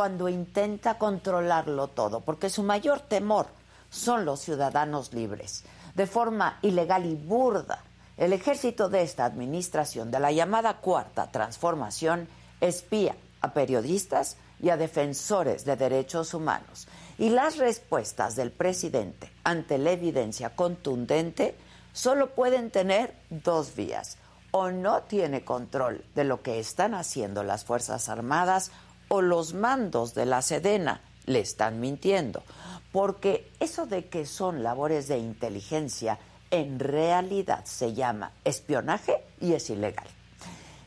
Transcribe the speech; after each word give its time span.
cuando 0.00 0.30
intenta 0.30 0.96
controlarlo 0.96 1.88
todo, 1.88 2.20
porque 2.22 2.48
su 2.48 2.62
mayor 2.62 3.00
temor 3.00 3.48
son 3.90 4.24
los 4.24 4.40
ciudadanos 4.40 5.12
libres. 5.12 5.62
De 5.94 6.06
forma 6.06 6.58
ilegal 6.62 7.04
y 7.04 7.14
burda, 7.14 7.84
el 8.16 8.32
ejército 8.32 8.88
de 8.88 9.02
esta 9.02 9.26
administración, 9.26 10.10
de 10.10 10.18
la 10.18 10.32
llamada 10.32 10.78
Cuarta 10.78 11.30
Transformación, 11.30 12.28
espía 12.62 13.14
a 13.42 13.52
periodistas 13.52 14.38
y 14.58 14.70
a 14.70 14.78
defensores 14.78 15.66
de 15.66 15.76
derechos 15.76 16.32
humanos. 16.32 16.88
Y 17.18 17.28
las 17.28 17.58
respuestas 17.58 18.36
del 18.36 18.52
presidente 18.52 19.30
ante 19.44 19.76
la 19.76 19.90
evidencia 19.90 20.56
contundente 20.56 21.58
solo 21.92 22.30
pueden 22.30 22.70
tener 22.70 23.14
dos 23.28 23.76
vías. 23.76 24.16
O 24.52 24.70
no 24.70 25.02
tiene 25.02 25.44
control 25.44 26.02
de 26.14 26.24
lo 26.24 26.40
que 26.40 26.58
están 26.58 26.94
haciendo 26.94 27.44
las 27.44 27.66
Fuerzas 27.66 28.08
Armadas 28.08 28.72
o 29.10 29.22
los 29.22 29.54
mandos 29.54 30.14
de 30.14 30.24
la 30.24 30.40
Sedena 30.40 31.00
le 31.26 31.40
están 31.40 31.80
mintiendo, 31.80 32.44
porque 32.92 33.50
eso 33.58 33.86
de 33.86 34.06
que 34.06 34.24
son 34.24 34.62
labores 34.62 35.08
de 35.08 35.18
inteligencia 35.18 36.18
en 36.50 36.78
realidad 36.78 37.64
se 37.64 37.92
llama 37.92 38.32
espionaje 38.44 39.24
y 39.40 39.52
es 39.52 39.68
ilegal. 39.68 40.06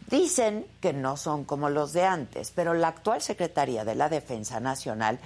Dicen 0.10 0.66
que 0.80 0.94
no 0.94 1.18
son 1.18 1.44
como 1.44 1.70
los 1.70 1.92
de 1.92 2.06
antes, 2.06 2.52
pero 2.52 2.74
la 2.74 2.90
actual 2.90 3.22
Secretaría 3.22 3.84
de 3.84 3.96
la 3.96 4.10
Defensa 4.10 4.60
Nacional 4.60 5.20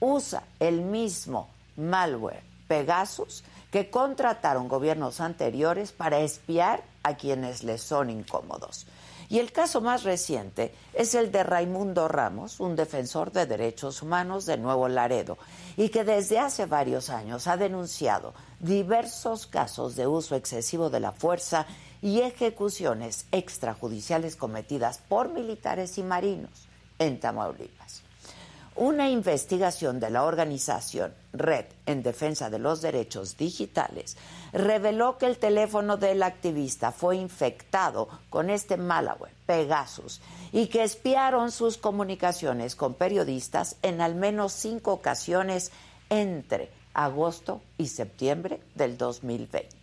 usa 0.00 0.44
el 0.60 0.80
mismo 0.80 1.48
malware 1.76 2.42
Pegasus 2.68 3.42
que 3.70 3.90
contrataron 3.90 4.68
gobiernos 4.68 5.20
anteriores 5.20 5.90
para 5.90 6.20
espiar 6.20 6.84
a 7.02 7.16
quienes 7.16 7.64
les 7.64 7.82
son 7.82 8.10
incómodos. 8.10 8.86
Y 9.34 9.40
el 9.40 9.50
caso 9.50 9.80
más 9.80 10.04
reciente 10.04 10.72
es 10.92 11.16
el 11.16 11.32
de 11.32 11.42
Raimundo 11.42 12.06
Ramos, 12.06 12.60
un 12.60 12.76
defensor 12.76 13.32
de 13.32 13.46
derechos 13.46 14.00
humanos 14.00 14.46
de 14.46 14.56
Nuevo 14.58 14.86
Laredo, 14.86 15.38
y 15.76 15.88
que 15.88 16.04
desde 16.04 16.38
hace 16.38 16.66
varios 16.66 17.10
años 17.10 17.48
ha 17.48 17.56
denunciado 17.56 18.32
diversos 18.60 19.48
casos 19.48 19.96
de 19.96 20.06
uso 20.06 20.36
excesivo 20.36 20.88
de 20.88 21.00
la 21.00 21.10
fuerza 21.10 21.66
y 22.00 22.20
ejecuciones 22.20 23.26
extrajudiciales 23.32 24.36
cometidas 24.36 24.98
por 24.98 25.30
militares 25.30 25.98
y 25.98 26.04
marinos 26.04 26.68
en 27.00 27.18
Tamaulipas. 27.18 28.04
Una 28.76 29.10
investigación 29.10 29.98
de 29.98 30.10
la 30.10 30.22
organización 30.22 31.12
Red 31.32 31.66
en 31.86 32.04
Defensa 32.04 32.50
de 32.50 32.60
los 32.60 32.82
Derechos 32.82 33.36
Digitales 33.36 34.16
reveló 34.54 35.18
que 35.18 35.26
el 35.26 35.38
teléfono 35.38 35.96
del 35.96 36.22
activista 36.22 36.92
fue 36.92 37.16
infectado 37.16 38.08
con 38.30 38.48
este 38.50 38.76
malware, 38.76 39.34
Pegasus, 39.46 40.20
y 40.52 40.68
que 40.68 40.84
espiaron 40.84 41.50
sus 41.50 41.76
comunicaciones 41.76 42.76
con 42.76 42.94
periodistas 42.94 43.76
en 43.82 44.00
al 44.00 44.14
menos 44.14 44.52
cinco 44.52 44.92
ocasiones 44.92 45.72
entre 46.08 46.70
agosto 46.94 47.60
y 47.78 47.88
septiembre 47.88 48.60
del 48.76 48.96
2020. 48.96 49.74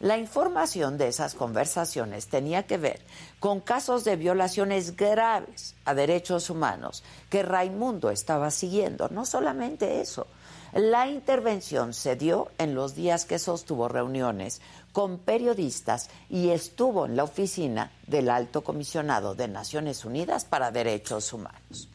La 0.00 0.18
información 0.18 0.98
de 0.98 1.08
esas 1.08 1.34
conversaciones 1.34 2.26
tenía 2.26 2.64
que 2.64 2.76
ver 2.76 3.00
con 3.40 3.60
casos 3.60 4.04
de 4.04 4.16
violaciones 4.16 4.96
graves 4.96 5.76
a 5.86 5.94
derechos 5.94 6.50
humanos 6.50 7.02
que 7.30 7.42
Raimundo 7.42 8.10
estaba 8.10 8.50
siguiendo. 8.50 9.08
No 9.08 9.24
solamente 9.24 10.02
eso, 10.02 10.26
la 10.74 11.06
intervención 11.06 11.94
se 11.94 12.16
dio 12.16 12.48
en 12.58 12.74
los 12.74 12.96
días 12.96 13.24
que 13.26 13.38
sostuvo 13.38 13.88
reuniones 13.88 14.60
con 14.92 15.18
periodistas 15.18 16.10
y 16.28 16.50
estuvo 16.50 17.06
en 17.06 17.16
la 17.16 17.22
oficina 17.22 17.92
del 18.08 18.28
Alto 18.28 18.64
Comisionado 18.64 19.36
de 19.36 19.46
Naciones 19.46 20.04
Unidas 20.04 20.44
para 20.44 20.72
Derechos 20.72 21.32
Humanos. 21.32 21.88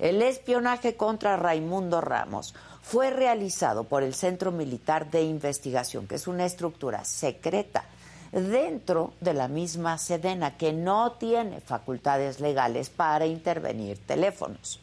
El 0.00 0.20
espionaje 0.22 0.96
contra 0.96 1.36
Raimundo 1.36 2.00
Ramos 2.00 2.56
fue 2.82 3.10
realizado 3.10 3.84
por 3.84 4.02
el 4.02 4.14
Centro 4.14 4.50
Militar 4.50 5.12
de 5.12 5.22
Investigación, 5.22 6.08
que 6.08 6.16
es 6.16 6.26
una 6.26 6.44
estructura 6.44 7.04
secreta 7.04 7.84
dentro 8.32 9.12
de 9.20 9.34
la 9.34 9.46
misma 9.46 9.96
Sedena, 9.96 10.56
que 10.56 10.72
no 10.72 11.12
tiene 11.12 11.60
facultades 11.60 12.40
legales 12.40 12.90
para 12.90 13.26
intervenir 13.26 13.96
teléfonos. 14.04 14.80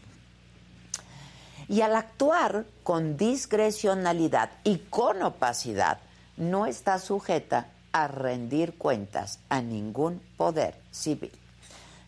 Y 1.67 1.81
al 1.81 1.95
actuar 1.95 2.65
con 2.83 3.17
discrecionalidad 3.17 4.51
y 4.63 4.77
con 4.77 5.21
opacidad, 5.23 5.99
no 6.37 6.65
está 6.65 6.99
sujeta 6.99 7.67
a 7.91 8.07
rendir 8.07 8.77
cuentas 8.77 9.39
a 9.49 9.61
ningún 9.61 10.21
poder 10.37 10.75
civil. 10.91 11.31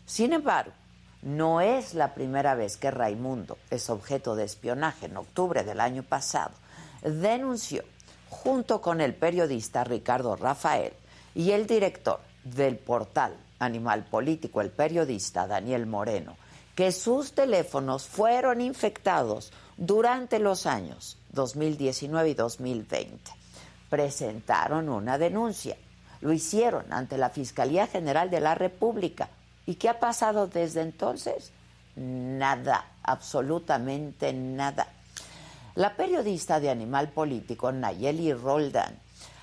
Sin 0.06 0.32
embargo, 0.32 0.72
no 1.22 1.60
es 1.60 1.94
la 1.94 2.14
primera 2.14 2.54
vez 2.54 2.76
que 2.76 2.90
Raimundo 2.90 3.58
es 3.70 3.90
objeto 3.90 4.36
de 4.36 4.44
espionaje. 4.44 5.06
En 5.06 5.16
octubre 5.16 5.64
del 5.64 5.80
año 5.80 6.02
pasado 6.02 6.52
denunció, 7.02 7.82
junto 8.30 8.80
con 8.80 9.00
el 9.00 9.14
periodista 9.14 9.82
Ricardo 9.84 10.36
Rafael 10.36 10.92
y 11.34 11.50
el 11.50 11.66
director 11.66 12.20
del 12.44 12.76
portal 12.76 13.34
Animal 13.58 14.04
Político, 14.04 14.60
el 14.60 14.70
periodista 14.70 15.46
Daniel 15.46 15.86
Moreno, 15.86 16.36
que 16.78 16.92
sus 16.92 17.32
teléfonos 17.32 18.06
fueron 18.06 18.60
infectados 18.60 19.52
durante 19.76 20.38
los 20.38 20.64
años 20.64 21.18
2019 21.32 22.30
y 22.30 22.34
2020. 22.34 23.32
Presentaron 23.90 24.88
una 24.88 25.18
denuncia. 25.18 25.76
Lo 26.20 26.32
hicieron 26.32 26.92
ante 26.92 27.18
la 27.18 27.30
Fiscalía 27.30 27.88
General 27.88 28.30
de 28.30 28.38
la 28.38 28.54
República 28.54 29.28
¿Y 29.68 29.74
qué 29.74 29.88
ha 29.88 29.98
pasado 29.98 30.46
desde 30.46 30.80
entonces? 30.80 31.50
Nada, 31.94 32.86
absolutamente 33.02 34.32
nada. 34.32 34.86
La 35.74 35.94
periodista 35.94 36.58
de 36.58 36.70
Animal 36.70 37.10
Político, 37.10 37.70
Nayeli 37.70 38.32
Roldán, 38.32 38.98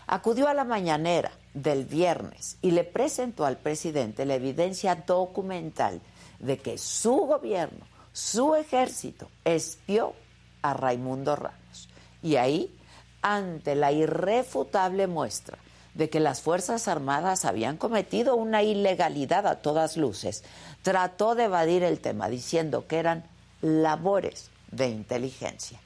acudió 0.07 0.47
a 0.47 0.55
la 0.55 0.63
mañanera 0.63 1.31
del 1.53 1.83
viernes 1.85 2.57
y 2.63 2.71
le 2.71 2.85
presentó 2.85 3.45
al 3.45 3.57
presidente 3.57 4.25
la 4.25 4.33
evidencia 4.33 4.95
documental 4.95 6.01
de 6.39 6.57
que 6.57 6.77
su 6.77 7.15
gobierno, 7.15 7.85
su 8.13 8.55
ejército, 8.55 9.29
espió 9.43 10.13
a 10.61 10.73
Raimundo 10.73 11.35
Ramos. 11.35 11.89
Y 12.21 12.37
ahí, 12.37 12.75
ante 13.21 13.75
la 13.75 13.91
irrefutable 13.91 15.07
muestra 15.07 15.57
de 15.95 16.09
que 16.09 16.19
las 16.19 16.41
Fuerzas 16.41 16.87
Armadas 16.87 17.45
habían 17.45 17.77
cometido 17.77 18.35
una 18.35 18.61
ilegalidad 18.63 19.47
a 19.47 19.61
todas 19.61 19.97
luces, 19.97 20.43
trató 20.81 21.35
de 21.35 21.45
evadir 21.45 21.83
el 21.83 21.99
tema 21.99 22.29
diciendo 22.29 22.85
que 22.87 22.99
eran 22.99 23.23
labores 23.61 24.51
de 24.71 24.89
inteligencia, 24.89 25.79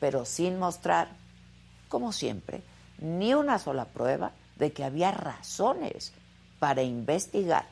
pero 0.00 0.24
sin 0.26 0.58
mostrar, 0.58 1.08
como 1.88 2.12
siempre, 2.12 2.62
ni 2.98 3.34
una 3.34 3.58
sola 3.58 3.86
prueba 3.86 4.32
de 4.56 4.72
que 4.72 4.84
había 4.84 5.10
razones 5.10 6.12
para 6.58 6.82
investigar 6.82 7.66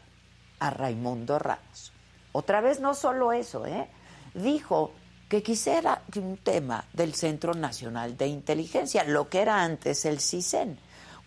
a 0.59 0.71
Raimundo 0.71 1.39
Ramos. 1.39 1.92
Otra 2.33 2.61
vez 2.61 2.81
no 2.81 2.95
solo 2.95 3.33
eso, 3.33 3.67
¿eh? 3.67 3.89
dijo 4.35 4.93
que 5.29 5.43
quisiera 5.43 6.03
un 6.17 6.37
tema 6.37 6.85
del 6.93 7.15
Centro 7.15 7.55
Nacional 7.55 8.17
de 8.17 8.27
Inteligencia, 8.27 9.05
lo 9.05 9.29
que 9.29 9.41
era 9.41 9.63
antes 9.63 10.05
el 10.05 10.21
CISEN, 10.21 10.79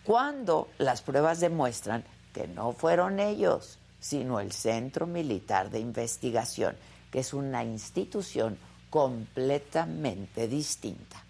cuando 0.04 0.68
las 0.78 1.02
pruebas 1.02 1.40
demuestran 1.40 2.04
que 2.32 2.46
no 2.46 2.72
fueron 2.72 3.18
ellos, 3.18 3.78
sino 3.98 4.38
el 4.40 4.52
Centro 4.52 5.06
Militar 5.06 5.70
de 5.70 5.80
Investigación, 5.80 6.76
que 7.10 7.20
es 7.20 7.34
una 7.34 7.64
institución 7.64 8.58
completamente 8.90 10.46
distinta. 10.46 11.24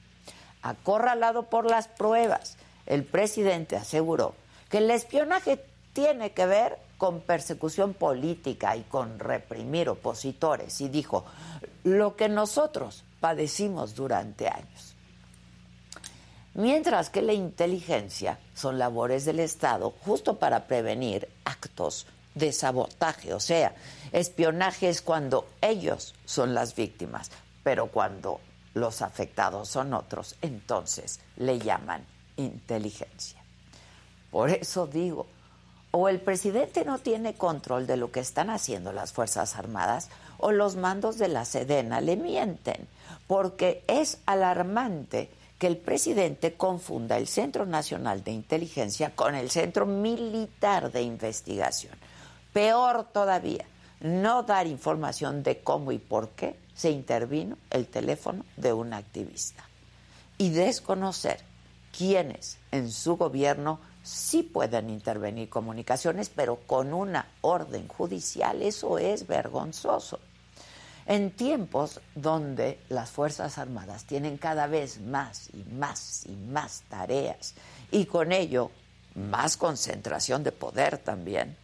Acorralado 0.63 1.45
por 1.45 1.71
las 1.71 1.89
pruebas, 1.89 2.57
el 2.87 3.05
presidente 3.05 3.77
aseguró 3.77 4.35
que 4.69 4.79
el 4.79 4.91
espionaje 4.91 5.65
tiene 5.93 6.33
que 6.33 6.47
ver 6.47 6.79
con 6.99 7.21
persecución 7.21 7.95
política 7.95 8.77
y 8.77 8.83
con 8.83 9.19
reprimir 9.19 9.89
opositores 9.89 10.81
y 10.81 10.89
dijo 10.89 11.25
lo 11.85 12.17
que 12.17 12.29
nosotros 12.29 13.05
padecimos 13.21 13.95
durante 13.95 14.49
años. 14.49 14.95
Mientras 16.55 17.11
que 17.11 17.21
la 17.21 17.35
inteligencia 17.35 18.39
son 18.55 18.79
labores 18.79 19.27
del 19.27 19.41
Estado 19.41 19.93
justo 20.05 20.39
para 20.39 20.67
prevenir 20.67 21.29
actos 21.45 22.07
de 22.35 22.51
sabotaje, 22.53 23.35
o 23.35 23.41
sea, 23.41 23.75
espionaje 24.13 24.89
es 24.89 25.03
cuando 25.03 25.47
ellos 25.61 26.15
son 26.25 26.55
las 26.55 26.75
víctimas, 26.75 27.31
pero 27.63 27.89
cuando 27.89 28.41
los 28.73 29.03
afectados 29.03 29.69
son 29.69 29.93
otros, 29.93 30.37
entonces 30.41 31.21
le 31.37 31.59
llaman 31.59 32.07
inteligencia. 32.37 33.43
Por 34.31 34.51
eso 34.51 34.87
digo, 34.87 35.27
o 35.97 36.11
el 36.11 36.21
presidente 36.21 36.85
no 36.85 36.99
tiene 36.99 37.33
control 37.33 37.87
de 37.87 37.97
lo 37.97 38.13
que 38.13 38.21
están 38.21 38.51
haciendo 38.51 38.93
las 38.93 39.15
Fuerzas 39.15 39.57
Armadas, 39.57 40.11
o 40.37 40.53
los 40.53 40.77
mandos 40.77 41.17
de 41.17 41.29
la 41.29 41.47
Sedena 41.47 42.03
le 42.03 42.17
mienten, 42.17 42.87
porque 43.27 43.83
es 43.89 44.19
alarmante 44.27 45.31
que 45.59 45.67
el 45.67 45.79
presidente 45.79 46.53
confunda 46.53 47.17
el 47.17 47.27
Centro 47.27 47.65
Nacional 47.65 48.23
de 48.23 48.33
Inteligencia 48.33 49.17
con 49.17 49.35
el 49.35 49.51
Centro 49.51 49.87
Militar 49.87 50.93
de 50.93 51.01
Investigación. 51.01 51.95
Peor 52.53 53.07
todavía, 53.11 53.65
no 54.01 54.43
dar 54.43 54.67
información 54.67 55.43
de 55.43 55.61
cómo 55.61 55.93
y 55.93 55.99
por 55.99 56.29
qué 56.29 56.59
se 56.75 56.91
intervino 56.91 57.57
el 57.71 57.87
teléfono 57.87 58.45
de 58.59 58.75
un 58.75 58.93
activista 58.93 59.65
y 60.37 60.51
desconocer 60.51 61.41
quiénes 61.97 62.59
en 62.71 62.91
su 62.91 63.17
gobierno 63.17 63.81
sí 64.07 64.43
pueden 64.45 64.89
intervenir 64.89 65.49
comunicaciones, 65.49 66.31
pero 66.31 66.57
con 66.67 66.95
una 66.95 67.27
orden 67.41 67.89
judicial. 67.89 68.63
Eso 68.63 68.99
es 68.99 69.27
vergonzoso. 69.27 70.21
En 71.07 71.31
tiempos 71.31 72.01
donde 72.15 72.81
las 72.89 73.11
Fuerzas 73.11 73.59
Armadas 73.59 74.05
tienen 74.05 74.39
cada 74.39 74.67
vez 74.67 75.01
más 75.01 75.51
y 75.53 75.65
más 75.73 76.25
y 76.27 76.33
más 76.33 76.83
tareas 76.89 77.55
y 77.91 78.07
con 78.07 78.33
ello 78.33 78.71
más 79.15 79.57
concentración 79.57 80.43
de 80.43 80.53
poder 80.53 80.99
también, 80.99 81.57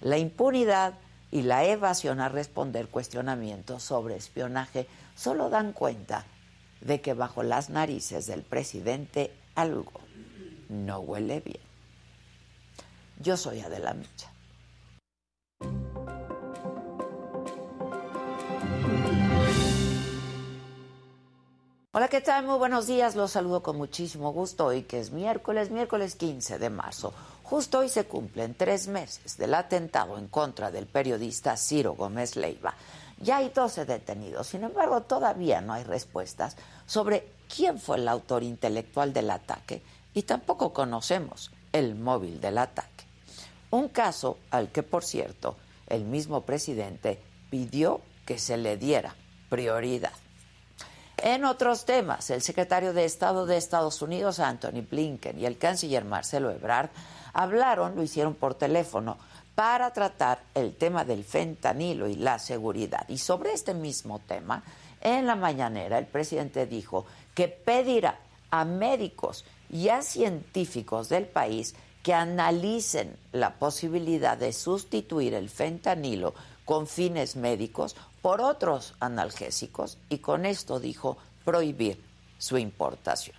la 0.00 0.18
impunidad 0.18 0.94
y 1.30 1.42
la 1.42 1.64
evasión 1.64 2.20
a 2.20 2.28
responder 2.28 2.88
cuestionamientos 2.88 3.82
sobre 3.82 4.16
espionaje 4.16 4.86
solo 5.14 5.50
dan 5.50 5.72
cuenta 5.72 6.24
de 6.80 7.00
que 7.00 7.14
bajo 7.14 7.42
las 7.42 7.68
narices 7.68 8.26
del 8.26 8.42
presidente 8.42 9.32
algo 9.54 10.00
no 10.68 11.00
huele 11.00 11.40
bien. 11.40 11.65
Yo 13.18 13.36
soy 13.36 13.60
Adela 13.60 13.94
Micha. 13.94 14.30
Hola, 21.92 22.08
¿qué 22.08 22.20
tal? 22.20 22.44
Muy 22.44 22.58
buenos 22.58 22.86
días. 22.86 23.16
Los 23.16 23.30
saludo 23.32 23.62
con 23.62 23.78
muchísimo 23.78 24.30
gusto 24.30 24.66
hoy 24.66 24.82
que 24.82 25.00
es 25.00 25.12
miércoles, 25.12 25.70
miércoles 25.70 26.14
15 26.14 26.58
de 26.58 26.68
marzo. 26.68 27.14
Justo 27.42 27.78
hoy 27.78 27.88
se 27.88 28.04
cumplen 28.04 28.54
tres 28.54 28.86
meses 28.86 29.38
del 29.38 29.54
atentado 29.54 30.18
en 30.18 30.28
contra 30.28 30.70
del 30.70 30.86
periodista 30.86 31.56
Ciro 31.56 31.94
Gómez 31.94 32.36
Leiva. 32.36 32.74
Ya 33.18 33.38
hay 33.38 33.48
12 33.48 33.86
detenidos, 33.86 34.48
sin 34.48 34.64
embargo 34.64 35.00
todavía 35.02 35.62
no 35.62 35.72
hay 35.72 35.84
respuestas 35.84 36.56
sobre 36.84 37.32
quién 37.48 37.78
fue 37.78 37.96
el 37.96 38.08
autor 38.08 38.42
intelectual 38.42 39.14
del 39.14 39.30
ataque 39.30 39.82
y 40.12 40.24
tampoco 40.24 40.74
conocemos 40.74 41.50
el 41.72 41.94
móvil 41.94 42.42
del 42.42 42.58
ataque. 42.58 42.95
Un 43.70 43.88
caso 43.88 44.38
al 44.50 44.70
que, 44.70 44.82
por 44.82 45.04
cierto, 45.04 45.56
el 45.88 46.04
mismo 46.04 46.42
presidente 46.42 47.20
pidió 47.50 48.00
que 48.24 48.38
se 48.38 48.56
le 48.56 48.76
diera 48.76 49.14
prioridad. 49.48 50.12
En 51.18 51.44
otros 51.44 51.86
temas, 51.86 52.28
el 52.30 52.42
secretario 52.42 52.92
de 52.92 53.04
Estado 53.04 53.46
de 53.46 53.56
Estados 53.56 54.02
Unidos, 54.02 54.38
Anthony 54.38 54.82
Blinken, 54.88 55.38
y 55.38 55.46
el 55.46 55.56
canciller 55.56 56.04
Marcelo 56.04 56.50
Ebrard 56.50 56.90
hablaron, 57.32 57.96
lo 57.96 58.02
hicieron 58.02 58.34
por 58.34 58.54
teléfono, 58.54 59.16
para 59.54 59.90
tratar 59.92 60.42
el 60.54 60.76
tema 60.76 61.04
del 61.04 61.24
fentanilo 61.24 62.06
y 62.06 62.16
la 62.16 62.38
seguridad. 62.38 63.08
Y 63.08 63.16
sobre 63.18 63.52
este 63.52 63.72
mismo 63.72 64.18
tema, 64.18 64.62
en 65.00 65.26
la 65.26 65.36
mañanera 65.36 65.98
el 65.98 66.06
presidente 66.06 66.66
dijo 66.66 67.06
que 67.34 67.48
pedirá 67.48 68.18
a 68.50 68.64
médicos 68.66 69.46
y 69.70 69.88
a 69.88 70.02
científicos 70.02 71.08
del 71.08 71.24
país 71.24 71.74
que 72.06 72.14
analicen 72.14 73.16
la 73.32 73.54
posibilidad 73.54 74.38
de 74.38 74.52
sustituir 74.52 75.34
el 75.34 75.50
fentanilo 75.50 76.34
con 76.64 76.86
fines 76.86 77.34
médicos 77.34 77.96
por 78.22 78.40
otros 78.40 78.94
analgésicos 79.00 79.98
y 80.08 80.18
con 80.18 80.46
esto 80.46 80.78
dijo 80.78 81.16
prohibir 81.44 82.00
su 82.38 82.58
importación. 82.58 83.34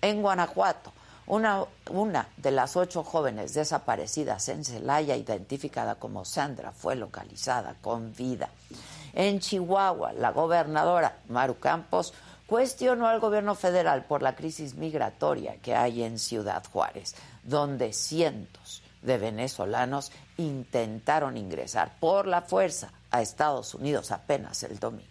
En 0.00 0.22
Guanajuato, 0.22 0.94
una, 1.26 1.66
una, 1.90 2.26
de 2.38 2.52
las 2.52 2.74
ocho 2.74 3.04
jóvenes 3.04 3.52
desaparecidas 3.52 4.48
en 4.48 4.64
Celaya, 4.64 5.14
identificada 5.14 5.96
como 5.96 6.24
Sandra, 6.24 6.72
fue 6.72 6.96
localizada 6.96 7.76
con 7.82 8.14
vida. 8.14 8.48
En 9.12 9.40
Chihuahua, 9.40 10.14
la 10.14 10.32
gobernadora 10.32 11.18
Maru 11.28 11.58
Campos 11.58 12.14
cuestionó 12.46 13.08
al 13.08 13.20
gobierno 13.20 13.54
federal 13.54 14.04
por 14.04 14.22
la 14.22 14.34
crisis 14.34 14.74
migratoria 14.74 15.56
que 15.56 15.74
hay 15.74 16.02
en 16.02 16.18
Ciudad 16.18 16.62
Juárez, 16.72 17.14
donde 17.44 17.92
cientos 17.92 18.82
de 19.02 19.18
venezolanos 19.18 20.10
intentaron 20.38 21.36
ingresar 21.36 21.92
por 22.00 22.26
la 22.26 22.42
fuerza 22.42 22.90
a 23.10 23.22
Estados 23.22 23.74
Unidos 23.74 24.10
apenas 24.10 24.62
el 24.62 24.78
domingo. 24.78 25.08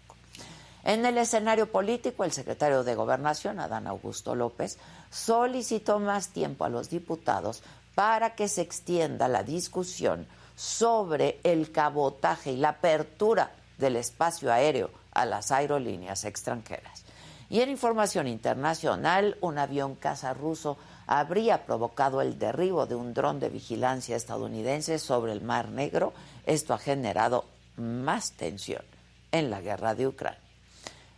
En 0.83 1.05
el 1.05 1.17
escenario 1.17 1.71
político, 1.71 2.25
el 2.25 2.33
secretario 2.33 2.83
de 2.83 2.95
Gobernación, 2.95 3.59
Adán 3.59 3.87
Augusto 3.87 4.35
López, 4.35 4.77
solicitó 5.09 5.99
más 5.99 6.29
tiempo 6.29 6.65
a 6.65 6.69
los 6.69 6.89
diputados 6.89 7.63
para 7.95 8.35
que 8.35 8.49
se 8.49 8.61
extienda 8.61 9.27
la 9.29 9.43
discusión 9.43 10.27
sobre 10.55 11.39
el 11.43 11.71
cabotaje 11.71 12.51
y 12.51 12.57
la 12.57 12.69
apertura 12.69 13.51
del 13.77 13.95
espacio 13.95 14.51
aéreo 14.51 14.89
a 15.13 15.25
las 15.25 15.51
aerolíneas 15.51 16.25
extranjeras. 16.25 17.03
Y 17.49 17.61
en 17.61 17.69
información 17.69 18.27
internacional, 18.27 19.37
un 19.41 19.57
avión 19.57 19.95
caza 19.95 20.33
ruso 20.33 20.77
habría 21.07 21.65
provocado 21.65 22.21
el 22.21 22.39
derribo 22.39 22.85
de 22.85 22.95
un 22.95 23.13
dron 23.13 23.39
de 23.39 23.49
vigilancia 23.49 24.15
estadounidense 24.15 24.99
sobre 24.99 25.31
el 25.31 25.41
Mar 25.41 25.69
Negro. 25.69 26.13
Esto 26.45 26.73
ha 26.73 26.77
generado 26.77 27.45
más 27.77 28.33
tensión 28.33 28.83
en 29.31 29.49
la 29.49 29.61
guerra 29.61 29.95
de 29.95 30.07
Ucrania. 30.07 30.39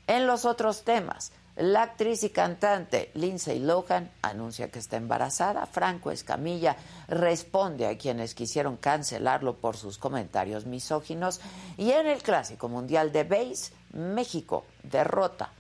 En 0.08 0.28
los 0.28 0.46
otros 0.46 0.84
temas, 0.84 1.32
la 1.56 1.84
actriz 1.84 2.24
y 2.24 2.32
cantante 2.32 3.12
Lindsay 3.14 3.60
Lohan 3.60 4.12
anuncia 4.22 4.70
que 4.70 4.80
está 4.80 4.98
embarazada. 4.98 5.66
Franco 5.66 6.12
Escamilla 6.12 6.76
responde 7.08 7.88
a 7.88 7.98
quienes 7.98 8.36
quisieron 8.36 8.76
cancelarlo 8.76 9.56
por 9.56 9.78
sus 9.78 9.98
comentarios 9.98 10.66
misóginos. 10.66 11.40
Y 11.78 11.92
en 11.92 12.08
el 12.08 12.22
Clásico 12.22 12.68
Mundial 12.68 13.14
de 13.14 13.24
Base, 13.24 13.72
México 13.94 14.66
derrota 14.84 15.52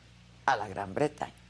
a 0.46 0.58
la 0.58 0.68
Gran 0.68 0.94
Bretaña. 0.94 1.45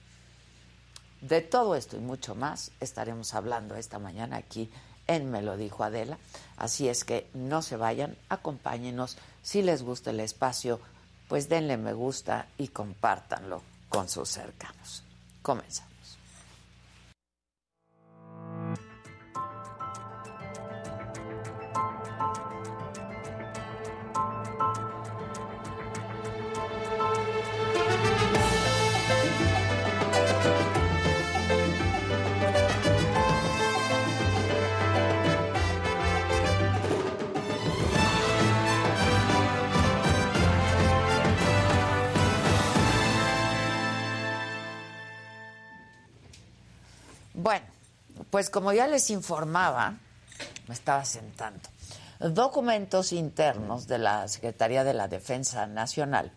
De 1.22 1.42
todo 1.42 1.76
esto 1.76 1.98
y 1.98 2.00
mucho 2.00 2.36
más 2.36 2.72
estaremos 2.80 3.34
hablando 3.34 3.76
esta 3.76 4.00
mañana 4.00 4.38
aquí 4.38 4.70
en 5.08 5.32
Me 5.32 5.42
lo 5.42 5.58
dijo 5.58 5.84
Adela. 5.84 6.18
Así 6.58 6.90
es 6.90 7.04
que 7.04 7.30
no 7.34 7.62
se 7.62 7.78
vayan, 7.78 8.18
acompáñenos. 8.30 9.18
Si 9.42 9.62
les 9.62 9.84
gusta 9.84 10.12
el 10.12 10.20
espacio, 10.20 10.80
pues 11.28 11.50
denle 11.50 11.78
me 11.78 11.94
gusta 11.94 12.48
y 12.58 12.70
compártanlo 12.70 13.62
con 13.90 14.10
sus 14.10 14.30
cercanos. 14.30 15.04
Comenzamos. 15.42 15.95
Pues 48.36 48.50
como 48.50 48.74
ya 48.74 48.86
les 48.86 49.12
informaba, 49.12 49.96
me 50.68 50.74
estaba 50.74 51.06
sentando, 51.06 51.70
documentos 52.20 53.14
internos 53.14 53.88
de 53.88 53.98
la 53.98 54.28
Secretaría 54.28 54.84
de 54.84 54.94
la 54.94 55.08
Defensa 55.08 55.68
Nacional 55.68 56.34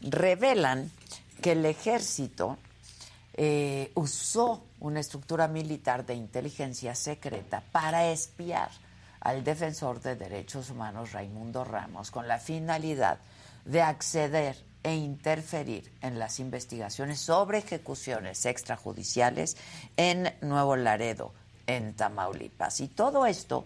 revelan 0.00 0.92
que 1.42 1.50
el 1.50 1.66
ejército 1.66 2.56
eh, 3.34 3.90
usó 3.96 4.62
una 4.78 5.00
estructura 5.00 5.48
militar 5.48 6.06
de 6.06 6.14
inteligencia 6.14 6.94
secreta 6.94 7.64
para 7.72 8.06
espiar 8.12 8.70
al 9.18 9.42
defensor 9.42 10.00
de 10.00 10.14
derechos 10.14 10.70
humanos 10.70 11.10
Raimundo 11.10 11.64
Ramos 11.64 12.12
con 12.12 12.28
la 12.28 12.38
finalidad 12.38 13.18
de 13.64 13.82
acceder 13.82 14.56
e 14.82 14.94
interferir 14.94 15.92
en 16.00 16.18
las 16.18 16.40
investigaciones 16.40 17.20
sobre 17.20 17.58
ejecuciones 17.58 18.46
extrajudiciales 18.46 19.56
en 19.96 20.32
Nuevo 20.40 20.76
Laredo, 20.76 21.32
en 21.76 21.94
Tamaulipas. 21.94 22.80
Y 22.80 22.88
todo 22.88 23.26
esto 23.26 23.64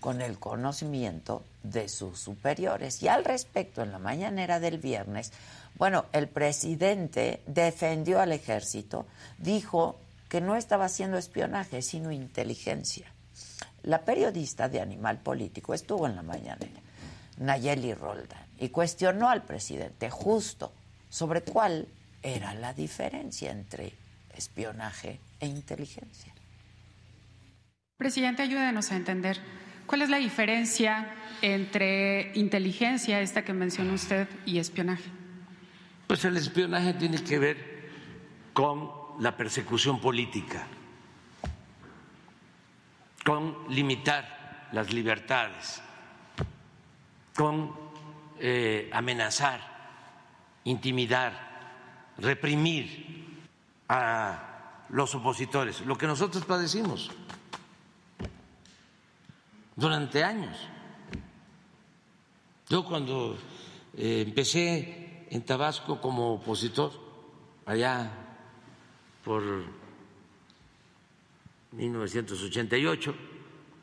con 0.00 0.20
el 0.20 0.38
conocimiento 0.38 1.42
de 1.62 1.88
sus 1.88 2.18
superiores. 2.18 3.02
Y 3.02 3.08
al 3.08 3.24
respecto, 3.24 3.82
en 3.82 3.92
la 3.92 3.98
mañanera 3.98 4.60
del 4.60 4.78
viernes, 4.78 5.32
bueno, 5.76 6.06
el 6.12 6.28
presidente 6.28 7.42
defendió 7.46 8.20
al 8.20 8.32
ejército, 8.32 9.06
dijo 9.38 9.98
que 10.28 10.40
no 10.40 10.56
estaba 10.56 10.86
haciendo 10.86 11.18
espionaje, 11.18 11.82
sino 11.82 12.12
inteligencia. 12.12 13.12
La 13.82 14.04
periodista 14.04 14.68
de 14.68 14.80
Animal 14.80 15.18
Político 15.18 15.74
estuvo 15.74 16.06
en 16.06 16.16
la 16.16 16.22
mañanera, 16.22 16.80
Nayeli 17.38 17.94
Roldan, 17.94 18.44
y 18.58 18.68
cuestionó 18.68 19.28
al 19.30 19.42
presidente 19.42 20.10
justo 20.10 20.72
sobre 21.08 21.42
cuál 21.42 21.88
era 22.22 22.54
la 22.54 22.74
diferencia 22.74 23.50
entre 23.50 23.94
espionaje 24.34 25.20
e 25.40 25.46
inteligencia. 25.46 26.34
Presidente, 27.98 28.42
ayúdenos 28.42 28.92
a 28.92 28.96
entender 28.96 29.40
cuál 29.84 30.02
es 30.02 30.08
la 30.08 30.18
diferencia 30.18 31.12
entre 31.42 32.30
inteligencia, 32.36 33.20
esta 33.20 33.44
que 33.44 33.52
mencionó 33.52 33.94
usted, 33.94 34.28
y 34.46 34.60
espionaje. 34.60 35.10
Pues 36.06 36.24
el 36.24 36.36
espionaje 36.36 36.94
tiene 36.94 37.20
que 37.24 37.40
ver 37.40 37.90
con 38.52 38.88
la 39.18 39.36
persecución 39.36 40.00
política, 40.00 40.64
con 43.24 43.64
limitar 43.68 44.68
las 44.70 44.92
libertades, 44.92 45.82
con 47.34 47.74
eh, 48.38 48.88
amenazar, 48.92 49.60
intimidar, 50.62 52.12
reprimir 52.18 53.42
a 53.88 54.84
los 54.90 55.16
opositores, 55.16 55.80
lo 55.80 55.98
que 55.98 56.06
nosotros 56.06 56.44
padecimos 56.44 57.10
durante 59.78 60.24
años. 60.24 60.58
Yo 62.68 62.84
cuando 62.84 63.38
eh, 63.96 64.24
empecé 64.26 65.26
en 65.30 65.42
Tabasco 65.42 66.00
como 66.00 66.34
opositor, 66.34 66.90
allá 67.64 68.10
por 69.24 69.42
1988, 71.70 73.14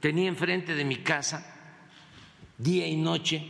tenía 0.01 0.27
enfrente 0.27 0.75
de 0.75 0.83
mi 0.83 0.97
casa, 0.97 1.79
día 2.57 2.85
y 2.87 2.97
noche, 2.97 3.41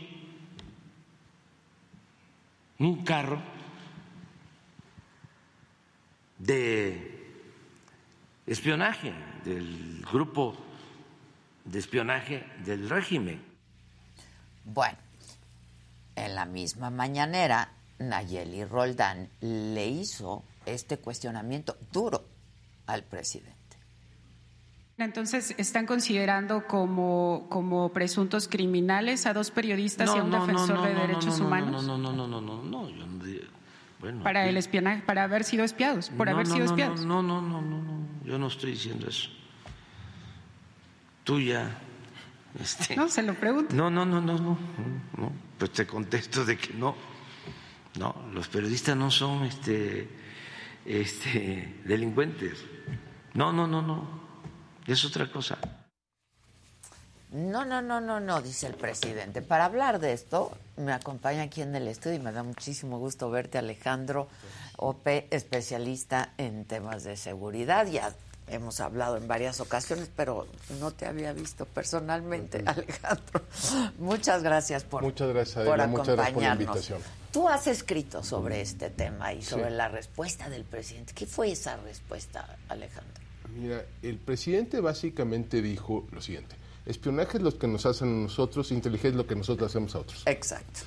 un 2.78 3.02
carro 3.04 3.42
de 6.38 7.32
espionaje 8.46 9.12
del 9.44 10.04
grupo 10.12 10.65
de 11.66 11.78
espionaje 11.78 12.46
del 12.64 12.88
régimen. 12.88 13.42
Bueno, 14.64 14.96
en 16.14 16.34
la 16.34 16.46
misma 16.46 16.90
mañanera 16.90 17.68
Nayeli 17.98 18.64
Roldán 18.64 19.28
le 19.40 19.86
hizo 19.86 20.44
este 20.64 20.98
cuestionamiento 20.98 21.76
duro 21.92 22.24
al 22.86 23.02
presidente. 23.02 23.54
Entonces, 24.98 25.54
¿están 25.58 25.84
considerando 25.84 26.66
como, 26.66 27.46
como 27.50 27.92
presuntos 27.92 28.48
criminales 28.48 29.26
a 29.26 29.34
dos 29.34 29.50
periodistas 29.50 30.14
y 30.14 30.18
a 30.18 30.22
un 30.22 30.30
defensor 30.30 30.82
de 30.82 30.94
derechos 30.94 31.38
humanos? 31.38 31.84
No, 31.84 31.98
no, 31.98 32.12
no, 32.12 32.26
no, 32.26 32.40
no, 32.40 32.62
no, 32.62 32.88
yo 32.88 33.06
bueno, 33.98 34.22
para 34.22 34.46
el 34.46 34.56
espionaje, 34.56 35.02
para 35.02 35.24
haber 35.24 35.44
sido 35.44 35.64
espiados, 35.64 36.10
por 36.10 36.28
haber 36.28 36.46
sido 36.46 36.64
espiados. 36.64 37.04
No, 37.04 37.22
no, 37.22 37.40
no, 37.40 37.60
no, 37.60 37.82
no, 37.82 38.06
yo 38.24 38.38
no 38.38 38.46
estoy 38.46 38.72
diciendo 38.72 39.08
eso. 39.08 39.30
Tú 41.26 41.40
ya. 41.40 41.76
Este, 42.60 42.94
no, 42.94 43.08
se 43.08 43.20
lo 43.20 43.34
pregunto. 43.34 43.74
No, 43.74 43.90
no, 43.90 44.06
no, 44.06 44.20
no, 44.20 44.38
no, 44.38 44.56
no, 45.16 45.32
pues 45.58 45.72
te 45.72 45.84
contesto 45.84 46.44
de 46.44 46.56
que 46.56 46.72
no. 46.72 46.94
No, 47.98 48.14
los 48.32 48.46
periodistas 48.46 48.96
no 48.96 49.10
son 49.10 49.44
este, 49.44 50.08
este, 50.84 51.82
delincuentes. 51.84 52.64
No, 53.34 53.52
no, 53.52 53.66
no, 53.66 53.82
no. 53.82 54.08
Es 54.86 55.04
otra 55.04 55.28
cosa. 55.28 55.58
No, 57.32 57.64
no, 57.64 57.82
no, 57.82 58.00
no, 58.00 58.20
no, 58.20 58.40
dice 58.40 58.68
el 58.68 58.74
presidente. 58.74 59.42
Para 59.42 59.64
hablar 59.64 59.98
de 59.98 60.12
esto, 60.12 60.56
me 60.76 60.92
acompaña 60.92 61.42
aquí 61.42 61.60
en 61.60 61.74
el 61.74 61.88
estudio 61.88 62.18
y 62.18 62.20
me 62.20 62.30
da 62.30 62.44
muchísimo 62.44 63.00
gusto 63.00 63.30
verte, 63.30 63.58
Alejandro 63.58 64.28
Ope, 64.76 65.26
especialista 65.32 66.34
en 66.38 66.66
temas 66.66 67.02
de 67.02 67.16
seguridad. 67.16 67.88
Ya 67.88 68.12
hemos 68.48 68.80
hablado 68.80 69.16
en 69.16 69.26
varias 69.28 69.60
ocasiones, 69.60 70.10
pero 70.14 70.46
no 70.80 70.90
te 70.92 71.06
había 71.06 71.32
visto 71.32 71.64
personalmente, 71.66 72.62
Alejandro. 72.64 73.42
Muchas 73.98 74.42
gracias 74.42 74.84
por, 74.84 75.02
muchas 75.02 75.28
gracias, 75.28 75.64
por 75.64 75.80
acompañarnos. 75.80 75.98
Muchas 75.98 76.16
gracias 76.16 76.34
por 76.34 76.42
la 76.42 76.52
invitación. 76.52 77.00
Tú 77.32 77.48
has 77.48 77.66
escrito 77.66 78.22
sobre 78.22 78.60
este 78.60 78.90
tema 78.90 79.32
y 79.32 79.42
sobre 79.42 79.70
la 79.70 79.88
respuesta 79.88 80.48
del 80.48 80.64
presidente. 80.64 81.12
¿Qué 81.14 81.26
fue 81.26 81.52
esa 81.52 81.76
respuesta, 81.76 82.56
Alejandro? 82.68 83.12
Mira, 83.54 83.84
el 84.02 84.18
presidente 84.18 84.80
básicamente 84.80 85.60
dijo 85.60 86.06
lo 86.12 86.20
siguiente. 86.20 86.56
Espionaje 86.86 87.38
es 87.38 87.42
lo 87.42 87.58
que 87.58 87.66
nos 87.66 87.84
hacen 87.84 88.08
a 88.08 88.22
nosotros, 88.22 88.70
inteligencia 88.70 89.10
es 89.10 89.16
lo 89.16 89.26
que 89.26 89.34
nosotros 89.34 89.70
hacemos 89.70 89.94
a 89.96 89.98
otros. 89.98 90.22
Exacto. 90.24 90.80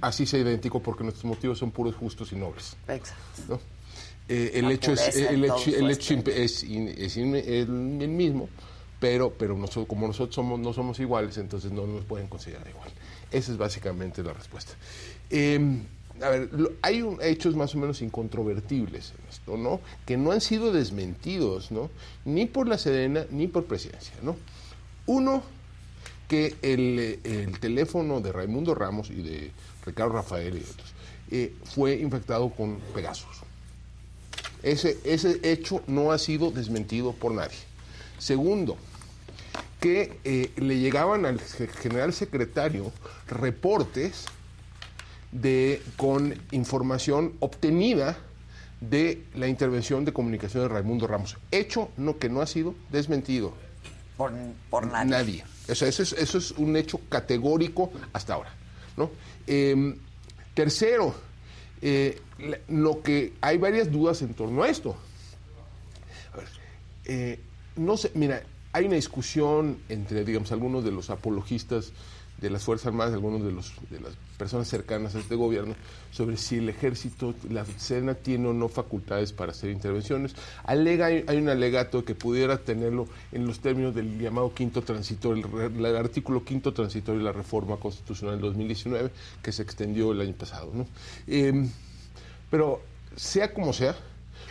Así 0.00 0.26
se 0.26 0.38
idéntico 0.38 0.80
porque 0.80 1.04
nuestros 1.04 1.24
motivos 1.24 1.58
son 1.58 1.70
puros, 1.70 1.96
justos 1.96 2.32
y 2.32 2.36
nobles. 2.36 2.76
Exacto. 2.86 3.58
El, 4.28 4.70
hecho 4.70 4.92
es, 4.92 5.16
el, 5.16 5.44
hecho, 5.44 5.70
el 5.70 5.90
hecho 5.90 6.14
es, 6.26 7.16
el, 7.16 7.68
mismo, 8.08 8.48
pero, 9.00 9.32
pero 9.32 9.56
nosotros, 9.56 9.86
como 9.86 10.06
nosotros 10.06 10.34
somos, 10.34 10.60
no 10.60 10.72
somos 10.72 11.00
iguales, 11.00 11.38
entonces 11.38 11.72
no 11.72 11.86
nos 11.86 12.04
pueden 12.04 12.28
considerar 12.28 12.68
igual. 12.68 12.90
Esa 13.30 13.52
es 13.52 13.58
básicamente 13.58 14.22
la 14.22 14.32
respuesta. 14.32 14.74
Em, 15.30 15.82
a 16.22 16.28
ver, 16.30 16.50
hay 16.82 17.04
hechos 17.22 17.54
más 17.54 17.74
o 17.74 17.78
menos 17.78 18.02
incontrovertibles 18.02 19.12
en 19.12 19.28
esto, 19.28 19.56
¿no? 19.56 19.80
Que 20.04 20.16
no 20.16 20.32
han 20.32 20.40
sido 20.40 20.72
desmentidos, 20.72 21.70
¿no? 21.70 21.90
Ni 22.24 22.46
por 22.46 22.68
la 22.68 22.78
Sedena 22.78 23.24
ni 23.30 23.46
por 23.46 23.64
presidencia, 23.64 24.14
¿no? 24.22 24.36
Uno, 25.06 25.42
que 26.28 26.56
el, 26.60 27.58
teléfono 27.60 28.20
de 28.20 28.32
Raimundo 28.32 28.74
Ramos 28.74 29.10
y 29.10 29.22
de 29.22 29.50
Ricardo 29.86 30.12
Rafael 30.12 30.56
y 30.56 30.60
otros 30.60 30.92
eh, 31.30 31.54
fue 31.64 31.96
infectado 31.96 32.50
con 32.50 32.78
Pegasus. 32.94 33.47
Ese, 34.62 34.98
ese 35.04 35.40
hecho 35.42 35.82
no 35.86 36.12
ha 36.12 36.18
sido 36.18 36.50
desmentido 36.50 37.12
por 37.12 37.32
nadie. 37.32 37.56
Segundo, 38.18 38.76
que 39.80 40.18
eh, 40.24 40.52
le 40.56 40.78
llegaban 40.78 41.24
al 41.26 41.40
general 41.40 42.12
secretario 42.12 42.92
reportes 43.28 44.26
de, 45.32 45.82
con 45.96 46.34
información 46.50 47.34
obtenida 47.40 48.16
de 48.80 49.24
la 49.34 49.48
intervención 49.48 50.04
de 50.04 50.12
comunicación 50.12 50.64
de 50.64 50.68
Raimundo 50.68 51.06
Ramos. 51.06 51.36
Hecho 51.50 51.90
no, 51.96 52.18
que 52.18 52.28
no 52.28 52.40
ha 52.40 52.46
sido 52.46 52.74
desmentido. 52.90 53.52
Por, 54.16 54.32
por 54.70 54.86
nadie. 54.86 55.10
Nadie. 55.10 55.44
eso, 55.68 55.86
es, 55.86 56.00
eso, 56.00 56.38
es, 56.38 56.50
un 56.52 56.76
hecho 56.76 57.00
categórico 57.08 57.92
hasta 58.12 58.34
ahora. 58.34 58.50
¿no? 58.96 59.10
Em, 59.46 59.96
tercero, 60.54 61.14
eh, 61.82 62.20
lo 62.68 63.02
que 63.02 63.32
hay 63.40 63.58
varias 63.58 63.90
dudas 63.90 64.22
en 64.22 64.34
torno 64.34 64.62
a 64.62 64.68
esto. 64.68 64.96
Eh, 67.04 67.40
no 67.76 67.96
sé, 67.96 68.10
mira, 68.14 68.42
hay 68.72 68.84
una 68.86 68.96
discusión 68.96 69.78
entre, 69.88 70.24
digamos, 70.24 70.52
algunos 70.52 70.84
de 70.84 70.90
los 70.90 71.10
apologistas 71.10 71.92
de 72.40 72.50
las 72.50 72.62
Fuerzas 72.62 72.88
Armadas, 72.88 73.12
algunos 73.14 73.44
de, 73.44 73.50
los, 73.50 73.72
de 73.90 74.00
las 74.00 74.14
personas 74.36 74.68
cercanas 74.68 75.14
a 75.14 75.18
este 75.18 75.34
gobierno, 75.34 75.74
sobre 76.12 76.36
si 76.36 76.58
el 76.58 76.68
ejército, 76.68 77.34
la 77.50 77.64
Sedena 77.64 78.14
tiene 78.14 78.48
o 78.48 78.52
no 78.52 78.68
facultades 78.68 79.32
para 79.32 79.52
hacer 79.52 79.70
intervenciones. 79.70 80.34
Alega, 80.64 81.06
hay, 81.06 81.36
un 81.36 81.48
alegato 81.48 82.04
que 82.04 82.14
pudiera 82.14 82.58
tenerlo 82.58 83.08
en 83.32 83.46
los 83.46 83.58
términos 83.60 83.94
del 83.94 84.18
llamado 84.18 84.54
quinto 84.54 84.82
transitorio, 84.82 85.46
el, 85.66 85.96
artículo 85.96 86.44
quinto 86.44 86.72
transitorio 86.72 87.18
de 87.18 87.24
la 87.24 87.32
reforma 87.32 87.76
constitucional 87.76 88.36
del 88.36 88.42
2019, 88.50 89.10
que 89.42 89.52
se 89.52 89.62
extendió 89.62 90.12
el 90.12 90.20
año 90.20 90.34
pasado. 90.34 90.70
¿no? 90.72 90.86
Em, 91.26 91.68
pero 92.50 92.82
sea 93.16 93.52
como 93.52 93.72
sea, 93.72 93.96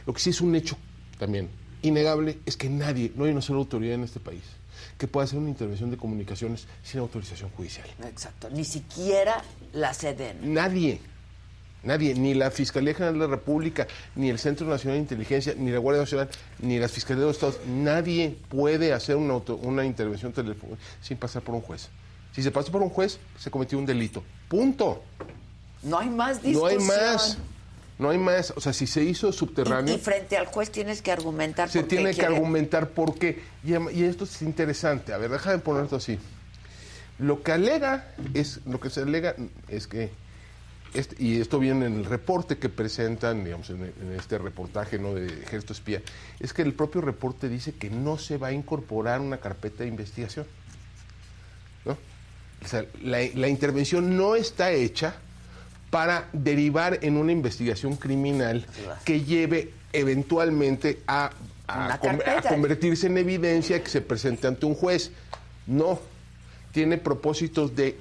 lo 0.06 0.13
que 0.13 0.20
sí 0.20 0.32
es 0.32 0.41
un 0.41 0.56
hecho 0.56 0.77
también 1.17 1.50
innegable 1.82 2.39
es 2.46 2.58
que 2.58 2.70
nadie, 2.70 3.12
no 3.15 3.25
hay 3.25 3.32
una 3.32 3.41
sola 3.41 3.60
autoridad 3.60 3.96
en 3.96 4.03
este 4.03 4.20
país 4.20 4.57
que 4.98 5.08
pueda 5.08 5.25
hacer 5.25 5.39
una 5.39 5.50
intervención 5.50 5.92
de 5.92 5.98
comunicaciones 5.98 6.68
sin 6.84 7.00
autorización 7.00 7.50
judicial. 7.51 7.88
Exacto, 8.04 8.50
ni 8.50 8.63
siquiera 8.63 9.44
la 9.74 9.94
CDN. 9.94 10.54
Nadie. 10.54 11.00
Nadie, 11.84 12.16
ni 12.16 12.34
la 12.34 12.50
Fiscalía 12.51 12.94
General 12.94 13.13
de 13.13 13.20
la 13.20 13.27
República, 13.27 13.88
ni 14.16 14.30
el 14.30 14.39
Centro 14.39 14.68
Nacional 14.68 14.98
de 14.98 15.01
Inteligencia, 15.04 15.54
ni 15.56 15.72
la 15.72 15.77
Guardia 15.77 16.01
Nacional, 16.01 16.30
ni 16.60 16.80
las 16.80 16.92
Fiscalías 16.92 17.22
de 17.22 17.27
los 17.27 17.36
Estados, 17.36 17.60
nadie 17.68 18.36
puede 18.50 18.92
hacer 18.94 19.16
una, 19.16 19.36
una 19.36 19.86
intervención 19.86 20.34
telefónica 20.34 20.82
sin 21.01 21.18
pasar 21.18 21.44
por 21.44 21.56
un 21.56 21.62
juez. 21.62 21.89
Si 22.34 22.44
se 22.44 22.51
pasa 22.51 22.72
por 22.72 22.82
un 22.82 22.89
juez, 22.89 23.20
se 23.38 23.50
cometió 23.51 23.77
un 23.77 23.86
delito. 23.86 24.24
Punto. 24.50 25.04
No 25.84 26.00
hay 26.00 26.10
más 26.10 26.42
discusión. 26.42 26.86
No 26.88 26.94
hay 26.94 27.00
más. 27.00 27.38
No 28.00 28.10
hay 28.10 28.18
más. 28.18 28.54
O 28.56 28.62
sea, 28.62 28.74
si 28.74 28.86
se 28.88 29.04
hizo 29.04 29.32
subterráneo. 29.32 29.96
Y, 29.96 29.98
frente 29.98 30.38
al 30.38 30.46
juez 30.46 30.72
tienes 30.72 31.01
que 31.01 31.12
argumentar 31.12 31.70
Se 31.70 31.84
tiene 31.84 32.13
que 32.13 32.25
argumentar 32.25 32.89
por 32.89 33.18
qué. 33.18 33.42
Y, 33.63 34.04
esto 34.04 34.25
es 34.25 34.42
interesante. 34.42 35.13
A 35.13 35.18
ver, 35.18 35.32
déjame 35.32 35.60
poner 35.60 35.86
esto 35.86 35.96
así. 35.96 36.20
Lo 37.20 37.42
que 37.42 37.51
alega 37.51 38.13
es, 38.34 38.60
lo 38.68 38.80
que 38.80 38.92
se 38.92 39.01
alega 39.01 39.36
es 39.68 39.88
que, 39.88 40.12
este, 40.94 41.16
y 41.22 41.42
esto 41.42 41.58
viene 41.58 41.88
en 41.88 41.96
el 41.96 42.06
reporte 42.06 42.60
que 42.60 42.70
presentan, 42.70 43.44
digamos, 43.44 43.72
en, 43.72 43.92
este 44.16 44.38
reportaje 44.38 45.00
¿no? 45.00 45.16
de 45.16 45.25
Ejército 45.25 45.74
Espía, 45.74 46.04
es 46.39 46.54
que 46.54 46.62
el 46.62 46.74
propio 46.74 47.01
reporte 47.01 47.50
dice 47.50 47.74
que 47.74 47.89
no 47.89 48.20
se 48.20 48.38
va 48.38 48.48
a 48.48 48.51
incorporar 48.51 49.20
una 49.20 49.38
carpeta 49.38 49.84
de 49.84 49.89
investigación. 49.89 50.46
¿no? 51.86 51.98
O 52.63 52.68
sea, 52.68 52.86
la, 53.01 53.48
intervención 53.48 54.16
no 54.16 54.36
está 54.36 54.72
hecha 54.72 55.16
para 55.89 56.29
derivar 56.34 57.00
en 57.01 57.17
una 57.17 57.32
investigación 57.32 57.96
criminal 57.96 58.65
que 59.06 59.22
lleve 59.24 59.72
eventualmente 59.94 61.00
a, 61.08 61.32
convertirse 62.50 63.08
en 63.08 63.17
evidencia 63.17 63.84
que 63.84 63.89
se 63.89 64.01
presente 64.01 64.48
ante 64.48 64.65
un 64.65 64.74
juez. 64.74 65.12
No, 65.65 66.00
tiene 66.72 66.98
propósitos 66.98 67.75
de 67.75 67.98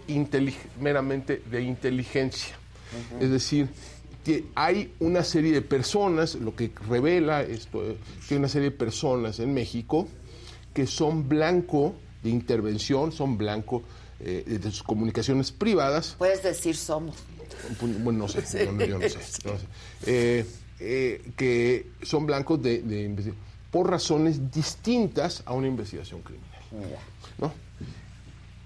meramente 0.81 1.43
de 1.50 1.62
inteligencia. 1.62 2.55
Es 3.21 3.31
decir, 3.31 3.69
hay 4.55 4.93
una 5.00 5.25
serie 5.25 5.52
de 5.52 5.62
personas, 5.62 6.35
lo 6.35 6.55
que 6.55 6.71
revela 6.88 7.43
esto, 7.43 7.83
que 8.28 8.35
hay 8.35 8.38
una 8.38 8.49
serie 8.49 8.71
de 8.71 8.76
personas 8.76 9.38
en 9.40 9.55
México 9.55 10.09
que 10.75 10.87
son 10.87 11.28
blanco 11.28 11.95
de 12.23 12.30
intervención, 12.30 13.12
son 13.12 13.37
blanco 13.37 13.82
eh, 14.20 14.44
de 14.46 14.70
sus 14.70 14.82
comunicaciones 14.82 15.52
privadas. 15.52 16.14
Puedes 16.18 16.42
decir 16.42 16.76
somos. 16.76 17.16
Bueno, 18.02 18.20
no 18.20 18.28
sé, 18.28 18.66
yo 18.66 18.99
no 18.99 19.08
sé. 19.08 19.18
Eh, 20.06 20.46
eh, 20.80 21.30
que 21.37 21.90
son 22.02 22.26
blancos 22.26 22.62
de, 22.62 22.82
de, 22.82 23.35
por 23.70 23.90
razones 23.90 24.50
distintas 24.50 25.42
a 25.46 25.52
una 25.52 25.68
investigación 25.68 26.23
criminal. 26.23 26.50
¿no? 27.38 27.52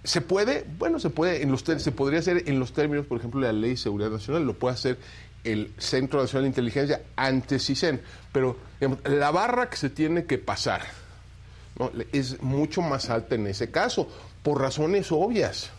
¿Se 0.02 0.20
puede? 0.20 0.64
Bueno, 0.78 0.98
se 0.98 1.10
puede, 1.10 1.42
en 1.42 1.50
los 1.50 1.62
se 1.62 1.92
podría 1.92 2.20
hacer 2.20 2.44
en 2.46 2.58
los 2.58 2.72
términos, 2.72 3.06
por 3.06 3.18
ejemplo, 3.18 3.40
de 3.40 3.46
la 3.48 3.52
Ley 3.52 3.70
de 3.70 3.76
Seguridad 3.76 4.10
Nacional, 4.10 4.44
lo 4.44 4.54
puede 4.54 4.74
hacer 4.74 4.98
el 5.44 5.72
Centro 5.78 6.20
Nacional 6.20 6.44
de 6.44 6.48
Inteligencia 6.48 7.02
ante 7.16 7.58
CISEN, 7.58 8.00
pero 8.32 8.56
la 9.04 9.30
barra 9.30 9.68
que 9.68 9.76
se 9.76 9.90
tiene 9.90 10.24
que 10.24 10.38
pasar 10.38 10.82
es 12.12 12.42
mucho 12.42 12.82
más 12.82 13.10
alta 13.10 13.34
en 13.34 13.46
ese 13.46 13.70
caso, 13.70 14.08
por 14.42 14.60
razones 14.60 15.10
obvias. 15.12 15.70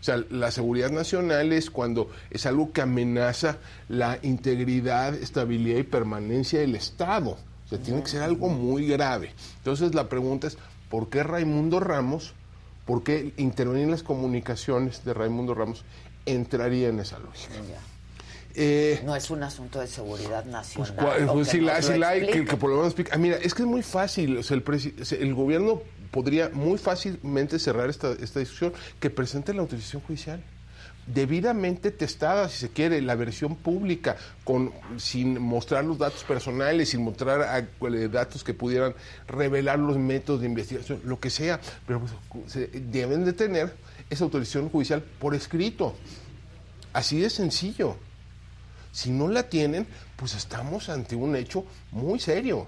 O 0.00 0.02
sea, 0.02 0.22
la 0.30 0.50
seguridad 0.50 0.90
nacional 0.90 1.52
es 1.52 1.70
cuando 1.70 2.08
es 2.30 2.46
algo 2.46 2.72
que 2.72 2.82
amenaza 2.82 3.58
la 3.88 4.18
integridad, 4.22 5.14
estabilidad 5.14 5.78
y 5.78 5.82
permanencia 5.82 6.60
del 6.60 6.76
Estado. 6.76 7.30
O 7.30 7.68
sea, 7.68 7.78
tiene 7.78 8.02
que 8.02 8.08
ser 8.08 8.22
algo 8.22 8.48
muy 8.48 8.86
grave. 8.86 9.34
Entonces 9.56 9.94
la 9.94 10.08
pregunta 10.08 10.46
es, 10.46 10.56
¿por 10.88 11.08
qué 11.08 11.22
Raimundo 11.22 11.80
Ramos, 11.80 12.32
por 12.86 13.02
qué 13.02 13.34
intervenir 13.36 13.84
en 13.84 13.90
las 13.90 14.02
comunicaciones 14.02 15.04
de 15.04 15.14
Raimundo 15.14 15.54
Ramos 15.54 15.84
entraría 16.26 16.88
en 16.88 17.00
esa 17.00 17.18
lógica? 17.18 17.54
Eh, 18.54 19.00
no 19.04 19.14
es 19.14 19.30
un 19.30 19.42
asunto 19.42 19.80
de 19.80 19.86
seguridad 19.86 20.42
pues, 20.42 20.52
nacional. 20.52 21.28
Pues, 21.32 21.48
si, 21.48 21.60
la, 21.60 22.08
hay, 22.08 22.26
que, 22.26 22.42
por 22.44 22.70
lo 22.70 22.76
menos 22.76 22.88
explique. 22.88 23.10
Ah, 23.12 23.18
mira, 23.18 23.36
es 23.36 23.54
que 23.54 23.62
es 23.62 23.68
muy 23.68 23.82
fácil. 23.82 24.38
O 24.38 24.42
sea, 24.42 24.56
el, 24.56 24.92
el 25.20 25.34
gobierno 25.34 25.82
podría 26.10 26.48
muy 26.48 26.78
fácilmente 26.78 27.58
cerrar 27.58 27.90
esta, 27.90 28.12
esta 28.12 28.40
discusión 28.40 28.72
que 28.98 29.10
presente 29.10 29.54
la 29.54 29.62
autorización 29.62 30.02
judicial 30.02 30.42
debidamente 31.12 31.90
testada, 31.90 32.48
si 32.48 32.58
se 32.58 32.68
quiere, 32.70 33.00
la 33.00 33.14
versión 33.14 33.56
pública, 33.56 34.16
con, 34.44 34.72
sin 34.98 35.40
mostrar 35.40 35.84
los 35.84 35.98
datos 35.98 36.22
personales, 36.24 36.90
sin 36.90 37.02
mostrar 37.02 37.66
eh, 37.80 38.08
datos 38.08 38.44
que 38.44 38.54
pudieran 38.54 38.94
revelar 39.26 39.78
los 39.78 39.96
métodos 39.96 40.40
de 40.40 40.46
investigación, 40.46 41.00
lo 41.04 41.18
que 41.18 41.30
sea, 41.30 41.60
pero 41.86 42.02
pues, 42.30 42.70
deben 42.72 43.24
de 43.24 43.32
tener 43.32 43.74
esa 44.10 44.24
autorización 44.24 44.68
judicial 44.68 45.02
por 45.18 45.34
escrito. 45.34 45.94
Así 46.92 47.20
de 47.20 47.30
sencillo. 47.30 47.96
Si 48.92 49.10
no 49.10 49.28
la 49.28 49.48
tienen, 49.48 49.86
pues 50.16 50.34
estamos 50.34 50.88
ante 50.88 51.14
un 51.14 51.36
hecho 51.36 51.64
muy 51.92 52.18
serio. 52.18 52.66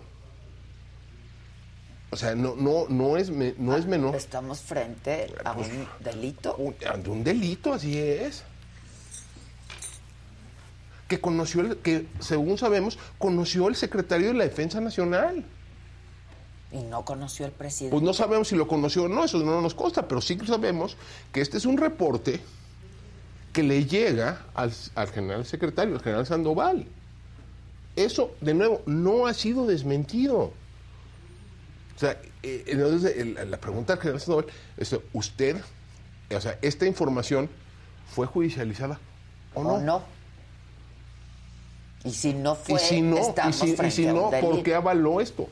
O 2.10 2.16
sea, 2.16 2.34
no, 2.34 2.56
no, 2.56 2.86
no, 2.88 3.16
es, 3.16 3.30
no 3.30 3.76
es 3.76 3.86
menor. 3.86 4.16
Estamos 4.16 4.60
frente 4.60 5.32
a 5.44 5.54
pues, 5.54 5.68
un 5.68 5.86
delito. 6.00 6.56
ante 6.92 7.10
un 7.10 7.22
delito, 7.22 7.72
así 7.72 7.98
es. 7.98 8.42
Que 11.06 11.20
conoció, 11.20 11.60
el, 11.60 11.76
que 11.78 12.06
según 12.18 12.58
sabemos, 12.58 12.98
conoció 13.18 13.68
el 13.68 13.76
secretario 13.76 14.28
de 14.28 14.34
la 14.34 14.44
Defensa 14.44 14.80
Nacional. 14.80 15.44
Y 16.72 16.82
no 16.82 17.04
conoció 17.04 17.46
el 17.46 17.52
presidente. 17.52 17.92
Pues 17.92 18.02
no 18.02 18.12
sabemos 18.12 18.48
si 18.48 18.56
lo 18.56 18.66
conoció 18.66 19.04
o 19.04 19.08
no, 19.08 19.24
eso 19.24 19.38
no 19.38 19.60
nos 19.60 19.74
consta, 19.74 20.06
pero 20.06 20.20
sí 20.20 20.36
que 20.36 20.46
sabemos 20.46 20.96
que 21.32 21.40
este 21.40 21.58
es 21.58 21.64
un 21.64 21.76
reporte 21.76 22.40
que 23.52 23.62
le 23.62 23.84
llega 23.84 24.44
al, 24.54 24.72
al 24.94 25.08
general 25.08 25.44
secretario, 25.44 25.94
al 25.94 26.02
general 26.02 26.26
Sandoval. 26.26 26.86
Eso, 27.96 28.34
de 28.40 28.54
nuevo, 28.54 28.82
no 28.86 29.26
ha 29.26 29.34
sido 29.34 29.66
desmentido. 29.66 30.52
O 31.96 31.98
sea, 31.98 32.20
eh, 32.42 32.64
entonces 32.66 33.26
la 33.48 33.58
pregunta 33.58 33.94
al 33.94 33.98
general 33.98 34.20
Sandoval 34.20 34.46
es, 34.76 34.96
¿usted, 35.12 35.56
o 36.34 36.40
sea, 36.40 36.58
esta 36.62 36.86
información 36.86 37.50
fue 38.06 38.26
judicializada 38.26 38.98
o 39.54 39.64
no? 39.64 39.80
no. 39.80 40.02
Y 42.04 42.12
si 42.12 42.32
no 42.32 42.54
fue, 42.54 42.76
y 42.76 42.84
si 42.84 43.02
no, 43.02 43.18
y 43.18 43.90
si, 43.90 44.06
no 44.06 44.30
¿por 44.40 44.62
qué 44.62 44.74
avaló 44.74 45.20
esto? 45.20 45.48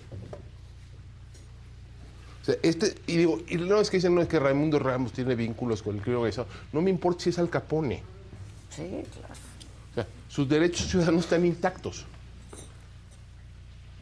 Sea, 2.48 2.56
este, 2.62 2.94
y 3.06 3.16
digo, 3.16 3.40
y 3.48 3.56
no 3.56 3.80
es 3.80 3.90
que 3.90 3.98
dicen, 3.98 4.14
no 4.14 4.22
es 4.22 4.28
que 4.28 4.38
Raimundo 4.38 4.78
Ramos 4.78 5.12
tiene 5.12 5.34
vínculos 5.34 5.82
con 5.82 5.96
el 5.96 6.02
crimen 6.02 6.18
organizado. 6.18 6.48
No 6.72 6.80
me 6.80 6.90
importa 6.90 7.24
si 7.24 7.30
es 7.30 7.38
Al 7.38 7.50
Capone. 7.50 8.02
Sí, 8.70 9.02
claro. 9.12 9.34
O 9.90 9.94
sea, 9.94 10.06
sus 10.28 10.48
derechos 10.48 10.88
ciudadanos 10.88 11.24
están 11.24 11.44
intactos. 11.44 12.06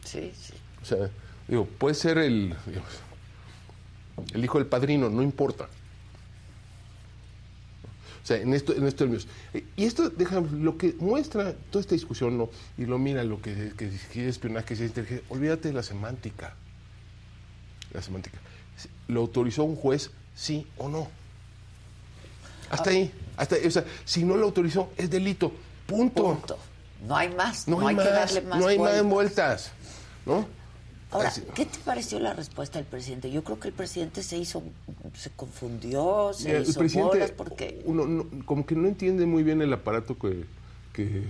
Sí, 0.05 0.31
sí. 0.39 0.53
O 0.81 0.85
sea, 0.85 1.09
Digo, 1.47 1.65
puede 1.65 1.95
ser 1.95 2.17
el, 2.17 2.53
el 4.33 4.43
hijo 4.43 4.57
del 4.57 4.67
padrino, 4.67 5.09
no 5.09 5.21
importa. 5.21 5.69
O 8.23 8.27
sea, 8.27 8.37
en, 8.37 8.53
esto, 8.53 8.73
en 8.73 8.85
estos 8.85 8.95
términos. 8.95 9.27
Y 9.77 9.85
esto, 9.85 10.09
déjame, 10.09 10.49
lo 10.59 10.77
que 10.77 10.95
muestra 10.99 11.53
toda 11.71 11.81
esta 11.81 11.95
discusión, 11.95 12.37
¿no? 12.37 12.49
Y 12.77 12.85
lo 12.85 12.97
mira, 12.99 13.23
lo 13.23 13.41
que, 13.41 13.71
que, 13.77 13.89
que 14.11 14.27
espionaje, 14.27 14.65
que 14.65 14.73
es 14.73 14.81
inteligencia, 14.81 15.25
olvídate 15.29 15.69
de 15.69 15.73
la 15.73 15.83
semántica. 15.83 16.55
La 17.93 18.01
semántica. 18.01 18.39
¿Lo 19.07 19.21
autorizó 19.21 19.63
un 19.63 19.75
juez, 19.75 20.11
sí 20.35 20.67
o 20.77 20.89
no? 20.89 21.07
Hasta 22.69 22.89
ahí. 22.89 23.11
Hasta 23.37 23.55
O 23.65 23.71
sea, 23.71 23.85
si 24.05 24.23
no 24.23 24.35
lo 24.35 24.45
autorizó, 24.45 24.91
es 24.97 25.09
delito. 25.09 25.51
Punto. 25.85 26.23
Punto. 26.23 26.57
No 27.05 27.15
hay 27.15 27.29
más. 27.29 27.67
No, 27.67 27.87
hay, 27.87 27.95
más, 27.95 28.05
que 28.05 28.11
darle 28.11 28.41
más 28.41 28.59
No 28.59 28.67
hay 28.67 28.79
más 28.79 29.03
vueltas. 29.03 29.71
¿No? 30.25 30.45
Ahora, 31.09 31.31
¿qué 31.55 31.65
te 31.65 31.77
pareció 31.79 32.19
la 32.19 32.33
respuesta 32.33 32.79
del 32.79 32.85
presidente? 32.85 33.31
Yo 33.31 33.41
creo 33.43 33.59
que 33.59 33.69
el 33.69 33.73
presidente 33.73 34.21
se 34.23 34.37
hizo, 34.37 34.61
se 35.15 35.29
confundió, 35.29 36.31
se 36.33 36.61
hizo 36.61 36.83
bolas 37.01 37.31
porque... 37.31 37.81
Uno 37.85 38.27
como 38.45 38.65
que 38.65 38.75
no 38.75 38.89
entiende 38.89 39.25
muy 39.25 39.43
bien 39.43 39.61
el 39.61 39.71
aparato 39.71 40.17
que, 40.19 40.43
que, 40.91 41.23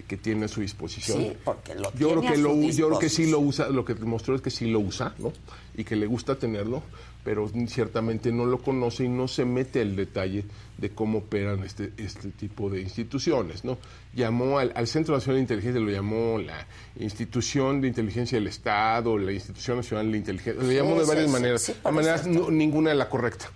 que 0.00 0.16
tiene 0.16 0.46
a 0.46 0.48
su 0.48 0.60
disposición. 0.60 1.18
Sí, 1.18 1.32
porque 1.44 1.74
lo 1.74 1.92
yo 1.94 2.10
creo 2.10 2.32
que 2.32 2.38
lo, 2.38 2.54
Yo 2.70 2.88
creo 2.88 2.98
que 2.98 3.08
sí 3.08 3.30
lo 3.30 3.40
usa, 3.40 3.68
lo 3.68 3.84
que 3.84 3.94
demostró 3.94 4.34
es 4.34 4.40
que 4.40 4.50
sí 4.50 4.70
lo 4.70 4.80
usa, 4.80 5.14
¿no? 5.18 5.32
Y 5.76 5.84
que 5.84 5.96
le 5.96 6.06
gusta 6.06 6.36
tenerlo, 6.36 6.82
pero 7.24 7.48
ciertamente 7.68 8.32
no 8.32 8.44
lo 8.44 8.58
conoce 8.58 9.04
y 9.04 9.08
no 9.08 9.28
se 9.28 9.44
mete 9.44 9.80
al 9.80 9.94
detalle 9.94 10.44
de 10.76 10.90
cómo 10.90 11.18
operan 11.18 11.62
este, 11.62 11.92
este 11.96 12.30
tipo 12.30 12.68
de 12.68 12.80
instituciones. 12.80 13.64
¿no? 13.64 13.78
Llamó 14.14 14.58
al, 14.58 14.86
Centro 14.88 15.14
Nacional 15.14 15.36
de 15.36 15.42
Inteligencia, 15.42 15.80
lo 15.80 15.90
llamó 15.90 16.38
la 16.38 16.66
Institución 16.98 17.80
de 17.80 17.88
Inteligencia 17.88 18.36
del 18.36 18.48
Estado, 18.48 19.16
la 19.16 19.32
Institución 19.32 19.76
Nacional 19.76 20.10
de 20.10 20.18
Inteligencia, 20.18 20.60
lo 20.62 20.72
llamó 20.72 20.98
de 20.98 21.06
varias 21.06 21.30
maneras, 21.30 21.66
de 21.68 21.92
maneras 21.92 22.26
ninguna 22.26 22.90
de 22.90 22.96
la 22.96 23.08
correcta. 23.08 23.50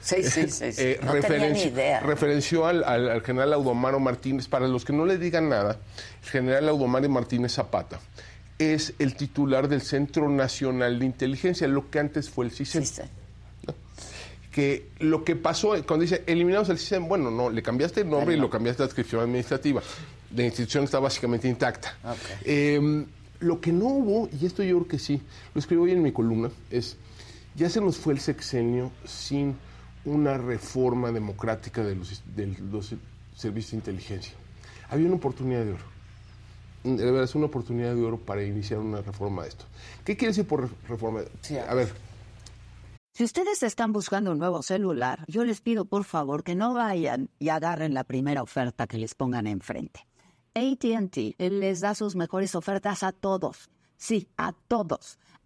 Sí, 0.00 0.22
sí, 0.22 0.48
sí. 0.48 0.64
Eh, 0.78 1.00
referenció 2.02 2.66
al, 2.66 2.84
al, 2.84 3.22
general 3.22 3.52
Audomaro 3.54 3.98
Martínez, 3.98 4.48
para 4.48 4.68
los 4.68 4.84
que 4.84 4.92
no 4.92 5.06
le 5.06 5.18
digan 5.18 5.48
nada, 5.48 5.78
el 6.22 6.28
general 6.28 6.68
Audomaro 6.68 7.08
Martínez 7.08 7.52
Zapata 7.52 7.98
es 8.58 8.94
el 8.98 9.14
titular 9.14 9.68
del 9.68 9.82
Centro 9.82 10.28
Nacional 10.28 10.98
de 10.98 11.06
Inteligencia, 11.06 11.68
lo 11.68 11.90
que 11.90 12.00
antes 12.00 12.28
fue 12.28 12.46
el 12.46 12.50
CISEN. 12.50 12.84
Que 14.50 14.88
lo 14.98 15.22
que 15.22 15.36
pasó 15.36 15.70
cuando 15.86 16.02
dice 16.02 16.24
eliminamos 16.26 16.68
el 16.68 16.78
CISEN, 16.78 17.08
bueno, 17.08 17.30
no, 17.30 17.48
le 17.48 17.62
cambiaste 17.62 18.00
el 18.00 18.10
nombre 18.10 18.34
y 18.34 18.38
lo 18.38 18.50
cambiaste 18.50 18.82
a 18.82 18.84
la 18.84 18.86
adscripción 18.86 19.22
administrativa. 19.22 19.82
La 20.34 20.44
institución 20.44 20.84
está 20.84 20.98
básicamente 20.98 21.48
intacta. 21.48 21.96
Em, 22.44 23.06
lo 23.40 23.60
que 23.60 23.72
no 23.72 23.84
hubo, 23.86 24.28
y 24.32 24.46
esto 24.46 24.62
yo 24.64 24.78
creo 24.78 24.88
que 24.88 24.98
sí, 24.98 25.22
lo 25.54 25.60
escribo 25.60 25.84
hoy 25.84 25.92
en 25.92 26.02
mi 26.02 26.10
columna, 26.10 26.50
es 26.70 26.96
ya 27.54 27.70
se 27.70 27.80
nos 27.80 27.96
fue 27.98 28.14
el 28.14 28.20
sexenio 28.20 28.90
sin 29.04 29.56
una 30.04 30.38
reforma 30.38 31.12
democrática 31.12 31.84
de 31.84 31.94
los, 31.94 32.22
de 32.34 32.56
los 32.72 32.94
servicios 33.36 33.72
de 33.72 33.76
inteligencia. 33.76 34.32
Había 34.88 35.06
una 35.06 35.16
oportunidad 35.16 35.64
de 35.64 35.72
oro 35.74 35.97
de 36.84 37.04
verdad 37.04 37.24
es 37.24 37.34
una 37.34 37.46
oportunidad 37.46 37.94
de 37.94 38.02
oro 38.02 38.18
para 38.18 38.42
iniciar 38.42 38.80
una 38.80 39.00
reforma 39.00 39.42
de 39.42 39.48
esto. 39.48 39.64
¿Qué 40.04 40.16
quiere 40.16 40.30
decir 40.30 40.46
por 40.46 40.70
reforma? 40.88 41.20
a 41.68 41.74
ver. 41.74 41.92
Si 43.12 43.24
ustedes 43.24 43.62
están 43.64 43.92
buscando 43.92 44.30
un 44.30 44.38
nuevo 44.38 44.62
celular, 44.62 45.24
yo 45.26 45.44
les 45.44 45.60
pido 45.60 45.86
por 45.86 46.04
favor 46.04 46.44
que 46.44 46.54
no 46.54 46.72
vayan 46.72 47.30
y 47.40 47.48
agarren 47.48 47.92
la 47.92 48.04
primera 48.04 48.42
oferta 48.42 48.86
que 48.86 48.96
les 48.96 49.14
pongan 49.14 49.48
enfrente. 49.48 50.06
ATT 50.54 51.36
les 51.38 51.80
da 51.80 51.94
sus 51.94 52.14
mejores 52.14 52.54
ofertas 52.54 53.02
a 53.02 53.12
todos. 53.12 53.70
Sí, 53.96 54.28
a 54.36 54.52
todos. 54.52 55.18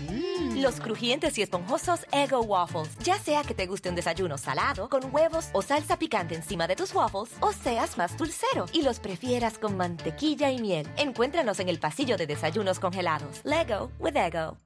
Mm. 0.00 0.62
Los 0.62 0.80
crujientes 0.80 1.38
y 1.38 1.42
esponjosos 1.42 2.06
Ego 2.12 2.40
Waffles. 2.42 2.96
Ya 2.98 3.18
sea 3.18 3.42
que 3.42 3.54
te 3.54 3.66
guste 3.66 3.88
un 3.88 3.94
desayuno 3.94 4.38
salado, 4.38 4.88
con 4.88 5.14
huevos 5.14 5.48
o 5.52 5.62
salsa 5.62 5.98
picante 5.98 6.34
encima 6.34 6.66
de 6.66 6.76
tus 6.76 6.94
waffles, 6.94 7.30
o 7.40 7.52
seas 7.52 7.96
más 7.98 8.16
dulcero 8.16 8.66
y 8.72 8.82
los 8.82 9.00
prefieras 9.00 9.58
con 9.58 9.76
mantequilla 9.76 10.50
y 10.50 10.60
miel. 10.60 10.86
Encuéntranos 10.96 11.60
en 11.60 11.68
el 11.68 11.78
pasillo 11.78 12.16
de 12.16 12.26
desayunos 12.26 12.78
congelados. 12.78 13.40
Lego 13.44 13.90
with 13.98 14.16
Ego. 14.16 14.56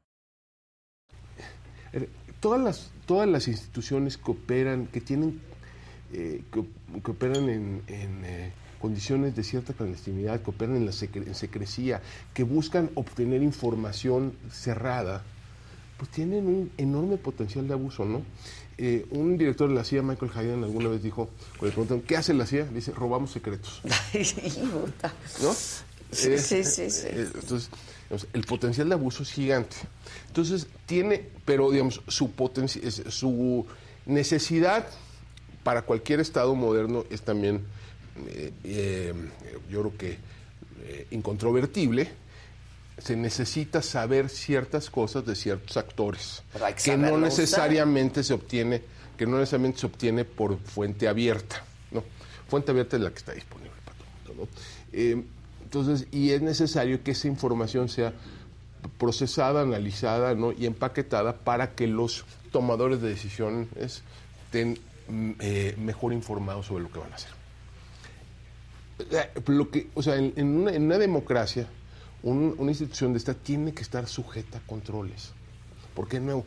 Eh, 1.92 2.08
todas 2.40 2.60
las, 2.60 2.90
todas 3.06 3.28
las 3.28 3.48
instituciones 3.48 4.16
que 4.16 4.30
operan, 4.30 4.86
que 4.86 5.00
tienen, 5.00 5.40
eh, 6.12 6.42
que, 6.52 7.10
operan 7.10 7.48
en, 7.48 7.82
eh, 7.88 8.52
condiciones 8.80 9.34
de 9.34 9.42
cierta 9.44 9.72
clandestinidad, 9.72 10.40
que 10.40 10.50
operan 10.50 10.76
en 10.76 10.86
la 10.86 10.92
secrecía, 10.92 12.00
que 12.34 12.42
buscan 12.42 12.90
obtener 12.94 13.42
información 13.42 14.34
cerrada, 14.50 15.22
pues 15.96 16.10
tienen 16.10 16.46
un 16.46 16.70
enorme 16.76 17.16
potencial 17.16 17.66
de 17.66 17.74
abuso, 17.74 18.04
¿no? 18.04 18.22
Eh, 18.80 19.06
un 19.10 19.36
director 19.36 19.68
de 19.68 19.74
la 19.74 19.82
CIA, 19.82 20.02
Michael 20.02 20.30
Hayden, 20.32 20.62
alguna 20.62 20.88
vez 20.88 21.02
dijo, 21.02 21.28
cuando 21.58 21.66
le 21.66 21.72
preguntaron, 21.72 22.02
¿qué 22.02 22.16
hace 22.16 22.32
la 22.32 22.46
CIA? 22.46 22.66
Dice, 22.66 22.92
robamos 22.92 23.32
secretos. 23.32 23.82
¿No? 25.42 25.52
Sí, 26.10 26.32
eh, 26.32 26.38
sí, 26.38 26.64
sí, 26.64 26.82
eh, 26.82 27.28
entonces, 27.34 27.70
el 28.32 28.44
potencial 28.44 28.88
de 28.88 28.94
abuso 28.94 29.24
es 29.24 29.32
gigante. 29.32 29.76
Entonces, 30.28 30.68
tiene, 30.86 31.28
pero 31.44 31.70
digamos, 31.72 32.00
su, 32.06 32.30
su 33.08 33.66
necesidad 34.06 34.86
para 35.64 35.82
cualquier 35.82 36.20
Estado 36.20 36.54
moderno 36.54 37.04
es 37.10 37.22
también 37.22 37.62
eh, 38.28 38.52
eh, 38.64 39.14
yo 39.70 39.80
creo 39.80 39.96
que 39.96 40.18
eh, 40.82 41.06
incontrovertible, 41.10 42.08
se 42.98 43.16
necesita 43.16 43.82
saber 43.82 44.28
ciertas 44.28 44.90
cosas 44.90 45.24
de 45.24 45.36
ciertos 45.36 45.76
actores 45.76 46.42
que, 46.82 46.96
no 46.96 47.16
necesariamente 47.16 48.24
se 48.24 48.34
obtiene 48.34 48.82
que 49.16 49.24
no 49.24 49.38
necesariamente 49.38 49.78
se 49.78 49.86
obtiene 49.86 50.24
por 50.24 50.58
fuente 50.58 51.06
abierta 51.06 51.62
no 51.92 52.02
fuente 52.48 52.72
abierta 52.72 52.96
es 52.96 53.02
la 53.02 53.10
que 53.10 53.18
está 53.18 53.32
disponible 53.34 53.76
para 53.84 53.96
todo 53.98 54.32
el 54.32 54.36
mundo 54.36 54.48
entonces 55.62 56.08
y 56.10 56.30
es 56.30 56.42
necesario 56.42 57.04
que 57.04 57.12
esa 57.12 57.28
información 57.28 57.88
sea 57.88 58.12
procesada 58.98 59.60
analizada 59.62 60.34
¿no? 60.34 60.50
y 60.50 60.66
empaquetada 60.66 61.36
para 61.36 61.76
que 61.76 61.86
los 61.86 62.24
tomadores 62.50 63.00
de 63.00 63.10
decisiones 63.10 63.68
estén 63.76 64.76
mm, 65.08 65.80
mejor 65.84 66.12
informados 66.12 66.66
sobre 66.66 66.82
lo 66.82 66.90
que 66.90 66.98
van 66.98 67.12
a 67.12 67.14
hacer 67.14 67.37
lo 69.46 69.70
que, 69.70 69.88
o 69.94 70.02
sea, 70.02 70.16
en, 70.16 70.56
una, 70.56 70.98
democracia, 70.98 71.66
una 72.22 72.70
institución 72.70 73.12
de 73.12 73.18
esta 73.18 73.34
tiene 73.34 73.72
que 73.72 73.82
estar 73.82 74.06
sujeta 74.06 74.58
a 74.58 74.60
controles. 74.66 75.32
Porque, 75.94 76.20
nuevo, 76.20 76.44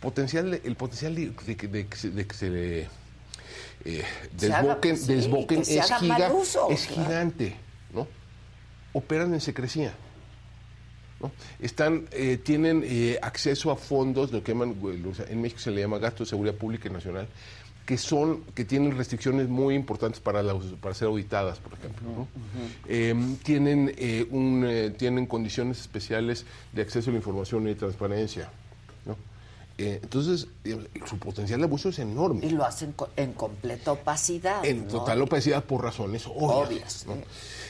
potencial, 0.00 0.60
el 0.62 0.76
potencial 0.76 1.14
de, 1.14 1.86
que 1.86 1.96
se 2.36 2.50
le 2.50 2.88
eh, 3.84 4.04
desboquen, 4.36 5.60
es, 5.60 6.86
gigante, 6.88 7.56
¿no? 7.92 8.06
Operan 8.92 9.34
en 9.34 9.40
secrecía. 9.40 9.94
¿no? 11.20 11.32
Están, 11.58 12.06
eh, 12.12 12.36
tienen 12.36 12.84
acceso 13.22 13.70
a 13.70 13.76
fondos, 13.76 14.30
lo 14.30 14.42
que 14.42 14.52
llaman, 14.52 14.76
en 15.28 15.40
México 15.40 15.60
se 15.60 15.70
le 15.70 15.80
llama 15.80 15.98
gasto 15.98 16.24
de 16.24 16.30
seguridad 16.30 16.54
pública 16.54 16.88
y 16.88 16.92
nacional, 16.92 17.28
que 17.86 17.98
son 17.98 18.42
que 18.54 18.64
tienen 18.64 18.96
restricciones 18.96 19.48
muy 19.48 19.74
importantes 19.74 20.20
para, 20.20 20.42
para 20.80 20.94
ser 20.94 21.08
auditadas, 21.08 21.58
por 21.58 21.74
ejemplo. 21.74 22.26
Em, 22.88 23.36
tienen, 23.36 23.94
eh, 23.98 24.26
un, 24.30 24.64
eh, 24.66 24.90
tienen 24.90 25.26
condiciones 25.26 25.80
especiales 25.80 26.46
de 26.72 26.82
acceso 26.82 27.10
a 27.10 27.12
la 27.12 27.18
información 27.18 27.68
y 27.68 27.74
transparencia. 27.74 28.50
Eh, 29.76 29.98
entonces, 30.04 30.46
su 31.04 31.18
potencial 31.18 31.58
de 31.58 31.64
abuso 31.64 31.88
es 31.88 31.98
enorme. 31.98 32.46
Y 32.46 32.50
lo 32.50 32.64
hacen 32.64 32.94
en 33.16 33.32
completa 33.32 33.90
opacidad. 33.90 34.64
En 34.64 34.86
total 34.86 35.20
opacidad 35.20 35.64
por 35.64 35.82
razones 35.82 36.26
obvias. 36.28 37.04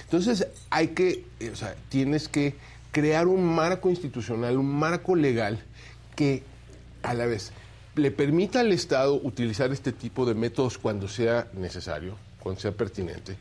Entonces, 0.03 0.47
hay 0.69 0.89
que, 0.89 1.25
o 1.51 1.57
sea, 1.57 1.75
tienes 1.89 2.29
que 2.29 2.57
crear 2.93 3.27
un 3.27 3.43
marco 3.43 3.89
institucional, 3.89 4.59
un 4.59 4.71
marco 4.71 5.17
legal 5.17 5.65
que 6.15 6.43
a 7.03 7.15
la 7.15 7.25
vez 7.25 7.53
le 7.97 8.11
permita 8.11 8.61
al 8.61 8.73
Estado 8.73 9.15
utilizar 9.15 9.73
este 9.73 9.93
tipo 9.93 10.27
de 10.27 10.35
métodos 10.35 10.79
cuando 10.79 11.09
sea 11.09 11.49
necesario, 11.55 12.17
cuando 12.41 12.61
sea 12.61 12.73
pertinente, 12.73 13.37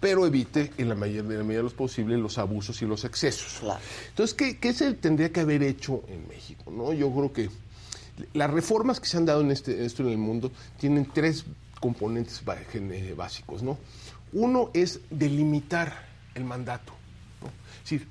pero 0.00 0.26
evite 0.26 0.72
en 0.78 0.88
la 0.88 0.94
mayor, 0.94 1.24
la 1.24 1.42
medida 1.42 1.58
de 1.58 1.64
los 1.64 1.74
posibles 1.74 2.18
los 2.18 2.38
abusos 2.38 2.80
y 2.82 2.86
los 2.86 3.04
excesos. 3.04 3.60
Entonces, 4.08 4.56
¿qué, 4.60 4.72
se 4.72 4.94
tendría 4.94 5.32
que 5.32 5.40
haber 5.40 5.62
hecho 5.62 6.04
en 6.08 6.26
México? 6.28 6.70
¿no? 6.70 6.92
Yo 6.92 7.10
creo 7.10 7.32
que 7.32 7.50
las 8.32 8.50
reformas 8.50 9.00
que 9.00 9.06
se 9.06 9.16
han 9.16 9.26
dado 9.26 9.40
en 9.40 9.50
este, 9.50 9.84
esto 9.84 10.02
en 10.02 10.10
el 10.10 10.18
mundo 10.18 10.50
tienen 10.78 11.06
tres 11.12 11.44
componentes 11.80 12.42
eh, 12.46 13.14
básicos. 13.16 13.62
¿no? 13.62 13.78
Uno 14.32 14.70
es 14.72 15.00
delimitar 15.10 16.06
el 16.34 16.44
mandato. 16.44 16.92
Es 17.84 17.90
decir, 17.90 18.08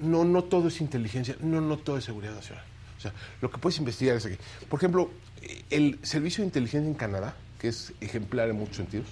no, 0.00 0.24
no 0.24 0.44
todo 0.44 0.68
es 0.68 0.80
inteligencia, 0.80 1.36
no, 1.40 1.60
no 1.60 1.78
todo 1.78 1.98
es 1.98 2.04
seguridad 2.04 2.34
nacional. 2.34 2.64
O 2.98 3.00
sea, 3.00 3.12
lo 3.40 3.50
que 3.50 3.58
puedes 3.58 3.78
investigar 3.78 4.16
es 4.16 4.26
aquí. 4.26 4.36
Por 4.68 4.78
ejemplo, 4.78 5.10
el 5.70 5.98
servicio 6.02 6.42
de 6.42 6.46
inteligencia 6.46 6.88
en 6.88 6.94
Canadá, 6.94 7.36
que 7.58 7.68
es 7.68 7.92
ejemplar 8.00 8.48
en 8.50 8.56
muchos 8.56 8.76
sentidos, 8.76 9.06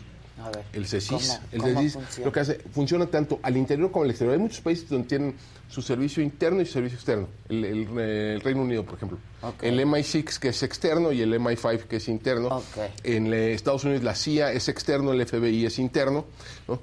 el 0.72 0.87
CECIS. 0.87 1.40
el 1.53 1.62
CECIS 1.62 2.18
lo 2.25 2.31
que 2.31 2.40
hace, 2.40 2.61
funciona 2.72 3.07
tanto 3.07 3.40
al 3.42 3.57
interior 3.57 3.90
como 3.90 4.05
al 4.05 4.11
exterior. 4.11 4.35
Hay 4.35 4.40
muchos 4.40 4.61
países 4.61 4.88
donde 4.88 5.09
tienen 5.09 5.35
su 5.68 5.81
servicio 5.81 6.22
interno 6.22 6.61
y 6.61 6.66
su 6.66 6.75
servicio 6.75 6.96
externo. 6.96 7.29
El, 7.49 8.40
Reino 8.42 8.62
Unido, 8.62 8.85
por 8.85 8.96
ejemplo. 8.96 9.18
El 9.62 9.81
MI6, 9.81 10.38
que 10.38 10.49
es 10.49 10.62
externo, 10.62 11.11
y 11.12 11.22
el 11.22 11.33
MI5, 11.33 11.85
que 11.85 11.96
es 11.96 12.09
interno. 12.09 12.62
En 13.03 13.33
Estados 13.33 13.85
Unidos 13.85 14.05
la 14.05 14.14
CIA 14.14 14.53
es 14.53 14.68
externo, 14.68 15.12
el 15.12 15.27
FBI 15.27 15.66
es 15.66 15.79
interno. 15.79 16.27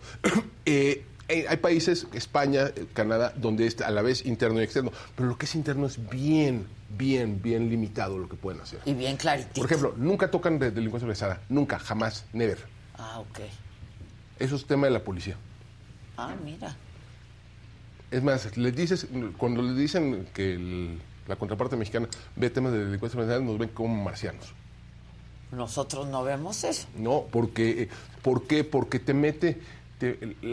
Eh, 0.66 1.04
eh, 1.28 1.46
hay 1.50 1.58
países, 1.58 2.08
España, 2.14 2.72
Canadá, 2.94 3.34
donde 3.36 3.68
es 3.68 3.82
a 3.82 3.92
la 3.92 4.02
vez 4.02 4.26
interno 4.26 4.62
y 4.62 4.64
externo. 4.64 4.92
Pero 5.16 5.28
lo 5.28 5.38
que 5.38 5.46
es 5.46 5.56
interno 5.56 5.88
es 5.88 6.10
bien, 6.10 6.68
bien, 6.98 7.42
bien 7.42 7.70
limitado 7.70 8.18
lo 8.18 8.30
que 8.30 8.36
pueden 8.36 8.62
hacer. 8.62 8.80
Y 8.86 8.94
bien 8.94 9.18
clarito. 9.18 9.50
Por 9.54 9.66
ejemplo, 9.66 9.94
nunca 9.98 10.30
tocan 10.30 10.60
de 10.60 10.72
delincuencia 10.72 11.06
organizada. 11.06 11.42
Nunca, 11.50 11.80
jamás, 11.80 12.26
never. 12.34 12.60
Ah, 12.98 13.20
ok. 13.20 13.40
Eso 14.40 14.56
es 14.56 14.66
tema 14.66 14.88
de 14.88 14.94
la 14.94 15.04
policía. 15.04 15.36
Ah, 16.18 16.36
mira. 16.44 16.76
Es 18.12 18.22
más, 18.22 18.56
les 18.58 18.76
dices, 18.76 19.08
cuando 19.38 19.62
les 19.62 19.76
dicen 19.76 20.28
que 20.34 20.98
la 21.28 21.36
contraparte 21.36 21.76
mexicana 21.76 22.08
ve 22.36 22.50
temas 22.50 22.72
de 22.72 22.86
delincuencia 22.86 23.20
organizada, 23.20 23.44
nos 23.44 23.58
ven 23.58 23.70
como 23.70 24.04
marcianos. 24.04 24.54
Nosotros 25.52 26.08
no 26.08 26.24
vemos 26.24 26.64
eso. 26.64 26.88
No, 26.98 27.26
porque, 27.32 27.90
¿por 28.22 28.48
qué? 28.48 28.64
Porque 28.64 29.00
te 29.00 29.14
mete, 29.14 29.62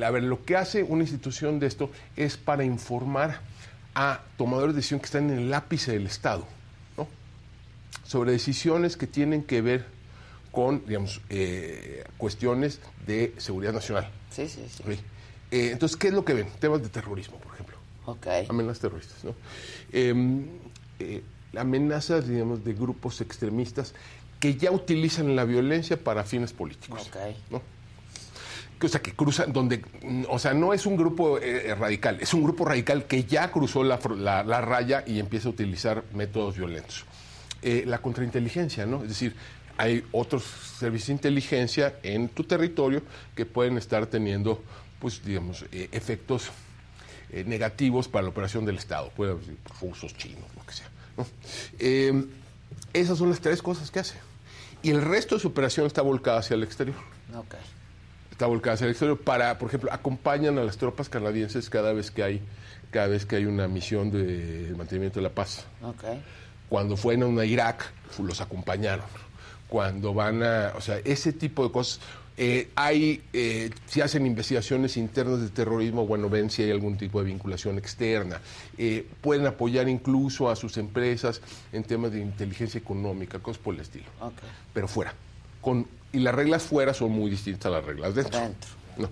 a 0.04 0.10
ver, 0.10 0.22
lo 0.22 0.44
que 0.44 0.56
hace 0.56 0.82
una 0.82 1.02
institución 1.02 1.58
de 1.58 1.66
esto 1.66 1.90
es 2.16 2.36
para 2.36 2.64
informar 2.64 3.40
a 3.94 4.20
tomadores 4.36 4.74
de 4.74 4.78
decisión 4.78 5.00
que 5.00 5.06
están 5.06 5.30
en 5.30 5.38
el 5.38 5.54
ápice 5.54 5.92
del 5.92 6.06
Estado, 6.06 6.46
¿no? 6.96 7.08
Sobre 8.04 8.32
decisiones 8.32 8.96
que 8.96 9.06
tienen 9.06 9.42
que 9.42 9.62
ver 9.62 9.86
con, 10.52 10.84
digamos, 10.86 11.20
eh, 11.28 12.04
cuestiones 12.16 12.80
de 13.06 13.34
seguridad 13.38 13.72
nacional. 13.72 14.10
Sí, 14.30 14.48
sí, 14.48 14.64
sí. 14.68 14.82
Eh, 15.50 15.70
entonces, 15.72 15.96
¿qué 15.96 16.08
es 16.08 16.14
lo 16.14 16.24
que 16.24 16.34
ven? 16.34 16.48
Temas 16.60 16.82
de 16.82 16.88
terrorismo, 16.88 17.38
por 17.38 17.54
ejemplo. 17.54 17.76
Ok. 18.06 18.26
Amenazas 18.48 18.80
terroristas, 18.80 19.24
¿no? 19.24 19.34
Em, 19.92 20.46
eh, 20.98 21.22
amenazas, 21.56 22.28
digamos, 22.28 22.64
de 22.64 22.74
grupos 22.74 23.20
extremistas 23.20 23.94
que 24.38 24.56
ya 24.56 24.70
utilizan 24.70 25.36
la 25.36 25.44
violencia 25.44 26.02
para 26.02 26.24
fines 26.24 26.52
políticos. 26.52 27.08
Ok. 27.08 27.16
¿no? 27.50 27.62
O 28.82 28.88
sea, 28.88 29.02
que 29.02 29.12
cruzan, 29.12 29.52
donde, 29.52 29.82
o 30.28 30.38
sea, 30.38 30.54
no 30.54 30.72
es 30.72 30.86
un 30.86 30.96
grupo 30.96 31.38
radical, 31.78 32.18
es 32.20 32.32
un 32.32 32.42
grupo 32.42 32.64
radical 32.64 33.04
que 33.04 33.24
ya 33.24 33.50
cruzó 33.50 33.84
la, 33.84 33.98
la, 34.16 34.60
raya 34.62 35.04
y 35.06 35.18
empieza 35.18 35.48
a 35.48 35.50
utilizar 35.50 36.04
métodos 36.14 36.56
violentos. 36.56 37.04
la 37.62 37.98
contrainteligencia, 37.98 38.86
¿no? 38.86 39.02
Es 39.02 39.08
decir, 39.10 39.34
hay 39.80 40.04
otros 40.12 40.44
servicios 40.78 41.06
de 41.08 41.12
inteligencia 41.14 41.94
en 42.02 42.28
tu 42.28 42.44
territorio 42.44 43.02
que 43.34 43.46
pueden 43.46 43.78
estar 43.78 44.06
teniendo, 44.06 44.62
pues, 44.98 45.24
digamos, 45.24 45.64
eh, 45.72 45.88
efectos 45.90 46.50
eh, 47.30 47.44
negativos 47.44 48.06
para 48.06 48.24
la 48.24 48.28
operación 48.28 48.66
del 48.66 48.76
Estado. 48.76 49.10
Puede 49.16 49.32
haber 49.32 49.44
rusos, 49.80 50.14
chinos, 50.18 50.44
lo 50.54 50.66
que 50.66 50.74
sea. 50.74 50.90
Em, 51.78 52.28
esas 52.92 53.16
son 53.16 53.30
las 53.30 53.40
tres 53.40 53.62
cosas 53.62 53.90
que 53.90 54.00
hace. 54.00 54.16
Y 54.82 54.90
el 54.90 55.00
resto 55.00 55.36
de 55.36 55.40
su 55.40 55.48
operación 55.48 55.86
está 55.86 56.02
volcada 56.02 56.40
hacia 56.40 56.54
el 56.54 56.62
exterior. 56.62 56.96
Está 58.40 58.48
volcada 58.48 58.72
hacia 58.72 58.86
el 58.86 58.92
exterior 58.92 59.20
para, 59.20 59.58
por 59.58 59.68
ejemplo, 59.68 59.92
acompañan 59.92 60.56
a 60.56 60.64
las 60.64 60.78
tropas 60.78 61.10
canadienses 61.10 61.68
cada 61.68 61.92
vez 61.92 62.10
que 62.10 62.22
hay, 62.22 62.40
cada 62.90 63.08
vez 63.08 63.26
que 63.26 63.36
hay 63.36 63.44
una 63.44 63.68
misión 63.68 64.10
de 64.10 64.72
mantenimiento 64.78 65.18
de 65.18 65.24
la 65.24 65.28
paz. 65.28 65.66
Cuando 66.70 66.96
fueron 66.96 67.38
a 67.38 67.44
Irak, 67.44 67.92
los 68.18 68.40
acompañaron 68.40 69.04
cuando 69.68 70.14
van 70.14 70.42
a, 70.42 70.72
o 70.74 70.80
sea, 70.80 71.00
ese 71.04 71.34
tipo 71.34 71.66
de 71.66 71.70
cosas. 71.70 72.00
Eh, 72.38 72.70
hay, 72.76 73.22
eh, 73.34 73.68
si 73.84 74.00
hacen 74.00 74.24
investigaciones 74.24 74.96
internas 74.96 75.42
de 75.42 75.50
terrorismo, 75.50 76.06
bueno, 76.06 76.30
ven 76.30 76.48
si 76.48 76.62
hay 76.62 76.70
algún 76.70 76.96
tipo 76.96 77.20
de 77.20 77.26
vinculación 77.26 77.76
externa. 77.76 78.40
Eh, 78.78 79.06
pueden 79.20 79.46
apoyar 79.46 79.86
incluso 79.86 80.48
a 80.48 80.56
sus 80.56 80.78
empresas 80.78 81.42
en 81.74 81.84
temas 81.84 82.12
de 82.12 82.20
inteligencia 82.20 82.78
económica, 82.78 83.38
cosas 83.40 83.60
por 83.62 83.74
el 83.74 83.82
estilo. 83.82 84.06
Pero 84.72 84.88
fuera. 84.88 85.12
Con, 85.60 85.86
y 86.12 86.18
las 86.18 86.34
reglas 86.34 86.62
fuera 86.62 86.94
son 86.94 87.12
muy 87.12 87.30
distintas 87.30 87.66
a 87.66 87.70
las 87.70 87.84
reglas 87.84 88.14
dentro. 88.14 88.40
No. 88.98 89.08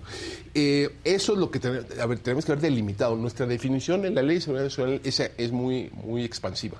eso 0.53 1.33
es 1.33 1.39
lo 1.39 1.49
que 1.49 1.59
a 1.99 2.05
ver, 2.05 2.19
tenemos 2.19 2.45
que 2.45 2.51
ver 2.51 2.61
delimitado. 2.61 3.15
Nuestra 3.15 3.45
definición 3.45 4.05
en 4.05 4.15
la 4.15 4.21
ley 4.21 4.35
de 4.35 4.41
seguridad 4.41 4.65
nacional 4.65 5.01
esa 5.03 5.25
es 5.37 5.51
muy, 5.51 5.89
muy 6.03 6.23
expansiva. 6.23 6.77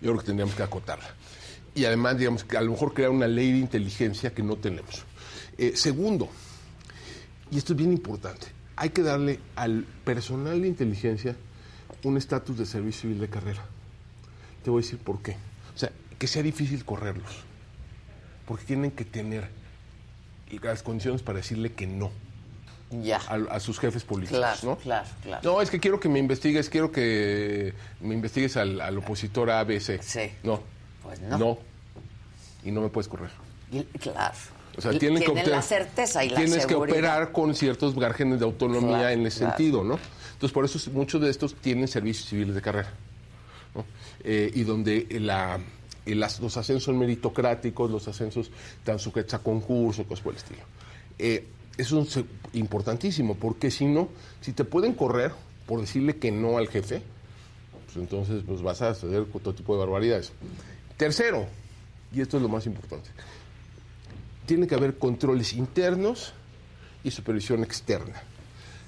Yo 0.00 0.10
creo 0.12 0.18
que 0.18 0.26
tendríamos 0.26 0.54
que 0.54 0.62
acotarla 0.62 1.14
y 1.74 1.84
además, 1.84 2.18
digamos, 2.18 2.44
que 2.44 2.56
a 2.56 2.62
lo 2.62 2.72
mejor 2.72 2.94
crear 2.94 3.10
una 3.10 3.28
ley 3.28 3.52
de 3.52 3.58
inteligencia 3.58 4.34
que 4.34 4.42
no 4.42 4.56
tenemos. 4.56 5.04
Eh, 5.56 5.72
segundo, 5.74 6.28
y 7.50 7.58
esto 7.58 7.72
es 7.72 7.78
bien 7.78 7.92
importante, 7.92 8.46
hay 8.76 8.90
que 8.90 9.02
darle 9.02 9.38
al 9.56 9.84
personal 10.04 10.60
de 10.60 10.68
inteligencia 10.68 11.36
un 12.02 12.16
estatus 12.16 12.58
de 12.58 12.66
servicio 12.66 13.02
civil 13.02 13.20
de 13.20 13.28
carrera. 13.28 13.64
Te 14.64 14.70
voy 14.70 14.82
a 14.82 14.84
decir 14.84 14.98
por 14.98 15.20
qué. 15.22 15.36
O 15.74 15.78
sea, 15.78 15.90
que 16.18 16.26
sea 16.26 16.42
difícil 16.42 16.84
correrlos, 16.84 17.44
porque 18.50 18.64
tienen 18.64 18.90
que 18.90 19.04
tener 19.04 19.48
las 20.60 20.82
condiciones 20.82 21.22
para 21.22 21.38
decirle 21.38 21.72
que 21.72 21.86
no. 21.86 22.10
Ya. 22.90 23.18
A, 23.18 23.60
sus 23.60 23.78
jefes 23.78 24.02
políticos, 24.02 24.40
claro, 24.40 24.58
¿no? 24.64 24.76
Claro, 24.76 25.08
claro. 25.22 25.52
No, 25.52 25.62
es 25.62 25.70
que 25.70 25.78
quiero 25.78 26.00
que 26.00 26.08
me 26.08 26.18
investigues, 26.18 26.68
quiero 26.68 26.90
que 26.90 27.74
me 28.00 28.12
investigues 28.12 28.56
al, 28.56 28.80
al 28.80 28.98
opositor 28.98 29.52
ABC. 29.52 30.02
Sí. 30.02 30.32
No, 30.42 30.60
pues 31.04 31.20
no. 31.20 31.38
No. 31.38 31.58
Y 32.64 32.72
no 32.72 32.80
me 32.80 32.88
puedes 32.88 33.06
correr. 33.06 33.30
claro. 34.00 34.34
O 34.76 34.80
sea, 34.80 34.98
tienen, 34.98 35.22
que 35.22 35.46
la 35.46 35.62
certeza 35.62 36.24
y 36.24 36.30
la 36.30 36.38
Tienes 36.38 36.66
que 36.66 36.74
operar 36.74 37.30
con 37.30 37.54
ciertos 37.54 37.94
márgenes 37.94 38.40
de 38.40 38.46
autonomía 38.46 39.12
en 39.12 39.24
ese 39.26 39.46
sentido, 39.46 39.84
¿no? 39.84 39.96
Entonces, 40.32 40.52
por 40.52 40.64
eso 40.64 40.90
muchos 40.90 41.20
de 41.20 41.30
estos 41.30 41.54
tienen 41.54 41.86
servicios 41.86 42.28
civiles 42.28 42.56
de 42.56 42.62
carrera. 42.62 42.92
¿no? 43.76 43.84
Eh, 44.24 44.50
y 44.52 44.64
donde 44.64 45.06
la, 45.20 45.60
los 46.06 46.56
ascensos 46.56 46.94
meritocráticos, 46.94 47.90
los 47.90 48.08
ascensos 48.08 48.50
están 48.78 48.98
sujetos 48.98 49.34
a 49.34 49.38
concursos, 49.40 50.06
cosas 50.06 50.22
por 50.22 50.32
el 50.32 50.38
estilo. 50.38 50.62
Eh, 51.18 51.46
eso 51.76 52.00
es 52.02 52.20
importantísimo, 52.52 53.36
porque 53.36 53.70
si 53.70 53.86
no, 53.86 54.08
si 54.40 54.52
te 54.52 54.64
pueden 54.64 54.94
correr 54.94 55.32
por 55.66 55.80
decirle 55.80 56.16
que 56.16 56.30
no 56.30 56.58
al 56.58 56.68
jefe, 56.68 57.02
pues 57.86 57.96
entonces 57.96 58.42
pues 58.46 58.62
vas 58.62 58.82
a 58.82 58.90
hacer 58.90 59.24
todo 59.26 59.54
tipo 59.54 59.74
de 59.74 59.80
barbaridades. 59.80 60.32
Tercero, 60.96 61.46
y 62.12 62.20
esto 62.20 62.36
es 62.36 62.42
lo 62.42 62.48
más 62.48 62.66
importante, 62.66 63.10
tiene 64.46 64.66
que 64.66 64.74
haber 64.74 64.98
controles 64.98 65.52
internos 65.52 66.32
y 67.04 67.10
supervisión 67.10 67.62
externa. 67.62 68.22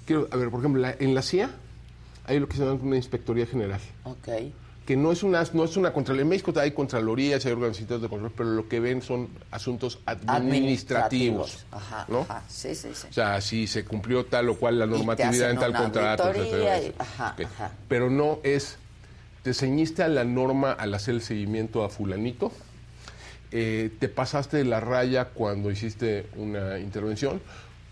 Quiero, 0.07 0.29
a 0.31 0.37
ver, 0.37 0.51
por 0.51 0.61
ejemplo, 0.61 0.87
en 0.99 1.15
la 1.15 1.23
CIA 1.23 1.51
hay 2.25 2.41
lo 2.41 2.49
que 2.49 2.57
se 2.57 2.65
llama 2.65 2.81
una 2.83 2.97
inspectoría 2.97 3.47
general. 3.47 3.81
Ok. 4.05 4.29
Que 4.87 4.97
no 4.97 5.13
es 5.13 5.23
una, 5.23 5.45
no 5.53 5.65
es 5.65 5.77
una 5.77 5.93
contraloría. 5.93 6.23
En 6.23 6.29
México 6.29 6.53
hay 6.57 6.73
contralorías, 6.73 7.47
hay 7.47 7.53
organizaciones 7.53 8.03
de 8.03 8.09
control, 8.09 8.33
pero 8.37 8.51
lo 8.51 8.69
que 8.69 8.81
ven 8.81 9.01
son 9.01 9.29
asuntos 9.51 10.01
administrativos. 10.07 11.65
Ajá, 11.71 12.05
¿no? 12.09 12.23
ajá. 12.23 12.43
Sí, 12.49 12.75
sí, 12.75 12.89
sí. 12.93 13.07
O 13.11 13.13
sea, 13.13 13.41
si 13.41 13.67
se 13.67 13.85
cumplió 13.85 14.27
tal 14.27 14.49
o 14.49 14.57
cual 14.57 14.79
la 14.79 14.87
normatividad 14.87 15.51
en 15.51 15.59
tal 15.59 15.73
contrato. 15.73 16.25
ajá, 16.99 17.37
ajá. 17.39 17.73
Pero 17.89 18.11
no 18.11 18.41
es, 18.43 18.77
te 19.43 19.55
ceñiste 19.55 20.03
a 20.03 20.09
la 20.09 20.25
norma 20.25 20.73
al 20.73 20.95
hacer 20.95 21.15
el 21.15 21.23
seguimiento 21.23 21.85
a 21.85 21.89
fulanito 21.89 22.51
eh, 23.55 23.91
te 23.99 24.09
pasaste 24.09 24.57
de 24.57 24.65
la 24.65 24.81
raya 24.81 25.27
cuando 25.27 25.71
hiciste 25.71 26.27
una 26.37 26.79
intervención, 26.79 27.43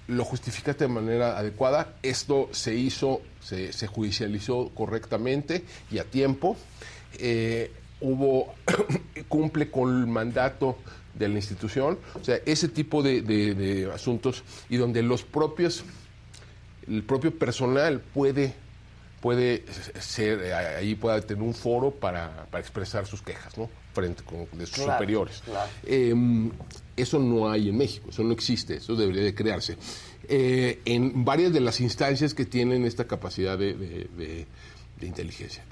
lo 0.08 0.24
justificaste 0.24 0.84
de 0.84 0.88
manera 0.88 1.36
adecuada, 1.38 1.96
esto 2.02 2.48
se 2.50 2.74
hizo, 2.74 3.20
se, 3.42 3.86
judicializó 3.86 4.70
correctamente 4.74 5.64
y 5.90 5.98
a 5.98 6.04
tiempo, 6.04 6.56
eh, 7.18 7.70
hubo, 8.00 8.54
cumple 9.28 9.70
con 9.70 10.00
el 10.00 10.06
mandato 10.06 10.78
de 11.14 11.28
la 11.28 11.36
institución, 11.36 11.98
o 12.20 12.24
sea, 12.24 12.36
ese 12.46 12.68
tipo 12.68 13.02
de, 13.02 13.90
asuntos 13.92 14.42
y 14.68 14.76
donde 14.76 15.02
los 15.02 15.22
propios, 15.22 15.84
el 16.88 17.02
propio 17.02 17.36
personal 17.36 18.00
puede 18.00 18.54
puede 19.20 19.66
ser, 20.00 20.54
ahí 20.54 20.94
pueda 20.94 21.20
tener 21.20 21.42
un 21.42 21.52
foro 21.52 21.90
para, 21.90 22.46
para 22.50 22.62
expresar 22.62 23.04
sus 23.06 23.20
quejas, 23.20 23.58
¿no? 23.58 23.68
frente 23.92 24.22
con, 24.22 24.46
de 24.52 24.66
sus 24.66 24.84
superiores. 24.84 25.42
Em, 25.86 26.50
eso 26.96 27.18
no 27.18 27.50
hay 27.50 27.68
en 27.68 27.76
México, 27.76 28.08
eso 28.10 28.22
no 28.22 28.32
existe, 28.32 28.76
eso 28.76 28.94
debería 28.94 29.22
de 29.22 29.34
crearse. 29.34 29.76
Eh, 30.28 30.80
en 30.84 31.24
varias 31.24 31.52
de 31.52 31.60
las 31.60 31.80
instancias 31.80 32.34
que 32.34 32.44
tienen 32.44 32.84
esta 32.84 33.06
capacidad 33.06 33.58
de, 33.58 34.46
inteligencia. 35.00 35.64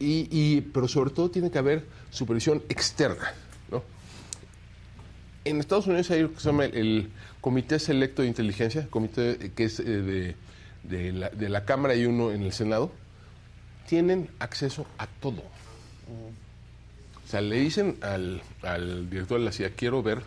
Y, 0.00 0.60
pero 0.60 0.88
sobre 0.88 1.10
todo 1.10 1.30
tiene 1.30 1.50
que 1.50 1.58
haber 1.58 1.84
supervisión 2.10 2.62
externa. 2.68 3.32
¿no? 3.70 3.82
En 5.44 5.60
Estados 5.60 5.86
Unidos 5.86 6.10
hay 6.10 6.22
lo 6.22 6.32
que 6.32 6.40
se 6.40 6.46
llama 6.46 6.64
el 6.64 7.10
Comité 7.40 7.78
Selecto 7.78 8.22
de 8.22 8.28
Inteligencia, 8.28 8.86
comité 8.90 9.52
que 9.54 9.64
es 9.64 9.80
eh, 9.80 10.34
de, 10.82 11.12
la, 11.12 11.30
de 11.30 11.48
la 11.48 11.64
Cámara 11.64 11.94
y 11.94 12.06
uno 12.06 12.32
en 12.32 12.42
el 12.42 12.52
Senado, 12.52 12.92
tienen 13.86 14.28
acceso 14.38 14.86
a 14.98 15.06
todo. 15.06 15.42
O 17.28 17.30
sea, 17.30 17.40
le 17.40 17.56
dicen 17.56 17.98
al, 18.00 18.40
director 19.10 19.38
de 19.38 19.44
la 19.44 19.52
CIA, 19.52 19.70
quiero 19.70 20.02
ver 20.02 20.22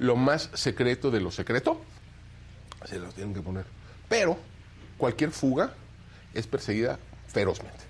lo 0.00 0.14
más 0.14 0.50
secreto 0.52 1.10
de 1.10 1.20
lo 1.20 1.30
secreto, 1.30 1.80
se 2.84 2.98
lo 2.98 3.08
tienen 3.12 3.34
que 3.34 3.40
poner. 3.40 3.64
Pero 4.08 4.36
cualquier 4.98 5.30
fuga 5.30 5.72
es 6.34 6.46
perseguida 6.46 6.98
ferozmente. 7.28 7.87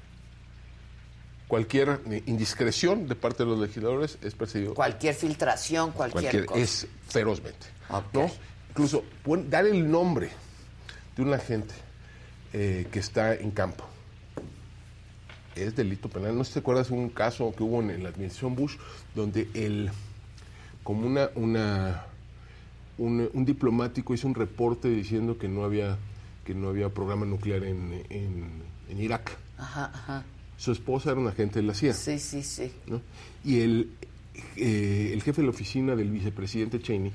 Cualquier 1.48 2.00
indiscreción 2.26 3.08
de 3.08 3.14
parte 3.14 3.42
de 3.42 3.50
los 3.50 3.58
legisladores 3.58 4.18
es 4.22 4.34
perseguido. 4.34 4.74
Cualquier 4.74 5.14
filtración, 5.14 5.92
cualquier, 5.92 6.44
cosa. 6.44 6.61
Es 6.61 6.87
ferozmente. 7.08 7.66
¿no? 8.12 8.30
Incluso 8.70 9.02
dar 9.48 9.66
el 9.66 9.90
nombre 9.90 10.30
de 11.16 11.22
un 11.22 11.32
agente 11.32 11.74
eh, 12.52 12.87
que 12.92 12.98
está 12.98 13.34
en 13.34 13.50
campo 13.50 13.84
es 15.58 15.74
delito 15.74 16.08
penal. 16.08 16.37
¿No 16.37 16.44
te 16.44 16.58
acuerdas 16.58 16.88
de 16.88 16.94
un 16.94 17.08
caso 17.08 17.52
que 17.56 17.62
hubo 17.62 17.80
en, 17.82 18.02
la 18.02 18.11
administración 18.11 18.54
Bush 18.54 18.76
donde 19.14 19.48
el, 19.54 19.90
como 20.82 21.06
una, 21.06 21.30
una 21.34 22.04
un, 22.98 23.44
diplomático 23.44 24.14
hizo 24.14 24.26
un 24.26 24.34
reporte 24.34 24.88
diciendo 24.88 25.38
que 25.38 25.48
no 25.48 25.64
había 25.64 25.98
que 26.44 26.54
no 26.54 26.68
había 26.68 26.88
programa 26.88 27.26
nuclear 27.26 27.62
en, 27.64 28.04
en, 28.08 28.98
Irak. 28.98 29.37
Ajá, 29.58 29.90
ajá. 29.92 30.24
Su 30.59 30.73
esposa 30.73 31.12
era 31.12 31.21
un 31.21 31.29
agente 31.29 31.61
de 31.61 31.66
la 31.66 31.73
CIA. 31.73 31.94
Sí, 31.94 32.18
sí, 32.18 32.42
sí. 32.42 32.73
Y 33.44 33.61
el, 33.61 33.92
eh, 34.57 35.11
el 35.14 35.23
jefe 35.23 35.40
de 35.40 35.47
la 35.47 35.51
oficina 35.51 35.94
del 35.94 36.11
vicepresidente 36.11 36.83
Cheney 36.83 37.12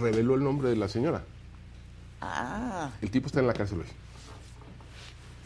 reveló 0.00 0.34
el 0.34 0.42
nombre 0.42 0.68
de 0.68 0.76
la 0.76 0.88
señora. 0.88 1.22
Ah. 2.20 2.90
El 3.00 3.10
tipo 3.10 3.28
está 3.28 3.38
en 3.38 3.46
la 3.46 3.54
cárcel 3.54 3.80
hoy. 3.80 3.86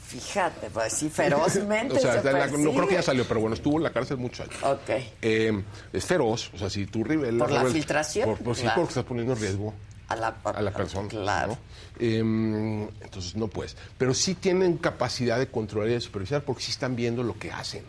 Fíjate, 0.06 0.70
pues 0.70 0.94
sí, 0.94 1.11
ferozmente. 1.11 1.94
o 1.96 2.00
sea, 2.00 2.22
no 2.46 2.72
creo 2.72 2.88
que 2.88 2.94
ya 2.94 3.02
salió, 3.02 3.24
pero 3.28 3.40
bueno, 3.40 3.54
estuvo 3.54 3.76
en 3.76 3.85
la 3.85 3.92
cárcel 3.92 4.16
muchos 4.16 4.48
años. 4.48 4.62
Ok. 4.64 4.90
Eh, 5.20 5.62
es 5.92 6.04
feroz, 6.06 6.50
o 6.54 6.59
sea, 6.59 6.70
si 6.70 6.87
tú 6.87 7.04
revelas. 7.04 7.48
¿Por 7.48 7.50
la 7.50 7.66
filtración? 7.66 8.37
Por, 8.38 8.56
Sí, 8.56 8.66
porque 8.74 8.88
estás 8.88 9.04
poniendo 9.04 9.35
en 9.35 9.40
riesgo 9.40 9.74
a 10.10 10.16
la, 10.16 10.36
a 10.44 10.60
la 10.60 10.72
persona. 10.72 11.08
Claro. 11.08 11.56
Em, 11.98 12.82
entonces 13.00 13.36
no 13.36 13.48
puedes. 13.48 13.76
Pero 13.96 14.12
sí 14.12 14.34
tienen 14.34 14.76
capacidad 14.76 15.38
de 15.38 15.46
controlar 15.46 15.88
y 15.88 15.92
de 15.94 16.00
supervisar 16.00 16.42
porque 16.42 16.62
sí 16.62 16.72
están 16.72 16.96
viendo 16.96 17.22
lo 17.22 17.38
que 17.38 17.52
hacen. 17.52 17.84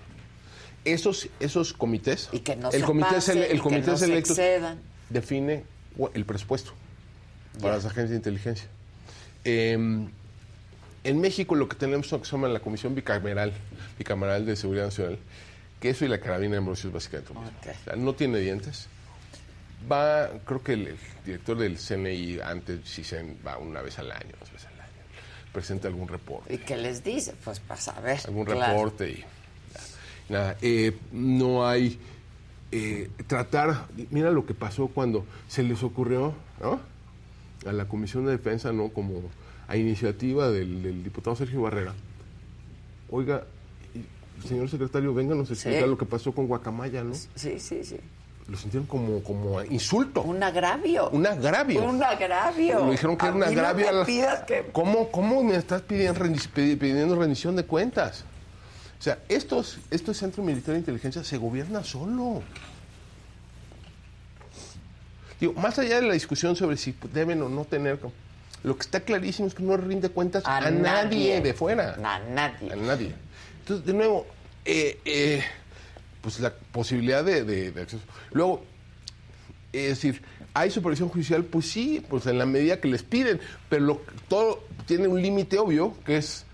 Esos, 0.86 1.30
esos 1.40 1.74
comités. 1.74 2.30
Y 2.32 2.40
que 2.40 2.56
no 2.56 2.70
el 2.70 2.82
se 2.82 2.86
comité 2.86 3.52
el 3.52 3.62
comité 3.62 3.98
selecto 3.98 4.34
define 5.10 5.64
el 6.14 6.26
presupuesto 6.26 6.72
para 7.60 7.76
las 7.76 7.86
agencias 7.86 8.12
de 8.12 8.16
inteligencia. 8.18 8.68
Eh, 9.44 9.74
en 11.04 11.20
México 11.20 11.56
lo 11.56 11.68
que 11.68 11.76
tenemos 11.76 12.08
son 12.08 12.20
que 12.22 12.28
se 12.28 12.32
llama 12.34 12.48
la 12.48 12.60
Comisión 12.60 12.94
Bicameral, 12.94 13.52
Bicameral 13.98 14.46
de 14.46 14.56
Seguridad 14.56 14.86
Nacional, 14.86 15.18
que 15.80 15.90
eso 15.90 16.06
y 16.06 16.08
la 16.08 16.20
carabina 16.20 16.52
de 16.52 16.58
Ambrosio 16.60 16.90
es 16.90 16.94
básicamente 16.94 17.34
lo 17.34 17.42
mismo. 17.42 17.58
no 17.98 18.14
tiene 18.14 18.38
dientes. 18.40 18.88
Va, 19.90 20.30
creo 20.46 20.62
que 20.64 20.74
el, 20.74 20.98
director 21.26 21.58
del 21.58 21.78
CNI 21.78 22.40
antes 22.40 22.82
si 22.88 23.04
se 23.04 23.36
va 23.46 23.58
una 23.58 23.82
vez 23.82 23.98
al 24.00 24.12
año, 24.12 24.32
dos 24.40 24.52
veces 24.52 24.68
al 24.68 24.82
año, 24.82 24.92
presenta 25.54 25.88
algún 25.88 26.08
reporte. 26.08 26.54
¿Y 26.54 26.58
qué 26.60 26.78
les 26.78 27.04
dice? 27.04 27.34
Pues 27.44 27.60
para 27.60 27.80
saber. 27.80 28.20
Algún 28.26 28.46
reporte 28.46 29.10
y 29.10 29.26
nada. 30.30 30.58
Eh, 30.62 30.98
no 31.12 31.68
hay 31.68 32.00
eh, 32.72 33.10
tratar, 33.28 33.88
mira 34.12 34.32
lo 34.32 34.46
que 34.46 34.54
pasó 34.54 34.88
cuando 34.88 35.26
se 35.48 35.62
les 35.62 35.84
ocurrió, 35.84 36.34
¿no? 36.62 36.80
A 37.66 37.74
la 37.74 37.86
Comisión 37.86 38.26
de 38.26 38.32
Defensa, 38.32 38.72
¿no? 38.72 38.90
Como 38.90 39.24
a 39.68 39.76
iniciativa 39.76 40.50
del, 40.50 41.04
diputado 41.04 41.36
Sergio 41.36 41.62
Barrera, 41.62 41.94
oiga, 43.10 43.46
señor 44.48 44.70
secretario, 44.70 45.14
venga, 45.14 45.36
nos 45.36 45.52
explica 45.52 45.86
lo 45.86 45.98
que 45.98 46.06
pasó 46.06 46.32
con 46.32 46.48
Guacamaya, 46.48 47.04
¿no? 47.04 47.14
Sí, 47.14 47.60
sí, 47.60 47.84
sí. 47.84 47.98
Lo 48.52 48.58
sintieron 48.58 48.86
como, 48.86 49.24
como 49.24 49.64
insulto. 49.64 50.24
Un 50.24 50.44
agravio. 50.44 51.10
Un 51.12 51.26
agravio. 51.26 51.86
Un 51.86 52.04
agravio. 52.04 52.86
Lo 52.86 52.92
dijeron 52.92 53.16
que 53.16 53.26
era 53.26 53.36
un 53.36 53.44
agravio. 53.44 53.88
¿Cómo, 54.74 55.10
¿Cómo 55.10 55.42
me 55.42 55.56
estás 55.56 55.82
pidiendo, 55.84 56.22
pidiendo 56.54 57.16
rendición 57.16 57.56
de 57.56 57.64
cuentas? 57.64 58.26
O 59.00 59.02
sea, 59.02 59.20
estos, 59.30 59.80
estos 59.90 60.18
centros 60.18 60.46
militares 60.46 60.74
de 60.74 60.80
inteligencia 60.80 61.24
se 61.24 61.38
gobierna 61.38 61.82
solo. 61.86 62.44
Digo, 65.40 65.54
más 65.54 65.80
allá 65.80 66.02
de 66.02 66.08
la 66.08 66.14
discusión 66.14 66.58
sobre 66.58 66.76
si 66.76 66.94
deben 67.14 67.42
o 67.44 67.48
no 67.48 67.64
tener 67.64 68.00
lo 68.64 68.76
que 68.76 68.82
está 68.82 69.00
clarísimo 69.00 69.48
es 69.48 69.56
que 69.56 69.64
no 69.64 69.78
rinde 69.78 70.10
cuentas 70.10 70.44
a, 70.46 70.70
nadie. 70.70 71.40
de 71.40 71.54
fuera. 71.54 71.96
A 72.04 72.20
nadie. 72.20 72.74
A 72.74 72.76
nadie. 72.76 73.16
Entonces, 73.62 73.86
de 73.86 73.94
nuevo, 73.94 74.28
eh, 74.66 75.00
eh, 75.06 75.42
pues 76.22 76.40
la 76.40 76.54
posibilidad 76.54 77.24
de, 77.24 77.74
acceso. 77.82 78.04
Luego, 78.32 78.64
es 79.74 79.90
decir, 79.90 80.22
¿hay 80.54 80.70
supervisión 80.70 81.10
judicial? 81.10 81.44
Pues 81.44 81.70
sí, 81.70 82.06
pues 82.08 82.26
en 82.28 82.38
la 82.38 82.46
medida 82.46 82.80
que 82.80 82.88
les 82.88 83.04
piden, 83.04 83.40
pero 83.70 84.02
todo 84.28 84.64
tiene 84.86 85.08
un 85.08 85.22
límite 85.22 85.58
obvio, 85.58 85.96
que 86.06 86.18
es, 86.18 86.46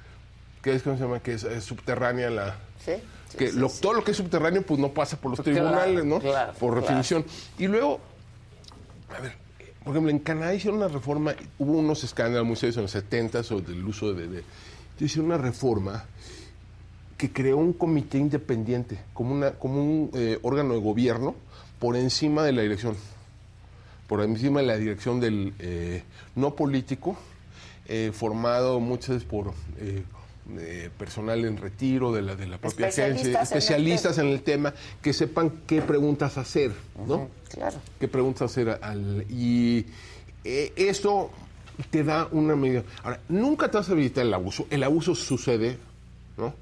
que 0.62 0.74
es, 0.74 0.84
¿cómo 0.84 0.98
se 0.98 1.04
llama? 1.04 1.20
Que 1.20 1.34
es, 1.34 1.46
subterránea 1.64 2.30
la... 2.30 2.58
Sí. 2.84 2.94
que 3.38 3.52
todo 3.82 3.94
lo 3.94 4.04
que 4.04 4.12
es 4.12 4.18
subterráneo 4.18 4.62
pues 4.62 4.80
no 4.80 4.94
pasa 4.94 5.20
por 5.20 5.32
los 5.32 5.44
tribunales, 5.44 6.06
¿no? 6.06 6.22
por 6.60 6.80
definición. 6.80 7.26
Y 7.58 7.68
luego, 7.68 8.00
a 9.16 9.22
ver, 9.22 9.34
por 9.84 9.94
ejemplo, 9.94 10.12
en 10.12 10.20
Canadá 10.20 10.54
hicieron 10.54 10.78
una 10.78 10.88
reforma, 10.88 11.36
hubo 11.60 11.80
unos 11.80 12.04
escándalos 12.04 12.48
muy 12.48 12.56
serios 12.56 12.78
en 12.78 12.84
los 12.84 12.92
70 12.92 13.44
sobre 13.44 13.74
el 13.74 13.86
uso 13.86 14.14
de, 14.14 14.28
de, 14.28 14.44
hicieron 15.00 15.28
una 15.28 15.38
reforma 15.38 16.06
que 17.18 17.32
creó 17.32 17.58
un 17.58 17.74
comité 17.74 18.20
independiente, 18.20 19.00
como, 19.14 19.34
una, 19.34 19.52
como 19.54 19.82
un 19.82 20.12
eh, 20.14 20.38
órgano 20.44 20.76
de 20.76 20.80
gobierno 20.80 21.36
por 21.80 21.96
encima 21.96 22.44
de 22.44 22.52
la 22.52 22.62
dirección, 22.62 22.96
por 24.08 24.22
encima 24.22 24.62
de 24.62 24.68
la 24.68 24.78
dirección 24.78 25.20
del 25.20 25.54
eh, 25.60 26.04
no 26.36 26.56
político, 26.56 27.18
eh, 27.88 28.12
formado 28.14 28.80
muchas 28.80 29.10
veces 29.10 29.28
por 29.28 29.54
personal 30.98 31.44
en 31.44 31.58
retiro 31.58 32.14
de 32.14 32.22
la, 32.22 32.38
de 32.38 32.48
la 32.48 32.58
propia 32.58 32.88
agencia, 32.88 33.42
especialistas 33.42 34.18
en 34.18 34.28
el, 34.28 34.42
tema, 34.44 34.74
que 35.02 35.12
sepan 35.12 35.52
qué 35.68 35.82
preguntas 35.82 36.38
hacer, 36.38 36.72
¿no? 37.06 37.28
claro. 37.50 37.76
¿Qué 38.00 38.08
preguntas 38.08 38.50
hacer 38.50 38.80
al... 38.82 39.26
Y 39.30 39.86
eso 40.46 41.32
te 41.90 42.06
da 42.06 42.30
una 42.32 42.56
medida. 42.56 42.84
Ahora, 43.04 43.20
nunca 43.28 43.70
te 43.70 43.78
vas 43.78 43.90
a 43.90 43.92
evitar 43.92 44.26
el 44.26 44.34
abuso. 44.34 44.68
El 44.70 44.84
abuso 44.84 45.16
sucede, 45.16 45.78
¿no? 46.38 46.54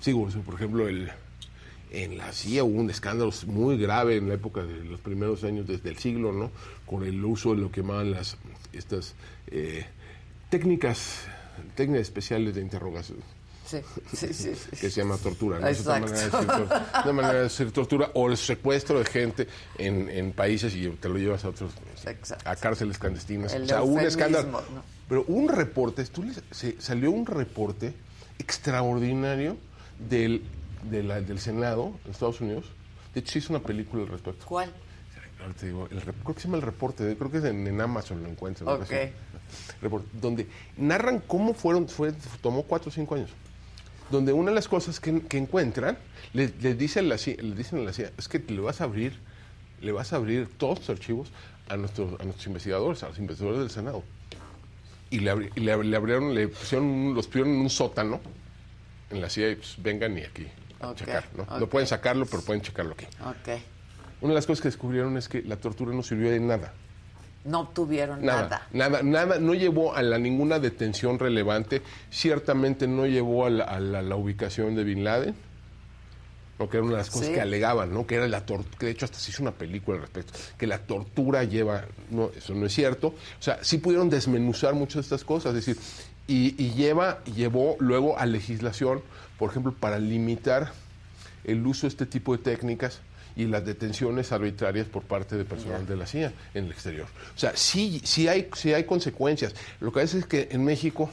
Sí, 0.00 0.14
por 0.14 0.54
ejemplo, 0.54 0.88
el, 0.88 1.10
en 1.90 2.18
la 2.18 2.32
CIA 2.32 2.64
hubo 2.64 2.80
un 2.80 2.90
escándalo 2.90 3.32
muy 3.46 3.78
grave 3.78 4.16
en 4.16 4.28
la 4.28 4.34
época 4.34 4.62
de 4.62 4.84
los 4.84 5.00
primeros 5.00 5.44
años 5.44 5.66
desde 5.66 5.88
el 5.88 5.98
siglo, 5.98 6.32
¿no? 6.32 6.50
Con 6.84 7.04
el 7.04 7.24
uso 7.24 7.54
de 7.54 7.60
lo 7.62 7.70
que 7.70 7.80
llamaban 7.80 8.10
las 8.10 8.36
estas 8.72 9.14
eh, 9.48 9.86
técnicas 10.50 11.26
técnicas 11.74 12.02
especiales 12.02 12.54
de 12.54 12.60
interrogación. 12.60 13.18
Sí, 13.66 13.78
sí, 14.12 14.32
sí, 14.32 14.52
que 14.80 14.90
se 14.90 15.00
llama 15.00 15.16
tortura. 15.16 15.58
¿no? 15.58 15.66
Es 15.66 15.80
una 15.80 15.98
manera, 17.12 17.32
de 17.32 17.42
decir, 17.44 17.72
tortura 17.72 18.12
o 18.14 18.30
el 18.30 18.36
secuestro 18.36 19.00
de 19.00 19.04
gente 19.06 19.48
en, 19.76 20.08
en 20.08 20.32
países 20.32 20.72
y 20.76 20.88
te 20.90 21.08
lo 21.08 21.16
llevas 21.18 21.44
a 21.44 21.48
otros, 21.48 21.72
a 22.44 22.54
cárceles 22.54 22.96
clandestinas. 22.96 23.52
o 23.52 23.66
sea, 23.66 23.82
un 23.82 24.00
escándalo. 24.00 24.62
Pero 25.08 25.24
un 25.26 25.48
reporte, 25.48 26.04
tú 26.04 26.24
se, 26.52 26.80
salió 26.80 27.10
un 27.10 27.26
reporte 27.26 27.92
extraordinario 28.38 29.56
del, 29.98 30.42
del 30.90 31.38
Senado 31.38 31.98
en 32.04 32.10
Estados 32.10 32.40
Unidos. 32.40 32.66
De 33.14 33.20
hecho, 33.20 33.32
se 33.32 33.38
hizo 33.38 33.52
una 33.52 33.62
película 33.62 34.02
al 34.02 34.08
respecto. 34.08 34.44
¿Cuál? 34.46 34.72
Te 35.60 35.66
digo, 35.66 35.86
el, 35.90 36.00
creo 36.00 36.34
que 36.34 36.40
se 36.40 36.48
llama 36.48 36.56
El 36.56 36.62
Reporte, 36.62 37.16
creo 37.16 37.30
que 37.30 37.38
es 37.38 37.44
en, 37.44 37.80
Amazon 37.80 38.22
lo 38.22 38.28
encuentro. 38.28 38.72
Okay 38.74 39.12
donde 40.20 40.46
narran 40.76 41.22
cómo 41.26 41.54
fueron, 41.54 41.88
fue, 41.88 42.12
tomó 42.40 42.62
cuatro 42.62 42.88
o 42.88 42.92
cinco 42.92 43.14
años. 43.14 43.30
Donde 44.10 44.32
una 44.32 44.50
de 44.50 44.54
las 44.54 44.68
cosas 44.68 45.00
que, 45.00 45.22
encuentran, 45.32 45.98
le, 46.32 46.48
dicen 46.48 47.08
la, 47.08 47.16
le 47.16 47.54
dicen 47.54 47.80
a 47.80 47.82
la 47.82 47.92
CIA, 47.92 48.12
es 48.16 48.28
que 48.28 48.38
le 48.38 48.60
vas 48.60 48.80
a 48.80 48.84
abrir, 48.84 49.18
le 49.80 49.92
vas 49.92 50.12
a 50.12 50.16
abrir 50.16 50.48
todos 50.56 50.80
los 50.80 50.90
archivos 50.90 51.28
a 51.68 51.76
nuestros, 51.76 52.20
a 52.20 52.24
nuestros 52.24 52.46
investigadores, 52.46 53.02
a 53.02 53.08
los 53.08 53.18
investigadores 53.18 53.60
del 53.60 53.70
Senado. 53.70 54.04
Y 55.10 55.20
le, 55.20 55.50
le, 55.54 55.72
abrieron, 55.72 56.34
le 56.34 56.48
pusieron, 56.48 57.14
los 57.14 57.26
pusieron 57.26 57.52
en 57.52 57.60
un 57.60 57.70
sótano 57.70 58.20
en 59.10 59.20
la 59.20 59.28
CIA 59.28 59.56
pues 59.56 59.76
vengan 59.78 60.16
y 60.18 60.22
aquí 60.22 60.46
a 60.80 60.94
checar. 60.94 61.24
¿no? 61.36 61.58
no 61.58 61.66
pueden 61.68 61.86
sacarlo, 61.86 62.26
pero 62.26 62.42
pueden 62.42 62.62
checarlo 62.62 62.92
aquí. 62.92 63.06
Una 64.20 64.30
de 64.30 64.34
las 64.34 64.46
cosas 64.46 64.62
que 64.62 64.68
descubrieron 64.68 65.16
es 65.16 65.28
que 65.28 65.42
la 65.42 65.56
tortura 65.56 65.92
no 65.92 66.02
sirvió 66.02 66.30
de 66.30 66.40
nada. 66.40 66.72
No 67.44 67.60
obtuvieron 67.60 68.24
nada, 68.24 68.66
nada. 68.72 69.02
Nada, 69.02 69.38
no 69.38 69.54
llevó 69.54 69.94
a 69.94 70.02
la, 70.02 70.18
ninguna 70.18 70.58
detención 70.58 71.18
relevante. 71.18 71.82
Ciertamente 72.10 72.88
no 72.88 73.06
llevó 73.06 73.46
a 73.46 73.50
la, 73.50 74.16
ubicación 74.16 74.74
de 74.74 74.84
Bin 74.84 75.04
Laden. 75.04 75.34
¿no? 76.58 76.70
que 76.70 76.78
era 76.78 76.84
una 76.84 76.92
de 76.94 76.98
las 76.98 77.10
cosas 77.10 77.28
que 77.28 77.40
alegaban, 77.40 77.92
¿no? 77.92 78.06
que 78.06 78.14
era 78.16 78.26
la 78.26 78.44
tortura, 78.46 78.78
que 78.78 78.86
de 78.86 78.92
hecho 78.92 79.04
hasta 79.04 79.18
se 79.18 79.30
hizo 79.30 79.42
una 79.42 79.52
película 79.52 79.98
al 79.98 80.02
respecto, 80.04 80.32
que 80.56 80.66
la 80.66 80.78
tortura 80.78 81.44
lleva, 81.44 81.84
no, 82.10 82.30
eso 82.34 82.54
no 82.54 82.64
es 82.64 82.72
cierto, 82.72 83.08
o 83.08 83.42
sea, 83.42 83.62
sí 83.62 83.76
pudieron 83.76 84.08
desmenuzar 84.08 84.72
muchas 84.72 84.94
de 84.94 85.00
estas 85.02 85.22
cosas, 85.22 85.54
es 85.54 85.66
decir, 85.66 85.76
y, 86.26 86.60
y 86.62 86.72
lleva, 86.74 87.22
llevó 87.24 87.76
luego 87.78 88.18
a 88.18 88.26
legislación, 88.26 89.02
por 89.38 89.50
ejemplo, 89.50 89.72
para 89.72 89.98
limitar 89.98 90.72
el 91.44 91.66
uso 91.66 91.82
de 91.82 91.88
este 91.88 92.06
tipo 92.06 92.36
de 92.36 92.42
técnicas 92.42 93.00
y 93.36 93.46
las 93.46 93.64
detenciones 93.64 94.32
arbitrarias 94.32 94.86
por 94.86 95.02
parte 95.02 95.36
de 95.36 95.44
personal 95.44 95.86
de 95.86 95.96
la 95.96 96.06
CIA 96.06 96.32
en 96.54 96.64
el 96.64 96.72
exterior. 96.72 97.06
O 97.34 97.38
sea, 97.38 97.52
sí, 97.54 98.00
sí, 98.02 98.28
hay, 98.28 98.48
sí 98.54 98.72
hay 98.72 98.84
consecuencias. 98.84 99.54
Lo 99.78 99.92
que 99.92 100.00
pasa 100.00 100.18
es 100.18 100.26
que 100.26 100.48
en 100.50 100.64
México 100.64 101.10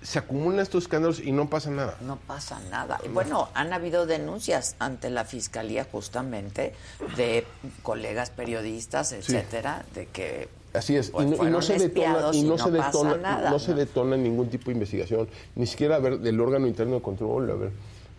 se 0.00 0.18
acumulan 0.18 0.60
estos 0.60 0.84
escándalos 0.84 1.20
y 1.20 1.32
no 1.32 1.50
pasa 1.50 1.70
nada. 1.70 1.96
No 2.00 2.16
pasa 2.16 2.60
nada. 2.70 2.98
Bueno, 3.12 3.50
han 3.54 3.72
habido 3.72 4.06
denuncias 4.06 4.76
ante 4.78 5.10
la 5.10 5.24
fiscalía 5.24 5.84
justamente 5.84 6.74
de 7.16 7.46
colegas 7.82 8.30
periodistas, 8.30 9.12
etcétera, 9.12 9.84
de 9.94 10.06
que 10.06 10.48
Así 10.74 10.96
es, 10.96 11.08
y, 11.08 11.12
pues, 11.12 11.26
no, 11.26 11.62
se 11.62 11.78
detona, 11.78 12.30
y 12.32 12.42
no, 12.42 12.58
se 12.58 12.70
detona, 12.70 13.50
no, 13.50 13.58
se 13.58 13.72
detona 13.72 14.16
ningún 14.16 14.50
tipo 14.50 14.66
de 14.66 14.72
investigación, 14.72 15.28
ni 15.56 15.66
siquiera 15.66 15.96
a 15.96 15.98
ver 15.98 16.18
del 16.18 16.38
órgano 16.40 16.66
interno 16.66 16.96
de 16.96 17.02
control, 17.02 17.50
a 17.50 17.54
ver, 17.54 17.72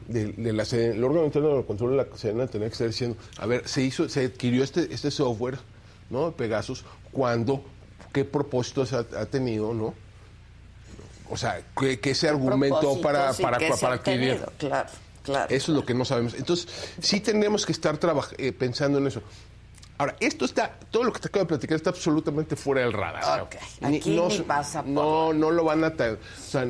de, 0.08 0.54
la, 0.54 0.64
el 0.64 1.04
órgano 1.04 1.26
interno 1.26 1.58
de 1.58 1.64
control 1.64 1.92
de 1.92 1.98
la 1.98 2.08
Sedena 2.18 2.48
tenía 2.48 2.68
que 2.68 2.74
estar 2.74 2.88
diciendo, 2.88 3.18
a 3.38 3.46
ver, 3.46 3.68
se 3.68 3.84
hizo, 3.84 4.10
se 4.10 4.26
adquirió 4.26 4.64
este, 4.64 4.92
este 4.92 5.12
software, 5.12 5.60
¿no? 6.10 6.32
Pegasus, 6.32 6.84
cuando, 7.12 7.64
qué 8.12 8.26
propósitos 8.26 8.94
ha, 8.94 9.06
ha 9.16 9.26
tenido, 9.28 9.74
¿no? 9.74 9.94
O 11.30 11.38
sea, 11.38 11.62
que, 11.80 12.00
ese 12.04 12.28
argumento 12.28 13.00
para, 13.02 13.34
para, 13.34 13.60
para, 13.80 13.94
adquirir. 13.94 14.42
Claro, 14.58 14.90
claro. 15.24 15.56
Eso 15.56 15.72
es 15.72 15.78
lo 15.78 15.86
que 15.86 15.94
no 15.94 16.04
sabemos. 16.04 16.34
Entonces, 16.34 16.68
sí 17.00 17.20
tenemos 17.20 17.66
que 17.66 17.72
estar 17.72 18.00
eh, 18.38 18.52
pensando 18.52 18.98
en 18.98 19.08
eso. 19.08 19.22
Ahora, 20.00 20.16
esto 20.22 20.46
está, 20.46 20.72
todo 20.90 21.04
lo 21.04 21.12
que 21.12 21.20
te 21.20 21.28
acabo 21.28 21.44
de 21.44 21.50
platicar 21.50 21.76
está 21.76 21.90
absolutamente 21.90 22.56
fuera 22.56 22.82
del 22.82 22.94
radar. 22.94 23.42
Ok, 23.42 23.56
aquí 23.82 24.16
no, 24.16 24.30
ni 24.30 24.40
pasa 24.40 24.82
por... 24.82 24.92
No, 24.92 25.34
no 25.34 25.52
lo 25.52 25.66
van 25.66 25.84
a... 25.84 25.88
O 25.90 26.18
sea, 26.42 26.66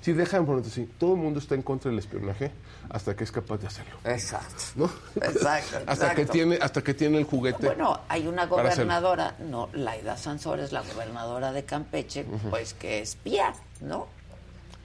si 0.00 0.14
dejan 0.14 0.46
por 0.46 0.58
así, 0.58 0.88
todo 0.98 1.12
el 1.12 1.20
mundo 1.20 1.40
está 1.40 1.54
en 1.54 1.60
contra 1.60 1.90
del 1.90 1.98
espionaje 1.98 2.50
hasta 2.88 3.14
que 3.14 3.24
es 3.24 3.32
capaz 3.32 3.58
de 3.58 3.66
hacerlo. 3.66 3.98
Exacto. 4.02 4.62
¿No? 4.76 4.90
Exacto, 5.16 5.76
hasta 5.86 6.14
que 6.14 6.24
tiene 6.24 6.58
hasta 6.58 6.82
que 6.82 6.94
tiene 6.94 7.18
el 7.18 7.24
juguete. 7.24 7.66
Bueno, 7.66 8.00
hay 8.08 8.26
una 8.26 8.46
gobernadora, 8.46 9.34
no, 9.40 9.68
Laida 9.74 10.16
Sansores, 10.16 10.72
la 10.72 10.80
gobernadora 10.80 11.52
de 11.52 11.64
Campeche, 11.64 12.24
pues 12.48 12.72
que 12.72 13.00
espía, 13.00 13.52
¿no? 13.82 14.06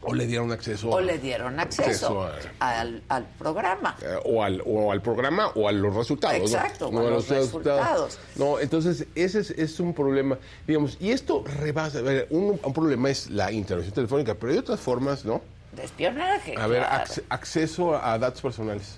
O 0.05 0.13
le 0.13 0.27
dieron 0.27 0.51
acceso. 0.51 0.89
O 0.89 0.99
le 0.99 1.17
dieron 1.17 1.59
acceso, 1.59 2.29
al, 2.59 3.01
programa. 3.37 3.95
Eh, 4.01 4.15
o, 4.25 4.43
al, 4.43 4.61
o 4.65 4.91
al 4.91 5.01
programa 5.01 5.47
o 5.55 5.67
a 5.67 5.71
los 5.71 5.95
resultados. 5.95 6.51
Exacto, 6.51 6.91
¿no? 6.91 6.99
a 6.99 7.09
los, 7.09 7.29
resultados. 7.29 8.19
No, 8.35 8.59
entonces 8.59 9.05
ese 9.15 9.39
es, 9.39 9.79
un 9.79 9.93
problema. 9.93 10.37
Digamos, 10.67 10.97
y 10.99 11.11
esto 11.11 11.43
rebasa. 11.61 12.01
un, 12.29 12.59
un 12.63 12.73
problema 12.73 13.09
es 13.09 13.29
la 13.29 13.51
intervención 13.51 13.93
telefónica, 13.93 14.35
pero 14.35 14.51
hay 14.51 14.57
otras 14.57 14.79
formas, 14.79 15.25
¿no? 15.25 15.41
De 15.75 15.83
espionaje. 15.83 16.55
A 16.57 16.67
ver, 16.67 16.83
acceso 17.29 17.95
a 17.95 18.17
datos 18.19 18.41
personales. 18.41 18.97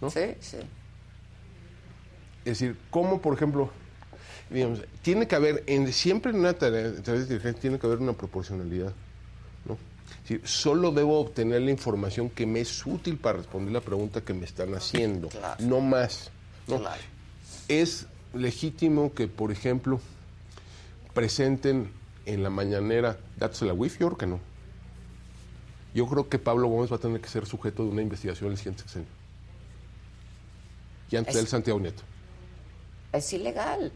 ¿no? 0.00 0.10
Sí, 0.10 0.34
sí. 0.40 0.58
Es 2.44 2.58
decir, 2.58 2.76
¿cómo, 2.90 3.20
por 3.20 3.34
ejemplo, 3.34 3.70
digamos, 4.50 4.80
tiene 5.02 5.26
que 5.26 5.34
haber, 5.34 5.64
en, 5.66 5.92
siempre 5.92 6.30
en 6.30 6.38
una 6.38 6.52
tarea, 6.52 6.90
de 6.90 7.54
tiene 7.54 7.78
que 7.78 7.86
haber 7.86 7.98
una 7.98 8.12
proporcionalidad. 8.12 8.92
Es 10.28 10.50
solo 10.50 10.90
debo 10.90 11.20
obtener 11.20 11.62
la 11.62 11.70
información 11.70 12.30
que 12.30 12.46
me 12.46 12.60
es 12.60 12.86
útil 12.86 13.18
para 13.18 13.38
responder 13.38 13.72
la 13.72 13.80
pregunta 13.80 14.22
que 14.22 14.32
me 14.32 14.44
están 14.44 14.74
haciendo, 14.74 15.28
no 15.58 15.80
más. 15.80 16.30
¿no? 16.66 16.80
Es 17.68 18.06
legítimo 18.32 19.12
que, 19.12 19.28
por 19.28 19.52
ejemplo, 19.52 20.00
presenten 21.12 21.90
en 22.26 22.42
la 22.42 22.50
mañanera 22.50 23.18
datos 23.36 23.60
de 23.60 23.66
la 23.66 23.74
wifi 23.74 24.04
o 24.04 24.16
que 24.16 24.26
no. 24.26 24.40
Yo 25.94 26.06
creo 26.06 26.28
que 26.28 26.38
Pablo 26.38 26.68
Gómez 26.68 26.90
va 26.90 26.96
a 26.96 27.00
tener 27.00 27.20
que 27.20 27.28
ser 27.28 27.46
sujeto 27.46 27.84
de 27.84 27.90
una 27.90 28.02
investigación 28.02 28.50
el 28.50 28.56
siguiente 28.56 28.82
sexenio. 28.82 29.08
Y 31.10 31.16
antes 31.16 31.34
del 31.34 31.46
Santiago 31.46 31.78
Nieto. 31.78 32.02
Es 33.12 33.32
ilegal. 33.32 33.92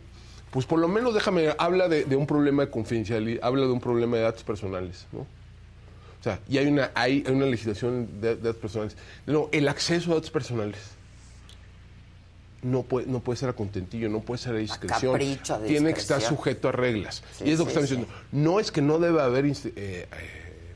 Pues 0.51 0.65
por 0.65 0.79
lo 0.79 0.89
menos 0.89 1.13
déjame, 1.13 1.55
habla 1.59 1.89
de, 1.89 2.05
un 2.15 2.27
problema 2.27 2.67
de 2.67 2.71
confidencialidad, 2.71 3.45
habla 3.45 3.67
de 3.67 3.73
un 3.73 3.81
problema 3.81 4.17
de 4.17 4.23
datos 4.23 4.45
personales, 4.45 5.07
¿no? 5.13 5.27
O 6.21 6.23
sea, 6.23 6.41
y 6.49 6.59
hay 6.59 6.67
una, 6.67 6.91
hay 6.95 7.25
una 7.29 7.47
legislación 7.47 8.21
de, 8.21 8.37
datos 8.37 8.57
personales. 8.57 8.97
No, 9.27 9.49
el 9.53 9.69
acceso 9.69 10.13
a 10.13 10.15
datos 10.17 10.31
personales 10.31 10.79
no 12.63 12.83
puede, 12.83 13.07
no 13.07 13.21
puede 13.21 13.37
ser 13.37 13.49
a 13.49 13.53
contentillo, 13.53 14.09
no 14.09 14.21
puede 14.21 14.39
ser 14.39 14.57
a 14.57 14.59
discreción. 14.59 15.19
Tiene 15.67 15.95
que 15.95 16.01
estar 16.01 16.21
sujeto 16.21 16.69
a 16.69 16.73
reglas. 16.73 17.23
y 17.45 17.51
es 17.51 17.59
lo 17.59 17.65
que 17.65 17.71
están 17.71 17.85
diciendo. 17.85 18.09
No 18.33 18.59
es 18.59 18.73
que 18.73 18.83
no 18.83 18.99
deba 18.99 19.25
haber 19.25 19.47
eh, 19.47 19.55
eh, 19.77 20.07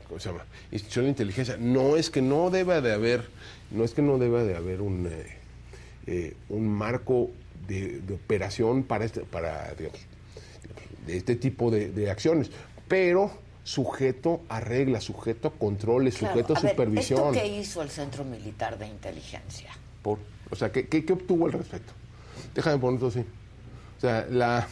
¿cómo 0.07 0.19
se 0.19 0.29
llama? 0.29 0.45
institución 0.71 1.05
de 1.05 1.09
inteligencia. 1.09 1.57
No 1.57 1.97
es 1.97 2.09
que 2.09 2.21
no 2.21 2.49
deba 2.49 2.81
de 2.81 2.93
haber, 2.93 3.27
no 3.71 3.83
es 3.83 3.93
que 3.93 4.01
no 4.01 4.17
deba 4.17 4.43
de 4.43 4.55
haber 4.55 4.81
un, 4.81 5.07
eh, 5.07 5.37
eh, 6.07 6.35
un 6.49 6.67
marco 6.67 7.31
de, 7.67 8.01
operación 8.13 8.83
para 8.83 9.05
este, 9.05 9.21
para 9.21 9.73
digamos, 9.75 9.99
de 11.05 11.17
este 11.17 11.35
tipo 11.35 11.71
de, 11.71 12.09
acciones, 12.09 12.51
pero 12.87 13.31
sujeto 13.63 14.41
a 14.49 14.59
reglas, 14.59 15.03
sujeto 15.03 15.47
a 15.47 15.51
controles, 15.51 16.15
sujeto 16.15 16.53
a, 16.53 16.59
supervisión. 16.59 17.19
¿Esto 17.19 17.31
qué 17.31 17.47
hizo 17.47 17.81
el 17.81 17.89
Centro 17.89 18.23
Militar 18.23 18.77
de 18.77 18.87
Inteligencia? 18.87 19.71
Por, 20.01 20.19
o 20.49 20.55
sea, 20.55 20.71
¿qué, 20.71 20.87
qué, 20.87 21.13
obtuvo 21.13 21.45
al 21.45 21.53
respecto? 21.53 21.93
Déjame 22.53 22.77
ponerlo 22.77 23.07
así. 23.07 23.19
O 23.19 24.01
sea, 24.01 24.27
la, 24.29 24.67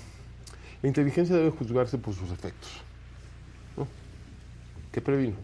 la 0.82 0.88
inteligencia 0.88 1.36
debe 1.36 1.52
juzgarse 1.52 1.98
por 1.98 2.14
sus 2.14 2.32
efectos. 2.32 2.70
¿Qué 4.92 5.00
previno? 5.00 5.36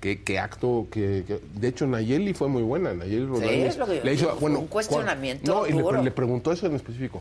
¿Qué, 0.00 0.38
acto? 0.38 0.86
Que, 0.92 1.24
de 1.54 1.68
hecho, 1.68 1.86
Nayeli 1.86 2.32
fue 2.32 2.46
muy 2.48 2.62
buena. 2.62 2.94
Nayeli 2.94 3.26
Rodríguez 3.26 3.76
le 4.04 4.14
hizo 4.14 4.36
bueno, 4.36 4.60
un 4.60 4.68
cuestionamiento. 4.68 5.52
No, 5.52 5.66
y 5.66 5.72
le, 6.04 6.10
preguntó 6.12 6.52
eso 6.52 6.66
en 6.66 6.76
específico. 6.76 7.20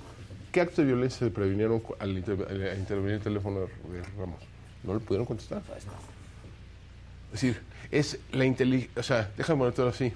¿Qué 0.51 0.61
actos 0.61 0.77
de 0.77 0.85
violencia 0.85 1.19
se 1.19 1.31
previnieron 1.31 1.81
al, 1.99 2.17
intervenir 2.17 3.13
el 3.13 3.21
teléfono 3.21 3.61
de 3.61 4.03
Ramos? 4.17 4.41
No 4.83 4.93
le 4.93 4.99
pudieron 4.99 5.25
contestar. 5.25 5.61
Pues 5.61 5.85
no. 5.85 5.91
Es 7.33 7.41
decir, 7.41 7.61
es 7.91 8.19
la 8.31 8.45
inteligencia. 8.45 8.99
O 8.99 9.03
sea, 9.03 9.31
déjame 9.37 9.59
ponerlo 9.59 9.89
así. 9.89 10.13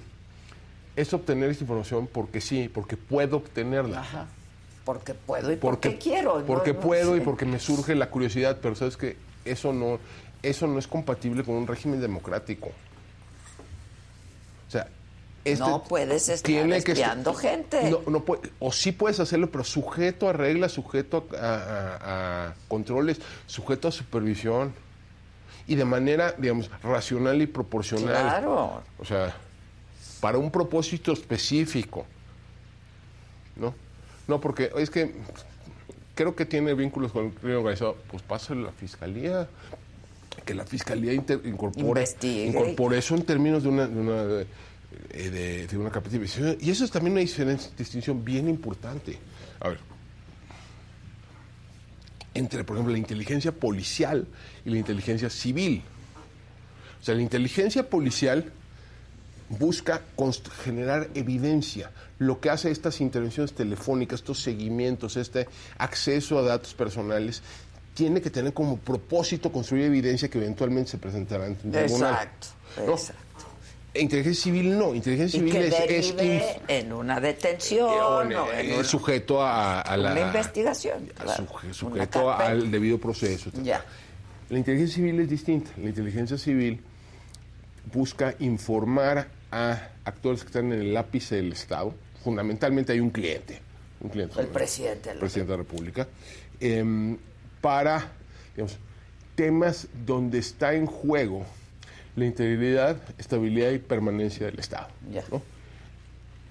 Es 0.96 1.12
obtener 1.12 1.50
esta 1.50 1.64
información 1.64 2.06
porque 2.06 2.40
sí, 2.40 2.70
porque 2.72 2.96
puedo 2.96 3.38
obtenerla. 3.38 4.00
Ajá. 4.00 4.26
Porque 4.84 5.14
puedo 5.14 5.52
y 5.52 5.56
porque, 5.56 5.96
quiero. 5.98 6.44
Porque 6.44 6.74
puedo 6.74 7.16
y 7.16 7.20
porque 7.20 7.44
me 7.46 7.60
surge 7.60 7.94
la 7.94 8.10
curiosidad, 8.10 8.58
pero 8.60 8.74
sabes 8.74 8.96
que 8.96 9.16
eso 9.44 9.72
no, 9.72 9.98
eso 10.42 10.66
no 10.66 10.78
es 10.78 10.88
compatible 10.88 11.44
con 11.44 11.54
un 11.54 11.66
régimen 11.66 12.00
democrático. 12.00 12.72
Este 15.44 15.64
no 15.64 15.82
puedes 15.82 16.28
estar 16.28 16.46
tiene 16.46 16.76
espiando 16.76 17.34
gente. 17.34 17.90
No, 17.90 18.02
no 18.06 18.24
o 18.60 18.72
sí 18.72 18.92
puedes 18.92 19.18
hacerlo, 19.18 19.50
pero 19.50 19.64
sujeto 19.64 20.28
a 20.28 20.32
reglas, 20.32 20.72
sujeto 20.72 21.26
a, 21.36 22.54
controles, 22.68 23.20
sujeto 23.46 23.88
a 23.88 23.92
supervisión 23.92 24.72
y 25.66 25.74
de 25.74 25.84
manera, 25.84 26.32
digamos, 26.38 26.70
racional 26.82 27.42
y 27.42 27.46
proporcional. 27.46 28.22
Claro. 28.22 28.82
O 28.98 29.04
sea, 29.04 29.34
para 30.20 30.38
un 30.38 30.50
propósito 30.50 31.12
específico. 31.12 32.06
¿No? 33.56 33.74
No, 34.28 34.40
porque 34.40 34.70
es 34.76 34.90
que 34.90 35.12
creo 36.14 36.36
que 36.36 36.46
tiene 36.46 36.74
vínculos 36.74 37.12
con 37.12 37.26
el 37.26 37.32
crimen 37.32 37.56
organizado, 37.56 37.96
pues 38.10 38.22
pasa 38.22 38.54
la 38.54 38.70
fiscalía, 38.70 39.48
que 40.44 40.54
la 40.54 40.64
fiscalía 40.64 41.12
incorpore, 41.12 42.04
incorpore 42.22 42.98
eso 42.98 43.14
en 43.14 43.24
términos 43.24 43.62
de 43.62 43.68
una, 43.68 43.86
de 43.86 44.00
una, 44.00 44.24
de, 44.24 44.46
eh, 45.10 45.66
de, 45.70 45.78
una 45.78 45.90
Y 46.60 46.70
eso 46.70 46.84
es 46.84 46.90
también 46.90 47.12
una 47.12 47.56
distinción 47.76 48.24
bien 48.24 48.48
importante. 48.48 49.18
A 49.60 49.68
ver, 49.68 49.78
entre, 52.34 52.64
por 52.64 52.76
ejemplo, 52.76 52.92
la 52.92 52.98
inteligencia 52.98 53.52
policial 53.52 54.26
y 54.64 54.70
la 54.70 54.78
inteligencia 54.78 55.28
civil. 55.30 55.82
O 57.00 57.04
sea, 57.04 57.14
la 57.14 57.22
inteligencia 57.22 57.88
policial 57.88 58.52
busca 59.58 60.02
generar 60.62 61.10
evidencia. 61.14 61.90
Lo 62.18 62.40
que 62.40 62.50
hace 62.50 62.70
estas 62.70 63.00
intervenciones 63.00 63.52
telefónicas, 63.52 64.20
estos 64.20 64.40
seguimientos, 64.40 65.16
este 65.16 65.48
acceso 65.78 66.38
a 66.38 66.42
datos 66.42 66.74
personales, 66.74 67.42
tiene 67.94 68.22
que 68.22 68.30
tener 68.30 68.54
como 68.54 68.78
propósito 68.78 69.52
construir 69.52 69.84
evidencia 69.84 70.30
que 70.30 70.38
eventualmente 70.38 70.92
se 70.92 70.98
presentará 70.98 71.46
ante 71.46 71.66
un 71.66 71.72
tribunal. 71.72 72.14
Exacto, 72.14 72.46
exacto. 72.92 73.22
Inteligencia 73.94 74.44
civil 74.44 74.78
no, 74.78 74.94
inteligencia 74.94 75.38
civil 75.38 75.54
es, 75.56 76.14
en 76.66 76.92
una 76.94 77.20
detención, 77.20 78.32
es 78.58 78.86
sujeto 78.86 79.42
a, 79.42 79.84
la 79.98 80.12
una 80.12 80.20
investigación, 80.22 81.12
sujeto 81.72 82.32
al 82.32 82.70
debido 82.70 82.98
proceso. 82.98 83.50
Ya. 83.62 83.84
La 84.48 84.58
inteligencia 84.58 84.96
civil 84.96 85.20
es 85.20 85.28
distinta. 85.28 85.70
La 85.76 85.90
inteligencia 85.90 86.38
civil 86.38 86.80
busca 87.92 88.34
informar 88.38 89.28
a 89.50 89.88
actores 90.04 90.40
que 90.40 90.46
están 90.46 90.72
en 90.72 90.80
el 90.80 90.94
lápice 90.94 91.36
del 91.36 91.52
Estado. 91.52 91.92
Fundamentalmente 92.24 92.92
hay 92.92 93.00
un 93.00 93.10
cliente, 93.10 93.60
un 94.00 94.08
cliente. 94.08 94.40
El 94.40 94.46
presidente. 94.46 95.10
El 95.10 95.18
presidente 95.18 95.52
de 95.52 95.58
la 95.58 95.62
República. 95.62 96.08
Em, 96.60 97.18
para 97.60 98.10
digamos, 98.54 98.78
temas 99.34 99.88
donde 100.06 100.38
está 100.38 100.72
en 100.72 100.86
juego 100.86 101.44
la 102.16 102.24
integridad, 102.24 103.00
estabilidad 103.18 103.70
y 103.70 103.78
permanencia 103.78 104.46
del 104.46 104.58
Estado. 104.58 104.88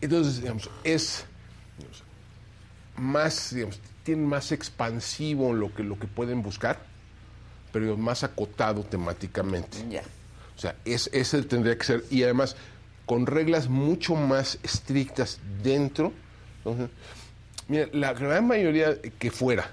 Entonces, 0.01 0.41
digamos, 0.41 0.69
es 0.83 1.25
más, 2.95 3.53
digamos, 3.53 3.79
tiene 4.03 4.25
más 4.25 4.51
expansivo 4.51 5.53
lo 5.53 5.73
que, 5.73 5.83
lo 5.83 5.99
que 5.99 6.07
pueden 6.07 6.41
buscar, 6.41 6.79
pero 7.71 7.97
más 7.97 8.23
acotado 8.23 8.83
temáticamente. 8.83 9.77
O 10.55 10.59
sea, 10.59 10.75
es, 10.85 11.09
ese 11.13 11.41
tendría 11.43 11.77
que 11.77 11.83
ser, 11.83 12.03
y 12.09 12.23
además 12.23 12.55
con 13.05 13.25
reglas 13.25 13.67
mucho 13.67 14.15
más 14.15 14.57
estrictas 14.63 15.39
dentro. 15.63 16.13
mira, 17.67 17.87
la 17.93 18.13
gran 18.13 18.47
mayoría 18.47 18.99
que 19.19 19.31
fuera, 19.31 19.69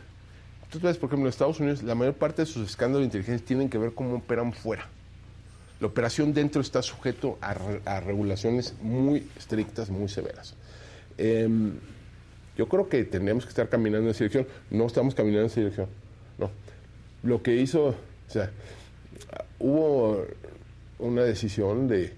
tú 0.70 0.80
ves, 0.80 0.96
por 0.96 1.08
ejemplo, 1.08 1.26
en 1.26 1.30
Estados 1.30 1.60
Unidos, 1.60 1.82
la 1.82 1.94
mayor 1.94 2.14
parte 2.14 2.42
de 2.42 2.46
sus 2.46 2.68
escándalos 2.68 3.02
de 3.02 3.04
inteligencia 3.06 3.46
tienen 3.46 3.68
que 3.68 3.78
ver 3.78 3.94
cómo 3.94 4.16
operan 4.16 4.52
fuera. 4.52 4.88
La 5.80 5.86
operación 5.86 6.34
dentro 6.34 6.60
está 6.60 6.82
sujeto 6.82 7.38
a, 7.40 8.00
regulaciones 8.00 8.74
muy 8.82 9.28
estrictas, 9.36 9.90
muy 9.90 10.08
severas. 10.08 10.54
Em, 11.16 11.74
yo 12.56 12.68
creo 12.68 12.88
que 12.88 13.04
tendríamos 13.04 13.44
que 13.44 13.50
estar 13.50 13.68
caminando 13.68 14.06
en 14.06 14.10
esa 14.10 14.24
dirección. 14.24 14.46
No 14.70 14.86
estamos 14.86 15.14
caminando 15.14 15.42
en 15.42 15.46
esa 15.46 15.60
dirección. 15.60 15.88
No. 16.36 16.50
Lo 17.22 17.42
que 17.42 17.54
hizo, 17.54 17.86
o 17.88 17.94
sea, 18.30 18.50
hubo 19.60 20.26
una 20.98 21.22
decisión 21.22 21.86
de 21.86 22.12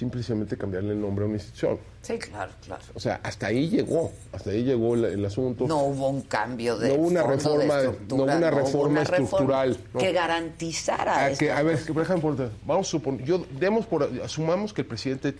simplemente 0.00 0.56
cambiarle 0.56 0.92
el 0.92 1.00
nombre 1.00 1.24
a 1.24 1.28
una 1.28 1.36
institución. 1.36 1.78
Sí, 2.00 2.18
claro, 2.18 2.50
claro. 2.64 2.82
O 2.94 3.00
sea, 3.00 3.20
hasta 3.22 3.48
ahí 3.48 3.68
llegó, 3.68 4.10
hasta 4.32 4.50
ahí 4.50 4.64
llegó 4.64 4.94
el, 4.94 5.22
asunto. 5.26 5.66
No 5.66 5.82
hubo 5.82 6.08
un 6.08 6.22
cambio 6.22 6.78
de 6.78 6.88
no 6.88 6.94
hubo 6.94 7.08
una 7.08 7.22
reforma, 7.22 7.82
no 8.08 8.14
hubo 8.14 8.22
una 8.24 8.50
reforma 8.50 9.02
estructural 9.02 9.76
que 9.98 10.12
garantizara. 10.12 11.26
A, 11.26 11.32
que, 11.32 11.52
a 11.52 11.62
ver, 11.62 11.78
por 11.92 12.02
ejemplo, 12.02 12.34
vamos 12.64 12.88
a 12.88 12.90
suponer, 12.90 13.26
yo 13.26 13.44
demos 13.58 13.84
por, 13.84 14.04
asumamos 14.24 14.72
que 14.72 14.80
el 14.80 14.86
presidente 14.86 15.34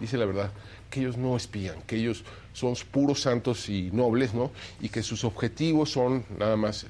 dice 0.00 0.16
la 0.16 0.24
verdad, 0.24 0.52
que 0.88 1.00
ellos 1.00 1.18
no 1.18 1.36
espían, 1.36 1.82
que 1.82 1.96
ellos 1.96 2.24
son 2.54 2.74
puros 2.90 3.20
santos 3.20 3.68
y 3.68 3.90
nobles, 3.92 4.32
¿no? 4.32 4.50
Y 4.80 4.88
que 4.88 5.02
sus 5.02 5.22
objetivos 5.24 5.90
son 5.90 6.24
nada 6.38 6.56
más 6.56 6.86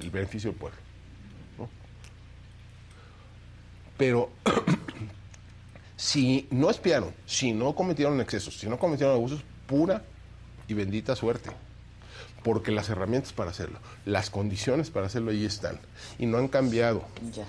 el 0.00 0.10
beneficio 0.10 0.50
del 0.50 0.58
pueblo. 0.58 0.78
¿no? 1.58 1.68
Pero 3.96 4.30
si 6.00 6.48
no 6.50 6.70
espiaron, 6.70 7.14
si 7.26 7.52
no 7.52 7.74
cometieron 7.74 8.22
excesos, 8.22 8.58
si 8.58 8.66
no 8.66 8.78
cometieron 8.78 9.14
abusos, 9.14 9.42
pura 9.66 10.02
y 10.66 10.72
bendita 10.72 11.14
suerte. 11.14 11.50
Porque 12.42 12.72
las 12.72 12.88
herramientas 12.88 13.34
para 13.34 13.50
hacerlo, 13.50 13.78
las 14.06 14.30
condiciones 14.30 14.88
para 14.88 15.06
hacerlo 15.06 15.30
ahí 15.30 15.44
están. 15.44 15.78
Y 16.18 16.24
no 16.24 16.38
han 16.38 16.48
cambiado. 16.48 17.04
Ya. 17.34 17.44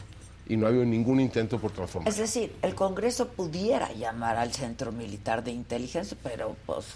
Y 0.50 0.58
no 0.58 0.66
ha 0.66 0.70
habido 0.70 0.84
ningún 0.84 1.22
intento 1.22 1.60
por 1.60 1.72
transformar. 1.72 2.10
Es 2.10 2.18
decir, 2.18 2.54
el 2.62 2.76
Congreso 2.76 3.30
pudiera 3.30 3.94
llamar 3.94 4.36
al 4.36 4.52
Centro 4.52 4.92
Militar 4.92 5.46
de 5.46 5.52
Inteligencia, 5.52 6.18
pero 6.22 6.58
pues 6.66 6.88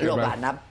lo 0.00 0.16
van 0.16 0.44
a 0.44 0.62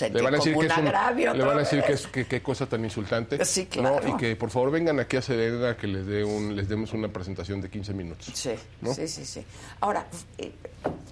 le 0.00 0.22
van 0.22 0.34
a 0.34 0.36
decir 0.38 0.56
que 0.56 0.66
es 0.66 0.72
agravio. 0.72 1.34
Le 1.34 1.44
van 1.44 1.56
a 1.56 1.60
decir 1.60 1.82
que 1.82 1.92
es 1.92 2.06
qué 2.06 2.42
cosa 2.42 2.66
tan 2.66 2.84
insultante. 2.84 3.44
Sí, 3.44 3.66
claro. 3.66 4.08
Y 4.08 4.16
que 4.16 4.36
por 4.36 4.50
favor 4.50 4.70
vengan 4.70 4.98
aquí 5.00 5.16
a 5.16 5.22
Serena 5.22 5.76
que 5.76 5.86
les 5.86 6.06
dé 6.06 6.24
un, 6.24 6.56
les 6.56 6.68
demos 6.68 6.92
una 6.92 7.08
presentación 7.08 7.60
de 7.60 7.70
15 7.70 7.94
minutos. 7.94 8.30
Sí, 8.34 8.52
sí, 8.94 9.08
sí, 9.08 9.24
sí. 9.24 9.44
Ahora, 9.80 10.06
eh, 10.38 10.52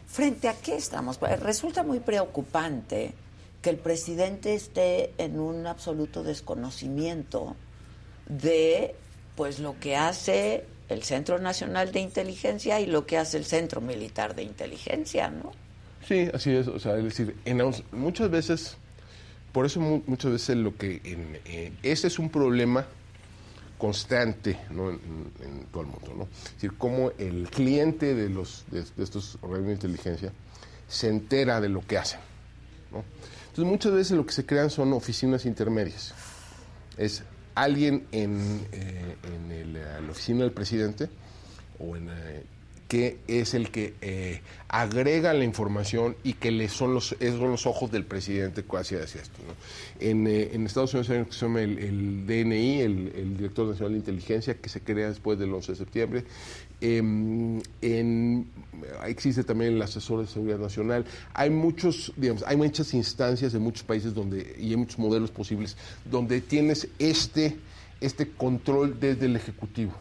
frente 0.06 0.48
a 0.48 0.54
qué 0.54 0.76
estamos, 0.76 1.18
pues, 1.18 1.38
resulta 1.40 1.82
muy 1.82 2.00
preocupante 2.00 3.12
que 3.62 3.70
el 3.70 3.76
presidente 3.76 4.54
esté 4.54 5.12
en 5.18 5.38
un 5.38 5.66
absoluto 5.66 6.22
desconocimiento 6.22 7.56
de 8.26 8.94
pues 9.36 9.58
lo 9.58 9.78
que 9.78 9.96
hace 9.96 10.64
el 10.88 11.02
Centro 11.02 11.38
Nacional 11.38 11.92
de 11.92 12.00
Inteligencia 12.00 12.80
y 12.80 12.86
lo 12.86 13.06
que 13.06 13.18
hace 13.18 13.36
el 13.36 13.44
Centro 13.44 13.80
Militar 13.80 14.34
de 14.34 14.42
Inteligencia, 14.42 15.28
¿no? 15.28 15.52
Sí, 16.10 16.28
así 16.34 16.50
es. 16.50 16.66
O 16.66 16.80
sea, 16.80 16.96
es 16.98 17.04
decir, 17.04 17.36
en, 17.44 17.62
muchas 17.92 18.28
veces, 18.32 18.76
por 19.52 19.64
eso 19.64 19.78
muchas 19.78 20.32
veces 20.32 20.56
lo 20.56 20.76
que... 20.76 21.00
En, 21.04 21.78
ese 21.84 22.08
es 22.08 22.18
un 22.18 22.30
problema 22.30 22.84
constante 23.78 24.58
¿no? 24.72 24.90
en, 24.90 24.98
todo 25.70 25.84
el 25.84 25.88
mundo. 25.88 26.14
¿no? 26.16 26.22
Es 26.24 26.54
decir, 26.54 26.72
cómo 26.76 27.12
el 27.16 27.48
cliente 27.48 28.16
de, 28.16 28.28
los, 28.28 28.64
de, 28.72 28.80
estos 29.00 29.38
organismos 29.40 29.68
de 29.68 29.74
inteligencia 29.74 30.32
se 30.88 31.06
entera 31.06 31.60
de 31.60 31.68
lo 31.68 31.86
que 31.86 31.96
hacen. 31.96 32.18
Entonces, 32.90 33.64
muchas 33.64 33.92
veces 33.92 34.16
lo 34.16 34.26
que 34.26 34.32
se 34.32 34.44
crean 34.44 34.68
son 34.68 34.92
oficinas 34.92 35.46
intermedias. 35.46 36.12
Es 36.96 37.22
alguien 37.54 38.08
en, 38.10 38.66
eh, 38.72 39.14
en 39.32 39.74
la 39.74 40.10
oficina 40.10 40.40
del 40.40 40.50
presidente 40.50 41.08
o 41.78 41.94
en, 41.94 42.08
eh, 42.10 42.42
que 42.90 43.18
es 43.28 43.54
el 43.54 43.70
que 43.70 43.94
eh, 44.00 44.40
agrega 44.66 45.32
la 45.32 45.44
información 45.44 46.16
y 46.24 46.32
que 46.32 46.50
le 46.50 46.68
son 46.68 46.92
los, 46.92 47.14
son 47.20 47.50
los 47.52 47.64
ojos 47.64 47.92
del 47.92 48.04
presidente 48.04 48.64
hacia, 48.68 49.04
hacia 49.04 49.22
esto. 49.22 49.38
En, 50.00 50.26
eh, 50.26 50.50
en, 50.54 50.66
Estados 50.66 50.92
Unidos 50.94 51.08
hay 51.10 51.24
que 51.24 51.32
se 51.32 51.46
llama 51.46 51.60
el, 51.60 52.26
DNI, 52.26 52.80
el, 52.80 53.36
Director 53.36 53.68
Nacional 53.68 53.92
de 53.92 53.98
Inteligencia, 53.98 54.54
que 54.54 54.68
se 54.68 54.80
crea 54.80 55.08
después 55.08 55.38
del 55.38 55.54
11 55.54 55.70
de 55.70 55.78
septiembre. 55.78 56.24
Em, 56.80 57.62
existe 59.06 59.44
también 59.44 59.74
el 59.74 59.82
asesor 59.82 60.22
de 60.22 60.26
seguridad 60.26 60.58
nacional. 60.58 61.04
Hay 61.32 61.50
muchos, 61.50 62.12
digamos, 62.16 62.42
hay 62.44 62.56
muchas 62.56 62.92
instancias 62.92 63.54
en 63.54 63.62
muchos 63.62 63.84
países 63.84 64.14
donde, 64.14 64.56
y 64.58 64.70
hay 64.70 64.76
muchos 64.76 64.98
modelos 64.98 65.30
posibles 65.30 65.76
donde 66.10 66.40
tienes 66.40 66.88
este, 66.98 67.56
este 68.00 68.28
control 68.28 68.98
desde 68.98 69.26
el 69.26 69.36
Ejecutivo. 69.36 69.92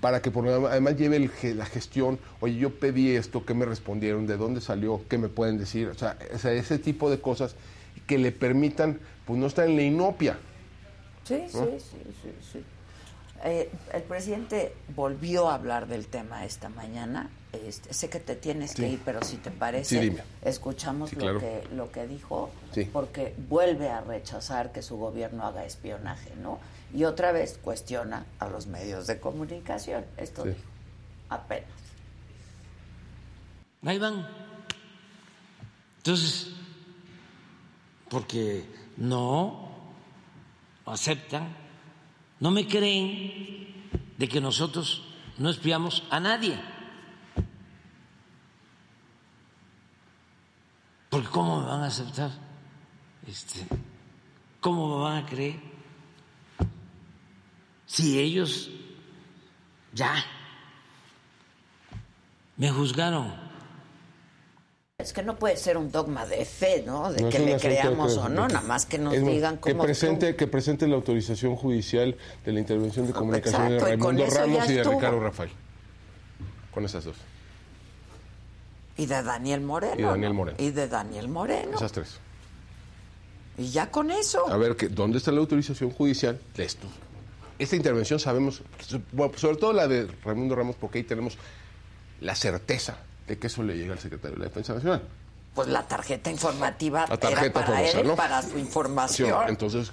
Para 0.00 0.22
que 0.22 0.30
por, 0.30 0.48
además 0.48 0.96
lleve 0.96 1.30
la 1.54 1.66
gestión, 1.66 2.18
oye, 2.40 2.56
yo 2.56 2.78
pedí 2.78 3.10
esto, 3.10 3.44
¿qué 3.44 3.54
me 3.54 3.66
respondieron? 3.66 4.26
¿De 4.26 4.36
dónde 4.36 4.60
salió? 4.60 5.02
¿Qué 5.08 5.18
me 5.18 5.28
pueden 5.28 5.58
decir? 5.58 5.88
O 5.88 5.94
sea, 5.94 6.16
ese 6.32 6.78
tipo 6.78 7.10
de 7.10 7.20
cosas 7.20 7.54
que 8.06 8.18
le 8.18 8.32
permitan, 8.32 8.98
pues 9.26 9.38
no 9.38 9.46
estar 9.46 9.68
en 9.68 9.76
la 9.76 9.82
inopia. 9.82 10.38
Sí, 11.24 11.44
sí, 11.48 11.58
sí, 11.78 12.32
sí, 12.52 12.64
eh, 13.44 13.70
el 13.94 14.02
presidente 14.02 14.74
volvió 14.94 15.48
a 15.48 15.54
hablar 15.54 15.86
del 15.86 16.06
tema 16.06 16.44
esta 16.44 16.68
mañana. 16.68 17.30
Este, 17.52 17.92
sé 17.94 18.08
que 18.08 18.20
te 18.20 18.36
tienes 18.36 18.74
que 18.74 18.88
ir, 18.88 19.00
pero 19.04 19.22
si 19.24 19.36
te 19.36 19.50
parece, 19.50 20.12
escuchamos 20.42 21.12
lo, 21.14 21.38
que, 21.38 21.62
lo 21.74 21.90
que 21.90 22.06
dijo, 22.06 22.50
porque 22.92 23.34
vuelve 23.48 23.88
a 23.88 24.02
rechazar 24.02 24.72
que 24.72 24.82
su 24.82 24.98
gobierno 24.98 25.44
haga 25.44 25.64
espionaje, 25.64 26.32
¿no? 26.40 26.58
Y 26.92 27.04
otra 27.04 27.32
vez 27.32 27.58
cuestiona 27.62 28.26
a 28.38 28.48
los 28.48 28.66
medios 28.66 29.06
de 29.06 29.20
comunicación. 29.20 30.04
Esto 30.16 30.44
dijo, 30.44 30.58
apenas. 31.28 31.70
Ahí 33.84 33.98
van. 33.98 34.26
Entonces, 35.98 36.50
porque 38.08 38.64
no 38.96 39.70
aceptan, 40.84 41.56
no 42.40 42.50
me 42.50 42.66
creen 42.66 43.90
de 44.18 44.28
que 44.28 44.40
nosotros 44.40 45.06
no 45.38 45.50
espiamos 45.50 46.02
a 46.10 46.20
nadie. 46.20 46.60
Porque 51.08 51.28
¿cómo 51.28 51.60
me 51.60 51.66
van 51.66 51.82
a 51.82 51.86
aceptar? 51.86 52.30
Este, 53.26 53.66
¿Cómo 54.60 54.96
me 54.96 55.02
van 55.02 55.24
a 55.24 55.26
creer? 55.26 55.69
Si 57.90 58.20
ellos 58.20 58.70
ya 59.92 60.24
me 62.56 62.70
juzgaron. 62.70 63.34
Es 64.98 65.12
que 65.12 65.22
no 65.24 65.36
puede 65.36 65.56
ser 65.56 65.76
un 65.76 65.90
dogma 65.90 66.24
de 66.26 66.44
fe, 66.44 66.84
¿no? 66.86 67.10
De 67.10 67.28
que 67.30 67.38
le 67.40 67.56
creamos 67.56 68.16
o 68.18 68.28
no, 68.28 68.46
nada 68.46 68.60
más 68.60 68.86
que 68.86 68.98
nos 68.98 69.14
digan 69.14 69.56
cómo. 69.56 69.74
Que 69.74 69.82
presente, 69.82 70.36
que 70.36 70.46
presente 70.46 70.86
la 70.86 70.94
autorización 70.94 71.56
judicial 71.56 72.16
de 72.44 72.52
la 72.52 72.60
intervención 72.60 73.06
de 73.06 73.12
comunicación 73.12 73.70
de 73.70 73.80
Raimundo 73.80 74.26
Ramos 74.26 74.70
y 74.70 74.74
de 74.74 74.84
Ricardo 74.84 75.18
Rafael. 75.18 75.50
Con 76.70 76.84
esas 76.84 77.04
dos. 77.04 77.16
Y 78.98 79.06
de 79.06 79.22
Daniel 79.22 79.62
Moreno. 79.62 79.94
Y 79.94 80.02
de 80.02 80.04
Daniel 80.04 80.34
Moreno. 80.34 80.56
Y 80.60 80.70
de 80.70 80.86
Daniel 80.86 81.28
Moreno. 81.28 81.76
Esas 81.76 81.90
tres. 81.90 82.20
Y 83.58 83.70
ya 83.70 83.90
con 83.90 84.12
eso. 84.12 84.48
A 84.48 84.56
ver, 84.58 84.76
¿dónde 84.94 85.18
está 85.18 85.32
la 85.32 85.40
autorización 85.40 85.90
judicial 85.90 86.38
de 86.54 86.64
esto? 86.64 86.86
Esta 87.60 87.76
intervención 87.76 88.18
sabemos, 88.18 88.62
sobre 89.36 89.56
todo 89.56 89.72
la 89.72 89.86
de 89.86 90.08
Raimundo 90.24 90.56
Ramos, 90.56 90.76
porque 90.76 90.98
ahí 90.98 91.04
tenemos 91.04 91.36
la 92.20 92.34
certeza 92.34 92.96
de 93.28 93.38
que 93.38 93.48
eso 93.48 93.62
le 93.62 93.76
llega 93.76 93.92
al 93.92 93.98
secretario 93.98 94.36
de 94.36 94.40
la 94.40 94.48
Defensa 94.48 94.74
Nacional. 94.74 95.02
Pues 95.54 95.68
la 95.68 95.86
tarjeta 95.86 96.30
informativa 96.30 97.06
la 97.06 97.16
tarjeta 97.18 97.66
para 97.66 97.82
él, 97.82 98.12
para 98.16 98.42
su 98.42 98.58
información. 98.58 99.48
Entonces, 99.48 99.92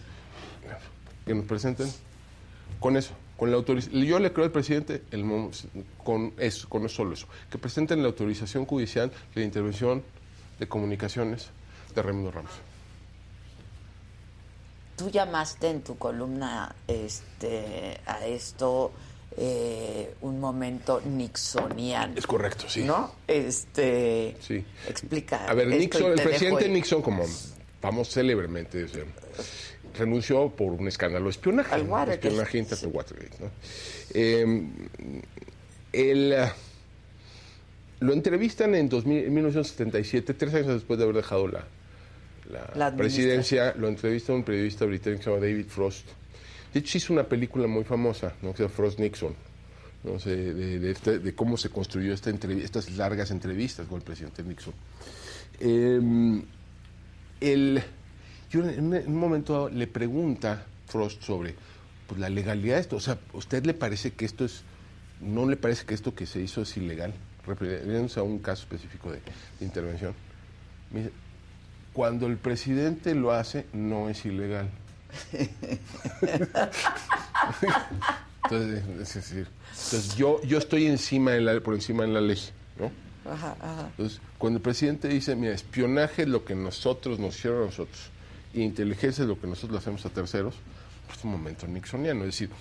que 1.26 1.36
nos 1.36 1.46
presenten 1.46 1.92
con 2.80 2.96
eso, 2.96 3.12
con 3.36 3.52
la 3.52 3.58
autorización. 3.58 4.02
Yo 4.04 4.20
le 4.20 4.32
creo 4.32 4.46
al 4.46 4.52
presidente 4.52 5.04
el, 5.12 5.26
con 6.04 6.34
eso, 6.38 6.70
con 6.70 6.88
solo 6.88 7.14
eso, 7.14 7.28
que 7.52 7.58
presenten 7.58 8.02
la 8.02 8.08
autorización 8.08 8.66
judicial 8.66 9.12
de 9.36 9.44
intervención 9.44 10.04
de 10.58 10.68
comunicaciones 10.68 11.50
de 11.94 12.02
Raimundo 12.02 12.32
Ramos 12.32 12.67
tú 14.98 15.10
llamaste 15.10 15.70
en 15.70 15.82
tu 15.82 15.98
columna 15.98 16.76
este, 16.88 18.02
a 18.06 18.26
esto 18.26 18.92
eh, 19.38 20.16
un 20.22 20.40
momento 20.40 21.00
nixoniano. 21.06 22.16
Es 22.18 22.26
correcto, 22.26 22.66
sí. 22.68 22.84
¿No? 22.84 23.14
Este. 23.28 24.36
Sí. 24.42 24.66
Explica. 24.90 25.46
A 25.46 25.54
ver, 25.54 25.68
Nixon, 25.68 26.12
el 26.14 26.22
presidente 26.22 26.68
Nixon, 26.68 27.02
como 27.04 27.24
vamos 27.82 28.10
célebremente, 28.10 28.88
renunció 29.96 30.50
por 30.50 30.74
un 30.74 30.88
escándalo 30.88 31.26
de 31.26 31.32
espionaje. 31.32 31.74
Al 31.74 31.84
Watergate. 31.84 32.28
Espionaje 32.30 32.76
sí. 32.76 32.88
Watergate, 32.88 33.38
¿no? 33.40 33.52
Eh, 34.16 34.68
el, 35.94 36.36
lo 38.00 38.14
entrevistan 38.14 38.74
en, 38.74 38.90
2000, 38.90 39.30
1977, 39.30 40.34
tres 40.34 40.54
años 40.56 40.68
después 40.68 40.98
de 40.98 41.04
haber 41.04 41.18
dejado 41.18 41.48
la, 41.48 41.68
la, 42.76 42.96
presidencia. 42.96 43.74
Lo 43.78 43.88
entrevista 43.88 44.34
un 44.34 44.44
periodista 44.44 44.86
británico 44.86 45.20
que 45.20 45.24
se 45.24 45.30
llama 45.30 45.46
David 45.46 45.66
Frost. 45.68 46.08
De 46.74 46.80
hecho, 46.80 46.98
hizo 46.98 47.14
una 47.14 47.24
película 47.24 47.68
muy 47.68 47.84
famosa, 47.84 48.34
¿no? 48.42 48.52
que 48.52 48.58
se 48.58 48.64
llama 48.64 48.76
Frost 48.76 49.00
Nixon. 49.00 49.36
¿no? 50.04 50.18
de, 50.18 50.80
de, 50.80 50.92
este, 50.92 51.20
de, 51.20 51.34
cómo 51.34 51.58
se 51.58 51.70
construyó 51.70 52.14
esta 52.14 52.30
estas 52.30 52.92
largas 52.92 53.32
entrevistas 53.32 53.88
con 53.88 53.98
el 53.98 54.04
presidente 54.04 54.44
Nixon. 54.44 54.74
Eh, 55.60 56.42
el, 57.42 57.84
yo 58.50 58.68
en 58.68 58.94
un 58.94 59.16
momento 59.16 59.70
le 59.70 59.88
pregunta 59.88 60.66
Frost 60.86 61.24
sobre 61.24 61.56
pues, 62.08 62.20
la 62.20 62.30
legalidad 62.30 62.76
de 62.76 62.82
esto. 62.82 62.96
O 62.96 63.02
sea, 63.02 63.20
usted 63.34 63.66
le 63.66 63.74
parece 63.74 64.12
que 64.12 64.26
esto 64.26 64.46
es, 64.46 64.64
no 65.20 65.50
le 65.50 65.58
parece 65.58 65.86
que 65.86 65.94
esto 65.94 66.14
que 66.14 66.26
se 66.26 66.42
hizo 66.42 66.62
es 66.62 66.78
ilegal? 66.78 67.14
refiriéndose 67.48 68.20
a 68.20 68.24
un 68.24 68.40
caso 68.40 68.64
específico 68.64 69.12
de, 69.12 69.22
intervención. 69.62 70.14
Cuando 71.98 72.28
el 72.28 72.38
presidente 72.38 73.16
lo 73.16 73.32
hace, 73.32 73.66
no 73.74 74.08
es 74.08 74.24
ilegal. 74.24 74.70
entonces, 78.44 78.84
es 79.02 79.14
decir, 79.16 79.48
entonces 79.70 80.16
yo, 80.16 80.40
yo 80.44 80.60
estoy 80.60 80.86
encima 80.86 81.32
de 81.32 81.42
la, 81.42 81.60
por 81.60 81.74
encima 81.74 82.04
de 82.04 82.10
la 82.10 82.22
ley, 82.22 82.38
¿no? 82.80 82.92
Entonces, 83.90 84.22
cuando 84.38 84.58
el 84.58 84.62
presidente 84.62 85.08
dice, 85.08 85.36
mira, 85.36 85.56
espionaje 85.56 86.22
es 86.22 86.28
lo 86.28 86.46
que 86.46 86.54
nosotros 86.54 87.18
nos 87.18 87.36
hicieron 87.36 87.64
a 87.64 87.66
nosotros, 87.66 88.12
y 88.54 88.62
inteligencia 88.62 89.24
es 89.24 89.28
lo 89.28 89.42
que 89.42 89.48
nosotros 89.48 89.72
le 89.72 89.80
hacemos 89.80 90.06
a 90.06 90.10
terceros, 90.10 90.54
pues 91.08 91.18
es 91.18 91.26
un 91.26 91.32
momento 91.32 91.66
nixoniano. 91.66 92.20
Es 92.20 92.28
decir, 92.28 92.52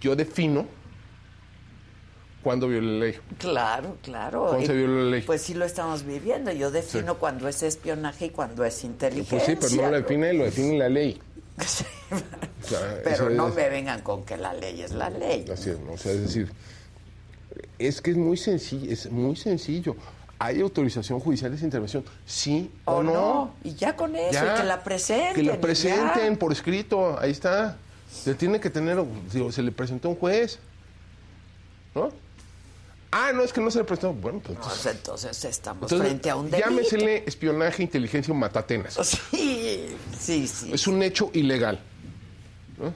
yo 0.00 0.14
defino 0.14 0.68
¿Cuándo 2.48 2.66
viola 2.66 2.92
la 2.92 2.98
ley? 3.00 3.14
Claro, 3.36 3.98
claro. 4.02 4.46
¿Cuándo 4.46 4.66
se 4.66 4.72
viola 4.72 5.02
la 5.02 5.10
ley? 5.10 5.20
Pues 5.20 5.42
sí 5.42 5.52
lo 5.52 5.66
estamos 5.66 6.02
viviendo. 6.04 6.50
Yo 6.50 6.70
defino 6.70 7.18
cuando 7.18 7.46
es 7.46 7.62
espionaje 7.62 8.24
y 8.24 8.30
cuando 8.30 8.64
es 8.64 8.84
inteligencia. 8.84 9.58
Pues 9.60 9.70
sí, 9.70 9.76
pero 9.76 9.82
no 9.82 9.90
lo 9.90 9.96
define, 9.98 10.32
lo 10.32 10.44
define 10.44 10.78
la 10.78 10.88
ley. 10.88 11.20
pero 13.04 13.28
no 13.28 13.50
me 13.50 13.68
vengan 13.68 14.00
con 14.00 14.24
que 14.24 14.38
la 14.38 14.54
ley 14.54 14.80
es 14.80 14.92
la 14.92 15.10
ley. 15.10 15.44
Así 15.52 15.68
es, 15.68 15.76
o 15.92 15.98
sea, 15.98 16.12
es 16.12 16.22
decir, 16.22 16.50
es 17.78 18.00
que 18.00 18.12
es 18.12 18.16
muy 18.16 18.38
sencillo, 18.38 18.90
es 18.90 19.12
muy 19.12 19.36
sencillo. 19.36 19.94
¿Hay 20.38 20.62
autorización 20.62 21.20
judicial 21.20 21.50
de 21.50 21.58
esa 21.58 21.66
intervención? 21.66 22.02
Sí 22.24 22.70
o, 22.86 23.02
no? 23.02 23.52
Y 23.62 23.74
ya 23.74 23.94
con 23.94 24.16
eso, 24.16 24.40
que 24.56 24.64
la 24.64 24.82
presenten. 24.82 25.34
Que 25.34 25.42
la 25.42 25.60
presenten 25.60 26.38
por 26.38 26.52
escrito, 26.52 27.20
ahí 27.20 27.30
está. 27.30 27.76
Se 28.10 28.34
tiene 28.34 28.58
que 28.58 28.70
tener, 28.70 29.04
se 29.50 29.62
le 29.62 29.70
presentó 29.70 30.08
a 30.08 30.12
un 30.12 30.16
juez. 30.16 30.58
¿No? 31.94 32.10
Ah, 33.10 33.32
no, 33.34 33.42
es 33.42 33.52
que 33.52 33.60
no 33.60 33.70
se 33.70 33.78
le 33.78 33.84
prestó. 33.84 34.12
Bueno, 34.12 34.40
pues. 34.40 34.86
entonces, 34.86 35.44
estamos 35.44 35.90
frente 35.90 36.28
a 36.28 36.36
un 36.36 36.50
delito. 36.50 36.68
Llámesele 36.68 37.24
espionaje, 37.26 37.82
inteligencia 37.82 38.32
o 38.32 38.36
matatenas. 38.36 38.98
Sí, 39.30 39.96
sí, 40.18 40.46
sí. 40.46 40.72
Es 40.72 40.86
un 40.86 41.02
hecho 41.02 41.30
ilegal. 41.32 41.78
¿no? 42.78 42.92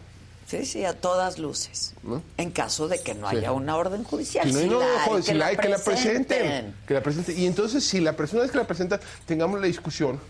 Sí, 0.46 0.66
sí, 0.66 0.84
a 0.84 0.92
todas 0.92 1.38
luces. 1.38 1.94
En 2.36 2.50
caso 2.50 2.88
de 2.88 3.00
que 3.00 3.14
no 3.14 3.26
haya 3.26 3.52
una 3.52 3.76
orden 3.76 4.04
judicial. 4.04 4.52
Si 4.52 4.66
no, 4.66 4.80
no, 4.80 5.22
si 5.22 5.32
la 5.32 5.46
hay, 5.46 5.56
que 5.56 5.68
la 5.68 5.78
presenten. 5.78 6.74
Que 6.86 6.94
la 6.94 7.02
presenten. 7.02 7.38
Y 7.38 7.46
entonces, 7.46 7.84
si 7.84 8.00
la 8.00 8.14
persona 8.14 8.44
es 8.44 8.50
que 8.50 8.58
la 8.58 8.66
presenta, 8.66 9.00
tengamos 9.24 9.60
la 9.60 9.66
discusión 9.66 10.20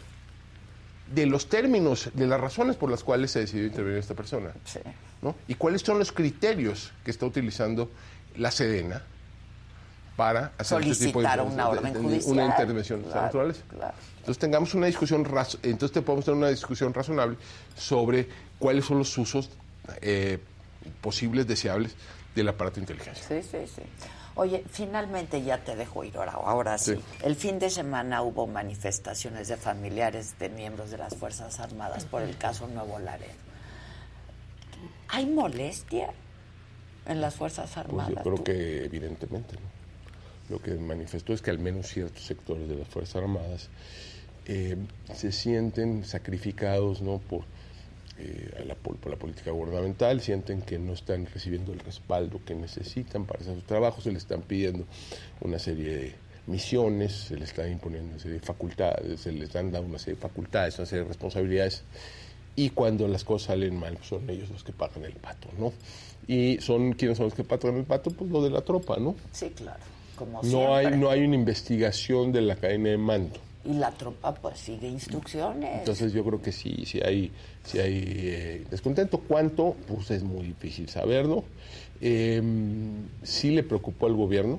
de 1.12 1.26
los 1.26 1.48
términos, 1.48 2.10
de 2.14 2.26
las 2.26 2.40
razones 2.40 2.76
por 2.76 2.90
las 2.90 3.02
cuales 3.02 3.32
se 3.32 3.40
decidió 3.40 3.66
intervenir 3.66 3.98
esta 3.98 4.14
persona. 4.14 4.52
Sí. 4.64 4.80
¿no? 5.22 5.34
Y 5.48 5.54
cuáles 5.54 5.82
son 5.82 5.98
los 5.98 6.12
criterios 6.12 6.92
que 7.04 7.10
está 7.10 7.26
utilizando 7.26 7.90
la 8.36 8.50
Sedena 8.50 9.02
para 10.22 10.52
hacer 10.56 10.82
este 10.82 11.06
tipo 11.06 11.20
de, 11.20 11.40
una 11.40 11.68
orden 11.68 11.94
judicial. 11.94 12.32
Una 12.32 12.46
intervención 12.46 13.04
naturales. 13.12 13.60
Entonces 14.18 14.38
tengamos 14.38 14.72
una 14.74 14.86
discusión, 14.86 15.26
entonces 15.62 16.02
podemos 16.02 16.24
tener 16.24 16.38
una 16.38 16.48
discusión 16.48 16.94
razonable 16.94 17.36
sobre 17.76 18.28
cuáles 18.58 18.84
son 18.84 18.98
los 18.98 19.18
usos 19.18 19.50
eh, 20.00 20.38
posibles, 21.00 21.48
deseables 21.48 21.96
del 22.36 22.48
aparato 22.48 22.76
de 22.76 22.82
inteligencia. 22.82 23.24
Sí, 23.26 23.42
sí, 23.42 23.66
sí. 23.66 23.82
Oye, 24.36 24.64
finalmente 24.70 25.42
ya 25.42 25.58
te 25.58 25.74
dejo 25.74 26.04
ir 26.04 26.16
ahora, 26.16 26.32
ahora 26.32 26.78
sí. 26.78 26.94
El 27.22 27.34
fin 27.34 27.58
de 27.58 27.68
semana 27.68 28.22
hubo 28.22 28.46
manifestaciones 28.46 29.48
de 29.48 29.56
familiares 29.56 30.38
de 30.38 30.48
miembros 30.50 30.92
de 30.92 30.98
las 30.98 31.16
Fuerzas 31.16 31.58
Armadas 31.58 32.04
por 32.04 32.22
el 32.22 32.38
caso 32.38 32.68
Nuevo 32.68 33.00
Laredo. 33.00 33.42
¿Hay 35.08 35.26
molestia 35.26 36.10
en 37.06 37.20
las 37.20 37.34
Fuerzas 37.34 37.76
Armadas? 37.76 38.12
Pues 38.14 38.24
yo 38.24 38.32
creo 38.32 38.44
que 38.44 38.84
evidentemente, 38.84 39.56
¿no? 39.56 39.71
Lo 40.52 40.60
que 40.60 40.74
manifestó 40.74 41.32
es 41.32 41.40
que 41.40 41.50
al 41.50 41.58
menos 41.58 41.88
ciertos 41.88 42.24
sectores 42.24 42.68
de 42.68 42.76
las 42.76 42.86
Fuerzas 42.86 43.16
Armadas 43.16 43.70
eh, 44.46 44.76
se 45.14 45.32
sienten 45.32 46.04
sacrificados 46.04 47.00
¿no? 47.00 47.18
por, 47.18 47.44
eh, 48.18 48.64
la, 48.66 48.74
por 48.74 49.10
la 49.10 49.16
política 49.16 49.50
gubernamental, 49.50 50.20
sienten 50.20 50.60
que 50.60 50.78
no 50.78 50.92
están 50.92 51.26
recibiendo 51.26 51.72
el 51.72 51.80
respaldo 51.80 52.40
que 52.44 52.54
necesitan 52.54 53.24
para 53.24 53.40
hacer 53.40 53.54
su 53.56 53.62
trabajo, 53.62 54.02
se 54.02 54.12
les 54.12 54.22
están 54.22 54.42
pidiendo 54.42 54.84
una 55.40 55.58
serie 55.58 55.96
de 55.96 56.14
misiones, 56.46 57.12
se 57.12 57.36
les 57.36 57.50
están 57.50 57.72
imponiendo 57.72 58.10
una 58.10 58.18
serie 58.18 58.38
de 58.38 58.44
facultades, 58.44 59.20
se 59.20 59.32
les 59.32 59.52
dan 59.52 59.72
dando 59.72 59.88
una 59.88 59.98
serie 59.98 60.16
de 60.16 60.20
facultades, 60.20 60.78
una 60.78 60.86
serie 60.86 61.04
de 61.04 61.08
responsabilidades, 61.08 61.82
y 62.56 62.70
cuando 62.70 63.08
las 63.08 63.24
cosas 63.24 63.46
salen 63.46 63.78
mal, 63.78 63.94
pues 63.94 64.08
son 64.08 64.28
ellos 64.28 64.50
los 64.50 64.62
que 64.62 64.72
pagan 64.72 65.04
el 65.04 65.14
pato, 65.14 65.48
¿no? 65.58 65.72
Y 66.26 66.58
son, 66.60 66.92
¿quiénes 66.92 67.16
son 67.16 67.26
los 67.26 67.34
que 67.34 67.44
pagan 67.44 67.76
el 67.76 67.84
pato? 67.84 68.10
Pues 68.10 68.30
lo 68.30 68.42
de 68.42 68.50
la 68.50 68.60
tropa, 68.60 68.98
¿no? 68.98 69.14
Sí, 69.32 69.48
claro 69.50 69.91
no 70.42 70.74
hay 70.74 70.96
no 70.96 71.10
hay 71.10 71.22
una 71.22 71.36
investigación 71.36 72.32
de 72.32 72.40
la 72.42 72.56
cadena 72.56 72.90
de 72.90 72.98
mando 72.98 73.38
y 73.64 73.74
la 73.74 73.90
tropa 73.92 74.34
pues 74.34 74.58
sigue 74.58 74.88
instrucciones 74.88 75.78
entonces 75.78 76.12
yo 76.12 76.24
creo 76.24 76.42
que 76.42 76.52
sí 76.52 76.84
sí 76.84 77.00
hay 77.00 77.30
sí 77.64 77.78
hay 77.78 78.04
eh, 78.06 78.64
descontento 78.70 79.18
cuánto 79.18 79.76
pues 79.86 80.10
es 80.10 80.22
muy 80.22 80.46
difícil 80.46 80.88
saberlo 80.88 81.44
eh, 82.00 82.42
sí 83.22 83.50
le 83.50 83.62
preocupó 83.62 84.06
al 84.06 84.14
gobierno 84.14 84.58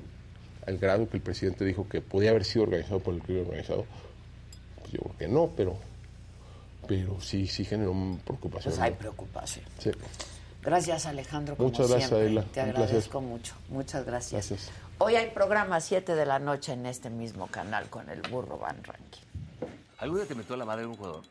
al 0.66 0.78
grado 0.78 1.08
que 1.08 1.18
el 1.18 1.22
presidente 1.22 1.64
dijo 1.64 1.86
que 1.88 2.00
podía 2.00 2.30
haber 2.30 2.44
sido 2.44 2.64
organizado 2.64 3.00
por 3.00 3.14
el 3.14 3.20
crimen 3.20 3.44
organizado 3.44 3.84
pues 4.80 4.92
yo 4.92 5.00
creo 5.00 5.16
que 5.18 5.28
no 5.28 5.50
pero 5.54 5.76
pero 6.88 7.20
sí 7.20 7.46
sí 7.46 7.64
generó 7.64 7.94
preocupación 8.24 8.72
pues 8.72 8.82
hay 8.82 8.92
preocupación 8.92 9.64
sí. 9.78 9.90
Gracias 10.64 11.04
Alejandro. 11.06 11.56
Como 11.56 11.68
Muchas 11.68 11.90
gracias 11.90 12.12
Adela. 12.12 12.42
Te 12.44 12.60
agradezco 12.60 13.20
mucho. 13.20 13.54
Muchas 13.68 14.06
gracias. 14.06 14.48
gracias. 14.48 14.70
Hoy 14.98 15.16
hay 15.16 15.30
programa 15.30 15.80
7 15.80 16.14
de 16.14 16.24
la 16.24 16.38
noche 16.38 16.72
en 16.72 16.86
este 16.86 17.10
mismo 17.10 17.48
canal 17.48 17.90
con 17.90 18.08
el 18.08 18.22
Burro 18.22 18.58
Van 18.58 18.82
Ranking. 18.84 19.24
¿Alguna 19.98 20.24
te 20.24 20.36
metió 20.36 20.56
la 20.56 20.64
madre 20.64 20.82
de 20.82 20.88
un 20.88 20.96
jugador? 20.96 21.22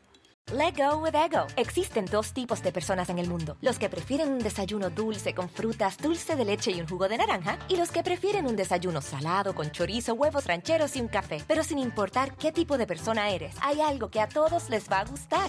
Let 0.52 0.74
go 0.76 0.98
with 0.98 1.14
ego. 1.14 1.46
Existen 1.56 2.04
dos 2.04 2.34
tipos 2.34 2.62
de 2.62 2.72
personas 2.72 3.08
en 3.08 3.18
el 3.18 3.26
mundo: 3.26 3.56
los 3.62 3.78
que 3.78 3.88
prefieren 3.88 4.30
un 4.30 4.38
desayuno 4.40 4.90
dulce 4.90 5.34
con 5.34 5.48
frutas, 5.48 5.96
dulce 5.96 6.36
de 6.36 6.44
leche 6.44 6.72
y 6.72 6.80
un 6.82 6.86
jugo 6.86 7.08
de 7.08 7.16
naranja, 7.16 7.58
y 7.68 7.76
los 7.76 7.90
que 7.90 8.02
prefieren 8.02 8.46
un 8.46 8.54
desayuno 8.54 9.00
salado 9.00 9.54
con 9.54 9.70
chorizo, 9.70 10.12
huevos 10.12 10.46
rancheros 10.46 10.94
y 10.96 11.00
un 11.00 11.08
café. 11.08 11.42
Pero 11.48 11.64
sin 11.64 11.78
importar 11.78 12.36
qué 12.36 12.52
tipo 12.52 12.76
de 12.76 12.86
persona 12.86 13.30
eres, 13.30 13.56
hay 13.62 13.80
algo 13.80 14.10
que 14.10 14.20
a 14.20 14.28
todos 14.28 14.68
les 14.68 14.90
va 14.92 15.00
a 15.00 15.04
gustar. 15.06 15.48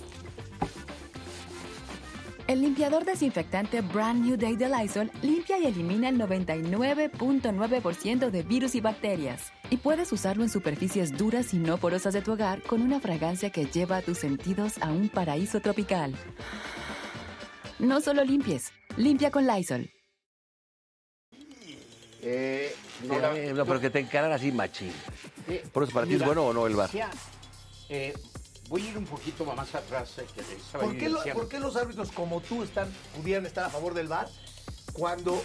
El 2.51 2.59
limpiador 2.59 3.05
desinfectante 3.05 3.79
Brand 3.79 4.25
New 4.25 4.35
Day 4.35 4.57
de 4.57 4.67
Lysol 4.67 5.09
limpia 5.21 5.57
y 5.57 5.67
elimina 5.67 6.09
el 6.09 6.19
99.9% 6.19 8.29
de 8.29 8.43
virus 8.43 8.75
y 8.75 8.81
bacterias. 8.81 9.53
Y 9.69 9.77
puedes 9.77 10.11
usarlo 10.11 10.43
en 10.43 10.49
superficies 10.49 11.17
duras 11.17 11.53
y 11.53 11.59
no 11.59 11.77
porosas 11.77 12.13
de 12.13 12.21
tu 12.21 12.33
hogar 12.33 12.61
con 12.63 12.81
una 12.81 12.99
fragancia 12.99 13.51
que 13.51 13.67
lleva 13.67 13.95
a 13.95 14.01
tus 14.01 14.17
sentidos 14.17 14.73
a 14.81 14.91
un 14.91 15.07
paraíso 15.07 15.61
tropical. 15.61 16.13
No 17.79 18.01
solo 18.01 18.21
limpies, 18.25 18.73
limpia 18.97 19.31
con 19.31 19.47
Lysol. 19.47 19.89
Eh, 22.21 22.75
no, 23.55 23.65
pero 23.65 23.79
que 23.79 23.89
te 23.89 23.99
encaran 23.99 24.33
así 24.33 24.51
machín. 24.51 24.91
Por 25.71 25.83
eso, 25.83 25.93
¿para 25.93 26.05
ti 26.05 26.15
es 26.15 26.25
bueno 26.25 26.47
o 26.47 26.51
no 26.51 26.67
el 26.67 26.75
bar? 26.75 26.89
Eh, 27.87 28.13
voy 28.71 28.87
a 28.87 28.89
ir 28.89 28.97
un 28.97 29.05
poquito 29.05 29.45
más 29.45 29.75
atrás. 29.75 30.17
Eh, 30.17 30.25
que 30.33 30.41
¿Por, 30.79 30.97
qué 30.97 31.33
¿Por, 31.33 31.49
qué 31.49 31.59
los 31.59 31.75
árbitros 31.75 32.11
como 32.11 32.39
tú 32.39 32.63
están, 32.63 32.89
pudieran 33.15 33.45
estar 33.45 33.65
a 33.65 33.69
favor 33.69 33.93
del 33.93 34.07
bar 34.07 34.29
cuando, 34.93 35.43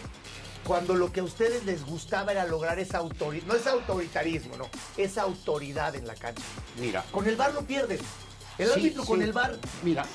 cuando 0.64 0.94
lo 0.94 1.12
que 1.12 1.20
a 1.20 1.24
ustedes 1.24 1.64
les 1.64 1.84
gustaba 1.84 2.30
era 2.30 2.46
lograr 2.46 2.78
esa 2.78 2.98
autoridad? 2.98 3.44
No 3.46 3.54
es 3.54 3.66
autoritarismo, 3.66 4.56
no. 4.56 4.70
Esa 4.96 5.22
autoridad 5.22 5.96
en 5.96 6.06
la 6.06 6.14
cancha. 6.14 6.44
Mira. 6.78 7.04
Con 7.10 7.26
el 7.26 7.34
bar 7.34 7.52
lo 7.52 7.62
pierden. 7.62 7.98
El 8.58 8.72
árbitro 8.72 9.04
con 9.04 9.20
el 9.20 9.32
bar. 9.32 9.58
Mira, 9.82 10.06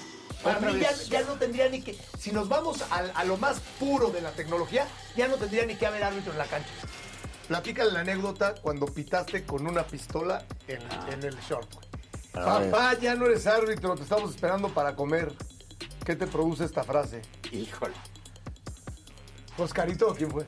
para 0.41 0.59
mí 0.61 0.79
ya, 1.09 1.21
no 1.23 1.33
tendría 1.33 1.67
ni 1.67 1.81
que. 1.81 1.97
Si 2.17 2.31
nos 2.31 2.47
vamos 2.47 2.81
a, 2.89 3.23
lo 3.25 3.35
más 3.35 3.59
puro 3.77 4.09
de 4.09 4.21
la 4.21 4.31
tecnología, 4.31 4.87
ya 5.17 5.27
no 5.27 5.35
tendría 5.35 5.65
ni 5.65 5.75
que 5.75 5.85
haber 5.85 6.03
árbitro 6.03 6.31
en 6.31 6.37
la 6.37 6.45
cancha. 6.45 6.71
Platícale 7.49 7.91
la 7.91 7.99
anécdota 7.99 8.55
cuando 8.55 8.85
pitaste 8.85 9.43
con 9.43 9.67
una 9.67 9.83
pistola 9.83 10.45
en, 10.67 11.23
el 11.23 11.37
short. 11.41 11.90
Papá, 12.31 12.97
ya 12.99 13.15
no 13.15 13.25
eres 13.25 13.45
árbitro, 13.45 13.95
te 13.95 14.03
estamos 14.03 14.31
esperando 14.31 14.69
para 14.69 14.95
comer. 14.95 15.33
¿Qué 16.05 16.15
te 16.15 16.27
produce 16.27 16.63
esta 16.63 16.83
frase? 16.83 17.21
Híjole. 17.51 17.93
Oscarito, 19.57 20.15
¿quién 20.15 20.31
fue? 20.31 20.47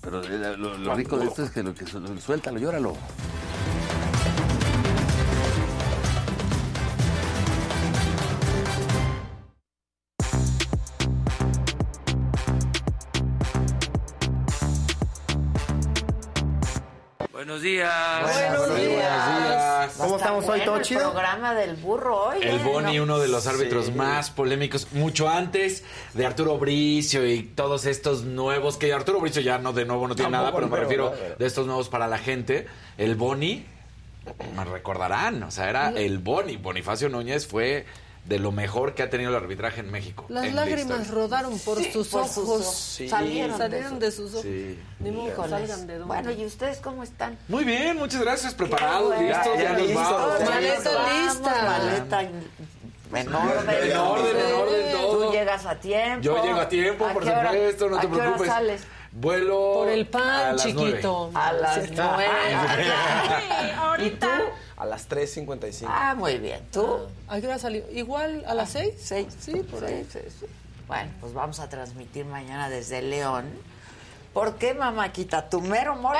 Pero 0.00 0.22
eh, 0.22 0.56
lo, 0.56 0.94
rico 0.94 1.18
de 1.18 1.26
esto 1.26 1.44
es 1.44 1.50
que 1.50 1.62
lo 1.62 1.74
que 1.74 1.86
suéltalo, 1.86 2.58
llóralo. 2.58 2.94
Buenos 17.54 17.70
días. 17.70 18.22
Buenos, 18.22 18.76
días. 18.80 19.94
¿Cómo 19.96 20.16
estamos 20.16 20.48
hoy? 20.48 20.62
¿Todo 20.64 20.82
chido? 20.82 21.02
El 21.02 21.10
programa 21.12 21.54
del 21.54 21.76
burro 21.76 22.30
hoy. 22.30 22.38
El 22.42 22.56
¿eh? 22.56 22.62
Boni, 22.64 22.98
uno 22.98 23.20
de 23.20 23.28
los 23.28 23.46
árbitros 23.46 23.94
más 23.94 24.30
polémicos, 24.30 24.88
mucho 24.90 25.28
antes 25.28 25.84
de 26.14 26.26
Arturo 26.26 26.58
Bricio 26.58 27.24
y 27.24 27.44
todos 27.44 27.86
estos 27.86 28.24
nuevos, 28.24 28.76
que 28.76 28.92
Arturo 28.92 29.20
Bricio 29.20 29.40
ya 29.40 29.58
no 29.58 29.72
de 29.72 29.84
nuevo 29.84 30.08
no 30.08 30.16
tiene 30.16 30.32
nada, 30.32 30.52
pero 30.52 30.66
me 30.66 30.78
refiero 30.78 31.14
de 31.38 31.46
estos 31.46 31.64
nuevos 31.66 31.88
para 31.88 32.08
la 32.08 32.18
gente. 32.18 32.66
El 32.98 33.14
Boni, 33.14 33.64
me 34.56 34.64
recordarán, 34.64 35.44
o 35.44 35.52
sea, 35.52 35.70
era 35.70 35.90
el 35.90 36.18
Boni. 36.18 36.56
Bonifacio 36.56 37.08
Núñez 37.08 37.46
fue 37.46 37.86
de 38.24 38.38
lo 38.38 38.52
mejor 38.52 38.94
que 38.94 39.02
ha 39.02 39.10
tenido 39.10 39.30
el 39.30 39.36
arbitraje 39.36 39.80
en 39.80 39.90
México. 39.90 40.24
Las 40.28 40.52
lágrimas 40.52 41.10
rodaron 41.10 41.58
por 41.58 41.82
sus 41.84 42.14
ojos. 42.14 42.98
Salieron, 43.08 43.98
de 43.98 44.10
sus 44.10 44.34
ojos. 44.34 44.46
Ni 45.00 45.10
modo 45.10 45.48
salgan 45.48 45.86
de 45.86 45.98
Bueno, 46.00 46.30
¿y 46.30 46.44
ustedes 46.46 46.78
cómo 46.78 47.02
están? 47.02 47.38
Muy 47.48 47.64
bien, 47.64 47.96
muchas 47.96 48.22
gracias. 48.22 48.54
Preparados, 48.54 49.18
listos, 49.18 49.58
ya, 49.58 49.72
nos 49.74 49.94
vamos. 49.94 50.40
Maleta 50.40 50.90
lista. 51.12 51.62
Maleta 51.64 52.22
en 52.22 53.34
orden. 53.34 53.70
En 53.70 53.96
orden, 53.96 54.36
en 54.36 54.52
orden 54.52 54.92
todo. 54.92 55.26
Tú 55.26 55.32
llegas 55.32 55.66
a 55.66 55.78
tiempo. 55.78 56.22
Yo 56.22 56.42
llego 56.42 56.60
a 56.60 56.68
tiempo, 56.68 57.06
por 57.12 57.24
supuesto, 57.24 57.90
no 57.90 58.00
te 58.00 58.08
preocupes. 58.08 58.48
sales? 58.48 58.82
Vuelo 59.12 59.74
por 59.74 59.88
el 59.90 60.06
pan, 60.06 60.56
chiquito. 60.56 61.30
A 61.34 61.52
las 61.52 61.90
nueve. 61.92 62.26
¿Y 64.06 64.10
tú? 64.10 64.26
A 64.76 64.86
las 64.86 65.08
3.55. 65.08 65.86
Ah, 65.88 66.14
muy 66.16 66.38
bien. 66.38 66.60
¿Tú? 66.72 66.98
¿A 67.28 67.40
qué 67.40 67.46
hora 67.46 67.58
salió? 67.58 67.88
¿Igual 67.92 68.44
a 68.46 68.54
las 68.54 68.70
6? 68.70 68.94
6. 68.98 69.26
Sí, 69.38 69.52
por 69.70 69.84
ahí. 69.84 70.06
Sí, 70.12 70.18
sí. 70.40 70.46
Bueno, 70.88 71.10
pues 71.20 71.32
vamos 71.32 71.60
a 71.60 71.68
transmitir 71.68 72.26
mañana 72.26 72.68
desde 72.68 73.00
León 73.00 73.44
¿Por 74.34 74.56
qué, 74.56 74.74
mamáquita? 74.74 75.48
Tu 75.48 75.60
mero 75.60 75.94
mole. 75.94 76.18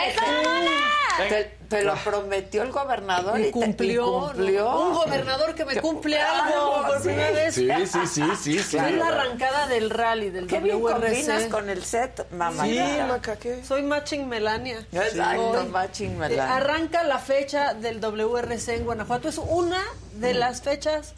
Te, 1.28 1.56
te, 1.68 1.84
lo 1.84 1.94
prometió 1.96 2.62
el 2.62 2.70
gobernador 2.70 3.40
y, 3.40 3.50
cumplió, 3.50 4.28
cumplió. 4.28 4.80
Un 4.80 4.94
gobernador 4.94 5.54
que 5.54 5.64
me 5.64 5.80
cumple 5.80 6.20
algo 6.20 6.82
por 6.86 7.02
primera 7.02 7.30
vez. 7.32 7.54
Sí, 7.54 7.68
sí, 7.86 8.06
sí, 8.06 8.22
sí. 8.40 8.58
sí 8.60 8.76
Es 8.76 8.92
la 8.96 9.08
arrancada 9.08 9.66
del 9.66 9.90
rally, 9.90 10.30
del 10.30 10.46
¿Qué 10.46 10.60
bien 10.60 10.80
combinas 10.80 11.44
con 11.46 11.68
el 11.68 11.84
set, 11.84 12.30
mamá? 12.32 12.64
Sí, 12.64 12.80
Maca, 13.08 13.36
Soy 13.66 13.82
matching 13.82 14.28
Melania. 14.28 14.86
Exacto, 14.92 15.66
matching 15.70 16.16
Melania. 16.16 16.44
Eh, 16.44 16.48
arranca 16.48 17.02
la 17.02 17.18
fecha 17.18 17.74
del 17.74 18.00
WRC 18.00 18.76
en 18.76 18.84
Guanajuato. 18.84 19.28
Es 19.28 19.38
una 19.38 19.82
de 20.14 20.34
las 20.34 20.62
fechas 20.62 21.14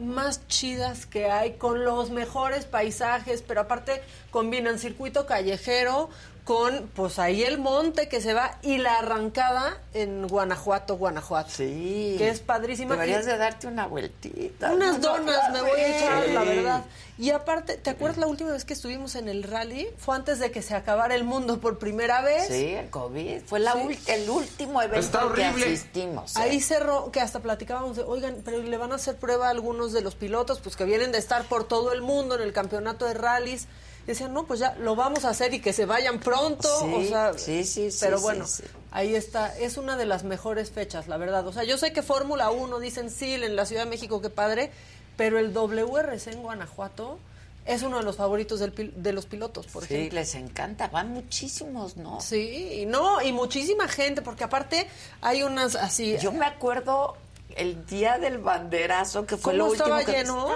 más 0.00 0.46
chidas 0.46 1.06
que 1.06 1.30
hay, 1.30 1.54
con 1.54 1.84
los 1.84 2.10
mejores 2.10 2.66
paisajes, 2.66 3.42
pero 3.42 3.62
aparte 3.62 4.02
combinan 4.30 4.78
circuito 4.78 5.26
callejero 5.26 6.10
con, 6.46 6.88
pues 6.94 7.18
ahí 7.18 7.42
el 7.42 7.58
monte 7.58 8.08
que 8.08 8.20
se 8.20 8.32
va 8.32 8.56
y 8.62 8.78
la 8.78 9.00
arrancada 9.00 9.82
en 9.92 10.28
Guanajuato, 10.28 10.96
Guanajuato. 10.96 11.50
Sí. 11.50 12.14
Que 12.18 12.28
es 12.28 12.38
padrísima. 12.38 12.94
Deberías 12.94 13.26
de 13.26 13.36
darte 13.36 13.66
una 13.66 13.88
vueltita. 13.88 14.72
Unas 14.72 15.00
donas 15.00 15.50
me 15.52 15.60
voy 15.60 15.80
a 15.80 15.98
echar, 15.98 16.28
la 16.28 16.44
verdad. 16.44 16.84
Y 17.18 17.30
aparte, 17.30 17.76
¿te 17.78 17.90
acuerdas 17.90 18.18
la 18.18 18.28
última 18.28 18.52
vez 18.52 18.64
que 18.64 18.74
estuvimos 18.74 19.16
en 19.16 19.28
el 19.28 19.42
rally? 19.42 19.88
Fue 19.98 20.14
antes 20.14 20.38
de 20.38 20.52
que 20.52 20.62
se 20.62 20.76
acabara 20.76 21.16
el 21.16 21.24
mundo 21.24 21.58
por 21.60 21.80
primera 21.80 22.22
vez. 22.22 22.46
Sí, 22.46 22.74
el 22.74 22.90
COVID. 22.90 23.42
Fue 23.44 23.58
la 23.58 23.72
el 24.06 24.30
último 24.30 24.80
evento 24.80 25.18
al 25.18 25.34
que 25.34 25.44
asistimos. 25.46 26.36
¿eh? 26.36 26.42
Ahí 26.42 26.60
cerró, 26.60 27.10
que 27.10 27.20
hasta 27.20 27.40
platicábamos 27.40 27.96
de, 27.96 28.04
oigan, 28.04 28.42
pero 28.44 28.62
le 28.62 28.76
van 28.76 28.92
a 28.92 28.96
hacer 28.96 29.16
prueba 29.16 29.48
a 29.48 29.50
algunos 29.50 29.92
de 29.92 30.00
los 30.00 30.14
pilotos, 30.14 30.60
pues 30.60 30.76
que 30.76 30.84
vienen 30.84 31.10
de 31.10 31.18
estar 31.18 31.42
por 31.46 31.66
todo 31.66 31.92
el 31.92 32.02
mundo 32.02 32.36
en 32.36 32.42
el 32.42 32.52
campeonato 32.52 33.04
de 33.04 33.14
rallies 33.14 33.66
decían, 34.06 34.32
no, 34.32 34.46
pues 34.46 34.60
ya 34.60 34.74
lo 34.76 34.94
vamos 34.94 35.24
a 35.24 35.30
hacer 35.30 35.52
y 35.54 35.60
que 35.60 35.72
se 35.72 35.86
vayan 35.86 36.20
pronto. 36.20 36.68
Sí, 36.80 36.94
o 36.94 37.08
sea, 37.08 37.32
sí, 37.36 37.64
sí, 37.64 37.88
Pero 38.00 38.20
bueno, 38.20 38.44
ahí 38.92 39.14
está. 39.14 39.56
Es 39.58 39.76
una 39.76 39.96
de 39.96 40.06
las 40.06 40.24
mejores 40.24 40.70
fechas, 40.70 41.08
la 41.08 41.16
verdad. 41.16 41.46
O 41.46 41.52
sea, 41.52 41.64
yo 41.64 41.78
sé 41.78 41.92
que 41.92 42.02
Fórmula 42.02 42.50
1 42.50 42.78
dicen 42.78 43.10
sí 43.10 43.34
en 43.34 43.56
la 43.56 43.66
Ciudad 43.66 43.84
de 43.84 43.90
México, 43.90 44.20
qué 44.20 44.30
padre, 44.30 44.70
pero 45.16 45.38
el 45.38 45.52
WRC 45.52 46.28
en 46.32 46.42
Guanajuato 46.42 47.18
es 47.66 47.82
uno 47.82 47.98
de 47.98 48.04
los 48.04 48.16
favoritos 48.16 48.60
del, 48.60 48.94
de 48.96 49.12
los 49.12 49.26
pilotos, 49.26 49.66
por 49.66 49.82
ejemplo. 49.82 50.10
Sí, 50.10 50.14
les 50.14 50.34
encanta, 50.36 50.86
van 50.88 51.10
muchísimos, 51.10 51.96
¿no? 51.96 52.20
Sí, 52.20 52.84
no, 52.86 53.20
y 53.20 53.32
muchísima 53.32 53.88
gente, 53.88 54.22
porque 54.22 54.44
aparte 54.44 54.86
hay 55.20 55.42
unas 55.42 55.74
así. 55.74 56.16
Yo 56.18 56.30
me 56.32 56.46
acuerdo 56.46 57.16
el 57.56 57.86
día 57.86 58.18
del 58.18 58.38
banderazo, 58.38 59.26
que 59.26 59.36
fue 59.36 59.54
lo 59.54 59.66
último 59.66 59.98
estaba 59.98 60.04
que 60.04 60.12
lleno? 60.12 60.48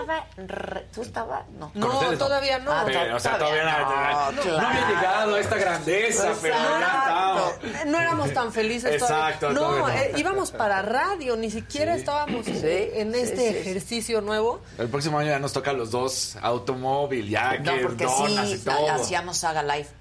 ¿Tú 0.93 1.03
estabas? 1.03 1.49
No. 1.51 1.71
No, 1.75 2.19
todavía 2.19 2.59
no. 2.59 2.73
Ah, 2.73 2.85
o 3.15 3.21
sea, 3.21 3.39
todavía, 3.39 3.65
no, 3.65 4.33
no, 4.33 4.59
había 4.59 4.89
llegado 4.89 5.35
a 5.35 5.41
esta 5.41 5.57
grandeza, 5.57 6.33
pero 6.41 6.55
ya 6.55 7.85
No 7.87 8.01
éramos 8.01 8.33
tan 8.33 8.53
felices 8.53 8.95
Exacto. 8.95 9.51
No, 9.51 9.89
eh, 9.89 10.13
íbamos 10.17 10.51
para 10.51 10.83
radio, 10.83 11.37
ni 11.37 11.51
siquiera 11.51 11.95
estábamos 11.95 12.47
en 12.47 13.15
este 13.15 13.61
ejercicio 13.61 14.21
nuevo. 14.21 14.61
El 14.79 14.89
próximo 14.89 15.19
año 15.19 15.31
ya 15.31 15.39
nos 15.39 15.53
toca 15.53 15.73
los 15.73 15.91
dos 15.91 16.37
automóvil, 16.41 17.29
ya 17.29 17.63
que 17.63 17.83
donas 17.83 18.51
y 18.51 18.59
todo. 18.59 18.91
hacíamos 18.91 19.39
Saga 19.39 19.63
Live. 19.63 20.00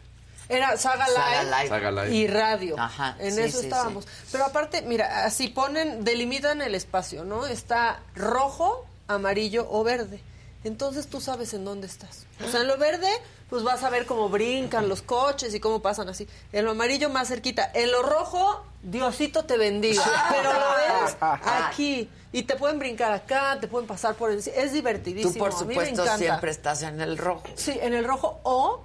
Era 0.50 0.76
Saga 0.78 1.06
Live, 1.08 2.16
y 2.16 2.28
radio. 2.28 2.76
Ajá, 2.80 3.16
en 3.20 3.38
eso 3.38 3.62
estábamos. 3.62 4.08
Pero 4.32 4.46
aparte, 4.46 4.82
mira, 4.82 5.26
así 5.26 5.48
ponen, 5.48 6.04
delimitan 6.04 6.62
el 6.62 6.74
espacio, 6.74 7.24
¿no? 7.24 7.46
Está 7.46 8.00
rojo, 8.16 8.86
amarillo 9.08 9.68
o 9.70 9.84
verde. 9.84 10.22
Entonces 10.64 11.08
tú 11.08 11.22
sabes 11.22 11.54
en 11.54 11.66
dónde 11.66 11.88
estás. 11.88 12.26
O 12.46 12.50
sea, 12.50 12.62
en 12.62 12.68
lo 12.68 12.78
verde, 12.78 13.10
pues 13.50 13.64
vas 13.64 13.84
a 13.84 13.90
ver 13.90 14.06
cómo 14.06 14.30
brincan 14.30 14.88
los 14.88 15.02
coches 15.02 15.54
y 15.56 15.60
cómo 15.60 15.82
pasan 15.82 16.08
así. 16.10 16.28
En 16.52 16.66
lo 16.66 16.72
amarillo 16.72 17.10
más 17.10 17.28
cerquita. 17.28 17.72
En 17.74 17.92
lo 17.92 18.04
rojo, 18.04 18.64
Diosito 18.84 19.46
te 19.46 19.58
bendiga. 19.58 20.04
Pero 20.30 20.54
lo 20.54 21.04
ves 21.04 21.18
aquí. 21.20 22.10
Y 22.32 22.44
te 22.44 22.56
pueden 22.56 22.78
brincar 22.78 23.12
acá, 23.12 23.58
te 23.60 23.68
pueden 23.68 23.88
pasar 23.88 24.14
por 24.14 24.32
encima. 24.32 24.56
Es 24.58 24.72
divertidísimo. 24.72 25.34
Tú, 25.34 25.40
por 25.40 25.52
supuesto, 25.52 26.06
siempre 26.16 26.52
estás 26.52 26.84
en 26.84 27.02
el 27.02 27.18
rojo. 27.18 27.44
Sí, 27.56 27.78
en 27.82 27.94
el 27.94 28.06
rojo. 28.06 28.40
O 28.44 28.84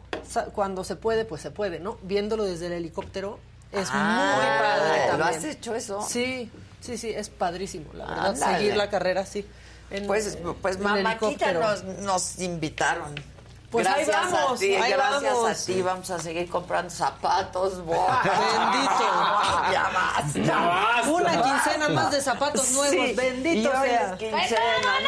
cuando 0.54 0.82
se 0.82 0.96
puede, 0.96 1.26
pues 1.26 1.42
se 1.42 1.50
puede, 1.50 1.78
¿no? 1.78 1.98
Viéndolo 2.02 2.44
desde 2.44 2.66
el 2.66 2.72
helicóptero 2.72 3.38
es 3.70 3.88
ah, 3.90 4.36
muy 4.36 4.46
padre 4.46 4.98
también. 5.08 5.18
¿Lo 5.18 5.24
has 5.24 5.44
hecho 5.44 5.74
eso? 5.74 6.02
Sí, 6.08 6.50
sí, 6.80 6.96
sí, 6.96 7.10
es 7.10 7.28
padrísimo, 7.28 7.92
la 7.92 8.06
verdad, 8.06 8.34
seguir 8.34 8.76
la 8.76 8.88
carrera 8.88 9.22
así. 9.22 9.46
pues, 10.06 10.38
pues 10.62 10.78
mamáquita 10.78 11.52
nos, 11.52 11.84
nos 11.84 12.38
invitaron. 12.38 13.14
Pues 13.74 13.88
gracias 13.88 14.08
ahí 14.08 14.32
vamos, 14.32 14.52
a 14.52 14.60
ti, 14.60 14.74
ahí 14.76 14.92
gracias 14.92 15.34
vamos. 15.34 15.50
a 15.50 15.66
ti 15.66 15.82
vamos 15.82 16.10
a 16.10 16.18
seguir 16.20 16.48
comprando 16.48 16.90
zapatos. 16.90 17.78
Bendito. 17.78 17.98
ya 19.72 19.90
basta. 19.92 20.38
Ya 20.38 20.60
basta. 20.60 21.10
Una 21.10 21.42
quincena 21.42 21.88
más 21.88 22.12
de 22.12 22.20
zapatos 22.20 22.70
nuevos. 22.70 23.16
Bendito 23.16 23.70
sea. 23.72 24.16
Quincena, 24.16 25.00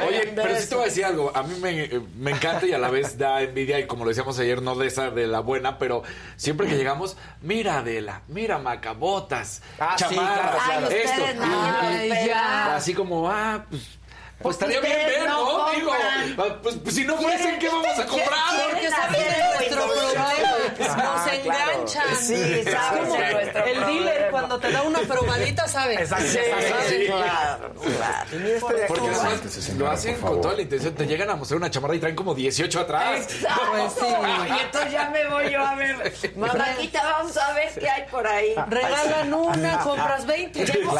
no 0.00 0.06
Oye, 0.06 0.32
pero 0.34 0.58
sí 0.58 0.66
te 0.66 0.74
voy 0.74 0.84
a 0.84 0.86
decir 0.86 1.04
algo. 1.04 1.30
A 1.34 1.42
mí 1.42 1.58
me, 1.60 1.90
me, 2.16 2.30
encanta 2.30 2.64
y 2.64 2.72
a 2.72 2.78
la 2.78 2.88
vez 2.88 3.18
da 3.18 3.42
envidia. 3.42 3.78
Y 3.78 3.86
como 3.86 4.04
lo 4.04 4.08
decíamos 4.08 4.38
ayer, 4.38 4.62
no 4.62 4.74
de 4.76 4.86
esa 4.86 5.10
de 5.10 5.26
la 5.26 5.40
buena, 5.40 5.78
pero 5.78 6.02
siempre 6.36 6.66
que 6.66 6.76
llegamos, 6.76 7.18
mira 7.42 7.78
Adela, 7.78 8.22
mira 8.28 8.58
Macabotas, 8.58 9.60
ah, 9.78 9.94
chamarras, 9.96 10.88
sí, 10.88 10.94
esto. 10.96 11.22
No, 11.34 12.26
ya. 12.26 12.76
Así 12.76 12.94
como, 12.94 13.28
ah, 13.30 13.66
pues 13.68 13.95
pues 14.42 14.56
estaría 14.56 14.80
bien 14.80 14.96
ver, 15.06 15.28
¿no? 15.28 15.58
¿no? 15.58 15.70
Digo, 15.72 15.92
ah, 15.92 16.58
pues, 16.62 16.76
pues, 16.82 16.94
si 16.94 17.04
no 17.04 17.16
fuesen, 17.16 17.58
¿qué 17.58 17.68
vamos 17.68 17.98
a 17.98 18.06
comprar? 18.06 18.70
Porque 18.70 18.90
saben 18.90 19.22
nuestro 19.54 19.86
problema. 19.86 20.32
Nos 20.78 20.88
ah, 20.88 21.30
enganchan. 21.32 22.02
Claro. 22.02 22.16
Sí, 22.20 22.64
saben 22.64 23.08
nuestro. 23.08 23.64
El 23.64 23.86
dealer 23.86 24.25
cuando 24.56 24.68
te 24.68 24.72
da 24.72 24.82
una 24.82 25.00
probadita 25.00 25.68
sabe. 25.76 25.94
Exacto. 25.94 26.26
Sí, 26.26 27.06
claro, 27.06 27.74
claro. 27.74 28.26
Porque 28.60 29.08
además 29.08 29.68
lo 29.76 29.90
hacen 29.90 30.20
con 30.20 30.40
toda 30.40 30.54
la 30.54 30.62
intención. 30.62 30.94
Te 30.94 31.06
llegan 31.06 31.30
a 31.30 31.36
mostrar 31.36 31.58
una 31.58 31.70
chamarra 31.70 31.94
y 31.94 32.00
traen 32.00 32.16
como 32.16 32.34
18 32.34 32.80
atrás. 32.80 33.20
Exacto. 33.20 33.62
Pues 33.70 33.92
sí. 33.92 34.06
Y 34.48 34.60
entonces 34.60 34.92
ya 34.92 35.10
me 35.10 35.26
voy 35.28 35.50
yo 35.50 35.64
a 35.64 35.74
ver. 35.74 36.14
Mamáquita, 36.36 37.02
vamos 37.02 37.36
a 37.36 37.52
ver 37.52 37.72
qué 37.78 37.88
hay 37.88 38.04
por 38.10 38.26
ahí. 38.26 38.54
Regalan 38.68 39.34
una, 39.34 39.78
compras 39.80 40.26
20. 40.26 40.64
Llevo 40.66 40.92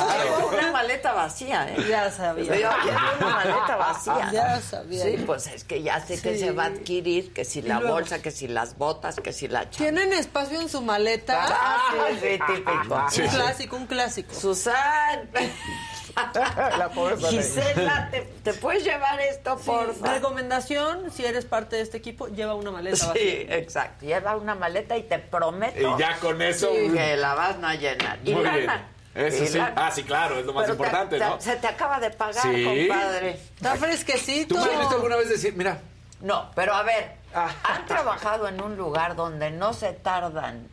una 0.53 0.73
maleta 0.73 1.13
vacía, 1.13 1.69
¿eh? 1.71 1.85
Ya 1.89 2.11
sabía. 2.11 2.45
Yo 2.45 2.55
llevo 2.55 2.71
una 3.19 3.29
maleta 3.29 3.77
vacía. 3.77 4.31
Ya 4.33 4.61
sabía. 4.61 5.05
Sí, 5.05 5.23
pues 5.27 5.47
es 5.49 5.65
que 5.65 5.83
ya 5.83 6.01
sé 6.05 6.21
que 6.21 6.39
se 6.39 6.53
va 6.53 6.65
a 6.65 6.67
adquirir, 6.67 7.33
que 7.33 7.45
si 7.45 7.63
la 7.63 7.81
bolsa, 7.81 8.21
que 8.21 8.31
si 8.31 8.49
las 8.49 8.77
botas, 8.77 9.17
que 9.17 9.33
si 9.33 9.49
la 9.49 9.71
chamarra. 9.71 9.77
¿Tienen 9.77 10.13
espacio 10.13 10.61
en 10.61 10.69
su 10.69 10.83
maleta? 10.83 11.47
Ah, 11.49 12.09
sí, 12.21 12.39
típico. 12.47 12.95
Un 12.95 13.46
clásico, 13.49 13.77
un 13.77 13.87
clásico. 13.87 14.35
Susan. 14.35 15.31
La 16.79 16.89
pobre 16.95 17.17
Gisela, 17.19 18.09
¿te, 18.11 18.23
¿te, 18.43 18.55
puedes 18.55 18.83
llevar 18.85 19.21
esto, 19.21 19.59
por? 19.59 19.95
Recomendación, 20.03 21.11
si 21.11 21.27
eres 21.27 21.45
parte 21.45 21.77
de 21.77 21.83
este 21.83 21.99
equipo, 21.99 22.29
lleva 22.29 22.55
una 22.55 22.71
maleta 22.71 22.97
Sí, 22.97 23.07
vacía. 23.09 23.57
exacto. 23.59 24.07
Lleva 24.07 24.35
una 24.37 24.55
maleta 24.55 24.97
y 24.97 25.03
te 25.03 25.19
prometo 25.19 25.79
Y 25.79 26.01
ya 26.01 26.17
con 26.19 26.41
eso. 26.41 26.71
que 26.73 27.17
la 27.19 27.35
vas 27.35 27.57
a 27.63 27.75
llenar. 27.75 28.19
Y 28.25 28.33
Muy 28.33 28.43
bien. 28.45 28.67
lana. 28.67 28.89
Eso 29.15 29.47
sí. 29.47 29.59
Ah, 29.59 29.91
sí, 29.95 30.05
claro, 30.05 30.39
es 30.39 30.47
lo 30.47 30.53
más 30.55 30.63
Pero 30.65 30.75
importante, 30.75 31.19
te- 31.19 31.25
¿no? 31.25 31.41
Se 31.41 31.57
te 31.57 31.67
acaba 31.67 32.01
de 32.01 32.11
pagar, 32.11 32.43
Sí. 32.43 32.65
compadre. 32.89 33.31
Está 33.55 33.77
fresquecito. 33.77 34.55
¿Tú 34.55 34.61
me 34.65 34.73
has 34.73 34.81
visto 34.81 34.95
alguna 34.95 35.17
vez 35.17 35.29
decir, 35.29 35.55
mira, 35.57 35.81
No, 36.21 36.51
pero 36.55 36.75
a 36.75 36.83
ver, 36.83 37.13
Ah. 37.35 37.51
han 37.63 37.85
trabajado 37.85 38.49
en 38.49 38.59
un 38.63 38.75
lugar 38.77 39.17
donde 39.17 39.51
no 39.51 39.75
se 39.75 39.93
tardan. 39.93 40.67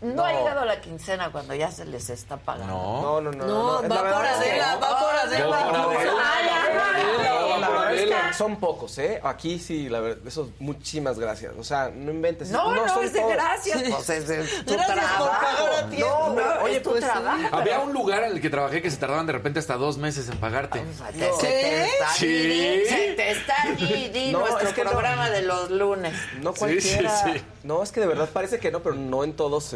No, 0.00 0.24
ha 0.24 0.32
llegado 0.32 0.64
la 0.64 0.80
quincena 0.80 1.30
cuando 1.32 1.54
ya 1.54 1.70
se 1.72 1.84
les 1.84 2.08
está 2.10 2.36
pagando. 2.36 2.72
no? 2.72 3.02
No, 3.02 3.20
no, 3.20 3.32
no. 3.32 3.46
No, 3.46 3.82
la 3.82 4.02
va 4.02 4.14
por 4.16 4.24
es 4.26 4.30
que- 4.36 4.50
Adela, 4.50 4.76
va 4.76 4.98
por 5.00 5.14
Adela. 5.16 5.46
Va 5.48 5.66
por 5.70 5.76
Adela. 5.96 6.12
Ay, 6.22 6.48
ay, 6.48 6.78
ay. 6.94 7.60
La 7.60 7.68
verdad 7.68 7.92
es 7.94 8.00
Adela. 8.02 8.28
que 8.28 8.34
son 8.34 8.56
pocos, 8.60 8.96
¿eh? 8.98 9.20
Aquí 9.24 9.58
sí, 9.58 9.88
la 9.88 9.98
verdad, 10.00 10.24
eso, 10.26 10.50
muchísimas 10.60 11.18
gracias. 11.18 11.54
O 11.58 11.64
sea, 11.64 11.90
no 11.92 12.12
inventes. 12.12 12.50
No, 12.50 12.72
no, 12.74 12.88
son 12.88 13.04
es 13.04 13.12
de 13.12 13.24
gracias. 13.26 13.82
Pues 13.90 14.08
es 14.10 14.28
de 14.28 14.36
tu 14.64 14.72
Gracias 14.74 14.98
por 15.18 15.26
trabajo. 15.26 15.68
No, 15.98 16.32
no, 16.34 16.62
Oye, 16.62 16.76
es 16.76 16.82
tu 16.84 16.90
pues 16.90 17.02
sí. 17.04 17.10
trabajo. 17.10 17.56
Había 17.56 17.80
un 17.80 17.92
lugar 17.92 18.22
en 18.22 18.32
el 18.32 18.40
que 18.40 18.50
trabajé 18.50 18.80
que 18.80 18.90
se 18.92 18.96
tardaban 18.98 19.26
de 19.26 19.32
repente 19.32 19.58
hasta 19.58 19.74
dos 19.76 19.98
meses 19.98 20.28
en 20.28 20.38
pagarte. 20.38 20.78
Te- 20.78 21.32
se 21.32 21.46
te 21.48 21.84
está 21.86 22.08
Sí. 22.12 22.82
Se 22.88 23.14
te 23.16 23.30
está 23.32 23.54
Didi, 23.76 24.30
No, 24.32 24.40
nuestro 24.40 24.68
es 24.68 24.74
que 24.74 24.84
no. 24.84 24.90
programa 24.90 25.28
de 25.30 25.42
los 25.42 25.70
lunes. 25.70 26.14
No 26.40 26.52
Sí, 26.52 26.58
cualquiera. 26.60 27.10
sí, 27.24 27.32
sí. 27.34 27.44
No, 27.64 27.82
es 27.82 27.90
que 27.90 28.00
de 28.00 28.06
verdad 28.06 28.28
parece 28.32 28.60
que 28.60 28.70
no, 28.70 28.80
pero 28.80 28.94
no 28.94 29.24
en 29.24 29.34
todos 29.34 29.72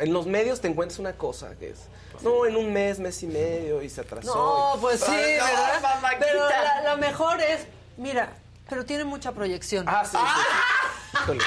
En 0.00 0.12
los 0.12 0.26
medios 0.26 0.60
te 0.60 0.68
encuentras 0.68 0.98
una 0.98 1.12
cosa 1.14 1.54
que 1.58 1.70
es. 1.70 1.78
No, 2.22 2.46
en 2.46 2.56
un 2.56 2.72
mes, 2.72 2.98
mes 3.00 3.22
y 3.22 3.26
medio 3.26 3.82
y 3.82 3.90
se 3.90 4.00
atrasó. 4.02 4.34
No, 4.74 4.80
pues 4.80 5.00
sí, 5.00 5.10
¿verdad? 5.10 6.00
Pero 6.18 6.48
la, 6.48 6.82
la 6.82 6.96
mejor 6.96 7.40
es, 7.40 7.66
mira, 7.96 8.32
pero 8.68 8.84
tiene 8.84 9.04
mucha 9.04 9.32
proyección. 9.32 9.84
Ah, 9.88 10.04
sí, 10.04 10.16
sí. 11.26 11.38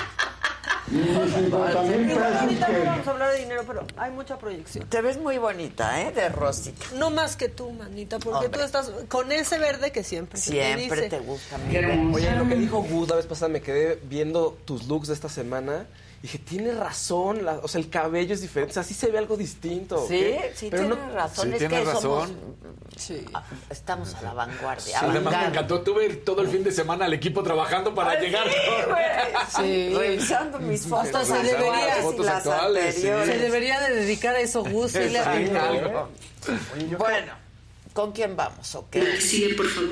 Ahorita 0.89 2.67
no 2.69 2.85
vamos 2.85 3.07
a 3.07 3.11
hablar 3.11 3.33
de 3.33 3.39
dinero, 3.39 3.63
pero 3.67 3.85
hay 3.97 4.11
mucha 4.11 4.37
proyección. 4.37 4.87
Te 4.87 5.01
ves 5.01 5.17
muy 5.17 5.37
bonita, 5.37 6.01
¿eh? 6.01 6.11
De 6.11 6.29
rosita. 6.29 6.85
No 6.95 7.09
más 7.09 7.35
que 7.35 7.49
tú, 7.49 7.71
manita, 7.71 8.19
porque 8.19 8.45
Hombre. 8.45 8.59
tú 8.59 8.65
estás 8.65 8.91
con 9.09 9.31
ese 9.31 9.57
verde 9.59 9.91
que 9.91 10.03
siempre 10.03 10.39
se 10.39 10.51
te 10.51 10.75
Siempre 10.75 11.01
dice. 11.03 11.09
te 11.09 11.19
gusta. 11.19 11.57
Oye, 12.13 12.31
lo 12.35 12.47
que 12.47 12.55
dijo 12.55 12.81
Gus 12.83 13.09
la 13.09 13.15
vez 13.17 13.25
pasada, 13.25 13.49
me 13.49 13.61
quedé 13.61 13.99
viendo 14.03 14.57
tus 14.65 14.87
looks 14.87 15.07
de 15.09 15.13
esta 15.13 15.29
semana. 15.29 15.85
Y 16.19 16.21
dije, 16.23 16.39
tiene 16.39 16.71
razón, 16.73 17.45
la- 17.45 17.59
o 17.61 17.67
sea, 17.67 17.79
el 17.79 17.89
cabello 17.89 18.33
es 18.33 18.41
diferente, 18.41 18.71
o 18.71 18.73
sea, 18.73 18.83
sí 18.83 18.95
se 18.95 19.11
ve 19.11 19.19
algo 19.19 19.37
distinto. 19.37 20.03
Sí, 20.07 20.35
sí 20.55 20.67
Pero 20.71 20.87
tienes 20.87 20.97
no- 21.07 21.13
razón. 21.13 21.49
sí, 21.49 21.63
es 21.63 21.69
que 21.69 21.83
razón. 21.83 22.01
somos... 22.01 22.29
Sí. 22.97 23.23
ah, 23.35 23.43
Estamos 23.69 24.15
a 24.15 24.21
la 24.23 24.33
vanguardia. 24.33 24.99
Además 24.99 25.37
me 25.37 25.45
encantó, 25.49 25.81
tuve 25.81 26.09
todo 26.15 26.41
el 26.41 26.47
fin 26.47 26.63
de 26.63 26.71
semana 26.71 27.05
el 27.05 27.13
equipo 27.13 27.43
trabajando 27.43 27.93
para 27.93 28.11
Ay, 28.11 28.21
llegar. 28.25 28.47
sí, 28.49 28.83
güey. 28.89 29.09
Sí. 29.55 29.95
Revisando 29.95 30.57
mis 30.59 30.87
fotos. 30.87 31.05
Hasta 31.05 31.25
se 31.25 31.33
las 31.33 31.43
debería- 31.43 31.99
y 31.99 32.01
fotos 32.01 32.25
las 32.25 32.35
actuales, 32.47 32.95
sí. 32.95 33.01
anteriores. 33.07 33.27
Se 33.35 33.37
debería 33.37 33.79
de 33.81 33.93
dedicar 33.95 34.35
a 34.35 34.39
eso, 34.39 34.63
Gus. 34.63 34.91
sí 34.93 34.97
le 34.97 35.05
Exacto. 35.19 35.29
atinó. 35.39 35.59
Algo. 35.61 36.09
Bueno, 36.97 37.33
¿con 37.93 38.11
quién 38.11 38.35
vamos? 38.35 38.73
¿O 38.73 38.89
qué? 38.89 39.21
Sigue, 39.21 39.53
por 39.53 39.67
favor. 39.67 39.89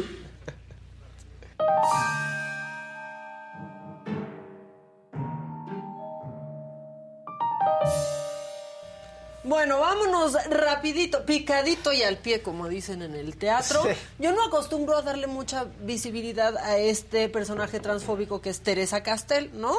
Bueno, 9.45 9.79
vámonos 9.79 10.33
rapidito, 10.49 11.23
picadito 11.23 11.93
y 11.93 12.01
al 12.01 12.17
pie, 12.17 12.41
como 12.41 12.67
dicen 12.67 13.03
en 13.03 13.13
el 13.15 13.37
teatro. 13.37 13.83
Sí. 13.83 13.89
Yo 14.17 14.31
no 14.33 14.43
acostumbro 14.43 14.97
a 14.97 15.03
darle 15.03 15.27
mucha 15.27 15.65
visibilidad 15.81 16.57
a 16.57 16.77
este 16.77 17.29
personaje 17.29 17.79
transfóbico 17.79 18.41
que 18.41 18.49
es 18.49 18.61
Teresa 18.61 19.03
Castel, 19.03 19.51
¿no? 19.53 19.75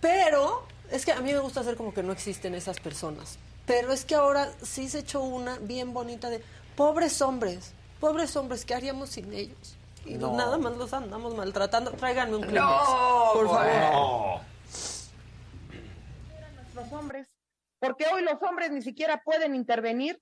Pero 0.00 0.62
es 0.92 1.04
que 1.04 1.10
a 1.10 1.20
mí 1.20 1.32
me 1.32 1.40
gusta 1.40 1.60
hacer 1.60 1.76
como 1.76 1.92
que 1.92 2.04
no 2.04 2.12
existen 2.12 2.54
esas 2.54 2.78
personas. 2.78 3.38
Pero 3.66 3.92
es 3.92 4.04
que 4.04 4.14
ahora 4.14 4.52
sí 4.62 4.88
se 4.88 5.00
echó 5.00 5.20
una 5.20 5.58
bien 5.58 5.92
bonita 5.92 6.30
de 6.30 6.40
pobres 6.76 7.20
hombres, 7.22 7.72
pobres 7.98 8.36
hombres, 8.36 8.64
¿qué 8.64 8.74
haríamos 8.74 9.10
sin 9.10 9.32
ellos? 9.32 9.74
Y 10.04 10.14
nada 10.14 10.56
más 10.58 10.76
los 10.76 10.92
andamos 10.92 11.34
maltratando. 11.34 11.90
Tráiganme 11.90 12.36
un 12.36 12.42
Kleenex, 12.42 12.62
No, 12.64 13.30
por 13.32 13.48
favor. 13.48 13.66
No. 13.66 14.40
los 16.76 16.92
hombres, 16.92 17.26
porque 17.78 18.06
hoy 18.12 18.22
los 18.22 18.42
hombres 18.42 18.70
ni 18.70 18.82
siquiera 18.82 19.22
pueden 19.24 19.54
intervenir, 19.54 20.20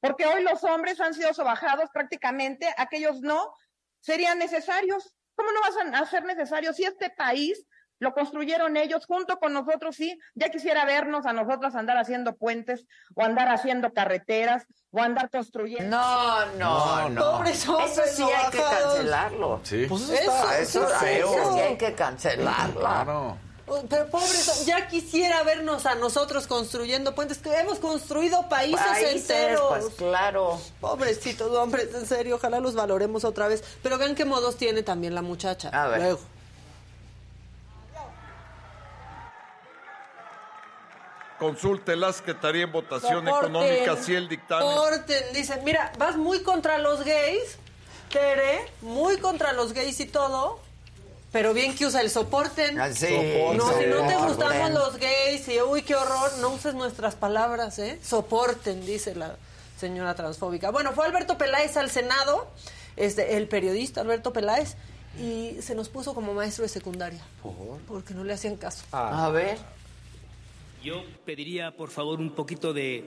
porque 0.00 0.26
hoy 0.26 0.42
los 0.42 0.62
hombres 0.64 1.00
han 1.00 1.14
sido 1.14 1.32
sobajados 1.34 1.90
prácticamente, 1.92 2.72
aquellos 2.76 3.20
no 3.20 3.52
serían 4.00 4.38
necesarios. 4.38 5.12
¿Cómo 5.34 5.50
no 5.52 5.60
van 5.60 5.94
a 5.94 6.06
ser 6.06 6.24
necesarios 6.24 6.76
si 6.76 6.84
este 6.84 7.10
país 7.10 7.66
lo 7.98 8.12
construyeron 8.12 8.76
ellos 8.76 9.04
junto 9.06 9.38
con 9.38 9.52
nosotros? 9.52 9.96
Sí, 9.96 10.18
ya 10.34 10.48
quisiera 10.48 10.84
vernos 10.84 11.26
a 11.26 11.32
nosotros 11.32 11.74
andar 11.74 11.98
haciendo 11.98 12.36
puentes 12.36 12.86
o 13.14 13.22
andar 13.22 13.48
haciendo 13.48 13.92
carreteras 13.92 14.66
o 14.90 15.00
andar 15.02 15.28
construyendo. 15.30 15.94
No, 15.96 16.46
no, 16.58 17.08
no. 17.10 17.20
Pobres 17.32 17.68
hombres 17.68 17.98
Eso 17.98 18.02
sí 18.06 18.22
hay 18.22 18.50
que 18.50 18.58
cancelarlo. 18.58 19.60
Sí. 19.62 19.86
Pues 19.88 20.02
eso, 20.02 20.14
Eso, 20.14 20.32
está, 20.32 20.58
Eso, 20.58 20.86
eso, 20.86 20.88
sí, 20.88 20.94
es 20.94 21.00
feo. 21.00 21.34
eso 21.34 21.52
sí 21.54 21.60
hay 21.60 21.76
que 21.76 21.94
cancelarlo. 21.94 22.80
Claro. 22.80 23.38
Pero 23.88 24.06
pobres, 24.06 24.64
ya 24.64 24.86
quisiera 24.86 25.42
vernos 25.42 25.86
a 25.86 25.96
nosotros 25.96 26.46
construyendo 26.46 27.16
puentes, 27.16 27.38
que 27.38 27.52
hemos 27.52 27.80
construido 27.80 28.48
países, 28.48 28.80
Países, 28.80 29.28
enteros. 29.28 29.62
pues 29.68 29.94
claro. 29.96 30.60
Pobrecitos 30.80 31.50
hombres, 31.56 31.92
en 31.94 32.06
serio, 32.06 32.36
ojalá 32.36 32.60
los 32.60 32.74
valoremos 32.74 33.24
otra 33.24 33.48
vez. 33.48 33.64
Pero 33.82 33.98
vean 33.98 34.14
qué 34.14 34.24
modos 34.24 34.56
tiene 34.56 34.84
también 34.84 35.16
la 35.16 35.22
muchacha. 35.22 35.70
A 35.70 35.88
ver. 35.88 36.00
Luego. 36.00 36.20
Consúltelas 41.38 42.22
que 42.22 42.30
estaría 42.30 42.62
en 42.64 42.72
votación 42.72 43.26
Soporten, 43.26 43.50
económica 43.56 43.96
si 44.02 44.14
el 44.14 44.26
dictamen. 44.28 44.68
soporten. 44.74 45.32
Dicen, 45.34 45.60
mira, 45.64 45.92
vas 45.98 46.16
muy 46.16 46.42
contra 46.42 46.78
los 46.78 47.04
gays, 47.04 47.58
Tere, 48.10 48.72
muy 48.80 49.18
contra 49.18 49.52
los 49.52 49.74
gays 49.74 50.00
y 50.00 50.06
todo, 50.06 50.58
pero 51.32 51.52
bien 51.52 51.74
que 51.74 51.86
usa 51.86 52.00
el 52.00 52.10
soporten. 52.10 52.78
Ah, 52.80 52.92
sí, 52.92 53.14
no, 53.54 53.78
si 53.78 53.86
no 53.86 54.06
te 54.06 54.16
gustamos 54.16 54.70
los 54.70 54.96
gays 54.96 55.48
y 55.48 55.60
uy, 55.60 55.82
qué 55.82 55.94
horror, 55.94 56.30
no 56.40 56.50
uses 56.50 56.74
nuestras 56.74 57.14
palabras, 57.14 57.78
¿eh? 57.78 57.98
Soporten, 58.02 58.84
dice 58.86 59.14
la 59.14 59.36
señora 59.78 60.14
transfóbica. 60.14 60.70
Bueno, 60.70 60.92
fue 60.92 61.06
Alberto 61.06 61.36
Peláez 61.36 61.76
al 61.76 61.90
Senado, 61.90 62.48
este, 62.96 63.36
el 63.36 63.48
periodista 63.48 64.00
Alberto 64.00 64.32
Peláez, 64.32 64.76
y 65.20 65.56
se 65.60 65.74
nos 65.74 65.88
puso 65.88 66.14
como 66.14 66.32
maestro 66.34 66.62
de 66.62 66.68
secundaria. 66.68 67.22
Porque 67.86 68.14
no 68.14 68.24
le 68.24 68.32
hacían 68.32 68.56
caso. 68.56 68.84
A 68.92 69.28
ver. 69.30 69.58
Yo 70.82 71.02
pediría, 71.24 71.72
por 71.72 71.90
favor, 71.90 72.20
un 72.20 72.34
poquito 72.34 72.72
de, 72.72 73.04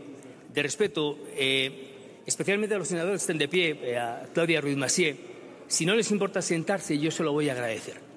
de 0.53 0.63
respeto, 0.63 1.17
eh, 1.35 2.21
especialmente 2.25 2.75
a 2.75 2.77
los 2.77 2.87
senadores 2.87 3.21
que 3.21 3.23
estén 3.23 3.37
de 3.37 3.47
pie, 3.47 3.79
eh, 3.81 3.97
a 3.97 4.27
Claudia 4.33 4.59
Ruiz 4.59 4.75
Massieu. 4.75 5.15
Si 5.67 5.85
no 5.85 5.95
les 5.95 6.11
importa 6.11 6.41
sentarse, 6.41 6.97
yo 6.97 7.09
se 7.09 7.23
lo 7.23 7.31
voy 7.31 7.47
a 7.49 7.53
agradecer. 7.53 8.08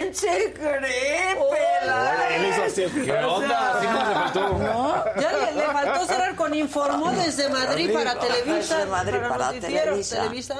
¿Quién 0.00 0.14
se 0.14 0.52
cree, 0.54 1.36
Oh, 1.38 1.50
Peláez? 1.50 2.74
¿Qué 2.74 3.12
onda? 3.22 3.78
¿Sí 3.82 3.86
cómo 3.86 4.08
le 4.08 4.14
faltó? 4.14 5.04
Ya 5.20 5.32
le, 5.32 5.52
le 5.52 5.66
faltó 5.66 6.06
cerrar 6.06 6.34
con 6.36 6.54
informó 6.54 7.10
desde 7.12 7.50
Madrid 7.50 7.92
para 7.92 8.18
Televisa. 8.18 8.76
Desde 8.78 8.90
Madrid 8.90 9.18
para 9.28 9.46
noticieros 9.52 9.84
Televisa. 10.08 10.16
Televisa. 10.16 10.56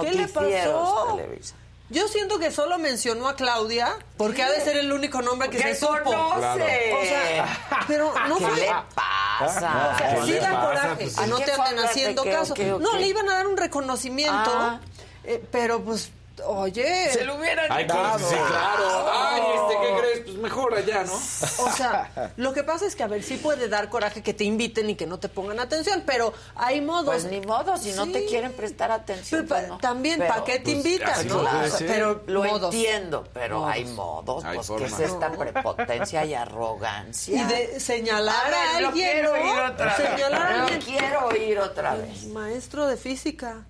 ¿Qué 0.00 0.12
le 0.12 0.28
pasó? 0.28 1.14
Televisa. 1.16 1.54
Yo 1.90 2.06
siento 2.06 2.38
que 2.38 2.52
solo 2.52 2.78
mencionó 2.78 3.28
a 3.28 3.34
Claudia 3.34 3.96
porque 4.16 4.42
ha 4.44 4.50
de 4.50 4.60
ser 4.60 4.76
el 4.76 4.92
único 4.92 5.22
nombre 5.22 5.48
que 5.50 5.56
¿Qué 5.56 5.74
se 5.74 5.80
supo. 5.86 6.04
conoce? 6.04 6.92
O 6.94 7.04
sea, 7.04 7.46
pero 7.88 8.12
no 8.28 8.36
¿Qué 8.36 8.46
fue. 8.46 8.60
le 8.60 8.66
pasa? 8.94 9.94
O 9.94 9.98
sea, 9.98 10.14
¿Qué 10.14 10.22
sí 10.24 10.30
le 10.32 10.40
da 10.40 10.50
pasa? 10.52 10.66
coraje 10.66 10.94
Pues 11.02 11.12
sí. 11.16 11.20
no 11.30 11.36
¿A 11.36 11.40
te 11.44 11.52
anden 11.52 11.78
haciendo 11.84 12.22
¿Qué, 12.22 12.30
caso. 12.30 12.52
o 12.52 12.56
qué, 12.56 12.72
o 12.74 12.78
No, 12.78 12.92
le 12.96 13.06
iban 13.08 13.28
a 13.28 13.34
dar 13.38 13.46
un 13.48 13.56
reconocimiento, 13.56 14.50
Ah. 14.54 14.80
eh, 15.24 15.42
pero 15.50 15.80
pues, 15.82 16.12
oye. 16.46 17.12
Se 17.12 17.24
lo 17.24 17.36
hubieran 17.36 17.66
Ay, 17.70 17.86
dado. 17.86 18.18
sí, 18.18 18.34
claro. 18.34 19.12
Ay, 19.12 19.42
este, 19.54 19.80
¿qué 19.80 20.00
crees? 20.00 20.20
Pues 20.20 20.36
mejor 20.36 20.74
allá, 20.74 21.04
¿no? 21.04 21.14
O 21.14 21.70
sea, 21.72 22.32
lo 22.36 22.52
que 22.52 22.64
pasa 22.64 22.86
es 22.86 22.96
que, 22.96 23.02
a 23.02 23.06
ver, 23.06 23.22
sí 23.22 23.36
puede 23.36 23.68
dar 23.68 23.88
coraje 23.88 24.22
que 24.22 24.34
te 24.34 24.44
inviten 24.44 24.90
y 24.90 24.94
que 24.94 25.06
no 25.06 25.18
te 25.18 25.28
pongan 25.28 25.60
atención, 25.60 26.02
pero 26.06 26.32
hay 26.54 26.80
modos. 26.80 27.06
Pues 27.08 27.24
ni 27.24 27.40
modo, 27.40 27.76
si 27.76 27.92
no 27.92 28.10
te 28.10 28.26
quieren 28.26 28.52
prestar 28.52 28.90
atención. 28.90 29.46
Pues 29.46 29.64
también, 29.80 30.20
¿para 30.20 30.44
qué 30.44 30.58
te 30.58 30.72
pues, 30.72 30.76
invitan? 30.76 31.28
¿no? 31.28 31.44
pero 31.78 32.22
lo 32.26 32.44
entiendo, 32.44 33.24
pero 33.32 33.66
hay 33.66 33.84
modos, 33.84 34.44
pues 34.54 34.70
que 34.70 34.84
es 34.84 35.00
esta 35.00 35.30
prepotencia 35.32 36.24
y 36.24 36.34
arrogancia. 36.34 37.42
Y 37.42 37.44
de 37.44 37.80
señalar 37.80 38.52
a, 38.52 38.76
alguien, 38.76 38.92
quiero 38.92 39.32
otra 39.72 39.96
Señalar 39.96 40.42
a 40.42 40.62
alguien. 40.64 40.80
quiero 40.80 41.26
oír 41.26 41.58
otra 41.58 41.94
vez. 41.94 42.24
Maestro 42.26 42.86
de 42.86 42.96
física. 42.96 43.64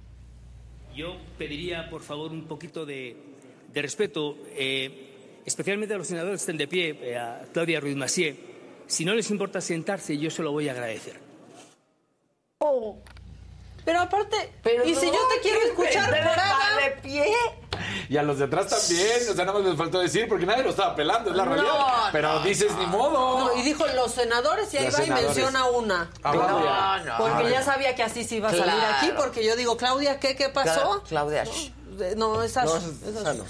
Yo 0.99 1.17
pediría, 1.39 1.89
por 1.89 2.03
favor, 2.03 2.33
un 2.33 2.49
poquito 2.49 2.85
de, 2.85 3.15
respeto, 3.73 4.37
eh, 4.57 5.41
especialmente 5.47 5.95
a 5.95 5.97
los 5.97 6.09
senadores 6.09 6.41
que 6.41 6.43
estén 6.43 6.57
de 6.57 6.67
pie, 6.67 6.99
eh, 7.01 7.17
a 7.17 7.47
Claudia 7.53 7.79
Ruiz 7.79 7.95
Massieu. 7.95 8.35
Si 8.89 9.05
no 9.05 9.15
les 9.15 9.31
importa 9.31 9.61
sentarse, 9.61 10.19
yo 10.19 10.29
se 10.29 10.43
lo 10.43 10.51
voy 10.51 10.69
a 10.69 10.73
agradecer. 10.73 11.21
Oh. 12.59 12.99
Pero 13.85 14.01
aparte, 14.01 14.37
y 14.87 14.93
si 14.97 15.07
yo 15.07 15.13
te 15.13 15.41
quiero 15.41 15.61
escuchar 15.69 16.11
parada 16.11 16.79
de 16.83 16.91
pie. 17.01 17.27
Y 18.09 18.17
a 18.17 18.23
los 18.23 18.39
de 18.39 18.45
atrás 18.45 18.69
también, 18.69 19.23
o 19.31 19.35
sea, 19.35 19.45
nada 19.45 19.59
más 19.59 19.69
les 19.69 19.77
faltó 19.77 20.01
decir 20.01 20.29
porque 20.29 20.47
nadie 20.47 20.63
lo 20.63 20.71
estaba 20.71 20.95
pelando, 20.95 21.31
es 21.31 21.37
la 21.37 21.45
realidad. 21.45 21.75
Pero 22.13 22.41
dices 22.41 22.73
ni 22.79 22.87
modo. 22.87 23.39
No, 23.39 23.57
y 23.57 23.63
dijo 23.63 23.87
los 23.95 24.13
senadores 24.13 24.73
y 24.75 24.79
ahí 24.79 24.91
va 24.91 25.05
y 25.05 25.11
menciona 25.11 25.67
una. 25.67 26.11
Ah, 26.23 27.01
no, 27.05 27.19
porque 27.19 27.51
ya 27.51 27.63
sabía 27.63 27.95
que 27.95 28.03
así 28.03 28.25
se 28.25 28.37
iba 28.37 28.49
a 28.49 28.55
salir 28.55 28.83
aquí, 28.97 29.11
porque 29.17 29.45
yo 29.45 29.57
digo, 29.57 29.77
Claudia, 29.77 30.19
¿qué, 30.21 30.37
qué 30.37 30.49
pasó? 30.49 31.03
Claudia, 31.09 31.45
no, 32.17 32.43
esa, 32.43 32.65
no, 32.65 32.77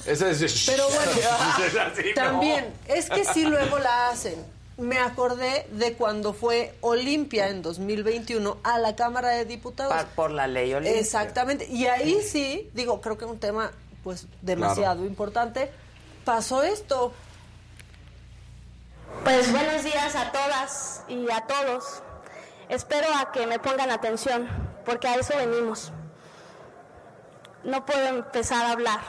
esa, 0.07 0.31
es... 0.31 0.65
Pero 0.67 0.85
bueno, 0.89 2.15
también, 2.15 2.75
es 2.87 3.11
que 3.11 3.25
sí 3.25 3.45
luego 3.45 3.79
la 3.79 4.09
hacen 4.09 4.43
me 4.79 4.99
acordé 4.99 5.67
de 5.73 5.95
cuando 5.95 6.33
fue 6.33 6.75
Olimpia 6.81 7.49
en 7.49 7.63
2021 7.63 8.59
a 8.63 8.79
la 8.79 8.95
Cámara 8.95 9.31
de 9.31 9.45
Diputados. 9.45 9.93
Por, 10.15 10.31
la 10.31 10.47
ley 10.47 10.73
Olimpia. 10.73 11.01
Exactamente. 11.01 11.67
Y 11.67 11.87
ahí 11.87 12.21
sí, 12.23 12.71
digo, 12.75 13.01
creo 13.01 13.19
que 13.19 13.25
es 13.25 13.31
un 13.31 13.41
tema 13.41 13.73
pues 14.03 14.27
demasiado 14.43 15.05
importante. 15.05 15.71
Pasó 16.25 16.63
esto. 16.63 17.13
Pues 19.25 19.51
buenos 19.51 19.83
días 19.85 20.15
a 20.17 20.31
todas 20.33 21.05
y 21.09 21.31
a 21.31 21.47
todos. 21.47 22.03
Espero 22.69 23.09
a 23.15 23.33
que 23.33 23.47
me 23.47 23.59
pongan 23.59 23.91
atención, 23.91 24.49
porque 24.85 25.09
a 25.09 25.15
eso 25.17 25.35
venimos. 25.37 25.93
No 27.65 27.85
puedo 27.85 28.07
empezar 28.07 28.67
a 28.67 28.73
hablar 28.73 29.01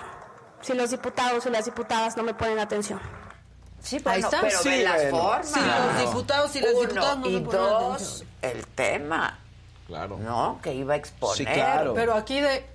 si 0.62 0.74
los 0.74 0.92
diputados 0.92 1.46
y 1.46 1.50
las 1.50 1.66
diputadas 1.66 2.18
no 2.18 2.24
me 2.24 2.34
ponen 2.34 2.60
atención. 2.60 3.00
Sí, 3.82 4.02
Ahí 4.06 4.22
está. 4.22 4.42
pero 4.42 4.60
sí, 4.60 4.82
las 4.82 5.10
formas. 5.10 5.50
Sí, 5.52 5.60
los 5.60 6.00
diputados 6.08 6.56
y 6.56 6.62
las 6.62 6.72
diputadas 6.72 7.18
no 7.18 7.28
y 7.28 7.40
dos, 7.40 8.24
el 8.42 8.66
tema. 8.68 9.40
Claro. 9.88 10.18
¿No? 10.18 10.60
Que 10.62 10.74
iba 10.74 10.94
a 10.94 10.98
exponer. 10.98 11.38
Sí, 11.38 11.46
claro. 11.46 11.94
Pero 11.94 12.14
aquí 12.14 12.42
de... 12.42 12.66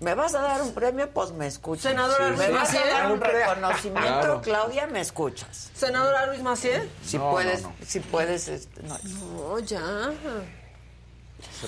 ¿Me 0.00 0.14
vas 0.14 0.34
a 0.34 0.40
dar 0.40 0.62
un 0.62 0.72
premio? 0.72 1.10
Pues 1.10 1.30
me 1.32 1.46
escuchas. 1.46 1.82
Senadora 1.82 2.30
¿Me 2.30 2.50
vas 2.50 2.74
a 2.74 2.86
dar 2.86 3.12
un 3.12 3.20
reconocimiento, 3.20 4.40
Claudia? 4.42 4.86
¿Me 4.86 5.00
escuchas? 5.00 5.70
Senadora 5.74 6.26
Luis 6.26 6.42
Maciel. 6.42 6.90
Si 7.04 7.18
puedes, 7.18 7.64
si 7.86 8.00
puedes... 8.00 8.48
Este, 8.48 8.82
no, 8.82 9.58
ya 9.58 10.10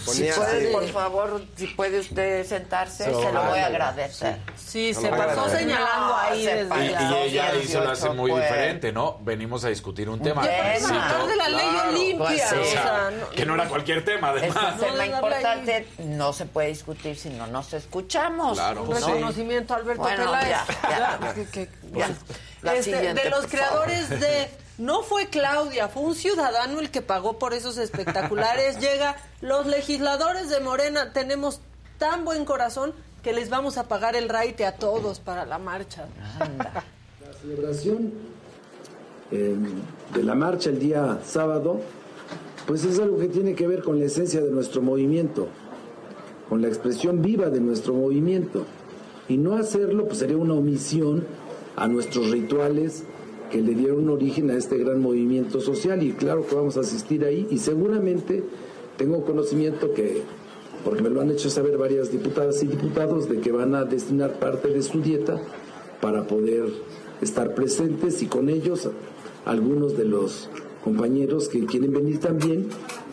si 0.00 0.24
puede, 0.24 0.72
por 0.72 0.88
favor, 0.88 1.42
si 1.56 1.66
puede 1.68 2.00
usted 2.00 2.46
sentarse, 2.46 3.04
se 3.04 3.32
lo 3.32 3.44
voy 3.44 3.58
a 3.58 3.66
agradecer. 3.66 4.38
Sí, 4.56 4.94
se 4.94 5.08
pasó 5.08 5.48
señalando 5.48 6.16
ahí. 6.16 6.46
Desde 6.46 6.86
y, 6.86 6.88
y 6.88 7.16
ella 7.28 7.52
se 7.66 7.80
lo 7.80 7.90
hace 7.90 8.10
muy 8.10 8.30
pues. 8.30 8.42
diferente, 8.44 8.92
¿no? 8.92 9.18
Venimos 9.20 9.64
a 9.64 9.68
discutir 9.68 10.08
un 10.08 10.20
tema. 10.20 10.42
Hablar 10.42 11.26
de 11.26 11.36
la 11.36 11.48
ley 11.48 11.66
Olimpia. 11.88 12.18
Pues 12.18 12.52
o 12.52 12.64
sea, 12.64 13.10
no, 13.18 13.30
que 13.30 13.44
no 13.44 13.54
era 13.54 13.68
cualquier 13.68 14.04
tema, 14.04 14.30
además. 14.30 14.74
Es 14.76 14.82
un 14.82 14.98
tema 14.98 15.06
importante, 15.06 15.88
no 15.98 16.32
se 16.32 16.46
puede 16.46 16.68
discutir 16.68 17.16
si 17.16 17.30
no 17.30 17.46
nos 17.46 17.72
escuchamos. 17.72 18.58
Claro, 18.58 18.84
un 18.84 18.94
reconocimiento 18.94 19.74
a 19.74 19.76
Alberto 19.78 20.02
bueno, 20.02 20.24
Peláez. 20.24 20.48
Ya, 20.48 20.66
ya, 20.82 21.18
ya, 21.34 21.44
que, 21.50 22.78
este, 22.78 23.14
de 23.14 23.30
los 23.30 23.46
creadores 23.46 24.08
de 24.08 24.61
no 24.78 25.02
fue 25.02 25.28
Claudia, 25.28 25.88
fue 25.88 26.02
un 26.02 26.14
ciudadano 26.14 26.80
el 26.80 26.90
que 26.90 27.02
pagó 27.02 27.38
por 27.38 27.54
esos 27.54 27.78
espectaculares. 27.78 28.78
Llega, 28.80 29.16
los 29.40 29.66
legisladores 29.66 30.48
de 30.48 30.60
Morena 30.60 31.12
tenemos 31.12 31.60
tan 31.98 32.24
buen 32.24 32.44
corazón 32.44 32.92
que 33.22 33.32
les 33.32 33.50
vamos 33.50 33.78
a 33.78 33.88
pagar 33.88 34.16
el 34.16 34.28
raite 34.28 34.66
a 34.66 34.76
todos 34.76 35.20
para 35.20 35.46
la 35.46 35.58
marcha. 35.58 36.06
La 36.38 37.32
celebración 37.40 38.12
eh, 39.30 39.56
de 40.14 40.22
la 40.22 40.34
marcha 40.34 40.70
el 40.70 40.78
día 40.78 41.20
sábado, 41.24 41.80
pues 42.66 42.84
es 42.84 42.98
algo 42.98 43.18
que 43.18 43.28
tiene 43.28 43.54
que 43.54 43.66
ver 43.66 43.82
con 43.82 43.98
la 43.98 44.06
esencia 44.06 44.40
de 44.40 44.50
nuestro 44.50 44.82
movimiento, 44.82 45.48
con 46.48 46.60
la 46.60 46.68
expresión 46.68 47.22
viva 47.22 47.48
de 47.48 47.60
nuestro 47.60 47.94
movimiento. 47.94 48.66
Y 49.28 49.36
no 49.36 49.56
hacerlo 49.56 50.06
pues 50.06 50.18
sería 50.18 50.36
una 50.36 50.54
omisión 50.54 51.24
a 51.76 51.86
nuestros 51.86 52.30
rituales, 52.30 53.04
que 53.52 53.60
le 53.60 53.74
dieron 53.74 54.08
origen 54.08 54.50
a 54.50 54.56
este 54.56 54.78
gran 54.78 55.02
movimiento 55.02 55.60
social 55.60 56.02
y 56.02 56.12
claro 56.12 56.46
que 56.46 56.54
vamos 56.54 56.78
a 56.78 56.80
asistir 56.80 57.22
ahí 57.22 57.46
y 57.50 57.58
seguramente 57.58 58.42
tengo 58.96 59.24
conocimiento 59.26 59.92
que, 59.92 60.22
porque 60.84 61.02
me 61.02 61.10
lo 61.10 61.20
han 61.20 61.30
hecho 61.30 61.50
saber 61.50 61.76
varias 61.76 62.10
diputadas 62.10 62.62
y 62.62 62.66
diputados, 62.66 63.28
de 63.28 63.40
que 63.40 63.52
van 63.52 63.74
a 63.74 63.84
destinar 63.84 64.38
parte 64.38 64.68
de 64.68 64.82
su 64.82 65.02
dieta 65.02 65.38
para 66.00 66.26
poder 66.26 66.64
estar 67.20 67.54
presentes 67.54 68.22
y 68.22 68.26
con 68.26 68.48
ellos 68.48 68.88
algunos 69.44 69.98
de 69.98 70.06
los 70.06 70.48
compañeros 70.82 71.48
que 71.48 71.66
quieren 71.66 71.92
venir 71.92 72.20
también 72.20 72.68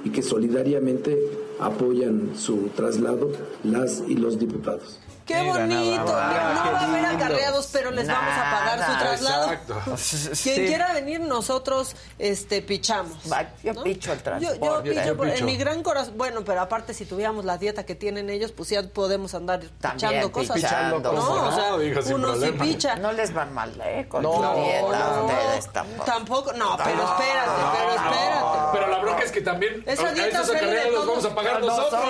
y 0.06 0.10
que 0.10 0.24
solidariamente 0.24 1.20
apoyan 1.60 2.32
su 2.36 2.70
traslado, 2.78 3.30
las 3.66 4.04
y 4.08 4.16
los 4.16 4.40
diputados. 4.40 5.00
Qué 5.30 5.44
bonito. 5.44 6.06
no 6.06 6.14
va 6.14 6.80
a 6.80 6.86
haber 6.86 7.06
acarreados, 7.06 7.70
pero 7.72 7.92
les 7.92 8.08
vamos 8.08 8.34
a 8.36 8.52
pagar 8.52 8.86
su 8.86 8.98
traslado. 8.98 9.52
Exacto. 9.52 9.82
Quien 10.44 10.68
quiera 10.68 10.94
venir, 10.94 11.20
nosotros 11.20 11.96
este 12.18 12.64
pichamos. 12.64 13.18
yo 13.64 13.84
picho 13.84 14.12
el 14.12 14.24
transporte. 14.24 14.96
Yo, 15.06 15.16
picho, 15.16 15.24
en 15.24 15.46
mi 15.46 15.56
gran 15.56 15.84
corazón. 15.84 16.16
Bueno, 16.18 16.44
pero 16.44 16.62
aparte, 16.62 16.96
si 16.96 17.06
tuviéramos 17.06 17.46
la 17.46 17.60
dieta 17.60 17.86
que 17.86 17.94
tienen 17.94 18.32
ellos, 18.32 18.52
pues 18.52 18.70
ya 18.70 18.82
podemos 18.82 19.36
andar 19.36 19.60
pichando 19.60 20.32
cosas. 20.32 20.56
Pichando 20.56 21.14
no, 21.14 21.48
o 21.48 21.52
sea, 21.52 22.16
uno 22.16 22.36
sí 22.36 22.52
picha. 22.54 22.96
No 22.96 23.12
les 23.12 23.32
van 23.32 23.54
mal, 23.54 23.80
¿eh? 23.86 24.08
Con 24.10 24.24
no, 24.24 24.34
su 24.34 24.62
dieta, 24.62 25.16
no, 25.16 25.26
ustedes 25.26 25.72
tampoco. 25.72 26.06
Tampoco, 26.06 26.54
no, 26.54 26.78
pero 26.78 27.04
espérate, 27.04 27.62
pero 27.78 27.90
espérate. 27.92 28.58
Pero 28.74 28.88
la 28.88 28.98
bronca 29.00 29.24
es 29.24 29.32
que 29.32 29.42
también 29.42 29.84
esa 29.86 30.12
dieta 30.12 30.42
esos 30.42 30.56
acarreados 30.56 30.94
los 30.94 31.08
vamos 31.08 31.26
a 31.26 31.36
pagar 31.36 31.62
nosotros. 31.62 32.04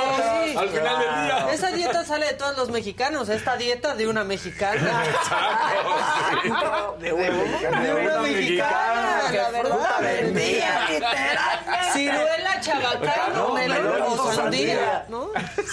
Al 0.56 0.70
final 0.70 1.00
del 1.00 1.26
día. 1.26 1.48
Esa 1.52 1.72
dieta 1.72 2.06
sale 2.06 2.28
de 2.28 2.34
todos 2.34 2.58
los 2.58 2.70
mexicanos 2.70 3.09
esta 3.10 3.58
dieta 3.58 3.96
de 3.96 4.08
una 4.08 4.24
mexicana. 4.24 5.04
de, 7.00 7.12
una 7.12 7.32
mexicana. 7.32 7.84
De 7.84 7.94
una 7.96 8.20
mexicana, 8.20 9.32
la 9.32 9.50
verdad. 9.50 10.00
Del 10.00 10.36
día, 10.36 10.88
Ciruela, 11.92 12.62
chabacano, 12.62 13.54
melón 13.56 14.02
o 14.04 14.32
sandía, 14.32 15.06
¿no? 15.10 15.30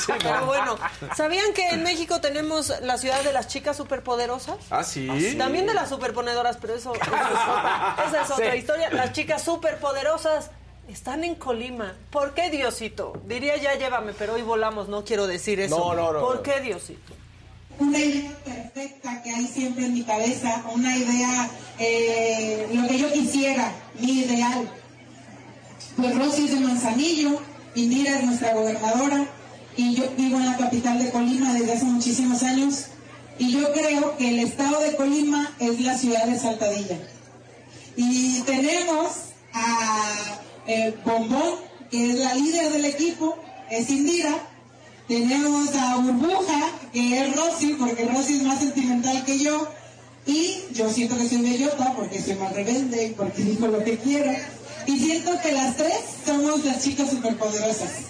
Pero 0.06 0.46
bueno, 0.46 0.78
¿sabían 1.14 1.52
que 1.52 1.68
en 1.68 1.82
México 1.82 2.22
tenemos 2.22 2.72
la 2.80 2.96
ciudad 2.96 3.22
de 3.22 3.34
las 3.34 3.48
chicas 3.48 3.76
superpoderosas? 3.76 4.56
Ah, 4.70 4.82
sí. 4.82 5.36
También 5.36 5.66
de 5.66 5.74
las 5.74 5.90
superponedoras, 5.90 6.56
pero 6.56 6.74
eso, 6.74 6.94
esa 8.08 8.22
es 8.22 8.30
otra 8.30 8.56
historia. 8.56 8.88
Las 8.90 9.12
chicas 9.12 9.42
superpoderosas 9.42 10.50
están 10.88 11.22
en 11.22 11.34
Colima. 11.34 11.94
¿Por 12.10 12.32
qué 12.32 12.48
Diosito? 12.48 13.20
Diría 13.26 13.56
ya 13.58 13.74
llévame, 13.74 14.14
pero 14.14 14.34
hoy 14.34 14.42
volamos, 14.42 14.88
no 14.88 15.04
quiero 15.04 15.26
decir 15.26 15.60
eso. 15.60 15.78
No, 15.78 15.94
no, 15.94 16.12
no. 16.14 16.20
¿Por 16.20 16.42
qué 16.42 16.60
Diosito? 16.60 17.12
Una 17.78 17.98
idea 17.98 18.36
perfecta 18.44 19.22
que 19.22 19.30
hay 19.30 19.46
siempre 19.46 19.86
en 19.86 19.94
mi 19.94 20.02
cabeza, 20.02 20.64
una 20.72 20.96
idea, 20.96 21.50
eh, 21.78 22.66
lo 22.72 22.88
que 22.88 22.98
yo 22.98 23.12
quisiera, 23.12 23.72
mi 24.00 24.20
ideal. 24.20 24.70
Pues 25.96 26.14
Rosy 26.14 26.44
es 26.44 26.52
de 26.52 26.60
Manzanillo, 26.60 27.40
Indira 27.74 28.18
es 28.18 28.24
nuestra 28.24 28.54
gobernadora 28.54 29.26
y 29.76 29.94
yo 29.94 30.04
vivo 30.16 30.38
en 30.38 30.46
la 30.46 30.56
capital 30.56 30.98
de 30.98 31.10
Colima 31.10 31.52
desde 31.52 31.72
hace 31.72 31.84
muchísimos 31.84 32.42
años 32.42 32.86
y 33.38 33.52
yo 33.52 33.72
creo 33.72 34.16
que 34.16 34.28
el 34.30 34.38
estado 34.38 34.80
de 34.80 34.96
Colima 34.96 35.54
es 35.58 35.80
la 35.80 35.96
ciudad 35.96 36.24
de 36.24 36.38
Saltadilla. 36.38 36.98
Y 37.96 38.40
tenemos 38.42 39.12
a 39.52 40.40
eh, 40.66 40.94
Bombón, 41.04 41.56
que 41.90 42.10
es 42.10 42.18
la 42.18 42.34
líder 42.34 42.72
del 42.72 42.84
equipo, 42.86 43.38
es 43.70 43.90
Indira, 43.90 44.34
tenemos 45.08 45.74
a 45.74 45.96
Burbuja, 45.96 46.70
que 46.92 47.20
es 47.20 47.36
Rosy, 47.36 47.74
porque 47.74 48.06
Rosy 48.06 48.36
es 48.38 48.42
más 48.42 48.58
sentimental 48.58 49.24
que 49.24 49.38
yo. 49.38 49.68
Y 50.26 50.64
yo 50.72 50.90
siento 50.90 51.16
que 51.16 51.28
soy 51.28 51.42
bellota 51.42 51.92
porque 51.96 52.20
soy 52.20 52.34
más 52.34 52.52
rebelde, 52.52 53.14
porque 53.16 53.42
digo 53.42 53.68
lo 53.68 53.82
que 53.84 53.98
quiero. 53.98 54.32
Y 54.86 54.98
siento 54.98 55.32
que 55.42 55.52
las 55.52 55.76
tres 55.76 56.00
somos 56.24 56.64
las 56.64 56.82
chicas 56.82 57.10
superpoderosas. 57.10 58.06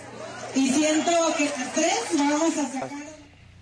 Y 0.55 0.71
siento 0.71 1.11
que 1.37 1.45
las 1.45 1.73
tres 1.73 1.99
vamos 2.15 2.57
a 2.57 2.73
sacar... 2.73 3.07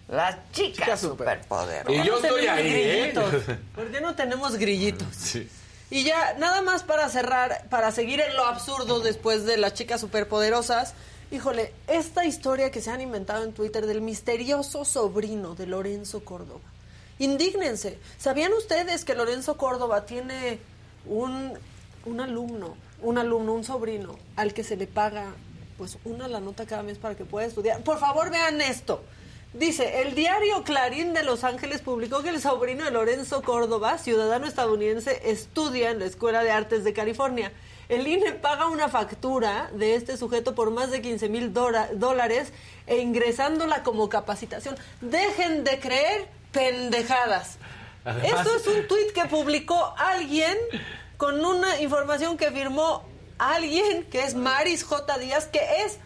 Las 0.07 0.37
chicas, 0.53 1.01
superpoderosas. 1.01 1.93
Y 1.93 2.07
yo 2.07 2.17
estoy 2.17 2.47
ahí, 2.47 2.67
¿eh? 2.67 3.15
¿Por 3.75 3.91
qué 3.91 4.01
no 4.01 4.15
tenemos 4.15 4.57
grillitos? 4.57 5.09
Sí. 5.17 5.49
Y 5.91 6.05
ya, 6.05 6.35
nada 6.39 6.61
más 6.63 6.83
para 6.83 7.09
cerrar, 7.09 7.67
para 7.71 7.91
seguir 7.91 8.21
en 8.21 8.35
lo 8.35 8.45
absurdo 8.47 9.01
después 9.01 9.45
de 9.45 9.57
las 9.57 9.75
chicas 9.75 10.01
superpoderosas. 10.01 10.95
Híjole, 11.35 11.73
esta 11.89 12.25
historia 12.25 12.71
que 12.71 12.81
se 12.81 12.93
han 12.93 13.01
inventado 13.01 13.43
en 13.43 13.53
Twitter 13.53 13.87
del 13.87 14.01
misterioso 14.01 14.85
sobrino 14.85 15.57
de 15.57 15.67
Lorenzo 15.67 16.25
Córdoba. 16.25 16.61
Indígnense. 17.19 17.99
¿Sabían 18.19 18.53
ustedes 18.53 19.05
que 19.05 19.17
Lorenzo 19.17 19.57
Córdoba 19.57 20.07
tiene 20.07 20.61
un, 21.07 21.55
un 22.05 22.21
alumno, 22.21 22.77
un 23.03 23.19
alumno, 23.19 23.53
un 23.53 23.65
sobrino, 23.65 24.17
al 24.37 24.55
que 24.55 24.63
se 24.63 24.77
le 24.77 24.87
paga 24.87 25.35
pues 25.77 25.99
una 26.05 26.29
la 26.29 26.39
nota 26.39 26.67
cada 26.67 26.85
mes 26.85 26.99
para 26.99 27.17
que 27.17 27.25
pueda 27.25 27.49
estudiar? 27.49 27.83
Por 27.83 27.99
favor, 27.99 28.31
vean 28.31 28.61
esto. 28.61 29.03
Dice, 29.55 30.03
el 30.03 30.15
diario 30.15 30.63
Clarín 30.63 31.15
de 31.15 31.25
Los 31.25 31.43
Ángeles 31.43 31.81
publicó 31.81 32.23
que 32.23 32.29
el 32.29 32.41
sobrino 32.41 32.85
de 32.85 32.93
Lorenzo 32.93 33.43
Córdoba, 33.43 33.99
ciudadano 33.99 34.47
estadounidense, 34.47 35.21
estudia 35.29 35.91
en 35.91 35.99
la 35.99 36.05
Escuela 36.05 36.45
de 36.45 36.53
Artes 36.53 36.85
de 36.85 36.93
California. 36.93 37.51
El 37.89 38.07
INE 38.07 38.33
paga 38.33 38.67
una 38.67 38.89
factura 38.89 39.71
de 39.73 39.95
este 39.95 40.17
sujeto 40.17 40.55
por 40.55 40.71
más 40.71 40.91
de 40.91 41.03
15 41.03 41.29
mil 41.29 41.53
dólares 41.53 42.53
e 42.87 42.99
ingresándola 42.99 43.83
como 43.83 44.09
capacitación. 44.09 44.77
Dejen 45.01 45.65
de 45.65 45.79
creer 45.81 46.29
pendejadas. 46.53 47.59
Esto 48.23 48.57
es 48.57 48.67
un 48.67 48.87
tuit 48.87 49.13
que 49.13 49.25
publicó 49.27 49.95
alguien 49.97 50.57
con 51.17 51.45
una 51.45 51.81
información 51.81 52.37
que 52.37 52.51
firmó 52.51 53.05
alguien 53.39 54.05
que 54.05 54.25
es 54.25 54.35
Maris 54.35 54.85
J. 54.85 55.19
Díaz, 55.19 55.47
que 55.47 55.61
es 55.85 55.99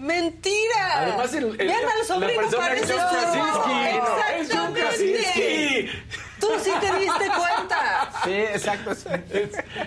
Mentira. 0.00 1.02
Además, 1.02 1.34
el, 1.34 1.44
el, 1.44 1.56
Vean 1.58 1.84
al 1.84 2.06
sobrino 2.06 2.50
parece. 2.56 2.94
Es 2.94 4.48
Krasinski. 4.48 5.90
Tú 6.40 6.48
sí 6.64 6.70
te 6.80 6.98
diste 6.98 7.26
cuenta. 7.26 7.49
Sí, 8.30 8.36
exacto. 8.40 8.92
Es, 8.92 9.08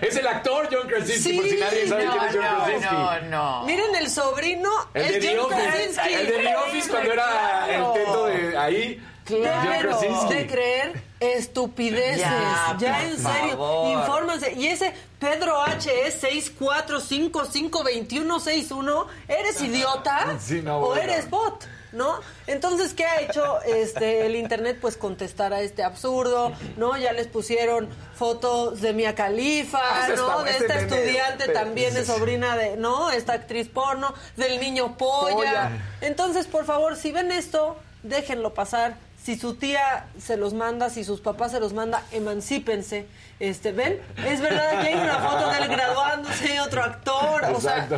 es 0.02 0.16
el 0.16 0.26
actor 0.26 0.68
John 0.70 0.86
Krasinski, 0.88 1.30
sí, 1.32 1.36
por 1.38 1.48
si 1.48 1.56
nadie 1.56 1.88
sabe 1.88 2.04
no, 2.04 2.12
quién 2.12 2.24
es 2.24 2.34
John 2.36 2.44
no, 2.44 2.64
Krasinski. 2.64 2.94
No, 2.94 3.20
no. 3.30 3.62
Miren 3.64 3.94
el 3.96 4.10
sobrino. 4.10 4.70
El 4.94 5.14
es 5.14 5.22
de 5.22 5.36
John. 5.36 5.48
Krasinski. 5.50 6.12
El 6.12 6.26
de 6.26 6.32
The 6.38 6.56
Office 6.56 6.88
cuando 6.90 7.12
era 7.12 7.66
el 7.68 7.92
teto 7.94 8.26
de 8.26 8.58
ahí. 8.58 9.02
Claro, 9.24 9.64
John 9.64 9.80
Krasinski. 10.00 10.34
de 10.34 10.46
creer 10.46 11.02
estupideces. 11.20 12.18
Ya, 12.20 12.76
Ya, 12.78 12.96
por 12.98 13.04
en 13.06 13.16
serio, 13.16 13.50
favor. 13.52 13.98
infórmense. 13.98 14.52
Y 14.52 14.66
ese 14.66 14.92
Pedro 15.18 15.62
H 15.62 15.90
es 16.06 16.22
64552161, 16.22 19.06
¿eres 19.28 19.60
idiota? 19.68 20.36
Sí, 20.38 20.60
no, 20.62 20.78
¿O 20.78 20.94
eres 20.96 21.30
bot? 21.30 21.64
¿No? 21.94 22.18
Entonces, 22.48 22.92
¿qué 22.92 23.04
ha 23.06 23.20
hecho 23.20 23.62
este 23.62 24.26
el 24.26 24.34
internet? 24.36 24.78
Pues 24.80 24.96
contestar 24.96 25.52
a 25.54 25.60
este 25.60 25.82
absurdo, 25.84 26.52
¿no? 26.76 26.96
Ya 26.96 27.12
les 27.12 27.28
pusieron 27.28 27.88
fotos 28.16 28.80
de 28.80 28.92
Mia 28.92 29.14
Khalifa, 29.14 29.78
Ah, 29.80 30.08
¿no? 30.16 30.42
de 30.42 30.50
esta 30.50 30.74
estudiante 30.80 31.48
también 31.48 31.96
es 31.96 32.08
sobrina 32.08 32.56
de, 32.56 32.76
¿no? 32.76 33.10
Esta 33.12 33.34
actriz 33.34 33.68
porno, 33.68 34.12
del 34.36 34.58
niño 34.60 34.96
polla. 34.96 35.34
Polla. 35.36 35.70
Entonces, 36.00 36.46
por 36.48 36.64
favor, 36.64 36.96
si 36.96 37.12
ven 37.12 37.30
esto, 37.30 37.76
déjenlo 38.02 38.52
pasar. 38.54 38.96
Si 39.22 39.38
su 39.38 39.54
tía 39.54 40.06
se 40.18 40.36
los 40.36 40.52
manda, 40.52 40.90
si 40.90 41.02
sus 41.04 41.20
papás 41.20 41.52
se 41.52 41.60
los 41.60 41.72
manda, 41.72 42.02
emancípense. 42.10 43.06
Este, 43.40 43.70
¿ven? 43.72 44.00
Es 44.26 44.40
verdad 44.40 44.82
que 44.82 44.88
hay 44.88 44.94
una 44.94 45.18
foto 45.18 45.48
de 45.50 45.58
él 45.58 45.68
graduándose, 45.68 46.60
otro 46.60 46.82
actor. 46.82 47.44
O 47.54 47.60
sea, 47.60 47.88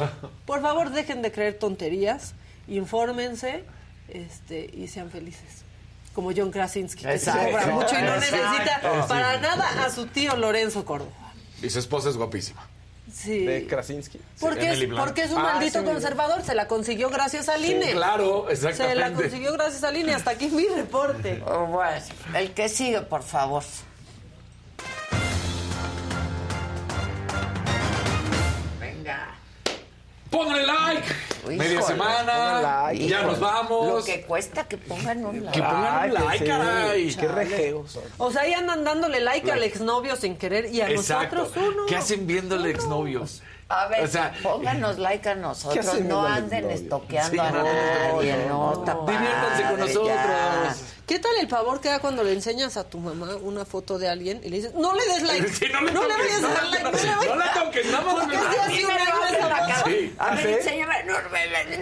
por 0.44 0.60
favor, 0.60 0.90
dejen 0.90 1.22
de 1.22 1.32
creer 1.32 1.58
tonterías, 1.58 2.34
infórmense 2.68 3.64
este, 4.08 4.70
y 4.72 4.88
sean 4.88 5.10
felices. 5.10 5.62
Como 6.14 6.30
John 6.34 6.50
Krasinski, 6.50 7.02
que 7.04 7.18
se 7.18 7.30
Exacto. 7.30 7.50
cobra 7.50 7.66
mucho 7.66 7.98
y 7.98 8.02
no 8.02 8.14
Exacto. 8.14 8.36
necesita 8.36 9.06
para 9.06 9.38
nada 9.40 9.84
a 9.84 9.90
su 9.90 10.06
tío 10.06 10.34
Lorenzo 10.36 10.84
Córdoba. 10.84 11.12
Y 11.62 11.68
su 11.70 11.78
esposa 11.78 12.08
es 12.08 12.16
guapísima. 12.16 12.66
Sí. 13.12 13.44
De 13.46 13.66
Krasinski. 13.66 14.20
Porque, 14.40 14.70
es, 14.72 14.84
porque 14.98 15.22
es 15.22 15.30
un 15.30 15.38
Ah, 15.38 15.54
maldito 15.54 15.78
sí, 15.80 15.84
conservador, 15.84 16.42
se 16.42 16.54
la 16.54 16.66
consiguió 16.66 17.08
gracias 17.08 17.48
al 17.48 17.64
INE. 17.64 17.92
Claro, 17.92 18.46
Se 18.54 18.62
la 18.64 18.70
exactamente. 18.70 19.22
consiguió 19.22 19.52
gracias 19.52 19.84
al 19.84 19.96
INE. 19.96 20.14
Hasta 20.14 20.32
aquí 20.32 20.48
mi 20.48 20.66
reporte. 20.66 21.42
Oh, 21.46 21.66
bueno, 21.66 22.02
el 22.34 22.52
que 22.52 22.68
sigue, 22.68 23.00
por 23.02 23.22
favor. 23.22 23.62
Pónganle 30.36 30.66
like. 30.66 31.08
Híjole, 31.40 31.56
Media 31.56 31.82
semana. 31.82 32.60
like. 32.88 33.06
Ya 33.06 33.18
Híjole, 33.18 33.26
nos 33.32 33.40
vamos. 33.40 33.88
Lo 33.88 34.04
que 34.04 34.20
cuesta 34.22 34.64
que 34.68 34.76
pongan 34.76 35.24
un 35.24 35.44
like. 35.44 35.58
Que 35.58 35.64
pongan 35.64 36.10
un 36.10 36.16
que 36.16 36.22
like, 36.24 36.38
sí. 36.38 36.44
caray. 36.50 37.14
Qué 37.14 37.28
rejeos. 37.28 37.98
O 38.18 38.30
sea, 38.30 38.42
ahí 38.42 38.52
andan 38.52 38.84
dándole 38.84 39.20
like 39.20 39.50
al 39.50 39.62
exnovio 39.62 40.16
sin 40.16 40.36
querer 40.36 40.66
y 40.72 40.80
a 40.80 40.90
Exacto. 40.90 41.36
nosotros 41.36 41.64
uno. 41.74 41.86
¿Qué 41.86 41.96
hacen 41.96 42.26
viéndole 42.26 42.70
exnovios? 42.70 43.42
A 43.68 43.88
ver, 43.88 44.04
O 44.04 44.06
sea, 44.06 44.32
pónganos 44.44 44.96
like 44.98 45.28
a 45.28 45.34
¿qué 45.34 45.40
nosotros, 45.40 45.86
hacen 45.88 46.06
no 46.08 46.24
anden 46.24 46.70
estoqueando 46.70 47.32
Sí, 47.32 47.38
a 47.40 47.50
no, 47.50 47.62
nadie, 47.64 48.36
no, 48.48 48.74
no, 48.74 48.78
está 48.78 48.94
Diviértanse 48.94 49.62
con 49.62 49.70
padre, 49.70 49.76
nosotros. 49.78 50.06
ya. 50.08 50.76
¿Qué 51.06 51.20
tal 51.20 51.30
el 51.40 51.48
favor 51.48 51.80
que 51.80 51.88
da 51.88 52.00
cuando 52.00 52.24
le 52.24 52.32
enseñas 52.32 52.76
a 52.76 52.82
tu 52.82 52.98
mamá 52.98 53.36
una 53.36 53.64
foto 53.64 53.96
de 53.96 54.08
alguien 54.08 54.40
y 54.42 54.48
le 54.48 54.56
dices, 54.56 54.74
no 54.74 54.92
le 54.92 55.04
des 55.06 55.22
like? 55.28 55.48
Sí, 55.50 55.66
no 55.72 55.80
le 55.82 55.92
no 55.92 56.02
le 56.02 56.08
vayas 56.16 56.38
a 56.38 56.40
no 56.40 56.48
dar 56.48 56.64
la 56.64 56.70
like, 56.70 56.82
no 56.84 56.90
vayas 56.90 57.26
no 57.26 57.36
la 57.36 57.52
toques, 57.52 57.86
nada 57.86 58.00
más 58.04 58.14
¿Por 58.14 58.28
qué 58.28 58.36
me- 58.36 58.42
se 58.42 58.48
A 58.58 58.62
hace 58.64 58.72
mí 58.72 58.82
una 58.84 58.94
vez 58.96 59.04
acá. 59.44 59.74
foto? 59.76 59.90
Sí. 59.90 60.14
A 60.18 60.30
ver, 60.34 60.44
¿sí? 60.46 60.52
enséñame. 60.52 61.04
No, 61.04 61.12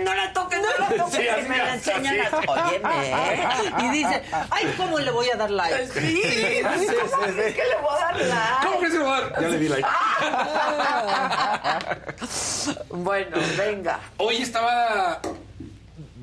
no 0.05 0.15
la 0.15 0.31
toques, 0.35 0.61
no 0.61 0.69
la 0.79 0.89
toques. 1.05 1.15
Sí, 1.15 1.23
y 1.23 1.25
me 1.49 1.57
la 1.57 1.75
enseñan. 1.75 2.21
así. 2.21 2.37
Óyeme. 2.47 3.49
Y 3.83 3.89
dice, 3.97 4.23
ay, 4.51 4.75
¿cómo 4.77 4.99
le 4.99 5.11
voy 5.11 5.31
a 5.31 5.37
dar 5.37 5.51
like? 5.51 5.87
Sí, 5.87 6.23
sí, 6.23 6.61
¿cómo 6.63 6.75
crees 7.33 7.55
que 7.55 7.65
le 7.65 7.77
voy 7.81 7.97
a 7.97 8.01
dar 8.01 8.17
like? 8.21 8.67
¿Cómo 8.67 8.79
que 8.81 8.91
se 8.91 8.99
va 8.99 9.17
a 9.17 9.21
dar? 9.23 9.41
Ya 9.41 9.49
le 9.49 9.59
di 9.59 9.69
like. 9.69 9.89
Bueno, 12.91 13.39
venga. 13.57 14.01
Hoy 14.19 14.43
estaba 14.43 15.21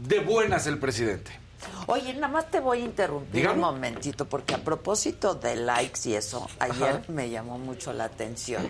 de 0.07 0.19
buenas 0.19 0.67
el 0.67 0.77
presidente. 0.77 1.40
Oye, 1.87 2.13
nada 2.13 2.27
más 2.27 2.49
te 2.51 2.59
voy 2.59 2.81
a 2.81 2.85
interrumpir 2.85 3.33
Dígame. 3.41 3.55
un 3.55 3.59
momentito, 3.61 4.25
porque 4.27 4.53
a 4.55 4.59
propósito 4.59 5.35
de 5.35 5.55
likes 5.55 6.01
y 6.09 6.15
eso, 6.15 6.47
ayer 6.59 7.03
me 7.09 7.29
llamó 7.29 7.57
mucho 7.59 7.93
la 7.93 8.05
atención. 8.05 8.69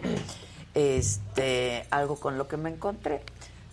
Este, 0.74 1.86
algo 1.90 2.16
con 2.20 2.38
lo 2.38 2.48
que 2.48 2.58
me 2.58 2.70
encontré. 2.70 3.22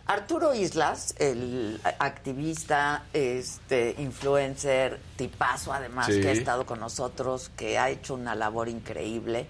Arturo 0.07 0.55
Islas, 0.55 1.14
el 1.19 1.81
activista, 1.99 3.05
este, 3.12 3.95
influencer, 3.99 4.99
tipazo 5.16 5.73
además, 5.73 6.07
Sí. 6.07 6.21
que 6.21 6.29
ha 6.29 6.33
estado 6.33 6.64
con 6.64 6.81
nosotros, 6.81 7.51
que 7.57 7.79
ha 7.79 7.91
hecho 7.91 8.14
una 8.14 8.35
labor 8.35 8.69
increíble 8.69 9.47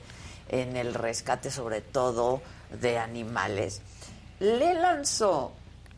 en 0.49 0.77
el 0.77 0.95
rescate, 0.95 1.51
sobre 1.51 1.81
todo, 1.81 2.43
de 2.81 2.99
animales, 2.99 3.81
le 4.41 4.75
lanzó 4.75 5.53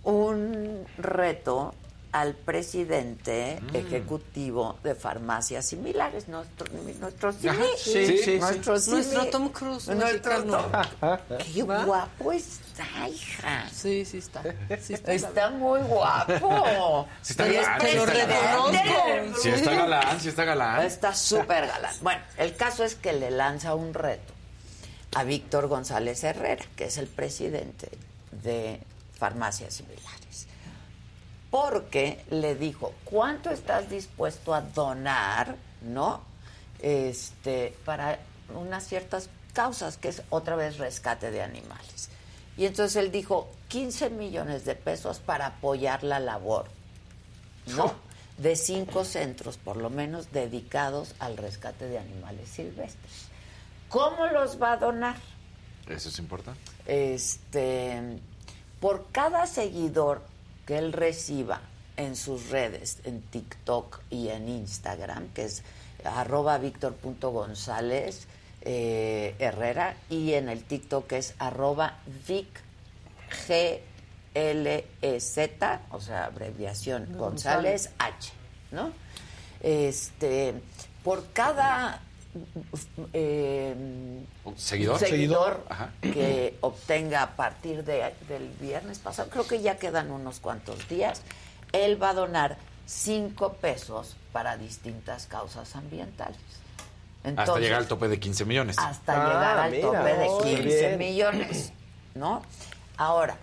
un 0.05 0.85
reto 0.99 1.75
al 2.13 2.35
presidente 2.35 3.61
Mm. 3.63 3.77
ejecutivo 3.77 4.79
de 4.83 4.95
farmacias 4.97 5.65
similares, 5.67 6.27
nuestro, 6.29 6.67
nuestro 6.99 7.33
Simi, 7.33 7.55
sí, 7.77 8.07
sí, 8.07 8.19
sí. 8.19 8.39
nuestro 8.39 9.27
Tom 9.27 9.49
Cruise 9.51 9.87
Nuestro 9.89 10.33
mexicano. 10.43 10.67
Tom- 11.01 11.19
Qué 11.55 11.63
¿Va? 11.63 11.85
guapo 11.85 12.33
está, 12.33 13.09
hija. 13.09 13.69
Sí, 13.73 14.05
sí 14.05 14.19
está. 14.19 14.43
Sí 14.81 14.95
está. 14.95 15.13
Está 15.13 15.51
muy 15.51 15.81
guapo. 15.83 17.07
Sí 17.23 17.33
está 17.33 17.47
Y 17.49 17.57
es 17.57 17.63
galán, 17.67 17.81
sí 17.81 17.97
Lo 17.97 18.03
está 18.05 18.13
presidente. 18.13 18.83
reconozco. 18.83 19.41
Sí 19.43 19.49
está 19.51 19.71
galán, 19.75 20.21
sí 20.21 20.29
está 20.29 20.45
galán. 20.45 20.83
Está 20.85 21.15
súper 21.15 21.67
galán. 21.69 21.95
Bueno, 22.03 22.21
el 22.39 22.57
caso 22.57 22.83
es 22.85 22.97
que 22.97 23.13
le 23.13 23.31
lanza 23.31 23.75
un 23.77 23.95
reto 23.95 24.33
a 25.15 25.23
Víctor 25.25 25.69
González 25.69 26.25
Herrera, 26.25 26.65
que 26.77 26.87
es 26.87 26.99
el 26.99 27.07
presidente 27.07 27.89
de 28.33 28.81
Farmacias 29.17 29.75
Similares. 29.75 30.10
Porque 31.51 32.25
le 32.31 32.55
dijo, 32.55 32.95
¿cuánto 33.05 33.51
estás 33.51 33.91
dispuesto 33.91 34.55
a 34.55 34.61
donar, 34.61 35.57
no? 35.83 36.21
Este, 36.81 37.77
para 37.85 38.19
unas 38.55 38.87
ciertas 38.87 39.29
causas, 39.53 39.97
que 39.97 40.09
es 40.09 40.23
otra 40.31 40.57
vez 40.57 40.79
rescate 40.79 41.31
de 41.31 41.43
animales. 41.43 42.09
Y 42.57 42.67
entonces 42.67 42.97
él 42.97 43.11
dijo, 43.11 43.49
15 43.69 44.11
millones 44.11 44.65
de 44.65 44.75
pesos 44.75 45.19
para 45.19 45.47
apoyar 45.47 46.03
la 46.05 46.21
labor, 46.21 46.67
¿no? 47.67 47.95
De 48.41 48.57
cinco 48.57 49.05
centros, 49.05 49.59
por 49.59 49.77
lo 49.77 49.91
menos, 49.91 50.33
dedicados 50.33 51.15
al 51.19 51.37
rescate 51.37 51.87
de 51.87 51.99
animales 51.99 52.49
silvestres. 52.49 53.27
¿Cómo 53.91 54.27
los 54.29 54.61
va 54.61 54.73
a 54.73 54.77
donar? 54.79 55.17
Eso 55.87 56.09
es 56.09 56.19
importante. 56.19 56.59
Este, 56.87 58.01
por 58.81 59.09
cada 59.13 59.47
seguidor 59.47 60.23
que 60.71 60.79
él 60.79 60.93
reciba 60.93 61.63
en 61.97 62.15
sus 62.15 62.51
redes, 62.51 62.99
en 63.03 63.23
TikTok 63.23 64.03
y 64.09 64.29
en 64.29 64.49
Instagram, 64.49 65.27
que 65.35 65.47
es 65.47 65.65
arroba 66.05 66.59
víctor.gonzález 66.59 68.29
eh, 68.61 69.35
Herrera, 69.41 69.97
y 70.09 70.35
en 70.35 70.49
el 70.49 70.63
TikTok 70.63 71.09
que 71.09 71.19
es 71.19 71.35
arroba 71.41 71.97
vic 72.29 72.47
G 73.49 73.81
L 74.33 74.87
E 75.03 75.21
Z, 75.21 75.81
o 75.91 76.01
sea, 76.01 76.27
abreviación 76.27 77.19
González 77.19 77.91
H, 77.99 78.31
¿no? 78.71 78.93
Este, 79.61 80.55
por 81.03 81.33
cada 81.33 82.01
eh, 83.13 84.25
¿Seguidor? 84.57 84.99
seguidor 84.99 85.65
que 86.01 86.57
obtenga 86.61 87.23
a 87.23 87.37
partir 87.37 87.85
de, 87.85 88.15
del 88.29 88.49
viernes 88.61 88.99
pasado, 88.99 89.29
creo 89.31 89.47
que 89.47 89.61
ya 89.61 89.77
quedan 89.77 90.11
unos 90.11 90.41
cuantos 90.41 90.89
días, 90.89 91.23
él 91.73 92.01
va 92.03 92.11
a 92.11 92.15
donar 92.15 92.57
cinco 92.87 93.55
pesos 93.55 94.17
para 94.33 94.57
distintas 94.57 95.27
causas 95.27 95.77
ambientales. 95.77 96.39
hasta 97.37 97.59
llegar 97.59 97.81
al 97.81 97.89
tope 97.89 98.09
de 98.09 98.19
15 98.19 98.45
millones. 98.45 98.77
Hasta 98.79 99.13
llegar 99.15 99.59
ah, 99.59 99.65
al 99.65 99.81
tope 99.81 100.15
de 100.15 100.61
15 100.63 100.97
millones, 100.97 101.73
¿no? 102.15 102.43
Ahora, 102.97 103.37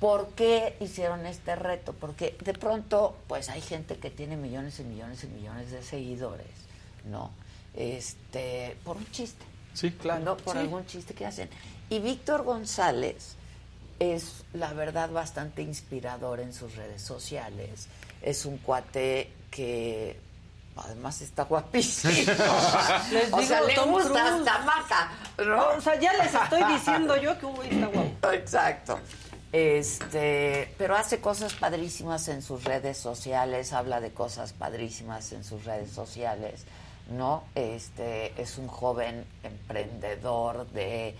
¿por 0.00 0.28
qué 0.30 0.76
hicieron 0.80 1.26
este 1.26 1.56
reto? 1.56 1.92
Porque 1.92 2.36
de 2.44 2.52
pronto, 2.52 3.16
pues 3.26 3.48
hay 3.48 3.60
gente 3.60 3.96
que 3.96 4.10
tiene 4.10 4.36
millones 4.36 4.80
y 4.80 4.84
millones 4.84 5.24
y 5.24 5.28
millones 5.28 5.70
de 5.70 5.82
seguidores, 5.82 6.46
¿no? 7.04 7.30
Este, 7.76 8.76
por 8.84 8.96
un 8.96 9.10
chiste. 9.10 9.44
Sí, 9.74 9.90
claro. 9.90 10.36
Por 10.38 10.56
algún 10.56 10.86
chiste 10.86 11.14
que 11.14 11.26
hacen. 11.26 11.50
Y 11.90 12.00
Víctor 12.00 12.42
González 12.42 13.36
es, 13.98 14.44
la 14.52 14.72
verdad, 14.72 15.10
bastante 15.10 15.62
inspirador 15.62 16.40
en 16.40 16.52
sus 16.52 16.74
redes 16.76 17.02
sociales. 17.02 17.88
Es 18.22 18.46
un 18.46 18.58
cuate 18.58 19.30
que 19.50 20.18
además 20.76 21.20
está 21.20 21.44
guapísimo. 21.44 22.12
o 23.32 23.42
sea, 23.42 23.60
le 23.62 23.76
gusta 23.76 24.36
hasta 24.36 24.58
mata, 24.60 25.10
O 25.76 25.80
sea, 25.80 25.98
ya 26.00 26.12
les 26.14 26.34
estoy 26.34 26.62
diciendo 26.72 27.16
yo 27.16 27.38
que 27.38 27.46
Hugo 27.46 27.62
está 27.62 27.86
guapo. 27.86 28.32
Exacto. 28.32 28.98
Este, 29.52 30.74
pero 30.76 30.96
hace 30.96 31.20
cosas 31.20 31.54
padrísimas 31.54 32.28
en 32.28 32.42
sus 32.42 32.64
redes 32.64 32.98
sociales, 32.98 33.72
habla 33.72 34.00
de 34.00 34.12
cosas 34.12 34.52
padrísimas 34.52 35.32
en 35.32 35.44
sus 35.44 35.64
redes 35.64 35.90
sociales. 35.90 36.64
¿No? 37.10 37.44
Este 37.54 38.40
es 38.40 38.58
un 38.58 38.68
joven 38.68 39.24
emprendedor 39.42 40.66
de 40.70 41.14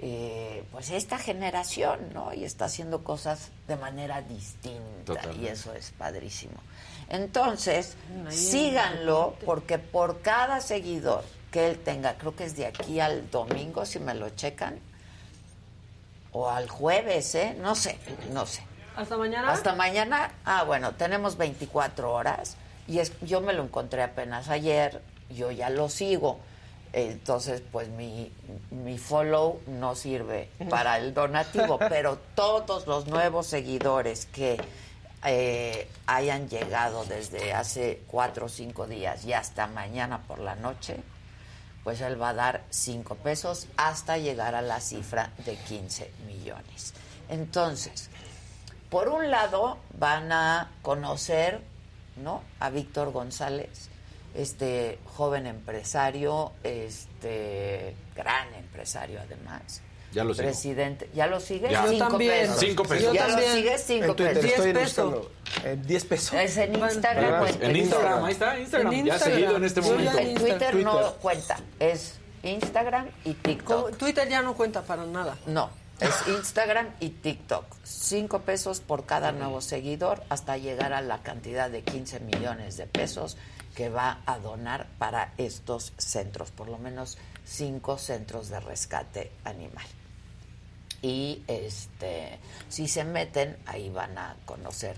eh, 0.00 0.64
pues 0.70 0.90
esta 0.90 1.18
generación, 1.18 1.98
¿no? 2.14 2.32
Y 2.32 2.44
está 2.44 2.66
haciendo 2.66 3.02
cosas 3.02 3.50
de 3.66 3.76
manera 3.76 4.22
distinta 4.22 5.20
y 5.40 5.46
eso 5.46 5.72
es 5.72 5.90
padrísimo. 5.90 6.54
Entonces, 7.08 7.96
síganlo 8.28 9.34
porque 9.44 9.78
por 9.78 10.20
cada 10.20 10.60
seguidor 10.60 11.24
que 11.50 11.66
él 11.66 11.78
tenga, 11.78 12.16
creo 12.18 12.36
que 12.36 12.44
es 12.44 12.56
de 12.56 12.66
aquí 12.66 13.00
al 13.00 13.30
domingo 13.30 13.86
si 13.86 13.98
me 13.98 14.14
lo 14.14 14.30
checan 14.30 14.78
o 16.32 16.48
al 16.48 16.68
jueves, 16.68 17.34
¿eh? 17.34 17.56
No 17.60 17.74
sé, 17.74 17.98
no 18.32 18.46
sé. 18.46 18.62
¿Hasta 18.94 19.16
mañana? 19.16 19.52
Hasta 19.52 19.74
mañana. 19.74 20.32
Ah, 20.44 20.64
bueno, 20.64 20.94
tenemos 20.94 21.36
24 21.36 22.12
horas 22.12 22.56
y 22.86 23.00
es, 23.00 23.12
yo 23.20 23.40
me 23.40 23.52
lo 23.52 23.64
encontré 23.64 24.02
apenas 24.02 24.48
ayer 24.48 25.00
yo 25.30 25.50
ya 25.50 25.70
lo 25.70 25.88
sigo. 25.88 26.38
Entonces, 26.92 27.62
pues 27.70 27.88
mi, 27.88 28.32
mi 28.70 28.96
follow 28.96 29.60
no 29.66 29.94
sirve 29.94 30.48
para 30.70 30.98
el 30.98 31.12
donativo, 31.12 31.78
pero 31.88 32.18
todos 32.34 32.86
los 32.86 33.06
nuevos 33.06 33.46
seguidores 33.46 34.26
que 34.26 34.58
eh, 35.24 35.88
hayan 36.06 36.48
llegado 36.48 37.04
desde 37.04 37.52
hace 37.52 38.02
cuatro 38.06 38.46
o 38.46 38.48
cinco 38.48 38.86
días 38.86 39.24
y 39.24 39.32
hasta 39.32 39.66
mañana 39.66 40.22
por 40.22 40.38
la 40.38 40.54
noche, 40.54 40.96
pues 41.82 42.00
él 42.00 42.20
va 42.20 42.30
a 42.30 42.34
dar 42.34 42.62
cinco 42.70 43.16
pesos 43.16 43.66
hasta 43.76 44.16
llegar 44.16 44.54
a 44.54 44.62
la 44.62 44.80
cifra 44.80 45.32
de 45.44 45.56
15 45.56 46.12
millones. 46.26 46.94
Entonces, 47.28 48.10
por 48.90 49.08
un 49.08 49.30
lado, 49.30 49.78
van 49.98 50.30
a 50.32 50.70
conocer 50.82 51.60
¿no? 52.16 52.42
a 52.60 52.70
Víctor 52.70 53.10
González, 53.10 53.90
este 54.38 55.00
joven 55.04 55.46
empresario, 55.46 56.52
este 56.62 57.94
gran 58.14 58.54
empresario 58.54 59.20
además. 59.20 59.82
Ya 60.12 60.22
lo 60.24 60.32
sigo. 60.32 60.46
Presidente, 60.46 61.10
¿ya 61.12 61.26
lo 61.26 61.40
sigue? 61.40 61.68
Cinco 61.88 62.16
pesos. 62.16 62.56
Cinco 62.58 62.82
pesos. 62.84 63.12
¿Ya 63.12 63.28
lo 63.28 63.38
sigue? 63.38 63.78
Cinco 63.78 64.16
pesos. 64.16 64.42
Diez 64.42 64.60
pesos. 64.60 65.26
Diez 65.84 66.04
pesos. 66.04 66.34
Es 66.34 66.56
en 66.56 66.76
Instagram. 66.76 67.40
Pues, 67.40 67.58
en 67.60 67.76
Instagram, 67.76 68.24
ahí 68.24 68.32
está, 68.32 68.58
Instagram. 68.58 68.92
En 68.94 69.06
ya 69.06 69.18
seguido 69.18 69.56
en 69.56 69.64
este 69.64 69.80
momento. 69.80 70.18
En 70.18 70.34
Twitter, 70.36 70.74
no 70.76 71.14
cuenta, 71.14 71.58
es 71.80 72.14
Instagram 72.44 73.08
y 73.24 73.34
TikTok. 73.34 73.96
Twitter 73.96 74.28
ya 74.28 74.40
no 74.40 74.54
cuenta 74.54 74.82
para 74.82 75.04
nada. 75.04 75.36
No, 75.46 75.68
es 76.00 76.28
Instagram 76.28 76.86
y 77.00 77.10
TikTok. 77.10 77.64
Cinco 77.82 78.42
pesos 78.42 78.78
por 78.78 79.04
cada 79.04 79.32
nuevo 79.32 79.60
seguidor 79.60 80.22
hasta 80.28 80.56
llegar 80.56 80.92
a 80.92 81.02
la 81.02 81.22
cantidad 81.22 81.68
de 81.68 81.82
15 81.82 82.20
millones 82.20 82.76
de 82.76 82.86
pesos 82.86 83.36
que 83.78 83.90
va 83.90 84.22
a 84.26 84.40
donar 84.40 84.88
para 84.98 85.34
estos 85.38 85.92
centros, 85.98 86.50
por 86.50 86.68
lo 86.68 86.78
menos 86.78 87.16
cinco 87.44 87.96
centros 87.96 88.48
de 88.48 88.58
rescate 88.58 89.30
animal. 89.44 89.86
Y 91.00 91.44
este, 91.46 92.40
si 92.68 92.88
se 92.88 93.04
meten, 93.04 93.56
ahí 93.66 93.88
van 93.88 94.18
a 94.18 94.34
conocer 94.46 94.96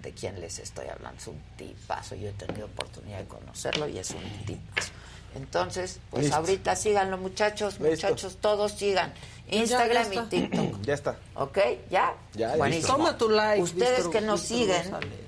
de 0.00 0.12
quién 0.12 0.40
les 0.40 0.60
estoy 0.60 0.86
hablando. 0.86 1.18
Es 1.18 1.26
un 1.26 1.42
tipazo. 1.56 2.14
Yo 2.14 2.28
he 2.28 2.32
tenido 2.34 2.66
oportunidad 2.66 3.18
de 3.18 3.26
conocerlo 3.26 3.88
y 3.88 3.98
es 3.98 4.12
un 4.12 4.22
tipazo. 4.46 4.92
Entonces, 5.34 6.00
pues 6.10 6.32
ahorita 6.32 6.76
síganlo, 6.76 7.18
muchachos, 7.18 7.80
muchachos, 7.80 8.38
todos 8.40 8.72
sigan. 8.72 9.12
Instagram 9.50 10.12
y 10.12 10.18
TikTok. 10.28 10.80
Ya 10.86 10.94
está. 10.94 11.16
¿Ok? 11.34 11.58
¿Ya? 11.90 12.14
Ya, 12.34 12.56
Buenísimo. 12.56 12.96
Toma 12.96 13.18
tu 13.18 13.28
like. 13.28 13.62
Ustedes 13.62 14.08
que 14.08 14.20
nos 14.20 14.40
siguen, 14.40 14.82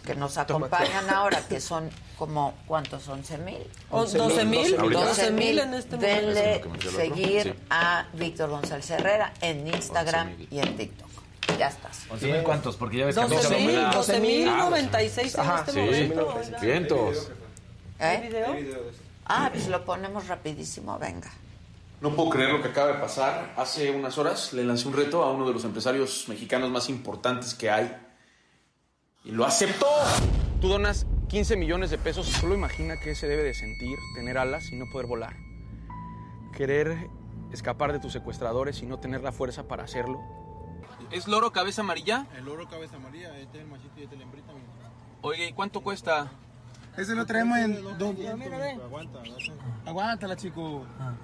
que 0.07 0.15
nos 0.15 0.39
acompañan 0.39 1.11
ahora, 1.11 1.43
que 1.49 1.61
son 1.73 1.91
como, 2.19 2.55
¿cuántos? 2.67 3.09
¿11 3.09 3.39
mil? 3.39 3.67
12 3.91 4.45
mil. 4.45 4.77
12 4.77 5.31
mil 5.33 5.59
en 5.59 5.75
este 5.75 5.97
momento. 5.97 6.17
Denle 6.17 6.63
seguir 6.97 7.57
a 7.71 8.07
Víctor 8.13 8.51
González 8.51 8.89
Herrera 8.91 9.35
en 9.41 9.67
Instagram 9.67 10.37
y 10.51 10.59
en 10.61 10.77
TikTok. 10.77 11.09
Ya 11.59 11.69
estás. 11.69 12.09
¿11 12.09 12.33
mil 12.33 12.43
cuántos? 12.45 12.77
Porque 12.77 12.99
ya 12.99 13.07
ves 13.07 13.17
que 13.17 13.27
12 13.27 13.57
mil, 13.67 13.91
12 13.91 14.21
mil 14.21 14.47
96 14.47 15.35
en 15.35 15.51
este 15.51 15.73
momento. 15.81 16.41
Vientos. 16.61 17.29
¿Eh? 17.99 18.05
¿Hay 18.05 18.29
video? 18.29 18.55
Ah, 19.27 19.51
pues 19.53 19.69
lo 19.69 19.85
ponemos 19.85 20.29
rapidísimo, 20.29 20.99
venga. 20.99 21.31
No 22.01 22.11
puedo 22.17 22.31
creer 22.31 22.51
lo 22.51 22.61
que 22.61 22.69
acaba 22.69 22.89
de 22.89 22.99
pasar. 22.99 23.55
Hace 23.57 23.91
unas 23.93 24.19
horas 24.19 24.53
le 24.53 24.65
lancé 24.65 24.89
un 24.89 24.95
reto 24.95 25.23
a 25.23 25.31
uno 25.31 25.47
de 25.47 25.53
los 25.53 25.65
empresarios 25.65 26.25
mexicanos 26.29 26.71
más 26.71 26.89
importantes 26.89 27.55
que 27.55 27.71
hay. 27.71 27.97
Y 29.25 29.31
lo 29.31 29.45
aceptó. 29.45 29.87
Tú 30.61 30.69
donas 30.69 31.07
15 31.29 31.57
millones 31.57 31.91
de 31.91 31.99
pesos. 31.99 32.27
Solo 32.27 32.55
imagina 32.55 32.97
qué 33.03 33.15
se 33.15 33.29
debe 33.29 33.45
de 33.45 33.55
sentir 33.55 33.97
tener 34.17 34.37
alas 34.37 34.73
y 34.73 34.77
no 34.77 34.87
poder 34.93 35.07
volar. 35.07 35.37
Querer 36.57 37.09
escapar 37.53 37.93
de 37.93 38.01
tus 38.01 38.13
secuestradores 38.13 38.83
y 38.83 38.87
no 38.87 38.99
tener 38.99 39.23
la 39.23 39.31
fuerza 39.31 39.69
para 39.69 39.85
hacerlo. 39.85 40.21
¿Es 41.13 41.29
loro 41.29 41.53
cabeza 41.53 41.83
amarilla? 41.83 42.27
El 42.37 42.47
loro 42.47 42.69
cabeza 42.69 42.97
amarilla, 42.97 43.37
este 43.39 43.59
es 43.59 43.65
el 43.65 43.71
machito 43.71 43.93
y 43.99 44.03
este 44.03 44.17
es 44.17 44.21
el 44.21 44.23
hembrita. 44.23 44.53
Oye, 45.21 45.49
¿y 45.49 45.53
cuánto 45.53 45.83
cuesta? 45.83 46.33
Ese 46.97 47.15
lo 47.15 47.25
traemos 47.25 47.59
en... 47.59 47.83
Dos, 47.99 48.15
aguanta, 48.85 49.23
Aguántala, 49.87 50.37
chico. 50.37 50.85
Ah. 51.01 51.15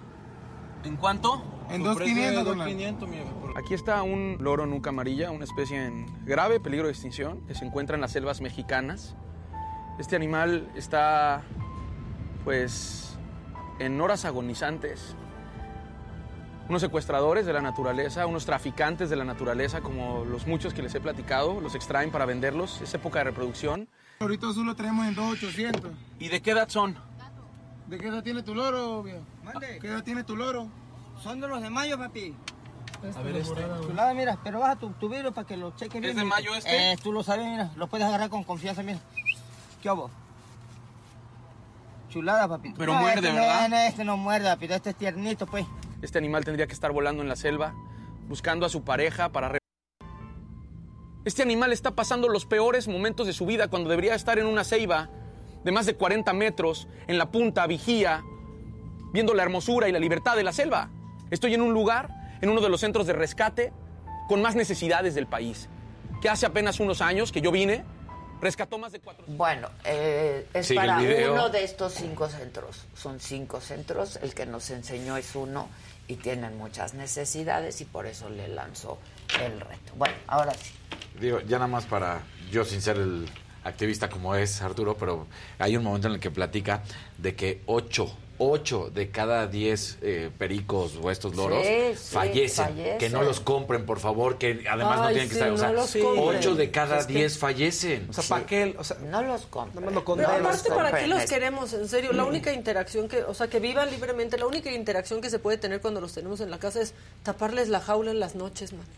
¿En 0.84 0.96
cuánto? 0.96 1.42
En 1.70 1.84
2.500. 1.84 3.52
Aquí 3.56 3.74
está 3.74 4.02
un 4.02 4.38
loro 4.40 4.64
nuca 4.66 4.90
amarilla, 4.90 5.30
una 5.30 5.44
especie 5.44 5.84
en 5.84 6.06
grave 6.24 6.60
peligro 6.60 6.86
de 6.86 6.92
extinción, 6.92 7.46
que 7.46 7.54
se 7.54 7.64
encuentra 7.64 7.96
en 7.96 8.00
las 8.00 8.12
selvas 8.12 8.40
mexicanas. 8.40 9.14
Este 9.98 10.16
animal 10.16 10.70
está, 10.74 11.42
pues, 12.44 13.18
en 13.78 14.00
horas 14.00 14.24
agonizantes. 14.24 15.16
Unos 16.68 16.80
secuestradores 16.80 17.44
de 17.44 17.52
la 17.52 17.60
naturaleza, 17.60 18.26
unos 18.26 18.46
traficantes 18.46 19.10
de 19.10 19.16
la 19.16 19.24
naturaleza, 19.24 19.80
como 19.80 20.24
los 20.24 20.46
muchos 20.46 20.72
que 20.72 20.82
les 20.82 20.94
he 20.94 21.00
platicado, 21.00 21.60
los 21.60 21.74
extraen 21.74 22.10
para 22.10 22.24
venderlos. 22.26 22.80
Es 22.80 22.94
época 22.94 23.18
de 23.18 23.24
reproducción. 23.24 23.88
Ahorita 24.20 24.52
solo 24.52 24.74
traemos 24.74 25.06
en 25.06 25.14
2.800. 25.14 25.92
¿Y 26.18 26.28
de 26.28 26.42
qué 26.42 26.50
edad 26.50 26.68
son? 26.68 26.96
¿De 27.86 27.98
qué 27.98 28.08
edad 28.08 28.22
tiene 28.22 28.42
tu 28.42 28.52
loro, 28.52 29.02
viejo? 29.04 29.20
¿Qué 29.80 29.86
edad 29.86 30.02
tiene 30.02 30.24
tu 30.24 30.34
loro? 30.34 30.68
Son 31.22 31.40
de 31.40 31.46
los 31.46 31.62
de 31.62 31.70
mayo, 31.70 31.96
papi. 31.96 32.34
a 33.16 33.22
ver 33.22 33.36
este. 33.36 33.64
Chulada, 33.82 34.14
mira, 34.14 34.36
pero 34.42 34.58
baja 34.58 34.74
tu, 34.76 34.90
tu 34.90 35.08
para 35.08 35.46
que 35.46 35.56
lo 35.56 35.70
chequen 35.76 36.00
bien. 36.00 36.10
¿Es 36.10 36.16
de 36.16 36.24
mayo 36.24 36.52
este? 36.56 36.92
Eh, 36.92 36.96
tú 37.00 37.12
lo 37.12 37.22
sabes, 37.22 37.46
mira, 37.46 37.70
lo 37.76 37.86
puedes 37.86 38.06
agarrar 38.08 38.28
con 38.28 38.42
confianza, 38.42 38.82
mira. 38.82 38.98
¿Qué 39.80 39.88
hago? 39.88 40.10
Chulada, 42.10 42.48
papi. 42.48 42.74
Pero 42.76 42.94
muerde, 42.94 43.20
este 43.20 43.32
¿verdad? 43.32 43.68
No, 43.68 43.76
este 43.76 44.04
no 44.04 44.16
muerde, 44.16 44.48
papi, 44.48 44.66
este 44.66 44.90
es 44.90 44.96
tiernito, 44.96 45.46
pues. 45.46 45.64
Este 46.02 46.18
animal 46.18 46.44
tendría 46.44 46.66
que 46.66 46.72
estar 46.74 46.90
volando 46.90 47.22
en 47.22 47.28
la 47.28 47.36
selva, 47.36 47.72
buscando 48.28 48.66
a 48.66 48.68
su 48.68 48.82
pareja 48.82 49.28
para... 49.28 49.58
Este 51.28 51.42
animal 51.42 51.74
está 51.74 51.90
pasando 51.90 52.26
los 52.30 52.46
peores 52.46 52.88
momentos 52.88 53.26
de 53.26 53.34
su 53.34 53.44
vida 53.44 53.68
cuando 53.68 53.90
debería 53.90 54.14
estar 54.14 54.38
en 54.38 54.46
una 54.46 54.64
ceiba 54.64 55.10
de 55.62 55.70
más 55.70 55.84
de 55.84 55.94
40 55.94 56.32
metros, 56.32 56.88
en 57.06 57.18
la 57.18 57.30
punta, 57.30 57.66
vigía, 57.66 58.24
viendo 59.12 59.34
la 59.34 59.42
hermosura 59.42 59.90
y 59.90 59.92
la 59.92 59.98
libertad 59.98 60.36
de 60.36 60.42
la 60.42 60.54
selva. 60.54 60.88
Estoy 61.30 61.52
en 61.52 61.60
un 61.60 61.74
lugar, 61.74 62.38
en 62.40 62.48
uno 62.48 62.62
de 62.62 62.70
los 62.70 62.80
centros 62.80 63.06
de 63.06 63.12
rescate, 63.12 63.74
con 64.26 64.40
más 64.40 64.54
necesidades 64.54 65.14
del 65.14 65.26
país, 65.26 65.68
que 66.22 66.30
hace 66.30 66.46
apenas 66.46 66.80
unos 66.80 67.02
años 67.02 67.30
que 67.30 67.42
yo 67.42 67.52
vine, 67.52 67.84
rescató 68.40 68.78
más 68.78 68.92
de 68.92 69.00
cuatro... 69.00 69.26
Bueno, 69.26 69.68
eh, 69.84 70.48
es 70.54 70.72
para 70.72 70.98
uno 71.30 71.50
de 71.50 71.62
estos 71.62 71.92
cinco 71.92 72.30
centros. 72.30 72.86
Son 72.96 73.20
cinco 73.20 73.60
centros, 73.60 74.18
el 74.22 74.32
que 74.32 74.46
nos 74.46 74.70
enseñó 74.70 75.18
es 75.18 75.34
uno, 75.34 75.68
y 76.06 76.14
tienen 76.14 76.56
muchas 76.56 76.94
necesidades 76.94 77.82
y 77.82 77.84
por 77.84 78.06
eso 78.06 78.30
le 78.30 78.48
lanzó 78.48 78.96
el 79.42 79.60
reto. 79.60 79.92
Bueno, 79.94 80.14
ahora 80.26 80.54
sí. 80.54 80.72
Digo, 81.20 81.40
ya 81.40 81.58
nada 81.58 81.68
más 81.68 81.86
para 81.86 82.22
yo 82.50 82.64
sin 82.64 82.80
ser 82.80 82.96
el 82.96 83.26
activista 83.64 84.08
como 84.08 84.34
es 84.34 84.62
Arturo, 84.62 84.96
pero 84.96 85.26
hay 85.58 85.76
un 85.76 85.84
momento 85.84 86.08
en 86.08 86.14
el 86.14 86.20
que 86.20 86.30
platica 86.30 86.82
de 87.18 87.34
que 87.34 87.62
ocho 87.66 88.16
8 88.38 88.90
de 88.94 89.10
cada 89.10 89.46
10 89.46 89.98
eh, 90.00 90.30
pericos 90.36 90.98
o 91.02 91.10
estos 91.10 91.34
loros 91.34 91.66
fallecen. 92.10 92.98
Que 92.98 93.10
no 93.10 93.22
los 93.22 93.40
compren, 93.40 93.84
por 93.84 93.98
favor, 93.98 94.38
que 94.38 94.64
además 94.68 95.00
no 95.00 95.08
tienen 95.08 95.28
que 95.28 95.34
estar. 95.34 95.50
o 95.50 95.86
sea, 95.86 96.00
8 96.02 96.54
de 96.54 96.70
cada 96.70 97.04
10 97.04 97.38
fallecen. 97.38 98.06
O 98.08 98.12
sea, 98.12 98.24
¿para 98.24 98.46
qué? 98.46 98.74
O 98.78 98.84
sea, 98.84 98.98
no 98.98 99.22
los 99.22 99.46
compren. 99.46 99.92
No 99.92 100.04
Pero 100.04 100.28
aparte, 100.28 100.70
¿para 100.70 100.98
qué 100.98 101.06
los 101.06 101.24
queremos? 101.24 101.72
En 101.72 101.88
serio, 101.88 102.12
la 102.12 102.24
única 102.24 102.52
interacción 102.52 103.08
que, 103.08 103.22
o 103.24 103.34
sea, 103.34 103.48
que 103.48 103.60
vivan 103.60 103.90
libremente, 103.90 104.38
la 104.38 104.46
única 104.46 104.70
interacción 104.70 105.20
que 105.20 105.30
se 105.30 105.38
puede 105.38 105.58
tener 105.58 105.80
cuando 105.80 106.00
los 106.00 106.12
tenemos 106.12 106.40
en 106.40 106.50
la 106.50 106.58
casa 106.58 106.80
es 106.80 106.94
taparles 107.22 107.68
la 107.68 107.80
jaula 107.80 108.10
en 108.10 108.20
las 108.20 108.34
noches, 108.34 108.72
manita. 108.72 108.94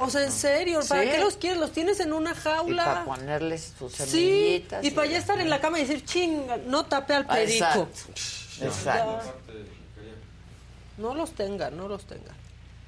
O 0.00 0.08
sea, 0.08 0.22
en 0.22 0.30
serio, 0.30 0.80
¿para 0.88 1.02
qué 1.02 1.18
los 1.18 1.36
quieres? 1.36 1.58
Los 1.58 1.72
tienes 1.72 1.98
en 1.98 2.12
una 2.12 2.32
jaula. 2.32 2.82
Y 2.82 2.86
para 2.86 3.04
ponerles 3.04 3.74
sus 3.76 3.92
semillitas. 3.92 4.80
Sí, 4.80 4.88
y, 4.88 4.90
para 4.92 5.08
ya 5.08 5.18
estar 5.18 5.40
en 5.40 5.50
la 5.50 5.60
cama 5.60 5.80
y 5.80 5.82
decir, 5.82 6.04
chinga, 6.04 6.56
no 6.56 6.86
tape 6.86 7.14
al 7.14 7.26
perico. 7.26 7.88
Exacto. 8.62 9.34
No 10.98 11.14
los 11.14 11.32
tenga, 11.32 11.70
no 11.70 11.88
los 11.88 12.04
tenga. 12.04 12.32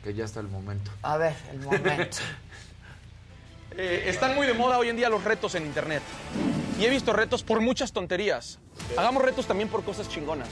Que 0.04 0.14
ya 0.14 0.24
está 0.24 0.38
el 0.38 0.46
momento. 0.46 0.92
A 1.02 1.16
ver, 1.16 1.34
el 1.52 1.60
momento. 1.60 2.18
Eh, 3.76 4.10
están 4.10 4.34
muy 4.34 4.48
de 4.48 4.52
moda 4.52 4.78
hoy 4.78 4.88
en 4.88 4.96
día 4.96 5.08
los 5.08 5.22
retos 5.22 5.54
en 5.54 5.64
internet. 5.64 6.02
Y 6.76 6.84
he 6.84 6.90
visto 6.90 7.12
retos 7.12 7.44
por 7.44 7.60
muchas 7.60 7.92
tonterías. 7.92 8.58
Hagamos 8.96 9.22
retos 9.22 9.46
también 9.46 9.68
por 9.68 9.84
cosas 9.84 10.08
chingonas. 10.08 10.48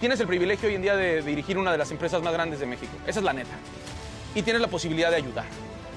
Tienes 0.00 0.20
el 0.20 0.26
privilegio 0.26 0.68
hoy 0.68 0.74
en 0.74 0.82
día 0.82 0.96
de 0.96 1.22
dirigir 1.22 1.56
una 1.56 1.72
de 1.72 1.78
las 1.78 1.90
empresas 1.90 2.20
más 2.20 2.34
grandes 2.34 2.60
de 2.60 2.66
México. 2.66 2.92
Esa 3.06 3.20
es 3.20 3.24
la 3.24 3.32
neta 3.32 3.56
y 4.34 4.42
tienes 4.42 4.62
la 4.62 4.68
posibilidad 4.68 5.10
de 5.10 5.16
ayudar. 5.16 5.44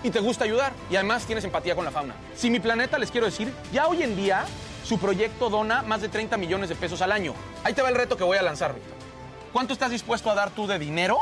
Y 0.03 0.09
te 0.09 0.19
gusta 0.19 0.43
ayudar 0.43 0.73
y 0.89 0.95
además 0.95 1.25
tienes 1.25 1.43
empatía 1.45 1.75
con 1.75 1.85
la 1.85 1.91
fauna. 1.91 2.15
Si 2.35 2.49
mi 2.49 2.59
planeta, 2.59 2.97
les 2.97 3.11
quiero 3.11 3.25
decir, 3.25 3.53
ya 3.71 3.87
hoy 3.87 4.03
en 4.03 4.15
día 4.15 4.45
su 4.83 4.99
proyecto 4.99 5.49
dona 5.49 5.81
más 5.81 6.01
de 6.01 6.09
30 6.09 6.35
millones 6.37 6.69
de 6.69 6.75
pesos 6.75 7.01
al 7.01 7.11
año. 7.11 7.33
Ahí 7.63 7.73
te 7.73 7.81
va 7.81 7.89
el 7.89 7.95
reto 7.95 8.17
que 8.17 8.23
voy 8.23 8.37
a 8.37 8.41
lanzar, 8.41 8.73
Víctor. 8.73 8.93
¿Cuánto 9.53 9.73
estás 9.73 9.91
dispuesto 9.91 10.29
a 10.29 10.35
dar 10.35 10.51
tú 10.51 10.67
de 10.67 10.77
dinero 10.77 11.17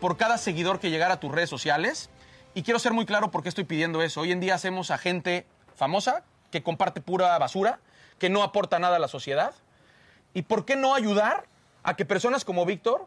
por 0.00 0.16
cada 0.16 0.38
seguidor 0.38 0.78
que 0.78 0.90
llegara 0.90 1.14
a 1.14 1.20
tus 1.20 1.32
redes 1.32 1.50
sociales? 1.50 2.08
Y 2.54 2.62
quiero 2.62 2.78
ser 2.78 2.92
muy 2.92 3.04
claro 3.04 3.30
por 3.30 3.42
qué 3.42 3.48
estoy 3.48 3.64
pidiendo 3.64 4.00
eso. 4.02 4.20
Hoy 4.20 4.32
en 4.32 4.40
día 4.40 4.54
hacemos 4.54 4.90
a 4.90 4.98
gente 4.98 5.46
famosa 5.74 6.22
que 6.50 6.62
comparte 6.62 7.00
pura 7.00 7.36
basura, 7.38 7.80
que 8.18 8.30
no 8.30 8.42
aporta 8.42 8.78
nada 8.78 8.96
a 8.96 8.98
la 8.98 9.08
sociedad. 9.08 9.54
¿Y 10.34 10.42
por 10.42 10.64
qué 10.64 10.76
no 10.76 10.94
ayudar 10.94 11.46
a 11.82 11.96
que 11.96 12.04
personas 12.04 12.44
como 12.44 12.64
Víctor, 12.64 13.06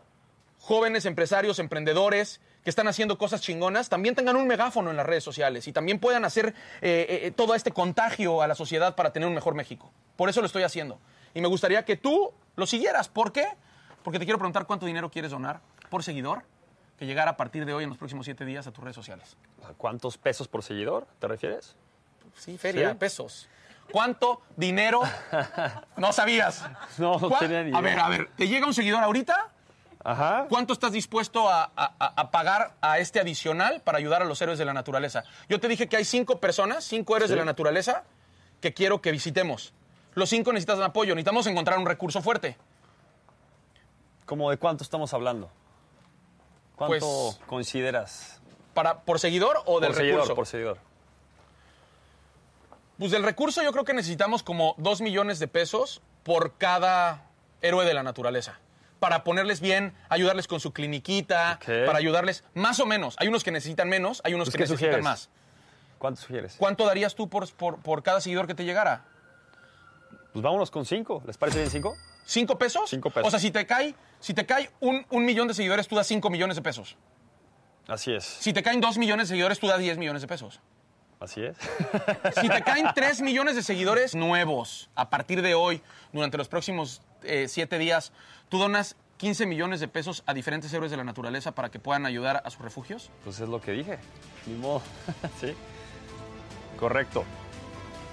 jóvenes 0.59 1.05
empresarios, 1.05 1.59
emprendedores, 1.59 2.41
que 2.69 2.71
están 2.71 2.87
haciendo 2.87 3.17
cosas 3.17 3.41
chingonas, 3.41 3.89
también 3.89 4.13
tengan 4.13 4.35
un 4.35 4.45
megáfono 4.45 4.91
en 4.91 4.97
las 4.97 5.03
redes 5.03 5.23
sociales 5.23 5.67
y 5.67 5.73
también 5.73 5.97
puedan 5.97 6.23
hacer 6.23 6.53
eh, 6.81 7.21
eh, 7.23 7.31
todo 7.35 7.55
este 7.55 7.71
contagio 7.71 8.43
a 8.43 8.47
la 8.47 8.53
sociedad 8.53 8.93
para 8.93 9.11
tener 9.11 9.27
un 9.27 9.33
mejor 9.33 9.55
México. 9.55 9.91
Por 10.15 10.29
eso 10.29 10.39
lo 10.39 10.45
estoy 10.45 10.61
haciendo. 10.61 10.99
Y 11.33 11.41
me 11.41 11.47
gustaría 11.47 11.83
que 11.83 11.97
tú 11.97 12.31
lo 12.55 12.67
siguieras. 12.67 13.09
¿Por 13.09 13.31
qué? 13.31 13.47
Porque 14.03 14.19
te 14.19 14.25
quiero 14.25 14.37
preguntar 14.37 14.67
cuánto 14.67 14.85
dinero 14.85 15.09
quieres 15.09 15.31
donar 15.31 15.61
por 15.89 16.03
seguidor 16.03 16.43
que 16.99 17.07
llegara 17.07 17.31
a 17.31 17.37
partir 17.37 17.65
de 17.65 17.73
hoy 17.73 17.85
en 17.85 17.89
los 17.89 17.97
próximos 17.97 18.25
siete 18.25 18.45
días 18.45 18.67
a 18.67 18.71
tus 18.71 18.83
redes 18.83 18.95
sociales. 18.95 19.35
¿Cuántos 19.77 20.19
pesos 20.19 20.47
por 20.47 20.61
seguidor 20.61 21.07
te 21.17 21.27
refieres? 21.27 21.75
Sí, 22.35 22.55
feria, 22.59 22.93
pesos. 22.99 23.49
¿Cuánto 23.91 24.43
dinero? 24.55 25.01
No 25.97 26.13
sabías. 26.13 26.63
No, 26.99 27.17
no 27.17 27.31
tenía 27.31 27.63
ni 27.63 27.69
idea. 27.69 27.79
A 27.79 27.81
ver, 27.81 27.99
a 27.99 28.09
ver, 28.09 28.29
¿te 28.37 28.47
llega 28.47 28.67
un 28.67 28.75
seguidor 28.75 29.03
ahorita? 29.03 29.48
¿Cuánto 30.01 30.73
estás 30.73 30.93
dispuesto 30.93 31.49
a, 31.49 31.71
pagar 32.31 32.73
a 32.81 32.99
este 32.99 33.19
adicional 33.19 33.81
para 33.81 33.97
ayudar 33.97 34.21
a 34.21 34.25
los 34.25 34.41
héroes 34.41 34.57
de 34.57 34.65
la 34.65 34.73
naturaleza? 34.73 35.23
Yo 35.49 35.59
te 35.59 35.67
dije 35.67 35.87
que 35.87 35.97
hay 35.97 36.05
cinco 36.05 36.39
personas, 36.39 36.85
cinco 36.85 37.15
héroes 37.17 37.29
de 37.29 37.35
la 37.35 37.45
naturaleza, 37.45 38.03
que 38.61 38.73
quiero 38.73 39.01
que 39.01 39.11
visitemos. 39.11 39.73
Los 40.13 40.29
cinco 40.29 40.53
necesitan 40.53 40.81
apoyo, 40.83 41.15
necesitamos 41.15 41.47
encontrar 41.47 41.77
un 41.79 41.85
recurso 41.85 42.21
fuerte. 42.21 42.57
¿Cómo 44.25 44.49
de 44.49 44.57
cuánto 44.57 44.83
estamos 44.83 45.13
hablando? 45.13 45.49
¿Cuánto 46.75 46.99
pues, 46.99 47.39
consideras? 47.47 48.39
Para, 48.73 49.01
¿Por 49.01 49.19
seguidor 49.19 49.61
o 49.65 49.81
del 49.81 49.91
por 49.91 50.01
recurso? 50.01 50.35
por 50.35 50.47
seguidor. 50.47 50.77
Pues 52.97 53.11
del 53.11 53.23
recurso 53.23 53.63
yo 53.63 53.71
creo 53.73 53.83
que 53.83 53.93
necesitamos 53.93 54.43
como 54.43 54.75
dos 54.77 55.01
millones 55.01 55.39
de 55.39 55.47
pesos 55.47 56.01
por 56.23 56.57
cada 56.57 57.25
héroe 57.61 57.85
de 57.85 57.93
la 57.93 58.03
naturaleza 58.03 58.59
para 58.99 59.23
ponerles 59.23 59.61
bien, 59.61 59.93
ayudarles 60.09 60.47
con 60.47 60.59
su 60.59 60.73
cliniquita, 60.73 61.59
para 61.65 61.97
ayudarles 61.97 62.43
más 62.53 62.79
o 62.79 62.85
menos. 62.85 63.15
Hay 63.19 63.27
unos 63.27 63.43
que 63.43 63.51
necesitan 63.51 63.89
menos, 63.89 64.21
hay 64.23 64.33
unos 64.33 64.47
pues, 64.47 64.55
que 64.55 64.63
necesitan 64.63 65.01
más. 65.01 65.29
¿Cuánto 65.97 66.21
sugieres? 66.21 66.55
¿Cuánto 66.57 66.85
darías 66.85 67.15
tú 67.15 67.29
por, 67.29 67.49
por, 67.53 68.03
cada 68.03 68.21
seguidor 68.21 68.47
que 68.47 68.55
te 68.55 68.63
llegara? 68.63 69.05
Pues 70.31 70.43
vámonos 70.43 70.71
con 70.71 70.85
cinco. 70.85 71.21
¿Les 71.25 71.37
parece 71.37 71.59
bien 71.59 71.71
cinco? 71.71 71.95
¿Cinco 72.25 72.57
pesos? 72.57 72.89
Cinco 72.89 73.09
pesos. 73.09 73.27
O 73.27 73.31
sea, 73.31 73.39
si 73.39 73.51
te 73.51 73.65
cae, 73.65 73.95
si 74.19 74.33
te 74.33 74.45
cae 74.45 74.69
un, 74.79 75.05
un 75.09 75.25
millón 75.25 75.47
de 75.47 75.53
seguidores, 75.53 75.87
tú 75.87 75.95
das 75.95 76.07
cinco 76.07 76.29
millones 76.29 76.55
de 76.55 76.61
pesos. 76.61 76.95
Así 77.87 78.13
es. 78.13 78.23
Si 78.23 78.53
te 78.53 78.61
caen 78.61 78.81
dos 78.81 78.97
millones 78.97 79.27
de 79.27 79.33
seguidores, 79.33 79.59
tú 79.59 79.67
das 79.67 79.79
diez 79.79 79.97
millones 79.97 80.21
de 80.21 80.27
pesos. 80.27 80.61
Así 81.19 81.43
es. 81.43 81.57
Si 82.39 82.47
te 82.47 82.61
caen 82.61 82.87
tres 82.95 83.19
millones 83.21 83.55
de 83.55 83.63
seguidores 83.63 84.15
nuevos 84.15 84.89
a 84.95 85.09
partir 85.09 85.41
de 85.41 85.53
hoy, 85.53 85.81
durante 86.13 86.37
los 86.37 86.47
próximos 86.47 87.01
eh, 87.23 87.47
siete 87.47 87.77
días, 87.77 88.11
¿tú 88.49 88.57
donas 88.57 88.95
15 89.17 89.45
millones 89.45 89.79
de 89.79 89.87
pesos 89.87 90.23
a 90.25 90.33
diferentes 90.33 90.71
héroes 90.73 90.91
de 90.91 90.97
la 90.97 91.03
naturaleza 91.03 91.51
para 91.51 91.69
que 91.69 91.79
puedan 91.79 92.05
ayudar 92.05 92.41
a 92.45 92.49
sus 92.49 92.61
refugios? 92.61 93.11
Pues 93.23 93.39
es 93.39 93.49
lo 93.49 93.61
que 93.61 93.71
dije. 93.71 93.99
Ni 94.45 94.55
modo. 94.55 94.81
sí. 95.41 95.53
Correcto. 96.79 97.25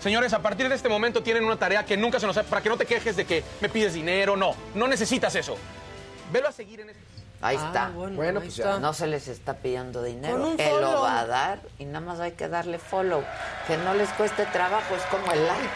Señores, 0.01 0.33
a 0.33 0.43
partir 0.43 0.69
de 0.69 0.74
este 0.74 0.89
momento 0.89 1.23
tienen 1.23 1.45
una 1.45 1.57
tarea 1.57 1.85
que 1.85 1.97
nunca 1.97 2.20
se 2.20 2.27
nos... 2.27 2.37
Para 2.39 2.61
que 2.61 2.69
no 2.69 2.77
te 2.77 2.87
quejes 2.87 3.16
de 3.16 3.24
que 3.24 3.43
me 3.61 3.69
pides 3.69 3.95
dinero, 3.95 4.37
no. 4.37 4.55
No 4.74 4.87
necesitas 4.89 5.35
eso. 5.35 5.57
Velo 6.33 6.49
a 6.49 6.53
seguir 6.53 6.81
en 6.81 6.91
este... 6.91 7.16
Ahí 7.43 7.59
ah, 7.61 7.67
está. 7.67 7.89
bueno, 7.91 8.41
pues 8.41 8.57
ya. 8.57 8.79
No 8.79 8.93
se 8.95 9.07
les 9.07 9.29
está 9.29 9.55
pidiendo 9.55 10.03
dinero. 10.03 10.55
Él 10.57 10.81
lo 10.81 11.03
va 11.03 11.21
a 11.21 11.27
dar 11.27 11.61
y 11.79 11.85
nada 11.85 12.01
más 12.01 12.21
hay 12.21 12.33
que 12.33 12.49
darle 12.49 12.79
follow. 12.79 13.23
Que 13.67 13.77
no 13.77 13.95
les 13.95 14.09
cueste 14.11 14.47
trabajo, 14.47 14.95
es 14.95 15.03
como 15.05 15.31
el 15.33 15.47
like. 15.47 15.69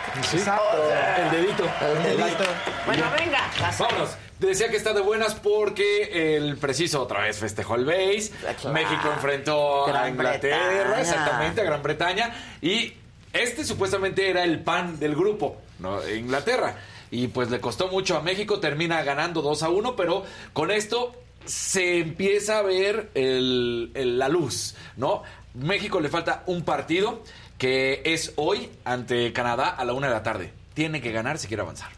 El 1.23 1.31
dedito. 1.31 1.65
El 1.65 2.03
dedito. 2.03 2.45
Bueno, 2.87 3.05
venga. 3.19 3.41
Vámonos. 3.78 4.16
Decía 4.39 4.70
que 4.70 4.78
está 4.78 4.95
de 4.95 5.03
buenas 5.03 5.35
porque 5.35 6.37
el 6.37 6.57
preciso 6.57 7.03
otra 7.03 7.24
vez 7.24 7.39
festejó 7.39 7.74
el 7.74 7.85
base. 7.85 8.32
México 8.73 9.11
enfrentó 9.15 9.87
a 9.95 10.09
Inglaterra, 10.09 10.99
exactamente, 10.99 11.61
a 11.61 11.65
Gran 11.65 11.82
Bretaña. 11.82 12.35
Y 12.62 12.95
este 13.35 13.66
supuestamente 13.66 14.31
era 14.31 14.43
el 14.45 14.61
pan 14.61 14.99
del 14.99 15.15
grupo, 15.15 15.59
¿no? 15.78 16.09
Inglaterra. 16.09 16.77
Y 17.11 17.27
pues 17.28 17.51
le 17.51 17.61
costó 17.61 17.89
mucho 17.89 18.16
a 18.16 18.23
México, 18.23 18.61
termina 18.61 19.03
ganando 19.03 19.43
2 19.43 19.62
a 19.62 19.69
1, 19.69 19.95
pero 19.95 20.24
con 20.55 20.70
esto 20.70 21.12
se 21.51 21.98
empieza 21.98 22.59
a 22.59 22.62
ver 22.62 23.10
la 23.14 24.28
luz, 24.28 24.77
¿no? 24.97 25.22
México 25.55 26.01
le 26.01 26.09
falta 26.09 26.44
un 26.47 26.62
partido 26.62 27.24
que 27.59 28.02
es 28.05 28.32
hoy 28.36 28.70
ante 28.85 29.32
Canadá 29.32 29.70
a 29.70 29.85
la 29.85 29.93
una 29.93 30.06
de 30.06 30.12
la 30.12 30.22
tarde. 30.22 30.52
Tiene 30.74 31.02
que 31.02 31.10
ganar 31.10 31.39
si 31.39 31.48
quiere 31.48 31.62
avanzar. 31.62 31.90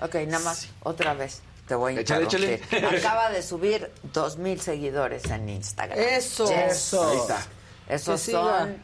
Ok, 0.00 0.14
nada 0.26 0.44
más, 0.44 0.68
otra 0.82 1.14
vez. 1.14 1.40
Te 1.66 1.74
voy 1.74 1.96
a 1.96 2.00
interrumpir. 2.00 2.62
Acaba 2.98 3.30
de 3.30 3.42
subir 3.42 3.90
dos 4.12 4.36
mil 4.36 4.60
seguidores 4.60 5.24
en 5.30 5.48
Instagram. 5.48 5.98
Eso. 5.98 6.50
Eso. 6.50 7.08
Ahí 7.08 7.16
está. 7.16 7.46
Esos 7.88 8.20
son... 8.20 8.76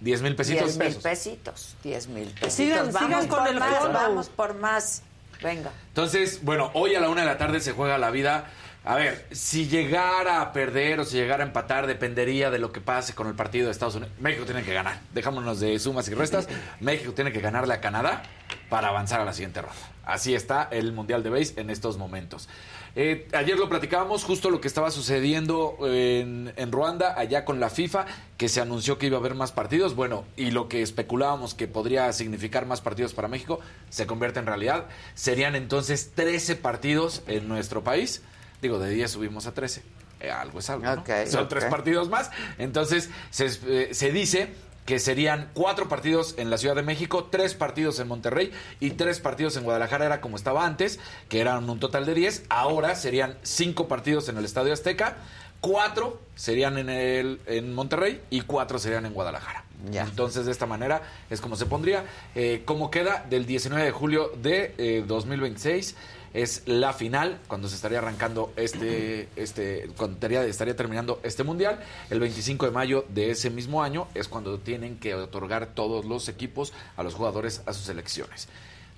Diez 0.00 0.22
mil 0.22 0.36
pesitos. 0.36 0.78
Diez 0.78 0.78
mil 0.78 1.02
pesitos. 1.02 1.76
Diez 1.82 2.06
mil 2.06 2.28
pesitos. 2.28 2.54
Sigan, 2.54 2.92
vamos 2.92 3.26
con 3.26 3.46
el 3.46 3.58
más, 3.58 3.92
Vamos 3.92 4.28
por 4.28 4.54
más. 4.54 5.02
Venga. 5.42 5.72
Entonces, 5.88 6.42
bueno, 6.42 6.70
hoy 6.74 6.94
a 6.94 7.00
la 7.00 7.08
una 7.08 7.22
de 7.22 7.26
la 7.26 7.38
tarde 7.38 7.60
se 7.60 7.72
juega 7.72 7.98
la 7.98 8.10
vida 8.10 8.50
a 8.82 8.94
ver, 8.94 9.26
si 9.30 9.68
llegara 9.68 10.40
a 10.40 10.52
perder 10.52 11.00
o 11.00 11.04
si 11.04 11.18
llegara 11.18 11.44
a 11.44 11.46
empatar, 11.46 11.86
dependería 11.86 12.50
de 12.50 12.58
lo 12.58 12.72
que 12.72 12.80
pase 12.80 13.14
con 13.14 13.26
el 13.26 13.34
partido 13.34 13.66
de 13.66 13.72
Estados 13.72 13.96
Unidos. 13.96 14.14
México 14.18 14.46
tiene 14.46 14.62
que 14.62 14.72
ganar. 14.72 15.00
Dejámonos 15.12 15.60
de 15.60 15.78
sumas 15.78 16.08
y 16.08 16.14
restas. 16.14 16.48
México 16.80 17.12
tiene 17.12 17.30
que 17.30 17.40
ganarle 17.40 17.74
a 17.74 17.80
Canadá 17.80 18.22
para 18.70 18.88
avanzar 18.88 19.20
a 19.20 19.26
la 19.26 19.34
siguiente 19.34 19.60
ronda. 19.60 19.76
Así 20.04 20.34
está 20.34 20.66
el 20.70 20.92
Mundial 20.92 21.22
de 21.22 21.28
Base 21.28 21.60
en 21.60 21.68
estos 21.68 21.98
momentos. 21.98 22.48
Eh, 22.96 23.28
ayer 23.34 23.58
lo 23.58 23.68
platicábamos, 23.68 24.24
justo 24.24 24.48
lo 24.50 24.60
que 24.60 24.66
estaba 24.66 24.90
sucediendo 24.90 25.76
en, 25.82 26.52
en, 26.56 26.72
Ruanda, 26.72 27.14
allá 27.16 27.44
con 27.44 27.60
la 27.60 27.70
FIFA, 27.70 28.06
que 28.36 28.48
se 28.48 28.60
anunció 28.60 28.98
que 28.98 29.06
iba 29.06 29.18
a 29.18 29.20
haber 29.20 29.34
más 29.34 29.52
partidos. 29.52 29.94
Bueno, 29.94 30.24
y 30.36 30.52
lo 30.52 30.68
que 30.68 30.80
especulábamos 30.80 31.54
que 31.54 31.68
podría 31.68 32.10
significar 32.14 32.64
más 32.64 32.80
partidos 32.80 33.12
para 33.12 33.28
México 33.28 33.60
se 33.90 34.06
convierte 34.06 34.40
en 34.40 34.46
realidad. 34.46 34.86
Serían 35.14 35.54
entonces 35.54 36.12
13 36.14 36.56
partidos 36.56 37.22
en 37.26 37.46
nuestro 37.46 37.84
país. 37.84 38.22
Digo, 38.62 38.78
de 38.78 38.90
10 38.90 39.10
subimos 39.10 39.46
a 39.46 39.52
13. 39.52 39.82
Eh, 40.20 40.30
algo 40.30 40.58
es 40.58 40.68
algo. 40.70 40.84
¿no? 40.84 41.04
Son 41.26 41.48
tres 41.48 41.64
partidos 41.64 42.08
más. 42.08 42.30
Entonces, 42.58 43.10
se, 43.30 43.46
eh, 43.66 43.94
se 43.94 44.12
dice 44.12 44.52
que 44.84 44.98
serían 44.98 45.48
cuatro 45.54 45.88
partidos 45.88 46.34
en 46.36 46.50
la 46.50 46.58
Ciudad 46.58 46.74
de 46.74 46.82
México, 46.82 47.28
tres 47.30 47.54
partidos 47.54 48.00
en 48.00 48.08
Monterrey 48.08 48.50
y 48.80 48.90
tres 48.90 49.20
partidos 49.20 49.56
en 49.56 49.64
Guadalajara, 49.64 50.06
era 50.06 50.20
como 50.20 50.36
estaba 50.36 50.66
antes, 50.66 50.98
que 51.28 51.40
eran 51.40 51.68
un 51.68 51.78
total 51.78 52.06
de 52.06 52.14
diez. 52.14 52.44
Ahora 52.48 52.94
serían 52.96 53.36
cinco 53.42 53.88
partidos 53.88 54.28
en 54.28 54.36
el 54.36 54.44
Estadio 54.44 54.72
Azteca, 54.72 55.16
cuatro 55.60 56.20
serían 56.34 56.76
en, 56.76 56.90
el, 56.90 57.40
en 57.46 57.72
Monterrey 57.74 58.20
y 58.30 58.42
cuatro 58.42 58.78
serían 58.78 59.06
en 59.06 59.14
Guadalajara. 59.14 59.64
Entonces, 59.92 60.44
de 60.44 60.52
esta 60.52 60.66
manera 60.66 61.02
es 61.30 61.40
como 61.40 61.56
se 61.56 61.66
pondría. 61.66 62.04
Eh, 62.34 62.62
como 62.64 62.90
queda 62.90 63.24
del 63.30 63.46
19 63.46 63.84
de 63.84 63.92
julio 63.92 64.32
de 64.42 65.04
2026 65.06 65.92
eh, 65.92 65.94
es 66.32 66.62
la 66.66 66.92
final, 66.92 67.38
cuando 67.48 67.68
se 67.68 67.74
estaría 67.74 67.98
arrancando 67.98 68.52
este, 68.56 69.28
este, 69.36 69.88
cuando 69.96 70.14
estaría, 70.14 70.44
estaría 70.44 70.76
terminando 70.76 71.20
este 71.22 71.42
mundial. 71.42 71.80
El 72.08 72.20
25 72.20 72.66
de 72.66 72.72
mayo 72.72 73.04
de 73.08 73.30
ese 73.30 73.50
mismo 73.50 73.82
año 73.82 74.08
es 74.14 74.28
cuando 74.28 74.58
tienen 74.58 74.98
que 74.98 75.14
otorgar 75.14 75.74
todos 75.74 76.04
los 76.04 76.28
equipos 76.28 76.72
a 76.96 77.02
los 77.02 77.14
jugadores 77.14 77.62
a 77.66 77.72
sus 77.72 77.84
selecciones. 77.86 78.48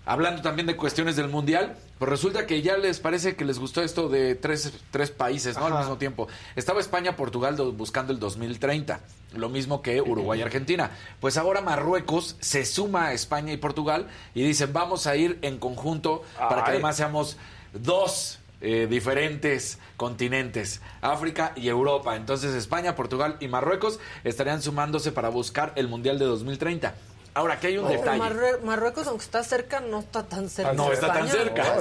Hablando 0.05 0.43
también 0.43 0.67
de 0.67 0.77
cuestiones 0.77 1.15
del 1.15 1.29
mundial, 1.29 1.77
pues 1.99 2.09
resulta 2.09 2.45
que 2.45 2.61
ya 2.61 2.77
les 2.77 2.99
parece 2.99 3.37
que 3.37 3.45
les 3.45 3.61
gustó 3.61 3.83
esto 3.83 4.09
de 4.09 4.35
tres, 4.35 4.73
tres 4.91 5.13
países, 5.13 5.57
¿no? 5.57 5.67
Al 5.67 5.79
mismo 5.79 5.97
tiempo. 5.97 6.27
Estaba 6.57 6.81
España, 6.81 7.15
Portugal 7.15 7.55
buscando 7.77 8.13
el 8.13 8.19
2030, 8.19 8.99
lo 9.35 9.49
mismo 9.49 9.81
que 9.81 10.01
Uruguay 10.01 10.41
y 10.41 10.43
Argentina. 10.43 10.91
Pues 11.21 11.37
ahora 11.37 11.61
Marruecos 11.61 12.37
se 12.41 12.65
suma 12.65 13.07
a 13.07 13.13
España 13.13 13.53
y 13.53 13.59
Portugal 13.59 14.09
y 14.35 14.43
dicen, 14.43 14.73
vamos 14.73 15.07
a 15.07 15.15
ir 15.15 15.39
en 15.43 15.59
conjunto 15.59 16.25
para 16.37 16.65
que 16.65 16.73
además 16.73 16.97
seamos 16.97 17.37
dos 17.73 18.41
eh, 18.61 18.89
diferentes 18.91 19.79
continentes, 19.97 20.83
África 21.01 21.53
y 21.55 21.69
Europa. 21.69 22.17
Entonces 22.17 22.55
España, 22.55 22.97
Portugal 22.97 23.37
y 23.39 23.47
Marruecos 23.47 24.01
estarían 24.25 24.63
sumándose 24.63 25.13
para 25.13 25.29
buscar 25.29 25.73
el 25.77 25.87
Mundial 25.87 26.19
de 26.19 26.25
2030. 26.25 26.95
Ahora, 27.35 27.55
aquí 27.55 27.69
hay 27.69 27.79
un 27.79 27.89
detalle. 27.89 28.19
Marruecos, 28.63 29.07
aunque 29.07 29.25
está 29.25 29.43
cerca, 29.43 29.81
no 29.81 30.01
está 30.01 30.23
tan 30.25 30.51
cerca. 30.51 30.75
No 30.75 30.93
está 30.93 31.13
tan 31.13 31.29
cerca. 31.29 31.77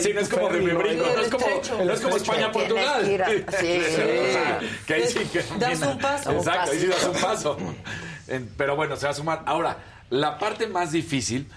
Sí, 0.00 0.12
no 0.12 0.20
es 0.20 0.28
como 0.28 0.48
de 0.48 0.60
mi 0.60 0.72
brinco, 0.72 1.06
no 1.06 1.20
es 1.20 1.30
como, 1.30 1.46
no 1.84 1.92
es 1.92 2.00
como 2.00 2.16
España-Portugal. 2.16 3.04
Sí. 3.58 3.80
que 4.86 4.94
ahí 4.94 5.06
sí 5.06 5.20
que 5.32 5.42
das 5.58 5.80
un 5.82 5.98
paso. 5.98 6.32
Exacto, 6.32 6.72
ahí 6.72 6.80
sí 6.80 6.86
das 6.86 7.04
un 7.04 7.20
paso. 7.20 7.56
Pero 8.56 8.74
bueno, 8.76 8.96
se 8.96 9.06
va 9.06 9.12
a 9.12 9.14
sumar. 9.14 9.42
Ahora, 9.46 9.78
la 10.10 10.38
parte 10.38 10.66
más 10.66 10.90
difícil, 10.90 11.48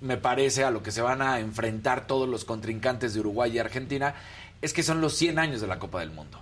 me 0.00 0.16
parece, 0.16 0.64
a 0.64 0.70
lo 0.70 0.82
que 0.82 0.90
se 0.90 1.00
van 1.00 1.22
a 1.22 1.38
enfrentar 1.38 2.06
todos 2.06 2.28
los 2.28 2.44
contrincantes 2.44 3.14
de 3.14 3.20
Uruguay 3.20 3.52
y 3.52 3.58
Argentina, 3.60 4.14
es 4.62 4.72
que 4.72 4.82
son 4.82 5.00
los 5.00 5.14
100 5.14 5.38
años 5.38 5.60
de 5.60 5.68
la 5.68 5.78
Copa 5.78 6.00
del 6.00 6.10
Mundo. 6.10 6.40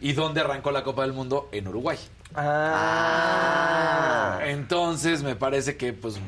¿Y 0.00 0.14
dónde 0.14 0.40
arrancó 0.40 0.72
la 0.72 0.82
Copa 0.82 1.02
del 1.02 1.12
Mundo? 1.12 1.48
En 1.52 1.68
Uruguay. 1.68 1.98
Ah. 2.34 4.12
Entonces 4.44 5.22
me 5.22 5.36
parece 5.36 5.76
que 5.76 5.92
pues 5.92 6.18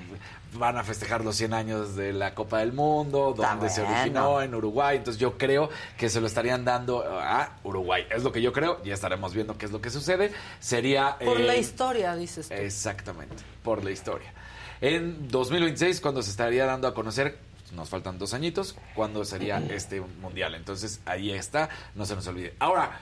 van 0.52 0.76
a 0.76 0.85
festejar 0.85 1.24
los 1.24 1.35
100 1.36 1.52
años 1.52 1.97
de 1.97 2.12
la 2.12 2.35
Copa 2.35 2.59
del 2.60 2.72
Mundo, 2.72 3.35
donde 3.36 3.68
se 3.70 3.82
originó 3.82 4.40
en 4.40 4.55
Uruguay. 4.55 4.98
Entonces 4.98 5.20
yo 5.20 5.36
creo 5.36 5.68
que 5.98 6.09
se 6.09 6.20
lo 6.20 6.26
estarían 6.26 6.64
dando 6.64 7.05
a 7.05 7.56
Uruguay. 7.64 8.06
Es 8.10 8.22
lo 8.22 8.31
que 8.32 8.40
yo 8.40 8.52
creo. 8.52 8.82
Ya 8.85 8.94
estaremos 8.94 9.35
viendo 9.35 9.59
qué 9.59 9.66
es 9.66 9.72
lo 9.72 9.81
que 9.81 9.90
sucede. 9.90 10.32
Sería... 10.60 11.18
Por 11.18 11.40
la 11.40 11.55
eh, 11.55 11.60
historia, 11.60 12.14
dices 12.14 12.48
tú. 12.48 12.55
Exactamente, 12.55 13.36
por 13.62 13.82
la 13.85 13.90
historia. 13.90 14.32
En 14.81 15.28
2026, 15.28 16.01
cuando 16.01 16.22
se 16.22 16.31
estaría 16.31 16.66
dando 16.66 16.89
a 16.89 16.94
conocer 16.94 17.39
nos 17.74 17.89
faltan 17.89 18.18
dos 18.18 18.35
añitos, 18.35 18.76
cuando 18.94 19.24
sería 19.24 19.59
este 19.70 20.01
mundial. 20.01 20.55
Entonces 20.55 21.01
ahí 21.06 21.32
está, 21.32 21.68
no 21.94 22.06
se 22.06 22.14
nos 22.14 22.26
olvide. 22.26 22.55
Ahora, 22.60 23.01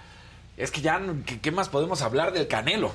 es 0.56 0.70
que 0.70 0.80
ya, 0.80 1.00
¿qué, 1.40 1.50
más 1.50 1.68
podemos 1.68 2.02
hablar 2.02 2.32
del 2.32 2.46
Canelo? 2.46 2.92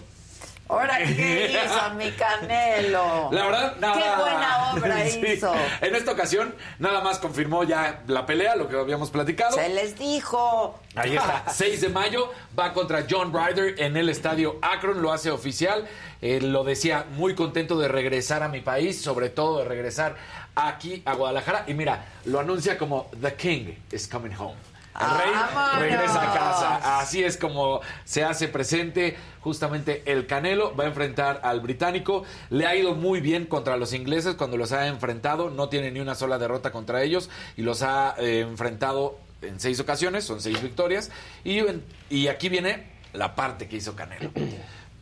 Ahora, 0.70 0.98
¿qué 0.98 1.60
hizo 1.66 1.94
mi 1.96 2.12
Canelo? 2.12 3.30
La 3.32 3.46
verdad, 3.46 3.76
nada. 3.80 3.94
Qué 3.94 4.22
buena 4.22 4.74
obra 4.74 5.08
hizo. 5.34 5.54
En 5.82 5.96
esta 5.96 6.12
ocasión, 6.12 6.54
nada 6.80 7.02
más 7.02 7.20
confirmó 7.20 7.64
ya 7.64 8.04
la 8.08 8.26
pelea, 8.26 8.56
lo 8.56 8.68
que 8.68 8.78
habíamos 8.78 9.10
platicado. 9.10 9.56
Se 9.56 9.70
les 9.70 9.98
dijo. 9.98 10.80
Ahí 10.96 11.16
está, 11.16 11.46
6 11.52 11.82
de 11.82 11.90
mayo, 11.90 12.32
va 12.58 12.74
contra 12.74 13.06
John 13.10 13.34
Ryder 13.34 13.82
en 13.82 13.98
el 13.98 14.10
estadio 14.10 14.60
Akron, 14.62 15.02
lo 15.02 15.12
hace 15.14 15.32
oficial. 15.32 15.88
lo 16.22 16.64
decía, 16.64 17.06
muy 17.12 17.34
contento 17.34 17.80
de 17.80 17.88
regresar 17.88 18.44
a 18.44 18.50
mi 18.50 18.62
país, 18.62 19.02
sobre 19.02 19.30
todo 19.30 19.60
de 19.60 19.66
regresar 19.66 20.16
aquí 20.56 21.02
a 21.06 21.14
Guadalajara. 21.14 21.64
Y 21.68 21.74
mira, 21.74 22.06
lo 22.26 22.40
anuncia 22.40 22.78
como 22.78 23.10
The 23.22 23.36
King 23.36 23.74
is 23.92 24.08
coming 24.08 24.36
home. 24.38 24.67
El 25.00 25.18
rey 25.18 25.90
regresa 25.90 26.22
a 26.22 26.34
casa. 26.34 27.00
Así 27.00 27.24
es 27.24 27.38
como 27.38 27.82
se 28.04 28.24
hace 28.24 28.48
presente 28.48 29.16
justamente 29.42 30.04
el 30.06 30.28
Canelo. 30.28 30.76
Va 30.76 30.86
a 30.86 30.88
enfrentar 30.88 31.42
al 31.44 31.62
británico. 31.62 32.24
Le 32.50 32.66
ha 32.66 32.76
ido 32.76 32.96
muy 32.96 33.22
bien 33.22 33.46
contra 33.46 33.78
los 33.78 33.94
ingleses 33.94 34.36
cuando 34.36 34.58
los 34.58 34.72
ha 34.72 34.88
enfrentado. 34.88 35.50
No 35.50 35.70
tiene 35.70 35.92
ni 35.92 36.00
una 36.00 36.16
sola 36.16 36.38
derrota 36.38 36.72
contra 36.72 37.04
ellos 37.04 37.30
y 37.56 37.62
los 37.62 37.84
ha 37.84 38.16
eh, 38.18 38.40
enfrentado 38.40 39.20
en 39.42 39.60
seis 39.60 39.80
ocasiones. 39.80 40.24
Son 40.24 40.42
seis 40.42 40.62
victorias. 40.62 41.12
Y, 41.44 41.62
y 42.10 42.28
aquí 42.28 42.50
viene 42.50 42.92
la 43.14 43.36
parte 43.36 43.68
que 43.68 43.78
hizo 43.78 43.96
Canelo. 43.96 44.32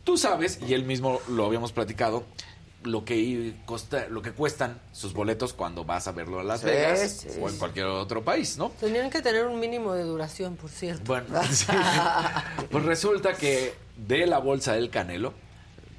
Tú 0.04 0.16
sabes, 0.16 0.60
y 0.66 0.74
él 0.74 0.84
mismo 0.84 1.20
lo 1.26 1.46
habíamos 1.46 1.72
platicado, 1.72 2.24
lo 2.86 3.04
que 3.04 3.54
costa, 3.64 4.06
lo 4.08 4.22
que 4.22 4.32
cuestan 4.32 4.80
sus 4.92 5.12
boletos 5.12 5.52
cuando 5.52 5.84
vas 5.84 6.08
a 6.08 6.12
verlo 6.12 6.40
a 6.40 6.44
Las 6.44 6.62
Vegas 6.62 7.26
o 7.40 7.48
en 7.48 7.56
cualquier 7.58 7.86
otro 7.86 8.24
país, 8.24 8.56
¿no? 8.58 8.70
Tenían 8.80 9.10
que 9.10 9.22
tener 9.22 9.46
un 9.46 9.60
mínimo 9.60 9.94
de 9.94 10.04
duración, 10.04 10.56
por 10.56 10.70
cierto. 10.70 11.04
Bueno, 11.04 11.26
pues 12.70 12.84
resulta 12.84 13.34
que 13.34 13.74
de 13.96 14.26
la 14.26 14.38
bolsa 14.38 14.74
del 14.74 14.90
Canelo 14.90 15.34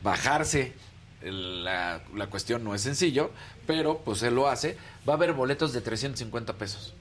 bajarse 0.03 0.73
la, 1.21 2.01
la 2.15 2.27
cuestión 2.27 2.63
no 2.63 2.75
es 2.75 2.81
sencillo, 2.81 3.31
pero 3.65 3.99
pues 3.99 4.21
él 4.23 4.35
lo 4.35 4.47
hace. 4.47 4.77
Va 5.07 5.13
a 5.13 5.15
haber 5.15 5.33
boletos 5.33 5.73
de 5.73 5.81
350 5.81 6.53
pesos. 6.53 6.93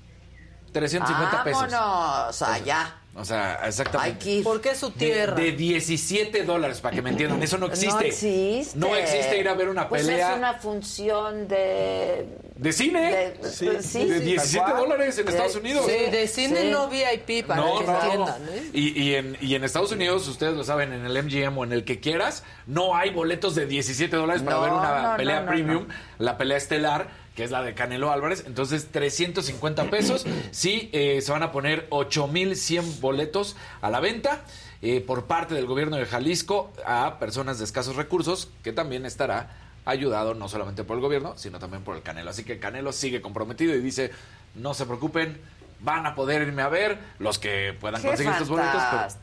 350 0.77 1.45
pesos. 1.45 1.73
Vámonos 1.73 2.43
allá. 2.43 2.95
O 3.19 3.25
sea, 3.25 3.61
exactamente. 3.67 4.43
¿Por 4.45 4.61
qué 4.61 4.75
su 4.75 4.91
tierra? 4.91 5.35
De, 5.35 5.53
17 5.53 6.45
dólares, 6.45 6.81
para 6.83 6.95
que 6.95 7.01
me 7.01 7.09
entiendan. 7.11 7.43
Eso 7.43 7.57
no 7.57 7.67
existe. 7.67 7.95
No 7.95 8.01
existe. 8.01 8.79
No 8.79 8.95
existe 8.95 9.39
ir 9.39 9.49
a 9.49 9.55
ver 9.55 9.71
una 9.71 9.89
pues 9.89 10.07
pelea. 10.07 10.33
es 10.33 10.37
una 10.39 10.55
función 10.55 11.49
de... 11.49 12.29
¿De 12.57 12.73
cine? 12.73 13.37
De, 13.41 13.51
sí, 13.83 14.05
de 14.05 14.21
17 14.21 14.71
dólares 14.71 15.19
en 15.19 15.29
Estados 15.29 15.57
Unidos. 15.57 15.87
Sí, 15.87 16.11
de 16.11 16.29
cine 16.29 16.71
no 16.71 16.89
VIP, 16.89 17.47
para 17.47 17.63
que 17.63 17.91
entiendan. 17.91 18.43
¿eh? 18.51 18.71
Y, 18.75 19.03
y, 19.03 19.15
en, 19.15 19.39
y 19.41 19.55
en 19.55 19.65
Estados 19.65 19.93
Unidos, 19.93 20.29
ustedes 20.29 20.55
lo 20.55 20.65
saben, 20.65 20.93
en 20.93 21.07
el 21.07 21.23
MGM 21.23 21.57
o 21.57 21.65
en 21.65 21.73
el 21.73 21.85
que 21.85 22.01
quieras, 22.01 22.45
no 22.67 22.97
hay 22.97 23.11
boletos 23.11 23.55
de 23.55 23.65
17 23.65 24.15
dólares 24.15 24.43
para 24.43 24.59
ver 24.59 24.73
una 24.73 25.17
pelea 25.17 25.47
premium, 25.47 25.87
la 26.19 26.37
pelea 26.37 26.59
estelar 26.59 27.26
que 27.37 27.45
es 27.45 27.51
la 27.51 27.63
de 27.63 27.75
Canelo 27.75 28.11
Álvarez. 28.11 28.45
Entonces, 28.47 28.89
350 28.91 29.91
pesos. 29.91 30.27
Sí, 30.51 30.89
eh, 30.93 31.21
se 31.21 31.31
van 31.31 31.43
a 31.43 31.53
poner 31.53 31.87
8100 31.91 33.01
boletos 33.01 33.57
a 33.83 33.91
la 33.91 34.01
venta 34.01 34.43
eh, 34.83 35.01
por 35.03 35.27
parte 35.27 35.55
del 35.55 35.67
gobierno 35.67 35.97
de 35.97 36.07
Jalisco 36.07 36.73
a 36.85 37.19
personas 37.19 37.59
de 37.59 37.65
escasos 37.65 37.95
recursos, 37.95 38.51
que 38.65 38.73
también 38.73 39.05
estará 39.05 39.51
ayudado 39.85 40.35
no 40.35 40.49
solamente 40.49 40.83
por 40.83 40.97
el 40.97 41.03
gobierno, 41.03 41.35
sino 41.37 41.59
también 41.59 41.85
por 41.85 41.95
el 41.95 42.03
Canelo. 42.03 42.31
Así 42.31 42.43
que 42.43 42.59
Canelo 42.59 42.93
sigue 42.93 43.21
comprometido 43.21 43.75
y 43.75 43.81
dice, 43.81 44.11
no 44.55 44.73
se 44.73 44.87
preocupen, 44.87 45.39
van 45.81 46.07
a 46.07 46.15
poder 46.15 46.43
irme 46.43 46.63
a 46.63 46.69
ver 46.69 46.99
los 47.19 47.39
que 47.39 47.77
puedan 47.79 48.01
conseguir 48.03 48.33
estos 48.33 48.49
boletos. 48.49 49.19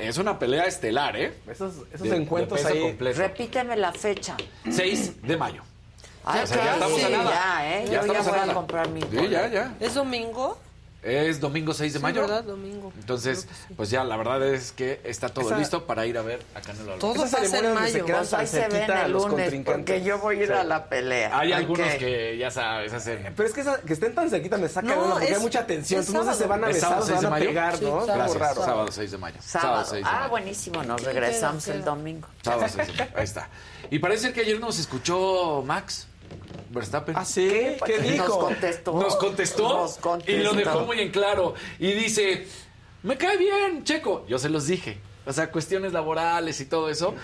es 0.00 0.16
una 0.16 0.38
pelea 0.38 0.64
estelar, 0.64 1.16
¿eh? 1.16 1.34
Esos, 1.46 1.74
encuentros 2.00 2.64
ahí. 2.64 2.96
Repíteme 2.98 3.76
la 3.76 3.92
fecha. 3.92 4.36
6 4.68 5.22
de 5.22 5.36
mayo. 5.36 5.67
Ay, 6.28 6.46
ya 6.46 6.72
estamos 6.74 7.04
a 7.04 7.08
nada. 7.08 7.30
Ya, 7.30 7.78
¿eh? 7.78 7.84
Ya 7.86 8.06
Yo 8.06 8.12
ya 8.12 8.22
voy 8.22 8.50
a, 8.50 8.54
comprar 8.54 8.88
mi 8.90 9.00
Sí, 9.02 9.28
ya, 9.30 9.48
ya. 9.48 9.74
¿Es 9.80 9.94
domingo? 9.94 10.58
Es 11.02 11.38
domingo 11.38 11.72
6 11.72 11.92
de 11.92 11.98
mayo. 12.00 12.22
¿verdad? 12.22 12.42
Domingo. 12.42 12.92
Entonces, 12.98 13.46
pues 13.76 13.88
ya, 13.88 14.02
la 14.02 14.16
verdad 14.16 14.42
es 14.42 14.72
que 14.72 15.00
está 15.04 15.28
todo 15.28 15.56
listo 15.56 15.86
para 15.86 16.04
ir 16.06 16.18
a 16.18 16.22
ver 16.22 16.44
a 16.56 16.60
Canelo 16.60 16.94
Álvarez. 16.94 17.00
Todo 17.00 17.14
va 17.14 17.24
a 17.24 17.28
ser 17.28 17.72
mayo. 17.72 18.04
Pues 18.04 18.34
ahí 18.34 18.46
se 18.48 18.68
ven 18.68 18.90
el 18.90 19.12
lunes, 19.12 19.54
porque 19.64 20.02
yo 20.02 20.18
voy 20.18 20.40
a 20.40 20.42
ir 20.42 20.52
a 20.52 20.64
la 20.64 20.86
pelea. 20.86 21.38
Hay 21.38 21.52
algunos 21.52 21.88
que 21.94 22.36
ya 22.36 22.50
sabes 22.50 22.92
hacer. 22.92 23.32
Pero 23.34 23.48
es 23.48 23.54
que, 23.54 23.64
que 23.86 23.92
estén 23.92 24.14
tan 24.14 24.28
cerquita 24.28 24.58
me 24.58 24.68
saca 24.68 24.94
no, 24.94 25.10
porque 25.12 25.34
hay 25.34 25.40
mucha 25.40 25.64
tensión. 25.66 26.00
Entonces 26.00 26.26
no 26.26 26.32
sé, 26.32 26.38
se 26.38 26.46
van 26.48 26.64
a 26.64 26.66
besar, 26.66 27.02
se 27.02 27.12
van 27.12 27.26
a 27.26 27.36
pegar, 27.36 27.80
¿no? 27.80 28.04
Gracias. 28.04 28.38
Raro. 28.38 28.64
Sábado 28.64 28.88
6 28.90 29.10
de 29.12 29.18
mayo. 29.18 29.36
Sábado. 29.40 29.86
6 29.88 30.04
de 30.04 30.10
ah, 30.10 30.26
buenísimo. 30.28 30.82
Nos 30.82 31.02
regresamos 31.02 31.68
el 31.68 31.84
domingo. 31.84 32.26
Sábado 32.42 32.66
6 32.74 32.86
de 32.88 32.92
mayo. 32.92 33.12
Ahí 33.14 33.24
está. 33.24 33.48
Y 33.90 34.00
parece 34.00 34.32
que 34.32 34.40
ayer 34.40 34.58
nos 34.58 34.80
escuchó 34.80 35.62
Max. 35.64 36.07
Verstappen. 36.70 37.16
¿Ah, 37.16 37.24
sí? 37.24 37.48
¿Qué, 37.84 37.98
dijo? 37.98 38.26
Nos 38.26 38.36
contestó. 38.36 38.92
Nos 38.92 39.16
contestó. 39.16 40.22
Y 40.26 40.36
lo 40.38 40.52
dejó 40.52 40.80
muy 40.80 41.00
en 41.00 41.10
claro. 41.10 41.54
Y 41.78 41.92
dice, 41.92 42.46
me 43.02 43.16
cae 43.16 43.36
bien, 43.36 43.84
Checo. 43.84 44.26
Yo 44.28 44.38
se 44.38 44.48
los 44.48 44.66
dije. 44.66 44.98
O 45.26 45.32
sea, 45.32 45.50
cuestiones 45.50 45.92
laborales 45.92 46.60
y 46.60 46.66
todo 46.66 46.90
eso. 46.90 47.14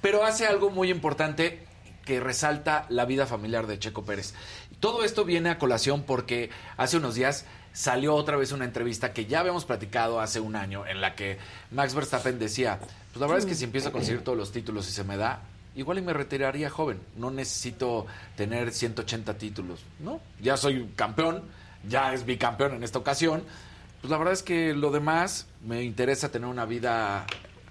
Pero 0.00 0.24
hace 0.24 0.46
algo 0.46 0.70
muy 0.70 0.90
importante 0.90 1.66
que 2.04 2.20
resalta 2.20 2.86
la 2.88 3.04
vida 3.04 3.26
familiar 3.26 3.66
de 3.66 3.78
Checo 3.78 4.04
Pérez. 4.04 4.34
Todo 4.78 5.04
esto 5.04 5.24
viene 5.24 5.50
a 5.50 5.58
colación 5.58 6.04
porque 6.04 6.50
hace 6.76 6.98
unos 6.98 7.16
días 7.16 7.44
salió 7.72 8.14
otra 8.14 8.36
vez 8.36 8.52
una 8.52 8.64
entrevista 8.64 9.12
que 9.12 9.26
ya 9.26 9.40
habíamos 9.40 9.64
platicado 9.64 10.20
hace 10.20 10.40
un 10.40 10.56
año 10.56 10.86
en 10.86 11.00
la 11.00 11.14
que 11.14 11.38
Max 11.72 11.94
Verstappen 11.94 12.38
decía, 12.38 12.78
pues 12.78 13.20
la 13.20 13.26
verdad 13.26 13.40
es 13.40 13.46
que 13.46 13.54
si 13.54 13.64
empiezo 13.64 13.88
a 13.88 13.92
conseguir 13.92 14.22
todos 14.22 14.38
los 14.38 14.52
títulos 14.52 14.88
y 14.88 14.92
se 14.92 15.04
me 15.04 15.16
da, 15.16 15.42
igual 15.76 15.98
y 15.98 16.02
me 16.02 16.12
retiraría 16.12 16.70
joven. 16.70 17.00
No 17.16 17.30
necesito 17.30 18.06
tener 18.36 18.72
180 18.72 19.38
títulos, 19.38 19.84
¿no? 20.00 20.20
Ya 20.40 20.56
soy 20.56 20.90
campeón, 20.96 21.42
ya 21.88 22.12
es 22.12 22.26
bicampeón 22.26 22.74
en 22.74 22.82
esta 22.82 22.98
ocasión. 22.98 23.44
Pues 24.00 24.10
la 24.10 24.18
verdad 24.18 24.34
es 24.34 24.42
que 24.42 24.74
lo 24.74 24.90
demás 24.90 25.46
me 25.64 25.82
interesa 25.84 26.30
tener 26.30 26.48
una 26.48 26.64
vida 26.64 27.26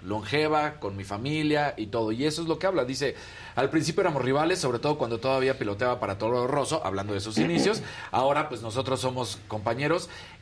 longeva, 0.06 0.80
con 0.80 0.96
mi 0.96 1.04
familia 1.04 1.74
y 1.78 1.88
todo. 1.88 2.12
Y 2.12 2.26
eso 2.26 2.42
es 2.42 2.48
lo 2.48 2.60
que 2.60 2.68
habla. 2.68 2.86
Dice, 2.86 3.16
al 3.56 3.70
principio 3.70 4.02
éramos 4.02 4.24
rivales, 4.24 4.60
sobre 4.60 4.80
todo 4.80 4.98
cuando 4.98 5.20
todavía 5.20 5.58
piloteaba 5.58 6.00
para 6.00 6.18
Toro 6.18 6.48
Rosso, 6.48 6.86
hablando 6.86 7.14
de 7.14 7.20
sus 7.20 7.38
inicios. 7.38 7.82
Ahora, 8.12 8.50
pues 8.50 8.62
nosotros 8.62 9.00
somos 9.00 9.40
compañeros. 9.48 10.10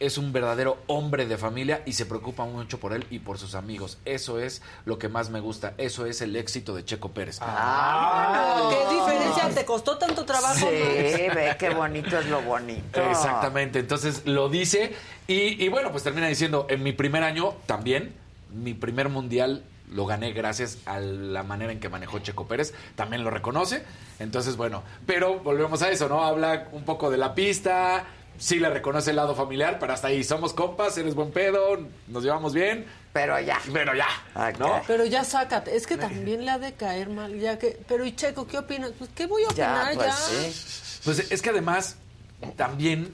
es 0.00 0.18
un 0.18 0.32
verdadero 0.32 0.78
hombre 0.86 1.26
de 1.26 1.36
familia 1.36 1.82
y 1.84 1.94
se 1.94 2.06
preocupa 2.06 2.44
mucho 2.44 2.78
por 2.78 2.92
él 2.92 3.06
y 3.10 3.18
por 3.18 3.38
sus 3.38 3.54
amigos. 3.54 3.98
Eso 4.04 4.38
es 4.38 4.62
lo 4.84 4.98
que 4.98 5.08
más 5.08 5.30
me 5.30 5.40
gusta. 5.40 5.74
Eso 5.78 6.06
es 6.06 6.20
el 6.20 6.36
éxito 6.36 6.74
de 6.74 6.84
Checo 6.84 7.10
Pérez. 7.10 7.38
Ah, 7.40 8.70
¿Qué 8.70 8.94
diferencia? 8.94 9.48
¿Te 9.54 9.64
costó 9.64 9.98
tanto 9.98 10.24
trabajo? 10.24 10.54
Sí, 10.54 11.26
ve 11.34 11.56
qué 11.58 11.70
bonito 11.70 12.18
es 12.18 12.26
lo 12.26 12.42
bonito. 12.42 13.02
Exactamente. 13.10 13.78
Entonces 13.80 14.22
lo 14.24 14.48
dice 14.48 14.94
y, 15.26 15.62
y 15.64 15.68
bueno, 15.68 15.90
pues 15.90 16.04
termina 16.04 16.28
diciendo, 16.28 16.66
en 16.70 16.82
mi 16.82 16.92
primer 16.92 17.24
año 17.24 17.54
también, 17.66 18.14
mi 18.52 18.74
primer 18.74 19.08
mundial 19.08 19.64
lo 19.90 20.06
gané 20.06 20.32
gracias 20.32 20.78
a 20.86 21.00
la 21.00 21.42
manera 21.42 21.72
en 21.72 21.80
que 21.80 21.88
manejó 21.88 22.18
Checo 22.18 22.46
Pérez, 22.46 22.74
también 22.94 23.24
lo 23.24 23.30
reconoce. 23.30 23.82
Entonces, 24.18 24.56
bueno, 24.56 24.82
pero 25.06 25.40
volvemos 25.40 25.82
a 25.82 25.90
eso, 25.90 26.08
¿no? 26.08 26.24
Habla 26.24 26.68
un 26.72 26.84
poco 26.84 27.10
de 27.10 27.16
la 27.16 27.34
pista, 27.34 28.04
sí 28.38 28.58
le 28.58 28.70
reconoce 28.70 29.10
el 29.10 29.16
lado 29.16 29.34
familiar, 29.34 29.78
pero 29.78 29.92
hasta 29.92 30.08
ahí 30.08 30.24
somos 30.24 30.52
compas, 30.52 30.96
eres 30.98 31.14
buen 31.14 31.30
pedo, 31.30 31.78
nos 32.06 32.22
llevamos 32.22 32.54
bien. 32.54 32.86
Pero 33.12 33.38
ya. 33.40 33.60
Pero 33.72 33.92
ya. 33.94 34.08
¿no? 34.58 34.80
Pero 34.86 35.04
ya 35.04 35.24
sácate. 35.24 35.76
Es 35.76 35.86
que 35.86 35.96
también 35.96 36.44
le 36.44 36.50
ha 36.50 36.58
de 36.58 36.74
caer 36.74 37.08
mal, 37.08 37.38
ya 37.38 37.58
que. 37.58 37.78
Pero 37.88 38.04
y 38.04 38.14
Checo, 38.14 38.46
¿qué 38.46 38.58
opinas? 38.58 38.92
Pues 38.98 39.10
qué 39.14 39.26
voy 39.26 39.44
a 39.44 39.48
opinar 39.48 39.94
ya. 39.94 40.14
Pues, 40.26 41.00
pues 41.04 41.30
es 41.30 41.42
que 41.42 41.50
además 41.50 41.96
también 42.56 43.12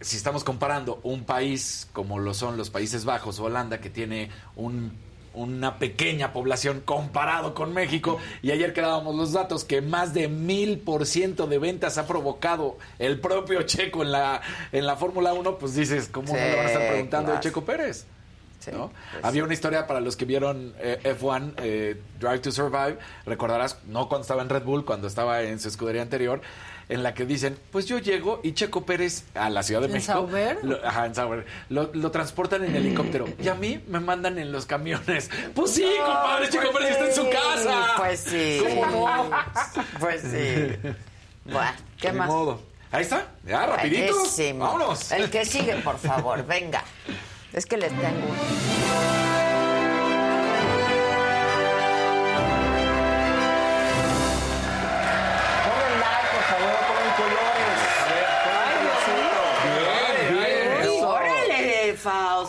si 0.00 0.16
estamos 0.16 0.44
comparando 0.44 1.00
un 1.02 1.24
país 1.24 1.88
como 1.92 2.18
lo 2.18 2.34
son 2.34 2.56
los 2.56 2.70
Países 2.70 3.04
Bajos, 3.04 3.40
Holanda, 3.40 3.80
que 3.80 3.88
tiene 3.88 4.30
un 4.56 4.92
una 5.36 5.78
pequeña 5.78 6.32
población 6.32 6.82
comparado 6.84 7.54
con 7.54 7.72
México. 7.72 8.18
Y 8.42 8.50
ayer 8.50 8.72
quedábamos 8.72 9.14
los 9.14 9.32
datos 9.32 9.64
que 9.64 9.80
más 9.82 10.14
de 10.14 10.28
mil 10.28 10.78
por 10.78 11.06
ciento 11.06 11.46
de 11.46 11.58
ventas 11.58 11.98
ha 11.98 12.06
provocado 12.06 12.78
el 12.98 13.20
propio 13.20 13.62
Checo 13.62 14.02
en 14.02 14.12
la, 14.12 14.40
en 14.72 14.86
la 14.86 14.96
Fórmula 14.96 15.32
1, 15.32 15.58
pues 15.58 15.74
dices, 15.74 16.08
¿cómo 16.08 16.28
no 16.32 16.38
le 16.38 16.56
van 16.56 16.66
a 16.66 16.68
estar 16.68 16.88
preguntando 16.88 17.32
a 17.32 17.40
Checo 17.40 17.64
Pérez? 17.64 18.06
¿no? 18.72 18.90
Pues 19.12 19.24
Había 19.24 19.44
una 19.44 19.54
historia 19.54 19.86
para 19.86 20.00
los 20.00 20.16
que 20.16 20.24
vieron 20.24 20.74
eh, 20.78 20.98
F1 21.04 21.54
eh, 21.58 22.00
Drive 22.18 22.40
to 22.40 22.50
Survive, 22.50 22.98
recordarás, 23.24 23.78
no 23.86 24.08
cuando 24.08 24.22
estaba 24.22 24.42
en 24.42 24.48
Red 24.48 24.64
Bull, 24.64 24.84
cuando 24.84 25.06
estaba 25.06 25.42
en 25.42 25.60
su 25.60 25.68
escudería 25.68 26.02
anterior, 26.02 26.40
en 26.88 27.02
la 27.02 27.14
que 27.14 27.26
dicen, 27.26 27.58
pues 27.72 27.86
yo 27.86 27.98
llego 27.98 28.40
y 28.42 28.52
Checo 28.52 28.84
Pérez 28.84 29.24
a 29.34 29.50
la 29.50 29.62
Ciudad 29.62 29.80
de 29.82 29.88
México. 29.88 30.28
Lo, 30.62 30.86
ajá, 30.86 31.06
en 31.06 31.14
Sauber. 31.14 31.46
Lo, 31.68 32.10
transportan 32.10 32.64
en 32.64 32.76
helicóptero 32.76 33.26
y 33.42 33.48
a 33.48 33.54
mí 33.54 33.82
me 33.88 34.00
mandan 34.00 34.38
en 34.38 34.52
los 34.52 34.66
camiones. 34.66 35.30
Pues 35.54 35.72
sí, 35.72 35.86
compadre, 36.04 36.48
Checo 36.48 36.72
Pérez 36.72 36.90
está 36.92 37.06
en 37.06 37.14
su 37.14 37.30
casa. 37.30 37.94
Pues 37.96 38.20
sí. 38.20 38.62
¿Cómo 38.62 39.30
Pues 39.98 40.22
sí. 40.22 40.90
Bueno, 41.44 41.72
¿qué 42.00 42.12
más? 42.12 42.30
Ahí 42.92 43.02
está, 43.02 43.28
ya, 43.44 43.66
rapidito. 43.66 44.14
Vámonos. 44.56 45.12
El 45.12 45.28
que 45.30 45.44
sigue, 45.44 45.74
por 45.76 45.98
favor, 45.98 46.46
venga. 46.46 46.82
Es 47.52 47.66
que 47.66 47.76
les 47.76 47.90
tengo 47.90 49.25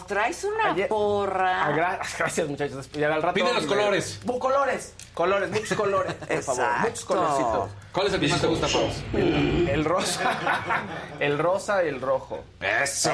traes 0.07 0.43
una 0.43 0.75
porra. 0.87 1.71
gracias, 2.17 2.47
muchachos. 2.47 2.89
Ya 2.93 3.13
al 3.13 3.21
rato. 3.21 3.35
Pide 3.35 3.53
los 3.53 3.65
colores. 3.65 4.19
colores. 4.39 4.93
Colores, 5.13 5.49
muchos 5.49 5.77
colores, 5.77 6.13
por 6.13 6.43
favor. 6.43 6.79
Muchos 6.81 7.05
colorcitos. 7.05 7.69
¿Cuál 7.91 8.07
es 8.07 8.13
el 8.13 8.19
que 8.19 8.27
más 8.27 8.41
te 8.41 8.47
gusta, 8.47 8.67
Paus? 8.67 9.03
El, 9.13 9.83
rosa. 9.83 10.37
el 11.19 11.39
rosa 11.39 11.83
y 11.83 11.87
el 11.87 11.99
rojo. 11.99 12.43
Eso. 12.61 13.11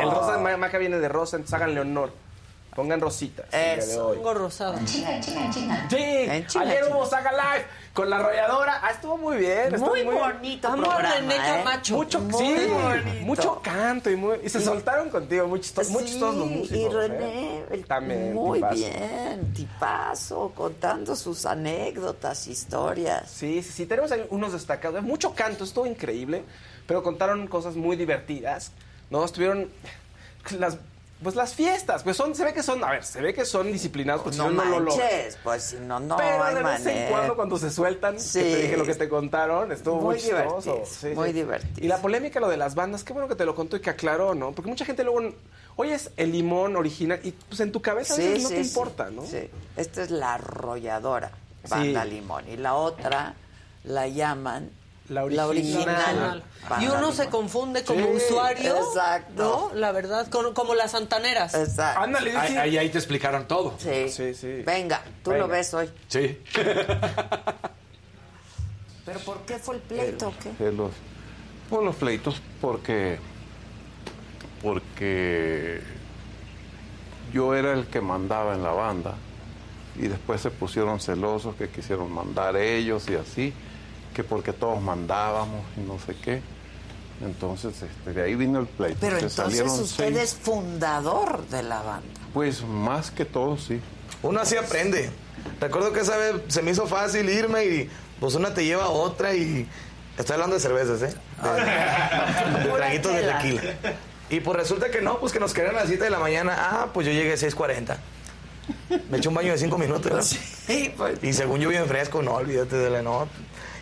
El 0.00 0.10
rosa, 0.10 0.38
Maca 0.38 0.78
viene 0.78 0.98
de 0.98 1.08
rosa, 1.08 1.36
entonces 1.36 1.54
háganle 1.54 1.80
honor. 1.80 2.25
Pongan 2.76 3.00
rositas. 3.00 3.46
Eso. 3.52 4.12
Pongo 4.14 4.34
rosado. 4.34 4.78
Sí, 4.86 5.02
ayer 5.02 6.84
hubo 6.90 7.06
Saga 7.06 7.32
Live 7.32 7.66
con 7.94 8.10
la 8.10 8.18
arrolladora. 8.18 8.80
Ah, 8.82 8.90
estuvo 8.90 9.16
muy 9.16 9.38
bien. 9.38 9.74
Estuvo 9.74 9.88
muy, 9.88 10.04
bonito. 10.04 10.68
Vamos 10.68 10.88
a 10.90 10.98
René 10.98 11.36
Camacho. 11.36 11.96
Mucho, 11.96 12.20
sí, 12.36 12.54
mucho 13.22 13.60
canto 13.62 14.10
y, 14.10 14.16
muy, 14.16 14.40
y 14.44 14.50
se 14.50 14.60
soltaron 14.60 15.08
contigo. 15.08 15.48
Muy 15.48 15.60
chistosos, 15.60 15.90
muy 15.90 16.04
chistosos 16.04 16.36
los 16.36 16.50
músicos. 16.50 16.78
Y 16.78 16.88
René, 16.94 17.58
¿eh? 17.70 17.84
también. 17.88 18.34
Muy 18.34 18.62
bien, 18.72 19.54
tipazo, 19.54 20.52
contando 20.54 21.16
sus 21.16 21.46
anécdotas, 21.46 22.46
historias. 22.46 23.30
Sí, 23.30 23.62
sí, 23.62 23.72
sí. 23.72 23.86
Tenemos 23.86 24.12
ahí 24.12 24.26
unos 24.28 24.52
destacados. 24.52 25.02
Mucho 25.02 25.34
canto, 25.34 25.64
estuvo 25.64 25.86
increíble. 25.86 26.44
Pero 26.86 27.02
contaron 27.02 27.46
cosas 27.48 27.74
muy 27.74 27.96
divertidas. 27.96 28.70
¿no? 29.10 29.24
Estuvieron 29.24 29.68
las 30.58 30.78
pues 31.22 31.34
las 31.34 31.54
fiestas, 31.54 32.02
pues 32.02 32.16
son, 32.16 32.34
se 32.34 32.44
ve 32.44 32.52
que 32.52 32.62
son, 32.62 32.84
a 32.84 32.90
ver, 32.90 33.04
se 33.04 33.22
ve 33.22 33.32
que 33.32 33.46
son 33.46 33.72
disciplinados, 33.72 34.22
pues 34.22 34.36
no, 34.36 34.50
no 34.50 34.62
manches, 34.64 35.38
pues 35.42 35.62
si 35.62 35.76
no, 35.76 35.98
no 35.98 36.16
Pero 36.16 36.44
hay 36.44 36.54
de 36.54 36.62
vez 36.62 36.86
en 36.86 37.10
cuando 37.10 37.36
cuando 37.36 37.58
se 37.58 37.70
sueltan, 37.70 38.16
que 38.16 38.22
te 38.22 38.62
dije 38.62 38.76
lo 38.76 38.84
que 38.84 38.94
te 38.94 39.08
contaron, 39.08 39.72
estuvo 39.72 39.96
muy, 39.96 40.16
muy 40.16 40.20
chistoso. 40.20 40.82
muy 41.14 41.32
divertido. 41.32 41.84
Y 41.84 41.88
la 41.88 41.98
polémica, 42.02 42.38
lo 42.38 42.48
de 42.48 42.58
las 42.58 42.74
bandas, 42.74 43.02
qué 43.02 43.14
bueno 43.14 43.28
que 43.28 43.34
te 43.34 43.46
lo 43.46 43.54
contó 43.54 43.76
y 43.76 43.80
que 43.80 43.88
aclaró, 43.88 44.34
¿no? 44.34 44.52
Porque 44.52 44.68
mucha 44.68 44.84
gente 44.84 45.04
luego, 45.04 45.32
oyes 45.76 46.10
el 46.18 46.32
limón 46.32 46.76
original 46.76 47.18
y 47.22 47.32
pues 47.32 47.60
en 47.60 47.72
tu 47.72 47.80
cabeza 47.80 48.14
a 48.14 48.18
veces 48.18 48.42
no 48.42 48.48
te 48.50 48.60
importa, 48.60 49.10
¿no? 49.10 49.24
Sí, 49.24 49.48
esta 49.76 50.02
es 50.02 50.10
la 50.10 50.34
arrolladora, 50.34 51.30
banda 51.68 52.04
limón, 52.04 52.44
y 52.46 52.58
la 52.58 52.74
otra 52.74 53.34
la 53.84 54.06
llaman 54.06 54.70
la 55.08 55.24
original. 55.46 56.42
y 56.80 56.86
uno 56.86 57.12
se 57.12 57.28
confunde 57.28 57.84
como 57.84 58.08
usuario. 58.10 58.76
Exacto. 58.76 59.70
¿no? 59.72 59.78
La 59.78 59.92
verdad, 59.92 60.28
como, 60.28 60.74
las 60.74 60.90
santaneras. 60.92 61.54
Exacto. 61.54 62.00
Ándale, 62.00 62.36
ahí, 62.36 62.76
ahí, 62.78 62.88
te 62.90 62.98
explicaron 62.98 63.46
todo. 63.46 63.74
Sí. 63.78 64.08
Sí, 64.08 64.34
sí. 64.34 64.62
Venga, 64.64 65.02
tú 65.22 65.32
lo 65.32 65.48
ves 65.48 65.72
hoy. 65.74 65.90
Sí. 66.08 66.38
¿Pero 69.04 69.20
por 69.20 69.42
qué 69.42 69.58
fue 69.58 69.76
el 69.76 69.82
pleito? 69.82 70.34
¿qué? 70.42 70.72
Los, 70.72 70.90
pues 71.70 71.84
los 71.84 71.94
pleitos 71.96 72.42
porque. 72.60 73.18
Porque. 74.62 75.80
Yo 77.32 77.54
era 77.54 77.72
el 77.72 77.86
que 77.86 78.00
mandaba 78.00 78.54
en 78.54 78.62
la 78.62 78.72
banda. 78.72 79.14
Y 79.96 80.08
después 80.08 80.40
se 80.40 80.50
pusieron 80.50 81.00
celosos 81.00 81.54
que 81.54 81.68
quisieron 81.68 82.12
mandar 82.12 82.56
ellos 82.56 83.08
y 83.08 83.14
así 83.14 83.54
que 84.16 84.24
porque 84.24 84.54
todos 84.54 84.80
mandábamos 84.80 85.62
y 85.76 85.80
no 85.80 85.98
sé 85.98 86.16
qué. 86.16 86.40
Entonces, 87.22 87.74
este, 87.82 88.14
de 88.14 88.22
ahí 88.22 88.34
vino 88.34 88.58
el 88.58 88.66
pleito. 88.66 88.96
Pero 88.98 89.18
entonces 89.18 89.70
usted 89.70 90.16
es 90.16 90.34
fundador 90.34 91.46
de 91.48 91.62
la 91.62 91.82
banda. 91.82 92.20
Pues 92.32 92.64
más 92.64 93.10
que 93.10 93.26
todo, 93.26 93.58
sí. 93.58 93.78
Uno 94.22 94.40
así 94.40 94.56
aprende. 94.56 95.10
Recuerdo 95.60 95.92
que 95.92 96.00
esa 96.00 96.16
vez 96.16 96.36
se 96.48 96.62
me 96.62 96.70
hizo 96.70 96.86
fácil 96.86 97.28
irme 97.28 97.66
y 97.66 97.90
pues 98.18 98.34
una 98.34 98.54
te 98.54 98.64
lleva 98.64 98.84
a 98.84 98.88
otra 98.88 99.34
y... 99.34 99.68
Estoy 100.16 100.32
hablando 100.32 100.54
de 100.56 100.60
cervezas, 100.60 101.02
¿eh? 101.02 101.14
De, 101.42 102.68
de 102.68 102.74
traguitos 102.74 103.12
de 103.12 103.20
tequila. 103.20 103.62
Y 104.30 104.40
pues 104.40 104.56
resulta 104.56 104.90
que 104.90 105.02
no, 105.02 105.20
pues 105.20 105.30
que 105.30 105.40
nos 105.40 105.52
quedaron 105.52 105.76
a 105.76 105.80
las 105.80 105.88
7 105.88 106.04
de 106.04 106.10
la 106.10 106.18
mañana. 106.18 106.54
Ah, 106.56 106.86
pues 106.94 107.06
yo 107.06 107.12
llegué 107.12 107.34
a 107.34 107.36
6.40. 107.36 107.98
Me 109.10 109.18
eché 109.18 109.28
un 109.28 109.34
baño 109.34 109.52
de 109.52 109.58
5 109.58 109.76
minutos. 109.76 110.38
Sí, 110.66 110.92
pues. 110.96 111.22
Y 111.22 111.32
según 111.32 111.60
yo 111.60 111.68
bien 111.68 111.86
fresco, 111.86 112.22
no, 112.22 112.32
olvídate 112.32 112.74
de 112.74 112.90
la 112.90 113.00
nota. 113.00 113.30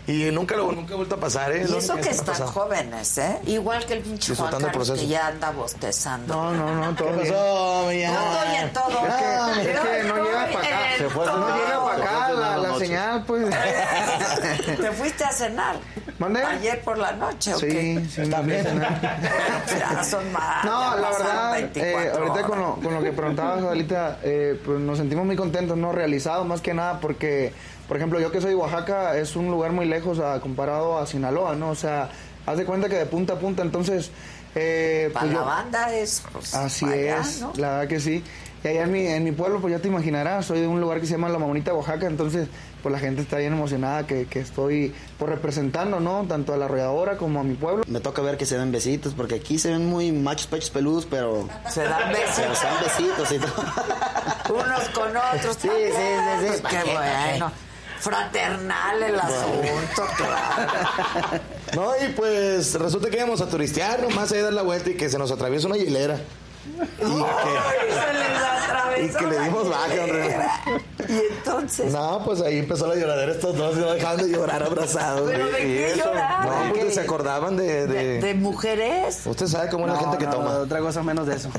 Y 0.07 0.31
nunca 0.33 0.55
lo 0.57 0.71
nunca 0.73 0.93
he 0.93 0.97
vuelto 0.97 1.15
a 1.15 1.19
pasar, 1.19 1.51
¿eh? 1.53 1.65
Y 1.67 1.75
eso 1.77 1.97
que 1.97 2.11
están 2.11 2.35
jóvenes, 2.47 3.17
¿eh? 3.17 3.39
Igual 3.47 3.87
que 3.87 3.95
el 3.95 4.01
pinche 4.01 4.35
Juan 4.37 4.51
Carlos, 4.61 4.91
que 4.91 5.07
ya 5.07 5.29
anda 5.29 5.51
bostezando. 5.51 6.35
No, 6.35 6.53
no, 6.53 6.75
no, 6.75 6.95
todo 6.95 7.09
¿Qué 7.09 7.23
bien. 7.23 7.33
pasó, 7.33 7.87
mi 7.89 8.03
No 8.03 8.35
estoy 8.35 8.57
en 8.57 8.73
todo. 8.73 9.07
Es 9.07 9.15
que, 9.15 9.71
es 9.73 9.81
que 9.81 10.09
no 10.09 10.17
llega 10.25 10.47
para 10.53 10.67
acá. 10.67 10.79
Se 10.99 11.09
fue 11.09 11.25
no 11.27 11.33
todo. 11.33 11.57
llega 11.57 11.85
para 11.85 12.05
acá 12.05 12.33
la, 12.33 12.57
la 12.59 12.69
la 12.69 12.79
señal, 12.79 13.25
pues. 13.27 13.47
¿Te 14.81 14.91
fuiste 14.93 15.25
a 15.25 15.33
cenar? 15.33 15.77
¿Mandé? 16.19 16.45
¿Ayer 16.45 16.81
por 16.83 16.99
la 16.99 17.13
noche 17.13 17.55
o 17.55 17.59
Sí, 17.59 17.67
qué? 17.67 18.07
sí, 18.09 18.31
también. 18.31 18.65
Ya 19.79 20.05
son 20.05 20.31
más. 20.33 20.65
No, 20.65 20.97
la 20.97 21.11
verdad, 21.11 21.53
24 21.53 22.01
eh, 22.01 22.11
ahorita 22.13 22.43
con 22.47 22.59
lo, 22.61 22.75
con 22.77 22.95
lo 22.95 23.03
que 23.03 23.13
preguntabas, 23.13 23.65
Adelita, 23.65 24.19
eh, 24.23 24.61
pues 24.65 24.79
nos 24.81 24.99
sentimos 24.99 25.25
muy 25.25 25.35
contentos, 25.37 25.77
¿no? 25.77 25.93
Realizados 25.93 26.47
más 26.47 26.61
que 26.61 26.75
nada 26.75 27.01
porque, 27.01 27.53
por 27.89 27.97
ejemplo, 27.97 28.21
yo 28.21 28.31
que 28.31 28.41
soy 28.41 28.51
de 28.51 28.57
Oaxaca, 28.57 29.17
es 29.17 29.37
un 29.37 29.51
lugar 29.51 29.73
muy 29.73 29.87
lejos 29.87 30.19
a, 30.19 30.41
comparado 30.41 30.99
a 30.99 31.07
Sinaloa, 31.07 31.55
¿no? 31.55 31.71
O 31.71 31.75
sea, 31.75 32.09
haz 32.47 32.57
de 32.57 32.65
cuenta 32.65 32.89
que 32.89 32.97
de 32.97 33.07
punta 33.07 33.35
a 33.35 33.39
punta, 33.39 33.63
entonces... 33.63 34.11
Eh, 34.57 35.11
Para 35.13 35.25
pues 35.27 35.35
la 35.35 35.41
yo- 35.41 35.47
banda 35.47 35.95
es. 35.97 36.23
pues, 36.33 36.55
Así 36.55 36.85
para 36.85 36.97
allá, 36.97 37.19
es, 37.23 37.41
¿no? 37.41 37.53
la 37.57 37.71
verdad 37.71 37.89
que 37.89 37.99
sí. 37.99 38.23
Y 38.63 38.69
allá 38.69 38.85
en 38.85 38.93
mi, 38.93 39.05
en 39.07 39.25
mi 39.25 39.33
pueblo, 39.33 39.61
pues 39.61 39.73
ya 39.73 39.81
te 39.81 39.89
imaginarás, 39.89 40.47
soy 40.47 40.61
de 40.61 40.69
un 40.69 40.81
lugar 40.81 41.01
que 41.01 41.07
se 41.07 41.13
llama 41.15 41.29
La 41.29 41.39
Mamonita, 41.41 41.75
Oaxaca, 41.75 42.07
entonces 42.07 42.47
pues 42.81 42.93
la 42.93 42.99
gente 43.01 43.21
está 43.23 43.39
bien 43.39 43.53
emocionada 43.53 44.07
que, 44.07 44.27
que 44.27 44.39
estoy 44.41 44.95
pues, 45.19 45.29
representando, 45.29 45.99
¿no? 45.99 46.25
Tanto 46.29 46.55
a 46.55 46.57
la 46.57 46.67
arrolladora 46.67 47.17
como 47.17 47.41
a 47.41 47.43
mi 47.43 47.55
pueblo. 47.55 47.83
Me 47.89 47.99
toca 47.99 48.23
ver 48.23 48.37
que 48.37 48.47
se 48.47 48.57
den 48.57 48.71
besitos, 48.71 49.13
porque 49.15 49.35
aquí 49.35 49.59
se 49.59 49.71
ven 49.73 49.87
muy 49.87 50.13
machos, 50.13 50.47
pechos 50.47 50.71
peludos, 50.71 51.05
pero... 51.11 51.49
Se 51.69 51.83
dan 51.83 52.11
besitos. 52.13 52.35
Pero 52.37 52.55
se 52.55 52.67
dan 52.67 52.77
besitos 52.85 53.33
y 53.33 53.39
todo. 53.41 54.55
Unos 54.55 54.89
con 54.91 55.09
otros. 55.17 55.57
Sí, 55.59 55.69
sí, 55.69 56.47
sí, 56.47 56.53
sí. 56.59 56.63
Qué 56.71 56.93
bueno. 56.93 57.51
Fraternal 58.05 59.03
el 59.03 59.19
asunto, 59.19 60.03
claro. 60.17 61.43
No, 61.75 61.93
y 61.97 62.13
pues 62.13 62.75
resulta 62.75 63.09
que 63.09 63.17
íbamos 63.17 63.41
a 63.41 63.49
turistear, 63.49 64.03
nomás 64.03 64.31
ahí 64.31 64.41
a 64.41 64.45
dar 64.45 64.53
la 64.53 64.61
vuelta 64.61 64.91
y 64.91 64.95
que 64.95 65.09
se 65.09 65.19
nos 65.19 65.33
atraviesa 65.33 65.67
una 65.69 65.77
hielera. 65.79 66.19
Y 66.99 67.05
que, 68.99 69.05
y 69.05 69.09
que 69.09 69.27
le 69.27 69.41
dimos 69.41 69.69
baja. 69.71 69.95
Y 71.09 71.33
entonces. 71.33 71.93
No, 71.93 72.23
pues 72.25 72.43
ahí 72.43 72.59
empezó 72.59 72.87
la 72.87 72.95
lloradera 72.95 73.33
estos 73.33 73.57
dos, 73.57 73.77
no 73.77 73.93
dejaban 73.93 74.19
de 74.19 74.29
llorar 74.31 74.63
abrazados. 74.63 75.31
¿Pero 75.31 75.47
de 75.47 75.61
Y 75.61 75.63
qué 75.63 75.93
eso? 75.93 76.13
No, 76.15 76.69
porque 76.69 76.87
¿Qué? 76.87 76.91
se 76.93 77.01
acordaban 77.01 77.57
de... 77.57 77.87
¿De, 77.87 78.21
de 78.21 78.35
mujeres? 78.35 79.23
Usted 79.25 79.47
sabe 79.47 79.71
cómo 79.71 79.87
es 79.87 79.93
la 79.93 79.99
No, 79.99 80.03
gente 80.03 80.19
que 80.19 80.27
no, 80.27 80.33
toma. 80.33 80.51
Otra 80.59 80.81
cosa 80.81 81.03
menos 81.03 81.27
de 81.27 81.37
eso. 81.37 81.51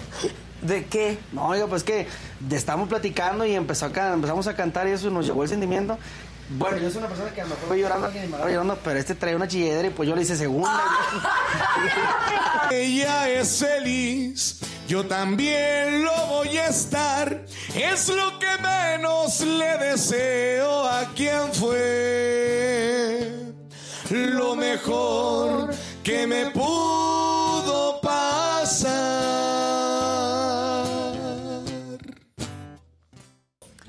¿De 0.62 0.86
qué? 0.86 1.18
No, 1.32 1.48
oiga, 1.50 1.68
pues 1.68 1.84
que 1.84 2.08
estamos 2.52 2.90
platicando 2.90 3.46
y 3.46 3.54
empezó 3.54 3.86
a 3.86 4.14
empezamos 4.14 4.48
a 4.48 4.56
cantar 4.56 4.88
y 4.88 4.92
eso 4.92 5.10
nos 5.12 5.26
llegó 5.26 5.44
el 5.44 5.50
sentimiento. 5.50 5.98
Bueno, 6.50 6.78
yo 6.78 6.90
soy 6.90 7.00
una 7.00 7.08
persona 7.08 7.32
que 7.32 7.42
a 7.42 7.46
lo 7.46 7.50
mejor 7.52 7.70
voy 7.70 7.82
llorando, 7.82 8.06
alguien 8.06 8.30
me 8.30 8.36
agarra 8.36 8.52
llorando, 8.52 8.80
pero 8.84 9.00
este 9.00 9.16
trae 9.16 9.36
una 9.36 9.48
chilledera 9.48 9.88
y 9.88 9.92
pues 9.92 10.08
yo 10.08 10.16
le 10.16 10.22
hice 10.22 10.36
segunda. 10.36 10.80
Ella 12.72 13.30
es 13.30 13.58
feliz, 13.58 14.60
yo 14.88 15.06
también 15.06 16.04
lo 16.04 16.28
voy 16.28 16.58
a 16.58 16.68
estar. 16.68 17.46
Es 17.74 18.10
lo 18.10 18.38
que 18.38 18.58
menos 18.62 19.40
le 19.42 19.78
deseo 19.80 20.88
a 20.88 21.06
quien 21.16 21.52
fue 21.54 22.46
lo 24.12 24.56
mejor 24.56 25.74
que 26.04 26.28
me 26.28 26.52
pudo 26.52 27.35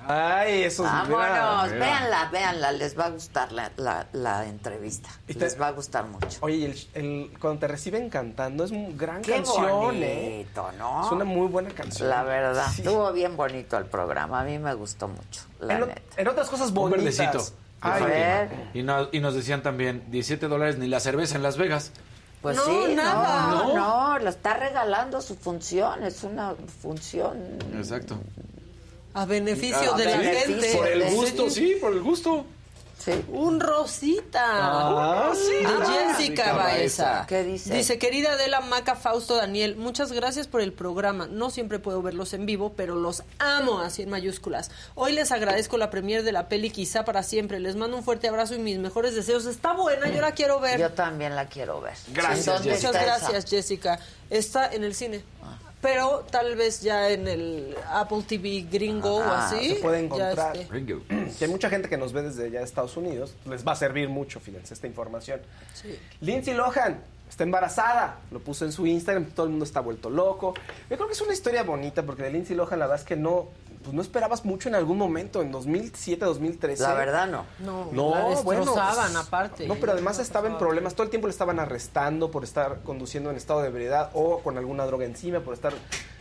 Ay, 0.09 0.63
eso 0.65 0.85
es 0.85 0.91
Vámonos, 0.93 1.73
mira. 1.73 1.85
véanla, 1.85 2.29
véanla, 2.31 2.73
les 2.73 2.99
va 2.99 3.07
a 3.07 3.11
gustar 3.11 3.53
la, 3.53 3.71
la, 3.77 4.07
la 4.13 4.47
entrevista. 4.47 5.09
Y 5.29 5.35
te- 5.35 5.41
Les 5.41 5.61
va 5.61 5.69
a 5.69 5.73
gustar 5.73 6.07
mucho. 6.07 6.39
Oye, 6.41 6.67
el, 6.67 6.89
el- 6.95 7.39
cuando 7.41 7.61
te 7.61 7.69
reciben 7.69 8.09
cantando 8.09 8.65
es 8.65 8.71
una 8.71 8.89
gran 8.97 9.23
Qué 9.23 9.33
canción, 9.33 9.97
¿eh? 9.97 10.47
¿no? 10.79 11.05
Es 11.07 11.13
una 11.13 11.25
muy 11.25 11.49
buena 11.49 11.71
canción. 11.71 12.09
La 12.09 12.23
verdad, 12.23 12.67
Sí. 12.73 12.83
estuvo 12.83 13.13
bien 13.13 13.37
bonito 13.37 13.77
el 13.79 13.87
programa, 13.87 14.41
a 14.41 14.45
mí 14.45 14.59
me 14.59 14.75
gustó 14.75 15.09
mucho, 15.09 15.43
la 15.61 15.75
En, 15.77 15.83
o- 15.83 15.87
neta. 15.87 16.03
en 16.17 16.29
otras 16.29 16.49
cosas 16.49 16.69
Un 16.69 16.75
bonitas. 16.75 17.05
verdecito. 17.19 17.45
A 17.81 17.95
Ay, 17.95 18.03
ver. 18.05 18.51
y, 18.75 18.83
no- 18.83 19.09
y 19.13 19.21
nos 19.21 19.35
decían 19.35 19.63
también, 19.63 20.05
17 20.11 20.49
dólares 20.49 20.79
ni 20.79 20.87
la 20.89 20.99
cerveza 21.01 21.37
en 21.37 21.43
Las 21.43 21.57
Vegas. 21.59 21.93
Pues 22.43 22.57
No, 22.57 22.65
sí, 22.65 22.95
nada. 22.95 23.49
no, 23.51 23.75
No. 23.75 23.75
no, 24.13 24.19
lo 24.19 24.29
está 24.31 24.55
regalando 24.55 25.21
su 25.21 25.35
función, 25.37 26.03
es 26.05 26.23
una 26.23 26.55
función. 26.81 27.37
Exacto. 27.77 28.19
A 29.17 29.25
beneficio 29.25 29.95
Ah, 29.95 29.97
de 29.97 30.05
la 30.05 30.19
sí, 30.21 30.25
gente. 30.27 30.75
Por 30.77 30.87
el 30.89 31.11
gusto, 31.11 31.51
sí, 31.51 31.77
por 31.81 31.93
el 31.93 32.01
gusto. 32.03 32.45
Sí. 32.99 33.13
Un 33.29 33.61
Rosita. 33.61 34.43
Ah, 34.45 35.29
Un 35.31 35.37
sí. 35.37 35.53
De 35.53 35.67
Ah, 35.67 36.15
Jessica 36.17 36.53
Baeza. 36.55 37.25
¿Qué 37.29 37.45
dice? 37.45 37.73
Dice, 37.73 37.99
querida 37.99 38.33
Adela 38.33 38.61
Maca 38.63 38.97
Fausto 38.97 39.37
Daniel, 39.37 39.77
muchas 39.77 40.11
gracias 40.11 40.49
por 40.49 40.61
el 40.61 40.73
programa. 40.73 41.29
No 41.31 41.51
siempre 41.51 41.79
puedo 41.79 42.03
verlos 42.03 42.33
en 42.35 42.47
vivo, 42.47 42.73
pero 42.77 42.97
los 42.97 43.23
amo, 43.39 43.79
así 43.79 44.03
en 44.03 44.11
mayúsculas. 44.11 44.71
Hoy 44.97 45.13
les 45.13 45.31
agradezco 45.31 45.79
la 45.79 45.89
premier 45.89 46.25
de 46.25 46.33
la 46.33 46.49
peli 46.49 46.71
Quizá 46.71 47.05
para 47.05 47.23
siempre. 47.23 47.61
Les 47.61 47.77
mando 47.77 47.97
un 47.97 48.03
fuerte 48.03 48.27
abrazo 48.29 48.55
y 48.57 48.59
mis 48.59 48.79
mejores 48.79 49.15
deseos. 49.15 49.47
Está 49.47 49.73
buena, 49.75 50.09
yo 50.11 50.21
la 50.21 50.33
quiero 50.33 50.59
ver. 50.59 50.81
Yo 50.81 50.91
también 50.91 51.37
la 51.37 51.47
quiero 51.47 51.81
ver. 51.81 51.95
Gracias, 52.13 52.47
¿En 52.49 52.55
dónde 52.55 52.71
Muchas 52.75 52.91
esa? 52.97 53.03
gracias, 53.05 53.45
Jessica. 53.49 54.01
Está 54.31 54.73
en 54.73 54.83
el 54.85 54.95
cine. 54.97 55.23
Pero 55.87 56.27
tal 56.33 56.57
vez 56.57 56.81
ya 56.81 57.11
en 57.11 57.29
el 57.29 57.77
Apple 57.89 58.25
TV 58.27 58.67
gringo 58.69 59.19
o 59.19 59.23
Ah, 59.23 59.47
así. 59.47 59.69
se 59.69 59.75
puede 59.77 59.99
ya 60.01 60.05
encontrar. 60.05 60.57
Que 61.39 61.45
hay 61.45 61.51
mucha 61.51 61.71
gente 61.71 61.89
que 61.89 61.97
nos 61.97 62.13
ve 62.13 62.23
desde 62.23 62.47
allá 62.47 62.59
de 62.59 62.65
Estados 62.65 62.97
Unidos. 62.97 63.37
Les 63.49 63.65
va 63.65 63.71
a 63.73 63.77
servir 63.77 64.09
mucho, 64.09 64.41
fíjense, 64.41 64.75
esta 64.75 64.89
información. 64.89 65.41
Sí. 65.75 65.97
Lindsay 66.21 66.55
Lohan 66.55 66.99
está 67.29 67.45
embarazada. 67.45 68.19
Lo 68.33 68.41
puso 68.41 68.65
en 68.65 68.73
su 68.73 68.85
Instagram. 68.85 69.27
Todo 69.27 69.47
el 69.47 69.51
mundo 69.51 69.65
está 69.65 69.79
vuelto 69.79 70.11
loco. 70.11 70.55
Yo 70.91 70.97
creo 70.97 71.07
que 71.07 71.13
es 71.15 71.21
una 71.21 71.33
historia 71.35 71.63
bonita 71.63 72.03
porque 72.03 72.25
de 72.25 72.31
Lindsay 72.33 72.57
Lohan 72.57 72.81
la 72.81 72.87
verdad 72.87 73.01
es 73.01 73.07
que 73.07 73.15
no, 73.15 73.47
pues 73.87 73.95
no 73.95 74.03
esperabas 74.03 74.45
mucho 74.45 74.69
en 74.69 74.75
algún 74.75 74.99
momento, 74.99 75.41
en 75.43 75.51
2007, 75.53 76.25
2013. 76.25 76.83
La 76.83 76.95
verdad 76.95 77.27
no. 77.27 77.45
No, 77.61 77.89
No, 77.93 78.11
la 78.35 78.41
bueno, 78.43 78.61
destrozaban 78.63 79.13
pues, 79.13 79.27
aparte. 79.27 79.67
No, 79.69 79.77
pero 79.77 79.93
además 79.93 80.19
estaba 80.19 80.49
en 80.49 80.59
problemas. 80.59 80.95
Todo 80.95 81.05
el 81.05 81.11
tiempo 81.11 81.29
le 81.29 81.31
estaban 81.33 81.59
arrestando 81.61 82.31
por 82.31 82.45
estar 82.45 82.81
conduciendo 82.83 83.31
en 83.31 83.37
estado 83.37 83.63
de 83.63 83.69
ebriedad 83.69 84.11
o 84.15 84.41
con 84.41 84.59
alguna 84.59 84.85
droga 84.87 85.05
encima, 85.05 85.41
por 85.41 85.55
estar 85.55 85.73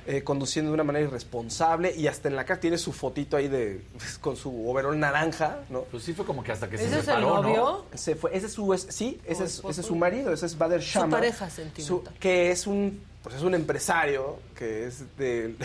eh, 0.07 0.23
conduciendo 0.23 0.69
de 0.69 0.75
una 0.75 0.83
manera 0.83 1.05
irresponsable. 1.07 1.93
Y 1.95 2.07
hasta 2.07 2.27
en 2.27 2.35
la 2.35 2.45
cara 2.45 2.59
tiene 2.59 2.77
su 2.77 2.93
fotito 2.93 3.37
ahí 3.37 3.47
de 3.47 3.83
con 4.21 4.35
su 4.37 4.69
overol 4.69 4.99
naranja, 4.99 5.59
¿no? 5.69 5.81
Pues 5.81 6.03
sí 6.03 6.13
fue 6.13 6.25
como 6.25 6.43
que 6.43 6.51
hasta 6.51 6.69
que 6.69 6.75
¿Ese 6.75 6.85
se 6.89 6.91
es 6.91 6.99
el 6.99 7.05
separó, 7.05 7.41
novio? 7.41 7.85
¿no? 7.91 7.97
Se 7.97 8.15
fue. 8.15 8.35
Ese 8.37 8.45
es 8.47 8.53
su, 8.53 8.73
es- 8.73 8.87
sí, 8.89 9.19
ese 9.25 9.43
¿O 9.43 9.45
es, 9.45 9.61
ese 9.69 9.81
es 9.81 9.87
su 9.87 9.95
marido, 9.95 10.31
ese 10.31 10.45
es 10.45 10.57
Bader 10.57 10.81
Su 10.83 10.99
Shama. 10.99 11.17
pareja 11.17 11.49
sentimental. 11.49 11.85
su- 12.13 12.19
que 12.19 12.51
es 12.51 12.67
un, 12.67 13.01
pues 13.23 13.35
es 13.35 13.41
un 13.41 13.55
empresario 13.55 14.37
que 14.55 14.85
es 14.85 15.17
de, 15.17 15.55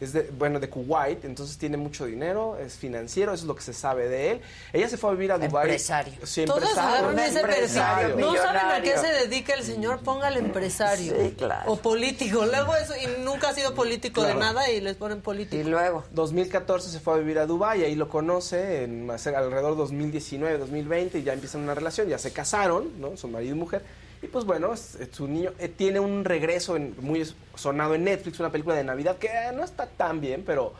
es 0.00 0.12
de, 0.12 0.30
bueno, 0.36 0.60
de 0.60 0.68
Kuwait, 0.68 1.24
entonces 1.24 1.56
tiene 1.56 1.76
mucho 1.76 2.06
dinero, 2.06 2.58
es 2.58 2.74
financiero, 2.74 3.32
eso 3.32 3.44
es 3.44 3.48
lo 3.48 3.54
que 3.54 3.62
se 3.62 3.72
sabe 3.72 4.08
de 4.08 4.32
él. 4.32 4.40
Ella 4.72 4.88
se 4.88 4.96
fue 4.96 5.10
a 5.10 5.12
vivir 5.12 5.32
a 5.32 5.38
Dubái. 5.38 5.64
Empresario. 5.64 6.14
Sí, 6.24 6.44
Todos 6.44 6.62
empresario. 6.62 6.98
agarran 6.98 7.18
ese 7.18 7.40
empresario 7.40 8.16
No 8.16 8.34
saben 8.34 8.66
a 8.66 8.82
qué 8.82 8.98
se 8.98 9.06
dedica 9.06 9.54
el 9.54 9.62
señor, 9.62 10.00
póngale 10.00 10.40
empresario. 10.40 11.14
Sí, 11.18 11.34
claro. 11.36 11.72
O 11.72 11.76
político. 11.76 12.44
Luego 12.44 12.74
eso, 12.76 12.94
y 12.96 13.22
nunca 13.22 13.50
ha 13.50 13.54
sido 13.54 13.74
político 13.74 14.22
de 14.22 14.34
nada 14.34 14.70
y 14.70 14.80
les 14.80 14.96
ponen 14.96 15.20
político. 15.20 15.56
Y 15.56 15.64
luego. 15.64 16.04
2014 16.12 16.90
se 16.90 17.00
fue 17.00 17.14
a 17.14 17.16
vivir 17.18 17.38
a 17.38 17.46
Dubái, 17.46 17.84
ahí 17.84 17.94
lo 17.94 18.08
conoce 18.08 18.84
en 18.84 19.10
alrededor 19.10 19.72
de 19.72 19.76
2019, 19.76 20.58
2020 20.58 21.18
y 21.18 21.22
ya 21.22 21.32
empiezan 21.32 21.62
una 21.62 21.74
relación, 21.74 22.08
ya 22.08 22.18
se 22.18 22.32
casaron, 22.32 23.00
¿no? 23.00 23.16
Son 23.16 23.32
marido 23.32 23.54
y 23.54 23.58
mujer. 23.58 23.82
Y 24.24 24.26
pues 24.28 24.44
bueno, 24.46 24.72
es- 24.72 24.94
es 24.94 25.08
su 25.14 25.28
niño 25.28 25.52
eh, 25.58 25.68
tiene 25.68 26.00
un 26.00 26.24
regreso 26.24 26.76
en- 26.76 26.94
muy 27.00 27.30
sonado 27.54 27.94
en 27.94 28.04
Netflix, 28.04 28.40
una 28.40 28.50
película 28.50 28.74
de 28.74 28.82
Navidad 28.82 29.18
que 29.18 29.26
eh, 29.26 29.52
no 29.54 29.62
está 29.62 29.86
tan 29.86 30.20
bien, 30.20 30.42
pero 30.46 30.72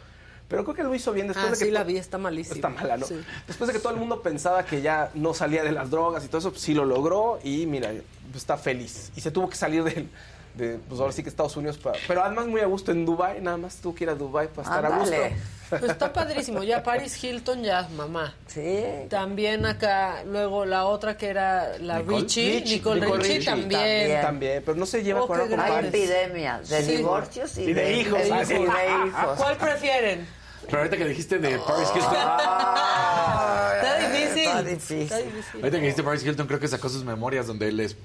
pero 0.48 0.62
creo 0.62 0.74
que 0.76 0.82
lo 0.82 0.94
hizo 0.94 1.12
bien 1.12 1.26
después 1.26 1.46
Ah, 1.46 1.50
de 1.52 1.58
que 1.58 1.64
sí 1.64 1.70
la 1.70 1.84
vi, 1.84 1.96
está 1.96 2.16
malísima. 2.18 2.54
Está 2.56 2.68
mala, 2.68 2.96
¿no? 2.98 3.06
Sí. 3.06 3.18
Después 3.46 3.66
de 3.66 3.72
que 3.74 3.80
todo 3.80 3.92
el 3.94 3.98
mundo 3.98 4.20
pensaba 4.22 4.64
que 4.64 4.82
ya 4.82 5.10
no 5.14 5.32
salía 5.34 5.64
de 5.64 5.72
las 5.72 5.90
drogas 5.90 6.22
y 6.24 6.28
todo 6.28 6.38
eso, 6.38 6.50
pues 6.50 6.62
sí 6.62 6.74
lo 6.74 6.84
logró 6.84 7.38
y 7.42 7.64
mira, 7.66 7.90
pues 8.30 8.36
está 8.42 8.56
feliz. 8.58 9.10
Y 9.16 9.20
se 9.22 9.30
tuvo 9.30 9.48
que 9.48 9.56
salir 9.56 9.82
del, 9.84 10.08
de, 10.54 10.78
pues 10.88 11.00
ahora 11.00 11.12
sí 11.12 11.22
que 11.22 11.28
Estados 11.30 11.56
Unidos, 11.56 11.78
para, 11.78 11.98
pero 12.06 12.22
además 12.22 12.46
muy 12.46 12.60
a 12.60 12.66
gusto 12.66 12.92
en 12.92 13.04
Dubai 13.06 13.40
nada 13.40 13.56
más 13.56 13.76
tuvo 13.76 13.94
que 13.94 14.04
ir 14.04 14.10
a 14.10 14.14
Dubai 14.14 14.48
para 14.48 14.62
estar 14.68 14.86
a 14.86 14.98
gusto. 14.98 15.14
Ándale. 15.14 15.36
Pues 15.70 15.82
está 15.84 16.12
padrísimo. 16.12 16.62
Ya 16.62 16.82
Paris 16.82 17.22
Hilton, 17.22 17.62
ya 17.62 17.88
mamá. 17.96 18.34
Sí. 18.46 18.84
También 19.08 19.64
acá, 19.66 20.22
luego 20.24 20.64
la 20.66 20.84
otra 20.86 21.16
que 21.16 21.28
era 21.28 21.78
la 21.78 21.98
Nicole. 22.00 22.20
Richie, 22.22 22.52
Richie, 22.60 22.74
Nicole, 22.76 23.00
Nicole 23.00 23.22
Richie, 23.22 23.34
Richie. 23.38 23.50
también. 23.50 23.80
También. 23.80 24.22
También, 24.22 24.62
pero 24.64 24.76
no 24.76 24.86
se 24.86 25.02
lleva 25.02 25.22
Oh, 25.22 25.26
con, 25.26 25.40
Hay. 25.40 25.48
Paris. 25.56 25.88
epidemias 25.88 26.68
de 26.68 26.82
Sí. 26.82 26.96
divorcios 26.96 27.58
y, 27.58 27.62
Y 27.62 27.72
de 27.74 27.92
hijos, 27.94 28.20
y 28.26 28.30
ah, 28.30 28.38
de 28.40 28.46
sí. 28.46 28.54
hijos. 28.54 29.36
¿Cuál 29.38 29.56
prefieren? 29.56 30.26
Pero 30.66 30.78
ahorita 30.78 30.96
que 30.96 31.04
dijiste 31.06 31.38
de 31.38 31.58
Paris 31.58 31.88
Hilton. 31.94 32.12
está 32.14 33.98
difícil. 33.98 34.46
Está 34.48 34.62
difícil. 34.62 35.00
Está 35.02 35.18
difícil. 35.18 35.54
Ahorita 35.60 35.70
que 35.76 35.80
dijiste 35.82 36.02
Paris 36.02 36.24
Hilton, 36.24 36.46
creo 36.46 36.60
que 36.60 36.68
sacó 36.68 36.88
sus 36.88 37.04
memorias 37.04 37.46
donde 37.46 37.70
les 37.72 37.96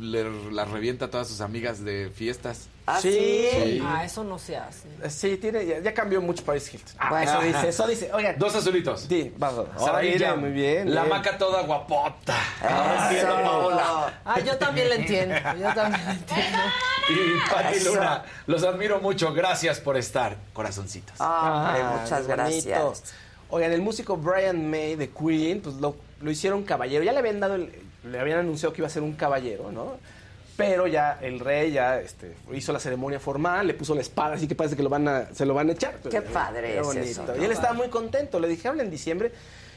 le, 0.00 0.24
las 0.52 0.70
revienta 0.70 1.06
a 1.06 1.10
todas 1.10 1.26
sus 1.28 1.40
amigas 1.40 1.84
de 1.84 2.10
fiestas. 2.14 2.68
¿Ah, 2.90 2.98
sí? 3.00 3.82
Ah, 3.84 4.04
eso 4.04 4.24
no 4.24 4.38
se 4.38 4.56
hace. 4.56 4.88
Sí, 5.10 5.36
tiene, 5.36 5.66
ya, 5.66 5.78
ya 5.80 5.92
cambió 5.92 6.22
mucho 6.22 6.44
Paris 6.44 6.72
Hilton. 6.72 6.94
Ah, 6.98 7.10
bueno, 7.10 7.30
eso 7.30 7.40
dice, 7.42 7.68
eso 7.68 7.86
dice. 7.86 8.12
Oigan. 8.12 8.38
Dos 8.38 8.54
azulitos. 8.54 9.02
Sí, 9.02 9.32
vamos. 9.36 9.66
Muy 10.38 10.50
bien. 10.52 10.94
La 10.94 11.02
bien. 11.02 11.14
maca 11.16 11.36
toda 11.36 11.62
guapota. 11.62 12.36
Eso. 12.62 13.04
Entiendo, 13.04 13.34
Paola. 13.42 14.20
Ah, 14.24 14.40
yo 14.40 14.56
también 14.56 14.88
la 14.88 14.94
entiendo. 14.94 15.34
Yo 15.58 15.74
también 15.74 16.04
la 16.04 16.12
entiendo. 16.12 16.58
Y 17.10 17.50
Pati. 17.50 17.80
Luna, 17.84 18.22
los 18.46 18.62
admiro 18.64 19.00
mucho. 19.00 19.32
Gracias 19.32 19.80
por 19.80 19.96
estar, 19.96 20.36
corazoncitos. 20.52 21.16
Ah, 21.18 21.98
muchas 22.02 22.26
bonito. 22.26 22.36
gracias. 22.36 23.14
Oigan, 23.48 23.72
el 23.72 23.80
músico 23.80 24.18
Brian 24.18 24.68
May 24.70 24.94
de 24.94 25.08
Queen, 25.08 25.62
pues 25.62 25.76
lo, 25.76 25.96
lo 26.20 26.30
hicieron 26.30 26.64
caballero. 26.64 27.02
Ya 27.04 27.12
le 27.12 27.18
habían 27.20 27.40
dado, 27.40 27.54
el- 27.54 27.72
le 28.04 28.20
habían 28.20 28.40
anunciado 28.40 28.74
que 28.74 28.82
iba 28.82 28.88
a 28.88 28.90
ser 28.90 29.02
un 29.02 29.14
caballero, 29.14 29.72
¿no? 29.72 29.96
Pero 30.58 30.88
ya 30.88 31.20
el 31.22 31.38
rey 31.38 31.70
ya 31.70 32.00
este, 32.00 32.34
hizo 32.52 32.72
la 32.72 32.80
ceremonia 32.80 33.20
formal, 33.20 33.68
le 33.68 33.74
puso 33.74 33.94
la 33.94 34.00
espada, 34.00 34.34
así 34.34 34.48
que 34.48 34.56
parece 34.56 34.74
que 34.74 34.82
lo 34.82 34.88
van 34.88 35.06
a, 35.06 35.32
se 35.32 35.46
lo 35.46 35.54
van 35.54 35.68
a 35.68 35.72
echar. 35.72 36.00
Qué 36.10 36.20
padre 36.20 36.72
Qué 36.72 36.80
es 36.80 36.84
bonito. 36.84 37.22
eso, 37.22 37.40
Y 37.40 37.44
él 37.44 37.52
estaba 37.52 37.74
muy 37.74 37.88
contento. 37.90 38.40
Le 38.40 38.48
dije, 38.48 38.66
habla 38.66 38.82
en 38.82 38.90
diciembre. 38.90 39.30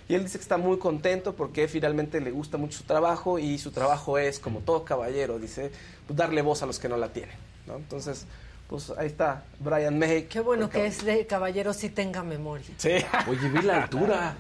Y 0.10 0.16
él 0.16 0.24
dice 0.24 0.40
que 0.40 0.42
está 0.42 0.58
muy 0.58 0.80
contento 0.80 1.36
porque 1.36 1.68
finalmente 1.68 2.20
le 2.20 2.32
gusta 2.32 2.58
mucho 2.58 2.80
su 2.80 2.84
trabajo 2.86 3.38
y 3.38 3.60
su 3.60 3.70
trabajo 3.70 4.18
es, 4.18 4.40
como 4.40 4.62
todo 4.62 4.84
caballero, 4.84 5.38
dice, 5.38 5.72
pues, 6.08 6.18
darle 6.18 6.42
voz 6.42 6.64
a 6.64 6.66
los 6.66 6.80
que 6.80 6.90
no 6.90 6.98
la 6.98 7.10
tienen. 7.10 7.36
¿no? 7.68 7.76
Entonces, 7.76 8.26
pues 8.68 8.92
ahí 8.98 9.06
está 9.06 9.44
Brian 9.60 10.00
May. 10.00 10.24
Qué 10.24 10.40
bueno 10.40 10.68
que 10.68 10.88
es 10.88 11.06
de 11.06 11.28
caballero 11.28 11.74
sí 11.74 11.90
tenga 11.90 12.24
memoria. 12.24 12.66
Sí. 12.78 12.96
Oye, 13.30 13.50
vi 13.50 13.62
la 13.62 13.84
altura. 13.84 14.36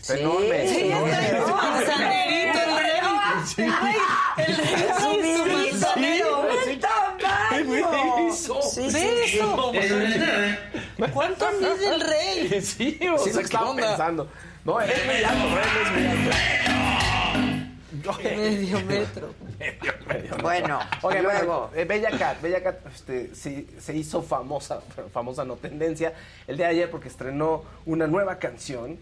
Está 0.00 0.16
enorme, 0.18 0.68
Sí, 0.68 0.80
enorme. 0.90 1.10
está 1.12 1.28
enorme. 1.28 1.86
Sanderito, 1.86 2.58
el 2.60 2.76
rey. 2.76 3.00
Sí. 3.46 3.62
El 3.62 3.72
rey 3.78 3.96
Es 4.36 4.58
es 4.58 5.02
subidito, 5.02 5.38
su 5.38 5.44
pero 5.44 5.58
manzanero. 5.58 6.42
buen 6.42 6.80
tamaño. 6.80 8.28
Eso. 8.32 8.62
Sí, 8.62 8.90
sí, 8.90 8.92
Ve 8.92 8.98
sí. 9.26 9.38
eso. 9.38 9.72
¿Cuánto 11.12 11.46
mide 11.60 11.86
el 11.94 12.00
rey? 12.00 12.62
Sí, 12.62 12.98
o 13.12 13.18
sea, 13.18 13.42
estaba 13.42 13.74
pensando. 13.74 14.28
No, 14.64 14.80
es. 14.80 14.90
Medio 18.24 18.80
metro. 18.86 19.34
Medio, 19.58 19.92
medio. 20.06 20.36
Bueno, 20.40 20.78
Oigan, 21.02 21.22
luego. 21.24 21.38
luego, 21.44 21.70
eh, 21.74 21.84
Bella 21.84 22.10
Cat, 22.16 22.40
Bella 22.40 22.62
Cat 22.62 22.78
este, 22.94 23.34
sí, 23.34 23.66
se 23.80 23.96
hizo 23.96 24.22
famosa, 24.22 24.80
pero 24.94 25.08
famosa 25.08 25.44
no 25.44 25.56
tendencia, 25.56 26.12
el 26.46 26.56
día 26.56 26.66
de 26.66 26.72
ayer 26.72 26.90
porque 26.90 27.08
estrenó 27.08 27.64
una 27.86 28.06
nueva 28.06 28.38
canción 28.38 28.98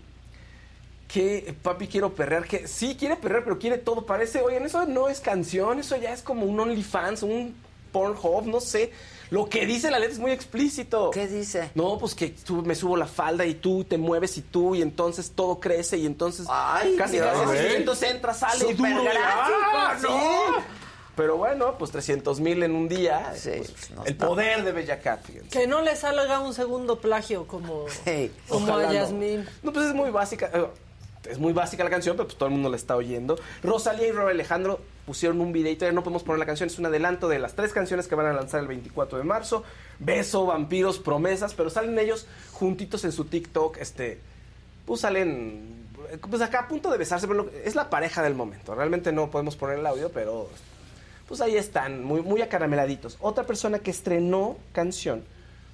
que 1.09 1.39
eh, 1.39 1.55
Papi 1.63 1.87
Quiero 1.87 2.15
Perrear, 2.15 2.45
que 2.47 2.67
sí 2.67 2.97
quiere 2.99 3.17
perrear, 3.17 3.45
pero 3.45 3.59
quiere 3.59 3.79
todo. 3.79 4.07
Parece, 4.07 4.41
oigan, 4.41 4.65
eso 4.65 4.85
no 4.87 5.09
es 5.09 5.21
canción, 5.21 5.79
eso 5.79 5.97
ya 5.97 6.13
es 6.13 6.23
como 6.23 6.47
un 6.47 6.59
OnlyFans, 6.59 7.23
un 7.23 7.55
Pornhub, 7.93 8.47
no 8.47 8.61
sé. 8.61 8.91
Lo 9.31 9.49
que 9.49 9.67
dice 9.67 9.91
la 9.91 9.99
letra 9.99 10.13
es 10.15 10.21
muy 10.21 10.31
explícito. 10.31 11.11
¿Qué 11.11 11.27
dice? 11.27 11.71
No, 11.75 11.99
pues 11.99 12.15
que 12.15 12.29
tú 12.29 12.63
me 12.63 12.75
subo 12.77 12.97
la 12.97 13.07
falda 13.09 13.45
y 13.45 13.55
tú 13.55 13.83
te 13.85 13.99
mueves 13.99 14.37
y 14.39 14.43
tú 14.43 14.75
y 14.77 14.83
entonces 14.83 15.33
todo 15.35 15.59
crece 15.59 15.97
y 15.97 16.07
entonces 16.07 16.47
Ay, 16.49 16.95
casi 16.97 17.19
así, 17.19 17.57
¿Eh? 17.57 17.71
y 17.73 17.77
entonces 17.77 18.11
entra, 18.13 18.33
sale 18.35 18.73
duro. 18.75 18.89
y- 18.89 19.05
gráfico, 19.05 19.59
¡Ah, 19.75 19.97
sí. 20.01 20.07
no! 20.09 20.87
Pero 21.17 21.39
bueno, 21.39 21.77
pues 21.79 21.91
300 21.93 22.39
mil 22.41 22.63
en 22.63 22.73
un 22.77 22.89
día. 22.89 23.33
Sí, 23.35 23.51
pues, 23.57 23.71
pues, 23.73 23.91
no 23.93 24.05
el 24.05 24.17
poder 24.17 24.63
de 24.65 24.71
Bella 24.73 25.01
Cat, 25.01 25.25
fíjense. 25.25 25.49
Que 25.49 25.67
no 25.67 25.81
le 25.81 25.97
salga 25.97 26.39
un 26.41 26.53
segundo 26.53 27.01
plagio 27.01 27.47
como, 27.47 27.87
Sí. 28.05 28.31
como 28.49 28.77
a 28.77 28.83
no. 28.83 28.93
Yasmín. 28.93 29.45
No, 29.63 29.73
pues 29.73 29.87
es 29.87 29.95
muy 29.95 30.11
básica. 30.11 30.51
Es 31.27 31.39
muy 31.39 31.53
básica 31.53 31.85
la 31.85 31.91
canción, 31.91 32.17
pero 32.17 32.27
pues 32.27 32.39
todo 32.39 32.49
el 32.49 32.55
mundo 32.55 32.69
la 32.69 32.77
está 32.77 32.97
oyendo. 32.97 33.39
Rosalía 33.63 34.09
y 34.09 34.13
Rob 34.13 34.29
Alejandro 34.29 34.81
pusieron 35.05 35.41
un 35.41 35.53
video 35.53 35.73
y 35.73 35.77
todavía 35.77 35.95
no 35.95 36.03
podemos 36.03 36.23
poner 36.23 36.39
la 36.39 36.47
canción. 36.47 36.69
Es 36.69 36.79
un 36.79 36.87
adelanto 36.87 37.29
de 37.29 37.39
las 37.39 37.55
tres 37.55 37.73
canciones 37.73 38.09
que 38.09 38.15
van 38.15 38.27
a 38.27 38.33
lanzar 38.33 38.61
el 38.61 38.67
24 38.67 39.19
de 39.19 39.25
marzo. 39.25 39.65
Beso, 39.99 40.47
vampiros, 40.47 40.99
promesas. 40.99 41.55
Pero 41.55 41.71
salen 41.71 41.99
ellos 41.99 42.27
juntitos 42.53 43.05
en 43.05 43.13
su 43.13 43.25
TikTok. 43.25 43.79
Este, 43.79 44.21
pues 44.85 45.01
salen, 45.01 45.87
pues 46.29 46.43
acá 46.43 46.61
a 46.61 46.69
punto 46.69 46.91
de 46.91 46.99
besarse. 46.99 47.27
Pero 47.29 47.51
es 47.65 47.75
la 47.75 47.91
pareja 47.91 48.23
del 48.23 48.35
momento. 48.35 48.75
Realmente 48.75 49.13
no 49.13 49.31
podemos 49.31 49.57
poner 49.57 49.79
el 49.79 49.87
audio, 49.87 50.11
pero 50.11 50.49
pues 51.27 51.41
ahí 51.41 51.57
están, 51.57 52.05
muy, 52.05 52.23
muy 52.23 52.41
acarameladitos. 52.43 53.19
Otra 53.21 53.45
persona 53.45 53.81
que 53.81 53.91
estrenó 53.91 54.57
canción 54.73 55.25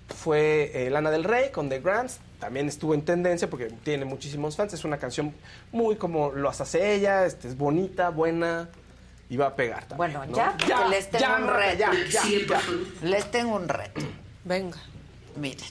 fue 0.09 0.71
eh, 0.75 0.91
Lana 0.91 1.11
del 1.11 1.25
Rey 1.25 1.51
con 1.51 1.69
The 1.69 1.81
Grants. 1.81 2.21
También 2.43 2.67
estuvo 2.67 2.93
en 2.93 3.05
tendencia 3.05 3.49
porque 3.49 3.67
tiene 3.85 4.05
muchísimos 4.05 4.57
fans. 4.57 4.73
Es 4.73 4.85
una 4.85 4.99
canción 4.99 5.33
muy 5.71 5.95
como 5.95 6.33
lo 6.33 6.49
hace 6.49 6.93
ella, 6.93 7.25
este, 7.25 7.47
es 7.47 7.57
bonita, 7.57 8.09
buena 8.09 8.69
y 9.29 9.37
va 9.37 9.47
a 9.47 9.55
pegar 9.55 9.85
también. 9.85 9.97
Bueno, 10.13 10.27
¿no? 10.27 10.37
ya, 10.37 10.57
porque 10.59 10.89
les 10.91 11.09
tengo 11.09 11.25
ya, 11.25 11.37
un 11.37 11.47
reto. 11.47 11.79
ya, 11.79 11.93
ya, 12.11 12.21
ya. 12.49 12.61
Les 13.07 13.31
tengo 13.31 13.55
un 13.55 13.69
reto. 13.69 14.01
Venga. 14.43 14.77
Miren, 15.37 15.65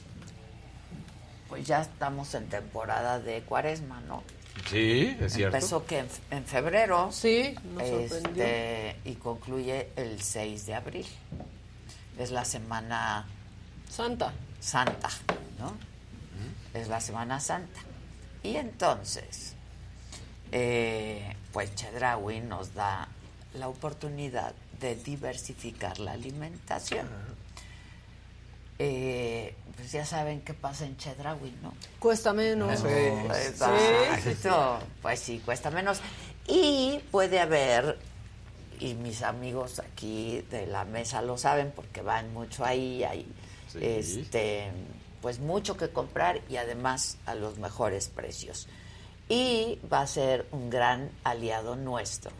pues 1.49 1.67
ya 1.67 1.81
estamos 1.81 2.33
en 2.35 2.47
temporada 2.47 3.19
de 3.19 3.41
cuaresma, 3.41 3.99
¿no? 4.07 4.23
Sí, 4.69 5.17
es 5.19 5.33
cierto. 5.33 5.57
Empezó 5.57 5.85
que 5.85 5.99
en, 5.99 6.07
en 6.29 6.45
febrero. 6.45 7.09
Sí, 7.11 7.53
nos 7.75 7.85
sorprendió. 7.85 8.43
este, 8.45 8.95
y 9.03 9.15
concluye 9.15 9.89
el 9.97 10.21
6 10.21 10.67
de 10.67 10.73
abril. 10.73 11.07
Es 12.17 12.31
la 12.31 12.45
semana 12.45 13.27
Santa. 13.89 14.31
santa, 14.61 15.09
¿no? 15.59 15.90
Es 16.73 16.87
la 16.87 17.01
semana 17.01 17.39
santa. 17.39 17.79
Y 18.43 18.55
entonces, 18.55 19.53
eh, 20.51 21.35
pues 21.51 21.73
Chedraui 21.75 22.39
nos 22.41 22.73
da 22.73 23.07
la 23.53 23.67
oportunidad 23.67 24.53
de 24.79 24.95
diversificar 24.95 25.99
la 25.99 26.13
alimentación. 26.13 27.07
Eh, 28.79 29.53
pues 29.75 29.91
ya 29.91 30.05
saben 30.05 30.41
qué 30.41 30.53
pasa 30.55 30.85
en 30.85 30.97
Chedraui, 30.97 31.53
¿no? 31.61 31.73
Cuesta 31.99 32.33
menos. 32.33 32.79
Sí, 32.79 32.87
sí, 34.23 34.33
sí. 34.41 34.49
Pues 35.01 35.19
sí, 35.19 35.41
cuesta 35.45 35.69
menos. 35.69 36.01
Y 36.47 36.99
puede 37.11 37.39
haber, 37.39 37.99
y 38.79 38.95
mis 38.95 39.21
amigos 39.21 39.79
aquí 39.79 40.43
de 40.49 40.65
la 40.65 40.83
mesa 40.85 41.21
lo 41.21 41.37
saben 41.37 41.71
porque 41.75 42.01
van 42.01 42.33
mucho 42.33 42.65
ahí, 42.65 43.03
hay 43.03 43.27
Sí. 43.71 43.79
este, 43.81 44.69
pues 45.21 45.39
mucho 45.39 45.77
que 45.77 45.89
comprar 45.89 46.41
y 46.49 46.57
además 46.57 47.17
a 47.25 47.35
los 47.35 47.57
mejores 47.57 48.07
precios. 48.09 48.67
Y 49.29 49.79
va 49.91 50.01
a 50.01 50.07
ser 50.07 50.45
un 50.51 50.69
gran 50.69 51.09
aliado 51.23 51.75
nuestro 51.75 52.31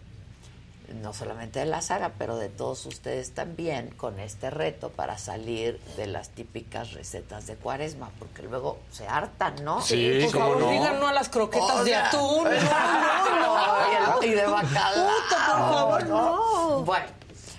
no 1.02 1.14
solamente 1.14 1.60
de 1.60 1.66
la 1.68 1.82
saga, 1.82 2.12
pero 2.18 2.36
de 2.36 2.50
todos 2.50 2.86
ustedes 2.86 3.32
también, 3.34 3.92
con 3.92 4.20
este 4.20 4.50
reto 4.50 4.90
para 4.90 5.18
salir 5.18 5.80
de 5.96 6.06
las 6.06 6.32
típicas 6.32 6.92
recetas 6.92 7.48
de 7.48 7.56
cuaresma, 7.56 8.10
porque 8.20 8.42
luego 8.42 8.78
se 8.92 9.08
hartan, 9.08 9.64
¿no? 9.64 9.82
Sí, 9.82 10.20
Por 10.24 10.42
favor, 10.42 10.58
no. 10.60 10.70
digan 10.70 11.00
no 11.00 11.08
a 11.08 11.14
las 11.14 11.30
croquetas 11.30 11.86
de 11.86 11.96
atún. 11.96 12.44
No, 13.32 13.40
no, 13.40 14.18
no. 14.18 14.24
Y, 14.24 14.26
el- 14.26 14.32
y 14.32 14.36
de 14.36 14.46
bacalao. 14.46 15.12
Por 15.30 15.38
favor, 15.40 16.08
no. 16.08 16.82
Bueno, 16.82 17.06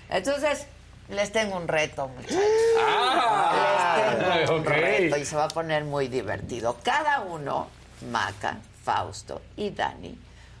entonces 0.09 0.67
les 1.09 1.31
tengo 1.31 1.57
un 1.57 1.67
reto, 1.67 2.07
muchachos. 2.09 2.37
Ah, 2.85 3.72
y 5.19 5.25
se 5.25 5.35
va 5.35 5.45
a 5.45 5.49
poner 5.49 5.83
muy 5.83 6.07
divertido. 6.07 6.77
Cada 6.83 7.21
uno, 7.21 7.67
Maca, 8.11 8.59
Fausto 8.83 9.41
y 9.55 9.69
Dani, 9.69 10.17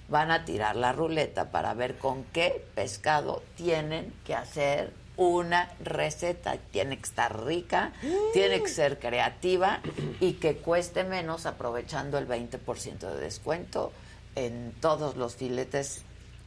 van 0.09 0.31
a 0.31 0.45
tirar 0.45 0.75
la 0.75 0.93
ruleta 0.93 1.51
para 1.51 1.73
ver 1.73 1.97
con 1.97 2.23
qué 2.25 2.65
pescado 2.75 3.43
tienen 3.55 4.13
que 4.25 4.35
hacer 4.35 4.93
una 5.17 5.71
receta. 5.83 6.57
Tiene 6.71 6.97
que 6.97 7.03
estar 7.03 7.45
rica, 7.45 7.93
tiene 8.33 8.61
que 8.61 8.69
ser 8.69 8.99
creativa 8.99 9.81
y 10.19 10.33
que 10.33 10.57
cueste 10.57 11.03
menos 11.03 11.45
aprovechando 11.45 12.17
el 12.17 12.27
20% 12.27 12.99
de 12.99 13.19
descuento 13.19 13.91
en 14.35 14.73
todos 14.81 15.15
los 15.15 15.35
filetes 15.35 16.03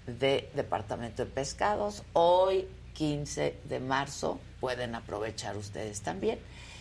de 0.06 0.50
Departamento 0.54 1.24
de 1.24 1.30
Pescados. 1.30 2.02
Hoy, 2.12 2.68
15 2.94 3.58
de 3.64 3.80
marzo, 3.80 4.40
pueden 4.60 4.94
aprovechar 4.94 5.56
ustedes 5.56 6.02
también. 6.02 6.38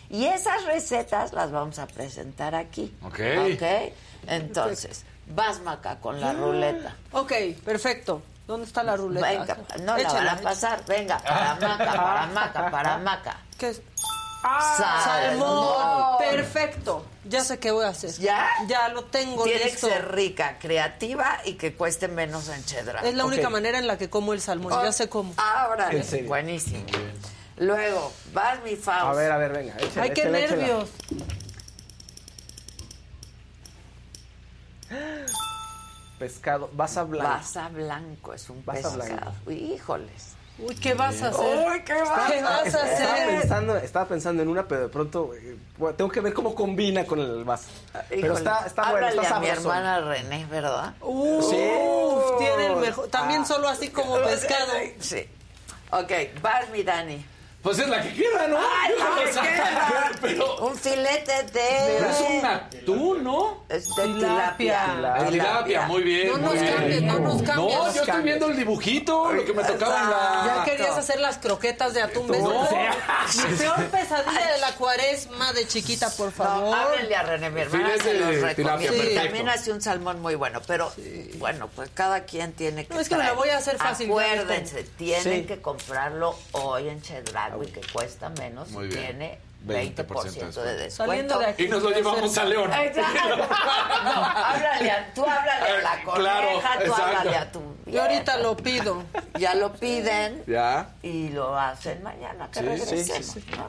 Y 0.09 0.25
esas 0.25 0.63
recetas 0.65 1.33
las 1.33 1.51
vamos 1.51 1.79
a 1.79 1.87
presentar 1.87 2.55
aquí. 2.55 2.93
Ok. 3.03 3.19
¿Ok? 3.53 3.93
Entonces, 4.27 5.03
vas, 5.27 5.61
Maca, 5.61 5.99
con 5.99 6.19
la 6.21 6.33
ruleta. 6.33 6.95
Ok, 7.11 7.31
perfecto. 7.63 8.21
¿Dónde 8.47 8.67
está 8.67 8.83
la 8.83 8.95
ruleta? 8.95 9.27
Venga, 9.27 9.57
no 9.81 9.97
la 9.97 10.01
Échala, 10.03 10.35
van 10.35 10.39
a 10.39 10.41
pasar. 10.41 10.85
Venga, 10.85 11.17
para 11.19 11.55
Maca, 11.55 11.93
para 11.93 12.27
Maca, 12.27 12.71
para 12.71 12.97
Maca. 12.99 13.37
¿Qué 13.57 13.69
es? 13.69 13.81
Salmón. 14.77 15.03
Salmón. 15.03 16.17
Perfecto. 16.19 17.05
Ya 17.27 17.43
sé 17.43 17.57
qué 17.57 17.71
voy 17.71 17.85
a 17.85 17.89
hacer. 17.89 18.11
¿Ya? 18.19 18.47
Ya 18.67 18.89
lo 18.89 19.05
tengo 19.05 19.43
Tiene 19.43 19.59
que 19.61 19.65
listo. 19.71 19.87
ser 19.87 20.11
rica, 20.13 20.57
creativa 20.59 21.39
y 21.45 21.53
que 21.53 21.73
cueste 21.73 22.07
menos 22.07 22.47
en 22.49 22.63
chedra. 22.63 23.01
Es 23.01 23.15
la 23.15 23.25
única 23.25 23.49
manera 23.49 23.79
en 23.79 23.87
la 23.87 23.97
que 23.97 24.09
como 24.09 24.33
el 24.33 24.41
salmón. 24.41 24.73
Oh, 24.73 24.83
Ya 24.83 24.91
sé 24.91 25.09
cómo. 25.09 25.33
Ahora, 25.37 25.89
En 25.91 26.03
serio. 26.03 26.29
Luego, 27.57 28.11
vas 28.33 28.61
mi 28.63 28.75
Faust. 28.75 29.05
A 29.05 29.13
ver, 29.13 29.31
a 29.31 29.37
ver, 29.37 29.51
venga. 29.53 29.75
échela, 29.77 30.03
Ay, 30.03 30.09
qué 30.11 30.21
échela, 30.21 30.39
échela. 30.39 30.61
nervios. 30.61 30.89
Pescado, 36.19 36.69
basa 36.73 37.03
blanco. 37.03 37.29
Basa 37.29 37.69
blanco 37.69 38.33
es 38.33 38.49
un 38.49 38.61
pescado. 38.61 38.95
Blanco. 38.95 39.51
Híjoles. 39.51 40.35
Uy, 40.57 40.73
¿qué 40.75 40.93
vas 40.93 41.21
a 41.21 41.27
hacer? 41.27 41.67
Uy, 41.67 41.83
¿qué 41.83 41.93
vas, 41.93 42.09
a 42.09 42.25
hacer? 42.25 42.37
Estaba 42.65 43.25
pensando, 43.27 43.77
estaba 43.77 44.07
pensando 44.07 44.41
en 44.41 44.47
una, 44.47 44.65
pero 44.65 44.81
de 44.83 44.87
pronto 44.87 45.33
eh, 45.35 45.57
tengo 45.97 46.09
que 46.09 46.21
ver 46.21 46.33
cómo 46.33 46.55
combina 46.55 47.05
con 47.05 47.19
el 47.19 47.43
basa. 47.43 47.67
Pero 48.09 48.37
está, 48.37 48.65
está 48.65 48.91
bueno, 48.91 49.07
está 49.07 49.35
a 49.35 49.39
mi 49.41 49.47
hermana 49.47 49.99
René, 49.99 50.45
¿verdad? 50.45 50.93
Uf, 51.01 51.49
sí. 51.49 51.57
tiene 52.37 52.67
el 52.67 52.77
mejor. 52.77 53.09
También 53.09 53.41
ah. 53.41 53.45
solo 53.45 53.67
así 53.67 53.89
como 53.89 54.17
pescado. 54.19 54.71
Sí. 54.99 55.27
Ok, 55.91 56.11
vas 56.41 56.69
mi 56.69 56.83
Dani. 56.83 57.34
Pues 57.65 57.79
es 57.79 57.89
la 57.89 57.99
que 57.99 58.13
queda, 58.13 58.47
¿no? 58.47 58.59
Ay, 58.59 58.93
la 58.95 59.23
que 59.25 59.31
queda. 59.31 60.11
Pero, 60.21 60.57
un 60.67 60.77
filete 60.77 61.31
de... 61.51 61.97
Pero 61.97 62.09
es 62.11 62.21
un 62.29 62.45
atún, 62.45 63.23
¿no? 63.23 63.63
Es 63.67 63.87
de 63.95 64.03
tilapia. 64.03 64.85
Tilapia, 64.95 65.29
tilapia. 65.31 65.81
muy 65.87 66.03
bien, 66.03 66.27
no 66.27 66.33
muy 66.37 66.41
nos 66.43 66.53
bien. 66.61 66.73
Cambies, 66.75 67.01
no 67.01 67.19
nos 67.19 67.41
cambies. 67.41 67.75
No, 67.75 67.93
yo 67.95 68.03
estoy 68.03 68.21
viendo 68.21 68.45
el 68.51 68.55
dibujito, 68.57 69.31
lo 69.33 69.43
que 69.43 69.51
me 69.53 69.63
tocaba 69.63 69.99
en 70.03 70.09
la... 70.11 70.43
Ya 70.57 70.63
querías 70.71 70.95
hacer 70.95 71.19
las 71.19 71.39
croquetas 71.39 71.95
de 71.95 72.03
atún. 72.03 72.27
¿ves? 72.27 72.43
No. 72.43 72.61
Mi 72.61 73.53
peor 73.57 73.83
pesadilla 73.87 74.51
de 74.53 74.57
la 74.59 74.71
cuaresma 74.73 75.51
de 75.53 75.67
chiquita, 75.67 76.11
por 76.11 76.31
favor. 76.31 76.69
No, 76.69 76.75
háblenle 76.75 77.15
a 77.15 77.23
René, 77.23 77.49
mi 77.49 77.61
hermana 77.61 77.83
Filete 77.89 78.03
se 78.03 78.13
los 78.13 78.27
recomiendo. 78.27 78.55
tilapia, 78.55 78.91
perfecto. 78.91 79.21
También 79.23 79.49
hace 79.49 79.71
un 79.71 79.81
salmón 79.81 80.21
muy 80.21 80.35
bueno, 80.35 80.61
pero 80.67 80.91
bueno, 81.39 81.67
pues 81.75 81.89
cada 81.95 82.25
quien 82.25 82.53
tiene 82.53 82.85
que 82.85 82.93
No, 82.93 82.99
es 82.99 83.09
que 83.09 83.15
me 83.15 83.23
la 83.23 83.25
traer. 83.31 83.37
voy 83.39 83.49
a 83.49 83.57
hacer 83.57 83.77
fácil, 83.77 84.05
Acuérdense, 84.07 84.83
tienen 84.83 85.41
Sí. 85.41 85.47
que 85.47 85.59
comprarlo 85.63 86.37
hoy 86.51 86.89
en 86.89 87.01
Chedraui, 87.55 87.67
que 87.71 87.81
cuesta 87.91 88.29
menos 88.29 88.69
Muy 88.71 88.85
y 88.85 88.87
bien. 88.89 89.01
tiene 89.17 89.39
20% 89.65 90.05
20%, 90.05 90.53
de 90.53 90.63
de 90.63 90.77
descuento. 90.77 90.91
Saliendo 90.91 91.39
de 91.39 91.45
aquí. 91.47 91.63
Y 91.65 91.67
nos 91.69 91.81
lo 91.83 91.89
llevamos 91.89 92.37
a 92.37 92.45
León. 92.45 92.71
Exacto. 92.73 93.47
No, 94.05 94.11
háblale 94.11 94.91
a, 94.91 95.13
tú 95.15 95.23
háblale 95.25 95.65
a 95.71 95.81
la 95.81 96.01
Claro, 96.13 96.47
coneja, 96.47 96.73
tú 96.77 96.83
exacto. 96.85 97.03
háblale 97.03 97.37
a 97.37 97.51
tu 97.51 97.61
Yo 97.87 98.01
ahorita 98.03 98.35
vieja. 98.35 98.37
lo 98.37 98.57
pido. 98.57 99.03
Ya 99.39 99.55
lo 99.55 99.73
piden 99.73 100.43
Ya. 100.45 100.89
y 101.01 101.29
lo 101.29 101.57
hacen 101.57 102.03
mañana 102.03 102.49
que 102.51 102.59
Sí, 102.59 102.65
sí, 102.65 102.69
regresemos. 102.69 103.25
sí, 103.25 103.41
sí. 103.41 103.45
¿no? 103.57 103.67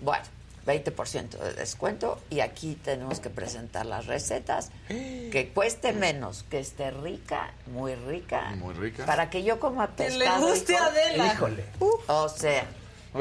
Bueno, 0.00 0.24
20% 0.66 1.28
de 1.38 1.52
descuento 1.54 2.20
y 2.28 2.40
aquí 2.40 2.74
tenemos 2.84 3.20
que 3.20 3.30
presentar 3.30 3.86
las 3.86 4.06
recetas 4.06 4.70
que 4.88 5.52
cueste 5.54 5.92
menos, 5.92 6.44
que 6.50 6.58
esté 6.58 6.90
rica, 6.90 7.52
muy 7.66 7.94
rica. 7.94 8.50
Muy 8.56 8.74
rica. 8.74 9.06
Para 9.06 9.30
que 9.30 9.44
yo 9.44 9.60
coma 9.60 9.94
Que 9.94 10.10
le 10.10 10.18
pescado. 10.24 10.48
guste 10.48 10.76
a 10.76 10.86
Adela. 10.86 11.26
Híjole. 11.32 11.64
O 12.08 12.28
sea. 12.28 12.64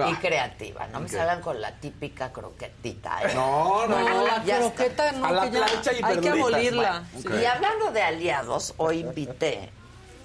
Y 0.10 0.16
creativa, 0.16 0.88
no 0.88 1.00
me 1.00 1.10
salgan 1.10 1.42
con 1.42 1.60
la 1.62 1.72
típica 1.76 2.32
croquetita. 2.32 3.22
¿eh? 3.24 3.34
No, 3.36 3.88
no, 3.88 4.00
No, 4.00 4.26
la 4.28 4.44
Ya 4.44 4.60
está. 4.60 4.74
croqueta 4.76 5.12
no, 5.14 5.26
A 5.26 5.32
la 5.32 5.42
que 5.44 5.52
ya 5.52 5.66
plancha 5.66 5.94
y 5.94 6.04
hay 6.04 6.20
que 6.20 6.30
abolirla. 6.30 7.04
bueno. 7.14 7.42
Y 7.42 7.46
hablando 7.46 7.92
de 7.92 8.02
aliados, 8.02 8.74
hoy 8.78 9.00
invité. 9.00 9.70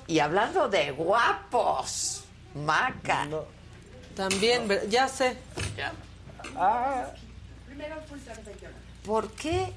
Y 0.06 0.18
hablando 0.18 0.68
de 0.68 0.90
guapos, 0.92 2.24
Maca. 2.54 3.28
También, 4.16 4.68
ya 4.88 5.06
sé. 5.08 5.36
¿Por 9.04 9.30
qué? 9.32 9.72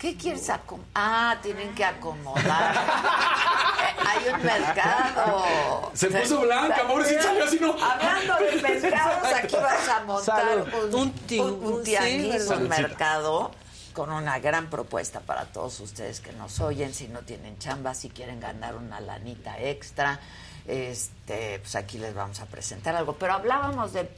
¿Qué 0.00 0.16
quieres 0.16 0.48
acomodar? 0.48 0.88
Ah, 0.94 1.36
tienen 1.42 1.74
que 1.74 1.84
acomodar. 1.84 2.74
Hay 4.08 4.28
un 4.32 4.42
mercado. 4.42 5.90
Se 5.94 6.08
puso 6.08 6.40
blanca, 6.40 6.86
pobrecita, 6.88 7.22
salió 7.22 7.44
así, 7.44 7.58
¿no? 7.60 7.72
Hablando 7.72 8.34
de 8.36 8.62
mercados, 8.80 9.28
aquí 9.34 9.56
vas 9.56 9.88
a 9.88 10.04
montar 10.04 10.58
un, 10.58 10.94
Un 10.94 11.14
un- 11.38 11.64
un 11.64 11.84
sí, 11.84 11.90
tianguis, 11.90 12.46
un 12.48 12.68
mercado 12.68 13.50
con 13.92 14.10
una 14.10 14.38
gran 14.38 14.70
propuesta 14.70 15.20
para 15.20 15.44
todos 15.46 15.78
ustedes 15.80 16.20
que 16.20 16.32
nos 16.32 16.60
oyen, 16.60 16.94
si 16.94 17.08
no 17.08 17.20
tienen 17.20 17.58
chamba, 17.58 17.92
si 17.94 18.08
quieren 18.08 18.40
ganar 18.40 18.76
una 18.76 19.00
lanita 19.00 19.58
extra, 19.60 20.18
este, 20.66 21.58
pues 21.58 21.74
aquí 21.76 21.98
les 21.98 22.14
vamos 22.14 22.40
a 22.40 22.46
presentar 22.46 22.96
algo. 22.96 23.16
Pero 23.16 23.34
hablábamos 23.34 23.92
de 23.92 24.08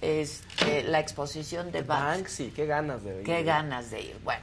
este, 0.00 0.82
la 0.84 1.00
exposición 1.00 1.72
de 1.72 1.82
Banksy. 1.82 2.16
Banksy, 2.16 2.50
qué 2.52 2.66
ganas 2.66 3.02
de 3.04 3.18
ir. 3.18 3.24
Qué 3.24 3.42
ganas 3.42 3.90
de 3.90 4.00
ir. 4.00 4.18
Bueno, 4.24 4.42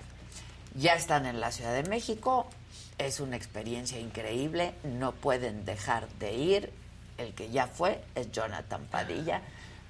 ya 0.76 0.94
están 0.96 1.26
en 1.26 1.40
la 1.40 1.52
Ciudad 1.52 1.74
de 1.74 1.90
México. 1.90 2.48
Es 2.98 3.20
una 3.20 3.36
experiencia 3.36 4.00
increíble. 4.00 4.74
No 4.84 5.12
pueden 5.12 5.66
dejar 5.66 6.08
de 6.20 6.34
ir. 6.34 6.74
El 7.18 7.34
que 7.34 7.50
ya 7.52 7.68
fue 7.68 8.04
es 8.16 8.32
Jonathan 8.32 8.86
Padilla. 8.90 9.42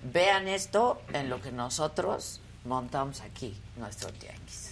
Vean 0.01 0.47
esto 0.47 1.01
en 1.13 1.29
lo 1.29 1.41
que 1.41 1.51
nosotros 1.51 2.41
montamos 2.65 3.21
aquí, 3.21 3.57
nuestro 3.77 4.11
tianguis. 4.11 4.62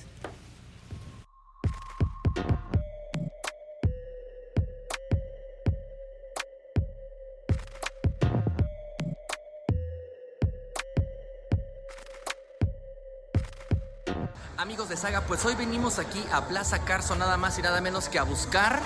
Amigos 14.62 14.90
de 14.90 14.96
Saga, 14.96 15.22
pues 15.22 15.44
hoy 15.44 15.56
venimos 15.56 15.98
aquí 15.98 16.24
a 16.32 16.48
Plaza 16.48 16.86
Carso 16.86 17.16
nada 17.16 17.36
más 17.36 17.58
y 17.58 17.64
nada 17.64 17.82
menos 17.82 18.10
que 18.10 18.20
a 18.20 18.24
buscar 18.24 18.80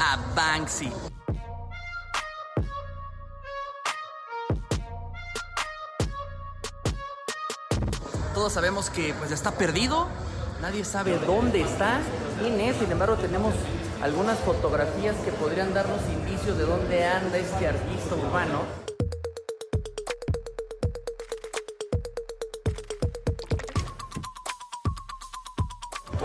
a 0.00 0.16
Banksy. 0.34 0.92
Todos 8.34 8.52
sabemos 8.52 8.90
que 8.90 9.14
pues 9.14 9.30
está 9.30 9.52
perdido, 9.52 10.08
nadie 10.60 10.84
sabe 10.84 11.16
dónde 11.20 11.62
está. 11.62 12.00
quién 12.40 12.58
es, 12.58 12.76
sin 12.76 12.90
embargo 12.90 13.14
tenemos 13.18 13.54
algunas 14.02 14.36
fotografías 14.40 15.14
que 15.18 15.30
podrían 15.30 15.72
darnos 15.74 16.00
indicios 16.08 16.58
de 16.58 16.64
dónde 16.64 17.06
anda 17.06 17.38
este 17.38 17.68
artista 17.68 18.16
urbano. 18.16 18.89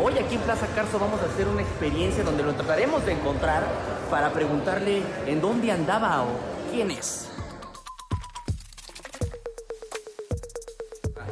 Hoy 0.07 0.19
aquí 0.19 0.35
en 0.35 0.41
Plaza 0.41 0.67
Carso 0.75 0.99
vamos 0.99 1.19
a 1.19 1.25
hacer 1.25 1.47
una 1.47 1.63
experiencia 1.63 2.23
donde 2.23 2.43
lo 2.43 2.53
trataremos 2.53 3.03
de 3.07 3.13
encontrar 3.13 3.63
para 4.11 4.31
preguntarle 4.31 5.01
en 5.25 5.41
dónde 5.41 5.71
andaba 5.71 6.21
o 6.21 6.27
quién 6.71 6.91
es. 6.91 7.27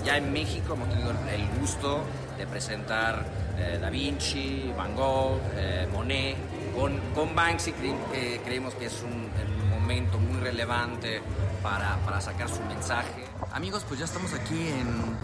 Ya 0.04 0.18
en 0.18 0.34
México 0.34 0.74
hemos 0.74 0.90
tenido 0.90 1.12
el 1.12 1.60
gusto 1.60 2.00
de 2.36 2.48
presentar 2.48 3.24
eh, 3.60 3.78
Da 3.80 3.92
Vinci, 3.92 4.74
Van 4.76 4.96
Gogh, 4.96 5.40
eh, 5.56 5.88
Monet. 5.94 6.36
Con, 6.76 6.98
con 7.14 7.36
Banksy 7.36 7.74
cre- 7.74 7.96
eh, 8.16 8.42
creemos 8.44 8.74
que 8.74 8.88
es 8.88 9.04
un, 9.04 9.30
un 9.62 9.70
momento 9.70 10.18
muy 10.18 10.40
relevante 10.40 11.22
para, 11.62 11.98
para 11.98 12.20
sacar 12.22 12.50
su 12.50 12.62
mensaje. 12.64 13.24
Amigos, 13.52 13.86
pues 13.88 14.00
ya 14.00 14.06
estamos 14.06 14.34
aquí 14.34 14.70
en, 14.70 15.16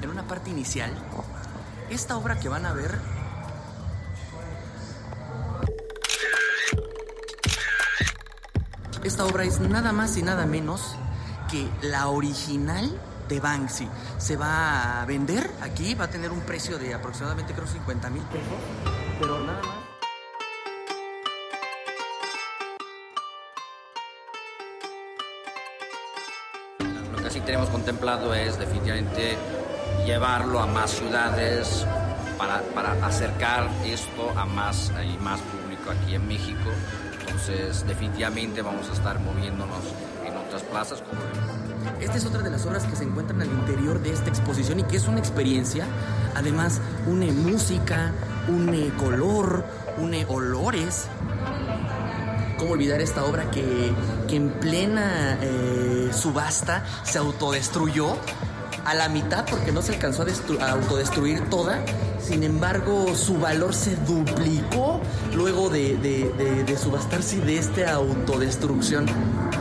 en 0.00 0.08
una 0.08 0.22
parte 0.22 0.48
inicial. 0.48 0.90
Esta 1.90 2.16
obra 2.16 2.38
que 2.38 2.48
van 2.48 2.66
a 2.66 2.72
ver 2.72 2.98
Esta 9.04 9.26
obra 9.26 9.44
es 9.44 9.60
nada 9.60 9.92
más 9.92 10.16
y 10.16 10.22
nada 10.22 10.46
menos 10.46 10.96
que 11.50 11.68
la 11.86 12.08
original 12.08 12.90
de 13.28 13.38
Banksy. 13.38 13.86
Se 14.16 14.34
va 14.34 15.02
a 15.02 15.04
vender 15.04 15.50
aquí, 15.60 15.94
va 15.94 16.06
a 16.06 16.10
tener 16.10 16.30
un 16.30 16.40
precio 16.40 16.78
de 16.78 16.94
aproximadamente 16.94 17.52
creo 17.52 17.66
50 17.66 18.08
mil 18.08 18.22
pesos, 18.22 18.46
pero 19.20 19.40
nada 19.40 19.60
más. 19.60 19.76
Lo 27.12 27.22
que 27.22 27.30
sí 27.30 27.40
tenemos 27.42 27.68
contemplado 27.68 28.32
es 28.32 28.58
definitivamente 28.58 29.36
llevarlo 30.06 30.60
a 30.60 30.66
más 30.66 30.90
ciudades 30.90 31.86
para, 32.38 32.60
para 32.74 32.92
acercar 33.06 33.68
esto 33.84 34.32
a 34.36 34.44
más 34.44 34.92
y 35.04 35.22
más 35.22 35.40
público 35.40 35.90
aquí 35.90 36.14
en 36.14 36.26
México. 36.26 36.70
Entonces 37.20 37.86
definitivamente 37.86 38.62
vamos 38.62 38.88
a 38.88 38.92
estar 38.92 39.18
moviéndonos 39.20 39.80
en 40.26 40.36
otras 40.36 40.62
plazas 40.62 41.02
como 41.02 41.20
Esta 42.00 42.16
es 42.16 42.24
otra 42.24 42.42
de 42.42 42.50
las 42.50 42.64
obras 42.66 42.84
que 42.84 42.96
se 42.96 43.04
encuentran 43.04 43.40
al 43.42 43.48
interior 43.48 44.00
de 44.00 44.12
esta 44.12 44.28
exposición 44.28 44.80
y 44.80 44.84
que 44.84 44.96
es 44.96 45.08
una 45.08 45.18
experiencia. 45.18 45.86
Además, 46.34 46.80
une 47.06 47.32
música, 47.32 48.12
une 48.48 48.90
color, 48.96 49.64
une 49.98 50.24
olores. 50.26 51.06
¿Cómo 52.58 52.72
olvidar 52.72 53.00
esta 53.00 53.24
obra 53.24 53.50
que, 53.50 53.92
que 54.28 54.36
en 54.36 54.50
plena 54.50 55.38
eh, 55.42 56.10
subasta 56.12 56.84
se 57.04 57.18
autodestruyó? 57.18 58.16
A 58.84 58.94
la 58.94 59.08
mitad 59.08 59.46
porque 59.48 59.72
no 59.72 59.80
se 59.82 59.92
alcanzó 59.94 60.22
a, 60.22 60.64
a 60.66 60.70
autodestruir 60.72 61.48
toda. 61.48 61.78
Sin 62.20 62.42
embargo, 62.42 63.14
su 63.14 63.38
valor 63.38 63.74
se 63.74 63.96
duplicó 63.96 65.00
luego 65.34 65.68
de, 65.70 65.96
de, 65.96 66.30
de- 66.32 66.64
de 66.64 66.76
subastarse 66.78 67.40
de 67.40 67.58
esta 67.58 67.92
autodestrucción. 67.94 69.06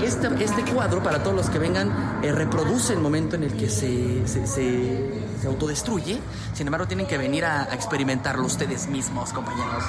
Este, 0.01 0.27
este 0.43 0.63
cuadro, 0.73 1.01
para 1.01 1.23
todos 1.23 1.35
los 1.35 1.49
que 1.49 1.59
vengan, 1.59 2.19
eh, 2.23 2.31
reproduce 2.31 2.93
el 2.93 2.99
momento 2.99 3.35
en 3.35 3.43
el 3.43 3.53
que 3.55 3.69
se, 3.69 4.27
se, 4.27 4.45
se, 4.47 5.47
autodestruye. 5.47 6.19
Sin 6.53 6.67
embargo, 6.67 6.87
tienen 6.87 7.05
que 7.07 7.17
venir 7.17 7.45
a, 7.45 7.63
a 7.63 7.73
experimentarlo 7.73 8.45
ustedes 8.45 8.87
mismos, 8.87 9.31
compañeros. 9.33 9.83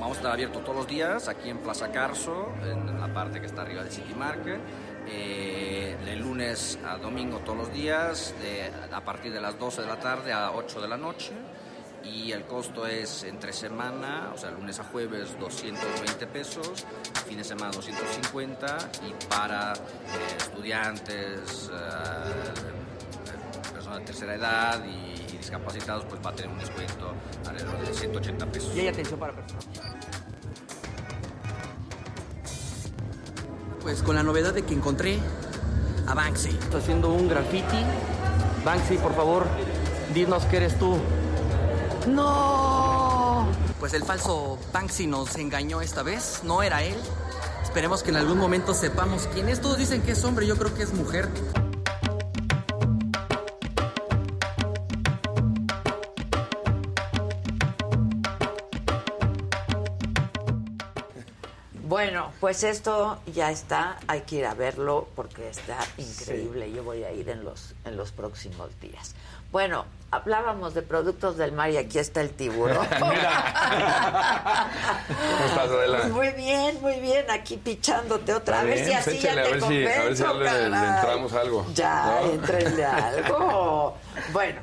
Vamos 0.00 0.16
a 0.16 0.20
estar 0.20 0.32
abiertos 0.32 0.62
todos 0.64 0.76
los 0.76 0.86
días 0.88 1.28
aquí 1.28 1.48
en 1.48 1.58
Plaza 1.58 1.90
Carso, 1.92 2.48
en 2.64 3.00
la 3.00 3.12
parte 3.14 3.40
que 3.40 3.46
está 3.46 3.62
arriba 3.62 3.82
de 3.84 3.90
City 3.90 4.14
Market. 4.16 4.58
Eh, 5.08 5.96
de 6.04 6.16
lunes 6.16 6.78
a 6.86 6.96
domingo 6.96 7.38
todos 7.38 7.58
los 7.58 7.72
días, 7.72 8.34
a 8.92 9.00
partir 9.00 9.32
de 9.32 9.40
las 9.40 9.58
12 9.58 9.82
de 9.82 9.88
la 9.88 9.98
tarde 9.98 10.32
a 10.32 10.52
8 10.52 10.80
de 10.80 10.88
la 10.88 10.96
noche 10.96 11.32
y 12.04 12.32
el 12.32 12.44
costo 12.44 12.86
es 12.86 13.24
entre 13.24 13.52
semana, 13.52 14.30
o 14.34 14.38
sea, 14.38 14.50
lunes 14.50 14.78
a 14.80 14.84
jueves 14.84 15.38
220 15.38 16.26
pesos, 16.26 16.84
fin 17.26 17.38
de 17.38 17.44
semana 17.44 17.70
250 17.72 18.78
y 19.06 19.14
para 19.28 19.72
eh, 19.72 19.76
estudiantes, 20.36 21.70
eh, 21.72 23.72
personas 23.72 24.00
de 24.00 24.04
tercera 24.04 24.34
edad 24.34 24.84
y, 24.84 25.12
discapacitados, 25.42 26.04
pues 26.04 26.24
va 26.24 26.30
a 26.30 26.34
tener 26.34 26.52
un 26.52 26.58
descuento 26.60 27.14
alrededor 27.48 27.84
de 27.84 27.92
180 27.92 28.46
pesos. 28.46 28.76
Y 28.76 28.80
hay 28.80 28.88
atención 28.88 29.18
para 29.18 29.32
personas. 29.32 29.66
Pues 33.82 34.02
con 34.02 34.14
la 34.14 34.22
novedad 34.22 34.54
de 34.54 34.62
que 34.62 34.74
encontré 34.74 35.18
a 36.06 36.14
Banksy. 36.14 36.50
Está 36.50 36.78
haciendo 36.78 37.12
un 37.12 37.28
graffiti. 37.28 37.84
Banksy, 38.64 38.96
por 38.98 39.14
favor, 39.14 39.46
dinos 40.14 40.44
que 40.44 40.58
eres 40.58 40.78
tú. 40.78 40.96
¡No! 42.08 43.48
Pues 43.80 43.94
el 43.94 44.04
falso 44.04 44.58
Banksy 44.72 45.06
nos 45.06 45.36
engañó 45.36 45.80
esta 45.80 46.02
vez, 46.02 46.42
no 46.44 46.62
era 46.62 46.82
él. 46.84 46.96
Esperemos 47.62 48.02
que 48.02 48.10
en 48.10 48.16
algún 48.16 48.38
momento 48.38 48.74
sepamos 48.74 49.28
quién 49.34 49.48
es. 49.48 49.60
Todos 49.60 49.78
dicen 49.78 50.02
que 50.02 50.12
es 50.12 50.24
hombre, 50.24 50.46
yo 50.46 50.56
creo 50.56 50.74
que 50.74 50.82
es 50.82 50.92
mujer. 50.94 51.28
Bueno, 62.02 62.32
pues 62.40 62.64
esto 62.64 63.20
ya 63.32 63.52
está, 63.52 63.96
hay 64.08 64.22
que 64.22 64.34
ir 64.36 64.46
a 64.46 64.54
verlo 64.54 65.06
porque 65.14 65.48
está 65.48 65.78
increíble. 65.98 66.72
Yo 66.72 66.82
voy 66.82 67.04
a 67.04 67.12
ir 67.12 67.28
en 67.28 67.44
los 67.44 67.76
en 67.84 67.96
los 67.96 68.10
próximos 68.10 68.70
días. 68.80 69.14
Bueno, 69.52 69.84
hablábamos 70.10 70.74
de 70.74 70.82
productos 70.82 71.36
del 71.36 71.52
mar 71.52 71.70
y 71.70 71.76
aquí 71.76 72.00
está 72.00 72.20
el 72.20 72.30
tiburón. 72.30 72.84
¿Cómo 72.98 73.12
estás, 75.46 75.70
Adela? 75.70 76.08
Muy 76.08 76.30
bien, 76.30 76.80
muy 76.80 76.98
bien, 76.98 77.30
aquí 77.30 77.56
pichándote 77.56 78.34
otra 78.34 78.64
vez 78.64 78.88
y 78.88 78.92
así 78.94 79.20
ya 79.20 79.34
te 79.34 79.40
a 79.40 79.44
ver 79.44 79.60
si, 79.60 79.86
a 79.86 80.02
ver 80.02 80.16
si 80.16 80.24
le, 80.24 80.70
le, 80.70 80.76
entramos 80.76 81.32
algo. 81.34 81.64
Ya, 81.72 82.20
¿no? 82.20 82.32
entrenle 82.32 82.84
algo. 82.84 83.96
bueno, 84.32 84.60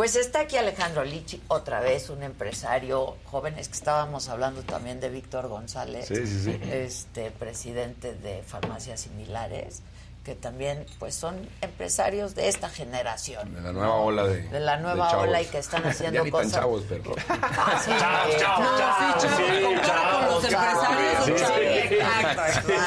pues 0.00 0.16
está 0.16 0.40
aquí 0.40 0.56
Alejandro 0.56 1.04
Lichi, 1.04 1.42
otra 1.48 1.80
vez 1.80 2.08
un 2.08 2.22
empresario 2.22 3.18
joven, 3.26 3.58
es 3.58 3.68
que 3.68 3.74
estábamos 3.74 4.30
hablando 4.30 4.62
también 4.62 4.98
de 4.98 5.10
Víctor 5.10 5.48
González, 5.48 6.06
sí, 6.08 6.26
sí, 6.26 6.40
sí. 6.44 6.58
este 6.72 7.30
presidente 7.30 8.14
de 8.14 8.42
Farmacias 8.42 9.02
Similares 9.02 9.82
que 10.24 10.34
también 10.34 10.86
pues 10.98 11.14
son 11.14 11.46
empresarios 11.60 12.34
de 12.34 12.48
esta 12.48 12.70
generación. 12.70 13.54
De 13.54 13.60
la 13.60 13.72
nueva 13.72 13.96
ola 13.96 14.24
de 14.24 14.40
De 14.48 14.60
la 14.60 14.78
nueva 14.78 15.10
de 15.10 15.16
ola 15.16 15.42
y 15.42 15.44
que 15.44 15.58
están 15.58 15.84
haciendo 15.86 16.20
ya 16.20 16.24
ni 16.24 16.30
cosas. 16.30 16.52
Tan 16.52 16.60
chavos, 16.62 16.82
pero. 16.88 17.14
Ah, 17.28 17.82
sí, 17.84 17.90
Chavos, 18.00 18.36
chavos, 18.38 18.64
no, 18.64 18.78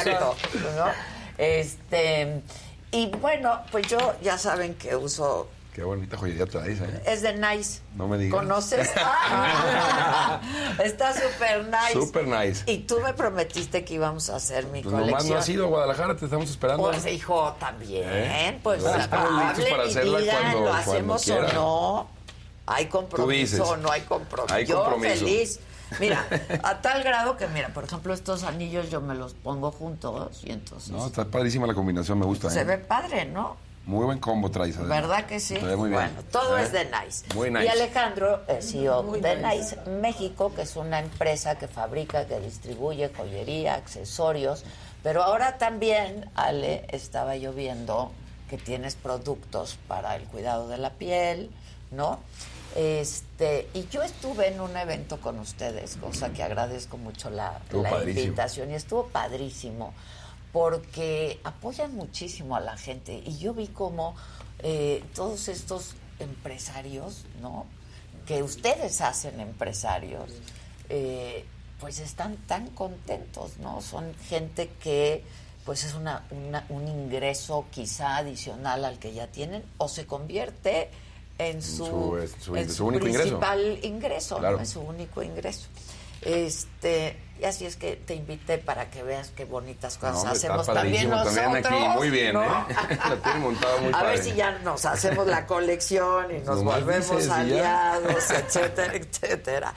chavos. 0.09 0.95
Este, 1.37 2.41
y 2.89 3.05
bueno, 3.07 3.61
pues 3.71 3.87
yo 3.87 4.15
ya 4.23 4.39
saben 4.39 4.73
que 4.73 4.95
uso 4.95 5.47
Qué 5.73 5.83
bonita 5.83 6.17
joyería 6.17 6.45
traes, 6.45 6.79
¿eh? 6.81 7.01
es 7.05 7.21
de 7.23 7.33
Nice. 7.33 7.81
No 7.95 8.07
me 8.07 8.17
digas. 8.19 8.39
¿Conoces? 8.39 8.91
Está 10.83 11.13
súper 11.13 11.65
nice. 11.65 11.93
Súper 11.93 12.27
nice. 12.27 12.63
Y 12.71 12.79
tú 12.79 12.99
me 12.99 13.13
prometiste 13.13 13.83
que 13.83 13.95
íbamos 13.95 14.29
a 14.29 14.35
hacer 14.35 14.65
mi 14.67 14.81
Pues 14.83 14.93
colección. 14.93 15.07
nomás 15.09 15.25
no 15.25 15.37
has 15.37 15.49
ido 15.49 15.65
a 15.65 15.67
Guadalajara, 15.69 16.15
te 16.15 16.25
estamos 16.25 16.49
esperando. 16.49 16.83
Pues 16.83 17.05
hijo, 17.07 17.55
también. 17.59 18.03
¿Eh? 18.07 18.59
Pues 18.61 18.83
No, 18.83 18.95
estamos 18.95 19.45
listos 19.45 19.65
para 19.71 19.83
hacerla 19.83 20.19
cuando- 20.19 20.59
lo 20.59 20.65
cuando 20.65 20.73
hacemos 20.73 21.27
o 21.29 21.41
no. 21.53 22.07
Hay 22.65 22.85
compromiso 22.85 23.63
o 23.65 23.77
no 23.77 23.91
hay 23.91 24.01
compromiso. 24.01 24.53
Hay 24.55 24.65
yo 24.65 24.83
compromiso. 24.83 25.25
feliz. 25.25 25.59
Mira, 25.99 26.25
a 26.63 26.81
tal 26.81 27.03
grado 27.03 27.35
que, 27.37 27.47
mira, 27.47 27.69
por 27.69 27.83
ejemplo, 27.83 28.13
estos 28.13 28.43
anillos 28.43 28.89
yo 28.89 29.01
me 29.01 29.15
los 29.15 29.33
pongo 29.33 29.71
juntos 29.71 30.41
y 30.43 30.51
entonces 30.51 30.91
No, 30.91 31.05
está 31.07 31.25
padrísima 31.25 31.67
la 31.67 31.73
combinación, 31.73 32.17
me 32.19 32.25
gusta, 32.25 32.49
se 32.49 32.61
¿eh? 32.61 32.63
ve 32.63 32.77
padre, 32.77 33.25
¿no? 33.25 33.57
Muy 33.85 34.05
buen 34.05 34.19
combo 34.19 34.49
traes, 34.49 34.77
Adela. 34.77 34.95
¿Verdad 35.01 35.25
que 35.25 35.39
sí? 35.39 35.55
Muy 35.55 35.89
bien. 35.89 35.91
Bueno, 35.91 36.23
todo 36.31 36.57
¿Eh? 36.57 36.63
es 36.63 36.71
de 36.71 36.85
Nice. 36.85 37.25
Muy 37.35 37.51
nice. 37.51 37.65
Y 37.65 37.67
Alejandro, 37.67 38.41
el 38.47 38.63
CEO 38.63 39.03
de 39.03 39.35
nice. 39.37 39.77
México, 40.01 40.53
que 40.55 40.61
es 40.61 40.75
una 40.77 40.99
empresa 40.99 41.57
que 41.57 41.67
fabrica, 41.67 42.25
que 42.25 42.39
distribuye 42.39 43.11
joyería, 43.13 43.75
accesorios, 43.75 44.63
pero 45.03 45.21
ahora 45.21 45.57
también, 45.57 46.29
Ale, 46.33 46.85
estaba 46.89 47.35
yo 47.35 47.51
viendo 47.51 48.11
que 48.49 48.57
tienes 48.57 48.95
productos 48.95 49.77
para 49.87 50.15
el 50.15 50.23
cuidado 50.23 50.69
de 50.69 50.77
la 50.77 50.91
piel, 50.91 51.51
¿no? 51.91 52.19
Este, 52.75 53.67
y 53.73 53.87
yo 53.89 54.01
estuve 54.01 54.47
en 54.47 54.61
un 54.61 54.75
evento 54.77 55.19
con 55.19 55.39
ustedes, 55.39 55.97
cosa 55.97 56.31
que 56.31 56.41
agradezco 56.41 56.97
mucho 56.97 57.29
la, 57.29 57.59
la 57.71 58.03
invitación 58.03 58.71
y 58.71 58.75
estuvo 58.75 59.07
padrísimo 59.07 59.93
porque 60.53 61.39
apoyan 61.43 61.93
muchísimo 61.95 62.55
a 62.55 62.61
la 62.61 62.77
gente 62.77 63.21
y 63.25 63.37
yo 63.39 63.53
vi 63.53 63.67
como 63.67 64.15
eh, 64.59 65.03
todos 65.13 65.49
estos 65.49 65.95
empresarios, 66.19 67.25
¿no? 67.41 67.65
Que 68.25 68.41
ustedes 68.43 69.01
hacen 69.01 69.41
empresarios, 69.41 70.29
eh, 70.87 71.43
pues 71.81 71.99
están 71.99 72.37
tan 72.47 72.67
contentos, 72.69 73.57
¿no? 73.57 73.81
Son 73.81 74.13
gente 74.29 74.69
que 74.81 75.23
pues 75.65 75.83
es 75.85 75.93
una, 75.95 76.25
una- 76.29 76.65
un 76.69 76.87
ingreso 76.87 77.65
quizá 77.71 78.17
adicional 78.17 78.85
al 78.85 78.99
que 78.99 79.13
ya 79.13 79.27
tienen 79.27 79.63
o 79.77 79.87
se 79.89 80.05
convierte 80.05 80.89
en 81.39 81.61
su, 81.61 81.85
su, 81.87 82.29
su- 82.41 82.55
en 82.55 82.69
su 82.69 82.75
su 82.75 82.85
único 82.85 83.07
ingreso. 83.07 83.39
principal 83.39 83.79
ingreso, 83.81 84.37
Claro. 84.37 84.57
¿no? 84.57 84.61
En 84.61 84.67
su 84.67 84.81
único 84.81 85.23
ingreso. 85.23 85.67
Este, 86.21 87.17
y 87.43 87.45
así 87.45 87.65
es 87.65 87.75
que 87.75 87.97
te 87.97 88.15
invité 88.15 88.57
para 88.57 88.89
que 88.89 89.03
veas 89.03 89.31
qué 89.35 89.43
bonitas 89.43 89.97
cosas 89.97 90.23
No, 90.23 90.31
hacemos 90.31 90.65
también 90.65 91.09
nosotros. 91.09 91.35
también 91.35 91.65
aquí, 91.65 91.97
muy 91.97 92.09
bien, 92.09 92.33
¿no? 92.35 92.41
¿eh? 92.43 92.47
Muy 93.39 93.55
A 93.89 93.91
padre. 93.91 94.07
ver 94.11 94.23
si 94.23 94.33
ya 94.33 94.51
nos 94.59 94.85
hacemos 94.85 95.27
la 95.27 95.45
colección 95.45 96.31
y 96.31 96.37
nos 96.39 96.57
Nomás 96.59 96.79
volvemos 96.85 97.25
ya. 97.25 97.35
aliados, 97.37 98.31
etcétera, 98.31 98.95
etcétera. 98.95 99.73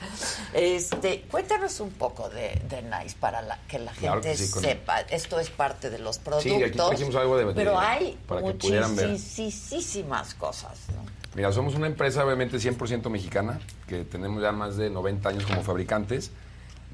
Este, 0.53 1.23
cuéntanos 1.29 1.79
un 1.81 1.91
poco 1.91 2.29
de, 2.29 2.61
de 2.69 2.81
Nice 2.83 3.17
para 3.19 3.41
la- 3.41 3.59
que 3.67 3.79
la 3.79 3.91
Claro 3.91 4.21
gente 4.23 4.37
que 4.37 4.45
sí, 4.45 4.51
con- 4.51 4.63
sepa. 4.63 5.01
Esto 5.01 5.37
es 5.39 5.49
parte 5.49 5.89
de 5.89 5.99
los 5.99 6.19
productos. 6.19 6.51
Sí, 6.57 6.63
aquí 6.63 6.77
trajimos 6.77 7.15
algo 7.15 7.37
de- 7.37 7.53
Pero 7.53 7.77
hay 7.77 8.17
muchísimas 8.41 10.33
cosas. 10.35 10.77
¿no? 10.95 11.05
Mira, 11.35 11.51
somos 11.51 11.75
una 11.75 11.87
empresa 11.87 12.23
obviamente 12.25 12.57
100% 12.57 13.09
mexicana, 13.09 13.59
que 13.87 14.03
tenemos 14.05 14.41
ya 14.41 14.51
más 14.51 14.77
de 14.77 14.89
90 14.89 15.29
años 15.29 15.45
como 15.45 15.63
fabricantes. 15.63 16.31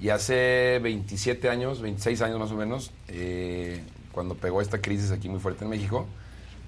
Y 0.01 0.09
hace 0.09 0.79
27 0.81 1.49
años, 1.49 1.81
26 1.81 2.21
años 2.21 2.39
más 2.39 2.51
o 2.51 2.55
menos, 2.55 2.91
eh, 3.07 3.81
cuando 4.11 4.35
pegó 4.35 4.61
esta 4.61 4.81
crisis 4.81 5.11
aquí 5.11 5.29
muy 5.29 5.39
fuerte 5.39 5.63
en 5.63 5.69
México, 5.69 6.07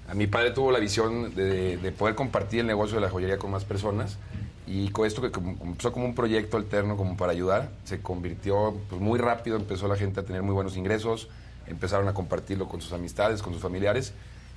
a 0.08 0.14
mi 0.14 0.26
padre 0.26 0.52
tuvo 0.52 0.70
la 0.70 0.78
visión 0.78 1.34
de, 1.34 1.76
de 1.76 1.92
poder 1.92 2.14
compartir 2.14 2.60
el 2.60 2.66
negocio 2.66 2.96
de 2.96 3.02
la 3.02 3.10
joyería 3.10 3.38
con 3.38 3.50
más 3.50 3.64
personas. 3.64 4.18
Y 4.66 4.88
con 4.88 5.06
esto 5.06 5.22
que 5.22 5.30
empezó 5.62 5.92
como 5.92 6.06
un 6.06 6.14
proyecto 6.14 6.56
alterno 6.56 6.96
como 6.96 7.16
para 7.16 7.30
ayudar, 7.32 7.70
se 7.84 8.00
convirtió 8.00 8.76
pues, 8.88 9.00
muy 9.00 9.18
rápido, 9.18 9.56
empezó 9.56 9.86
la 9.86 9.96
gente 9.96 10.20
a 10.20 10.24
tener 10.24 10.42
muy 10.42 10.54
buenos 10.54 10.76
ingresos, 10.76 11.28
empezaron 11.68 12.08
a 12.08 12.14
compartirlo 12.14 12.68
con 12.68 12.80
sus 12.80 12.92
amistades, 12.92 13.42
con 13.42 13.52
sus 13.52 13.62
familiares. 13.62 14.12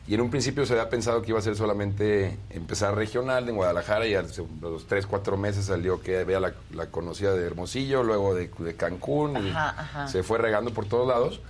Y 0.10 0.16
en 0.16 0.22
un 0.22 0.32
principio 0.32 0.66
se 0.66 0.74
había 0.74 0.90
pensado 0.90 1.22
que 1.22 1.30
iba 1.30 1.38
a 1.38 1.42
ser 1.44 1.56
solamente 1.56 2.36
empezar 2.50 2.96
regional 2.96 3.48
en 3.48 3.56
Guadalajara 3.56 4.08
y 4.08 4.16
a 4.16 4.24
los 4.24 4.88
tres, 4.88 5.06
cuatro 5.06 5.38
meses 5.38 5.66
salió 5.66 6.02
que 6.02 6.18
había 6.18 6.40
la, 6.40 6.54
la 6.74 6.88
conocida 6.88 7.36
de 7.36 7.46
Hermosillo, 7.46 8.02
luego 8.02 8.34
de, 8.34 8.50
de 8.58 8.76
Cancún 8.76 9.38
y 9.38 9.52
Ajá, 9.52 10.08
se 10.08 10.24
fue 10.24 10.40
regando 10.40 10.74
por 10.74 10.88
todos 10.88 11.08
lados. 11.08 11.42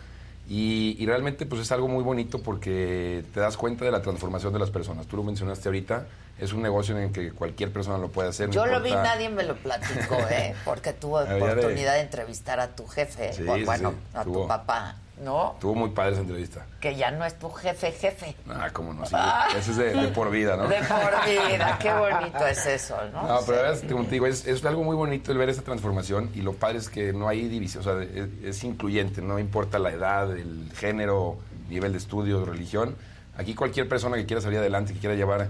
Y, 0.50 0.98
y 1.00 1.06
realmente 1.06 1.46
pues 1.46 1.62
es 1.62 1.72
algo 1.72 1.88
muy 1.88 2.04
bonito 2.04 2.42
porque 2.42 3.24
te 3.34 3.40
das 3.40 3.56
cuenta 3.56 3.86
de 3.86 3.92
la 3.92 4.02
transformación 4.02 4.52
de 4.52 4.60
las 4.60 4.72
personas. 4.72 5.08
Tú 5.08 5.16
lo 5.16 5.24
mencionaste 5.24 5.70
ahorita, 5.70 6.08
es 6.38 6.52
un 6.52 6.62
negocio 6.62 6.98
en 6.98 7.04
el 7.04 7.12
que 7.14 7.32
cualquier 7.32 7.72
persona 7.72 7.98
lo 7.98 8.10
puede 8.10 8.28
hacer. 8.28 8.48
no 8.50 8.54
Yo 8.56 8.66
lo 8.66 8.82
vi, 8.82 8.92
nadie 8.92 9.30
me 9.30 9.44
lo 9.44 9.56
platicó, 9.56 10.18
¿eh? 10.30 10.54
Porque 10.66 10.92
tuve 10.92 11.24
de- 11.26 11.42
oportunidad 11.42 11.94
de 11.94 12.02
entrevistar 12.02 12.60
a 12.60 12.76
tu 12.76 12.86
jefe, 12.88 13.32
Sí, 13.32 13.44
bueno, 13.64 13.92
sí, 13.92 14.18
a 14.18 14.24
tu 14.26 14.48
papá, 14.48 14.98
¿no? 15.22 15.54
Estuvo 15.54 15.76
muy 15.76 15.90
padre 15.90 16.14
esa 16.14 16.22
entrevista. 16.22 16.66
Que 16.80 16.96
ya 16.96 17.12
no 17.12 17.26
es 17.26 17.38
tu 17.38 17.50
jefe, 17.50 17.92
jefe. 17.92 18.36
Ah, 18.50 18.70
cómo 18.72 18.94
no, 18.94 19.06
sí. 19.06 19.16
Ese 19.58 19.72
es 19.72 19.78
de, 19.78 20.08
por 20.10 20.32
vida, 20.32 20.56
¿no? 20.56 20.68
De 20.68 20.78
por 20.78 21.26
vida, 21.26 21.78
qué 21.82 21.94
bonito 21.94 22.48
es 22.48 22.66
eso, 22.66 22.98
¿no? 23.12 23.28
No, 23.28 23.40
pero 23.46 23.60
ahora, 23.60 23.78
como 23.90 24.06
te 24.06 24.12
digo, 24.12 24.28
es, 24.28 24.46
es, 24.48 24.64
algo 24.66 24.84
muy 24.84 24.96
bonito 24.96 25.32
el 25.32 25.38
ver 25.38 25.50
esta 25.50 25.64
transformación 25.64 26.30
y 26.36 26.42
lo 26.42 26.54
padre 26.54 26.80
es 26.80 26.90
que 26.90 27.14
no 27.14 27.28
hay 27.28 27.48
división, 27.48 27.82
o 27.82 27.84
sea, 27.84 28.02
es, 28.02 28.30
es 28.44 28.64
incluyente, 28.64 29.22
no 29.22 29.40
importa 29.40 29.80
la 29.80 29.92
edad, 29.92 30.36
el 30.38 30.72
género, 30.76 31.38
nivel 31.70 31.92
de 31.92 31.98
estudio, 31.98 32.44
religión. 32.46 32.96
Aquí 33.38 33.56
cualquier 33.56 33.88
persona 33.88 34.18
que 34.18 34.26
quiera 34.26 34.42
salir 34.42 34.60
adelante, 34.60 34.94
que 34.94 35.00
quiera 35.00 35.16
llevar, 35.16 35.50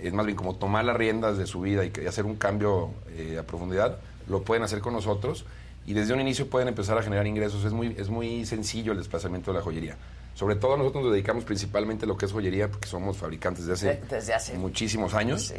es 0.00 0.12
más 0.12 0.26
bien 0.26 0.36
como 0.36 0.56
tomar 0.56 0.84
las 0.84 0.96
riendas 0.96 1.38
de 1.38 1.46
su 1.46 1.60
vida 1.60 1.84
y, 1.84 1.92
y 2.02 2.06
hacer 2.06 2.24
un 2.24 2.36
cambio 2.36 2.90
eh, 3.10 3.38
a 3.38 3.42
profundidad, 3.42 3.98
lo 4.28 4.42
pueden 4.42 4.62
hacer 4.62 4.80
con 4.80 4.92
nosotros 4.92 5.44
y 5.86 5.94
desde 5.94 6.14
un 6.14 6.20
inicio 6.20 6.48
pueden 6.48 6.68
empezar 6.68 6.98
a 6.98 7.02
generar 7.02 7.26
ingresos. 7.26 7.64
Es 7.64 7.72
muy, 7.72 7.94
es 7.98 8.08
muy 8.08 8.44
sencillo 8.46 8.92
el 8.92 8.98
desplazamiento 8.98 9.52
de 9.52 9.58
la 9.58 9.64
joyería. 9.64 9.96
Sobre 10.34 10.56
todo 10.56 10.76
nosotros 10.76 11.04
nos 11.04 11.12
dedicamos 11.12 11.44
principalmente 11.44 12.04
a 12.04 12.08
lo 12.08 12.16
que 12.16 12.26
es 12.26 12.32
joyería 12.32 12.70
porque 12.70 12.88
somos 12.88 13.16
fabricantes 13.16 13.66
desde 13.66 13.90
hace, 13.90 14.02
desde 14.08 14.34
hace 14.34 14.58
muchísimos 14.58 15.14
años. 15.14 15.52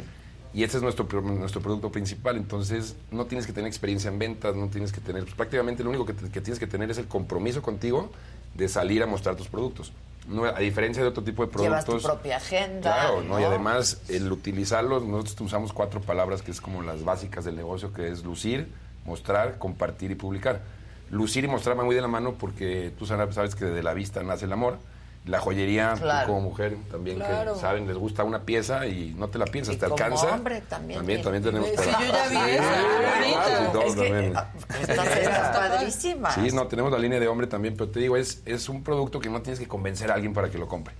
Y 0.54 0.64
este 0.64 0.76
es 0.76 0.82
nuestro, 0.82 1.06
nuestro 1.22 1.62
producto 1.62 1.90
principal. 1.90 2.36
Entonces, 2.36 2.96
no 3.10 3.24
tienes 3.24 3.46
que 3.46 3.52
tener 3.52 3.68
experiencia 3.68 4.10
en 4.10 4.18
ventas, 4.18 4.54
no 4.54 4.68
tienes 4.68 4.92
que 4.92 5.00
tener. 5.00 5.22
Pues, 5.22 5.34
prácticamente 5.34 5.82
lo 5.82 5.90
único 5.90 6.04
que, 6.04 6.14
que, 6.14 6.40
tienes 6.40 6.58
que 6.58 6.66
tener 6.66 6.90
es 6.90 6.98
el 6.98 7.08
compromiso 7.08 7.62
contigo 7.62 8.10
de 8.54 8.68
salir 8.68 9.02
a 9.02 9.06
mostrar 9.06 9.34
tus 9.34 9.48
productos. 9.48 9.92
No, 10.28 10.44
a 10.44 10.58
diferencia 10.58 11.02
de 11.02 11.08
otro 11.08 11.24
tipo 11.24 11.44
de 11.44 11.50
productos. 11.50 11.86
Llevas 11.86 12.02
tu 12.02 12.08
propia 12.08 12.36
agenda. 12.36 12.80
Claro, 12.80 13.22
¿no? 13.22 13.40
y 13.40 13.44
además, 13.44 14.02
el 14.08 14.30
utilizarlos, 14.30 15.04
nosotros 15.04 15.40
usamos 15.40 15.72
cuatro 15.72 16.00
palabras 16.00 16.42
que 16.42 16.50
es 16.50 16.60
como 16.60 16.82
las 16.82 17.02
básicas 17.02 17.44
del 17.44 17.56
negocio, 17.56 17.92
que 17.92 18.08
es 18.08 18.22
lucir, 18.22 18.68
mostrar, 19.04 19.58
compartir 19.58 20.10
y 20.10 20.14
publicar. 20.14 20.60
Lucir 21.10 21.44
y 21.44 21.48
mostrar 21.48 21.76
van 21.76 21.86
muy 21.86 21.94
de 21.94 22.00
la 22.00 22.08
mano 22.08 22.34
porque 22.38 22.92
tú 22.98 23.06
sabes 23.06 23.54
que 23.54 23.66
de 23.66 23.82
la 23.82 23.94
vista 23.94 24.22
nace 24.22 24.46
el 24.46 24.52
amor. 24.52 24.78
La 25.24 25.38
joyería, 25.38 25.94
claro. 26.00 26.26
tú 26.26 26.32
como 26.32 26.48
mujer 26.48 26.76
también 26.90 27.18
claro. 27.18 27.54
que 27.54 27.60
saben, 27.60 27.86
les 27.86 27.96
gusta 27.96 28.24
una 28.24 28.40
pieza 28.40 28.88
y 28.88 29.14
no 29.16 29.28
te 29.28 29.38
la 29.38 29.44
piensas, 29.44 29.76
y 29.76 29.78
te 29.78 29.84
como 29.84 29.94
alcanza. 29.94 30.34
hombre 30.34 30.62
también. 30.62 30.98
También, 30.98 31.22
también 31.22 31.44
tenemos 31.44 31.68
Sí, 31.68 31.76
yo 31.76 32.12
ya 32.12 32.28
vi 32.28 32.50
esa, 32.50 34.48
están 34.80 35.52
padrísimas. 35.52 36.34
Sí, 36.34 36.48
no, 36.52 36.66
tenemos 36.66 36.90
la 36.90 36.98
línea 36.98 37.20
de 37.20 37.28
hombre 37.28 37.46
también, 37.46 37.76
pero 37.76 37.88
te 37.88 38.00
digo, 38.00 38.16
es, 38.16 38.42
es 38.46 38.68
un 38.68 38.82
producto 38.82 39.20
que 39.20 39.28
no 39.28 39.42
tienes 39.42 39.60
que 39.60 39.68
convencer 39.68 40.10
a 40.10 40.14
alguien 40.14 40.32
para 40.34 40.50
que 40.50 40.58
lo 40.58 40.66
compre. 40.66 40.92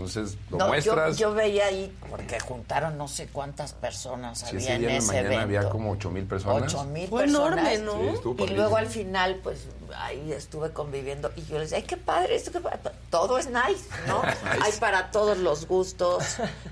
Entonces, 0.00 0.38
lo 0.50 0.56
no, 0.58 0.68
muestras. 0.68 1.18
Yo, 1.18 1.28
yo, 1.30 1.34
veía 1.34 1.66
ahí, 1.66 1.94
porque 2.08 2.40
juntaron 2.40 2.96
no 2.96 3.06
sé 3.06 3.26
cuántas 3.28 3.74
personas 3.74 4.38
sí, 4.40 4.46
había 4.56 4.58
ese 4.60 4.74
en 4.76 4.90
ese 4.90 5.06
mañana 5.08 5.26
evento. 5.26 5.42
había 5.42 5.68
como 5.68 5.90
8 5.92 6.10
mil 6.10 6.24
personas. 6.24 6.74
8 6.74 6.84
mil 6.84 7.08
Fue 7.08 7.24
personas. 7.24 7.74
enorme, 7.74 7.78
¿no? 8.24 8.34
Sí, 8.36 8.44
y 8.44 8.54
luego 8.54 8.76
al 8.78 8.86
final, 8.86 9.40
pues 9.42 9.66
ahí 9.96 10.32
estuve 10.32 10.70
conviviendo 10.72 11.30
y 11.36 11.42
yo 11.42 11.58
les 11.58 11.70
decía, 11.70 11.78
ay, 11.78 11.82
qué 11.84 11.96
padre, 11.98 12.36
esto 12.36 12.50
qué 12.52 12.60
padre". 12.60 12.78
todo 13.10 13.38
es 13.38 13.46
nice, 13.48 13.84
¿no? 14.06 14.22
Hay 14.62 14.72
para 14.80 15.10
todos 15.10 15.36
los 15.36 15.66
gustos, 15.66 16.24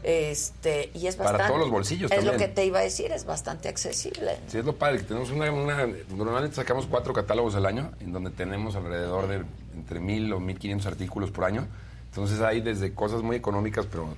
este, 0.03 0.91
y 0.95 1.07
es 1.07 1.17
Para 1.17 1.31
bastante. 1.33 1.49
todos 1.53 1.61
los 1.61 1.71
bolsillos 1.71 2.11
Es 2.11 2.25
lo 2.25 2.37
que 2.37 2.49
te 2.49 2.65
iba 2.65 2.79
a 2.79 2.83
decir, 2.83 3.13
es 3.13 3.25
bastante 3.25 3.69
accesible. 3.69 4.39
Sí, 4.49 4.59
es 4.59 4.65
lo 4.65 4.75
padre, 4.77 4.99
que 4.99 5.05
tenemos 5.05 5.31
una, 5.31 5.51
una- 5.53 5.87
Normalmente 6.17 6.57
sacamos 6.57 6.87
cuatro 6.87 7.13
catálogos 7.13 7.55
al 7.55 7.67
año, 7.67 7.93
en 8.01 8.13
donde 8.13 8.31
tenemos 8.31 8.75
alrededor 8.77 9.27
de 9.29 9.43
entre 9.75 10.01
mil 10.01 10.33
o 10.33 10.41
mil 10.41 10.59
quinientos 10.59 10.87
artículos 10.87 11.31
por 11.31 11.45
año. 11.45 11.67
Entonces 12.11 12.41
hay 12.41 12.61
desde 12.61 12.93
cosas 12.95 13.23
muy 13.23 13.37
económicas, 13.37 13.87
pero 13.87 14.09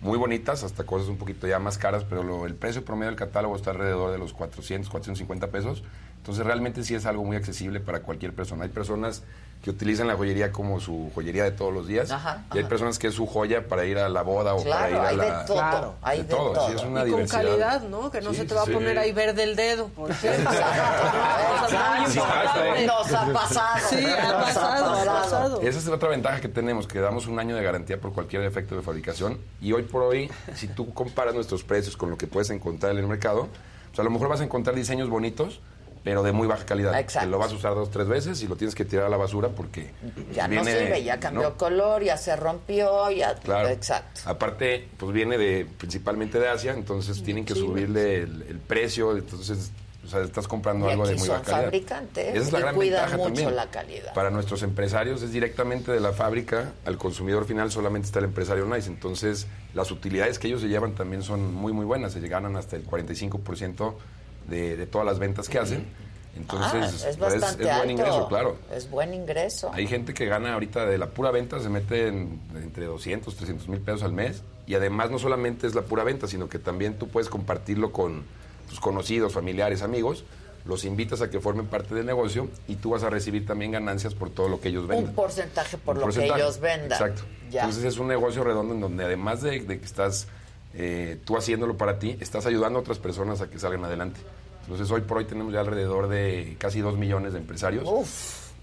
muy 0.00 0.18
bonitas, 0.18 0.64
hasta 0.64 0.84
cosas 0.84 1.08
un 1.08 1.16
poquito 1.16 1.46
ya 1.46 1.58
más 1.58 1.78
caras, 1.78 2.04
pero 2.04 2.22
lo- 2.22 2.46
el 2.46 2.54
precio 2.54 2.84
promedio 2.84 3.10
del 3.10 3.18
catálogo 3.18 3.56
está 3.56 3.70
alrededor 3.70 4.10
de 4.12 4.18
los 4.18 4.32
400, 4.32 4.90
450 4.90 5.48
pesos. 5.48 5.82
Entonces 6.18 6.44
realmente 6.44 6.82
sí 6.84 6.94
es 6.94 7.06
algo 7.06 7.24
muy 7.24 7.36
accesible 7.36 7.80
para 7.80 8.00
cualquier 8.00 8.32
persona. 8.34 8.64
Hay 8.64 8.70
personas 8.70 9.22
que 9.64 9.70
utilizan 9.70 10.06
la 10.06 10.14
joyería 10.14 10.52
como 10.52 10.78
su 10.78 11.10
joyería 11.14 11.44
de 11.44 11.50
todos 11.52 11.72
los 11.72 11.86
días. 11.86 12.10
Ajá, 12.10 12.44
y 12.52 12.58
hay 12.58 12.60
ajá. 12.60 12.68
personas 12.68 12.98
que 12.98 13.06
es 13.06 13.14
su 13.14 13.26
joya 13.26 13.66
para 13.66 13.86
ir 13.86 13.96
a 13.96 14.10
la 14.10 14.20
boda 14.20 14.52
o 14.54 14.62
para 14.62 14.90
ir 14.90 14.96
Claro, 14.96 15.02
a 15.02 15.08
hay 15.08 15.16
la... 15.16 15.24
de 15.24 15.46
todo, 15.46 15.56
Claro. 15.56 15.94
hay 16.02 16.18
de, 16.18 16.24
todo, 16.24 16.52
todo. 16.52 16.68
sí, 16.68 16.74
es 16.76 16.82
una 16.82 17.00
Y 17.00 17.10
con 17.10 17.20
diversidad. 17.20 17.42
calidad, 17.42 17.82
¿no? 17.84 18.10
Que 18.10 18.20
no 18.20 18.30
Sí, 18.32 18.36
se 18.36 18.44
te 18.44 18.54
va 18.54 18.64
sí. 18.66 18.70
a 18.70 18.74
poner 18.74 18.98
ahí 18.98 19.12
verde 19.12 19.42
el 19.42 19.56
dedo, 19.56 19.88
por 19.88 20.10
ejemplo. 20.10 20.50
Nos 22.86 23.12
ha 23.12 23.32
pasado. 23.32 23.78
Sí, 23.88 24.04
ha 24.04 24.32
pasado, 24.42 24.94
ha 24.94 25.04
pasado. 25.22 25.60
Esa 25.62 25.78
es 25.78 25.88
otra 25.88 26.08
ventaja 26.10 26.40
que 26.40 26.48
tenemos, 26.48 26.86
que 26.86 27.00
damos 27.00 27.26
un 27.26 27.38
año 27.38 27.56
de 27.56 27.62
garantía 27.62 28.00
por 28.00 28.12
cualquier 28.12 28.42
defecto 28.42 28.76
de 28.76 28.82
fabricación. 28.82 29.38
Y 29.60 29.72
hoy 29.72 29.82
por 29.84 30.02
hoy, 30.02 30.30
si 30.54 30.68
tú 30.68 30.92
comparas 30.92 31.34
nuestros 31.34 31.64
precios 31.64 31.96
con 31.96 32.10
lo 32.10 32.18
que 32.18 32.26
puedes 32.26 32.50
encontrar 32.50 32.92
en 32.92 32.98
el 32.98 33.06
mercado, 33.06 33.48
pues 33.88 33.98
a 33.98 34.02
lo 34.02 34.10
mejor 34.10 34.28
vas 34.28 34.40
a 34.40 34.44
encontrar 34.44 34.76
diseños 34.76 35.08
bonitos, 35.08 35.60
pero 36.04 36.22
de 36.22 36.32
muy 36.32 36.46
baja 36.46 36.66
calidad. 36.66 36.96
Exacto. 37.00 37.26
Que 37.26 37.30
lo 37.30 37.38
vas 37.38 37.50
a 37.50 37.54
usar 37.54 37.74
dos 37.74 37.90
tres 37.90 38.06
veces 38.06 38.42
y 38.42 38.46
lo 38.46 38.56
tienes 38.56 38.74
que 38.74 38.84
tirar 38.84 39.06
a 39.06 39.08
la 39.08 39.16
basura 39.16 39.48
porque 39.48 39.90
Ya 40.34 40.46
no 40.46 40.62
sirve, 40.62 41.02
ya 41.02 41.18
cambió 41.18 41.42
¿no? 41.50 41.56
color, 41.56 42.02
ya 42.04 42.16
se 42.18 42.36
rompió, 42.36 43.10
ya. 43.10 43.34
Claro. 43.36 43.68
Exacto. 43.70 44.20
Aparte, 44.26 44.86
pues 44.98 45.12
viene 45.12 45.38
de 45.38 45.66
principalmente 45.78 46.38
de 46.38 46.48
Asia, 46.48 46.74
entonces 46.74 47.22
tienen 47.24 47.44
que 47.46 47.54
subirle 47.54 48.18
el, 48.22 48.42
el 48.42 48.58
precio, 48.58 49.16
entonces 49.16 49.72
o 50.04 50.06
sea, 50.06 50.20
estás 50.20 50.46
comprando 50.46 50.86
Y 50.86 50.90
algo 50.90 51.06
de 51.06 51.14
muy 51.14 51.26
son 51.26 51.38
baja 51.38 51.44
calidad. 51.44 51.64
fabricantes 51.64 52.26
Esa 52.28 52.38
es 52.38 52.52
la 52.52 52.60
gran 52.60 52.74
cuidan 52.74 53.00
ventaja 53.00 53.16
mucho 53.16 53.26
también. 53.28 53.56
la 53.56 53.70
calidad. 53.70 54.12
Para 54.12 54.28
nuestros 54.28 54.62
empresarios 54.62 55.22
es 55.22 55.32
directamente 55.32 55.90
de 55.92 56.00
la 56.00 56.12
fábrica 56.12 56.72
al 56.84 56.98
consumidor 56.98 57.46
final, 57.46 57.72
solamente 57.72 58.04
está 58.04 58.18
el 58.18 58.26
empresario 58.26 58.66
Nice. 58.66 58.86
Entonces, 58.88 59.46
las 59.72 59.90
utilidades 59.90 60.38
que 60.38 60.48
ellos 60.48 60.60
se 60.60 60.68
llevan 60.68 60.94
también 60.94 61.22
son 61.22 61.54
muy, 61.54 61.72
muy 61.72 61.86
buenas. 61.86 62.12
Se 62.12 62.20
ganan 62.20 62.54
hasta 62.56 62.76
el 62.76 62.86
45% 62.86 63.94
de, 64.48 64.76
de 64.76 64.86
todas 64.86 65.06
las 65.06 65.18
ventas 65.18 65.48
que 65.48 65.58
hacen. 65.58 65.84
Entonces, 66.36 67.04
Ah, 67.04 67.08
es 67.10 67.16
pues, 67.16 67.40
bastante 67.40 67.62
es 67.62 67.68
buen 67.68 67.80
alto. 67.80 67.90
ingreso, 67.92 68.28
claro. 68.28 68.56
Es 68.74 68.90
buen 68.90 69.14
ingreso. 69.14 69.70
Hay 69.72 69.86
gente 69.86 70.14
que 70.14 70.26
gana 70.26 70.54
ahorita 70.54 70.84
de 70.84 70.98
la 70.98 71.06
pura 71.10 71.30
venta, 71.30 71.60
se 71.60 71.68
mete 71.68 72.08
en, 72.08 72.40
entre 72.56 72.86
200, 72.86 73.36
300 73.36 73.68
mil 73.68 73.80
pesos 73.80 74.02
al 74.02 74.12
mes. 74.12 74.42
Y 74.66 74.74
además 74.74 75.10
no 75.10 75.18
solamente 75.18 75.66
es 75.66 75.74
la 75.76 75.82
pura 75.82 76.02
venta, 76.04 76.26
sino 76.26 76.48
que 76.48 76.58
también 76.58 76.98
tú 76.98 77.06
puedes 77.08 77.28
compartirlo 77.28 77.92
con 77.92 78.24
tus 78.68 78.80
conocidos, 78.80 79.32
familiares, 79.32 79.82
amigos. 79.82 80.24
Los 80.64 80.84
invitas 80.86 81.20
a 81.20 81.30
que 81.30 81.38
formen 81.40 81.66
parte 81.66 81.94
del 81.94 82.06
negocio 82.06 82.48
y 82.66 82.76
tú 82.76 82.90
vas 82.90 83.02
a 83.04 83.10
recibir 83.10 83.46
también 83.46 83.70
ganancias 83.70 84.14
por 84.14 84.30
todo 84.30 84.48
lo 84.48 84.60
que 84.60 84.70
ellos 84.70 84.88
venden. 84.88 85.08
Un 85.10 85.14
porcentaje 85.14 85.76
por 85.78 85.94
Un 85.96 86.00
lo 86.00 86.06
porcentaje. 86.06 86.40
que 86.40 86.44
ellos 86.46 86.58
vendan. 86.58 86.92
Exacto. 86.92 87.22
Ya. 87.50 87.60
Entonces 87.60 87.84
es 87.84 87.98
un 87.98 88.08
negocio 88.08 88.42
redondo 88.42 88.74
en 88.74 88.80
donde 88.80 89.04
además 89.04 89.42
de, 89.42 89.60
de 89.60 89.78
que 89.78 89.84
estás 89.84 90.26
eh, 90.76 91.18
tú 91.24 91.36
haciéndolo 91.36 91.76
para 91.76 91.98
ti, 91.98 92.16
estás 92.20 92.46
ayudando 92.46 92.78
a 92.78 92.82
otras 92.82 92.98
personas 92.98 93.40
a 93.40 93.48
que 93.48 93.58
salgan 93.58 93.84
adelante. 93.84 94.20
Entonces 94.62 94.90
hoy 94.90 95.02
por 95.02 95.18
hoy 95.18 95.24
tenemos 95.24 95.52
ya 95.52 95.60
alrededor 95.60 96.08
de 96.08 96.56
casi 96.58 96.80
dos 96.80 96.96
millones 96.96 97.32
de 97.32 97.38
empresarios. 97.38 97.88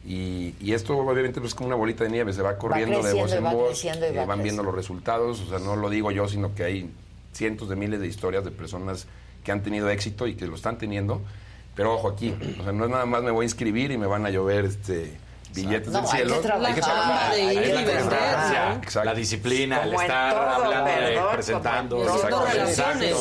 Y, 0.05 0.55
y 0.59 0.73
esto 0.73 0.97
obviamente 0.97 1.39
pues, 1.39 1.51
es 1.51 1.55
como 1.55 1.67
una 1.67 1.75
bolita 1.75 2.03
de 2.03 2.09
nieve, 2.09 2.33
se 2.33 2.41
va 2.41 2.57
corriendo 2.57 3.03
de 3.03 3.13
voz 3.13 3.31
en 3.33 3.45
va 3.45 3.53
voz, 3.53 3.85
eh, 3.85 4.15
va 4.17 4.25
van 4.25 4.41
viendo 4.41 4.63
los 4.63 4.73
resultados, 4.73 5.41
o 5.41 5.45
sea, 5.45 5.59
no 5.59 5.75
lo 5.75 5.91
digo 5.91 6.09
yo, 6.09 6.27
sino 6.27 6.55
que 6.55 6.63
hay 6.63 6.89
cientos 7.33 7.69
de 7.69 7.75
miles 7.75 7.99
de 7.99 8.07
historias 8.07 8.43
de 8.43 8.49
personas 8.49 9.05
que 9.43 9.51
han 9.51 9.61
tenido 9.61 9.89
éxito 9.89 10.25
y 10.25 10.35
que 10.35 10.47
lo 10.47 10.55
están 10.55 10.79
teniendo. 10.79 11.21
Pero 11.75 11.93
ojo 11.93 12.09
aquí, 12.09 12.35
o 12.59 12.63
sea, 12.63 12.71
no 12.73 12.85
es 12.85 12.91
nada 12.91 13.05
más 13.05 13.21
me 13.21 13.31
voy 13.31 13.43
a 13.43 13.45
inscribir 13.45 13.91
y 13.91 13.97
me 13.97 14.07
van 14.07 14.25
a 14.25 14.29
llover 14.31 14.65
este 14.65 15.17
billetes 15.53 15.88
No, 15.90 15.99
del 16.02 16.06
hay 16.06 16.11
que 16.11 16.18
cielo. 16.18 16.40
trabajar, 16.41 17.32
hay 17.34 17.56
que 17.57 17.73
la 17.73 17.84
trabajar. 17.86 18.73
constancia, 18.73 19.03
la 19.06 19.14
disciplina, 19.14 19.84
el 19.84 19.94
estar 19.94 20.34
todo, 20.34 20.49
hablando, 20.65 20.90
de- 20.91 21.07
perdón, 21.07 21.28
presentando. 21.34 22.06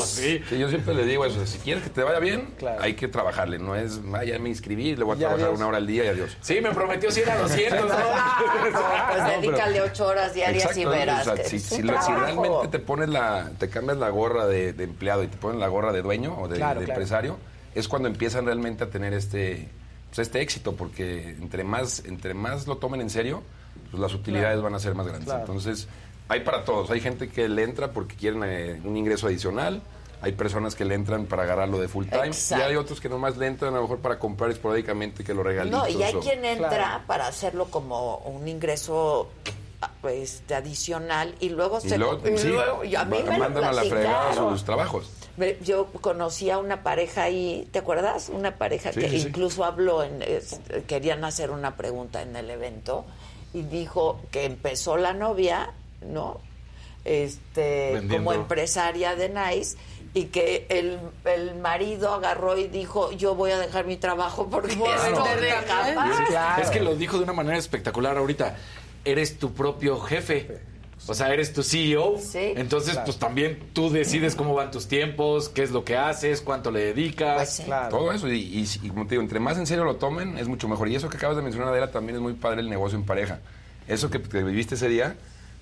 sí. 0.07 0.40
Sí, 0.48 0.59
yo 0.59 0.69
siempre 0.69 0.94
le 0.94 1.05
digo 1.05 1.24
eso, 1.24 1.47
si 1.47 1.59
quieres 1.59 1.82
que 1.85 1.90
te 1.90 2.02
vaya 2.02 2.19
bien, 2.19 2.55
hay 2.81 2.94
que 2.94 3.09
trabajarle, 3.09 3.59
no 3.59 3.74
es, 3.74 4.01
ah, 4.15 4.24
ya 4.24 4.39
me 4.39 4.48
inscribí, 4.48 4.94
le 4.97 5.05
voy 5.05 5.16
a 5.16 5.19
Ya, 5.19 5.27
trabajar 5.28 5.47
adiós. 5.47 5.59
una 5.59 5.66
hora 5.69 5.77
al 5.78 5.86
día 5.86 6.05
y 6.05 6.09
adiós. 6.09 6.36
Sí, 6.40 6.61
me 6.61 6.70
prometió 6.70 7.11
100 7.11 7.28
a 7.31 7.36
200. 7.36 7.81
¿no? 7.89 7.94
Pues 8.61 9.23
No, 9.23 9.28
dedícale 9.40 9.73
pero- 9.81 9.85
ocho 9.86 10.07
horas 10.07 10.35
diarias 10.35 10.77
y 10.77 10.85
verás. 10.85 11.28
si, 11.47 11.82
realmente 11.82 12.69
te 12.70 12.78
pones 12.78 13.09
la, 13.09 13.51
te 13.59 13.69
cambias 13.69 13.98
la 13.98 14.09
gorra 14.11 14.47
de, 14.47 14.73
de 14.73 14.85
empleado 14.85 15.23
y 15.23 15.27
te 15.28 15.36
pones 15.36 15.59
la 15.61 15.69
gorra 15.69 15.93
de 15.93 16.02
dueño 16.02 16.36
o 16.39 16.48
de, 16.48 16.57
Claro, 16.57 16.81
de 16.81 16.86
claro. 16.86 17.01
empresario, 17.01 17.39
es 17.74 17.89
cuando 17.89 18.09
empiezan 18.09 18.47
realmente 18.47 18.85
a 18.85 18.90
tener 18.90 19.12
este, 19.15 19.69
pues, 20.14 20.18
este 20.26 20.40
éxito, 20.40 20.74
porque 20.76 21.30
entre 21.30 21.64
más, 21.64 22.04
entre 22.04 22.34
más 22.34 22.66
lo 22.66 22.76
tomen 22.78 23.00
en 23.00 23.10
serio, 23.10 23.42
pues 23.90 24.00
las 24.00 24.12
utilidades 24.14 24.50
Claro. 24.54 24.62
van 24.62 24.74
a 24.74 24.78
ser 24.78 24.94
más 24.94 25.06
grandes. 25.06 25.26
Claro. 25.26 25.40
Entonces, 25.40 25.88
hay 26.28 26.40
para 26.40 26.64
todos. 26.64 26.90
Hay 26.90 27.00
gente 27.00 27.28
que 27.28 27.48
le 27.48 27.62
entra 27.64 27.92
porque 27.92 28.14
quieren 28.16 28.42
eh, 28.44 28.80
un 28.84 28.96
ingreso 28.96 29.26
adicional. 29.26 29.82
Hay 30.22 30.32
personas 30.32 30.74
que 30.74 30.84
le 30.84 30.94
entran 30.94 31.24
para 31.24 31.44
agarrarlo 31.44 31.78
de 31.80 31.88
full 31.88 32.04
time. 32.06 32.26
Exacto. 32.26 32.62
Y 32.64 32.68
hay 32.68 32.76
otros 32.76 33.00
que 33.00 33.08
nomás 33.08 33.36
le 33.38 33.46
entran 33.46 33.72
a 33.72 33.76
lo 33.76 33.82
mejor 33.82 34.00
para 34.00 34.18
comprar 34.18 34.50
esporádicamente 34.50 35.24
que 35.24 35.32
lo 35.32 35.42
regalitos. 35.42 35.80
No, 35.80 35.88
y 35.88 36.02
hay 36.02 36.14
o- 36.14 36.20
quien 36.20 36.44
entra 36.44 36.68
Claro. 36.68 37.04
para 37.06 37.26
hacerlo 37.26 37.66
como 37.70 38.18
un 38.18 38.46
ingreso 38.46 39.30
este, 40.09 40.55
adicional 40.55 41.35
y 41.40 41.48
luego 41.51 41.78
Y 41.82 41.89
se 41.89 41.98
luego, 41.98 42.20
y 42.28 42.36
sí, 42.39 42.48
luego- 42.48 42.85
y 42.85 42.94
a 42.97 43.05
mí 43.05 43.19
me 43.24 43.32
lo 43.32 43.39
mandan 43.39 43.65
a 43.65 43.73
la 43.73 43.82
fregada 43.85 44.35
sus 44.35 44.65
trabajos. 44.65 45.11
Yo 45.62 45.86
conocí 45.86 46.51
a 46.51 46.59
una 46.59 46.82
pareja 46.82 47.23
ahí, 47.23 47.66
¿te 47.73 47.78
acuerdas? 47.78 48.28
Una 48.31 48.57
pareja 48.57 48.93
Sí, 48.93 49.01
que 49.01 49.09
sí, 49.09 49.20
sí. 49.20 49.28
incluso 49.28 49.65
habló, 49.65 50.02
en, 50.02 50.20
es- 50.23 50.61
querían 50.86 51.24
hacer 51.24 51.51
una 51.51 51.77
pregunta 51.77 52.20
en 52.23 52.36
el 52.36 52.51
evento 52.51 53.07
y 53.55 53.62
dijo 53.62 54.20
que 54.31 54.44
empezó 54.44 54.97
la 54.98 55.12
novia, 55.15 55.73
¿no? 56.02 56.40
Este, 57.05 57.93
Vendiendo. 57.94 58.16
como 58.16 58.32
empresaria 58.35 59.16
de 59.16 59.31
Nice 59.31 59.78
y 60.12 60.24
que 60.27 60.66
el, 60.69 60.98
el 61.24 61.55
marido 61.55 62.12
agarró 62.12 62.59
y 62.59 62.66
dijo, 62.69 63.11
yo 63.12 63.35
voy 63.35 63.52
a 63.52 63.59
dejar 63.59 63.86
mi 63.86 63.97
trabajo 63.97 64.48
porque 64.51 64.74
Voy 64.77 64.89
a 64.90 64.97
esto 65.09 65.23
vender 65.24 65.40
deja 65.40 65.65
también. 65.65 65.94
más". 65.94 66.59
Es 66.61 66.69
que 66.70 66.81
lo 66.81 66.94
dijo 66.97 67.16
de 67.16 67.24
una 67.24 67.32
manera 67.32 67.57
espectacular 67.57 68.19
ahorita. 68.19 68.57
Eres 69.05 69.39
tu 69.39 69.52
propio 69.52 69.98
jefe. 70.01 70.59
O 71.09 71.14
sea, 71.14 71.32
eres 71.32 71.52
tu 71.55 71.62
CEO. 71.62 72.18
Sí. 72.18 72.52
Entonces, 72.56 72.93
Claro. 72.93 73.06
pues 73.06 73.18
también 73.18 73.59
tú 73.72 73.89
decides 73.90 74.35
cómo 74.35 74.52
van 74.55 74.70
tus 74.70 74.86
tiempos, 74.86 75.48
qué 75.48 75.62
es 75.62 75.70
lo 75.70 75.82
que 75.82 75.97
haces, 75.97 76.43
cuánto 76.43 76.70
le 76.70 76.81
dedicas. 76.85 77.62
Todo 77.89 78.12
eso, 78.12 78.28
y, 78.28 78.35
y- 78.40 78.66
y 78.82 78.89
como 78.90 79.05
te 79.06 79.10
digo, 79.14 79.22
entre 79.22 79.40
más 79.40 79.56
en 79.56 79.66
serio 79.66 79.85
lo 79.85 79.97
tomen, 79.97 80.36
es 80.36 80.47
mucho 80.47 80.68
mejor. 80.68 80.89
Y 80.89 80.97
eso 80.97 81.09
que 81.09 81.16
acabas 81.16 81.36
de 81.36 81.43
mencionar, 81.43 81.68
Adela, 81.70 81.90
también 81.90 82.16
es 82.16 82.22
muy 82.22 82.35
padre 82.35 82.60
el 82.60 82.68
negocio 82.68 82.98
en 82.98 83.05
pareja. 83.06 83.40
Eso 83.89 84.10
que, 84.10 84.20
que 84.20 84.43
viviste 84.43 84.74
ese 84.74 84.89
día, 84.90 85.16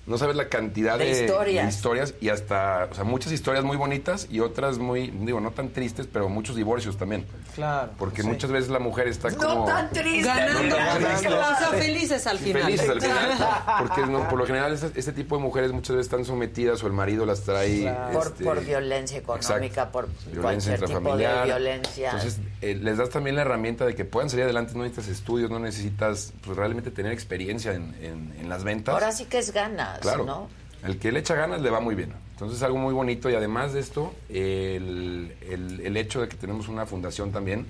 no 0.09 0.17
sabes 0.17 0.35
la 0.35 0.49
cantidad 0.49 0.97
De 0.97 1.05
de, 1.05 1.11
historias. 1.21 1.65
de 1.65 1.69
historias 1.69 2.13
y 2.19 2.29
hasta, 2.29 2.87
o 2.91 2.93
sea, 2.95 3.03
muchas 3.05 3.31
historias 3.31 3.63
muy 3.63 3.77
bonitas 3.77 4.27
y 4.29 4.39
otras 4.41 4.77
muy, 4.77 5.11
digo, 5.11 5.39
no 5.39 5.51
tan 5.51 5.69
tristes, 5.69 6.07
pero 6.11 6.27
muchos 6.27 6.55
divorcios 6.55 6.97
también. 6.97 7.25
Claro. 7.55 7.91
Porque 7.97 8.23
muchas 8.23 8.51
veces 8.51 8.69
la 8.69 8.79
mujer 8.79 9.07
está 9.07 9.29
No 9.29 9.37
como... 9.37 9.65
tan 9.65 9.89
triste. 9.91 10.27
Ganando. 10.27 10.63
No 10.69 10.75
tan 10.75 11.03
O 11.03 11.05
triste. 11.07 11.29
sea, 11.29 11.69
felices 11.77 12.27
al 12.27 12.39
final. 12.39 12.63
Felices 12.63 12.89
al 12.89 13.01
final. 13.01 13.37
Porque 13.79 14.01
no, 14.07 14.27
por 14.27 14.39
lo 14.39 14.45
general 14.45 14.73
este, 14.73 14.99
este 14.99 15.13
tipo 15.13 15.37
de 15.37 15.43
mujeres 15.43 15.71
muchas 15.71 15.95
veces 15.95 16.07
están 16.11 16.25
sometidas 16.25 16.83
o 16.83 16.87
el 16.87 16.93
marido 16.93 17.25
las 17.25 17.41
trae... 17.41 17.93
Por, 18.11 18.27
este, 18.27 18.43
por 18.43 18.65
violencia 18.65 19.19
económica, 19.19 19.65
exacto. 19.65 19.91
por 19.91 20.09
violencia 20.31 20.77
cualquier 20.77 20.99
tipo 20.99 21.17
de 21.17 21.43
violencia. 21.45 22.09
Entonces, 22.11 22.39
eh, 22.61 22.75
les 22.81 22.97
das 22.97 23.09
también 23.09 23.35
la 23.35 23.43
herramienta 23.43 23.85
de 23.85 23.95
que 23.95 24.05
puedan 24.05 24.29
salir 24.29 24.45
adelante, 24.45 24.73
no 24.75 24.83
necesitas 24.83 25.09
estudios, 25.09 25.49
no 25.49 25.59
necesitas 25.59 26.33
pues, 26.43 26.57
realmente 26.57 26.91
tener 26.91 27.11
experiencia 27.11 27.73
en, 27.73 27.95
en- 28.01 28.33
en 28.39 28.49
las 28.49 28.63
ventas. 28.63 28.93
Ahora 28.93 29.11
sí 29.11 29.25
que 29.25 29.37
es 29.39 29.51
ganas, 29.99 30.15
Claro. 30.15 30.25
¿no? 30.25 30.49
El 30.87 30.97
que 30.97 31.11
le 31.11 31.19
echa 31.19 31.35
ganas 31.35 31.61
le 31.61 31.69
va 31.69 31.79
muy 31.79 31.95
bien. 31.95 32.13
Entonces 32.31 32.57
es 32.57 32.63
algo 32.63 32.77
muy 32.77 32.93
bonito 32.93 33.29
y 33.29 33.35
además 33.35 33.73
de 33.73 33.81
esto, 33.81 34.13
el, 34.29 35.33
el- 35.49 35.81
el 35.81 35.97
hecho 35.97 36.21
de 36.21 36.29
que 36.29 36.37
tenemos 36.37 36.67
una 36.69 36.85
fundación 36.85 37.31
también, 37.31 37.65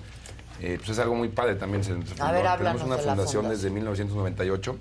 eh, 0.60 0.76
pues 0.78 0.90
es 0.90 0.98
algo 1.00 1.14
muy 1.16 1.28
padre 1.28 1.56
también. 1.56 1.82
Se- 1.82 1.90
se 1.90 2.14
fundó- 2.14 2.32
ver, 2.32 2.58
tenemos 2.58 2.82
una 2.82 2.96
de 2.96 3.02
fundación 3.02 3.42
fundación. 3.44 3.48
desde 3.48 3.70
1998 3.70 4.76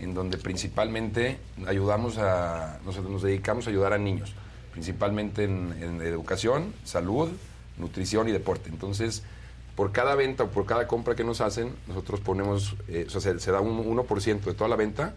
en 0.00 0.14
donde 0.14 0.38
principalmente 0.38 1.38
ayudamos 1.66 2.18
a, 2.18 2.78
nos, 2.84 2.98
nos 3.02 3.22
dedicamos 3.22 3.66
a 3.66 3.70
ayudar 3.70 3.92
a 3.92 3.98
niños, 3.98 4.32
principalmente 4.72 5.44
en, 5.44 5.74
en 5.82 6.00
educación, 6.02 6.72
salud, 6.84 7.28
nutrición 7.78 8.28
y 8.28 8.32
deporte. 8.32 8.70
Entonces, 8.70 9.22
por 9.76 9.92
cada 9.92 10.14
venta 10.14 10.44
o 10.44 10.48
por 10.48 10.64
cada 10.66 10.86
compra 10.86 11.14
que 11.14 11.24
nos 11.24 11.40
hacen, 11.40 11.74
nosotros 11.86 12.20
ponemos, 12.20 12.76
eh, 12.88 13.04
o 13.06 13.10
sea, 13.10 13.20
se, 13.20 13.38
se 13.40 13.52
da 13.52 13.60
un 13.60 13.78
1% 13.84 14.40
de 14.40 14.54
toda 14.54 14.68
la 14.68 14.76
venta, 14.76 15.14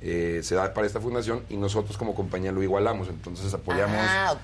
eh, 0.00 0.40
se 0.44 0.54
da 0.54 0.72
para 0.74 0.86
esta 0.86 1.00
fundación 1.00 1.42
y 1.50 1.56
nosotros 1.56 1.96
como 1.96 2.14
compañía 2.14 2.52
lo 2.52 2.62
igualamos. 2.62 3.08
Entonces 3.08 3.52
apoyamos 3.54 3.96
Ah, 4.00 4.36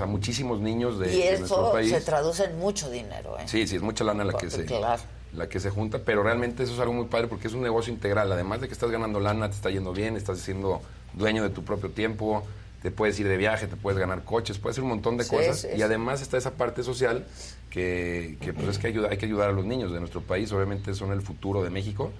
a, 0.00 0.06
muchísimos 0.06 0.60
niños 0.60 0.98
de, 0.98 1.14
y 1.14 1.18
de 1.22 1.38
nuestro 1.38 1.72
país. 1.72 1.90
se 1.90 2.00
traduce 2.00 2.44
en 2.44 2.58
mucho 2.58 2.90
dinero, 2.90 3.38
¿eh? 3.38 3.42
Sí, 3.46 3.66
sí, 3.66 3.76
es 3.76 3.82
mucha 3.82 4.04
lana 4.04 4.24
la 4.24 4.34
que 4.34 4.50
se 4.50 4.64
Claro. 4.64 5.02
la 5.34 5.48
que 5.48 5.60
se 5.60 5.70
junta, 5.70 6.00
pero 6.04 6.22
realmente 6.22 6.62
eso 6.64 6.74
es 6.74 6.80
algo 6.80 6.92
muy 6.92 7.06
padre 7.06 7.26
porque 7.28 7.48
es 7.48 7.54
un 7.54 7.62
negocio 7.62 7.92
integral. 7.92 8.30
Además 8.32 8.60
de 8.60 8.66
que 8.68 8.72
estás 8.74 8.90
ganando 8.90 9.20
lana, 9.20 9.48
te 9.48 9.56
está 9.56 9.70
yendo 9.70 9.92
bien, 9.92 10.16
estás 10.16 10.38
siendo 10.40 10.82
dueño 11.14 11.42
de 11.42 11.50
tu 11.50 11.62
propio 11.64 11.90
tiempo, 11.90 12.44
te 12.82 12.90
puedes 12.90 13.18
ir 13.20 13.28
de 13.28 13.36
viaje, 13.36 13.66
te 13.66 13.76
puedes 13.76 13.98
ganar 13.98 14.24
coches, 14.24 14.58
puedes 14.58 14.74
hacer 14.74 14.84
un 14.84 14.90
montón 14.90 15.16
de 15.16 15.24
Sí, 15.24 15.30
cosas. 15.36 15.60
sí, 15.60 15.68
y 15.72 15.76
sí. 15.76 15.82
además 15.82 16.22
está 16.22 16.36
esa 16.38 16.52
parte 16.52 16.82
social 16.82 17.26
que, 17.70 18.36
que, 18.40 18.52
pues 18.52 18.68
es 18.68 18.78
que 18.78 18.86
ayuda, 18.88 19.08
hay 19.10 19.16
que 19.18 19.26
ayudar 19.26 19.50
a 19.50 19.52
los 19.52 19.64
niños 19.64 19.92
de 19.92 20.00
nuestro 20.00 20.20
país. 20.22 20.50
Obviamente 20.52 20.94
son 20.94 21.12
el 21.12 21.22
futuro 21.22 21.62
de 21.62 21.70
México 21.70 22.10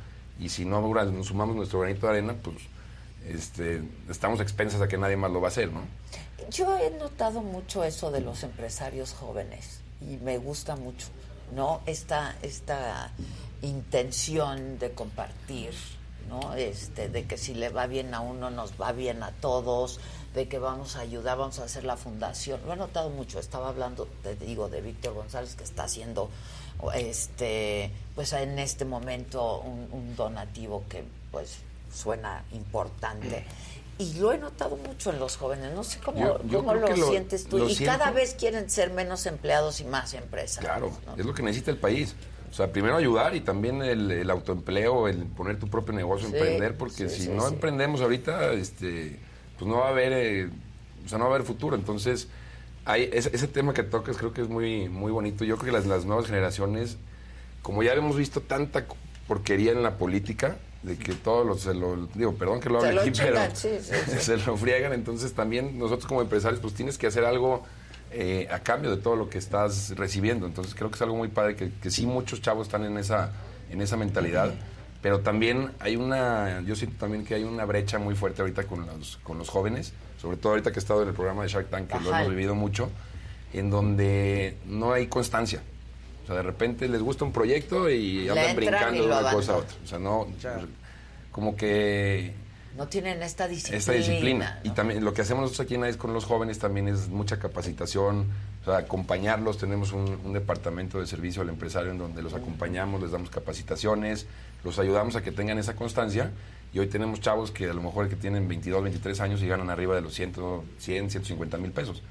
y 0.40 0.48
si 0.48 0.64
no 0.64 0.80
nos 0.80 1.26
sumamos 1.26 1.54
nuestro 1.54 1.80
granito 1.80 2.06
de 2.06 2.12
arena, 2.12 2.34
pues 2.42 2.56
este, 3.28 3.82
estamos 4.08 4.40
expensas 4.40 4.80
a 4.80 4.88
que 4.88 4.96
nadie 4.96 5.16
más 5.16 5.30
lo 5.30 5.40
va 5.40 5.48
a 5.48 5.50
hacer, 5.50 5.70
¿no? 5.70 5.82
Yo 6.50 6.76
he 6.78 6.90
notado 6.90 7.42
mucho 7.42 7.84
eso 7.84 8.10
de 8.10 8.20
los 8.20 8.42
empresarios 8.42 9.12
jóvenes 9.12 9.80
y 10.00 10.16
me 10.16 10.38
gusta 10.38 10.76
mucho, 10.76 11.08
¿no? 11.54 11.82
Esta, 11.86 12.34
esta 12.42 13.12
intención 13.62 14.78
de 14.78 14.92
compartir, 14.92 15.72
¿no? 16.28 16.54
Este, 16.54 17.08
de 17.08 17.26
que 17.26 17.36
si 17.36 17.54
le 17.54 17.68
va 17.68 17.86
bien 17.86 18.14
a 18.14 18.20
uno, 18.20 18.50
nos 18.50 18.80
va 18.80 18.92
bien 18.92 19.22
a 19.22 19.32
todos, 19.32 20.00
de 20.34 20.48
que 20.48 20.58
vamos 20.58 20.96
a 20.96 21.00
ayudar, 21.00 21.38
vamos 21.38 21.58
a 21.58 21.64
hacer 21.64 21.84
la 21.84 21.96
fundación. 21.96 22.60
Lo 22.66 22.72
he 22.72 22.76
notado 22.76 23.10
mucho. 23.10 23.38
Estaba 23.38 23.68
hablando, 23.68 24.08
te 24.22 24.36
digo, 24.36 24.68
de 24.68 24.80
Víctor 24.80 25.14
González, 25.14 25.54
que 25.54 25.64
está 25.64 25.84
haciendo, 25.84 26.30
este, 26.94 27.90
pues 28.14 28.32
en 28.32 28.58
este 28.58 28.84
momento 28.84 29.60
un, 29.60 29.88
un 29.92 30.16
donativo 30.16 30.84
que, 30.88 31.04
pues, 31.30 31.58
suena 31.92 32.44
importante. 32.52 33.44
Y 33.98 34.14
lo 34.14 34.32
he 34.32 34.38
notado 34.38 34.76
mucho 34.76 35.10
en 35.10 35.18
los 35.18 35.36
jóvenes. 35.36 35.74
No 35.74 35.84
sé 35.84 35.98
cómo, 36.00 36.18
Yo- 36.18 36.40
yo 36.44 36.58
cómo 36.64 36.74
lo, 36.74 37.10
sientes 37.10 37.44
tú. 37.46 37.58
lo 37.58 37.68
y 37.68 37.76
cada 37.76 38.10
vez 38.10 38.34
quieren 38.34 38.70
ser 38.70 38.90
menos 38.92 39.26
empleados 39.26 39.80
y 39.80 39.84
más 39.84 40.14
empresas. 40.14 40.64
Claro, 40.64 40.90
es 41.18 41.26
lo 41.26 41.34
que 41.34 41.42
necesita 41.42 41.70
el 41.70 41.76
país. 41.76 42.14
O 42.50 42.54
sea, 42.54 42.72
primero 42.72 42.96
ayudar 42.96 43.34
y 43.36 43.40
también 43.42 43.82
el, 43.82 44.10
el 44.10 44.30
autoempleo, 44.30 45.06
el 45.06 45.24
poner 45.26 45.58
tu 45.58 45.68
propio 45.68 45.92
negocio, 45.94 46.28
Sí, 46.28 46.34
emprender, 46.34 46.76
porque 46.76 47.08
sí, 47.08 47.16
si 47.16 47.22
sí, 47.24 47.28
no 47.28 47.46
emprendemos 47.46 48.00
ahorita, 48.00 48.52
este, 48.54 49.20
pues 49.58 49.68
no 49.70 49.76
va 49.78 49.86
a 49.86 49.90
haber, 49.90 50.12
eh, 50.14 50.48
o 51.04 51.08
sea, 51.08 51.18
no 51.18 51.24
va 51.26 51.32
a 51.32 51.34
haber 51.34 51.46
futuro. 51.46 51.76
Entonces, 51.76 52.26
hay, 52.90 53.08
ese, 53.12 53.30
ese 53.32 53.46
tema 53.46 53.72
que 53.72 53.82
tocas 53.82 54.16
creo 54.16 54.32
que 54.32 54.42
es 54.42 54.48
muy, 54.48 54.88
muy 54.88 55.12
bonito. 55.12 55.44
Yo 55.44 55.56
creo 55.56 55.72
que 55.72 55.78
las, 55.78 55.86
las 55.86 56.04
nuevas 56.04 56.26
generaciones, 56.26 56.96
como 57.62 57.82
ya 57.82 57.92
hemos 57.92 58.16
visto 58.16 58.40
tanta 58.40 58.86
porquería 59.28 59.72
en 59.72 59.82
la 59.82 59.96
política, 59.96 60.56
de 60.82 60.96
que 60.96 61.12
todos 61.12 61.46
los, 61.46 61.60
se 61.60 61.74
lo, 61.74 62.06
digo, 62.14 62.34
perdón 62.34 62.60
que 62.60 62.70
lo 62.70 62.80
hable 62.80 63.00
aquí, 63.00 63.12
pero 63.16 63.38
sí, 63.54 63.68
sí. 63.80 63.94
se 64.20 64.36
lo 64.38 64.56
friegan. 64.56 64.92
Entonces 64.92 65.32
también 65.34 65.78
nosotros 65.78 66.06
como 66.06 66.22
empresarios, 66.22 66.60
pues 66.60 66.74
tienes 66.74 66.98
que 66.98 67.06
hacer 67.06 67.24
algo 67.24 67.64
eh, 68.10 68.48
a 68.50 68.60
cambio 68.60 68.90
de 68.90 68.96
todo 68.96 69.14
lo 69.14 69.28
que 69.28 69.38
estás 69.38 69.94
recibiendo. 69.96 70.46
Entonces 70.46 70.74
creo 70.74 70.90
que 70.90 70.96
es 70.96 71.02
algo 71.02 71.16
muy 71.16 71.28
padre, 71.28 71.54
que, 71.54 71.70
que 71.80 71.90
sí 71.90 72.06
muchos 72.06 72.40
chavos 72.40 72.66
están 72.66 72.84
en 72.84 72.96
esa, 72.98 73.32
en 73.70 73.80
esa 73.80 73.96
mentalidad. 73.96 74.52
Pero 75.02 75.20
también 75.20 75.70
hay 75.80 75.96
una, 75.96 76.60
yo 76.60 76.76
siento 76.76 76.96
también 76.98 77.24
que 77.24 77.34
hay 77.34 77.44
una 77.44 77.64
brecha 77.64 77.98
muy 77.98 78.14
fuerte 78.14 78.42
ahorita 78.42 78.64
con 78.64 78.86
los, 78.86 79.16
con 79.22 79.38
los 79.38 79.48
jóvenes, 79.48 79.92
sobre 80.20 80.36
todo 80.36 80.50
ahorita 80.52 80.72
que 80.72 80.78
he 80.78 80.82
estado 80.82 81.02
en 81.02 81.08
el 81.08 81.14
programa 81.14 81.42
de 81.42 81.48
Shark 81.48 81.70
Tank, 81.70 81.88
que 81.88 81.98
lo 82.00 82.10
Ajá. 82.10 82.20
hemos 82.20 82.30
vivido 82.34 82.54
mucho, 82.54 82.90
en 83.54 83.70
donde 83.70 84.56
no 84.66 84.92
hay 84.92 85.06
constancia. 85.06 85.62
O 86.24 86.26
sea, 86.26 86.36
de 86.36 86.42
repente 86.42 86.86
les 86.88 87.00
gusta 87.00 87.24
un 87.24 87.32
proyecto 87.32 87.88
y 87.88 88.24
Le 88.24 88.30
andan 88.30 88.56
brincando 88.56 89.02
de 89.02 89.08
lo 89.08 89.18
una 89.20 89.32
cosa 89.32 89.52
a 89.54 89.56
otra. 89.56 89.76
O 89.82 89.86
sea, 89.86 89.98
no, 89.98 90.28
como 91.32 91.56
que 91.56 92.34
No 92.76 92.86
tienen 92.86 93.22
esta 93.22 93.48
disciplina. 93.48 93.78
esta 93.78 93.92
disciplina. 93.92 94.60
Y 94.62 94.70
también 94.70 95.02
lo 95.04 95.14
que 95.14 95.22
hacemos 95.22 95.42
nosotros 95.42 95.64
aquí 95.64 95.76
en 95.76 95.84
AIS 95.84 95.96
con 95.96 96.12
los 96.12 96.26
jóvenes 96.26 96.58
también 96.58 96.88
es 96.88 97.08
mucha 97.08 97.38
capacitación, 97.38 98.26
acompañarlos. 98.78 99.58
Tenemos 99.58 99.92
un, 99.92 100.18
un 100.24 100.32
departamento 100.32 100.98
de 101.00 101.06
servicio 101.06 101.42
al 101.42 101.48
empresario 101.48 101.90
en 101.90 101.98
donde 101.98 102.22
los 102.22 102.34
acompañamos, 102.34 103.00
les 103.02 103.10
damos 103.10 103.30
capacitaciones, 103.30 104.26
los 104.64 104.78
ayudamos 104.78 105.16
a 105.16 105.22
que 105.22 105.32
tengan 105.32 105.58
esa 105.58 105.74
constancia. 105.76 106.30
Y 106.72 106.78
hoy 106.78 106.86
tenemos 106.86 107.20
chavos 107.20 107.50
que 107.50 107.68
a 107.68 107.72
lo 107.74 107.82
mejor 107.82 108.08
que 108.08 108.16
tienen 108.16 108.46
22, 108.48 108.82
23 108.82 109.20
años 109.20 109.42
y 109.42 109.48
ganan 109.48 109.70
arriba 109.70 109.94
de 109.96 110.02
los 110.02 110.14
100, 110.14 110.34
100 110.78 111.10
150 111.10 111.56
mil 111.58 111.72
pesos. 111.72 112.02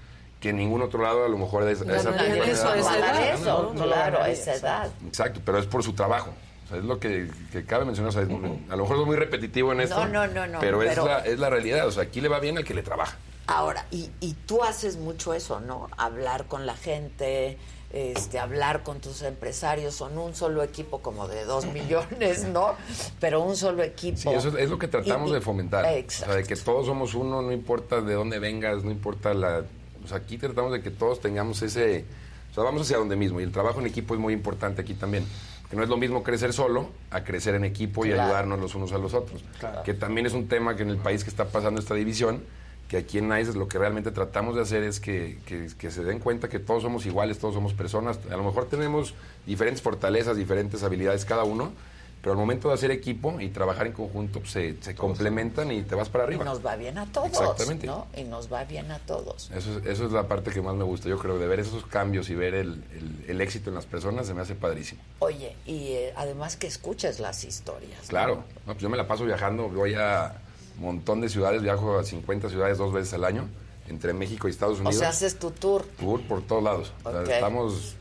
Que 0.41 0.49
en 0.49 0.57
ningún 0.57 0.81
otro 0.81 1.01
lado 1.01 1.25
a 1.25 1.29
lo 1.29 1.37
mejor 1.37 1.63
de 1.65 1.73
esa, 1.73 1.85
No, 1.85 1.93
esa 1.95 2.11
no, 2.11 2.17
temprana 2.17 2.45
eso, 2.51 2.73
edad 2.73 2.77
esa 2.77 2.91
no 2.91 2.97
lo 2.97 3.03
edad, 3.03 3.13
ganan, 3.13 3.23
eso, 3.39 3.63
¿no? 3.63 3.73
no 3.73 3.85
lo 3.85 3.91
claro, 3.93 4.21
a 4.21 4.29
esa 4.29 4.53
edad. 4.55 4.89
Exacto, 5.05 5.41
pero 5.45 5.57
es 5.59 5.65
por 5.65 5.83
su 5.83 5.93
trabajo. 5.93 6.33
O 6.65 6.67
sea, 6.69 6.77
es 6.77 6.83
lo 6.85 6.99
que, 6.99 7.29
que 7.51 7.65
cabe 7.65 7.83
mencionar. 7.85 8.09
O 8.09 8.11
sea, 8.11 8.21
es- 8.21 8.29
a 8.29 8.75
lo 8.75 8.83
mejor 8.83 8.99
es 8.99 9.05
muy 9.05 9.15
repetitivo 9.15 9.71
en 9.73 9.81
esto. 9.81 10.05
No, 10.07 10.27
no, 10.27 10.33
no, 10.33 10.47
no, 10.47 10.59
Pero, 10.59 10.81
es, 10.83 10.89
pero- 10.89 11.05
la, 11.05 11.19
es 11.19 11.39
la 11.39 11.49
realidad. 11.49 11.87
O 11.87 11.91
sea, 11.91 12.03
aquí 12.03 12.21
le 12.21 12.27
va 12.29 12.39
bien 12.39 12.57
al 12.57 12.63
que 12.63 12.73
le 12.73 12.83
trabaja. 12.83 13.17
Ahora, 13.51 13.85
y, 13.91 14.09
y 14.19 14.33
tú 14.45 14.63
haces 14.63 14.97
mucho 14.97 15.33
eso, 15.33 15.59
¿no? 15.59 15.87
Hablar 15.97 16.45
con 16.45 16.65
la 16.67 16.75
gente, 16.75 17.57
este, 17.91 18.37
hablar 18.37 18.83
con 18.83 18.99
tus 19.01 19.23
empresarios, 19.23 19.95
son 19.95 20.17
un 20.19 20.35
solo 20.35 20.61
equipo 20.61 20.99
como 21.01 21.27
de 21.27 21.45
dos 21.45 21.65
millones, 21.73 22.43
¿no? 22.45 22.75
Pero 23.19 23.41
un 23.41 23.55
solo 23.57 23.81
equipo. 23.81 24.17
Sí, 24.17 24.29
eso 24.29 24.55
es, 24.57 24.69
lo 24.69 24.77
que 24.77 24.87
tratamos 24.87 25.29
Y- 25.29 25.31
y- 25.31 25.35
de 25.35 25.41
fomentar. 25.41 25.83
O 25.83 25.87
Exacto. 25.87 26.33
sea, 26.33 26.41
de 26.41 26.47
que 26.47 26.55
todos 26.55 26.85
somos 26.85 27.15
uno, 27.15 27.41
no 27.41 27.51
importa 27.51 28.01
de 28.01 28.13
dónde 28.13 28.37
vengas, 28.37 28.83
no 28.83 28.91
importa 28.91 29.33
la... 29.33 29.63
O 30.03 30.07
sea, 30.07 30.17
aquí 30.17 30.37
tratamos 30.37 30.71
de 30.71 30.81
que 30.81 30.91
todos 30.91 31.19
tengamos 31.19 31.61
ese... 31.63 32.05
O 32.51 32.53
sea, 32.53 32.63
vamos 32.63 32.83
hacia 32.83 32.97
donde 32.97 33.15
mismo. 33.15 33.39
Y 33.39 33.43
el 33.43 33.51
trabajo 33.51 33.79
en 33.79 33.87
equipo 33.87 34.13
es 34.13 34.19
muy 34.19 34.33
importante 34.33 34.81
aquí 34.83 34.93
también. 34.93 35.25
Que 35.69 35.75
no 35.75 35.83
es 35.83 35.89
lo 35.89 35.97
mismo 35.97 36.23
crecer 36.23 36.53
solo 36.53 36.89
a 37.11 37.23
crecer 37.23 37.53
en 37.55 37.63
equipo 37.63 38.05
y 38.05 38.09
Claro. 38.09 38.23
ayudarnos 38.23 38.59
los 38.59 38.75
unos 38.75 38.91
a 38.91 38.97
los 38.99 39.13
otros. 39.13 39.43
Claro. 39.59 39.83
Que 39.83 39.93
también 39.93 40.25
es 40.27 40.33
un 40.33 40.47
tema 40.47 40.75
que 40.75 40.83
en 40.83 40.89
el 40.89 40.97
país 40.97 41.23
que 41.23 41.29
está 41.31 41.45
pasando 41.45 41.79
esta 41.79 41.93
división, 41.95 42.43
que 42.89 42.97
aquí 42.97 43.19
en 43.19 43.29
NICE 43.29 43.53
lo 43.53 43.67
que 43.67 43.77
realmente 43.77 44.11
tratamos 44.11 44.55
de 44.55 44.63
hacer 44.63 44.83
es 44.83 44.99
que, 44.99 45.37
que- 45.45 45.69
que 45.77 45.91
se 45.91 46.03
den 46.03 46.19
cuenta 46.19 46.49
que 46.49 46.59
todos 46.59 46.81
somos 46.83 47.05
iguales, 47.05 47.37
todos 47.39 47.53
somos 47.53 47.73
personas. 47.73 48.19
A 48.31 48.35
lo 48.35 48.43
mejor 48.43 48.65
tenemos 48.67 49.13
diferentes 49.45 49.81
fortalezas, 49.81 50.35
diferentes 50.35 50.81
habilidades 50.83 51.23
cada 51.23 51.43
uno, 51.43 51.71
pero 52.21 52.31
al 52.33 52.37
momento 52.39 52.67
de 52.67 52.73
hacer 52.73 52.89
equipo 52.91 53.39
y 53.39 53.49
trabajar 53.49 53.85
en 53.87 53.93
conjunto 53.93 54.39
pues, 54.39 54.51
se, 54.51 54.75
se 54.81 54.93
complementan 54.95 55.71
y 55.71 55.83
te 55.83 55.93
vas 55.95 56.09
para 56.09 56.23
Y 56.23 56.27
arriba. 56.27 56.43
nos 56.43 56.65
va 56.65 56.75
bien 56.75 56.97
a 56.97 57.05
todos, 57.05 57.27
Exactamente. 57.29 57.85
¿no? 57.85 58.07
Y 58.17 58.23
nos 58.23 58.51
va 58.51 58.63
bien 58.65 58.91
a 58.91 58.97
todos. 58.97 59.51
Eso 59.55 59.77
es, 59.77 59.85
eso 59.85 60.05
es 60.07 60.11
la 60.11 60.27
parte 60.27 60.49
que 60.49 60.61
más 60.61 60.73
me 60.75 60.83
gusta, 60.83 61.07
yo 61.07 61.17
creo, 61.19 61.37
de 61.37 61.45
ver 61.47 61.59
esos 61.59 61.85
cambios 61.85 62.29
y 62.31 62.35
ver 62.35 62.55
el, 62.55 62.83
el- 62.93 63.25
el 63.29 63.39
éxito 63.41 63.69
en 63.69 63.75
las 63.75 63.85
personas 63.85 64.25
se 64.25 64.33
me 64.33 64.41
hace 64.41 64.55
padrísimo. 64.55 64.99
Oye, 65.19 65.55
y 65.67 65.89
eh, 65.93 66.13
además 66.17 66.57
que 66.57 66.65
escuches 66.65 67.19
las 67.19 67.43
historias. 67.45 68.07
Claro, 68.07 68.37
no, 68.65 68.73
pues 68.73 68.79
yo 68.79 68.89
me 68.89 68.97
la 68.97 69.07
paso 69.07 69.23
viajando, 69.25 69.69
voy 69.69 69.93
a 69.93 70.41
montón 70.79 71.21
de 71.21 71.29
ciudades, 71.29 71.61
viajo 71.61 71.97
a 71.99 72.03
50 72.03 72.49
ciudades 72.49 72.77
dos 72.77 72.91
veces 72.93 73.13
al 73.13 73.23
año, 73.25 73.47
entre 73.87 74.13
México 74.13 74.47
y 74.47 74.51
Estados 74.51 74.77
O 74.77 74.81
Unidos. 74.81 74.97
sea, 74.99 75.09
haces 75.09 75.37
tu 75.39 75.51
tour. 75.51 75.85
Tour 75.99 76.21
por 76.21 76.41
todos 76.41 76.63
lados. 76.63 76.93
O 77.03 77.11
sea, 77.11 77.23
estamos 77.23 77.95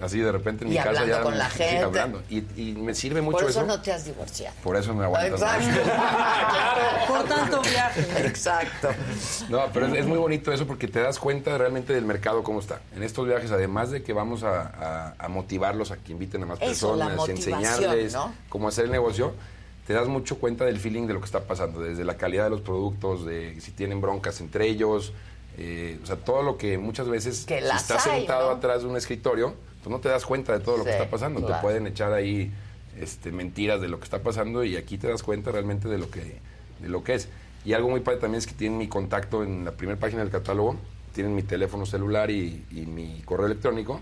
Así 0.00 0.18
de 0.18 0.32
repente 0.32 0.64
en 0.64 0.68
Y 0.70 0.70
mi 0.70 0.76
casa 0.78 0.88
hablando 1.00 1.14
ya 1.14 1.22
con 1.22 1.36
la 1.36 1.50
gente. 1.50 1.78
hablando. 1.84 2.22
Y, 2.30 2.38
y 2.56 2.72
me 2.74 2.94
sirve 2.94 3.20
mucho 3.20 3.38
Por 3.40 3.50
eso, 3.50 3.58
eso. 3.58 3.66
no 3.66 3.82
te 3.82 3.92
has 3.92 4.06
divorciado. 4.06 4.56
Por 4.62 4.74
eso 4.76 4.94
me 4.94 5.04
aguanto. 5.04 5.36
Por 7.06 7.24
tanto 7.24 7.60
viaje. 7.60 8.06
Exacto. 8.26 8.88
No, 9.50 9.64
pero 9.74 9.86
es, 9.86 9.94
es 9.94 10.06
muy 10.06 10.16
bonito 10.16 10.52
eso 10.52 10.66
porque 10.66 10.88
te 10.88 11.00
das 11.00 11.18
cuenta 11.18 11.58
realmente 11.58 11.92
del 11.92 12.04
mercado 12.06 12.42
cómo 12.42 12.60
está. 12.60 12.80
En 12.96 13.02
estos 13.02 13.26
viajes, 13.26 13.50
además 13.50 13.90
de 13.90 14.02
que 14.02 14.12
vamos 14.14 14.42
a, 14.42 14.62
a- 14.62 15.14
a 15.18 15.28
motivarlos 15.28 15.90
a 15.90 15.96
que 15.98 16.12
inviten 16.12 16.44
a 16.44 16.46
más 16.46 16.58
Eso, 16.62 16.96
personas, 16.96 17.28
enseñarles 17.28 18.14
¿no? 18.14 18.32
cómo 18.48 18.68
hacer 18.68 18.86
el 18.86 18.92
negocio, 18.92 19.34
te 19.90 19.94
das 19.94 20.06
mucho 20.06 20.38
cuenta 20.38 20.64
del 20.66 20.78
feeling 20.78 21.08
de 21.08 21.14
lo 21.14 21.18
que 21.18 21.24
está 21.26 21.40
pasando, 21.48 21.80
desde 21.80 22.04
la 22.04 22.16
calidad 22.16 22.44
de 22.44 22.50
los 22.50 22.60
productos, 22.60 23.26
de 23.26 23.60
si 23.60 23.72
tienen 23.72 24.00
broncas 24.00 24.40
entre 24.40 24.68
ellos, 24.68 25.12
eh, 25.58 25.98
o 26.00 26.06
sea, 26.06 26.14
todo 26.14 26.44
lo 26.44 26.56
que 26.56 26.78
muchas 26.78 27.08
veces, 27.08 27.44
Que 27.44 27.60
si 27.60 27.66
estás 27.76 28.06
hay, 28.06 28.18
sentado 28.20 28.50
¿no? 28.50 28.56
atrás 28.58 28.82
de 28.82 28.88
un 28.88 28.96
escritorio, 28.96 29.52
pues 29.82 29.90
no 29.90 29.98
te 29.98 30.08
das 30.08 30.24
cuenta 30.24 30.52
de 30.56 30.60
todo 30.64 30.76
lo 30.76 30.84
que 30.84 30.90
está 30.92 31.10
pasando. 31.10 31.40
claro. 31.40 31.56
Te 31.56 31.60
pueden 31.60 31.88
echar 31.88 32.12
ahí 32.12 32.52
este, 33.00 33.32
mentiras 33.32 33.80
de 33.80 33.88
lo 33.88 33.98
que 33.98 34.04
está 34.04 34.20
pasando 34.22 34.62
y 34.62 34.76
aquí 34.76 34.96
te 34.96 35.08
das 35.08 35.24
cuenta 35.24 35.50
realmente 35.50 35.88
de 35.88 35.98
lo 35.98 36.08
que, 36.08 36.36
de 36.78 36.88
lo 36.88 37.02
que 37.02 37.14
es. 37.14 37.28
Y 37.64 37.72
algo 37.72 37.90
muy 37.90 37.98
padre 37.98 38.20
también 38.20 38.38
es 38.38 38.46
que 38.46 38.54
tienen 38.54 38.78
mi 38.78 38.86
contacto 38.86 39.42
en 39.42 39.64
la 39.64 39.72
primera 39.72 39.98
página 39.98 40.22
del 40.22 40.30
catálogo, 40.30 40.76
tienen 41.16 41.34
mi 41.34 41.42
teléfono 41.42 41.84
celular 41.84 42.30
y, 42.30 42.64
y 42.70 42.86
mi 42.86 43.22
correo 43.24 43.46
electrónico, 43.46 43.98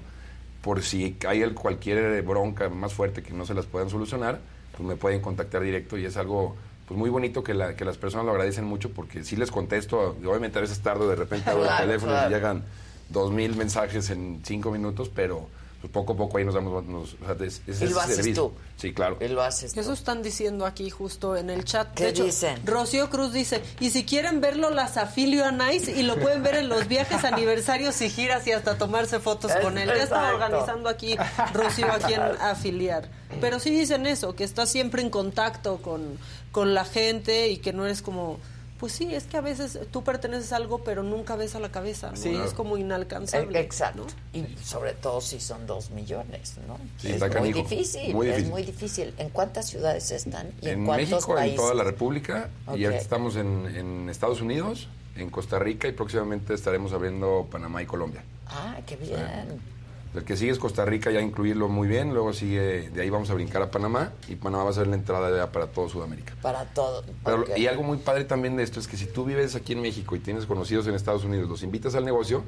por 0.60 0.82
si 0.82 1.16
hay 1.26 1.40
el- 1.40 1.54
cualquier 1.54 2.20
bronca 2.24 2.68
más 2.68 2.92
fuerte 2.92 3.22
que 3.22 3.32
no 3.32 3.46
se 3.46 3.54
las 3.54 3.64
puedan 3.64 3.88
solucionar, 3.88 4.38
pues 4.78 4.88
me 4.88 4.96
pueden 4.96 5.20
contactar 5.20 5.60
directo 5.62 5.98
y 5.98 6.04
es 6.06 6.16
algo 6.16 6.54
pues 6.86 6.96
muy 6.96 7.10
bonito 7.10 7.42
que, 7.44 7.52
la- 7.52 7.76
que 7.76 7.84
las 7.84 7.98
personas 7.98 8.24
lo 8.24 8.30
agradecen 8.32 8.64
mucho 8.64 8.90
porque 8.92 9.24
si 9.24 9.36
les 9.36 9.50
contesto, 9.50 10.16
obviamente 10.24 10.56
a 10.58 10.62
veces 10.62 10.80
tardo, 10.80 11.06
de 11.08 11.16
repente 11.16 11.50
abro 11.50 11.62
Claro, 11.64 11.82
el 11.82 11.88
teléfono 11.88 12.12
claro. 12.12 12.30
y 12.30 12.34
llegan 12.34 12.62
dos 13.10 13.32
mil 13.32 13.56
mensajes 13.56 14.08
en 14.10 14.40
cinco 14.44 14.70
minutos, 14.70 15.10
pero 15.14 15.48
pues 15.80 15.92
poco 15.92 16.14
a 16.14 16.16
poco 16.16 16.38
ahí 16.38 16.44
nos 16.44 16.54
damos, 16.54 16.84
nos, 16.86 17.14
o 17.14 17.16
sea, 17.24 17.46
es, 17.46 17.62
es 17.66 17.80
Y 17.80 17.84
lo 17.84 17.90
ese 17.90 18.00
haces 18.00 18.16
servicio. 18.16 18.44
tú. 18.46 18.52
Sí, 18.76 18.92
claro. 18.92 19.16
Y 19.20 19.28
lo 19.28 19.42
haces 19.42 19.76
Eso 19.76 19.92
están 19.92 20.22
diciendo 20.22 20.66
aquí 20.66 20.90
justo 20.90 21.36
en 21.36 21.50
el 21.50 21.64
chat. 21.64 21.94
¿Qué 21.94 22.04
de 22.04 22.10
hecho, 22.10 22.24
dicen? 22.24 22.60
Rocío 22.66 23.08
Cruz 23.10 23.32
dice, 23.32 23.62
y 23.78 23.90
si 23.90 24.04
quieren 24.04 24.40
verlo, 24.40 24.70
las 24.70 24.96
afilio 24.96 25.44
a 25.44 25.52
Nice 25.52 25.92
y 25.92 26.02
lo 26.02 26.18
pueden 26.18 26.42
ver 26.42 26.56
en 26.56 26.68
los 26.68 26.88
viajes, 26.88 27.24
aniversarios 27.24 28.00
y 28.00 28.10
giras 28.10 28.46
y 28.48 28.52
hasta 28.52 28.76
tomarse 28.76 29.20
fotos 29.20 29.52
con 29.62 29.78
él. 29.78 29.88
Ya 29.88 30.02
está 30.02 30.34
organizando 30.34 30.88
aquí 30.88 31.16
Rocío 31.54 31.92
a 31.92 31.98
quien 31.98 32.20
afiliar. 32.20 33.08
Pero 33.40 33.60
sí 33.60 33.70
dicen 33.70 34.06
eso, 34.06 34.34
que 34.34 34.42
estás 34.44 34.70
siempre 34.70 35.00
en 35.02 35.10
contacto 35.10 35.80
con, 35.80 36.18
con 36.50 36.74
la 36.74 36.84
gente 36.84 37.48
y 37.48 37.58
que 37.58 37.72
no 37.72 37.84
eres 37.84 38.02
como... 38.02 38.40
Pues 38.78 38.92
sí, 38.92 39.12
es 39.12 39.24
que 39.24 39.36
a 39.36 39.40
veces 39.40 39.78
tú 39.90 40.04
perteneces 40.04 40.52
a 40.52 40.56
algo, 40.56 40.78
pero 40.78 41.02
nunca 41.02 41.34
ves 41.34 41.56
a 41.56 41.60
la 41.60 41.70
cabeza, 41.70 42.10
¿no? 42.10 42.16
Sí. 42.16 42.34
Es 42.34 42.54
como 42.54 42.76
inalcanzable. 42.76 43.58
Eh, 43.58 43.62
Exacto. 43.62 44.06
Y 44.32 44.44
sobre 44.62 44.92
todo 44.92 45.20
si 45.20 45.40
son 45.40 45.66
dos 45.66 45.90
millones, 45.90 46.54
¿no? 46.68 46.78
Sí, 46.96 47.08
es 47.08 47.36
muy 47.40 47.52
difícil, 47.52 48.14
Muy 48.14 48.28
es 48.28 48.46
muy 48.48 48.62
difícil. 48.62 49.14
¿En 49.18 49.30
cuántas 49.30 49.66
ciudades 49.66 50.10
están 50.12 50.52
y 50.60 50.68
en, 50.68 50.80
en 50.80 50.86
cuántos 50.86 51.10
México, 51.10 51.34
países? 51.34 51.50
en 51.50 51.56
toda 51.56 51.74
la 51.74 51.84
República, 51.84 52.50
y 52.68 52.84
ahorita 52.84 53.02
estamos 53.02 53.34
en, 53.36 53.66
en 53.74 54.08
Estados 54.08 54.40
Unidos, 54.40 54.88
en 55.16 55.30
Costa 55.30 55.58
Rica 55.58 55.88
y 55.88 55.92
próximamente 55.92 56.54
estaremos 56.54 56.92
abriendo 56.92 57.48
Panamá 57.50 57.82
y 57.82 57.86
Colombia. 57.86 58.22
Ah, 58.46 58.76
qué 58.86 58.94
bien. 58.96 59.77
El 60.14 60.24
que 60.24 60.36
sigue 60.36 60.50
es 60.50 60.58
Costa 60.58 60.84
Rica, 60.84 61.10
ya 61.10 61.20
incluirlo 61.20 61.68
muy 61.68 61.86
bien, 61.86 62.14
luego 62.14 62.32
sigue, 62.32 62.90
de 62.90 63.02
ahí 63.02 63.10
vamos 63.10 63.30
a 63.30 63.34
brincar 63.34 63.62
a 63.62 63.70
Panamá 63.70 64.12
y 64.28 64.36
Panamá 64.36 64.64
va 64.64 64.70
a 64.70 64.72
ser 64.72 64.86
la 64.86 64.96
entrada 64.96 65.34
ya 65.36 65.52
para 65.52 65.66
todo 65.66 65.88
Sudamérica. 65.88 66.34
Para 66.40 66.64
todo. 66.64 67.04
Pero. 67.24 67.44
Y 67.56 67.66
algo 67.66 67.82
muy 67.82 67.98
padre 67.98 68.24
también 68.24 68.56
de 68.56 68.62
esto 68.62 68.80
es 68.80 68.88
que 68.88 68.96
si 68.96 69.06
tú 69.06 69.24
vives 69.24 69.54
aquí 69.54 69.74
en 69.74 69.82
México 69.82 70.16
y 70.16 70.20
tienes 70.20 70.46
conocidos 70.46 70.86
en 70.86 70.94
Estados 70.94 71.24
Unidos, 71.24 71.48
los 71.48 71.62
invitas 71.62 71.94
al 71.94 72.04
negocio, 72.04 72.42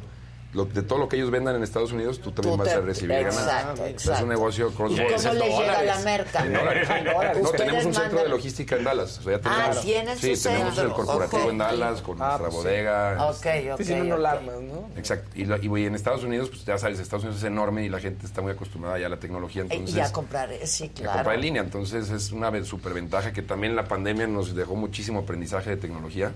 lo- 0.53 0.65
de 0.65 0.83
todo 0.83 0.99
lo 0.99 1.09
que 1.09 1.17
ellos 1.17 1.31
vendan 1.31 1.55
en 1.55 1.63
Estados 1.63 1.93
Unidos, 1.93 2.21
tú 2.21 2.33
también 2.33 2.55
Tú 2.57 2.59
vas 2.63 2.69
te- 2.69 2.75
a 2.75 2.81
recibir 2.81 3.13
exacto, 3.13 3.77
sea, 3.77 3.89
exacto. 3.89 4.17
Es 4.19 4.23
un 4.23 4.29
negocio 4.31 4.71
cross 4.75 4.93
¿Y 4.93 4.97
cómo 4.97 5.09
les 5.35 5.59
llega 5.59 5.83
la 5.85 5.99
merca? 6.01 6.45
En 6.45 6.53
dólares. 6.53 6.89
No, 7.05 7.41
Ustedes 7.43 7.53
tenemos 7.57 7.85
un 7.85 7.95
centro 7.95 8.23
de 8.23 8.29
logística 8.29 8.77
en 8.77 8.85
Dallas. 8.85 9.19
O 9.19 9.23
sea, 9.23 9.33
ya 9.33 9.39
Ah, 9.45 9.55
tenemos, 9.65 9.81
¿tienen 9.83 10.19
sí, 10.19 10.37
su 10.37 10.43
tenemos 10.49 10.75
centro? 10.75 10.91
el 10.91 10.93
corporativo 11.07 11.51
en 11.51 11.59
Dallas 11.59 12.03
con 12.03 12.21
Ah, 12.21 12.27
nuestra 12.39 12.49
pues 12.49 12.53
sí. 12.55 12.59
bodega. 12.59 13.25
Ok, 13.31 13.47
ok, 13.69 13.75
Oficina 13.75 13.99
en 13.99 14.13
ok. 14.13 14.19
alarmas, 14.19 14.61
¿no? 14.61 14.89
Exacto. 14.97 15.29
Y, 15.35 15.45
lo- 15.45 15.79
y, 15.79 15.87
en 15.87 15.95
Estados 15.95 16.25
Unidos, 16.25 16.49
pues 16.51 16.65
ya 16.65 16.79
sabes, 16.79 16.99
Estados 16.99 17.23
Unidos 17.25 17.41
es 17.43 17.47
enorme 17.47 17.85
y 17.85 17.89
la 17.89 18.01
gente 18.01 18.27
está 18.27 18.41
muy 18.43 18.53
acostumbrada 18.53 18.99
ya 18.99 19.07
a 19.07 19.11
la 19.11 19.19
tecnología. 19.21 19.63
Entonces, 19.63 19.97
y 19.97 20.01
a 20.01 20.13
comprar, 20.13 20.53
eh, 20.53 20.67
sí, 20.67 20.85
a 20.85 20.95
claro. 20.95 21.13
comprar 21.13 21.35
en 21.37 21.41
línea. 21.43 21.63
Entonces 21.63 22.11
es 22.11 22.33
una 22.33 22.51
ve- 22.51 22.65
superventaja 22.65 23.33
que 23.33 23.43
también 23.43 23.77
la 23.77 23.85
pandemia 23.85 24.27
nos 24.27 24.55
dejó 24.55 24.75
muchísimo 24.75 25.21
aprendizaje 25.21 25.71
de 25.71 25.77
tecnología, 25.77 26.33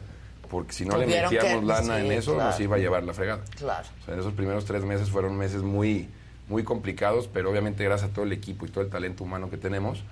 porque 0.49 0.73
si 0.73 0.85
no 0.85 0.97
le 0.97 1.05
Tuvieron 1.05 1.31
que- 1.31 1.37
metíamos 1.37 1.65
lana 1.65 1.99
sí, 2.01 2.07
en 2.07 2.13
eso, 2.13 2.35
claro. 2.35 2.51
nos 2.51 2.61
iba 2.61 2.77
a 2.77 2.79
llevar 2.79 3.03
la 3.05 3.13
fregada. 3.15 3.43
Claro. 3.57 3.87
O 4.03 4.05
sea, 4.05 4.15
en 4.15 4.21
esos 4.21 4.33
primeros 4.33 4.65
tres 4.65 4.85
meses 4.85 5.11
fueron 5.11 5.37
meses 5.37 5.63
muy, 5.63 6.09
muy 6.49 6.63
complicados, 6.65 7.29
pero 7.33 7.51
obviamente 7.51 7.85
gracias 7.85 8.11
a 8.11 8.13
todo 8.15 8.25
el 8.25 8.33
equipo 8.33 8.67
y 8.67 8.69
todo 8.71 8.85
el 8.85 8.91
talento 8.91 9.25
humano 9.25 9.51
que 9.51 9.57
tenemos, 9.57 10.03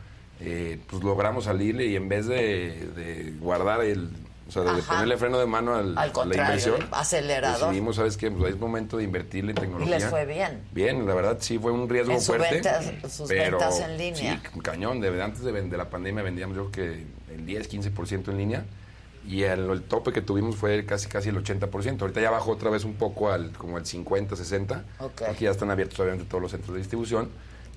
eh, 0.40 0.78
pues 0.90 1.02
logramos 1.02 1.44
salirle 1.44 1.86
y 1.86 1.96
en 1.96 2.08
vez 2.08 2.26
de, 2.26 2.88
de 2.96 3.34
guardar 3.38 3.82
el... 3.82 4.10
O 4.48 4.50
sea, 4.52 4.62
de 4.64 4.70
Ajá. 4.70 4.94
ponerle 4.94 5.16
freno 5.16 5.38
de 5.38 5.46
mano 5.46 5.74
al- 5.74 5.96
Al 5.96 6.10
a 6.14 6.24
la 6.26 6.36
inversión, 6.36 6.76
acelerador. 6.90 7.68
decidimos, 7.68 7.96
¿sabes 7.96 8.16
qué? 8.18 8.30
Pues 8.30 8.52
es 8.52 8.60
momento 8.60 8.98
de 8.98 9.04
invertirle 9.04 9.52
en 9.52 9.56
Y 9.56 9.60
tecnología. 9.60 9.98
les 9.98 10.10
fue 10.10 10.26
bien. 10.26 10.60
Bien, 10.72 11.06
la 11.06 11.14
verdad 11.14 11.38
sí 11.40 11.58
fue 11.58 11.70
un 11.72 11.88
riesgo 11.88 12.12
En 12.12 12.20
su 12.20 12.32
fuerte. 12.34 12.56
ventas- 12.60 12.92
sus 13.10 13.28
pero, 13.28 13.58
ventas 13.58 13.80
en 13.80 13.96
línea. 13.96 14.42
Sí, 14.52 14.60
cañón. 14.60 15.00
De, 15.00 15.22
antes 15.22 15.42
de, 15.42 15.52
de 15.52 15.76
la 15.76 15.88
pandemia 15.88 16.22
vendíamos 16.22 16.56
yo 16.56 16.70
creo 16.70 17.06
que 17.28 17.34
el 17.34 17.46
10, 17.46 17.70
15% 17.70 18.28
en 18.30 18.36
línea. 18.36 18.64
Y 19.26 19.44
el, 19.44 19.70
el 19.70 19.82
tope 19.82 20.12
que 20.12 20.20
tuvimos 20.20 20.56
fue 20.56 20.84
casi 20.84 21.08
casi 21.08 21.28
el 21.28 21.36
80%. 21.42 22.00
Ahorita 22.02 22.20
ya 22.20 22.30
bajó 22.30 22.50
otra 22.52 22.70
vez 22.70 22.84
un 22.84 22.94
poco 22.94 23.30
al 23.30 23.52
como 23.52 23.78
el 23.78 23.86
50, 23.86 24.34
60. 24.36 24.84
Ok. 24.98 25.22
Aquí 25.30 25.44
ya 25.44 25.50
están 25.52 25.70
abiertos 25.70 25.98
obviamente 26.00 26.24
todos 26.28 26.42
los 26.42 26.50
centros 26.50 26.74
de 26.74 26.78
distribución. 26.80 27.30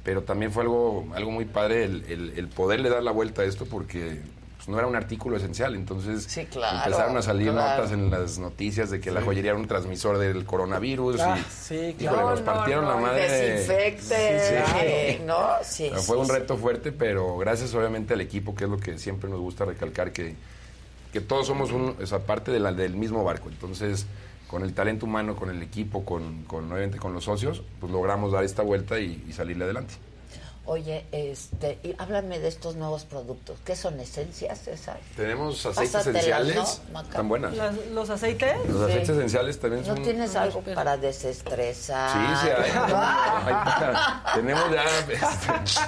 Pero 0.04 0.24
también 0.24 0.52
fue 0.52 0.64
algo, 0.64 1.08
algo 1.16 1.32
muy 1.32 1.46
padre 1.46 1.84
el, 1.84 2.04
el, 2.08 2.34
el 2.38 2.48
poderle 2.48 2.90
dar 2.90 3.02
la 3.04 3.12
vuelta 3.12 3.42
a 3.42 3.46
esto 3.46 3.66
porque 3.66 4.22
pues, 4.56 4.68
no 4.70 4.78
era 4.78 4.86
un 4.88 4.96
artículo 4.96 5.38
esencial. 5.38 5.74
Entonces 5.76 6.28
claro, 6.52 6.78
empezaron 6.86 7.18
a 7.18 7.22
salir 7.24 7.52
claro. 7.52 7.76
notas 7.78 7.92
en 7.92 8.10
las 8.12 8.38
noticias 8.38 8.90
de 8.92 9.00
que 9.00 9.10
la 9.12 9.22
joyería 9.22 9.52
era 9.52 9.60
un 9.60 9.68
transmisor 9.68 10.18
del 10.20 10.46
coronavirus. 10.46 11.22
Ah, 11.22 11.38
y, 11.40 11.44
sí, 11.52 11.76
híjole, 11.76 11.96
claro. 11.98 12.30
nos 12.32 12.40
No, 12.42 12.46
no, 12.46 12.54
partieron 12.54 12.86
no, 12.86 12.92
la 12.92 12.98
madre. 12.98 13.32
desinfecte, 13.32 14.40
Sí, 14.40 14.56
sí. 14.74 14.78
eh, 14.82 15.22
¿no? 15.26 15.48
Sí, 15.64 15.88
O 15.88 15.90
sea, 15.92 16.00
sí, 16.00 16.06
fue 16.08 16.18
un 16.18 16.26
sí. 16.28 16.32
reto 16.34 16.58
fuerte, 16.58 16.92
pero 16.92 17.38
gracias 17.38 17.74
obviamente 17.76 18.14
al 18.16 18.22
equipo, 18.22 18.54
que 18.56 18.64
es 18.66 18.70
lo 18.70 18.78
que 18.78 18.98
siempre 19.00 19.30
nos 19.30 19.40
gusta 19.40 19.66
recalcar, 19.66 20.12
que, 20.12 20.36
que 21.16 21.22
todos 21.22 21.48
somos 21.48 21.72
un, 21.72 21.96
esa 22.02 22.26
parte 22.26 22.52
de 22.52 22.60
la, 22.60 22.74
del 22.74 22.98
mismo 22.98 23.24
barco. 23.24 23.48
Entonces, 23.48 24.06
con 24.50 24.64
el 24.64 24.74
talento 24.74 25.06
humano, 25.06 25.38
con 25.38 25.50
el 25.50 25.64
equipo, 25.64 26.04
con, 26.04 26.44
con 26.44 26.70
con 27.00 27.14
los 27.14 27.24
socios, 27.24 27.64
pues 27.80 27.90
logramos 27.90 28.34
dar 28.34 28.44
esta 28.44 28.64
vuelta 28.64 29.00
y, 29.00 29.24
y 29.26 29.32
salirle 29.32 29.64
adelante. 29.64 29.94
Oye, 30.68 31.06
este, 31.12 31.78
y 31.84 31.94
háblame 32.00 32.40
de 32.40 32.48
estos 32.48 32.76
nuevos 32.76 33.04
productos. 33.06 33.60
¿Qué 33.64 33.76
son 33.76 34.00
esencias, 34.00 34.60
César? 34.62 34.98
Tenemos 35.16 35.64
aceites 35.64 35.92
Pásatelas, 35.94 36.24
esenciales, 36.26 36.82
¿no, 36.92 37.04
tan 37.04 37.30
buenas. 37.30 37.54
Las- 37.56 37.76
¿Los 37.92 38.10
aceites? 38.10 38.56
Los 38.68 38.82
aceites 38.82 39.10
esenciales 39.10 39.60
también 39.60 39.84
¿No 39.88 39.94
son... 39.96 40.04
tienes 40.04 40.36
algo 40.36 40.62
para 40.62 40.98
desestresar? 40.98 42.12
Sí, 42.42 42.48
sí, 42.48 42.50
hay. 42.50 42.72
Hay- 43.46 44.36
tenemos 44.36 44.72
ya... 44.72 44.84
este, 45.00 45.20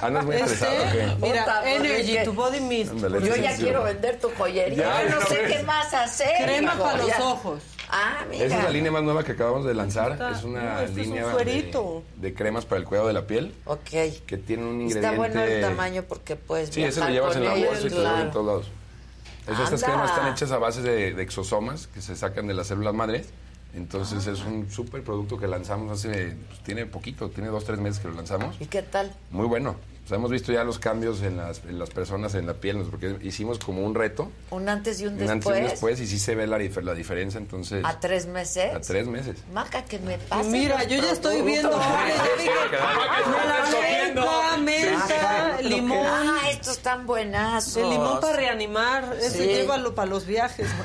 andas 0.00 0.24
muy 0.24 0.36
Este, 0.36 0.52
estresado. 0.52 0.72
¿o 0.88 0.92
qué? 0.92 1.26
mira, 1.26 1.44
Puta, 1.44 1.70
Energy, 1.70 2.12
que- 2.12 2.24
tu 2.24 2.32
body 2.34 2.60
mist. 2.60 2.92
Yo 2.94 3.34
sí, 3.34 3.42
ya 3.42 3.56
sí, 3.56 3.62
quiero 3.64 3.80
sí. 3.80 3.92
vender 3.94 4.20
tu 4.20 4.30
joyería. 4.38 4.76
Ya, 5.04 5.08
no 5.14 5.20
sé 5.26 5.42
qué 5.48 5.62
más 5.64 5.92
hacer. 5.92 6.36
Crema 6.44 6.74
hijo, 6.74 6.82
para 6.84 6.98
los 6.98 7.06
ya. 7.08 7.24
ojos. 7.24 7.62
Ah, 7.90 8.24
mira. 8.30 8.44
Esa 8.44 8.58
es 8.58 8.64
la 8.64 8.70
línea 8.70 8.90
más 8.92 9.02
nueva 9.02 9.24
que 9.24 9.32
acabamos 9.32 9.64
de 9.64 9.74
lanzar. 9.74 10.12
Está- 10.12 10.30
Es 10.32 10.44
una 10.44 10.74
no, 10.74 10.80
este 10.80 11.00
es 11.00 11.06
un 11.08 11.14
línea 11.14 11.26
de, 11.36 12.02
de 12.16 12.34
cremas 12.34 12.66
para 12.66 12.80
el 12.80 12.84
cuidado 12.86 13.06
de 13.08 13.14
la 13.14 13.26
piel 13.26 13.54
Ok. 13.64 13.80
que 14.26 14.36
tiene 14.36 14.64
un 14.64 14.82
Está 14.82 14.98
ingrediente... 15.12 15.16
bueno 15.16 15.42
el 15.42 15.60
tamaño 15.62 16.02
porque 16.02 16.36
puedes 16.36 16.68
Sí, 16.70 16.82
ese 16.82 17.00
lo 17.00 17.08
llevas 17.08 17.36
en 17.36 17.44
la 17.44 17.54
bolsa 17.54 17.86
y 17.86 17.90
te 17.90 17.94
lo 17.96 18.18
en 18.20 18.30
todos 18.30 18.46
lados. 18.46 18.66
Es- 19.46 19.58
estas 19.58 19.82
cremas 19.82 20.10
están 20.10 20.32
hechas 20.32 20.50
a 20.52 20.58
base 20.58 20.82
de, 20.82 21.14
de 21.14 21.22
exosomas 21.22 21.86
que 21.86 22.02
se 22.02 22.14
sacan 22.16 22.46
de 22.46 22.54
las 22.54 22.66
células 22.66 22.94
madres. 22.94 23.28
Entonces 23.74 24.26
Ah. 24.26 24.32
es 24.32 24.40
un 24.44 24.70
súper 24.70 25.02
producto 25.02 25.38
que 25.38 25.46
lanzamos 25.46 25.90
hace... 25.92 26.36
pues, 26.48 26.60
tiene 26.64 26.86
poquito, 26.86 27.28
tiene 27.30 27.48
dos, 27.50 27.64
tres 27.64 27.78
meses 27.78 28.00
que 28.00 28.08
lo 28.08 28.14
lanzamos. 28.14 28.56
¿Y 28.60 28.66
qué 28.66 28.82
tal? 28.82 29.12
Muy 29.30 29.46
bueno. 29.46 29.76
O 30.08 30.10
sea, 30.10 30.16
hemos 30.16 30.30
visto 30.30 30.52
ya 30.52 30.64
los 30.64 30.78
cambios 30.78 31.20
en 31.20 31.36
las, 31.36 31.60
en 31.68 31.78
las 31.78 31.90
personas, 31.90 32.34
en 32.34 32.46
la 32.46 32.54
piel, 32.54 32.78
porque 32.90 33.16
hicimos 33.20 33.58
como 33.58 33.84
un 33.84 33.94
reto. 33.94 34.32
Un 34.50 34.66
antes 34.66 34.98
y 35.02 35.06
un 35.06 35.12
Un 35.12 35.18
después. 35.18 35.30
antes 35.34 35.52
y 35.58 35.60
un 35.64 35.68
después, 35.68 36.00
y 36.00 36.06
sí 36.06 36.18
se 36.18 36.34
ve 36.34 36.46
la, 36.46 36.56
la 36.58 36.94
diferencia, 36.94 37.36
entonces... 37.36 37.84
A 37.84 38.00
tres 38.00 38.24
meses. 38.24 38.74
a 38.74 38.80
tres 38.80 39.06
meses. 39.06 39.36
Maca, 39.52 39.84
que 39.84 39.98
me 39.98 40.16
pase. 40.16 40.48
Mira, 40.48 40.82
yo 40.84 40.96
ya 40.96 41.12
estoy 41.12 41.42
viendo. 41.42 41.78
Naranja, 43.36 44.56
menta, 44.58 45.60
limón. 45.62 46.06
Ah, 46.06 46.48
estos 46.50 46.76
están 46.78 47.06
buenazos. 47.06 47.76
El 47.76 47.90
limón 47.90 48.20
para 48.20 48.36
reanimar. 48.36 49.14
Sí. 49.20 49.38
llévalo 49.44 49.94
para 49.94 50.08
los 50.08 50.26
viajes. 50.26 50.68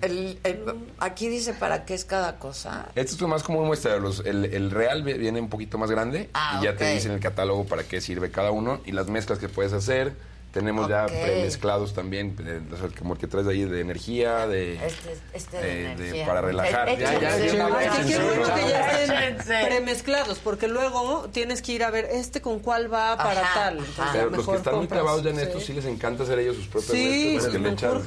El- 0.00 0.38
el- 0.42 0.64
aquí 0.98 1.28
dice 1.28 1.54
para 1.54 1.84
qué 1.84 1.94
es 1.94 2.04
cada 2.04 2.38
cosa. 2.38 2.88
Esto 2.96 3.14
es 3.14 3.22
más 3.30 3.42
como 3.44 3.60
un 3.60 3.66
muestreo. 3.68 3.98
Los- 4.00 4.20
el, 4.24 4.46
el 4.46 4.70
real 4.72 5.02
vi- 5.04 5.14
viene 5.14 5.40
un 5.40 5.48
poquito 5.48 5.78
más 5.78 5.90
grande 5.90 6.28
Ah, 6.34 6.58
y 6.60 6.64
ya 6.64 6.72
ok. 6.72 6.76
te 6.78 6.94
dicen 6.94 7.12
el 7.12 7.20
catálogo 7.20 7.64
para 7.64 7.84
qué 7.84 8.00
sirve 8.00 8.30
cada 8.30 8.41
uno 8.50 8.80
y 8.84 8.92
las 8.92 9.06
mezclas 9.08 9.38
que 9.38 9.48
puedes 9.48 9.72
hacer. 9.72 10.14
Tenemos 10.52 10.86
ya 10.86 11.06
premezclados 11.06 11.94
también, 11.94 12.36
eh, 12.46 12.60
como 12.98 13.14
el 13.14 13.18
que 13.18 13.26
traes 13.26 13.46
ahí 13.46 13.64
de 13.64 13.80
energía, 13.80 14.46
de, 14.46 14.74
Este, 14.84 15.16
este 15.32 15.56
de 15.56 15.62
eh, 15.62 15.74
de- 15.74 15.92
energía. 15.92 16.26
para 16.26 16.42
relajar. 16.42 16.90
Eh, 16.90 16.98
Ya, 17.00 17.12
ya, 17.18 17.38
ya, 17.38 17.66
Ay, 17.74 17.88
que 18.04 18.12
qué 18.12 18.18
bueno 18.18 18.54
que 18.54 19.48
ya 19.48 19.64
premezclados, 19.66 20.38
porque 20.40 20.68
luego 20.68 21.26
tienes 21.32 21.62
que 21.62 21.72
ir 21.72 21.84
a 21.84 21.90
ver 21.90 22.04
este 22.12 22.42
con 22.42 22.58
cuál 22.58 22.92
va 22.92 23.16
para 23.16 23.40
Ajá, 23.40 23.60
tal. 23.60 23.78
Entonces, 23.78 23.98
ajá. 23.98 24.10
Pero 24.12 24.24
los 24.26 24.32
que 24.32 24.36
mejor 24.40 24.56
están 24.56 24.74
muy 24.74 24.80
compras. 24.82 25.00
clavados 25.00 25.22
ya 25.24 25.30
en 25.30 25.38
esto 25.38 25.58
Sí. 25.60 25.72
les 25.72 25.84
encanta 25.86 26.22
hacer 26.24 26.38
ellos 26.38 26.56
sus 26.56 26.66
propios 26.66 26.92
Sí, 26.92 27.30
mezclas, 27.32 27.44
sus 27.44 27.52
que 27.52 27.58
le 27.58 27.68
echan, 27.70 28.02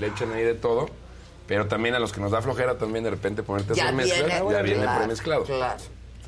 le 0.00 0.06
echan 0.08 0.32
ahí 0.32 0.42
de 0.42 0.54
todo. 0.54 0.90
Pero 1.46 1.68
también 1.68 1.94
a 1.94 2.00
los 2.00 2.12
que 2.12 2.20
nos 2.20 2.32
da 2.32 2.42
flojera 2.42 2.76
también 2.78 3.04
de 3.04 3.10
repente 3.10 3.44
ponerte 3.44 3.80
a 3.80 3.84
hacer 3.84 3.94
mezclas, 3.94 4.42
ya 4.50 4.62
viene 4.62 4.84
premezclado. 4.98 5.44
Claro. 5.44 5.76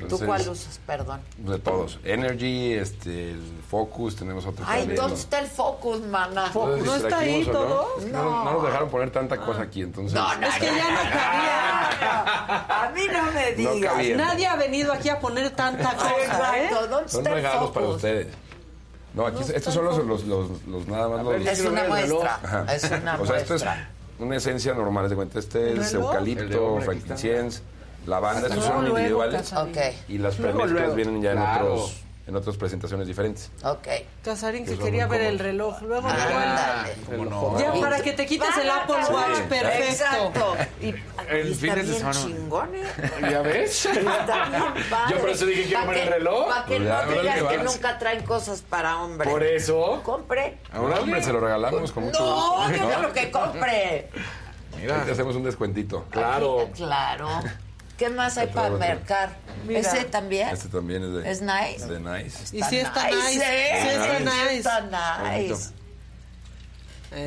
¿Tú 0.07 0.19
cuál 0.25 0.41
usas? 0.47 0.79
Perdón. 0.85 1.19
De 1.37 1.59
todos. 1.59 1.99
Energy, 2.03 2.73
este, 2.73 3.31
el 3.31 3.41
Focus, 3.69 4.15
tenemos 4.15 4.45
otro 4.45 4.63
Ay. 4.67 4.87
¿dónde 4.95 5.15
está 5.15 5.39
el 5.39 5.47
focus, 5.47 6.01
mana? 6.07 6.49
¿No 6.53 6.67
nos 6.77 6.83
distrajimos 7.01 7.47
o 7.55 7.67
no? 7.67 7.85
Es 7.99 8.05
que 8.05 8.11
No, 8.11 8.23
No. 8.23 8.43
no 8.45 8.53
nos 8.53 8.63
dejaron 8.63 8.89
poner 8.89 9.11
tanta 9.11 9.37
cosa 9.37 9.61
aquí, 9.63 9.81
entonces. 9.81 10.13
No, 10.13 10.35
no, 10.37 10.47
Es 10.47 10.55
que 10.55 10.65
ya 10.65 10.89
no 10.89 11.09
cabía. 11.11 12.85
A 12.85 12.91
mí 12.95 13.01
no 13.11 13.31
me 13.31 13.51
No 13.63 13.73
digas. 13.73 13.93
cabía. 13.93 14.17
Nadie 14.17 14.47
ha 14.47 14.55
venido 14.55 14.93
aquí 14.93 15.09
a 15.09 15.19
poner 15.19 15.49
tanta 15.51 15.93
cosa, 15.95 16.17
¿eh? 16.17 16.23
Exacto. 16.25 16.87
¿Dónde 16.87 17.09
Son 17.09 17.19
está 17.19 17.29
el 17.29 17.35
regalos 17.35 17.71
para 17.71 17.85
focus? 17.85 17.95
ustedes. 17.97 18.27
No, 19.13 19.25
aquí 19.25 19.43
estos 19.53 19.73
son 19.73 19.85
los, 19.85 19.97
los, 20.05 20.23
los, 20.25 20.49
los 20.67 20.87
nada 20.87 21.09
más 21.09 21.23
los. 21.23 21.35
Es 21.45 21.61
una 21.61 21.83
muestra. 21.85 22.65
Es 22.71 22.83
una 22.91 23.15
o 23.19 23.25
sea, 23.25 23.37
esto 23.37 23.55
es 23.55 23.63
muestra. 23.63 23.89
una 24.19 24.35
esencia 24.37 24.73
normal, 24.73 25.09
de 25.09 25.15
cuenta. 25.15 25.39
Este 25.39 25.73
es 25.79 25.93
eucalipto, 25.93 26.65
hombre, 26.73 27.01
lavanda, 28.05 28.47
estos 28.47 28.55
Luego, 28.57 28.73
son 28.73 28.81
luego, 28.85 28.97
individuales. 28.99 29.53
Y 30.07 30.17
las 30.17 30.35
premezclas 30.35 30.69
luego. 30.71 30.95
vienen 30.95 31.21
ya 31.21 31.31
en, 31.31 31.37
Claro. 31.37 31.73
otros, 31.73 31.97
en 32.27 32.35
otras 32.35 32.57
presentaciones 32.57 33.07
diferentes. 33.07 33.51
Ok. 33.63 33.87
Casarín 34.23 34.65
Que 34.65 34.77
quería 34.77 35.07
ver 35.07 35.21
el 35.21 35.39
reloj. 35.39 35.81
Luego 35.81 36.07
Ah, 36.11 36.85
cómo 37.05 37.25
no. 37.25 37.59
Ya 37.59 37.73
para 37.81 38.01
que 38.01 38.13
te 38.13 38.25
quites 38.25 38.55
el 38.61 38.69
Apple 38.69 38.95
Watch, 39.11 39.39
perfecto. 39.49 39.83
Exacto. 39.89 40.55
Y, 40.81 40.93
El 41.29 41.49
y 41.51 41.55
fin 41.55 41.69
está 41.69 41.75
de 41.75 41.81
bien 41.83 41.97
semana. 41.97 42.19
chingón, 42.19 42.75
¿eh? 42.75 42.83
¿Ya 43.31 43.41
ves? 43.41 43.85
Está 43.85 44.49
bien 44.49 44.63
padre. 44.89 45.15
Yo 45.15 45.17
por 45.21 45.29
eso 45.29 45.45
dije, 45.45 45.63
¿quiero 45.65 45.87
ver 45.87 45.97
el 45.97 46.07
reloj? 46.09 46.47
Para 46.49 46.65
que 46.65 46.75
Pues 46.77 46.87
ya, 46.87 47.05
no 47.05 47.21
digas 47.21 47.43
que 47.43 47.57
nunca 47.59 47.97
traen 47.99 48.23
cosas 48.23 48.61
para 48.61 48.97
hombre. 49.01 49.29
Por 49.29 49.43
eso. 49.43 50.01
Compre. 50.03 50.57
Ahora, 50.71 50.99
hombre, 51.01 51.23
se 51.23 51.33
lo 51.33 51.39
regalamos 51.39 51.91
con 51.91 52.05
mucho 52.05 52.19
No, 52.23 52.57
gusto. 52.67 52.71
diga 52.73 52.99
lo 52.99 53.13
que 53.13 53.31
compre. 53.31 54.09
Mira, 54.79 55.03
te 55.03 55.11
hacemos 55.11 55.35
un 55.35 55.43
descuentito. 55.43 56.05
Aquí, 56.11 56.11
claro. 56.73 57.39
¿Qué 57.99 58.09
más 58.09 58.37
hay 58.37 58.47
para 58.47 58.69
mercar? 58.69 59.35
Mira. 59.67 59.81
¿Ese 59.81 60.05
también? 60.05 60.47
Este 60.49 60.69
también 60.69 61.03
es 61.03 61.13
de. 61.23 61.29
¿Es 61.31 61.41
nice? 61.41 61.85
De 61.85 61.99
nice. 61.99 62.55
Y 62.57 62.63
sí 62.63 62.77
está 62.79 63.07
nice, 63.07 63.41
¿eh? 63.43 63.79
sí 63.81 63.87
está 63.89 64.17
Sí 64.17 64.23
nice. 64.23 64.57
está 64.57 64.81
nice. 65.37 65.69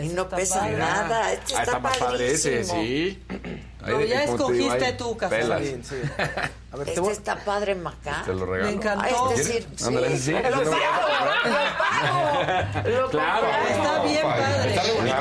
Y 0.05 0.09
no 0.11 0.29
pesa 0.29 0.61
padre. 0.61 0.77
nada. 0.79 1.33
Este 1.33 1.57
Ah, 1.57 1.61
está, 1.61 1.63
está 1.63 1.79
más 1.81 1.97
padre 1.99 2.31
ese, 2.33 2.65
sí. 2.65 3.23
No, 3.85 3.99
Ahí, 3.99 4.09
ya 4.09 4.23
escogiste 4.25 4.85
hay 4.85 4.97
tú, 4.97 5.17
Casarín. 5.17 5.49
pelas. 5.49 5.63
Sí. 5.89 5.97
A 6.73 6.77
ver, 6.77 6.85
te 6.85 6.91
Este 6.93 7.01
voy- 7.01 7.13
está 7.13 7.35
padre, 7.37 7.75
Macá. 7.75 8.23
Te 8.25 8.33
lo 8.33 8.47
regalo. 8.47 8.71
Me 8.71 8.77
encantó. 8.77 9.29
Ah, 9.29 9.33
este 9.35 9.67
sí, 9.77 9.85
Ándale, 9.87 10.17
sí. 10.17 10.23
sí, 10.23 10.31
Lo 10.33 10.41
pago, 10.41 10.63
lo 10.63 10.71
pago. 10.71 10.81
Lo 12.89 13.11
Claro. 13.11 13.47
pago. 13.49 13.67
Está 13.69 14.03
bien 14.05 14.23
padre. 14.23 14.71
Está 14.71 14.83
re 14.85 14.93
bonito. 14.93 15.17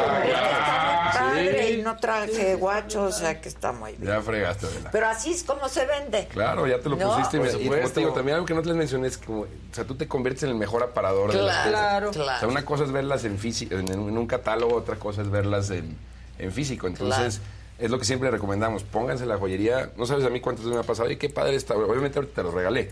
Padre, 1.13 1.67
Sí. 1.67 1.73
y 1.73 1.81
no 1.81 1.90
traje 2.01 2.55
guacho, 2.55 3.03
o 3.03 3.11
sea 3.13 3.39
que 3.39 3.47
está 3.47 3.71
muy 3.71 3.93
bien. 3.93 4.11
Ya 4.11 4.21
fregaste, 4.21 4.65
Adela. 4.65 4.89
Pero 4.91 5.07
así 5.07 5.31
es 5.31 5.43
como 5.45 5.69
se 5.69 5.85
vende. 5.85 6.27
Claro, 6.27 6.67
ya 6.67 6.79
te 6.81 6.89
lo 6.89 6.97
No, 6.97 7.15
pusiste. 7.15 7.39
me- 7.39 7.47
y 7.47 7.51
como 7.51 7.63
supuesto. 7.63 7.91
te 7.93 7.99
digo, 8.01 8.11
también 8.11 8.35
algo 8.35 8.45
que 8.45 8.53
no 8.53 8.61
te 8.61 8.67
les 8.67 8.75
mencioné 8.75 9.07
es 9.07 9.17
como, 9.17 9.41
o 9.43 9.47
sea, 9.71 9.85
tú 9.85 9.95
te 9.95 10.07
conviertes 10.09 10.43
en 10.43 10.49
el 10.49 10.55
mejor 10.55 10.83
aparador 10.83 11.31
de 11.31 11.41
las 11.41 11.67
Claro, 11.67 11.69
cosas. 11.69 11.71
Claro. 11.71 12.11
claro. 12.11 12.35
O 12.35 12.39
sea, 12.41 12.47
una 12.49 12.65
cosa 12.65 12.83
es 12.83 12.91
verlas 12.91 13.23
en, 13.23 13.37
físico, 13.37 13.75
en, 13.75 13.89
en 13.89 13.99
un 14.17 14.27
catálogo, 14.27 14.75
otra 14.75 14.97
cosa 14.97 15.21
es 15.21 15.29
verlas 15.31 15.69
en, 15.69 15.95
en 16.39 16.51
físico. 16.51 16.87
Entonces, 16.87 17.39
es 17.79 17.89
lo 17.89 17.97
que 17.97 18.05
siempre 18.05 18.29
recomendamos. 18.29 18.83
Pónganse 18.83 19.25
la 19.25 19.37
joyería. 19.37 19.91
No 19.95 20.05
sabes 20.05 20.25
a 20.25 20.29
mí 20.29 20.41
cuántas 20.41 20.65
veces 20.65 20.75
me 20.75 20.83
ha 20.83 20.87
pasado. 20.87 21.07
Oye, 21.07 21.17
qué 21.17 21.29
padre 21.29 21.55
está. 21.55 21.75
Obviamente 21.75 22.19
ahorita 22.19 22.35
te 22.35 22.43
lo 22.43 22.51
regalé. 22.51 22.91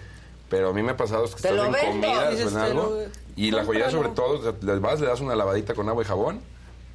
Pero 0.49 0.69
a 0.69 0.73
mí 0.73 0.81
me 0.81 0.91
ha 0.93 0.97
pasado 0.97 1.25
es 1.25 1.35
que 1.35 1.41
Te 1.43 1.49
estás 1.49 1.69
lo 1.69 1.77
en 1.77 1.85
comidas 1.85 2.33
o 2.45 2.49
en 2.49 2.57
algo. 2.57 2.81
lo- 2.83 2.97
Y 3.35 3.51
la 3.51 3.65
joyería, 3.65 3.91
sobre 3.91 4.09
todo, 4.09 4.39
o 4.39 4.41
sea, 4.41 4.53
les 4.61 4.81
vas, 4.81 4.99
le 4.99 5.05
das 5.07 5.19
una 5.21 5.35
lavadita 5.35 5.75
con 5.75 5.87
agua 5.89 6.01
y 6.03 6.05
jabón 6.07 6.41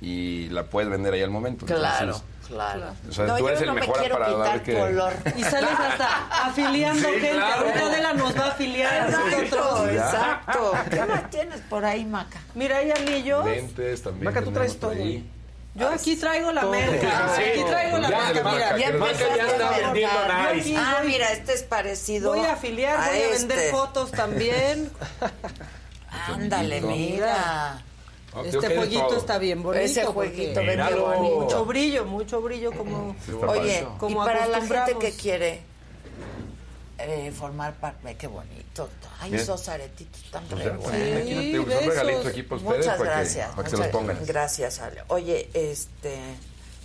y 0.05 0.49
la 0.51 0.65
puedes 0.65 0.91
vender 0.91 1.15
ahí 1.15 1.23
al 1.23 1.31
momento. 1.31 1.65
Claro, 1.67 2.05
Entonces, 2.17 2.23
claro. 2.49 2.93
O 3.09 3.13
sea, 3.13 3.25
no, 3.27 3.37
tú 3.37 3.43
yo 3.43 3.49
eres 3.49 3.61
el 3.63 3.67
no 3.69 3.75
me 3.75 3.81
mejor 3.81 3.99
quiero 3.99 4.15
aparador 4.17 4.45
quitar 4.45 4.63
que- 4.63 4.75
color. 4.79 5.13
Y 5.37 5.43
sales 5.45 5.71
hasta 5.71 6.47
afiliando 6.47 7.09
Sí, 7.09 7.15
gente. 7.15 7.31
claro. 7.31 7.61
Ahorita 7.67 7.87
Adela 7.87 8.13
nos 8.13 8.39
va 8.39 8.45
a 8.45 8.49
afiliar 8.49 8.93
a 8.95 9.09
Exacto, 9.09 9.89
exacto. 9.89 10.73
¿Qué 10.91 11.05
más 11.07 11.31
tienes 11.31 11.61
por 11.63 11.85
ahí, 11.85 12.05
Maca? 12.05 12.39
Mira, 12.55 12.77
hay 12.79 12.91
anillos. 12.91 13.47
Lentes 13.47 14.03
también. 14.03 14.25
Maca, 14.25 14.43
tú 14.43 14.51
traes 14.53 14.79
todo. 14.79 14.91
ahí. 14.91 15.31
Yo 15.77 15.89
aquí 15.89 16.15
traigo 16.15 16.53
la 16.53 16.67
merca. 16.67 17.31
Sí. 17.35 17.43
Aquí 17.43 17.65
traigo 17.65 17.99
la 17.99 18.09
merca, 18.09 18.51
mira. 18.51 18.77
Ya 18.79 18.91
ya 19.37 19.47
está 19.49 19.71
vendiendo 19.71 20.19
nice. 20.55 20.77
Ah, 20.79 21.01
mira, 21.05 21.33
este 21.33 21.55
es 21.55 21.63
parecido. 21.65 22.31
Voy 22.35 22.45
a 22.47 22.53
afiliar, 22.53 22.97
a 23.01 23.09
voy 23.09 23.23
a 23.23 23.29
vender 23.31 23.59
este. 23.59 23.71
fotos 23.73 24.11
también. 24.13 24.91
Ándale, 26.29 26.81
mira. 26.81 27.83
Este 28.45 28.69
de 28.69 28.77
jueguito 28.77 29.17
está 29.17 29.39
bien 29.39 29.63
bonito. 29.63 29.85
Ese 29.85 30.05
jueguito 30.05 30.61
vende 30.65 30.95
bonito. 30.95 31.41
Mucho 31.41 31.65
brillo, 31.65 32.05
mucho 32.05 32.41
brillo 32.41 32.73
como... 32.73 33.15
Sí, 33.25 33.33
está 33.33 33.47
Oye, 33.47 33.59
padre. 33.83 33.89
y 33.95 33.99
Como 33.99 34.25
para 34.25 34.47
la 34.47 34.61
gente 34.61 34.97
que 34.99 35.13
quiere 35.13 35.61
eh, 36.99 37.33
formar 37.37 37.75
parte, 37.75 38.17
qué 38.17 38.27
bonito. 38.27 38.89
Ay, 39.21 39.31
Bien. 39.31 39.43
esos 39.43 39.69
aretitos 39.69 40.23
están 40.25 40.45
Pues 40.47 40.63
buenos. 40.65 40.85
son 40.85 40.93
regalitos 41.91 42.27
aquí 42.27 42.43
para 42.43 42.57
ustedes 42.61 42.79
Muchas 42.87 42.99
para, 42.99 43.11
gracias. 43.11 43.49
que, 43.51 43.57
para 43.57 43.65
que 43.65 43.71
se 43.71 43.77
los 43.77 43.87
muchas 43.87 44.01
pongan. 44.01 44.27
Gracias, 44.27 44.81
Ale. 44.81 45.03
Oye, 45.09 45.49
este, 45.55 46.19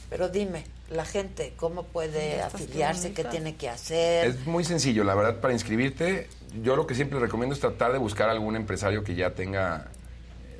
pero 0.09 0.29
dime, 0.29 0.65
la 0.89 1.05
gente, 1.05 1.53
¿cómo 1.57 1.83
puede 1.83 2.41
afiliarse? 2.41 3.13
¿Qué 3.13 3.23
tiene 3.23 3.55
que 3.55 3.69
hacer? 3.69 4.27
Es 4.27 4.45
muy 4.45 4.63
sencillo, 4.63 5.03
la 5.03 5.15
verdad, 5.15 5.39
para 5.41 5.53
inscribirte, 5.53 6.27
yo 6.63 6.75
lo 6.75 6.87
que 6.87 6.95
siempre 6.95 7.19
recomiendo 7.19 7.53
es 7.53 7.61
tratar 7.61 7.91
de 7.91 7.97
buscar 7.99 8.29
algún 8.29 8.55
empresario 8.55 9.03
que 9.03 9.15
ya 9.15 9.31
tenga, 9.35 9.87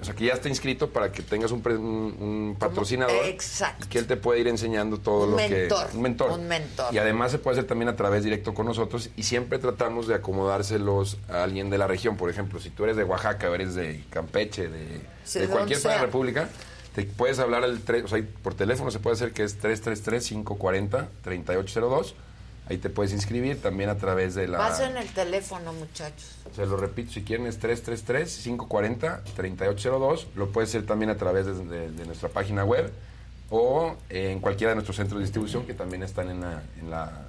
o 0.01 0.05
sea, 0.05 0.15
que 0.15 0.25
ya 0.25 0.33
esté 0.33 0.49
inscrito 0.49 0.89
para 0.89 1.11
que 1.11 1.21
tengas 1.21 1.51
un, 1.51 1.61
pre- 1.61 1.77
un- 1.77 2.15
un 2.19 2.55
patrocinador. 2.57 3.25
Exacto. 3.25 3.85
Y 3.85 3.89
que 3.89 3.99
él 3.99 4.07
te 4.07 4.17
pueda 4.17 4.39
ir 4.39 4.47
enseñando 4.47 4.97
todo 4.99 5.25
Un 5.25 5.31
lo 5.31 5.37
mentor, 5.37 5.87
que... 5.89 5.97
Un 5.97 6.01
mentor. 6.03 6.31
un 6.31 6.47
mentor. 6.47 6.93
Y 6.93 6.97
además 6.97 7.31
se 7.31 7.39
puede 7.39 7.57
hacer 7.57 7.67
también 7.67 7.89
a 7.89 7.95
través 7.95 8.23
directo 8.23 8.53
con 8.53 8.65
nosotros 8.65 9.09
y 9.17 9.23
siempre 9.23 9.59
tratamos 9.59 10.07
de 10.07 10.15
acomodárselos 10.15 11.17
a 11.29 11.43
alguien 11.43 11.69
de 11.69 11.77
la 11.77 11.87
región. 11.87 12.15
Por 12.17 12.29
ejemplo, 12.29 12.59
si 12.59 12.69
tú 12.69 12.83
eres 12.85 12.95
de 12.97 13.03
Oaxaca, 13.03 13.49
o 13.49 13.55
eres 13.55 13.75
de 13.75 14.03
Campeche, 14.09 14.67
de, 14.69 15.01
Sí, 15.25 15.39
de 15.39 15.47
de 15.47 15.51
cualquier 15.51 15.79
parte 15.81 15.89
de 15.89 15.95
la. 16.01 16.05
República, 16.05 16.49
te 16.95 17.03
puedes 17.03 17.37
hablar 17.39 17.63
al 17.63 17.83
tre- 17.85 18.03
o 18.03 18.07
sea, 18.07 18.21
por 18.41 18.53
teléfono 18.55 18.89
se 18.91 18.99
puede 18.99 19.15
hacer 19.15 19.31
que 19.33 19.43
es 19.43 19.61
333-540-3802. 19.61 22.13
Ahí 22.69 22.77
te 22.77 22.89
puedes 22.89 23.11
inscribir 23.13 23.61
también 23.61 23.89
a 23.89 23.97
través 23.97 24.35
de 24.35 24.47
la... 24.47 24.59
Pasen 24.59 24.95
el 24.95 25.07
teléfono, 25.07 25.73
muchachos. 25.73 26.35
Se 26.55 26.65
lo 26.67 26.77
repito, 26.77 27.11
si 27.11 27.23
quieren 27.23 27.47
es 27.47 27.59
333-540-3802. 27.59 30.25
Lo 30.35 30.49
puede 30.51 30.67
hacer 30.67 30.85
también 30.85 31.09
a 31.09 31.17
través 31.17 31.45
de, 31.45 31.53
de- 31.65 31.91
de 31.91 32.05
nuestra 32.05 32.29
página 32.29 32.63
web 32.63 32.91
o 33.49 33.95
en 34.09 34.39
cualquiera 34.39 34.71
de 34.71 34.75
nuestros 34.75 34.97
centros 34.97 35.19
de 35.19 35.25
distribución 35.25 35.65
que 35.65 35.73
también 35.73 36.03
están 36.03 36.29
en, 36.29 36.41
la- 36.41 36.61
en 36.79 36.89
la- 36.91 37.28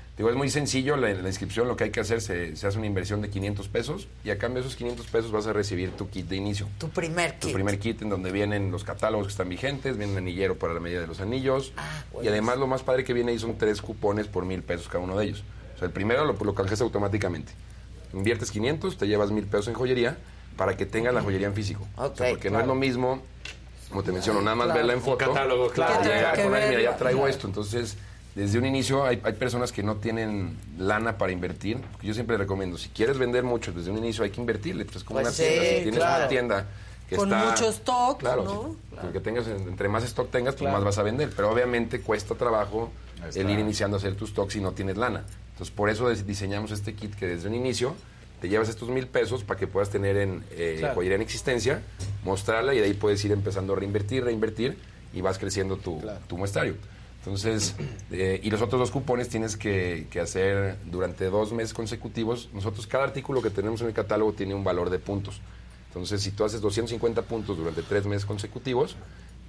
Digo, 0.17 0.29
es 0.29 0.35
muy 0.35 0.49
sencillo 0.49 0.97
la, 0.97 1.09
la 1.13 1.27
inscripción, 1.29 1.67
lo 1.67 1.75
que 1.77 1.85
hay 1.85 1.89
que 1.89 2.01
hacer, 2.01 2.21
se, 2.21 2.55
se 2.55 2.67
hace 2.67 2.77
una 2.77 2.85
inversión 2.85 3.21
de 3.21 3.29
500 3.29 3.67
pesos 3.69 4.07
y 4.23 4.29
a 4.29 4.37
cambio 4.37 4.61
de 4.61 4.67
esos 4.67 4.75
500 4.77 5.07
pesos 5.07 5.31
vas 5.31 5.47
a 5.47 5.53
recibir 5.53 5.91
tu 5.91 6.09
kit 6.09 6.27
de 6.27 6.35
inicio. 6.35 6.67
Tu 6.77 6.89
primer 6.89 7.31
Tu 7.39 7.47
kit. 7.47 7.53
primer 7.53 7.79
kit 7.79 8.01
en 8.01 8.09
donde 8.09 8.31
vienen 8.31 8.71
los 8.71 8.83
catálogos 8.83 9.27
que 9.27 9.31
están 9.31 9.49
vigentes, 9.49 9.97
viene 9.97 10.11
un 10.11 10.17
anillero 10.19 10.57
para 10.59 10.73
la 10.73 10.79
medida 10.79 10.99
de 11.01 11.07
los 11.07 11.21
anillos. 11.21 11.73
y 12.21 12.27
además 12.27 12.57
lo 12.57 12.67
más 12.67 12.83
padre 12.83 13.03
que 13.03 13.13
viene 13.13 13.31
ahí 13.31 13.39
son 13.39 13.57
tres 13.57 13.81
cupones 13.81 14.27
por 14.27 14.45
mil 14.45 14.61
pesos 14.63 14.87
cada 14.89 15.03
uno 15.03 15.17
de 15.17 15.25
ellos. 15.25 15.43
O 15.75 15.79
sea, 15.79 15.87
el 15.87 15.93
primero 15.93 16.25
lo, 16.25 16.33
lo 16.33 16.53
canjeas 16.53 16.81
automáticamente. 16.81 17.53
Inviertes 18.13 18.51
500, 18.51 18.97
te 18.97 19.07
llevas 19.07 19.31
mil 19.31 19.45
pesos 19.45 19.69
en 19.69 19.73
joyería 19.73 20.17
para 20.57 20.75
que 20.75 20.85
tengas 20.85 21.13
la 21.13 21.21
joyería 21.21 21.47
en 21.47 21.55
físico. 21.55 21.87
O 21.95 22.13
sea, 22.13 22.29
porque 22.31 22.51
no 22.51 22.59
es 22.59 22.67
lo 22.67 22.75
mismo, 22.75 23.21
como 23.89 24.03
te 24.03 24.11
menciono, 24.11 24.41
nada 24.41 24.55
más 24.57 24.65
Claro. 24.65 24.77
verla 24.79 24.93
en 24.93 24.99
Un 24.99 25.05
foto. 25.05 25.17
catálogo, 25.19 25.69
claro. 25.69 26.03
llegar 26.03 26.37
él, 26.37 26.49
mira, 26.69 26.81
ya 26.81 26.97
traigo 26.97 27.21
claro. 27.21 27.27
esto. 27.33 27.47
Entonces, 27.47 27.97
desde 28.35 28.57
un 28.59 28.65
inicio 28.65 29.05
hay, 29.05 29.19
hay 29.23 29.33
personas 29.33 29.71
que 29.71 29.83
no 29.83 29.95
tienen 29.97 30.57
lana 30.77 31.17
para 31.17 31.31
invertir. 31.31 31.79
Yo 32.01 32.13
siempre 32.13 32.37
recomiendo, 32.37 32.77
si 32.77 32.89
quieres 32.89 33.17
vender 33.17 33.43
mucho 33.43 33.71
desde 33.71 33.91
un 33.91 33.97
inicio 33.97 34.23
hay 34.23 34.29
que 34.29 34.39
invertirle. 34.41 34.85
Pues 34.85 34.97
es 34.97 35.03
como 35.03 35.19
Pues 35.21 35.27
una 35.27 35.35
sí, 35.35 35.43
tienda. 35.53 35.63
Si 35.69 35.81
tienes 35.81 35.95
claro. 35.99 36.17
una 36.19 36.27
tienda 36.29 36.65
que 37.09 37.15
Con 37.17 37.33
está... 37.33 37.49
mucho 37.49 37.69
stock, 37.69 38.19
Claro, 38.19 38.43
¿no? 38.43 38.75
Porque 39.01 39.19
tengas, 39.19 39.47
entre 39.47 39.89
más 39.89 40.03
stock 40.05 40.31
tengas, 40.31 40.53
pues 40.55 40.61
Claro. 40.61 40.77
más 40.77 40.83
vas 40.85 40.97
a 40.97 41.03
vender. 41.03 41.29
Pero 41.35 41.51
obviamente 41.51 41.99
cuesta 42.01 42.35
trabajo 42.35 42.89
el 43.35 43.49
ir 43.49 43.59
iniciando 43.59 43.97
a 43.97 43.99
hacer 43.99 44.15
tus 44.15 44.29
stocks 44.29 44.53
si 44.53 44.61
no 44.61 44.71
tienes 44.71 44.95
lana. 44.97 45.25
Entonces, 45.51 45.75
por 45.75 45.89
eso 45.89 46.09
diseñamos 46.09 46.71
este 46.71 46.93
kit 46.95 47.13
que 47.15 47.27
desde 47.27 47.47
un 47.49 47.53
inicio 47.55 47.93
te 48.39 48.49
llevas 48.49 48.69
estos 48.69 48.89
mil 48.89 49.05
pesos 49.07 49.43
para 49.43 49.59
que 49.59 49.67
puedas 49.67 49.89
tener 49.89 50.15
en 50.17 50.43
eh, 50.51 50.77
Claro. 50.79 50.95
joyería 50.95 51.15
en 51.17 51.21
existencia, 51.21 51.81
mostrarla 52.23 52.73
y 52.73 52.79
de 52.79 52.85
ahí 52.85 52.93
puedes 52.93 53.23
ir 53.25 53.31
empezando 53.33 53.73
a 53.73 53.75
reinvertir, 53.75 54.23
reinvertir 54.23 54.77
y 55.13 55.21
vas 55.21 55.37
creciendo 55.37 55.75
tu, 55.77 56.01
tu 56.27 56.37
muestrario. 56.37 56.75
Entonces, 57.21 57.75
eh, 58.11 58.39
y 58.41 58.49
los 58.49 58.61
otros 58.61 58.79
dos 58.79 58.91
cupones 58.91 59.29
tienes 59.29 59.55
que, 59.55 60.07
que 60.09 60.19
hacer 60.19 60.77
durante 60.85 61.25
dos 61.25 61.53
meses 61.53 61.73
consecutivos. 61.73 62.49
Nosotros, 62.53 62.87
cada 62.87 63.03
artículo 63.03 63.41
que 63.41 63.51
tenemos 63.51 63.81
en 63.81 63.87
el 63.87 63.93
catálogo 63.93 64.33
tiene 64.33 64.55
un 64.55 64.63
valor 64.63 64.89
de 64.89 64.97
puntos. 64.97 65.39
Entonces, 65.89 66.21
si 66.21 66.31
tú 66.31 66.45
haces 66.45 66.61
250 66.61 67.21
puntos 67.23 67.57
durante 67.57 67.83
tres 67.83 68.05
meses 68.05 68.25
consecutivos, 68.25 68.95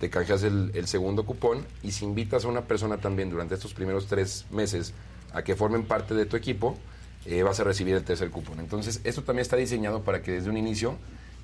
te 0.00 0.10
canjeas 0.10 0.42
el, 0.42 0.72
el 0.74 0.86
segundo 0.86 1.24
cupón 1.24 1.64
y 1.82 1.92
si 1.92 2.04
invitas 2.04 2.44
a 2.44 2.48
una 2.48 2.62
persona 2.62 2.98
también 2.98 3.30
durante 3.30 3.54
estos 3.54 3.72
primeros 3.72 4.06
tres 4.06 4.46
meses 4.50 4.92
a 5.32 5.42
que 5.42 5.54
formen 5.54 5.84
parte 5.84 6.14
de 6.14 6.26
tu 6.26 6.36
equipo, 6.36 6.76
eh, 7.24 7.42
vas 7.42 7.60
a 7.60 7.64
recibir 7.64 7.94
el 7.94 8.02
tercer 8.02 8.30
cupón. 8.30 8.60
Entonces, 8.60 9.00
esto 9.04 9.22
también 9.22 9.42
está 9.42 9.56
diseñado 9.56 10.02
para 10.02 10.22
que 10.22 10.32
desde 10.32 10.50
un 10.50 10.56
inicio 10.56 10.96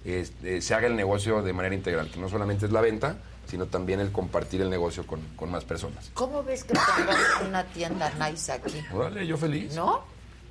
este, 0.04 0.60
se 0.60 0.74
haga 0.74 0.88
el 0.88 0.96
negocio 0.96 1.42
de 1.42 1.52
manera 1.52 1.74
integral, 1.74 2.10
que 2.10 2.18
no 2.18 2.28
solamente 2.28 2.66
es 2.66 2.72
la 2.72 2.80
venta, 2.80 3.18
sino 3.48 3.66
también 3.66 4.00
el 4.00 4.12
compartir 4.12 4.60
el 4.60 4.70
negocio 4.70 5.06
con, 5.06 5.20
con 5.36 5.50
más 5.50 5.64
personas. 5.64 6.10
¿Cómo 6.14 6.42
ves 6.42 6.64
que 6.64 6.74
pongamos 6.74 7.16
una 7.48 7.64
tienda 7.64 8.10
nice 8.20 8.52
aquí? 8.52 8.82
Órale, 8.92 9.26
yo 9.26 9.36
feliz. 9.36 9.74
¿No? 9.74 10.02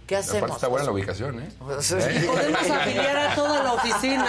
¿Qué 0.08 0.16
Aparte 0.16 0.32
hacemos? 0.38 0.52
está 0.56 0.68
buena 0.70 0.86
la 0.86 0.92
ubicación, 0.94 1.40
¿eh? 1.42 1.50
Pues, 1.60 1.92
¿Eh? 1.92 2.24
Podemos 2.26 2.62
afiliar 2.72 3.18
a 3.18 3.36
toda 3.36 3.62
la 3.62 3.74
oficina. 3.74 4.26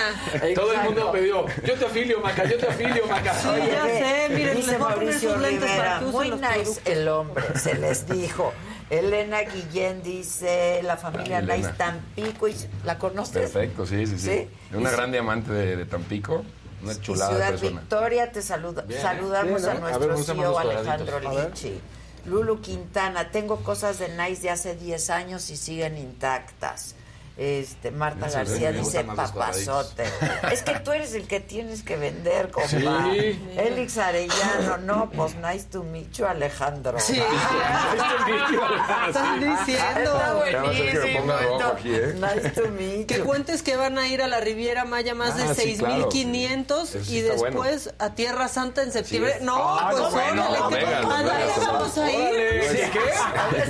Todo 0.55 0.73
el 0.73 0.81
mundo 0.81 1.13
pidió, 1.13 1.47
yo 1.65 1.75
te 1.75 1.87
afilio, 1.87 2.21
Maca, 2.21 2.45
yo 2.49 2.59
te 2.59 2.67
afilio, 2.69 3.07
Maca. 3.07 3.33
Sí, 3.35 3.49
ya 3.69 3.85
sé, 3.85 4.27
miren, 4.35 4.57
Dice 4.57 4.71
les 4.73 4.81
voy 4.81 4.91
a 4.91 4.95
poner 4.97 5.15
sus 5.21 5.37
lentes 5.39 5.71
para 5.71 5.99
que 6.01 6.05
usen 6.07 6.17
muy 6.17 6.29
los 6.31 6.41
nice 6.41 6.53
productos. 6.57 6.87
el 6.87 7.09
hombre, 7.09 7.45
se 7.61 7.75
les 7.77 8.09
dijo. 8.09 8.53
Elena 8.91 9.43
Guillén 9.43 10.03
dice, 10.03 10.81
la 10.83 10.97
familia. 10.97 11.43
Nice 11.43 11.69
Tampico, 11.77 12.49
y 12.49 12.57
¿la 12.85 12.99
conoces? 12.99 13.35
Perfecto, 13.51 13.87
sí, 13.87 14.05
sí, 14.07 14.19
sí. 14.19 14.49
¿Sí? 14.71 14.77
Una 14.77 14.91
Y- 14.91 14.93
gran 14.95 15.13
diamante 15.13 15.53
de, 15.53 15.77
de 15.77 15.85
Tampico, 15.85 16.43
una 16.83 16.95
de 16.95 17.03
Ciudad 17.05 17.51
persona. 17.51 17.81
Victoria, 17.81 18.33
te 18.33 18.43
saluda. 18.43 18.83
Bien, 18.83 18.99
¿eh? 18.99 19.03
Saludamos 19.03 19.63
Bien, 19.63 19.69
a 19.69 19.75
¿eh? 19.75 19.77
A 19.95 19.99
nuestro 19.99 20.17
ver, 20.17 20.25
CEO 20.25 20.59
Alejandro. 20.59 21.21
Lichi. 21.21 21.81
Lulu 22.27 22.61
Quintana, 22.61 23.31
tengo 23.31 23.57
cosas 23.63 23.99
de 23.99 24.09
Nice 24.11 24.43
de 24.43 24.51
hace 24.51 24.75
10 24.75 25.11
años 25.11 25.49
y 25.51 25.57
siguen 25.57 25.97
intactas. 25.97 26.95
Este, 27.39 27.93
Marta 27.93 28.27
Eso, 28.27 28.39
García 28.39 28.73
dice 28.73 29.05
papazote. 29.05 30.03
es 30.51 30.63
que 30.63 30.75
tú 30.81 30.91
eres 30.91 31.15
el 31.15 31.29
que 31.29 31.39
tienes 31.39 31.85
que 31.85 31.97
vender, 31.97 32.51
compa. 32.51 32.69
Sí. 32.69 33.41
Elix 33.57 33.97
Arellano, 33.97 34.79
no, 34.79 35.09
pues 35.11 35.37
nice 35.37 35.67
to 35.71 35.85
meet 35.85 36.11
you, 36.15 36.27
Alejandro. 36.27 36.99
Sí. 36.99 37.23
Están 39.09 39.39
diciendo. 39.41 40.01
Está 40.01 40.31
a 40.41 40.45
que 40.45 40.57
buenísimo. 40.59 41.21
ponga 41.21 41.39
rojo 41.43 41.55
esto. 41.59 41.73
aquí, 41.75 41.95
¿eh? 41.95 42.15
Nice 42.17 42.51
to 42.51 42.69
meet 42.71 43.07
Que 43.07 43.19
you. 43.19 43.25
cuentes 43.25 43.63
que 43.63 43.77
van 43.77 43.99
a 43.99 44.09
ir 44.09 44.21
a 44.21 44.27
la 44.27 44.41
Riviera 44.41 44.85
Maya 44.85 45.15
más 45.15 45.35
Ah, 45.39 45.49
de 45.49 45.55
sí, 45.55 45.77
claro. 45.79 46.11
6.500 46.11 46.83
Eso 46.83 47.05
sí 47.05 47.19
y 47.19 47.21
después 47.21 47.95
a 48.01 48.11
Tierra 48.17 48.49
Santa 48.49 48.83
en 48.83 48.91
septiembre. 48.93 49.39
No, 49.43 49.57
Ah, 49.79 49.89
pues 49.93 50.03
no, 50.03 50.11
bueno, 50.11 50.49
Las 50.51 50.63
¿qué- 50.71 50.75
Vegas, 50.75 51.05
¿a 51.05 51.23
Las 51.23 51.55
dónde 51.57 51.67
vamos 51.73 51.99
a 51.99 52.11
ir? 52.11 52.19
Órale, 52.19 52.69
¿sí, 52.69 52.77
¿Qué? 52.91 53.01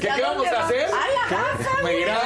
¿Qué, 0.00 0.08
qué 0.08 0.22
vamos 0.22 0.46
a 0.46 0.64
hacer? 0.64 0.90
Me 1.84 2.00
irá. 2.00 2.18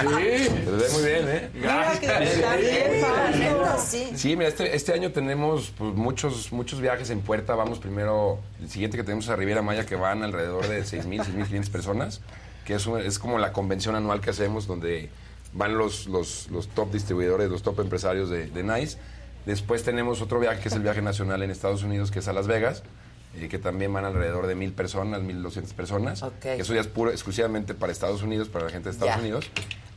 Sí. 0.00 0.44
Se 0.44 0.70
ve 0.70 0.88
muy 0.92 1.02
bien, 1.02 1.28
¿eh? 1.28 1.50
Mira 1.54 1.98
que 1.98 2.06
está 2.24 2.56
bien, 2.56 3.00
Fausto. 3.00 3.84
Sí. 3.86 4.10
Sí, 4.14 4.36
mira, 4.36 4.48
este, 4.48 4.74
este 4.76 4.92
año 4.92 5.12
tenemos 5.12 5.72
pues, 5.76 5.94
muchos, 5.94 6.52
muchos 6.52 6.80
viajes 6.80 7.10
en 7.10 7.20
puerta. 7.20 7.54
Vamos 7.54 7.78
primero, 7.78 8.38
el 8.60 8.68
siguiente 8.70 8.96
que 8.96 9.04
tenemos 9.04 9.24
es 9.26 9.30
a 9.30 9.36
Riviera 9.36 9.62
Maya, 9.62 9.86
que 9.86 9.96
van 9.96 10.22
alrededor 10.22 10.66
de 10.68 10.82
6.000, 10.82 11.24
6.500 11.24 11.70
personas, 11.70 12.20
que 12.64 12.74
es, 12.74 12.86
un- 12.86 13.00
es 13.00 13.18
como 13.18 13.38
la 13.38 13.52
convención 13.52 13.94
anual 13.94 14.20
que 14.20 14.30
hacemos, 14.30 14.66
donde 14.66 15.10
van 15.52 15.78
los, 15.78 16.06
los, 16.06 16.48
los 16.50 16.68
top 16.68 16.92
distribuidores, 16.92 17.50
los 17.50 17.62
top 17.62 17.80
empresarios 17.80 18.28
de, 18.30 18.46
de 18.48 18.62
Nice. 18.62 18.98
Después 19.46 19.82
tenemos 19.82 20.20
otro 20.20 20.38
viaje, 20.40 20.60
que 20.60 20.68
es 20.68 20.74
el 20.74 20.82
viaje 20.82 21.00
nacional 21.00 21.42
en 21.42 21.50
Estados 21.50 21.82
Unidos, 21.82 22.10
que 22.10 22.18
es 22.18 22.28
a 22.28 22.34
Las 22.34 22.46
Vegas, 22.46 22.82
eh, 23.36 23.48
que 23.48 23.58
también 23.58 23.90
van 23.92 24.04
alrededor 24.04 24.46
de 24.46 24.54
1.000 24.56 24.72
personas, 24.74 25.22
1.200 25.22 25.72
personas. 25.72 26.22
Ok. 26.22 26.44
Eso 26.44 26.74
ya 26.74 26.80
es 26.82 26.86
puro, 26.86 27.10
exclusivamente 27.10 27.72
para 27.72 27.90
Estados 27.92 28.22
Unidos, 28.22 28.48
para 28.48 28.66
la 28.66 28.70
gente 28.70 28.90
de 28.90 28.92
Estados. 28.92 29.16
Unidos. 29.18 29.50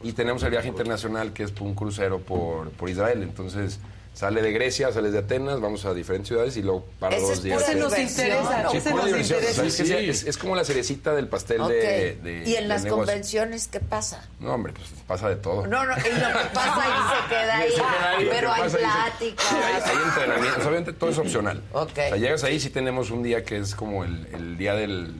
Y 0.03 0.14
tenemos 0.14 0.44
el 0.44 0.52
viaje 0.52 0.68
internacional, 0.68 1.34
que 1.34 1.44
es 1.44 1.53
un 1.60 1.76
crucero 1.76 2.19
por, 2.19 2.69
por 2.72 2.90
Israel. 2.90 3.22
Entonces, 3.23 3.80
sale 4.14 4.41
de 4.41 4.52
Grecia, 4.52 4.91
sales 4.91 5.14
de 5.14 5.19
Atenas, 5.19 5.61
vamos 5.61 5.86
a 5.86 5.94
diferentes 5.94 6.28
ciudades 6.28 6.57
y 6.57 6.61
luego 6.61 6.86
para 6.99 7.15
Ese 7.15 7.26
dos 7.28 7.44
días. 7.44 7.61
Ese 7.61 7.76
nos 7.76 7.98
interesa, 7.98 8.64
¿no? 8.64 8.72
Sí, 8.72 8.78
ese 8.78 8.90
pura 8.91 9.03
nos 9.06 9.11
interesa. 9.19 9.52
O 9.52 9.53
sea, 9.53 9.65
es, 9.65 9.76
que 9.78 9.84
Sí. 9.84 9.88
sea- 9.88 9.99
es- 9.99 10.23
es 10.26 10.38
como 10.38 10.56
la 10.56 10.65
cerecita 10.65 11.14
del 11.15 11.28
pastel 11.30 11.61
Ok. 11.61 11.69
de, 11.69 12.19
de- 12.22 12.44
¿Y 12.45 12.56
en 12.56 12.60
del 12.61 12.68
las 12.68 12.84
negocio. 12.84 13.06
convenciones 13.06 13.68
qué 13.68 13.80
pasa? 13.80 14.28
No, 14.40 14.53
hombre, 14.53 14.73
pues 14.73 14.88
pasa 15.07 15.30
de 15.30 15.38
todo. 15.38 15.65
No, 15.68 15.86
no, 15.86 15.94
y 15.94 15.98
lo 15.98 16.28
que 16.28 16.45
pasa 16.53 16.82
ahí 16.84 17.22
se 17.22 17.30
queda 17.30 17.57
ahí. 17.57 17.69
Se 17.72 17.76
queda 17.78 18.18
ahí, 18.18 18.28
Pero 18.30 18.52
hay 18.52 18.69
se- 18.69 18.78
pláticas. 18.78 19.45
Sí, 19.48 19.56
hay, 19.56 19.82
hay 19.98 20.03
entrenamientos. 20.07 20.65
Obviamente 20.65 20.94
todo 20.94 21.10
es 21.10 21.18
opcional. 21.18 21.61
Ok. 21.72 21.90
O 21.91 21.94
sea, 21.95 22.18
llegas 22.18 22.44
ahí, 22.44 22.60
sí 22.60 22.69
tenemos 22.69 23.11
un 23.11 23.23
día 23.23 23.45
que 23.45 23.57
es 23.57 23.76
como 23.76 24.03
el, 24.03 24.28
el 24.34 24.57
día 24.57 24.73
del 24.76 24.91
el, 24.91 25.14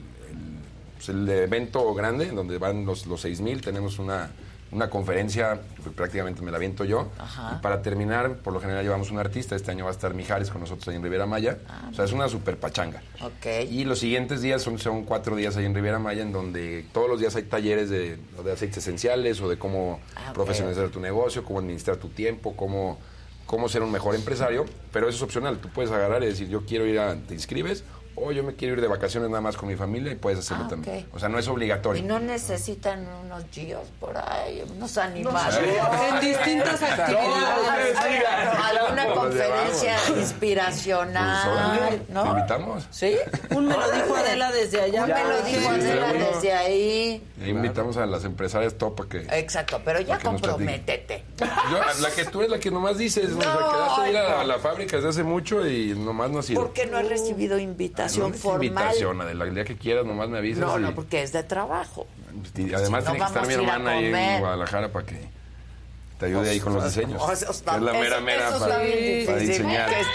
pues, 0.98 1.10
el 1.10 1.28
evento 1.30 1.94
grande, 1.94 2.28
donde 2.28 2.58
van 2.58 2.86
los, 2.86 3.06
los 3.08 3.24
6.000. 3.24 3.62
Tenemos 3.64 4.00
una, 4.00 4.32
una 4.72 4.90
conferencia, 4.90 5.60
que 5.84 5.90
prácticamente 5.90 6.42
me 6.42 6.52
la 6.52 6.58
viento 6.58 6.86
yo. 6.86 7.10
Ajá. 7.18 7.56
Y 7.58 7.62
para 7.62 7.82
terminar, 7.82 8.38
por 8.38 8.54
lo 8.54 8.62
general 8.62 8.84
llevamos 8.84 9.12
un 9.12 9.20
artista. 9.20 9.56
Este 9.56 9.72
año 9.72 9.84
va 9.86 9.92
a 9.92 9.94
estar 9.94 10.14
Mijares 10.14 10.50
con 10.50 10.62
nosotros 10.62 10.88
ahí 10.88 10.96
en 10.96 11.04
Riviera 11.04 11.26
Maya. 11.26 11.58
o 11.90 11.94
sea, 11.94 12.06
es 12.06 12.12
una 12.14 12.30
super 12.30 12.58
pachanga. 12.58 13.02
Y 13.70 13.84
los 13.84 14.00
siguientes 14.00 14.42
días 14.42 14.62
son, 14.62 14.80
son 14.80 15.04
cuatro 15.04 15.36
días 15.36 15.58
ahí 15.58 15.66
en 15.66 15.76
Riviera 15.76 16.00
Maya, 16.00 16.22
en 16.22 16.32
donde 16.32 16.86
todos 16.94 17.10
los 17.10 17.20
días 17.20 17.36
hay 17.36 17.44
talleres 17.44 17.90
de, 17.90 18.18
de 18.44 18.52
aceites 18.52 18.78
esenciales 18.78 19.42
o 19.42 19.50
de 19.50 19.58
cómo 19.58 20.00
Ah, 20.16 20.32
profesionalizar 20.34 20.90
tu 20.90 21.00
negocio, 21.00 21.44
cómo 21.44 21.60
administrar 21.60 21.98
tu 21.98 22.10
tiempo, 22.10 22.56
cómo, 22.56 23.00
cómo 23.46 23.68
ser 23.70 23.84
un 23.84 23.92
mejor 23.92 24.16
empresario. 24.16 24.66
Pero 24.92 25.08
eso 25.10 25.18
es 25.18 25.24
opcional. 25.24 25.58
Tú 25.58 25.70
puedes 25.70 25.92
agarrar 25.92 26.24
y 26.24 26.28
decir, 26.28 26.48
yo 26.50 26.66
quiero 26.66 26.86
ir 26.86 27.00
a, 27.00 27.16
te 27.16 27.34
inscribes, 27.34 27.84
o 28.16 28.32
yo 28.32 28.44
me 28.44 28.56
quiero 28.56 28.76
ir 28.76 28.82
de 28.82 28.88
vacaciones 28.88 29.30
nada 29.30 29.42
más 29.42 29.58
con 29.58 29.70
mi 29.70 29.76
familia 29.76 30.12
y 30.12 30.16
puedes 30.16 30.40
hacerlo 30.40 30.66
Ah, 30.66 30.70
también. 30.70 31.06
O 31.14 31.20
sea, 31.20 31.30
no 31.30 31.40
es 31.40 31.48
Y 31.48 31.50
obligatorio. 31.50 32.04
no 32.04 32.20
necesitan 32.20 33.08
unos 33.26 33.44
gios 33.52 33.82
por 34.00 34.18
ahí, 34.18 34.64
unos 34.76 34.98
animales. 34.98 35.60
En 36.14 36.20
distintas 36.20 36.82
actividades. 36.82 37.98
Alguna 37.98 39.06
conferencia 39.14 39.84
llevamos. 39.96 40.08
Pues, 40.12 40.20
inspiracional, 40.20 41.50
órale, 41.78 41.98
¿Te 42.00 42.14
¿no? 42.14 42.26
invitamos? 42.38 42.88
¿Sí? 42.92 43.16
Un 43.52 43.68
me 43.68 43.76
lo 43.78 43.92
dijo 43.92 44.16
Adela 44.16 44.52
desde 44.52 44.82
allá. 44.82 45.04
Un 45.04 45.10
me 45.10 45.24
lo 45.24 45.42
dijo 45.44 45.70
Adela 45.70 46.14
desde 46.14 46.54
ahí. 46.54 47.24
Invitamos 47.46 47.98
a 47.98 48.06
las 48.06 48.24
empresarias 48.26 48.76
top 48.78 48.96
para 48.96 49.10
que... 49.10 49.40
Exacto, 49.40 49.82
pero 49.84 50.00
ya 50.02 50.20
comprométete. 50.20 51.24
Yo, 51.40 51.80
la 52.02 52.12
que 52.12 52.26
tú 52.26 52.40
eres 52.40 52.52
la 52.52 52.60
que 52.60 52.70
nomás 52.72 52.98
dices, 52.98 53.30
¿no? 53.32 53.40
o 53.40 53.42
sea, 53.42 53.54
No, 53.54 53.72
quedaste 53.72 54.02
de 54.04 54.10
ir 54.12 54.18
a 54.18 54.24
la, 54.24 54.30
no. 54.30 54.40
a 54.40 54.44
la 54.44 54.60
fábrica 54.60 54.96
desde 54.98 55.10
hace 55.10 55.24
mucho 55.24 55.66
y 55.68 55.94
nomás 55.96 56.30
no 56.30 56.40
has 56.40 56.50
ido. 56.50 56.62
¿Por 56.62 56.74
qué 56.74 56.86
no 56.86 56.98
has 56.98 57.08
recibido 57.08 57.58
No 58.02 58.28
invitación 58.28 58.34
es 58.34 58.42
formal? 58.42 58.66
invitación, 58.66 59.22
Adela, 59.22 59.46
el 59.46 59.56
día 59.56 59.66
que 59.66 59.76
quieras 59.78 60.06
nomás 60.06 60.30
me 60.30 60.38
avisas. 60.40 60.60
No, 60.66 60.80
y- 60.80 60.82
no, 60.84 60.96
porque 60.96 61.22
es 61.24 61.32
de 61.34 61.44
trabajo. 61.44 62.08
y 62.56 62.74
además 62.74 63.04
Si 63.04 63.10
no 63.10 63.16
tiene 63.16 63.18
que 63.20 63.24
estar 63.26 63.48
mi 63.48 63.54
hermana 63.54 63.92
ahí 63.92 64.06
en. 64.06 64.40
Guadalajara 64.40 64.92
para 64.92 65.06
que 65.06 65.30
te 66.22 66.28
ayude 66.28 66.52
ahí 66.52 66.60
con 66.60 66.76
los 66.76 66.84
diseños. 66.86 67.20
O 67.20 67.36
sea, 67.36 67.50
está- 67.50 67.76
es 67.78 67.82
la 67.82 67.94
mera 67.94 68.16
eso- 68.18 68.22
mera 68.26 68.50
eso 68.50 68.60
para, 68.60 68.74
está 68.76 68.84
bien 68.86 69.26
para 69.26 69.38
difícil, 69.40 69.64
diseñar. 69.66 69.90
que 69.90 70.00
es- 70.02 70.08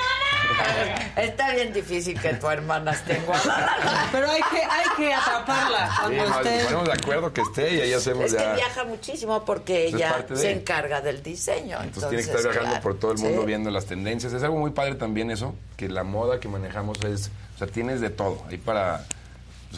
Está 1.16 1.52
bien 1.54 1.72
difícil 1.72 2.20
que 2.20 2.34
tu 2.34 2.48
hermana 2.48 2.92
esté 2.92 3.16
en 3.16 3.24
Guadalajara. 3.26 4.08
Pero 4.12 4.30
hay 4.30 4.40
que, 4.42 4.62
hay 4.62 4.86
que 4.96 5.12
atraparla 5.12 5.86
Sí, 5.90 5.96
cuando 5.98 6.28
nos 6.28 6.36
esté. 6.46 6.64
ponemos 6.64 6.86
de 6.86 6.92
acuerdo 6.92 7.32
que 7.32 7.40
esté 7.40 7.74
y 7.74 7.80
ahí 7.80 7.92
hacemos 7.92 8.26
Es 8.26 8.34
que 8.34 8.42
ya. 8.42 8.54
viaja 8.54 8.84
muchísimo 8.84 9.44
porque 9.44 9.88
Pues 9.90 9.94
es 10.02 10.08
ella 10.08 10.26
se 10.34 10.52
encarga 10.52 11.00
del 11.00 11.22
diseño. 11.24 11.78
Entonces, 11.82 11.86
Entonces, 12.04 12.08
tiene 12.10 12.22
que 12.22 12.30
estar 12.30 12.42
viajando 12.44 12.68
claro, 12.70 12.82
por 12.82 12.98
todo 12.98 13.12
el 13.12 13.18
mundo 13.18 13.40
sí. 13.40 13.46
viendo 13.46 13.70
las 13.70 13.86
tendencias. 13.86 14.32
Es 14.32 14.42
algo 14.44 14.58
muy 14.58 14.70
padre 14.70 14.94
también 14.94 15.30
eso, 15.32 15.54
que 15.76 15.88
la 15.88 16.04
moda 16.04 16.38
que 16.38 16.48
manejamos 16.48 16.98
es, 17.04 17.30
o 17.56 17.58
sea, 17.58 17.66
tienes 17.66 18.00
de 18.00 18.10
todo. 18.10 18.44
Ahí 18.48 18.58
para, 18.58 19.04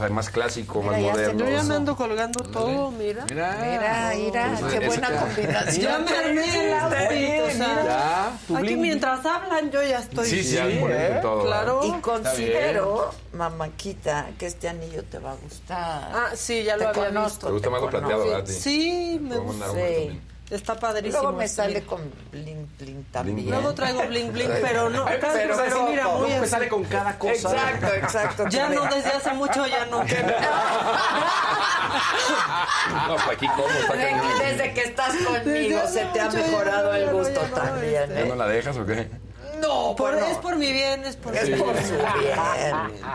hay 0.00 0.10
más 0.10 0.30
clásico, 0.30 0.80
Mira, 0.82 0.92
más 0.92 1.00
ya 1.02 1.10
moderno. 1.10 1.44
Yo 1.44 1.50
ya 1.50 1.62
me 1.62 1.74
ando 1.74 1.96
colgando 1.96 2.44
todo, 2.44 2.90
mira. 2.92 3.24
Mira, 3.28 4.12
mira, 4.14 4.56
Pues, 4.60 4.72
qué 4.72 4.86
buena 4.86 5.10
combinación. 5.20 5.82
Ya 5.82 5.98
me 5.98 6.16
armé 6.16 7.52
sea, 7.58 8.32
tu 8.46 8.56
aquí 8.56 8.76
mientras 8.76 9.24
hablan 9.26 9.70
yo 9.70 9.82
ya 9.82 9.98
estoy. 9.98 10.26
Sí, 10.28 10.42
sí, 10.44 10.56
ponerte 10.80 11.20
todo, 11.20 11.44
Claro. 11.44 11.80
Y 11.84 11.92
considero, 12.00 13.10
mamáquita, 13.32 14.26
que 14.38 14.46
este 14.46 14.68
anillo 14.68 15.04
te 15.04 15.18
va 15.18 15.32
a 15.32 15.36
gustar. 15.36 16.10
Ah, 16.14 16.26
sí, 16.34 16.62
ya 16.64 16.76
Te 16.76 16.84
lo 16.84 16.88
había 16.90 17.06
conozco, 17.08 17.28
visto. 17.28 17.46
¿Te 17.46 17.52
gusta 17.52 17.70
más 17.70 17.80
lo 17.80 17.86
conozco. 17.90 18.08
plateado, 18.08 18.30
verdad? 18.38 18.46
Sí, 18.52 19.18
me 19.22 19.30
Te 19.30 19.38
gusta. 19.38 19.66
Sí. 19.72 20.20
Está 20.50 20.78
padrísimo. 20.78 21.22
Luego 21.22 21.36
me 21.36 21.44
este, 21.44 21.56
sale 21.56 21.82
con 21.84 22.10
bling 22.32 22.66
bling 22.78 23.04
también. 23.12 23.50
Luego 23.50 23.74
traigo 23.74 24.06
bling 24.06 24.32
bling, 24.32 24.50
pero 24.62 24.88
no. 24.88 25.04
Pero, 25.04 25.28
pero, 25.32 25.56
pero 25.56 25.86
mira, 25.88 26.08
muy 26.08 26.30
Me 26.30 26.46
sale 26.46 26.68
con 26.68 26.84
cada 26.84 27.18
cosa. 27.18 27.52
Exacto, 27.52 27.94
exacto. 27.94 28.48
Ya 28.48 28.68
no, 28.70 28.84
desde 28.84 29.10
hace 29.10 29.32
mucho 29.34 29.66
ya 29.66 29.84
no. 29.86 30.04
No, 33.08 33.14
pues 33.14 33.28
aquí 33.36 33.48
como, 33.48 33.68
está 33.68 33.94
Desde, 33.94 34.74
que 34.74 34.80
estás 34.82 35.14
conmigo 35.16 35.80
Desde 35.80 35.88
se 35.88 36.04
te 36.06 36.20
ha 36.20 36.30
mejorado 36.30 36.92
ya 36.92 36.98
el 36.98 37.10
gusto 37.10 37.40
ya 37.40 37.48
no, 37.48 37.54
también. 37.54 38.10
¿Ya 38.10 38.20
¿eh? 38.20 38.26
no 38.26 38.34
la 38.34 38.46
dejas 38.46 38.76
o 38.76 38.86
qué? 38.86 39.08
No, 39.60 39.94
Por- 39.96 40.12
bueno, 40.12 40.26
Es 40.26 40.38
por 40.38 40.56
mi 40.56 40.72
bien, 40.72 41.04
es 41.04 41.16
por 41.16 41.34
es 41.36 41.48
mi 41.48 41.56
por 41.56 41.72
bien. 41.72 41.86
su 41.88 41.94
bien. 41.94 42.38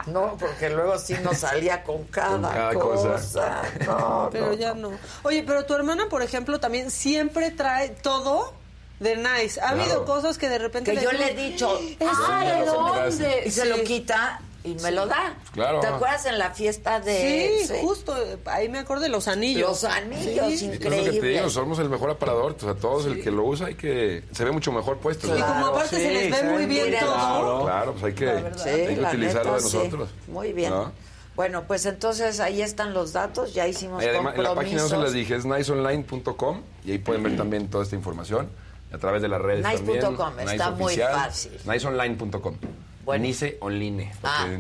No, 0.07 0.35
porque 0.39 0.69
luego 0.69 0.97
sí 0.99 1.15
nos 1.23 1.37
salía 1.39 1.83
con 1.83 2.03
cada, 2.05 2.29
Con 2.29 2.41
cada 2.41 2.73
cosa. 2.73 3.09
cosa. 3.11 3.61
No, 3.85 4.29
Pero 4.31 4.47
no, 4.47 4.53
ya 4.53 4.73
no. 4.73 4.91
Oye, 5.23 5.43
pero 5.45 5.65
tu 5.65 5.73
hermana, 5.73 6.07
por 6.09 6.21
ejemplo, 6.21 6.59
también 6.59 6.91
siempre 6.91 7.51
trae 7.51 7.89
todo 7.89 8.53
de 8.99 9.17
nice. 9.17 9.59
Ha 9.59 9.69
habido 9.69 10.05
cosas 10.05 10.37
que 10.37 10.47
de 10.49 10.57
repente 10.59 10.91
Que 10.91 11.01
yo 11.01 11.09
digo, 11.09 11.11
le 11.23 11.31
he 11.31 11.35
dicho, 11.49 11.77
¿eso 11.99 12.09
"Ay, 12.29 12.47
de 12.47 12.53
¿de 12.55 12.65
dónde? 12.65 13.43
Y 13.45 13.51
se 13.51 13.61
Sí. 13.63 13.67
lo 13.69 13.83
quita 13.83 14.39
y 14.63 14.75
me 14.75 14.91
lo 14.91 15.05
da. 15.07 15.35
Claro. 15.53 15.79
¿Te 15.81 15.87
acuerdas 15.87 16.25
en 16.25 16.37
la 16.39 16.51
fiesta 16.51 16.99
de... 16.99 17.63
Sí, 17.67 17.73
justo. 17.81 18.15
Ahí 18.45 18.69
me 18.69 18.79
acuerdo 18.79 19.03
de 19.03 19.09
los 19.09 19.27
anillos. 19.27 19.69
Los 19.69 19.83
anillos, 19.83 20.47
Sí. 20.47 20.49
Y 20.49 20.53
es 20.53 20.61
lo 20.63 20.71
que 20.71 20.77
te 20.77 20.95
increíble. 20.97 21.29
digo, 21.29 21.49
somos 21.49 21.79
el 21.79 21.89
mejor 21.89 22.09
aparador. 22.11 22.55
O 22.57 22.59
sea, 22.59 22.75
todos 22.75 23.05
el 23.05 23.21
que 23.21 23.31
lo 23.31 23.43
usa 23.43 23.67
hay 23.67 23.75
que... 23.75 24.23
Se 24.31 24.45
ve 24.45 24.51
mucho 24.51 24.71
mejor 24.71 24.97
puesto. 24.99 25.27
Y 25.27 25.41
como 25.41 25.67
aparte 25.67 25.97
se 25.97 26.11
les 26.13 26.31
ve 26.31 26.49
muy 26.49 26.65
bien 26.65 26.95
todo. 26.99 27.13
Claro, 27.13 27.61
claro, 27.65 27.91
pues 27.93 28.03
hay 28.05 28.13
que, 28.13 28.43
Sí, 28.57 28.69
hay 28.69 28.95
que 28.95 29.01
utilizarlo 29.01 29.51
neta, 29.51 29.63
de 29.63 29.69
sí. 29.69 29.77
nosotros. 29.77 30.09
Muy 30.27 30.53
bien. 30.53 30.69
¿no? 30.71 30.91
Bueno, 31.35 31.63
pues 31.67 31.85
entonces 31.87 32.39
ahí 32.39 32.61
están 32.61 32.93
los 32.93 33.11
datos, 33.11 33.55
ya 33.55 33.67
hicimos 33.67 34.03
además, 34.03 34.35
en 34.35 34.43
la 34.43 34.53
página 34.53 34.83
no 34.83 34.87
se 34.87 34.95
las 34.97 35.05
compromisos. 35.05 35.13
dije, 35.13 35.35
es 35.35 35.45
niceonline.com 35.45 36.61
y 36.85 36.91
ahí 36.91 36.97
pueden 36.99 37.23
ver 37.23 37.35
también 37.35 37.67
toda 37.69 37.83
esta 37.83 37.95
información 37.95 38.49
a 38.93 38.99
través 38.99 39.21
de 39.23 39.27
las 39.29 39.41
redes 39.41 39.63
también. 39.63 39.97
Nice.com, 39.99 40.39
está 40.39 40.69
muy 40.71 40.95
fácil. 40.95 41.51
Niceonline.com. 41.65 42.55
Bueno. 43.05 43.25
Nice 43.25 43.57
Online, 43.59 44.11
Ah, 44.23 44.47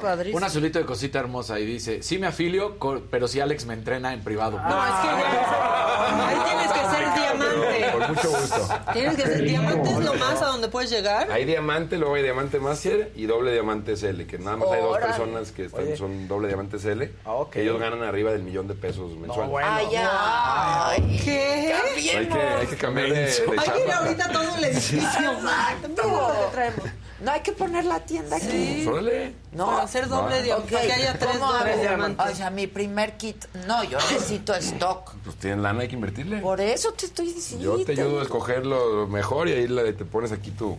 padrísimo. 0.00 0.38
Un 0.38 0.44
azulito 0.44 0.78
de 0.78 0.86
cosita 0.86 1.18
hermosa 1.18 1.58
y 1.60 1.66
dice, 1.66 2.02
sí 2.02 2.18
me 2.18 2.26
afilio, 2.26 2.78
pero 3.10 3.28
si 3.28 3.40
Alex 3.40 3.66
me 3.66 3.74
entrena 3.74 4.14
en 4.14 4.22
privado. 4.22 4.58
No, 4.58 4.84
es 4.84 4.92
que 4.92 5.06
ya. 5.06 6.28
Ahí 6.28 6.36
tienes 6.44 6.72
que 6.72 6.80
ser 6.96 7.03
mucho 8.14 8.30
gusto. 8.30 8.68
Tienes 8.92 9.16
que 9.16 9.22
ser 9.22 9.42
diamante 9.42 9.90
es 9.90 9.98
lo 9.98 10.14
más 10.14 10.42
a 10.42 10.46
donde 10.46 10.68
puedes 10.68 10.90
llegar. 10.90 11.30
Hay 11.30 11.44
diamante, 11.44 11.96
luego 11.98 12.14
hay 12.14 12.22
diamante 12.22 12.58
master 12.60 13.12
y 13.14 13.26
doble 13.26 13.52
diamante 13.52 13.92
SL, 13.96 14.26
que 14.26 14.38
nada 14.38 14.56
más 14.56 14.68
hay 14.72 14.80
dos 14.80 14.90
Órale. 14.96 15.06
personas 15.06 15.52
que 15.52 15.64
están- 15.66 15.96
son 15.96 16.28
doble 16.28 16.48
diamante 16.48 16.76
SL, 16.78 17.10
Ah, 17.24 17.32
ok. 17.34 17.50
que 17.50 17.62
ellos 17.62 17.78
ganan 17.80 18.02
arriba 18.02 18.32
del 18.32 18.42
millón 18.42 18.68
de 18.68 18.74
pesos 18.74 19.16
mensuales. 19.16 19.54
Ay, 19.66 19.86
ay. 19.96 21.20
¿Qué? 21.24 21.72
hay, 21.74 22.26
que, 22.28 22.36
hay 22.38 22.66
que 22.66 22.76
cambiar 22.76 23.08
de, 23.08 23.14
de 23.14 23.24
Hay 23.26 23.32
que 23.32 23.52
ir 23.54 23.86
chamba. 23.86 23.96
ahorita 23.98 24.28
todo 24.32 24.56
el 24.58 24.64
edificio. 24.70 25.00
Exacto. 25.32 25.88
Mira 25.88 26.04
lo 26.04 26.46
que 26.46 26.52
traemos. 26.52 26.80
No 27.24 27.30
hay 27.32 27.40
que 27.40 27.52
poner 27.52 27.84
la 27.86 28.00
tienda 28.00 28.36
aquí. 28.36 28.82
Pues, 28.84 28.86
órale. 28.86 29.34
No. 29.52 29.66
Para 29.66 29.82
hacer 29.84 30.08
doble 30.08 30.36
Ah. 30.36 30.42
diamante. 30.42 30.72
Para 30.74 30.86
que 30.86 30.92
haya 30.92 31.18
tres 31.18 31.36
¿Cómo 31.38 31.52
dobles 31.52 31.80
diamantes. 31.80 32.26
O 32.32 32.34
sea, 32.34 32.50
mi 32.50 32.66
primer 32.66 33.16
kit. 33.16 33.44
No, 33.66 33.82
yo 33.82 33.98
necesito 33.98 34.54
stock. 34.56 35.14
Pues 35.24 35.36
tienen 35.36 35.62
lana, 35.62 35.80
hay 35.80 35.88
que 35.88 35.94
invertirle. 35.94 36.38
Por 36.38 36.60
eso 36.60 36.92
te 36.92 37.06
estoy 37.06 37.32
diciendo. 37.32 37.78
Yo 37.78 37.84
te 37.84 37.92
ayudo 37.92 38.20
a 38.20 38.22
escoger 38.22 38.66
lo 38.66 39.06
mejor 39.08 39.48
y 39.48 39.52
ahí 39.52 39.66
te 39.94 40.04
pones 40.04 40.32
aquí 40.32 40.50
tu, 40.50 40.76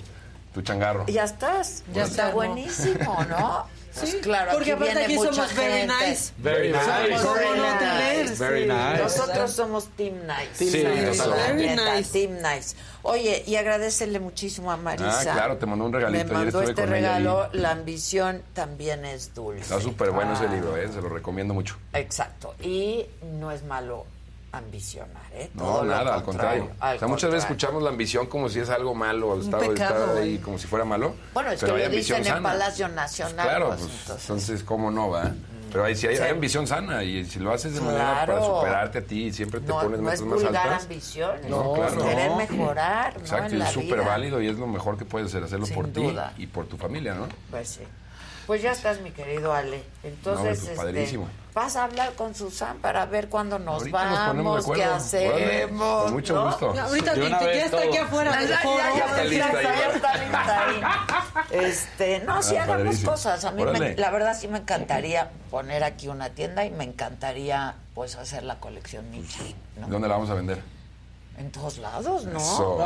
tu 0.54 0.62
changarro. 0.62 1.06
Ya 1.08 1.24
estás. 1.24 1.84
Ya 1.94 2.04
está 2.04 2.30
buenísimo, 2.30 3.18
¿no? 3.28 3.66
Pues 4.00 4.16
claro, 4.16 4.52
Porque 4.54 4.74
aquí 4.74 4.84
aparte 4.84 4.94
viene 5.00 5.06
aquí 5.06 5.16
mucha 5.16 5.34
somos 5.34 5.56
very 5.56 5.74
gente. 5.74 5.94
nice. 6.10 6.34
Very 6.38 6.72
nice. 6.72 6.84
Somos 7.20 7.36
very 7.36 7.60
nice. 7.60 8.36
Very 8.40 8.62
sí. 8.64 8.68
nice. 8.68 9.04
Nosotros 9.04 9.52
somos 9.52 9.88
Team 9.96 10.16
Nice. 10.28 10.50
Team 10.58 10.72
Sí, 10.72 10.84
nice. 11.06 11.28
La 11.28 11.36
Very 11.36 11.76
nice. 11.76 12.12
Team 12.12 12.34
Nice. 12.42 12.76
Oye, 13.04 13.44
y 13.48 13.56
agradecele 13.56 14.20
muchísimo 14.20 14.72
a 14.72 14.78
Marisa. 14.78 15.22
Ah, 15.22 15.34
claro, 15.34 15.58
te 15.58 15.66
mandó 15.66 15.86
un 15.86 15.92
Me 15.92 15.98
regalito. 16.00 16.24
Ayer 16.24 16.34
mandó 16.34 16.62
este 16.62 16.74
con 16.82 16.90
regalo. 16.90 17.44
ahí. 17.44 17.50
La 17.60 17.72
ambición 17.72 18.44
también 18.54 19.06
es 19.06 19.34
dulce. 19.34 19.62
Está 19.62 19.80
súper 19.80 20.12
bueno 20.12 20.34
ese 20.34 20.46
Ah, 20.46 20.54
libro, 20.54 20.76
¿eh? 20.76 20.90
se 20.94 21.02
lo 21.02 21.10
recomiendo 21.10 21.54
mucho. 21.54 21.78
Exacto. 21.94 22.56
Y 22.62 23.06
no 23.40 23.52
es 23.52 23.64
malo 23.64 24.06
ambicionar, 24.58 25.22
¿eh? 25.34 25.50
No, 25.54 25.64
Todo 25.64 25.84
nada, 25.86 26.16
al 26.16 26.24
contrario. 26.24 26.70
al 26.80 26.96
o 26.96 27.00
sea, 27.00 27.08
muchas 27.08 27.30
veces 27.32 27.44
escuchamos 27.46 27.84
la 27.84 27.90
ambición 27.90 28.28
como 28.28 28.50
si 28.50 28.60
es 28.60 28.70
algo 28.70 28.94
malo, 28.96 29.40
está, 29.40 29.60
pecado, 29.60 30.06
está 30.06 30.12
ahí 30.22 30.30
güey. 30.32 30.38
como 30.40 30.58
si 30.58 30.68
fuera 30.68 30.86
malo. 30.86 31.16
Bueno, 31.34 31.52
es 31.52 31.60
pero 31.60 31.76
que 31.76 31.84
hay 31.84 31.90
lo 31.90 31.96
dicen 31.96 32.16
ambición 32.16 32.20
en 32.20 32.26
sana. 32.44 32.50
Palacio 32.50 32.88
Nacional. 32.90 33.48
Claro, 33.48 33.68
pues, 33.70 33.80
pues, 33.82 33.92
entonces. 34.02 34.22
entonces, 34.30 34.64
¿cómo 34.64 34.92
no 34.92 35.10
va? 35.10 35.32
Pero 35.72 35.84
ahí 35.84 35.96
sí 35.96 36.08
hay, 36.08 36.16
Sí. 36.16 36.22
hay 36.24 36.30
ambición 36.32 36.66
sana 36.68 37.04
y 37.04 37.26
si 37.26 37.40
lo 37.40 37.52
haces 37.52 37.74
de 37.76 37.82
manera 37.82 38.26
para 38.26 38.42
superarte 38.46 39.00
a 39.00 39.02
ti 39.02 39.26
y 39.26 39.34
siempre 39.34 39.60
te 39.60 39.68
no, 39.68 39.82
pones 39.82 40.00
no 40.00 40.10
es 40.12 40.22
más 40.22 40.44
altas. 40.46 40.84
ambición, 40.84 41.32
No, 41.50 41.74
claro. 41.74 41.98
querer 42.06 42.30
No. 42.32 42.38
mejorar, 42.38 43.14
¿no? 43.16 43.20
Exacto, 43.20 43.54
En 43.56 43.60
y 43.60 43.64
es 43.64 43.70
súper 43.70 44.02
válido 44.04 44.42
y 44.42 44.48
es 44.48 44.58
lo 44.58 44.68
mejor 44.68 44.98
que 44.98 45.04
puedes 45.04 45.28
hacer, 45.28 45.44
hacerlo 45.44 45.66
Sin 45.66 45.76
por 45.76 45.88
ti 45.90 46.16
y 46.38 46.48
por 46.48 46.66
tu 46.68 46.78
familia, 46.78 47.14
¿no? 47.16 47.28
Pues 47.52 47.68
sí. 47.68 47.82
Pues 48.48 48.62
ya 48.62 48.72
estás, 48.72 49.02
mi 49.02 49.12
querido 49.12 49.54
Ale. 49.54 49.84
Entonces, 50.04 50.44
No, 50.44 50.50
pues, 50.50 50.64
este, 50.64 50.76
padrísimo. 50.76 51.28
Vas 51.56 51.76
a 51.78 51.86
hablar 51.86 52.12
con 52.14 52.36
Susan 52.36 52.78
para 52.80 53.06
ver 53.06 53.30
cuándo 53.30 53.58
nos 53.58 53.80
Ahorita 53.80 54.06
nos 54.34 54.36
vamos, 54.36 54.68
de 54.68 54.74
qué 54.74 54.84
hacemos. 54.84 56.04
con 56.04 56.14
mucho 56.14 56.36
¿no? 56.36 56.46
gusto. 56.48 56.74
Ahorita 56.80 57.14
te, 57.14 57.30
ya 57.30 57.40
está 57.66 57.78
todo. 57.78 57.88
aquí 57.90 57.98
afuera 57.98 58.32
Ya, 58.34 58.40
del 58.42 58.50
ya, 58.50 58.58
foro. 58.60 58.78
ya, 58.78 58.96
ya, 58.96 59.06
está 59.06 59.24
lista 59.24 59.62
ya 59.64 59.70
ahí. 59.70 59.96
está 59.96 60.18
lista 60.18 60.66
ahí. 60.68 61.66
Este, 61.66 62.20
no, 62.20 62.44
sí 62.44 62.58
Ah, 62.58 62.64
hagamos 62.64 62.84
padrísimo. 62.84 63.12
cosas. 63.12 63.46
A 63.46 63.52
mí, 63.52 63.64
me- 63.66 63.96
la 63.96 64.12
verdad, 64.12 64.38
sí 64.38 64.48
me 64.50 64.58
encantaría 64.60 65.32
poner 65.50 65.84
aquí 65.86 66.10
una 66.10 66.30
tienda 66.30 66.66
y 66.66 66.72
me 66.72 66.84
encantaría, 66.84 67.76
pues, 67.94 68.16
hacer 68.18 68.44
la 68.44 68.60
colección 68.60 69.10
Nietzsche. 69.12 69.56
¿no? 69.80 69.88
¿Dónde 69.88 70.10
la 70.10 70.16
vamos 70.16 70.30
a 70.30 70.34
vender? 70.34 70.62
En 71.38 71.52
todos 71.52 71.78
lados, 71.78 72.26
¿no? 72.26 72.38
Eso. 72.38 72.86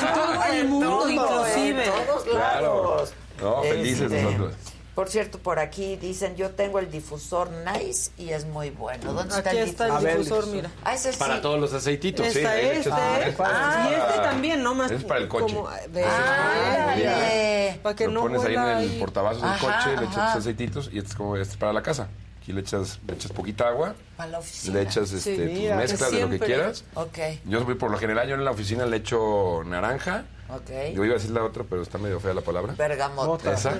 En 0.00 0.14
todo 0.14 0.44
el 0.52 0.68
mundo, 0.68 1.08
inclusive. 1.10 1.84
En 1.84 2.06
todos 2.06 2.22
Claro. 2.24 2.84
lados. 2.94 3.12
No, 3.40 3.62
felices 3.62 4.02
Este, 4.02 4.22
nosotros. 4.22 4.54
Por 4.98 5.08
cierto, 5.08 5.38
por 5.38 5.60
aquí 5.60 5.94
dicen, 5.94 6.34
yo 6.34 6.50
tengo 6.50 6.80
el 6.80 6.90
difusor 6.90 7.48
Nice 7.52 8.10
y 8.18 8.30
es 8.30 8.46
muy 8.46 8.70
bueno. 8.70 9.12
¿Dónde 9.12 9.32
está 9.36 9.50
Aquí 9.50 9.58
el 9.60 9.68
está 9.68 9.84
difusor? 9.84 10.08
el 10.10 10.18
difusor, 10.24 10.46
mira. 10.48 10.70
Ah, 10.82 10.94
ese 10.94 11.12
sí. 11.12 11.18
Para 11.20 11.40
todos 11.40 11.60
los 11.60 11.72
aceititos. 11.72 12.26
Está 12.26 12.54
sí, 12.54 12.60
este. 12.66 12.90
Ah, 12.92 13.20
es 13.24 13.36
para- 13.36 13.88
y 13.88 13.94
este 13.94 14.18
también, 14.24 14.60
¿no? 14.60 14.74
Más 14.74 14.90
Es 14.90 15.04
para 15.04 15.20
el 15.20 15.28
coche. 15.28 15.54
como- 15.54 15.68
ve- 15.90 16.02
Ándale. 16.04 17.78
Para 17.80 17.94
que 17.94 18.06
lo 18.06 18.12
no 18.12 18.20
pones 18.22 18.44
ahí 18.44 18.54
en 18.56 18.62
el 18.90 18.98
portavasos 18.98 19.40
del 19.42 19.50
Ajá, 19.52 19.66
coche, 19.84 19.96
le 20.00 20.02
echas 20.06 20.18
ajá. 20.18 20.32
tus 20.32 20.40
aceititos 20.40 20.90
y 20.92 20.98
este 20.98 21.10
es 21.10 21.14
como 21.14 21.36
este 21.36 21.52
es 21.52 21.58
para 21.58 21.72
la 21.72 21.82
casa. 21.84 22.08
Aquí 22.42 22.52
le 22.52 22.60
echas, 22.62 22.98
le 23.06 23.14
echas 23.14 23.30
poquita 23.30 23.68
agua, 23.68 23.94
Para 24.16 24.30
la 24.30 24.38
oficina. 24.40 24.74
le 24.74 24.82
echas 24.82 25.12
este, 25.12 25.36
tus 25.36 25.44
mira, 25.44 25.76
mezclas 25.76 26.10
de 26.10 26.20
lo 26.22 26.30
que 26.30 26.40
quieras. 26.40 26.84
Ok, 26.94 27.18
Yo 27.44 27.64
voy 27.64 27.76
por 27.76 27.92
lo 27.92 27.98
general, 27.98 28.26
yo 28.26 28.34
en 28.34 28.44
la 28.44 28.50
oficina 28.50 28.84
le 28.84 28.96
echo 28.96 29.62
naranja. 29.64 30.24
Ok. 30.48 30.94
Yo 30.94 31.04
iba 31.04 31.14
a 31.14 31.18
decir 31.18 31.30
la 31.30 31.44
otra, 31.44 31.64
pero 31.68 31.82
está 31.82 31.98
medio 31.98 32.18
fea 32.20 32.34
la 32.34 32.40
palabra. 32.40 32.74
Bergamota. 32.76 33.52
Esa. 33.52 33.74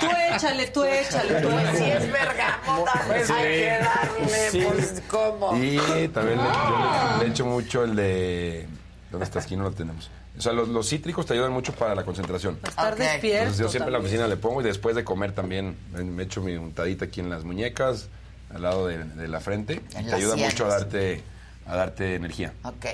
Tú 0.00 0.06
échale, 0.34 0.66
tú 0.68 0.84
échale, 0.84 1.40
tú 1.40 1.48
si 1.76 1.84
es 1.84 2.12
bergamota, 2.12 3.02
pues 3.06 3.26
Sí. 3.26 3.32
hay 3.32 3.54
que 3.60 3.78
darle, 3.78 4.50
Sí. 4.50 4.66
pues, 4.68 5.02
¿cómo? 5.08 5.56
Y 5.56 6.08
también 6.08 6.38
le, 6.38 6.44
yo 6.44 7.18
le- 7.18 7.24
le 7.24 7.30
echo 7.30 7.46
mucho 7.46 7.84
el 7.84 7.96
de... 7.96 8.66
¿Dónde 9.10 9.24
está? 9.24 9.40
Aquí 9.40 9.56
no 9.56 9.64
lo 9.64 9.72
tenemos. 9.72 10.10
O 10.36 10.40
sea, 10.42 10.52
los, 10.52 10.68
los 10.68 10.86
cítricos 10.88 11.24
te 11.24 11.32
ayudan 11.32 11.52
mucho 11.52 11.72
para 11.72 11.94
la 11.94 12.04
concentración. 12.04 12.58
Estar 12.62 12.94
despierto. 12.96 13.38
Entonces 13.38 13.58
yo 13.58 13.68
siempre 13.70 13.88
en 13.88 13.92
la 13.94 13.98
oficina 14.00 14.26
le 14.26 14.36
pongo 14.36 14.60
y 14.60 14.64
después 14.64 14.94
de 14.94 15.04
comer 15.04 15.32
también 15.32 15.76
me- 15.92 16.04
me 16.04 16.22
echo 16.24 16.42
mi 16.42 16.54
untadita 16.56 17.06
aquí 17.06 17.20
en 17.20 17.30
las 17.30 17.44
muñecas, 17.44 18.08
al 18.54 18.62
lado 18.62 18.86
de, 18.86 18.98
de 19.04 19.28
la 19.28 19.40
frente. 19.40 19.80
En 19.94 20.06
te 20.06 20.14
ayuda 20.14 20.34
sienes. 20.34 20.52
mucho 20.52 20.66
a 20.66 20.68
darte, 20.68 21.22
a 21.66 21.76
darte 21.76 22.14
energía. 22.14 22.52
Ok, 22.64 22.86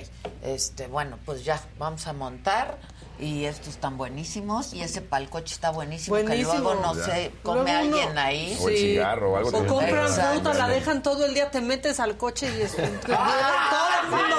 este, 0.42 0.86
bueno, 0.86 1.18
pues 1.24 1.44
ya, 1.44 1.60
vamos 1.78 2.06
a 2.06 2.12
montar 2.12 2.78
y 3.18 3.44
estos 3.44 3.68
están 3.68 3.96
buenísimos 3.96 4.72
y 4.72 4.82
ese 4.82 5.00
palcoche 5.00 5.54
está 5.54 5.70
buenísimo, 5.70 6.16
que 6.16 6.22
Buenísimo. 6.22 6.54
luego, 6.58 6.74
no 6.80 6.94
Ya. 6.96 7.04
sé, 7.04 7.32
come 7.42 7.62
Luego 7.62 7.70
uno- 7.88 7.96
alguien 7.96 8.18
ahí. 8.18 8.58
O 8.60 8.68
el 8.68 8.76
Sí. 8.76 8.82
cigarro 8.82 9.32
o 9.32 9.36
algo. 9.36 9.48
O 9.50 9.62
te- 9.62 9.66
compran 9.68 10.08
fruta, 10.08 10.54
la 10.54 10.68
dejan 10.68 11.02
todo 11.02 11.24
el 11.26 11.34
día, 11.34 11.50
te 11.50 11.60
metes 11.60 12.00
al 12.00 12.16
coche 12.16 12.52
y 12.58 12.62
es... 12.62 12.72
todo 12.76 12.84
el 12.84 14.10
mundo 14.10 14.36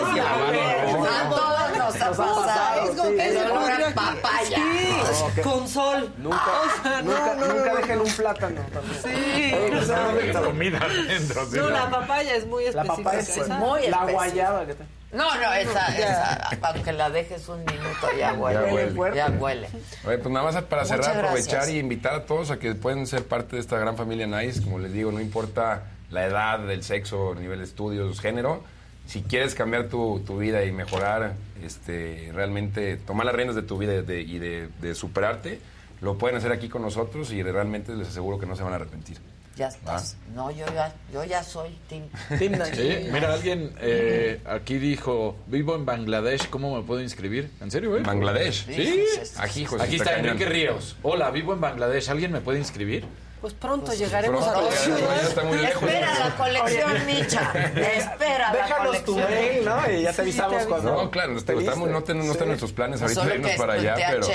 va 1.04 1.22
a 1.22 1.30
todos 1.30 1.78
nos 1.78 2.02
ha 2.02 2.10
pasado. 2.12 3.08
que 3.08 3.92
papaya. 3.96 4.58
Sí, 4.58 5.24
que- 5.36 5.42
con 5.42 5.68
sol. 5.68 6.14
Nunca, 6.18 7.02
nunca, 7.04 7.76
dejen 7.76 8.02
un 8.02 8.12
plátano 8.12 8.62
también. 8.74 9.02
Sí. 9.04 10.34
Comida 10.34 10.80
adentro. 10.80 11.46
sí, 11.50 11.58
No, 11.58 11.70
la 11.70 11.90
papaya 11.90 12.36
es 12.36 12.46
muy 12.46 12.64
La 12.66 12.70
específica. 12.84 13.04
papaya 13.04 13.20
es 13.20 13.48
muy 13.50 13.82
La 13.82 13.86
específica. 13.88 14.12
guayaba. 14.14 14.66
¿qué 14.66 14.74
tal? 14.76 14.88
No, 15.14 15.36
no, 15.36 15.54
esa, 15.54 15.98
esa, 15.98 16.50
aunque 16.64 16.92
la 16.92 17.10
dejes 17.10 17.48
un 17.48 17.60
minuto 17.66 18.08
ya 18.18 18.34
huele. 18.34 18.60
Ya 18.68 18.94
huele. 18.96 19.16
Ya 19.16 19.30
huele. 19.30 19.68
Oye, 20.06 20.18
pues 20.18 20.34
nada 20.34 20.52
más 20.52 20.62
para 20.64 20.86
cerrar, 20.86 21.18
aprovechar 21.26 21.70
y 21.70 21.80
invitar 21.80 22.14
a 22.16 22.26
todos 22.26 22.50
a 22.52 22.58
que 22.60 22.74
pueden 22.76 23.06
ser 23.08 23.24
parte 23.26 23.56
de 23.56 23.62
esta 23.62 23.78
gran 23.78 23.96
familia 23.96 24.26
Nice. 24.28 24.62
Como 24.64 24.80
les 24.80 24.92
digo, 24.92 25.12
no 25.12 25.22
importa 25.22 25.84
la 26.10 26.26
edad, 26.26 26.70
el 26.70 26.84
sexo, 26.84 27.36
nivel 27.36 27.60
de 27.60 27.66
estudios, 27.66 28.20
género. 28.20 28.64
Si 29.06 29.22
quieres 29.22 29.54
cambiar 29.54 29.90
tu, 29.90 30.22
tu 30.26 30.38
vida 30.38 30.64
y 30.64 30.72
mejorar, 30.72 31.34
este, 31.62 32.32
realmente 32.34 32.98
tomar 32.98 33.26
las 33.26 33.36
riendas 33.36 33.56
de 33.56 33.62
tu 33.64 33.78
vida 33.78 33.94
y 33.96 34.02
de, 34.02 34.22
y 34.22 34.40
de- 34.40 34.70
de 34.82 34.96
superarte, 34.96 35.60
lo 36.02 36.18
pueden 36.18 36.38
hacer 36.38 36.52
aquí 36.52 36.70
con 36.70 36.82
nosotros 36.82 37.32
y 37.32 37.44
realmente 37.44 37.94
les 37.96 38.08
aseguro 38.08 38.40
que 38.40 38.46
no 38.46 38.56
se 38.56 38.64
van 38.64 38.74
a 38.74 38.78
arrepentir. 38.78 39.18
Ya 39.56 39.68
estás. 39.68 40.18
No, 40.34 40.50
yo 40.50 40.66
ya, 40.74 40.92
yo 41.14 41.24
ya 41.24 41.44
soy. 41.44 41.78
Team 41.88 42.10
Nice. 42.40 42.76
Sí, 42.76 43.10
mira, 43.12 43.34
alguien 43.34 43.76
eh, 43.82 44.40
aquí 44.46 44.80
dijo, 44.80 45.36
vivo 45.46 45.76
en 45.76 45.86
Bangladesh, 45.86 46.50
¿cómo 46.50 46.76
me 46.76 46.82
puedo 46.84 47.02
inscribir? 47.02 47.52
¿En 47.62 47.70
serio, 47.70 47.96
eh? 47.98 48.02
Bangladesh. 48.04 48.66
Sí. 48.66 49.06
Aquí, 49.38 49.62
hijo, 49.62 49.80
Aquí 49.80 49.98
está. 49.98 50.18
Enrique 50.18 50.46
Ríos. 50.46 50.96
Hola, 51.04 51.30
vivo 51.30 51.54
en 51.54 51.62
Bangladesh, 51.62 52.10
¿alguien 52.10 52.32
me 52.32 52.42
puede 52.42 52.58
inscribir? 52.60 53.06
Pues 53.42 53.54
pronto 53.54 53.94
llegaremos 53.94 54.42
pronto 54.42 54.60
a 54.60 54.64
la 54.64 54.70
llegaremos, 54.70 55.00
ciudad. 55.00 55.22
ya 55.22 55.28
está 55.28 55.44
muy 55.44 55.58
lejos. 55.58 55.84
Espera 55.84 56.20
la 56.20 56.36
colección, 56.38 57.06
Micha. 57.06 57.52
Espera 57.98 58.54
la 58.54 58.60
Déjanos 58.64 59.04
tu 59.06 59.16
mail, 59.18 59.66
¿no? 59.66 59.92
Y 59.92 60.02
ya 60.04 60.14
te 60.14 60.22
avisamos 60.22 60.64
cuando. 60.66 60.96
No, 60.96 61.12
claro, 61.12 61.34
no, 61.34 61.38
está- 61.38 61.54
estamos- 61.54 61.90
no, 61.90 62.04
ten- 62.04 62.18
no 62.20 62.24
están 62.32 62.44
en 62.44 62.48
nuestros 62.48 62.72
planes 62.72 63.02
ahorita 63.02 63.36
irnos 63.36 63.52
que 63.52 63.58
para 63.58 63.74
allá, 63.74 63.94
a 63.94 64.12
pero, 64.12 64.28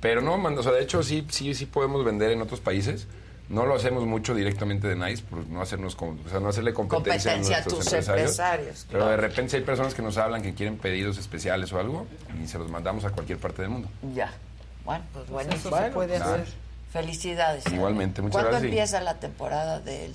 pero 0.00 0.20
no, 0.22 0.36
man, 0.38 0.58
o 0.58 0.62
sea, 0.62 0.72
de 0.72 0.82
hecho 0.82 1.02
sí, 1.04 1.24
sí, 1.30 1.54
sí 1.54 1.66
podemos 1.66 2.04
vender 2.04 2.32
en 2.32 2.42
otros 2.42 2.58
países. 2.60 3.06
No 3.48 3.64
lo 3.64 3.74
hacemos 3.76 4.04
mucho 4.06 4.34
directamente 4.34 4.88
de 4.88 4.94
Nice, 4.96 5.22
por 5.22 5.46
no 5.46 5.62
hacernos, 5.62 5.96
o 5.98 6.28
sea, 6.28 6.38
no 6.40 6.48
hacerle 6.50 6.74
competencia, 6.74 7.32
Competencia 7.32 7.56
a 7.56 7.58
a 7.58 7.62
nuestros 7.62 7.78
tus 7.78 7.86
empresarios. 7.92 8.20
empresarios, 8.30 8.86
Pero 8.88 8.98
claro. 9.04 9.10
de 9.10 9.16
repente 9.28 9.50
si 9.50 9.56
hay 9.56 9.62
personas 9.62 9.94
que 9.94 10.02
nos 10.02 10.18
hablan 10.18 10.42
que 10.42 10.52
quieren 10.54 10.76
pedidos 10.76 11.16
especiales 11.16 11.72
o 11.72 11.78
algo 11.80 12.06
y 12.42 12.46
se 12.46 12.58
los 12.58 12.70
mandamos 12.70 13.04
a 13.06 13.10
cualquier 13.10 13.38
parte 13.38 13.62
del 13.62 13.70
mundo. 13.70 13.88
Ya. 14.14 14.30
Bueno, 14.84 15.04
pues 15.14 15.28
bueno. 15.30 15.50
Eso 15.52 15.74
se 15.74 15.90
puede 15.90 16.16
hacer. 16.16 16.44
Felicidades. 16.92 17.64
Igualmente, 17.72 18.22
muchas 18.22 18.32
¿Cuándo 18.34 18.50
gracias. 18.50 18.70
empieza 18.70 19.00
la 19.00 19.14
temporada 19.20 19.80
del 19.80 20.14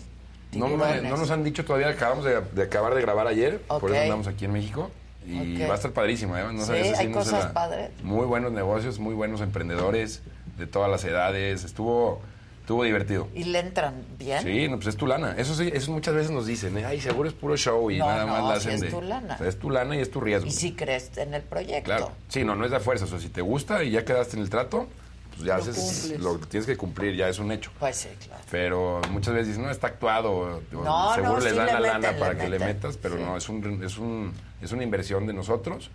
No, 0.54 0.68
no 0.70 1.18
nos 1.18 1.32
han 1.32 1.44
dicho 1.44 1.66
todavía, 1.66 1.90
acabamos 1.90 2.26
de, 2.26 2.40
de 2.42 2.64
acabar 2.64 2.94
de 2.96 3.02
grabar 3.02 3.28
ayer, 3.28 3.62
por 3.62 3.92
eso 3.92 4.02
andamos 4.02 4.28
aquí 4.28 4.46
en 4.46 4.54
México. 4.54 4.92
Y 5.26 5.58
va 5.66 5.72
a 5.74 5.76
estar 5.76 5.92
padrísimo, 5.92 6.38
¿eh? 6.38 6.44
No 6.52 6.66
Sí, 6.66 6.74
ese 6.74 6.98
hay 6.98 7.12
cosas 7.12 7.46
la- 7.46 7.54
padres. 7.54 7.92
Muy 8.04 8.26
buenos 8.26 8.52
negocios, 8.52 9.00
muy 9.00 9.14
buenos 9.16 9.40
emprendedores 9.42 10.22
de 10.58 10.68
todas 10.68 10.92
las 10.92 11.04
edades. 11.06 11.64
Estuvo, 11.64 12.22
estuvo 12.64 12.84
divertido. 12.86 13.28
¿Y 13.36 13.44
le 13.44 13.60
entran 13.60 13.94
bien? 14.18 14.42
Sí, 14.42 14.68
no, 14.70 14.78
pues 14.78 14.88
es 14.88 14.96
tu 14.98 15.06
lana. 15.06 15.36
Eso 15.38 15.54
sí, 15.54 15.70
eso 15.74 15.92
muchas 15.92 16.16
veces 16.16 16.32
nos 16.32 16.46
dicen, 16.46 16.78
ay, 16.86 17.00
seguro 17.02 17.28
es 17.28 17.36
puro 17.36 17.56
show 17.58 17.92
y 17.92 17.98
No, 18.00 18.06
nada 18.08 18.26
más 18.26 18.44
la 18.44 18.54
hacen 18.56 18.72
es 18.72 18.82
de... 18.82 18.90
tu 18.90 19.02
lana. 19.02 19.36
O 19.36 19.38
sea, 19.38 19.48
es 19.48 19.60
tu 19.60 19.70
lana 19.70 19.96
y 19.96 20.00
es 20.00 20.10
tu 20.10 20.22
riesgo. 20.22 20.48
Y 20.48 20.52
si 20.52 20.72
crees 20.74 21.16
en 21.18 21.34
el 21.34 21.42
proyecto. 21.44 21.84
Claro. 21.86 22.12
Sí, 22.30 22.44
no, 22.44 22.56
no 22.56 22.64
es 22.66 22.72
de 22.72 22.80
fuerza. 22.80 23.06
O 23.06 23.08
sea, 23.08 23.20
si 23.20 23.30
te 23.30 23.42
gusta 23.42 23.84
y 23.84 23.92
ya 23.92 24.06
quedaste 24.06 24.38
en 24.38 24.44
el 24.44 24.50
trato, 24.50 24.88
pues 25.32 25.44
ya 25.46 25.58
Lo 25.58 25.62
haces 25.64 25.76
cumples. 25.76 26.20
lo 26.22 26.40
que 26.40 26.46
tienes 26.46 26.66
que 26.68 26.78
cumplir, 26.78 27.16
ya 27.16 27.28
es 27.28 27.38
un 27.40 27.52
hecho. 27.52 27.70
Pues 27.80 27.96
sí, 27.98 28.10
claro. 28.26 28.42
Pero 28.50 29.02
muchas 29.12 29.34
veces 29.34 29.48
dicen, 29.50 29.64
no, 29.64 29.70
está 29.70 29.88
actuado. 29.88 30.62
No, 30.72 31.16
seguro 31.16 31.40
les 31.42 31.52
sí 31.52 31.58
dan 31.58 31.66
le 31.68 31.74
la 31.74 31.80
meten, 31.80 32.02
lana 32.02 32.12
le 32.14 32.20
para 32.20 32.38
que 32.38 32.50
le 32.50 32.60
metas, 32.60 32.96
pero 32.98 33.18
Sí. 33.18 33.22
no, 33.24 33.36
es, 33.38 33.50
un, 33.50 33.84
es, 33.84 33.98
un, 33.98 34.32
es 34.62 34.72
una 34.72 34.84
inversión 34.84 35.28
de 35.28 35.34
nosotros. 35.34 35.90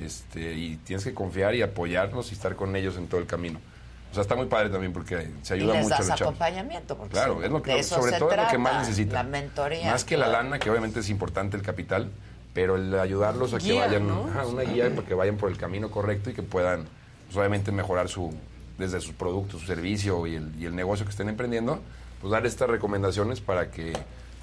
Este, 0.00 0.52
y 0.54 0.76
tienes 0.78 1.04
que 1.04 1.14
confiar 1.14 1.54
y 1.54 1.62
apoyarlos 1.62 2.30
y 2.30 2.34
estar 2.34 2.56
con 2.56 2.74
ellos 2.76 2.96
en 2.96 3.06
todo 3.06 3.20
el 3.20 3.26
camino. 3.26 3.60
O 4.10 4.14
sea, 4.14 4.22
está 4.22 4.34
muy 4.36 4.46
padre 4.46 4.70
también 4.70 4.92
porque 4.92 5.30
se 5.42 5.56
Y 5.56 5.60
ayuda 5.60 5.74
les 5.74 5.82
mucho 5.82 5.94
a 5.94 5.98
das 5.98 6.08
los 6.08 6.18
chavos. 6.18 6.34
acompañamiento. 6.34 6.96
Porque 6.96 7.12
Claro, 7.12 7.42
es 7.42 7.50
lo 7.50 7.62
que, 7.62 7.78
eso 7.78 7.96
sobre 7.96 8.18
todo 8.18 8.30
es 8.30 8.36
lo 8.38 8.48
que 8.48 8.58
más 8.58 8.78
necesitan. 8.86 9.14
La 9.14 9.22
mentoría. 9.22 9.90
Más 9.92 10.04
que 10.04 10.16
la 10.16 10.28
lana, 10.28 10.58
que 10.58 10.70
obviamente 10.70 11.00
es 11.00 11.10
importante 11.10 11.56
el 11.56 11.62
capital, 11.62 12.10
pero 12.54 12.76
el 12.76 12.98
ayudarlos 12.98 13.52
a 13.54 13.58
que 13.58 13.74
vayan, 13.78 14.08
¿no? 14.08 14.26
ajá, 14.30 14.46
una 14.46 14.62
guía 14.62 14.88
para 14.94 15.06
que 15.06 15.14
vayan 15.14 15.36
por 15.36 15.50
el 15.50 15.58
camino 15.58 15.90
correcto 15.90 16.30
y 16.30 16.34
que 16.34 16.42
puedan, 16.42 16.86
pues, 17.26 17.36
obviamente, 17.36 17.70
mejorar 17.70 18.08
su 18.08 18.34
desde 18.78 19.00
sus 19.00 19.12
productos, 19.12 19.60
su 19.60 19.66
servicio 19.66 20.26
y 20.26 20.36
el, 20.36 20.54
y 20.58 20.64
el 20.64 20.74
negocio 20.74 21.04
que 21.04 21.10
estén 21.10 21.28
emprendiendo, 21.28 21.80
pues 22.20 22.30
dar 22.30 22.46
estas 22.46 22.70
recomendaciones 22.70 23.40
para 23.40 23.70
que 23.72 23.92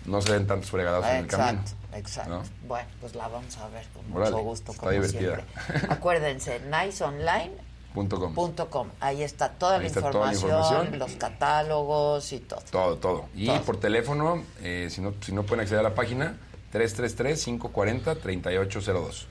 no 0.06 0.22
se 0.22 0.34
den 0.34 0.46
tantos 0.46 0.70
fregados 0.70 1.06
en 1.06 1.16
el 1.16 1.28
camino. 1.28 1.62
Exacto, 1.62 1.98
exacto. 1.98 2.30
¿no? 2.30 2.44
Bueno, 2.68 2.88
pues 3.00 3.16
la 3.16 3.28
vamos 3.30 3.58
a 3.58 3.68
ver 3.70 3.86
con 3.94 4.10
mucho 4.10 4.38
gusto, 4.40 4.74
como 4.74 4.92
divertida. 4.92 5.42
siempre. 5.68 5.88
Acuérdense, 5.90 6.60
niceonline.com. 6.70 7.75
Punto 7.96 8.70
com. 8.70 8.88
Ahí 9.00 9.24
está 9.24 9.50
toda, 9.50 9.76
Ahí 9.76 9.82
la, 9.82 9.88
está 9.88 10.12
toda 10.12 10.28
la 10.28 10.34
información, 10.34 10.86
información. 10.86 11.00
los 11.00 11.12
catálogos 11.14 12.32
y 12.34 12.40
todo. 12.42 12.60
Todo, 12.72 12.98
todo. 12.98 13.26
Y 13.36 13.48
Todo. 13.48 13.62
por 13.64 13.78
teléfono, 13.80 14.44
eh, 14.62 14.90
si, 14.92 15.02
no, 15.02 15.14
si 15.22 15.32
no 15.32 15.42
pueden 15.44 15.62
acceder 15.62 15.80
a 15.80 15.84
la 15.90 15.96
página, 15.96 16.36
333-540-3802. 16.74 19.26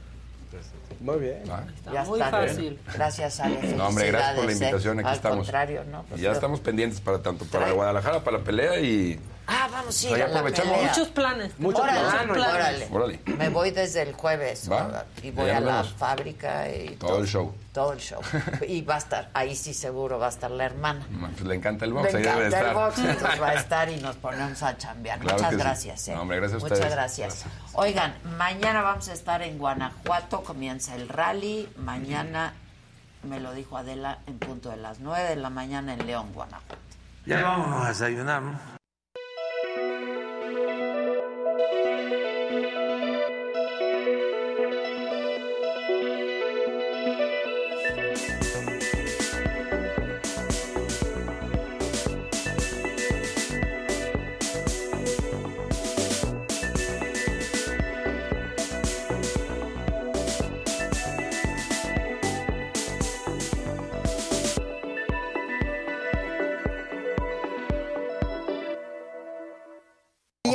Muy 1.00 1.18
bien. 1.18 1.42
Ya 1.92 2.04
muy 2.04 2.18
está. 2.20 2.30
fácil. 2.30 2.78
Gracias, 2.94 3.40
Ale. 3.40 3.60
No, 3.74 3.88
hombre, 3.88 4.06
gracias 4.06 4.34
por 4.36 4.44
la 4.46 4.50
¿eh? 4.50 4.54
invitación. 4.54 4.98
Aquí 5.00 5.08
Al 5.08 5.14
estamos. 5.16 5.38
contrario, 5.38 5.84
¿no? 5.90 6.04
Pues 6.04 6.20
y 6.20 6.24
ya 6.24 6.30
yo- 6.30 6.34
estamos 6.34 6.60
pendientes 6.60 7.00
para 7.00 7.20
tanto 7.20 7.44
para 7.44 7.72
Guadalajara, 7.72 8.24
para 8.24 8.38
la 8.38 8.44
pelea 8.44 8.80
y. 8.80 9.20
Ah, 9.46 9.68
vamos 9.70 10.02
a 10.04 10.08
ir 10.08 10.14
a 10.14 10.18
la 10.28 10.38
aprovechamos. 10.38 10.72
pelea. 10.72 10.88
Muchos 10.90 11.08
planes. 11.08 11.52
Muchos 11.58 11.80
órale, 11.82 12.00
planes. 12.00 12.54
órale. 12.54 12.88
Órale. 12.90 13.20
Me 13.36 13.48
voy 13.50 13.70
desde 13.72 14.02
el 14.02 14.14
jueves 14.14 14.70
Va. 14.72 15.04
y 15.22 15.30
voy 15.32 15.50
a 15.50 15.60
la 15.60 15.76
vemos. 15.82 15.94
fábrica 15.98 16.68
y 16.70 16.96
Todo 16.96 17.18
el 17.18 17.26
show. 17.26 17.54
Todo 17.72 17.92
el 17.92 17.98
show. 18.00 18.20
Y 18.68 18.82
va 18.82 18.94
a 18.94 18.98
estar, 18.98 19.30
ahí 19.34 19.54
sí 19.56 19.74
seguro 19.74 20.18
va 20.18 20.26
a 20.26 20.28
estar 20.30 20.50
la 20.50 20.64
hermana. 20.64 21.04
Pues 21.20 21.40
le 21.42 21.56
encanta 21.56 21.84
el 21.84 21.92
Me 21.92 22.00
box, 22.00 22.14
ahí 22.14 22.22
debe 22.22 22.40
de 22.40 22.46
encanta 22.46 22.60
el 22.60 22.66
estar. 22.68 22.74
box, 22.74 22.98
entonces 22.98 23.42
va 23.42 23.48
a 23.48 23.54
estar 23.60 23.88
y 23.90 23.96
nos 23.96 24.16
ponemos 24.16 24.62
a 24.62 24.78
chambear. 24.78 25.18
Claro 25.18 25.34
Muchas 25.36 25.50
que 25.50 25.56
sí. 25.56 25.60
gracias. 25.62 26.08
¿eh? 26.08 26.14
No, 26.14 26.22
hombre, 26.22 26.36
gracias 26.38 26.60
a 26.60 26.64
Muchas 26.64 26.78
ustedes. 26.78 26.94
gracias. 26.94 27.44
Oigan, 27.74 28.14
mañana 28.38 28.80
vamos 28.82 29.08
a 29.08 29.12
estar 29.12 29.42
en 29.42 29.58
Guanajuato, 29.58 30.42
comienza 30.42 30.94
el 30.94 31.08
rally. 31.08 31.68
Mañana, 31.76 32.54
me 33.24 33.40
lo 33.40 33.52
dijo 33.52 33.76
Adela, 33.76 34.20
en 34.26 34.38
punto 34.38 34.70
de 34.70 34.76
las 34.76 35.00
9 35.00 35.28
de 35.30 35.36
la 35.36 35.50
mañana 35.50 35.92
en 35.94 36.06
León, 36.06 36.30
Guanajuato. 36.32 36.76
Ya 37.26 37.42
vámonos 37.42 37.84
a 37.84 37.88
desayunar, 37.88 38.40
¿no? 38.42 38.73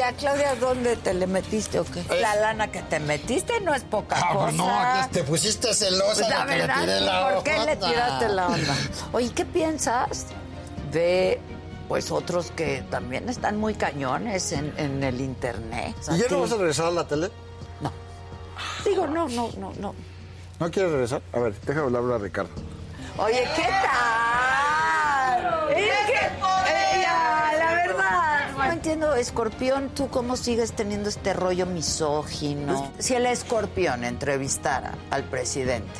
¿Y 0.09 0.11
a 0.11 0.15
Claudia 0.15 0.55
dónde 0.55 0.95
te 0.97 1.13
le 1.13 1.27
metiste 1.27 1.79
o 1.79 1.85
qué? 1.85 2.03
La 2.19 2.35
lana 2.35 2.71
que 2.71 2.81
te 2.81 2.99
metiste 2.99 3.59
no 3.61 3.75
es 3.75 3.83
poca 3.83 4.15
Ah, 4.19 4.33
cosa. 4.33 4.51
no, 4.53 4.79
aquí 4.79 5.09
te 5.11 5.23
pusiste 5.23 5.71
celosa 5.73 6.13
Pues 6.15 6.29
la 6.29 6.45
de 6.45 6.45
que 6.45 6.51
le 6.55 6.61
verdad, 6.61 6.81
tiré 6.81 6.99
la 7.01 7.29
¿por 7.35 7.43
qué 7.43 7.59
le 7.65 7.75
tiraste 7.75 8.29
la 8.29 8.47
onda? 8.55 8.75
Oye, 9.11 9.31
¿qué 9.33 9.45
piensas 9.45 10.25
de 10.91 11.39
pues 11.88 12.09
otros 12.11 12.49
que 12.51 12.83
también 12.89 13.29
están 13.29 13.57
muy 13.57 13.75
cañones 13.75 14.51
en, 14.51 14.73
en 14.77 15.03
el 15.03 15.21
internet? 15.21 15.95
¿Y 16.11 16.17
ya 16.17 16.25
no 16.31 16.41
vas 16.41 16.51
a 16.53 16.55
regresar 16.57 16.85
a 16.88 16.91
la 16.91 17.07
tele? 17.07 17.29
Digo, 18.83 19.05
no, 19.07 19.27
no, 19.29 19.49
no, 19.57 19.73
no. 19.79 19.93
¿No 20.59 20.71
quieres 20.71 20.91
regresar? 20.91 21.21
A 21.33 21.39
ver, 21.39 21.53
déjame 21.61 21.85
hablar 21.97 22.15
a 22.15 22.17
Ricardo. 22.17 22.49
Oye, 23.17 23.47
¿qué 23.55 23.61
tal? 23.63 23.89
La 25.39 25.67
verdad. 25.67 25.99
No 26.39 27.28
entiendo, 28.80 29.14
escorpión, 29.16 29.90
¿tú 29.90 30.08
cómo 30.09 30.38
sigues 30.38 30.72
teniendo 30.74 31.09
este 31.09 31.33
rollo 31.33 31.66
misógino? 31.66 32.90
Si 32.98 33.14
el 33.14 33.25
escorpión 33.25 34.06
entrevistara 34.06 34.93
al 35.11 35.25
presidente 35.25 35.99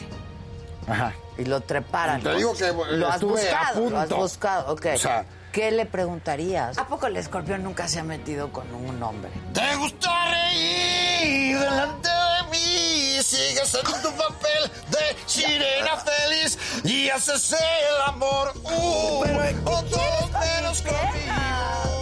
Ajá. 0.88 1.14
y 1.38 1.44
lo 1.44 1.60
treparan. 1.60 2.22
Te 2.24 2.36
digo 2.36 2.54
que, 2.54 2.68
eh, 2.70 2.74
lo 2.92 3.08
has 3.10 3.16
estuve 3.16 3.50
a 3.52 3.74
buscado, 3.74 3.90
lo 3.90 3.98
has 4.00 4.08
punto. 4.08 4.22
buscado, 4.24 4.74
ok. 4.74 4.86
O 4.96 4.98
sea- 4.98 5.26
¿Qué 5.52 5.72
le 5.72 5.86
preguntarías? 5.88 6.78
¿A 6.78 6.88
poco 6.88 7.08
el 7.08 7.18
escorpión 7.18 7.64
nunca 7.64 7.88
se 7.88 8.00
ha 8.00 8.04
metido 8.04 8.52
con 8.54 8.72
un 8.74 9.02
hombre? 9.02 9.32
¿Te 9.52 9.76
gusta 9.78 10.10
reír 10.32 11.58
delante 11.60 12.08
de 12.08 12.52
mí? 12.52 13.22
Sigues 13.24 13.74
en 13.74 14.02
tu 14.04 14.12
papel 14.12 14.72
de 14.92 15.18
sirena 15.26 15.98
feliz 15.98 16.58
y 16.86 17.10
haces 17.10 17.52
el 17.54 18.02
amor. 18.06 18.54
Uh, 18.64 19.24
o 19.66 19.84
todos 19.86 20.32
menos 20.40 20.82
conmigo. 20.84 21.99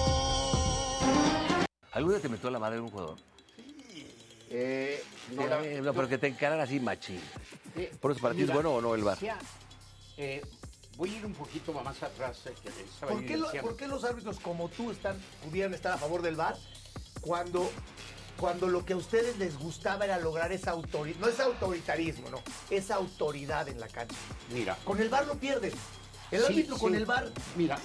¿Alguna 1.91 2.19
te 2.19 2.29
metió 2.29 2.49
la 2.49 2.59
madre 2.59 2.75
de 2.75 2.81
un 2.81 2.89
jugador? 2.89 3.17
Eh, 4.49 5.03
no, 5.33 5.43
Eh, 5.63 5.81
no, 5.81 5.93
pero 5.93 6.07
que 6.07 6.17
te 6.17 6.27
encaran 6.27 6.59
así 6.59 6.79
machín. 6.79 7.21
Por 7.99 8.11
eso, 8.11 8.21
¿para 8.21 8.33
ti 8.33 8.43
es 8.43 8.51
bueno 8.53 8.71
o 8.73 8.81
no 8.81 8.95
el 8.95 9.03
bar? 9.03 9.17
Eh, 10.17 10.41
voy 10.95 11.13
a 11.13 11.17
ir 11.17 11.25
un 11.25 11.33
poquito 11.33 11.73
más 11.73 12.01
atrás. 12.01 12.39
eh, 12.45 12.53
que 12.63 12.69
estaba 12.69 13.11
¿Por 13.11 13.21
qué, 13.21 13.29
lo- 13.37 13.45
evidenciando. 13.47 13.69
por 13.69 13.77
qué 13.77 13.87
los 13.87 14.03
árbitros 14.03 14.39
como 14.39 14.69
tú 14.69 14.91
están, 14.91 15.17
pudieran 15.43 15.73
estar 15.73 15.91
a 15.93 15.97
favor 15.97 16.21
del 16.21 16.35
VAR 16.35 16.55
cuando, 17.21 17.69
cuando 18.37 18.67
lo 18.67 18.83
que 18.85 18.93
a 18.93 18.97
ustedes 18.97 19.37
les 19.37 19.57
gustaba 19.57 20.05
era 20.05 20.17
lograr 20.17 20.51
esa 20.51 20.71
autoridad? 20.71 21.19
No 21.19 21.27
es 21.27 21.39
autoritarismo, 21.39 22.29
no. 22.29 22.41
Esa 22.69 22.95
autoridad 22.95 23.67
en 23.67 23.79
la 23.79 23.87
cancha. 23.87 24.15
Mira. 24.53 24.77
Con 24.85 24.99
el 25.01 25.09
VAR 25.09 25.27
lo 25.27 25.35
pierden. 25.35 25.71
El 26.31 26.41
Sí, 26.41 26.45
árbitro 26.53 26.77
con 26.77 26.95
el 26.95 27.05
VAR. 27.05 27.31
Mira. 27.55 27.77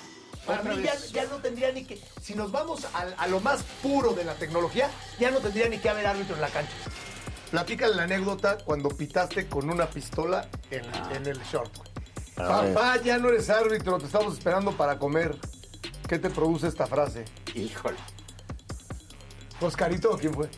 Para 0.47 0.63
mí 0.65 0.83
ya, 0.83 0.95
ya 1.13 1.25
no 1.27 1.37
tendría 1.37 1.71
ni 1.73 1.85
que. 1.85 2.01
Si 2.21 2.35
nos 2.35 2.51
vamos 2.51 2.87
a, 2.95 3.27
lo 3.29 3.41
más 3.41 3.63
puro 3.83 4.13
de 4.13 4.25
la 4.25 4.35
tecnología, 4.35 4.91
ya 5.19 5.31
no 5.31 5.39
tendría 5.39 5.69
ni 5.69 5.79
que 5.79 5.89
haber 5.89 6.07
árbitro 6.07 6.35
en 6.35 6.41
la 6.41 6.49
cancha. 6.49 6.73
Platícale 7.51 7.95
la 7.95 8.05
anécdota 8.05 8.59
cuando 8.59 8.89
pitaste 8.89 9.47
con 9.47 9.71
una 9.71 9.87
pistola 9.87 10.49
en, 10.71 10.85
en 11.15 11.27
el 11.27 11.39
short. 11.45 11.73
Papá, 12.35 12.97
ya 13.03 13.19
no 13.19 13.29
eres 13.29 13.51
árbitro, 13.51 13.99
te 13.99 14.07
estamos 14.07 14.35
esperando 14.35 14.73
para 14.73 14.99
comer. 14.99 15.37
¿Qué 16.09 16.19
te 16.19 16.31
produce 16.31 16.67
esta 16.67 16.87
frase? 16.87 17.25
Híjole. 17.55 17.99
¿Oscarito 19.61 20.11
o 20.11 20.19
quién 20.19 20.35
fue? 20.35 20.49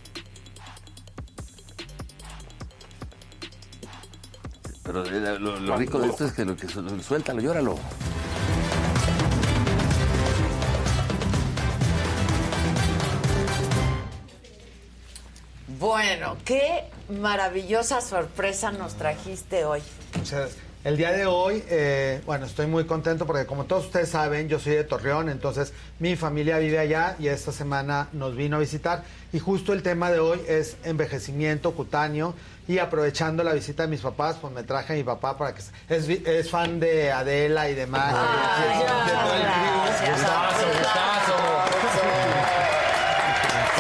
Pero 4.82 5.04
eh, 5.06 5.38
lo, 5.38 5.58
lo 5.60 5.76
rico 5.76 5.98
de 5.98 6.08
esto 6.08 6.26
es 6.26 6.32
que 6.32 6.44
lo 6.44 6.56
que 6.56 6.68
su- 6.68 7.00
suéltalo, 7.02 7.40
llóralo. 7.40 7.78
Bueno, 15.88 16.38
qué 16.46 16.84
maravillosa 17.10 18.00
sorpresa 18.00 18.70
nos 18.72 18.94
trajiste 18.94 19.66
hoy. 19.66 19.82
Muchas- 20.16 20.52
El 20.82 20.96
día 20.98 21.12
de 21.12 21.26
hoy, 21.26 21.62
eh, 21.68 22.22
bueno, 22.24 22.44
estoy 22.46 22.66
muy 22.66 22.84
contento 22.86 23.26
porque 23.26 23.44
como 23.46 23.64
todos 23.64 23.84
ustedes 23.86 24.08
saben, 24.10 24.48
yo 24.48 24.58
soy 24.58 24.74
de 24.76 24.84
Torreón, 24.84 25.28
entonces 25.28 25.72
mi 25.98 26.14
familia 26.16 26.56
vive 26.58 26.78
allá 26.78 27.16
y 27.18 27.28
esta 27.28 27.52
semana 27.52 28.08
nos 28.12 28.34
vino 28.36 28.56
a 28.56 28.60
visitar 28.60 29.02
y 29.32 29.38
justo 29.40 29.74
el 29.74 29.82
tema 29.82 30.10
de 30.10 30.20
hoy 30.20 30.42
es 30.48 30.76
envejecimiento 30.84 31.72
cutáneo 31.72 32.34
y 32.66 32.78
aprovechando 32.78 33.42
la 33.44 33.52
visita 33.52 33.82
de 33.82 33.88
mis 33.90 34.00
papás, 34.00 34.36
pues 34.40 34.52
me 34.54 34.62
traje 34.62 34.94
a 34.94 34.96
mi 34.96 35.04
papá 35.04 35.36
para 35.36 35.54
que 35.54 35.60
es, 35.88 36.08
es 36.08 36.50
fan 36.50 36.80
de 36.80 37.12
Adela 37.12 37.68
y 37.68 37.74
demás. 37.74 38.14
Ay, 38.16 38.78
de 38.78 38.84
todo 38.84 39.34
el 39.34 39.42
gracias. 39.42 40.00
tribu. 40.00 40.12
Gustazo, 40.12 40.66
gustazo. 40.78 41.34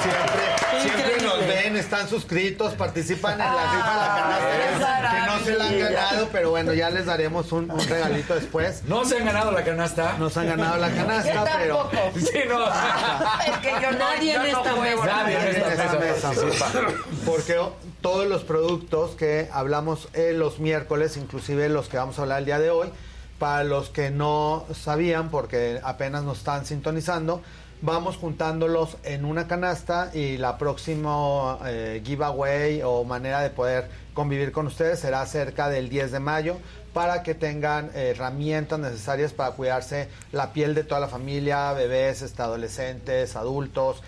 Siempre, 0.02 0.42
siempre 0.82 1.22
nos 1.26 1.38
ven, 1.46 1.72
están 1.84 2.08
suscritos, 2.08 2.74
participan 2.74 3.32
en 3.34 3.38
la 3.38 3.72
rifa 3.72 3.92
de 3.94 4.00
la 4.00 4.14
canasta, 4.14 5.10
que 5.10 5.26
no 5.30 5.44
se 5.44 5.54
la 5.56 5.66
han 5.66 5.78
ganado, 5.78 6.28
pero 6.32 6.50
bueno, 6.50 6.72
ya 6.72 6.90
les 6.90 7.06
daremos 7.06 7.52
un, 7.52 7.70
un 7.70 7.88
regalito 7.88 8.34
después. 8.34 8.82
¿No 8.84 9.04
se 9.04 9.18
han 9.18 9.24
ganado 9.26 9.52
la 9.52 9.62
canasta? 9.64 10.16
Nos 10.18 10.36
han 10.36 10.46
ganado 10.48 10.76
la 10.78 10.90
canasta, 10.90 11.44
pero... 11.58 11.90
Sí, 12.16 12.38
no. 12.48 12.64
Es 13.46 13.58
que 13.58 13.70
yo 13.82 13.92
no- 13.92 13.98
Nadie 13.98 14.34
yo 14.34 14.42
en 14.44 14.52
no 14.52 14.58
esta 14.58 14.76
mesa. 14.76 15.06
Nadie 15.06 15.36
en 15.50 15.56
esta 15.72 15.98
mesa. 15.98 16.32
Porque 17.24 17.58
todos 18.00 18.26
los 18.26 18.42
productos 18.44 19.12
que 19.12 19.48
hablamos 19.52 20.08
eh, 20.14 20.32
los 20.34 20.58
miércoles, 20.58 21.16
inclusive 21.16 21.68
los 21.68 21.88
que 21.88 21.96
vamos 21.96 22.18
a 22.18 22.22
hablar 22.22 22.40
el 22.40 22.44
día 22.46 22.58
de 22.58 22.70
hoy, 22.70 22.88
para 23.38 23.64
los 23.64 23.88
que 23.90 24.10
no 24.10 24.64
sabían, 24.74 25.28
porque 25.30 25.80
apenas 25.82 26.22
nos 26.24 26.38
están 26.38 26.64
sintonizando, 26.66 27.42
vamos 27.84 28.16
juntándolos 28.16 28.96
en 29.04 29.26
una 29.26 29.46
canasta 29.46 30.10
y 30.14 30.38
la 30.38 30.56
próxima 30.56 31.58
eh, 31.66 32.02
giveaway 32.02 32.80
o 32.82 33.04
manera 33.04 33.42
de 33.42 33.50
poder 33.50 33.90
convivir 34.14 34.52
con 34.52 34.66
ustedes 34.66 35.00
será 35.00 35.24
cerca 35.26 35.68
del 35.68 35.90
10 35.90 36.12
de 36.12 36.18
mayo 36.18 36.56
para 36.94 37.22
que 37.22 37.34
tengan 37.34 37.90
herramientas 37.94 38.78
necesarias 38.78 39.34
para 39.34 39.50
cuidarse 39.50 40.08
la 40.32 40.54
piel 40.54 40.74
de 40.74 40.84
toda 40.84 41.00
la 41.00 41.08
familia, 41.08 41.72
bebés, 41.74 42.22
adolescentes, 42.38 43.36
adultos. 43.36 44.02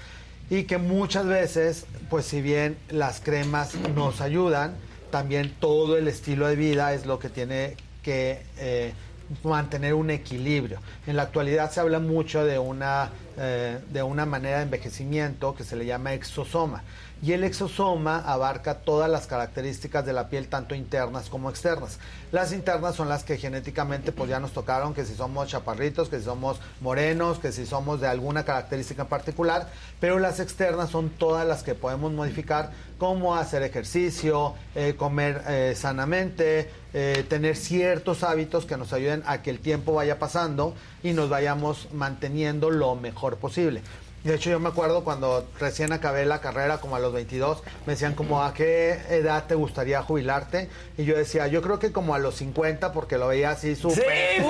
Y 0.49 0.63
que 0.63 0.79
muchas 0.79 1.27
veces, 1.27 1.85
pues 2.09 2.25
si 2.25 2.41
bien 2.41 2.79
las 2.89 3.21
cremas 3.21 3.75
nos 3.95 4.23
ayudan, 4.23 4.75
también 5.11 5.55
todo 5.61 5.99
el 5.99 6.09
estilo 6.09 6.47
de 6.47 6.57
vida 6.57 6.95
es 6.95 7.05
lo 7.05 7.19
que 7.19 7.29
tiene 7.29 7.77
que 8.03 8.43
eh, 8.57 8.95
mantener 9.43 9.95
un 9.95 10.11
equilibrio. 10.11 10.79
En 11.07 11.17
la 11.17 11.23
actualidad 11.23 11.71
se 11.71 11.81
habla 11.81 11.99
mucho 11.99 12.45
de 12.45 12.59
una, 12.59 13.11
eh, 13.39 13.79
de 13.91 14.03
una 14.03 14.27
manera 14.27 14.59
de 14.59 14.65
envejecimiento 14.65 15.55
que 15.55 15.65
se 15.65 15.77
le 15.77 15.87
llama 15.87 16.15
exosoma. 16.15 16.83
Y 17.23 17.33
el 17.33 17.45
exosoma 17.45 18.19
abarca 18.19 18.75
todas 18.75 19.11
las 19.11 19.27
características 19.27 20.05
de 20.05 20.13
la 20.13 20.29
piel, 20.29 20.49
tanto 20.49 20.75
internas 20.75 21.31
como 21.31 21.49
externas. 21.49 21.99
Las 22.31 22.53
internas 22.53 22.95
son 22.95 23.09
las 23.09 23.25
que 23.25 23.39
genéticamente 23.39 24.13
pues 24.13 24.29
ya 24.29 24.39
nos 24.39 24.53
tocaron, 24.53 24.93
que 24.93 25.07
si 25.07 25.15
somos 25.15 25.49
chaparritos, 25.49 26.11
que 26.11 26.19
si 26.19 26.25
somos 26.25 26.61
morenos, 26.83 27.39
que 27.39 27.53
si 27.53 27.65
somos 27.65 28.03
de 28.03 28.09
alguna 28.09 28.45
característica 28.45 29.03
en 29.03 29.09
particular, 29.09 29.71
pero 29.99 30.19
las 30.19 30.41
externas 30.41 30.91
son 30.91 31.09
todas 31.09 31.47
las 31.47 31.63
que 31.63 31.75
podemos 31.75 32.13
modificar, 32.13 32.71
como 32.99 33.35
hacer 33.35 33.63
ejercicio, 33.63 34.55
eh, 34.75 34.95
comer 34.97 35.43
eh, 35.49 35.75
sanamente, 35.75 36.71
eh, 36.93 37.25
tener 37.29 37.57
ciertos 37.57 38.25
hábitos 38.25 38.67
que 38.67 38.77
nos 38.77 38.93
ayuden 38.93 39.23
a 39.27 39.41
que 39.41 39.51
el 39.51 39.61
tiempo 39.61 39.95
vaya 39.95 40.19
pasando 40.19 40.75
y 41.03 41.13
nos 41.13 41.31
vayamos 41.31 41.89
manteniendo 41.93 42.71
lo 42.71 42.95
mejor 42.95 43.37
posible. 43.37 43.83
De 44.27 44.35
hecho, 44.35 44.51
yo 44.51 44.59
me 44.59 44.71
acuerdo 44.71 45.05
cuando 45.05 45.47
recién 45.61 45.93
acabé 45.93 46.27
la 46.27 46.41
carrera, 46.41 46.79
como 46.79 46.97
a 46.97 46.99
los 46.99 47.13
22, 47.13 47.63
me 47.87 47.93
decían 47.93 48.15
como 48.15 48.43
a 48.43 48.53
qué 48.53 49.01
edad 49.09 49.47
te 49.47 49.55
gustaría 49.55 50.03
jubilarte. 50.03 50.69
Y 50.99 51.05
yo 51.05 51.17
decía, 51.17 51.47
yo 51.47 51.63
creo 51.63 51.79
que 51.79 51.93
como 51.93 52.13
a 52.13 52.19
los 52.19 52.35
50, 52.35 52.93
porque 52.93 53.19
lo 53.19 53.29
veía 53.29 53.51
así 53.51 53.77
súper 53.77 54.43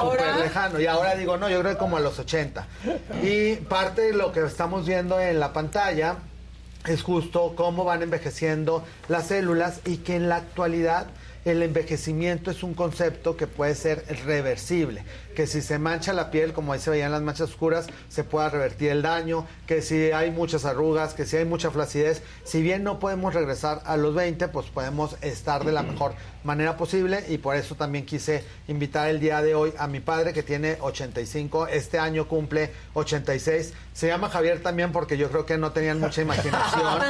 súper 0.00 0.36
lejano. 0.38 0.80
Y 0.80 0.86
ahora 0.86 1.14
digo, 1.14 1.36
no, 1.36 1.50
yo 1.50 1.60
creo 1.60 1.72
que 1.72 1.78
como 1.78 1.98
a 1.98 2.00
los 2.00 2.18
80. 2.18 2.66
Y 3.22 3.56
parte 3.56 4.00
de 4.00 4.12
lo 4.14 4.32
que 4.32 4.46
estamos 4.46 4.86
viendo 4.86 5.20
en 5.20 5.38
la 5.38 5.52
pantalla 5.52 6.16
es 6.86 7.02
justo 7.02 7.52
cómo 7.54 7.84
van 7.84 8.02
envejeciendo 8.02 8.82
las 9.08 9.26
células 9.26 9.80
y 9.84 9.98
que 9.98 10.16
en 10.16 10.30
la 10.30 10.36
actualidad 10.36 11.08
el 11.44 11.62
envejecimiento 11.62 12.50
es 12.50 12.62
un 12.62 12.74
concepto 12.74 13.36
que 13.36 13.46
puede 13.46 13.74
ser 13.74 14.04
reversible, 14.26 15.04
que 15.34 15.46
si 15.46 15.62
se 15.62 15.78
mancha 15.78 16.12
la 16.12 16.30
piel, 16.30 16.52
como 16.52 16.72
ahí 16.72 16.80
se 16.80 16.90
veían 16.90 17.12
las 17.12 17.22
manchas 17.22 17.50
oscuras, 17.50 17.86
se 18.08 18.24
pueda 18.24 18.48
revertir 18.48 18.90
el 18.90 19.02
daño, 19.02 19.46
que 19.66 19.82
si 19.82 20.12
hay 20.12 20.30
muchas 20.30 20.64
arrugas, 20.64 21.14
que 21.14 21.26
si 21.26 21.36
hay 21.36 21.44
mucha 21.44 21.70
flacidez, 21.70 22.22
si 22.44 22.62
bien 22.62 22.84
no 22.84 22.98
podemos 22.98 23.34
regresar 23.34 23.82
a 23.84 23.96
los 23.96 24.14
20, 24.14 24.48
pues 24.48 24.66
podemos 24.66 25.16
estar 25.22 25.64
de 25.64 25.72
la 25.72 25.82
mejor 25.82 26.14
manera 26.44 26.76
posible 26.76 27.24
y 27.28 27.38
por 27.38 27.56
eso 27.56 27.74
también 27.74 28.06
quise 28.06 28.44
invitar 28.68 29.08
el 29.08 29.20
día 29.20 29.42
de 29.42 29.54
hoy 29.54 29.74
a 29.78 29.86
mi 29.86 30.00
padre 30.00 30.32
que 30.32 30.42
tiene 30.42 30.78
85, 30.80 31.66
este 31.66 31.98
año 31.98 32.26
cumple 32.26 32.70
86, 32.94 33.74
se 33.92 34.06
llama 34.06 34.30
Javier 34.30 34.62
también 34.62 34.92
porque 34.92 35.16
yo 35.16 35.28
creo 35.30 35.44
que 35.44 35.58
no 35.58 35.72
tenían 35.72 36.00
mucha 36.00 36.22
imaginación. 36.22 37.02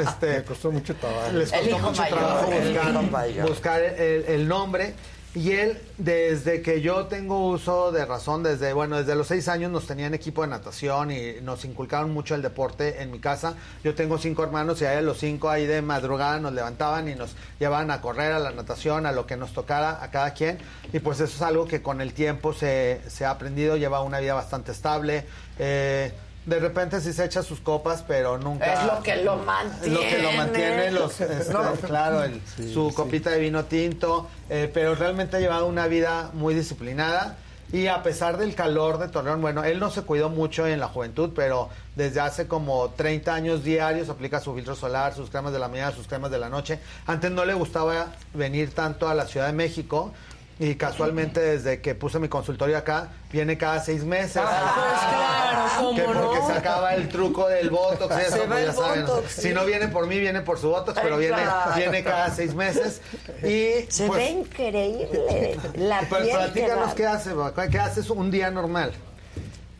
este, 0.00 0.38
Me 0.38 0.44
costó 0.44 0.70
mucho 0.70 0.94
trabajo. 0.96 1.32
Les 1.32 1.52
costó 1.52 1.78
mucho 1.78 2.00
mayor, 2.00 2.18
trabajo 2.18 2.50
buscar, 2.50 3.48
buscar 3.48 3.82
el, 3.82 4.24
el 4.24 4.48
nombre. 4.48 4.94
Y 5.38 5.52
él, 5.52 5.78
desde 5.98 6.62
que 6.62 6.80
yo 6.80 7.06
tengo 7.06 7.46
uso 7.46 7.92
de 7.92 8.04
razón, 8.04 8.42
desde, 8.42 8.72
bueno, 8.72 8.98
desde 8.98 9.14
los 9.14 9.28
seis 9.28 9.46
años 9.46 9.70
nos 9.70 9.86
tenían 9.86 10.12
equipo 10.12 10.42
de 10.42 10.48
natación 10.48 11.12
y 11.12 11.34
nos 11.42 11.64
inculcaron 11.64 12.12
mucho 12.12 12.34
el 12.34 12.42
deporte 12.42 13.00
en 13.02 13.12
mi 13.12 13.20
casa. 13.20 13.54
Yo 13.84 13.94
tengo 13.94 14.18
cinco 14.18 14.42
hermanos 14.42 14.82
y 14.82 14.86
a 14.86 15.00
los 15.00 15.18
cinco 15.18 15.48
ahí 15.48 15.64
de 15.64 15.80
madrugada 15.80 16.40
nos 16.40 16.54
levantaban 16.54 17.08
y 17.08 17.14
nos 17.14 17.36
llevaban 17.60 17.92
a 17.92 18.00
correr, 18.00 18.32
a 18.32 18.40
la 18.40 18.50
natación, 18.50 19.06
a 19.06 19.12
lo 19.12 19.26
que 19.26 19.36
nos 19.36 19.52
tocara 19.52 20.02
a 20.02 20.10
cada 20.10 20.34
quien. 20.34 20.58
Y 20.92 20.98
pues 20.98 21.20
eso 21.20 21.36
es 21.36 21.42
algo 21.42 21.68
que 21.68 21.82
con 21.82 22.00
el 22.00 22.14
tiempo 22.14 22.52
se, 22.52 23.00
se 23.06 23.24
ha 23.24 23.30
aprendido, 23.30 23.76
lleva 23.76 24.00
una 24.00 24.18
vida 24.18 24.34
bastante 24.34 24.72
estable. 24.72 25.24
Eh, 25.60 26.10
de 26.48 26.58
repente 26.60 27.00
sí 27.00 27.12
se 27.12 27.24
echa 27.26 27.42
sus 27.42 27.60
copas, 27.60 28.02
pero 28.08 28.38
nunca... 28.38 28.72
Es 28.72 28.84
lo 28.86 29.02
que 29.02 29.16
lo 29.22 29.36
mantiene. 29.36 29.94
Lo 29.94 30.00
que 30.00 30.18
lo 30.22 30.32
mantiene, 30.32 30.90
los, 30.90 31.20
este, 31.20 31.52
No. 31.52 31.72
claro, 31.72 32.22
el- 32.24 32.40
su 32.72 32.92
copita 32.94 33.30
de 33.30 33.38
vino 33.38 33.64
tinto, 33.66 34.28
eh, 34.48 34.70
pero 34.72 34.94
realmente 34.94 35.36
ha 35.36 35.40
llevado 35.40 35.66
una 35.66 35.86
vida 35.88 36.30
muy 36.32 36.54
disciplinada. 36.54 37.36
Y 37.70 37.88
a 37.88 38.02
pesar 38.02 38.38
del 38.38 38.54
calor 38.54 38.96
de 38.96 39.08
Torreón, 39.08 39.42
bueno, 39.42 39.62
él 39.62 39.78
no 39.78 39.90
se 39.90 40.00
cuidó 40.00 40.30
mucho 40.30 40.66
en 40.66 40.80
la 40.80 40.88
juventud, 40.88 41.32
pero 41.36 41.68
desde 41.96 42.18
hace 42.20 42.46
como 42.46 42.88
30 42.96 43.34
años 43.34 43.62
diarios 43.62 44.08
aplica 44.08 44.40
su 44.40 44.54
filtro 44.54 44.74
solar, 44.74 45.14
sus 45.14 45.28
cremas 45.28 45.52
de 45.52 45.58
la 45.58 45.68
mañana, 45.68 45.92
sus 45.94 46.06
cremas 46.06 46.30
de 46.30 46.38
la 46.38 46.48
noche. 46.48 46.80
Antes 47.06 47.30
no 47.30 47.44
le 47.44 47.52
gustaba 47.52 48.06
venir 48.32 48.74
tanto 48.74 49.06
a 49.06 49.12
la 49.14 49.26
Ciudad 49.26 49.48
de 49.48 49.52
México. 49.52 50.14
Y 50.60 50.74
casualmente 50.74 51.40
desde 51.40 51.80
que 51.80 51.94
puse 51.94 52.18
mi 52.18 52.28
consultorio 52.28 52.76
acá, 52.76 53.10
viene 53.30 53.56
cada 53.56 53.80
seis 53.80 54.02
meses. 54.02 54.42
claro, 54.42 55.68
¿cómo 55.78 55.94
que 55.94 56.02
porque 56.02 56.38
no? 56.40 56.46
se 56.46 56.52
acaba 56.52 56.94
el 56.94 57.08
truco 57.08 57.46
del 57.48 57.70
Botox. 57.70 58.16
y 58.16 58.20
eso, 58.20 58.30
Se 58.32 58.40
va 58.40 58.46
pues, 58.46 58.68
el 58.68 58.74
saben. 58.74 59.06
Botox, 59.06 59.32
Si 59.32 59.50
no 59.50 59.64
viene 59.64 59.88
por 59.88 60.06
mí, 60.08 60.18
viene 60.18 60.40
por 60.40 60.58
su 60.58 60.70
Botox, 60.70 60.98
pero 61.00 61.16
viene, 61.16 61.42
viene 61.76 62.02
cada 62.02 62.34
seis 62.34 62.54
meses. 62.54 63.00
Y 63.42 63.86
Se 63.88 64.08
pues, 64.08 64.18
ve 64.18 64.30
increíble. 64.30 65.56
La 65.76 66.00
pues, 66.08 66.24
piel 66.24 66.36
platícanos 66.36 66.90
que 66.90 66.96
qué 66.96 67.06
hace, 67.06 67.30
qué 67.70 67.78
haces 67.78 68.10
un 68.10 68.30
día 68.30 68.50
normal. 68.50 68.92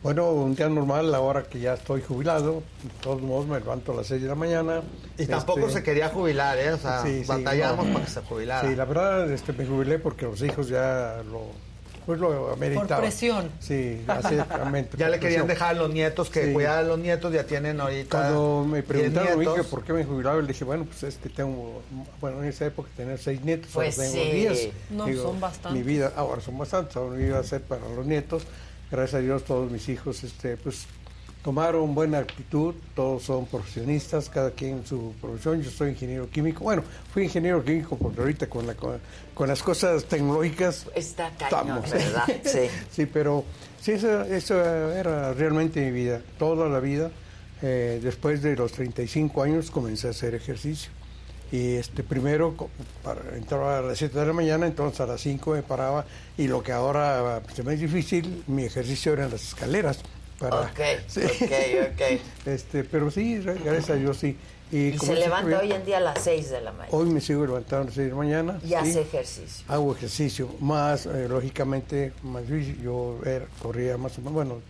Bueno, 0.01 0.31
un 0.31 0.55
día 0.55 0.69
normal, 0.69 1.13
ahora 1.13 1.43
que 1.43 1.59
ya 1.59 1.73
estoy 1.73 2.01
jubilado, 2.01 2.63
de 2.83 2.89
todos 3.01 3.21
modos 3.21 3.47
me 3.47 3.59
levanto 3.59 3.91
a 3.91 3.95
las 3.95 4.07
6 4.07 4.21
de 4.21 4.27
la 4.29 4.35
mañana. 4.35 4.81
Y 5.17 5.25
tampoco 5.25 5.59
Este, 5.61 5.73
se 5.73 5.83
quería 5.83 6.07
jubilar, 6.07 6.57
¿eh? 6.57 6.71
O 6.71 6.77
sea, 6.77 7.03
Sí, 7.03 7.21
sí, 7.21 7.27
batallamos 7.27 7.85
no. 7.85 7.93
para 7.93 8.05
que 8.05 8.11
se 8.11 8.21
jubilara. 8.21 8.69
Sí, 8.69 8.75
la 8.77 8.85
verdad 8.85 9.29
este, 9.29 9.51
me 9.51 9.65
jubilé 9.65 9.99
porque 9.99 10.23
los 10.25 10.41
hijos 10.41 10.69
ya 10.69 11.21
lo, 11.29 11.47
pues 12.05 12.17
lo 12.17 12.53
ameritaban. 12.53 13.01
presión. 13.01 13.51
Sí, 13.59 14.01
exactamente. 14.07 14.95
Ya 14.97 15.07
por 15.07 15.15
le 15.15 15.19
querían 15.19 15.45
presión. 15.45 15.47
dejar 15.47 15.69
a 15.71 15.73
los 15.79 15.89
nietos 15.93 16.29
que 16.29 16.45
Sí. 16.45 16.53
cuidar 16.53 16.77
a 16.79 16.83
los 16.83 16.97
nietos, 16.97 17.33
ya 17.33 17.43
tienen 17.43 17.81
ahorita. 17.81 18.09
Cuando 18.21 18.65
me 18.69 18.77
10 18.81 18.85
preguntaron 18.85 19.55
que 19.55 19.63
por 19.63 19.83
qué 19.83 19.91
me 19.91 20.05
jubilaba, 20.05 20.39
le 20.41 20.47
dije, 20.47 20.63
bueno, 20.63 20.85
pues 20.85 21.03
es 21.03 21.17
que 21.17 21.27
tengo, 21.27 21.81
bueno, 22.21 22.41
en 22.41 22.47
esa 22.47 22.65
época 22.67 22.87
tenía 22.95 23.17
seis 23.17 23.41
nietos, 23.43 23.69
Pues 23.73 23.99
ahora 23.99 24.11
tengo 24.13 24.23
sí. 24.23 24.31
diez. 24.31 24.69
No, 24.91 25.07
son 25.21 25.41
bastantes. 25.41 25.73
Mi 25.77 25.83
vida, 25.85 26.13
ahora 26.15 26.39
son 26.41 26.57
bastantes, 26.57 26.95
ahora 26.95 27.17
mi 27.17 27.23
vida 27.25 27.33
va 27.33 27.41
a 27.41 27.43
ser 27.43 27.63
para 27.63 27.81
los 27.93 28.05
nietos. 28.05 28.43
Gracias 28.91 29.15
a 29.15 29.19
Dios 29.19 29.43
todos 29.43 29.71
mis 29.71 29.87
hijos, 29.89 30.23
este, 30.23 30.57
pues 30.57 30.87
tomaron 31.43 31.95
buena 31.95 32.19
actitud, 32.19 32.73
todos 32.95 33.23
son 33.23 33.45
profesionistas, 33.45 34.29
cada 34.29 34.51
quien 34.51 34.79
en 34.79 34.85
su 34.85 35.13
profesión. 35.21 35.61
Yo 35.61 35.69
soy 35.69 35.91
ingeniero 35.91 36.29
químico. 36.29 36.63
Bueno, 36.63 36.83
fui 37.13 37.23
ingeniero 37.23 37.63
químico 37.63 37.97
porque 37.97 38.19
ahorita 38.19 38.47
con, 38.47 38.67
la, 38.67 38.73
con, 38.73 38.99
con 39.33 39.47
las 39.47 39.63
cosas 39.63 40.05
tecnológicas 40.05 40.87
Está 40.95 41.31
cañón, 41.37 41.83
estamos. 41.83 41.91
¿verdad? 41.91 42.23
Sí. 42.43 42.69
Sí, 42.91 43.05
pero 43.05 43.45
sí, 43.81 43.91
eso, 43.91 44.23
eso 44.23 44.63
era 44.63 45.33
realmente 45.33 45.81
mi 45.81 45.91
vida, 45.91 46.21
toda 46.37 46.67
la 46.67 46.79
vida. 46.79 47.11
Eh, 47.61 47.99
después 48.01 48.41
de 48.41 48.55
los 48.55 48.71
35 48.71 49.43
años 49.43 49.69
comencé 49.69 50.07
a 50.07 50.11
hacer 50.11 50.33
ejercicio. 50.33 50.91
Y 51.51 51.75
este 51.75 52.03
primero 52.03 52.53
para, 53.03 53.21
entraba 53.35 53.79
a 53.79 53.81
las 53.81 53.97
7 53.97 54.19
de 54.19 54.25
la 54.25 54.33
mañana, 54.33 54.67
entonces 54.67 54.99
a 55.01 55.07
las 55.07 55.19
5 55.21 55.51
me 55.53 55.63
paraba 55.63 56.05
y 56.37 56.47
lo 56.47 56.61
que 56.61 56.71
ahora 56.71 57.41
se 57.55 57.63
me 57.63 57.73
es 57.73 57.79
difícil, 57.79 58.43
mi 58.47 58.63
ejercicio 58.65 59.13
era 59.13 59.25
en 59.25 59.31
las 59.31 59.43
escaleras. 59.43 59.99
Para, 60.37 60.61
Ok, 60.61 60.79
Sí. 61.07 61.21
ok, 61.21 61.91
ok. 61.91 62.21
Este, 62.45 62.83
pero 62.83 63.09
sí, 63.11 63.39
gracias 63.39 63.89
a 63.89 63.95
Dios 63.95 64.17
sí. 64.17 64.37
Y 64.71 64.95
se 64.99 65.15
levanta 65.15 65.47
bien. 65.47 65.59
hoy 65.61 65.71
en 65.73 65.83
día 65.85 65.97
a 65.97 66.01
las 66.01 66.21
6 66.23 66.51
de 66.51 66.61
la 66.61 66.71
mañana. 66.71 66.95
Hoy 66.95 67.09
me 67.09 67.19
sigo 67.19 67.43
levantando 67.45 67.81
a 67.81 67.85
las 67.85 67.93
6 67.95 68.05
de 68.05 68.11
la 68.11 68.15
mañana. 68.17 68.59
Y 68.63 68.67
sí. 68.67 68.75
hace 68.75 69.01
ejercicio. 69.01 69.65
Hago 69.67 69.95
ejercicio, 69.95 70.49
más 70.59 71.07
eh, 71.07 71.27
lógicamente, 71.27 72.13
más 72.23 72.47
difícil. 72.47 72.79
yo 72.83 73.17
era- 73.25 73.47
corría 73.61 73.97
más 73.97 74.15
o 74.19 74.21
menos, 74.21 74.33
bueno, 74.35 74.61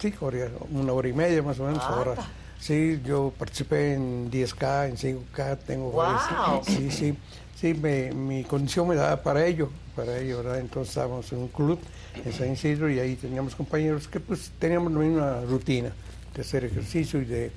sí, 0.00 0.10
corría 0.12 0.48
una 0.70 0.94
hora 0.94 1.08
y 1.08 1.12
media 1.12 1.42
más 1.42 1.60
o 1.60 1.64
menos. 1.64 1.84
Anda. 1.84 1.96
Ahora, 1.96 2.14
sí, 2.62 3.00
yo 3.04 3.32
participé 3.36 3.94
en 3.94 4.30
10K, 4.30 4.88
en 4.88 4.96
5K, 4.96 5.58
tengo 5.66 5.90
varios- 5.92 6.22
¡Guau! 6.30 6.62
Sí, 6.64 6.90
sí, 6.90 7.14
sí, 7.58 7.74
me- 7.74 8.12
mi 8.12 8.44
condición 8.44 8.86
me 8.88 8.94
daba 8.94 9.20
para 9.22 9.44
ello, 9.44 9.68
para 9.96 10.18
ello, 10.18 10.38
¿verdad? 10.38 10.60
Entonces 10.60 10.90
estábamos 10.90 11.30
en 11.32 11.38
un 11.40 11.48
club 11.48 11.78
en 12.24 12.32
San 12.32 12.52
Isidro 12.52 12.88
y 12.88 13.00
ahí 13.00 13.16
teníamos 13.16 13.54
compañeros 13.56 14.06
que 14.06 14.20
pues 14.20 14.52
teníamos 14.58 14.92
la 14.92 14.98
misma 15.00 15.40
rutina 15.48 15.92
de 16.34 16.40
hacer 16.40 16.64
ejercicio 16.64 17.20
y 17.20 17.24
de 17.24 17.50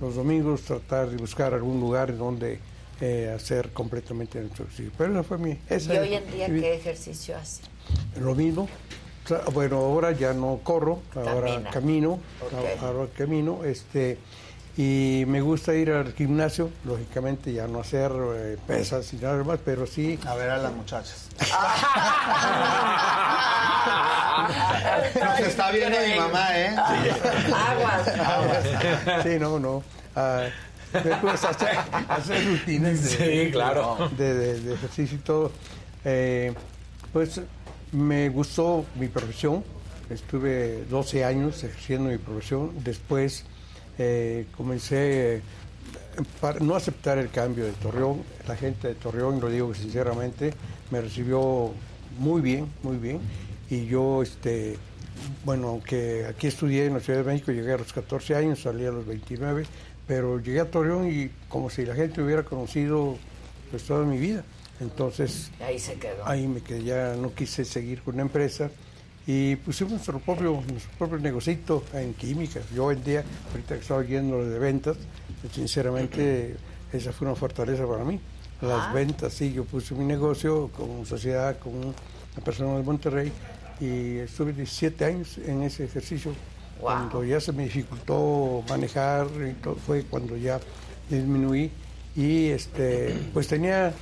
los 0.00 0.14
domingos 0.14 0.62
tratar 0.62 1.08
de 1.08 1.16
buscar 1.16 1.54
algún 1.54 1.80
lugar 1.80 2.16
donde 2.16 2.58
eh, 3.00 3.32
hacer 3.34 3.70
completamente 3.72 4.38
nuestro 4.40 4.64
ejercicio. 4.66 4.92
Pero 4.96 5.12
esa 5.12 5.22
fue 5.24 5.38
mi... 5.38 5.58
esa 5.68 5.94
¿Y 5.94 5.98
hoy 5.98 6.14
en 6.14 6.30
día 6.30 6.46
qué 6.46 6.74
ejercicio 6.74 7.36
hace? 7.36 7.62
Lo 8.20 8.34
mismo. 8.36 8.68
Bueno, 9.54 9.78
ahora 9.78 10.12
ya 10.12 10.32
no 10.34 10.60
corro, 10.62 11.00
ahora 11.14 11.46
Camina. 11.46 11.70
camino, 11.70 12.18
ahora 12.80 13.06
camino, 13.16 13.64
este, 13.64 14.18
y 14.76 15.24
me 15.26 15.40
gusta 15.42 15.74
ir 15.74 15.90
al 15.90 16.12
gimnasio, 16.14 16.70
lógicamente 16.84 17.52
ya 17.52 17.66
no 17.66 17.80
hacer 17.80 18.10
eh, 18.34 18.56
pesas 18.66 19.12
y 19.12 19.16
nada 19.16 19.42
más, 19.44 19.58
pero 19.64 19.86
sí. 19.86 20.18
A 20.26 20.34
ver 20.34 20.50
a 20.50 20.56
las 20.58 20.72
muchachas. 20.72 21.28
Se 25.36 25.46
está 25.48 25.70
viendo 25.70 25.98
mi 26.06 26.14
mamá, 26.18 26.58
¿eh? 26.58 26.74
Aguas. 27.54 29.22
Sí, 29.22 29.38
no, 29.38 29.58
no. 29.58 29.82
Ah, 30.16 30.44
me 30.92 31.30
gusta 31.30 31.50
hacer, 31.50 31.76
hacer 32.08 32.46
rutinas 32.46 33.02
de, 33.02 33.08
Sí, 33.46 33.50
claro. 33.52 34.10
de, 34.16 34.34
de- 34.34 34.60
de 34.60 34.74
ejercicio 34.74 35.16
y 35.16 35.20
todo. 35.20 35.52
Eh, 36.04 36.54
pues 37.12 37.40
me 37.92 38.28
gustó 38.28 38.84
mi 38.96 39.08
profesión. 39.08 39.64
Estuve 40.10 40.84
12 40.90 41.24
años 41.24 41.62
ejerciendo 41.64 42.10
mi 42.10 42.18
profesión. 42.18 42.72
Después 42.84 43.44
eh, 44.02 44.46
comencé 44.56 45.40
para 46.40 46.58
no 46.60 46.74
aceptar 46.74 47.18
el 47.18 47.30
cambio 47.30 47.64
de 47.64 47.72
Torreón. 47.72 48.22
La 48.48 48.56
gente 48.56 48.88
de 48.88 48.94
Torreón, 48.94 49.40
lo 49.40 49.48
digo 49.48 49.72
sinceramente, 49.74 50.52
me 50.90 51.00
recibió 51.00 51.70
muy 52.18 52.40
bien, 52.40 52.66
muy 52.82 52.96
bien. 52.96 53.20
Y 53.70 53.86
yo, 53.86 54.22
este, 54.22 54.76
bueno, 55.44 55.68
aunque 55.68 56.26
aquí 56.26 56.48
estudié 56.48 56.86
en 56.86 56.94
la 56.94 57.00
Ciudad 57.00 57.20
de 57.20 57.24
México, 57.24 57.52
llegué 57.52 57.72
a 57.72 57.78
los 57.78 57.92
14 57.92 58.34
años, 58.34 58.60
salí 58.60 58.84
a 58.84 58.90
los 58.90 59.06
29, 59.06 59.64
pero 60.06 60.38
llegué 60.40 60.60
a 60.60 60.70
Torreón 60.70 61.10
y 61.10 61.30
como 61.48 61.70
si 61.70 61.86
la 61.86 61.94
gente 61.94 62.20
hubiera 62.22 62.42
conocido 62.42 63.16
pues 63.70 63.84
toda 63.84 64.04
mi 64.04 64.18
vida. 64.18 64.44
Entonces, 64.80 65.50
Ahí 65.64 65.78
se 65.78 65.94
quedó. 65.94 66.26
ahí 66.26 66.46
me 66.48 66.60
quedé, 66.60 66.82
ya 66.82 67.14
no 67.14 67.32
quise 67.32 67.64
seguir 67.64 68.02
con 68.02 68.16
la 68.16 68.22
empresa 68.22 68.70
y 69.26 69.56
pusimos 69.56 69.92
nuestro 69.92 70.18
propio, 70.18 70.62
nuestro 70.68 70.90
propio 70.98 71.18
negocito 71.18 71.84
en 71.94 72.14
química. 72.14 72.60
Yo 72.74 72.86
hoy 72.86 72.96
en 72.96 73.04
día, 73.04 73.24
ahorita 73.50 73.74
que 73.76 73.80
estaba 73.80 74.02
yendo 74.04 74.44
de 74.44 74.58
ventas, 74.58 74.96
sinceramente 75.52 76.56
esa 76.92 77.12
fue 77.12 77.26
una 77.28 77.36
fortaleza 77.36 77.86
para 77.86 78.04
mí. 78.04 78.18
Las 78.60 78.88
Ah. 78.88 78.92
ventas, 78.92 79.32
sí, 79.32 79.52
yo 79.52 79.64
puse 79.64 79.94
mi 79.94 80.04
negocio 80.04 80.68
con 80.68 81.04
sociedad, 81.06 81.58
con 81.58 81.74
una 81.76 82.44
persona 82.44 82.76
de 82.76 82.82
Monterrey 82.82 83.32
y 83.80 84.18
estuve 84.18 84.52
17 84.52 85.04
años 85.04 85.38
en 85.38 85.62
ese 85.62 85.84
ejercicio. 85.84 86.30
Wow. 86.80 86.90
Cuando 86.90 87.24
ya 87.24 87.40
se 87.40 87.52
me 87.52 87.64
dificultó 87.64 88.62
manejar, 88.68 89.26
y 89.48 89.52
todo, 89.54 89.76
fue 89.76 90.02
cuando 90.04 90.36
ya 90.36 90.60
disminuí 91.08 91.70
y 92.16 92.46
este, 92.48 93.14
pues 93.32 93.48
tenía 93.48 93.92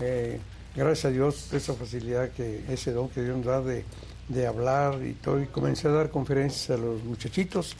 eh, 0.00 0.40
gracias 0.74 1.04
a 1.06 1.10
Dios 1.10 1.52
esa 1.52 1.74
facilidad 1.74 2.30
que 2.30 2.64
ese 2.68 2.92
don 2.92 3.08
que 3.08 3.22
Dios 3.22 3.36
nos 3.36 3.46
da 3.46 3.60
de, 3.60 3.84
de 4.28 4.46
hablar 4.46 4.98
y 5.04 5.12
todo 5.12 5.40
y 5.40 5.46
comencé 5.46 5.86
a 5.86 5.92
dar 5.92 6.10
conferencias 6.10 6.70
a 6.70 6.82
los 6.82 7.02
muchachitos 7.04 7.76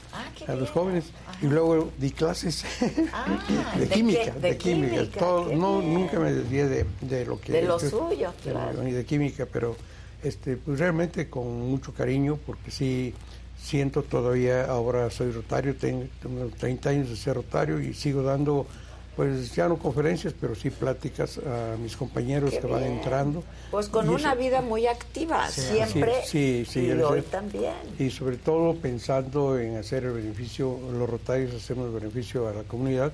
a 0.47 0.55
los 0.55 0.71
jóvenes 0.71 1.07
y 1.43 1.47
luego 1.47 1.91
di 1.99 2.13
clases 2.13 2.65
de, 3.77 3.81
¿de 3.81 3.89
química 3.89 4.33
de, 4.33 4.41
De 4.51 4.57
química, 4.57 4.95
química, 4.97 5.19
todo 5.19 5.53
no 5.55 5.81
bien. 5.81 5.95
nunca 5.95 6.21
me 6.21 6.33
desvié 6.33 6.67
de, 6.69 6.87
de 7.01 7.27
lo 7.27 7.41
que 7.41 7.53
De 7.53 7.63
lo 7.63 7.81
yo- 7.81 7.91
suyo, 7.91 8.33
claro. 8.45 8.87
y 8.87 8.93
de 8.93 9.05
química 9.05 9.47
pero 9.53 9.77
este 10.23 10.57
pues 10.57 10.79
realmente 10.79 11.29
con 11.29 11.49
mucho 11.69 11.93
cariño 11.93 12.39
porque 12.47 12.71
sí 12.71 13.13
siento 13.61 14.05
todavía 14.05 14.67
ahora 14.67 15.11
soy 15.11 15.33
rotario 15.33 15.75
tengo, 15.75 16.05
tengo 16.23 16.49
30 16.59 16.91
años 16.91 17.09
de 17.11 17.17
ser 17.17 17.35
rotario 17.35 17.81
y 17.81 17.93
sigo 17.93 18.23
dando 18.23 18.67
pues 19.17 19.55
ya 19.55 19.67
no 19.67 19.79
conferencias, 19.79 20.35
pero 20.39 20.55
sí 20.55 20.69
pláticas 20.69 21.39
a 21.39 21.77
mis 21.83 21.97
compañeros 21.97 22.51
Qué 22.51 22.61
que 22.61 22.67
van 22.67 22.83
entrando. 22.83 23.43
Pues 23.71 23.89
con 23.89 24.07
Y 24.07 24.09
una 24.11 24.33
eso- 24.33 24.39
vida 24.41 24.61
muy 24.61 24.87
activa, 24.87 25.49
Sí, 25.51 25.63
siempre. 25.63 26.13
sí, 26.27 26.67
sí, 26.69 26.81
y 26.81 26.93
hoy 26.93 27.23
también. 27.23 27.73
Y 27.99 28.11
sobre 28.11 28.37
todo 28.37 28.75
pensando 28.77 29.59
en 29.59 29.77
hacer 29.79 30.05
el 30.05 30.13
beneficio, 30.13 30.79
los 30.93 31.09
rotarios 31.09 31.55
hacemos 31.55 31.93
beneficio 31.95 32.47
a 32.47 32.53
la 32.53 32.63
comunidad 32.65 33.11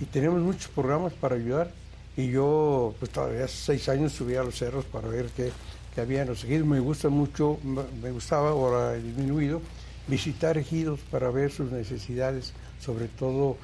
y 0.00 0.04
tenemos 0.04 0.40
muchos 0.40 0.68
programas 0.68 1.12
para 1.14 1.34
ayudar. 1.34 1.72
Y 2.16 2.28
yo, 2.30 2.94
pues 3.00 3.10
todavía 3.10 3.44
hace 3.44 3.56
seis 3.56 3.88
años 3.88 4.12
subí 4.12 4.36
a 4.36 4.42
los 4.44 4.56
cerros 4.56 4.84
para 4.84 5.08
ver 5.08 5.26
qué, 5.36 5.50
qué 5.94 6.00
había 6.00 6.22
en 6.22 6.28
los 6.28 6.44
ejidos. 6.44 6.66
Me 6.66 6.78
gusta 6.78 7.08
mucho, 7.08 7.58
me 7.64 7.82
me 8.02 8.10
gustaba, 8.12 8.50
ahora 8.50 8.94
he 8.94 9.02
disminuido, 9.02 9.60
visitar 10.06 10.58
ejidos 10.58 11.00
para 11.10 11.30
ver 11.30 11.50
sus 11.50 11.72
necesidades, 11.72 12.52
sobre 12.80 13.06
todo 13.08 13.56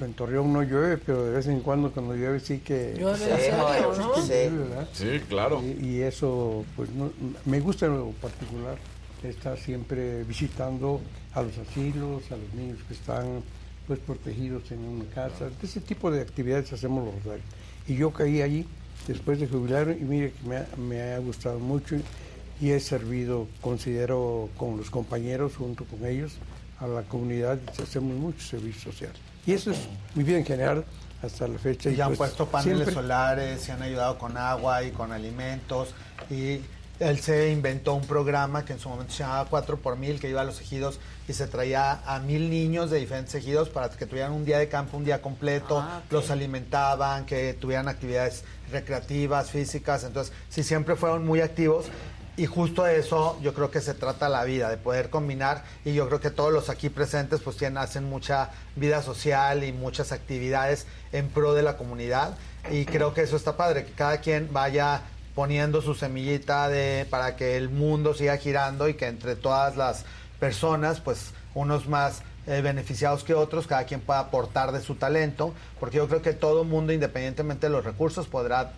en 0.00 0.12
Torreón 0.14 0.52
no 0.52 0.62
llueve, 0.62 0.98
pero 0.98 1.24
de 1.26 1.32
vez 1.32 1.46
en 1.46 1.60
cuando 1.60 1.90
cuando 1.92 2.14
llueve 2.14 2.40
sí 2.40 2.58
que... 2.58 2.94
Llueve 2.98 3.16
sí, 3.18 3.24
serio, 3.24 3.94
sí 3.94 4.00
¿no? 4.00 4.14
Sí. 4.22 4.28
llueve, 4.28 4.50
¿verdad? 4.68 4.88
Sí, 4.92 5.20
claro. 5.28 5.62
Y, 5.62 5.86
y 5.86 6.02
eso, 6.02 6.64
pues, 6.76 6.90
no- 6.90 7.12
me 7.44 7.60
gusta 7.60 7.86
en 7.86 7.98
lo 7.98 8.10
particular 8.12 8.76
estar 9.22 9.56
siempre 9.58 10.22
visitando 10.24 11.00
a 11.32 11.42
los 11.42 11.56
asilos, 11.58 12.22
a 12.30 12.36
los 12.36 12.52
niños 12.54 12.78
que 12.86 12.94
están 12.94 13.42
pues 13.86 13.98
protegidos 13.98 14.70
en 14.72 14.80
una 14.80 15.04
casa. 15.06 15.48
Ese 15.62 15.80
tipo 15.80 16.10
de 16.10 16.20
actividades 16.22 16.72
hacemos 16.72 17.04
los 17.04 17.14
rosarios. 17.16 17.46
Y 17.86 17.94
yo 17.96 18.10
caí 18.12 18.42
allí 18.42 18.66
después 19.06 19.38
de 19.40 19.46
jubilar 19.46 19.96
y 19.98 20.02
mire 20.04 20.32
que 20.32 20.48
me 20.48 20.56
ha, 20.56 20.66
me 20.76 21.02
ha 21.12 21.18
gustado 21.18 21.58
mucho 21.58 21.96
y 22.60 22.70
he 22.70 22.80
servido, 22.80 23.46
considero, 23.60 24.48
con 24.56 24.76
los 24.78 24.90
compañeros, 24.90 25.56
junto 25.56 25.84
con 25.84 26.04
ellos, 26.06 26.32
a 26.80 26.86
la 26.86 27.02
comunidad, 27.02 27.58
hacemos 27.82 28.16
mucho 28.16 28.40
servicio 28.44 28.90
social. 28.92 29.12
Y 29.46 29.52
eso 29.52 29.70
es 29.70 29.78
mi 30.14 30.22
vida 30.24 30.38
en 30.38 30.44
general 30.46 30.84
hasta 31.22 31.46
la 31.48 31.58
fecha. 31.58 31.90
Y 31.90 31.96
ya 31.96 32.04
han 32.04 32.10
pues, 32.10 32.18
puesto 32.18 32.46
paneles 32.46 32.76
siempre- 32.84 32.94
solares, 32.94 33.60
se 33.60 33.72
han 33.72 33.82
ayudado 33.82 34.18
con 34.18 34.36
agua 34.36 34.82
y 34.82 34.90
con 34.90 35.12
alimentos. 35.12 35.94
Y 36.30 36.60
él 37.00 37.18
se 37.20 37.50
inventó 37.50 37.94
un 37.94 38.06
programa 38.06 38.64
que 38.64 38.72
en 38.74 38.78
su 38.78 38.88
momento 38.88 39.12
se 39.12 39.20
llamaba 39.24 39.46
4 39.50 39.78
por 39.78 39.96
mil, 39.96 40.20
que 40.20 40.28
iba 40.28 40.42
a 40.42 40.44
los 40.44 40.60
ejidos 40.60 41.00
y 41.26 41.32
se 41.32 41.46
traía 41.48 42.00
a 42.06 42.20
mil 42.20 42.50
niños 42.50 42.90
de 42.90 42.98
diferentes 43.00 43.34
ejidos 43.34 43.68
para 43.68 43.88
que 43.90 44.06
tuvieran 44.06 44.32
un 44.32 44.44
día 44.44 44.58
de 44.58 44.68
campo, 44.68 44.96
un 44.96 45.04
día 45.04 45.20
completo, 45.20 45.80
Ah, 45.80 46.02
los 46.10 46.30
alimentaban, 46.30 47.26
que 47.26 47.54
tuvieran 47.54 47.88
actividades 47.88 48.44
recreativas, 48.70 49.50
físicas. 49.50 50.04
Entonces, 50.04 50.32
sí, 50.50 50.62
siempre 50.62 50.94
fueron 50.94 51.26
muy 51.26 51.40
activos. 51.40 51.86
Y 52.36 52.46
justo 52.46 52.86
eso 52.86 53.38
yo 53.40 53.54
creo 53.54 53.70
que 53.70 53.80
se 53.80 53.94
trata 53.94 54.28
la 54.28 54.44
vida, 54.44 54.68
de 54.68 54.76
poder 54.76 55.08
combinar. 55.08 55.64
Y 55.84 55.94
yo 55.94 56.08
creo 56.08 56.20
que 56.20 56.30
todos 56.30 56.52
los 56.52 56.68
aquí 56.68 56.88
presentes 56.88 57.40
pues 57.40 57.56
tienen, 57.56 57.78
hacen 57.78 58.04
mucha 58.04 58.50
vida 58.74 59.02
social 59.02 59.62
y 59.62 59.72
muchas 59.72 60.10
actividades 60.10 60.86
en 61.12 61.28
pro 61.28 61.54
de 61.54 61.62
la 61.62 61.76
comunidad. 61.76 62.36
Y 62.70 62.86
creo 62.86 63.14
que 63.14 63.22
eso 63.22 63.36
está 63.36 63.56
padre, 63.56 63.84
que 63.84 63.92
cada 63.92 64.18
quien 64.18 64.52
vaya 64.52 65.02
poniendo 65.34 65.80
su 65.82 65.94
semillita 65.94 66.68
de 66.68 67.06
para 67.08 67.36
que 67.36 67.56
el 67.56 67.68
mundo 67.68 68.14
siga 68.14 68.36
girando 68.36 68.88
y 68.88 68.94
que 68.94 69.06
entre 69.06 69.36
todas 69.36 69.76
las 69.76 70.04
personas 70.38 71.00
pues 71.00 71.32
unos 71.54 71.88
más 71.88 72.22
eh, 72.46 72.60
beneficiados 72.60 73.24
que 73.24 73.34
otros, 73.34 73.66
cada 73.66 73.84
quien 73.84 74.00
pueda 74.00 74.20
aportar 74.20 74.72
de 74.72 74.80
su 74.80 74.96
talento, 74.96 75.54
porque 75.80 75.96
yo 75.98 76.08
creo 76.08 76.20
que 76.20 76.32
todo 76.32 76.64
mundo, 76.64 76.92
independientemente 76.92 77.68
de 77.68 77.72
los 77.72 77.84
recursos, 77.84 78.26
podrá 78.26 78.72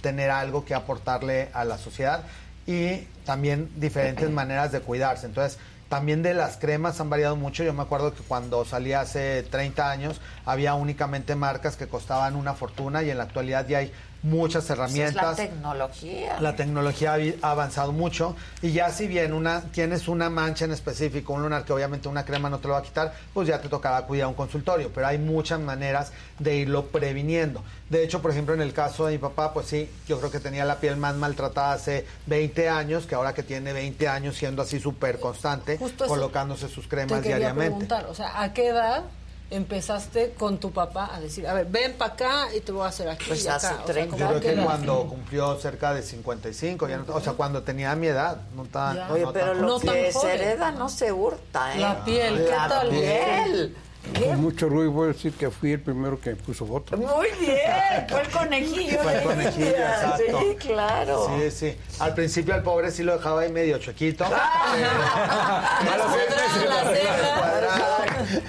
tener 0.00 0.30
algo 0.30 0.64
que 0.64 0.74
aportarle 0.74 1.48
a 1.52 1.64
la 1.64 1.78
sociedad 1.78 2.24
y 2.66 3.06
también 3.24 3.70
diferentes 3.76 4.30
maneras 4.30 4.72
de 4.72 4.80
cuidarse. 4.80 5.26
Entonces, 5.26 5.58
también 5.88 6.22
de 6.22 6.32
las 6.32 6.56
cremas 6.56 7.00
han 7.00 7.10
variado 7.10 7.36
mucho. 7.36 7.64
Yo 7.64 7.74
me 7.74 7.82
acuerdo 7.82 8.14
que 8.14 8.22
cuando 8.22 8.64
salí 8.64 8.94
hace 8.94 9.42
30 9.42 9.90
años 9.90 10.20
había 10.46 10.72
únicamente 10.72 11.34
marcas 11.34 11.76
que 11.76 11.86
costaban 11.86 12.34
una 12.34 12.54
fortuna 12.54 13.02
y 13.02 13.10
en 13.10 13.18
la 13.18 13.24
actualidad 13.24 13.68
ya 13.68 13.78
hay 13.78 13.92
muchas 14.22 14.68
herramientas. 14.70 15.36
Pues 15.36 15.38
es 15.38 15.38
la 15.38 15.50
tecnología. 15.50 16.40
La 16.40 16.56
tecnología 16.56 17.16
ha 17.42 17.50
avanzado 17.50 17.92
mucho 17.92 18.36
y 18.60 18.72
ya 18.72 18.90
si 18.90 19.06
bien 19.06 19.32
una 19.32 19.62
tienes 19.62 20.08
una 20.08 20.30
mancha 20.30 20.64
en 20.64 20.72
específico, 20.72 21.32
un 21.32 21.42
lunar 21.42 21.64
que 21.64 21.72
obviamente 21.72 22.08
una 22.08 22.24
crema 22.24 22.48
no 22.48 22.58
te 22.58 22.68
lo 22.68 22.74
va 22.74 22.80
a 22.80 22.82
quitar, 22.82 23.12
pues 23.32 23.48
ya 23.48 23.60
te 23.60 23.68
tocará 23.68 24.02
cuidar 24.02 24.28
un 24.28 24.34
consultorio, 24.34 24.90
pero 24.94 25.06
hay 25.06 25.18
muchas 25.18 25.60
maneras 25.60 26.12
de 26.38 26.56
irlo 26.56 26.86
previniendo. 26.86 27.62
De 27.88 28.02
hecho, 28.02 28.22
por 28.22 28.30
ejemplo, 28.30 28.54
en 28.54 28.62
el 28.62 28.72
caso 28.72 29.06
de 29.06 29.12
mi 29.12 29.18
papá, 29.18 29.52
pues 29.52 29.66
sí, 29.66 29.90
yo 30.08 30.18
creo 30.18 30.30
que 30.30 30.40
tenía 30.40 30.64
la 30.64 30.76
piel 30.76 30.96
más 30.96 31.14
maltratada 31.14 31.74
hace 31.74 32.06
20 32.26 32.68
años, 32.68 33.06
que 33.06 33.14
ahora 33.14 33.34
que 33.34 33.42
tiene 33.42 33.72
20 33.72 34.08
años 34.08 34.36
siendo 34.36 34.62
así 34.62 34.80
súper 34.80 35.20
constante, 35.20 35.78
colocándose 36.06 36.68
sus 36.68 36.86
cremas 36.86 37.22
diariamente. 37.22 37.92
o 38.08 38.14
sea, 38.14 38.40
¿a 38.40 38.52
qué 38.52 38.68
edad 38.68 39.04
empezaste 39.52 40.32
con 40.32 40.58
tu 40.58 40.72
papá 40.72 41.10
a 41.14 41.20
decir, 41.20 41.46
a 41.46 41.54
ver, 41.54 41.66
ven 41.66 41.94
para 41.94 42.14
acá 42.14 42.54
y 42.54 42.60
te 42.60 42.72
voy 42.72 42.84
a 42.84 42.88
hacer 42.88 43.08
aquí 43.08 43.26
pues 43.28 43.44
y 43.44 43.48
acá. 43.48 43.84
yo 43.86 43.94
creo 44.16 44.40
que 44.40 44.56
cuando 44.56 45.06
cumplió 45.06 45.56
cerca 45.58 45.92
de 45.94 46.02
55, 46.02 46.88
ya 46.88 47.04
o 47.08 47.20
sea, 47.20 47.34
cuando 47.34 47.62
tenía 47.62 47.94
mi 47.94 48.06
edad, 48.06 48.38
no 48.54 48.64
tan 48.64 49.10
Oye, 49.10 49.26
pero 49.32 49.54
lo 49.54 49.78
que 49.78 50.12
se 50.12 50.34
hereda 50.34 50.72
no 50.72 50.88
se 50.88 51.12
hurta, 51.12 51.74
¿eh? 51.74 51.80
La 51.80 52.04
piel, 52.04 52.36
¿qué 52.44 52.50
la 52.50 52.68
tal? 52.68 52.88
piel. 52.88 53.76
Con 54.02 54.40
mucho 54.40 54.68
ruido 54.68 54.90
voy 54.90 55.10
a 55.10 55.12
decir 55.12 55.32
que 55.32 55.50
fui 55.50 55.72
el 55.72 55.80
primero 55.80 56.20
que 56.20 56.34
puso 56.34 56.66
voto. 56.66 56.96
Muy 56.96 57.28
bien, 57.40 58.06
fue 58.08 58.20
el 58.22 58.28
conejillo. 58.28 58.98
Fue 58.98 59.14
el 59.14 59.22
conejillo, 59.22 59.70
exacto. 59.70 60.40
Sí, 60.40 60.56
claro. 60.58 61.30
Sí, 61.38 61.50
sí. 61.50 61.76
Al 62.00 62.14
principio 62.14 62.54
al 62.54 62.62
pobre 62.62 62.90
sí 62.90 63.04
lo 63.04 63.16
dejaba 63.16 63.42
ahí 63.42 63.52
medio 63.52 63.78
choquito. 63.78 64.24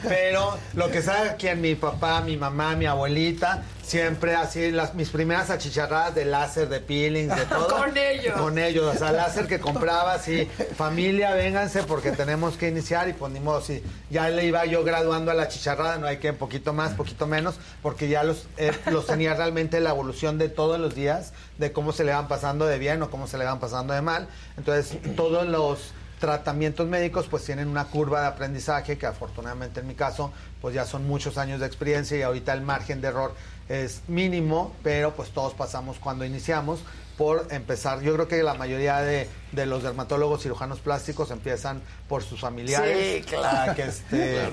pero 0.08 0.58
lo 0.74 0.92
que 0.92 1.02
sabe 1.02 1.30
aquí 1.30 1.48
mi 1.56 1.76
papá, 1.76 2.22
mi 2.22 2.36
mamá, 2.36 2.76
mi 2.76 2.86
abuelita, 2.86 3.64
siempre 3.84 4.36
así 4.36 4.72
las 4.72 4.96
mis 4.96 5.10
primeras 5.10 5.50
achicharradas 5.50 6.16
de 6.16 6.26
láser, 6.26 6.70
de 6.70 6.80
peelings, 6.80 7.36
de 7.36 7.46
todo. 7.50 7.68
con 7.68 7.98
ellos. 7.98 8.34
Con 8.34 8.58
ellos, 8.58 8.96
o 8.96 8.98
sea, 8.98 9.12
láser 9.12 9.48
que 9.48 9.60
compraba 9.60 10.14
así, 10.14 10.46
familia, 10.76 11.34
vénganse 11.34 11.84
porque 11.84 12.12
tenemos 12.12 12.58
que 12.58 12.70
iniciar 12.70 13.10
y 13.10 13.14
ponimos 13.14 13.64
así, 13.64 13.84
ya 14.10 14.30
le 14.30 14.46
iba 14.46 14.66
yo 14.66 14.84
graduando 14.84 15.32
a 15.32 15.34
la 15.34 15.48
chicharrada, 15.48 15.98
no 15.98 16.08
hay 16.08 16.18
que 16.18 16.32
un 16.32 16.38
poquito 16.38 16.74
más, 16.74 16.94
poquito 16.94 17.28
menos, 17.28 17.56
porque 17.82 18.08
ya 18.08 18.24
los, 18.24 18.48
eh, 18.58 18.72
los 18.92 19.06
tenía 19.06 19.34
realmente 19.36 19.80
la 19.80 19.92
evolución 19.92 20.38
de 20.38 20.50
todos 20.50 20.80
los 20.80 20.96
días, 20.96 21.34
de 21.58 21.72
cómo 21.72 21.92
se 21.92 22.04
le 22.04 22.14
van 22.14 22.28
pasando 22.28 22.66
de 22.66 22.80
bien 22.80 23.02
o 23.04 23.10
cómo 23.10 23.28
se 23.28 23.38
le 23.38 23.46
van 23.46 23.60
pasando 23.60 23.94
de 23.94 24.02
mal. 24.02 24.28
Entonces, 24.58 24.98
todos 25.16 25.48
los 25.48 25.94
tratamientos 26.24 26.88
médicos 26.88 27.28
pues 27.30 27.44
tienen 27.44 27.68
una 27.68 27.84
curva 27.84 28.22
de 28.22 28.28
aprendizaje 28.28 28.98
que 28.98 29.06
afortunadamente 29.06 29.82
en 29.82 29.88
mi 29.88 29.94
caso 29.94 30.32
pues 30.62 30.74
ya 30.74 30.86
son 30.86 31.06
muchos 31.06 31.38
años 31.38 31.60
de 31.60 31.66
experiencia 31.66 32.18
y 32.18 32.22
ahorita 32.22 32.54
el 32.54 32.62
margen 32.62 33.02
de 33.02 33.10
error 33.10 33.36
es 33.70 34.02
mínimo, 34.08 34.74
pero 34.84 35.16
pues 35.16 35.30
todos 35.30 35.54
pasamos 35.54 35.98
cuando 36.00 36.26
iniciamos 36.26 36.80
por 37.18 37.48
empezar. 37.52 38.02
Yo 38.02 38.14
creo 38.14 38.28
que 38.28 38.42
la 38.42 38.56
mayoría 38.56 38.98
de, 39.02 39.30
de 39.52 39.66
los 39.66 39.84
dermatólogos 39.84 40.42
cirujanos 40.42 40.80
plásticos 40.80 41.32
empiezan 41.32 41.82
por 42.08 42.24
sus 42.24 42.40
familiares. 42.40 43.24
Sí, 43.24 43.30
claro. 43.30 43.74
Para, 43.74 43.88
este, 43.88 44.48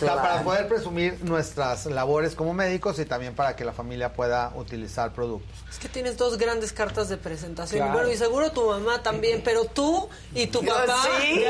para 0.00 0.42
poder 0.42 0.68
presumir 0.68 1.22
nuestras 1.24 1.86
labores 1.86 2.34
como 2.34 2.54
médicos 2.54 2.98
y 2.98 3.04
también 3.04 3.34
para 3.34 3.54
que 3.54 3.64
la 3.64 3.72
familia 3.72 4.12
pueda 4.12 4.52
utilizar 4.56 5.12
productos. 5.12 5.56
Es 5.70 5.78
que 5.78 5.88
tienes 5.88 6.16
dos 6.16 6.38
grandes 6.38 6.72
cartas 6.72 7.08
de 7.08 7.16
presentación. 7.18 7.88
Y 7.88 7.90
bueno, 7.90 8.10
y 8.10 8.16
seguro 8.16 8.50
tu 8.50 8.66
mamá 8.66 9.02
también, 9.02 9.42
pero 9.44 9.66
tú 9.66 10.08
y 10.34 10.46
tu 10.46 10.64
papá. 10.64 10.96
Sí. 11.20 11.44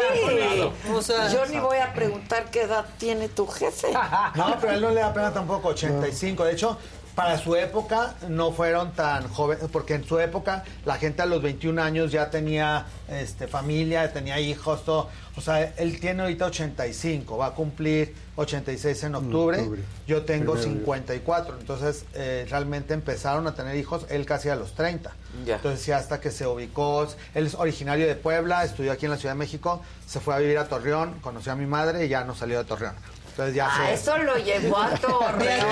o 0.92 1.02
sea, 1.02 1.32
Yo 1.32 1.46
ni 1.46 1.60
voy 1.60 1.78
a 1.78 1.92
preguntar 1.94 2.50
qué 2.50 2.62
edad 2.62 2.86
tiene 2.98 3.28
tu 3.28 3.46
jefe. 3.46 3.88
No, 4.34 4.56
pero 4.60 4.72
a 4.72 4.74
él 4.74 4.80
no 4.82 4.90
le 4.90 5.00
da 5.00 5.12
pena 5.12 5.32
tampoco, 5.32 5.68
85. 5.68 6.44
De 6.44 6.52
hecho, 6.52 6.78
para 7.16 7.38
su 7.38 7.56
época 7.56 8.14
no 8.28 8.52
fueron 8.52 8.92
tan 8.92 9.26
jóvenes, 9.28 9.64
porque 9.72 9.94
en 9.94 10.04
su 10.04 10.18
época 10.20 10.55
la 10.84 10.96
gente 10.96 11.22
a 11.22 11.26
los 11.26 11.42
21 11.42 11.80
años 11.82 12.12
ya 12.12 12.30
tenía 12.30 12.86
este, 13.08 13.46
familia, 13.46 14.12
tenía 14.12 14.40
hijos, 14.40 14.84
todo. 14.84 15.08
O 15.36 15.40
sea, 15.40 15.74
él 15.76 16.00
tiene 16.00 16.22
ahorita 16.22 16.46
85, 16.46 17.36
va 17.36 17.46
a 17.46 17.50
cumplir 17.50 18.14
86 18.36 19.04
en 19.04 19.14
octubre. 19.16 19.68
Yo 20.06 20.22
tengo 20.22 20.56
54, 20.56 21.58
entonces 21.60 22.06
eh, 22.14 22.46
realmente 22.48 22.94
empezaron 22.94 23.46
a 23.46 23.54
tener 23.54 23.76
hijos 23.76 24.06
él 24.08 24.24
casi 24.24 24.48
a 24.48 24.56
los 24.56 24.72
30. 24.72 25.12
Entonces 25.46 25.84
ya 25.84 25.98
hasta 25.98 26.20
que 26.20 26.30
se 26.30 26.46
ubicó, 26.46 27.06
él 27.34 27.46
es 27.46 27.54
originario 27.54 28.06
de 28.06 28.14
Puebla, 28.14 28.64
estudió 28.64 28.92
aquí 28.92 29.04
en 29.04 29.10
la 29.10 29.18
Ciudad 29.18 29.34
de 29.34 29.38
México, 29.38 29.82
se 30.06 30.20
fue 30.20 30.34
a 30.34 30.38
vivir 30.38 30.58
a 30.58 30.68
Torreón, 30.68 31.14
conoció 31.20 31.52
a 31.52 31.56
mi 31.56 31.66
madre 31.66 32.06
y 32.06 32.08
ya 32.08 32.24
no 32.24 32.34
salió 32.34 32.58
de 32.58 32.64
Torreón. 32.64 32.94
Entonces 33.36 33.55
ya 33.55 33.68
ah, 33.70 33.89
se... 33.89 33.92
eso 33.92 34.16
lo 34.16 34.39
llevó 34.39 34.78
a 34.78 34.94
Torreón. 34.97 35.66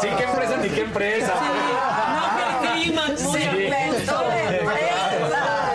Sí, 0.00 0.08
qué 0.18 0.24
empresa 0.24 0.56
ni 0.56 0.68
qué 0.68 0.80
empresa. 0.80 1.34
no, 2.16 2.60
que 2.60 2.82
clima 2.82 3.06
muy 3.06 3.40
Se 3.40 3.68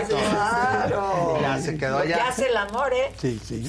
Claro. 0.10 1.40
Ya 1.42 1.60
se 1.60 1.78
quedó 1.78 2.00
allá. 2.00 2.18
Ya 2.18 2.28
hace 2.28 2.48
el 2.50 2.58
amor, 2.58 2.92
¿eh? 2.94 3.10
Sí, 3.18 3.40
sí. 3.42 3.64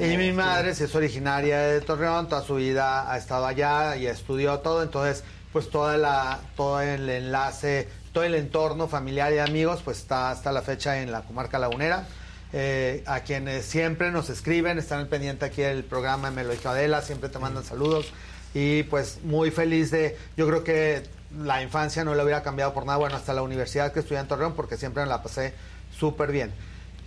Y 0.00 0.16
mi 0.16 0.32
madre, 0.32 0.74
si 0.74 0.82
es 0.82 0.94
originaria 0.96 1.60
de 1.60 1.80
Torreón, 1.80 2.28
toda 2.28 2.42
su 2.42 2.56
vida 2.56 3.08
ha 3.08 3.16
estado 3.16 3.46
allá 3.46 3.94
y 3.94 4.08
estudió 4.08 4.58
todo, 4.58 4.82
entonces 4.82 5.22
pues 5.52 5.70
toda 5.70 5.96
la, 5.96 6.40
todo 6.56 6.80
el 6.80 7.08
enlace, 7.08 7.88
todo 8.12 8.24
el 8.24 8.34
entorno 8.34 8.88
familiar 8.88 9.32
y 9.32 9.38
amigos, 9.38 9.80
pues 9.84 9.98
está 9.98 10.32
hasta 10.32 10.50
la 10.50 10.62
fecha 10.62 11.00
en 11.00 11.12
la 11.12 11.22
comarca 11.22 11.60
lagunera. 11.60 12.04
Eh, 12.52 13.02
a 13.06 13.20
quienes 13.20 13.64
siempre 13.64 14.10
nos 14.12 14.30
escriben, 14.30 14.78
están 14.78 15.00
al 15.00 15.08
pendiente 15.08 15.44
aquí 15.44 15.62
del 15.62 15.82
programa 15.82 16.30
Me 16.30 16.44
lo 16.44 16.52
dijo 16.52 16.68
Adela, 16.68 17.02
siempre 17.02 17.28
te 17.28 17.40
mandan 17.40 17.64
saludos 17.64 18.12
y 18.54 18.84
pues 18.84 19.18
muy 19.24 19.50
feliz 19.50 19.90
de, 19.90 20.16
yo 20.36 20.46
creo 20.46 20.64
que 20.64 21.02
la 21.38 21.62
infancia 21.62 22.04
no 22.04 22.14
la 22.14 22.22
hubiera 22.22 22.42
cambiado 22.42 22.72
por 22.72 22.86
nada, 22.86 22.96
bueno, 22.98 23.16
hasta 23.16 23.34
la 23.34 23.42
universidad 23.42 23.92
que 23.92 24.00
estudié 24.00 24.20
en 24.20 24.28
Torreón 24.28 24.54
porque 24.54 24.76
siempre 24.76 25.02
me 25.02 25.08
la 25.08 25.22
pasé 25.22 25.52
súper 25.94 26.32
bien. 26.32 26.52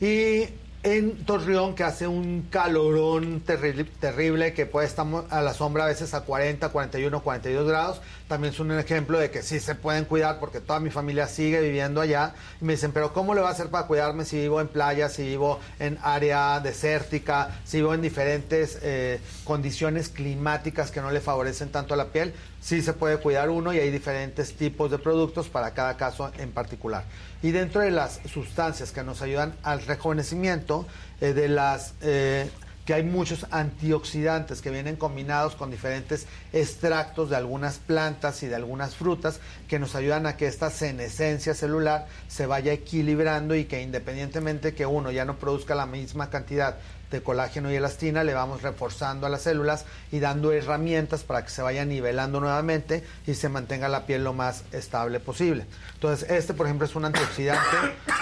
Y 0.01 0.49
en 0.83 1.25
Torreón, 1.25 1.75
que 1.75 1.83
hace 1.83 2.07
un 2.07 2.47
calorón 2.49 3.41
terrible, 3.41 4.53
que 4.53 4.65
puede 4.65 4.87
estar 4.87 5.05
a 5.29 5.41
la 5.41 5.53
sombra 5.53 5.83
a 5.83 5.87
veces 5.87 6.13
a 6.13 6.21
40, 6.21 6.69
41, 6.69 7.21
42 7.21 7.67
grados, 7.67 8.01
también 8.29 8.53
es 8.53 8.59
un 8.59 8.71
ejemplo 8.71 9.19
de 9.19 9.29
que 9.31 9.41
sí 9.41 9.59
se 9.59 9.75
pueden 9.75 10.05
cuidar 10.05 10.39
porque 10.39 10.61
toda 10.61 10.79
mi 10.79 10.89
familia 10.89 11.27
sigue 11.27 11.59
viviendo 11.61 11.99
allá. 11.99 12.35
Y 12.61 12.65
me 12.65 12.73
dicen, 12.73 12.91
pero 12.91 13.11
¿cómo 13.11 13.33
le 13.33 13.41
va 13.41 13.49
a 13.49 13.51
hacer 13.51 13.69
para 13.69 13.87
cuidarme 13.87 14.23
si 14.23 14.37
vivo 14.37 14.61
en 14.61 14.67
playa, 14.67 15.09
si 15.09 15.23
vivo 15.23 15.59
en 15.79 15.97
área 16.03 16.59
desértica, 16.59 17.59
si 17.65 17.77
vivo 17.77 17.93
en 17.93 18.01
diferentes 18.01 18.77
eh, 18.83 19.19
condiciones 19.43 20.09
climáticas 20.09 20.91
que 20.91 21.01
no 21.01 21.09
le 21.09 21.19
favorecen 21.21 21.71
tanto 21.71 21.95
a 21.95 21.97
la 21.97 22.05
piel? 22.05 22.33
Sí 22.61 22.81
se 22.81 22.93
puede 22.93 23.17
cuidar 23.17 23.49
uno 23.49 23.73
y 23.73 23.79
hay 23.79 23.89
diferentes 23.89 24.53
tipos 24.53 24.91
de 24.91 24.99
productos 24.99 25.49
para 25.49 25.73
cada 25.73 25.97
caso 25.97 26.31
en 26.37 26.51
particular. 26.51 27.05
Y 27.41 27.51
dentro 27.51 27.81
de 27.81 27.91
las 27.91 28.19
sustancias 28.31 28.91
que 28.91 29.03
nos 29.03 29.21
ayudan 29.21 29.55
al 29.63 29.81
rejuvenecimiento, 29.85 30.85
eh, 31.21 31.33
de 31.33 31.47
las 31.47 31.93
eh, 32.01 32.49
que 32.89 32.95
hay 32.95 33.03
muchos 33.03 33.45
antioxidantes 33.51 34.63
que 34.63 34.71
vienen 34.71 34.95
combinados 34.95 35.55
con 35.55 35.69
diferentes 35.69 36.25
extractos 36.51 37.29
de 37.29 37.35
algunas 37.35 37.77
plantas 37.77 38.41
y 38.41 38.47
de 38.47 38.55
algunas 38.55 38.95
frutas 38.95 39.41
que 39.67 39.77
nos 39.77 39.93
ayudan 39.93 40.25
a 40.25 40.37
que 40.37 40.47
esta 40.47 40.71
senescencia 40.71 41.53
celular 41.53 42.07
se 42.27 42.47
vaya 42.47 42.73
equilibrando 42.73 43.53
y 43.53 43.65
que 43.65 43.83
independientemente 43.83 44.73
que 44.73 44.87
uno 44.87 45.11
ya 45.11 45.23
no 45.23 45.37
produzca 45.37 45.75
la 45.75 45.85
misma 45.85 46.31
cantidad 46.31 46.77
de 47.11 47.21
colágeno 47.21 47.71
y 47.71 47.75
elastina, 47.75 48.23
le 48.23 48.33
vamos 48.33 48.61
reforzando 48.61 49.25
a 49.25 49.29
las 49.29 49.43
células 49.43 49.85
y 50.11 50.19
dando 50.19 50.51
herramientas 50.51 51.23
para 51.23 51.43
que 51.43 51.49
se 51.49 51.61
vaya 51.61 51.85
nivelando 51.85 52.39
nuevamente 52.39 53.03
y 53.25 53.33
se 53.33 53.49
mantenga 53.49 53.89
la 53.89 54.05
piel 54.05 54.23
lo 54.23 54.33
más 54.33 54.63
estable 54.71 55.19
posible. 55.19 55.65
Entonces, 55.93 56.29
este, 56.29 56.53
por 56.53 56.67
ejemplo, 56.67 56.85
es 56.85 56.95
un 56.95 57.05
antioxidante 57.05 57.77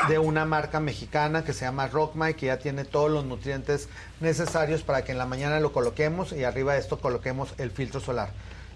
de 0.07 0.19
una 0.19 0.45
marca 0.45 0.79
mexicana 0.79 1.43
que 1.43 1.53
se 1.53 1.65
llama 1.65 1.87
Rockmike, 1.87 2.37
que 2.37 2.45
ya 2.47 2.57
tiene 2.57 2.85
todos 2.85 3.11
los 3.11 3.25
nutrientes 3.25 3.89
necesarios 4.19 4.83
para 4.83 5.03
que 5.03 5.11
en 5.11 5.17
la 5.17 5.25
mañana 5.25 5.59
lo 5.59 5.73
coloquemos 5.73 6.31
y 6.31 6.43
arriba 6.43 6.73
de 6.73 6.79
esto 6.79 6.99
coloquemos 6.99 7.53
el 7.57 7.71
filtro 7.71 7.99
solar. 7.99 8.29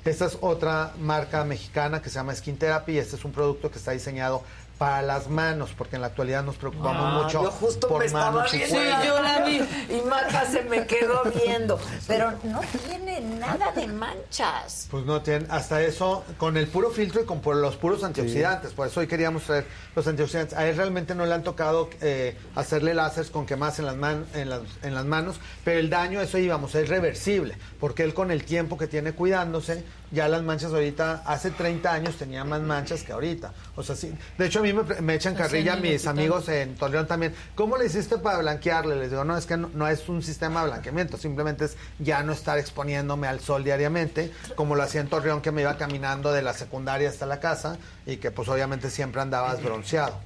Esta 0.03 0.25
es 0.25 0.40
otra 0.41 0.93
marca 0.99 1.43
mexicana 1.43 2.01
que 2.01 2.09
se 2.09 2.15
llama 2.15 2.33
Skin 2.33 2.57
Therapy 2.57 2.93
y 2.93 2.98
este 2.98 3.17
es 3.17 3.23
un 3.23 3.31
producto 3.31 3.69
que 3.69 3.77
está 3.77 3.91
diseñado 3.91 4.41
para 4.82 5.03
las 5.03 5.30
manos, 5.30 5.69
porque 5.77 5.98
en 5.98 6.01
la 6.01 6.08
actualidad 6.08 6.43
nos 6.43 6.56
preocupamos 6.56 7.03
ah, 7.06 7.22
mucho 7.22 7.43
yo 7.43 7.51
justo 7.51 7.88
por 7.88 8.00
me 8.00 8.08
estaba 8.08 8.48
viendo, 8.51 8.76
sí, 8.76 8.84
yo 9.06 9.22
la 9.22 9.45
vi 9.45 9.58
y 9.58 10.01
Marta 10.10 10.43
se 10.48 10.64
me 10.64 10.88
quedó 10.88 11.22
viendo, 11.35 11.80
pero 12.08 12.32
no 12.42 12.61
tiene 12.88 13.22
nada 13.22 13.72
de 13.74 13.85
manchas. 13.85 14.88
Pues 14.90 15.06
no 15.06 15.22
tiene, 15.22 15.45
hasta 15.51 15.84
eso, 15.84 16.24
con 16.40 16.58
el 16.58 16.68
puro 16.68 16.90
filtro 16.90 17.22
y 17.22 17.26
con 17.26 17.61
los 17.61 17.76
puros 17.76 18.03
antioxidantes, 18.03 18.74
por 18.74 18.88
eso 18.88 19.01
hoy 19.01 19.06
queríamos 19.06 19.43
traer 19.43 19.68
los 19.95 20.08
antioxidantes. 20.08 20.58
A 20.58 20.68
él 20.68 20.76
realmente 20.76 21.14
no 21.14 21.27
le 21.27 21.35
han 21.35 21.43
tocado 21.43 21.88
eh, 22.01 22.35
hacerle 22.56 22.95
láseres 22.95 23.30
con 23.30 23.45
quemas 23.45 23.77
en 23.77 23.85
las, 23.85 23.95
en, 24.34 24.50
las, 24.50 24.61
en 24.82 24.95
las 24.95 25.06
manos, 25.06 25.40
pero 25.64 25.80
el 25.80 25.92
daño, 25.92 26.22
eso 26.22 26.40
íbamos, 26.40 26.74
es 26.74 26.90
reversible, 26.90 27.56
porque 27.80 28.01
él 28.01 28.16
con 28.16 28.32
el 28.32 28.45
tiempo 28.45 28.80
que 28.80 28.88
tiene 28.88 29.14
cuidándose, 29.14 29.85
ya 30.11 30.27
las 30.27 30.43
manchas 30.43 30.73
ahorita, 30.73 31.23
hace 31.25 31.51
30 31.51 31.91
años 31.91 32.17
tenía 32.17 32.43
más 32.43 32.61
manchas 32.61 33.03
que 33.03 33.14
ahorita. 33.14 33.53
O 33.75 33.83
sea, 33.83 33.95
sí. 33.95 34.14
De 34.38 34.45
hecho, 34.45 34.59
a 34.59 34.61
mí 34.61 34.73
me, 34.73 35.15
echan 35.15 35.35
carrilla 35.35 35.75
mis 35.77 36.06
amigos 36.07 36.49
en 36.49 36.75
Torreón 36.75 37.07
también. 37.07 37.33
¿Cómo 37.56 37.77
le 37.77 37.85
hiciste 37.85 38.17
para 38.17 38.40
blanquearle? 38.40 38.95
Les 38.95 39.09
digo, 39.09 39.23
no, 39.23 39.38
es 39.38 39.45
que 39.45 39.57
no, 39.57 39.88
es 39.88 40.07
un 40.09 40.22
sistema 40.22 40.64
de 40.64 40.72
blanqueamiento, 40.72 41.17
simplemente 41.17 41.65
es 41.65 41.77
ya 41.99 42.23
no 42.23 42.33
estar 42.33 42.57
exponiéndome 42.57 43.27
al 43.27 43.40
sol 43.40 43.64
diariamente, 43.64 44.31
como 44.56 44.75
lo 44.75 44.83
hacía 44.83 45.01
en 45.01 45.07
Torreón, 45.07 45.41
que 45.41 45.51
me 45.51 45.61
iba 45.61 45.77
caminando 45.77 46.31
de 46.31 46.41
la 46.41 46.53
secundaria 46.53 47.09
hasta 47.09 47.25
la 47.25 47.40
casa 47.40 47.77
y 48.06 48.17
que 48.17 48.31
pues 48.31 48.49
obviamente 48.49 48.90
siempre 48.90 49.22
andabas 49.22 49.64
bronceado. 49.64 50.19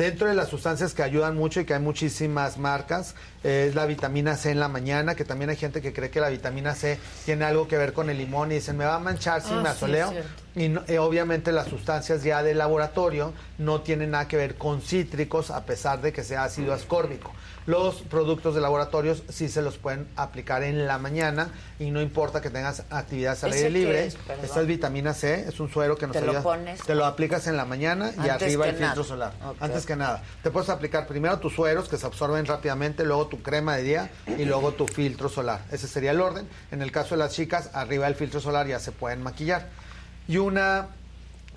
Dentro 0.00 0.28
de 0.28 0.34
las 0.34 0.48
sustancias 0.48 0.94
que 0.94 1.02
ayudan 1.02 1.36
mucho 1.36 1.60
y 1.60 1.66
que 1.66 1.74
hay 1.74 1.80
muchísimas 1.80 2.56
marcas, 2.56 3.14
es 3.44 3.74
la 3.74 3.84
vitamina 3.84 4.34
C 4.34 4.50
en 4.50 4.58
la 4.58 4.68
mañana, 4.68 5.14
que 5.14 5.26
también 5.26 5.50
hay 5.50 5.56
gente 5.56 5.82
que 5.82 5.92
cree 5.92 6.08
que 6.08 6.20
la 6.20 6.30
vitamina 6.30 6.74
C 6.74 6.98
tiene 7.26 7.44
algo 7.44 7.68
que 7.68 7.76
ver 7.76 7.92
con 7.92 8.08
el 8.08 8.16
limón 8.16 8.50
y 8.50 8.54
dicen, 8.54 8.78
me 8.78 8.86
va 8.86 8.94
a 8.94 8.98
manchar 8.98 9.42
si 9.42 9.52
ah, 9.52 9.60
me 9.60 9.68
asoleo. 9.68 10.14
Y 10.56 10.64
eh, 10.88 10.98
obviamente 10.98 11.52
las 11.52 11.68
sustancias 11.68 12.22
ya 12.22 12.42
de 12.42 12.54
laboratorio 12.54 13.32
no 13.58 13.82
tienen 13.82 14.12
nada 14.12 14.26
que 14.26 14.36
ver 14.36 14.56
con 14.56 14.80
cítricos, 14.80 15.50
a 15.50 15.64
pesar 15.64 16.00
de 16.00 16.12
que 16.12 16.24
sea 16.24 16.44
ácido 16.44 16.72
ascórbico. 16.72 17.32
Los 17.66 17.96
productos 18.02 18.54
de 18.54 18.60
laboratorios 18.60 19.22
sí 19.28 19.48
se 19.48 19.62
los 19.62 19.76
pueden 19.76 20.08
aplicar 20.16 20.62
en 20.62 20.86
la 20.86 20.98
mañana 20.98 21.50
y 21.78 21.90
no 21.90 22.00
importa 22.00 22.40
que 22.40 22.50
tengas 22.50 22.82
actividades 22.90 23.44
al 23.44 23.52
aire 23.52 23.70
libre. 23.70 24.06
Esta 24.06 24.60
es 24.60 24.66
vitamina 24.66 25.14
C, 25.14 25.44
es 25.46 25.60
un 25.60 25.70
suero 25.70 25.96
que 25.96 26.06
nos 26.06 26.14
¿Te 26.14 26.22
ayuda. 26.22 26.32
Lo 26.32 26.42
pones? 26.42 26.80
Te 26.82 26.94
lo 26.94 27.04
aplicas 27.04 27.46
en 27.46 27.56
la 27.56 27.64
mañana 27.64 28.12
y 28.24 28.28
arriba 28.28 28.68
el 28.68 28.76
filtro 28.76 29.04
solar. 29.04 29.34
Antes 29.60 29.86
que 29.86 29.94
nada. 29.94 30.22
Te 30.42 30.50
puedes 30.50 30.68
aplicar 30.68 31.06
primero 31.06 31.38
tus 31.38 31.54
sueros 31.54 31.88
que 31.88 31.96
se 31.96 32.06
absorben 32.06 32.44
rápidamente, 32.46 33.04
luego 33.04 33.28
tu 33.28 33.42
crema 33.42 33.76
de 33.76 33.82
día 33.82 34.10
y 34.38 34.46
luego 34.46 34.72
tu 34.72 34.88
filtro 34.88 35.28
solar. 35.28 35.60
Ese 35.70 35.86
sería 35.86 36.10
el 36.10 36.20
orden. 36.20 36.48
En 36.72 36.82
el 36.82 36.90
caso 36.90 37.10
de 37.10 37.18
las 37.18 37.32
chicas, 37.34 37.70
arriba 37.74 38.06
del 38.06 38.14
filtro 38.14 38.40
solar 38.40 38.66
ya 38.66 38.80
se 38.80 38.90
pueden 38.90 39.22
maquillar. 39.22 39.68
Y 40.28 40.38
una 40.38 40.88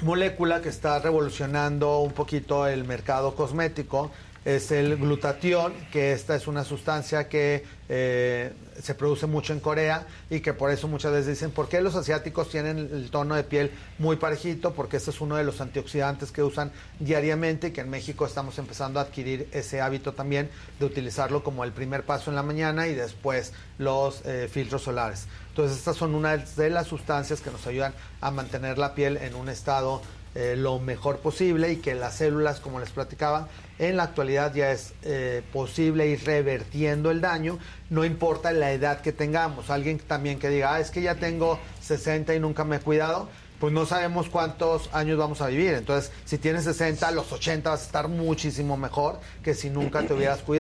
molécula 0.01 0.61
que 0.61 0.69
está 0.69 0.99
revolucionando 0.99 1.99
un 1.99 2.13
poquito 2.13 2.67
el 2.67 2.83
mercado 2.83 3.35
cosmético 3.35 4.11
es 4.45 4.71
el 4.71 4.97
glutatión, 4.97 5.73
que 5.91 6.11
esta 6.11 6.35
es 6.35 6.47
una 6.47 6.65
sustancia 6.65 7.29
que 7.29 7.63
eh, 7.87 8.51
se 8.81 8.93
produce 8.93 9.25
mucho 9.25 9.53
en 9.53 9.61
Corea 9.61 10.05
y 10.29 10.41
que 10.41 10.53
por 10.53 10.69
eso 10.69 10.89
muchas 10.89 11.13
veces 11.13 11.27
dicen, 11.27 11.51
¿por 11.51 11.69
qué 11.69 11.79
los 11.79 11.95
asiáticos 11.95 12.49
tienen 12.49 12.77
el 12.77 13.09
tono 13.09 13.35
de 13.35 13.43
piel 13.43 13.71
muy 13.99 14.17
parejito? 14.17 14.73
Porque 14.73 14.97
este 14.97 15.11
es 15.11 15.21
uno 15.21 15.37
de 15.37 15.45
los 15.45 15.61
antioxidantes 15.61 16.31
que 16.31 16.43
usan 16.43 16.71
diariamente 16.99 17.67
y 17.67 17.71
que 17.71 17.81
en 17.81 17.89
México 17.89 18.25
estamos 18.25 18.57
empezando 18.59 18.99
a 18.99 19.03
adquirir 19.03 19.47
ese 19.53 19.79
hábito 19.79 20.13
también 20.13 20.49
de 20.77 20.85
utilizarlo 20.85 21.41
como 21.41 21.63
el 21.63 21.71
primer 21.71 22.03
paso 22.03 22.29
en 22.29 22.35
la 22.35 22.43
mañana 22.43 22.87
y 22.87 22.95
después 22.95 23.53
los 23.77 24.25
eh, 24.25 24.49
filtros 24.51 24.81
solares. 24.81 25.27
Entonces 25.53 25.77
estas 25.77 25.97
son 25.97 26.15
una 26.15 26.35
de 26.35 26.69
las 26.71 26.87
sustancias 26.87 27.39
que 27.39 27.51
nos 27.51 27.67
ayudan 27.67 27.93
a 28.21 28.31
mantener 28.31 28.79
la 28.79 28.95
piel 28.95 29.17
en 29.17 29.35
un 29.35 29.49
estado 29.49 30.01
eh, 30.33 30.55
lo 30.57 30.79
mejor 30.79 31.19
posible 31.19 31.71
y 31.71 31.75
que 31.75 31.93
las 31.93 32.15
células, 32.15 32.59
como 32.59 32.79
les 32.79 32.89
platicaba, 32.89 33.49
en 33.77 33.97
la 33.97 34.03
actualidad 34.03 34.51
ya 34.55 34.71
es 34.71 34.95
eh, 35.03 35.43
posible 35.53 36.07
ir 36.07 36.23
revertiendo 36.25 37.11
el 37.11 37.21
daño, 37.21 37.59
no 37.91 38.03
importa 38.03 38.51
la 38.51 38.71
edad 38.71 39.01
que 39.01 39.11
tengamos. 39.11 39.69
Alguien 39.69 39.99
también 39.99 40.39
que 40.39 40.49
diga, 40.49 40.73
ah, 40.73 40.79
es 40.79 40.89
que 40.89 41.03
ya 41.03 41.13
tengo 41.13 41.59
60 41.81 42.33
y 42.33 42.39
nunca 42.39 42.63
me 42.63 42.77
he 42.77 42.79
cuidado, 42.79 43.29
pues 43.59 43.71
no 43.71 43.85
sabemos 43.85 44.29
cuántos 44.29 44.89
años 44.91 45.19
vamos 45.19 45.39
a 45.41 45.49
vivir. 45.49 45.75
Entonces, 45.75 46.11
si 46.25 46.39
tienes 46.39 46.63
60, 46.63 47.11
los 47.11 47.31
80 47.31 47.69
vas 47.69 47.81
a 47.81 47.85
estar 47.85 48.07
muchísimo 48.07 48.75
mejor 48.75 49.19
que 49.43 49.53
si 49.53 49.69
nunca 49.69 50.01
te 50.01 50.15
hubieras 50.15 50.39
cuidado. 50.39 50.62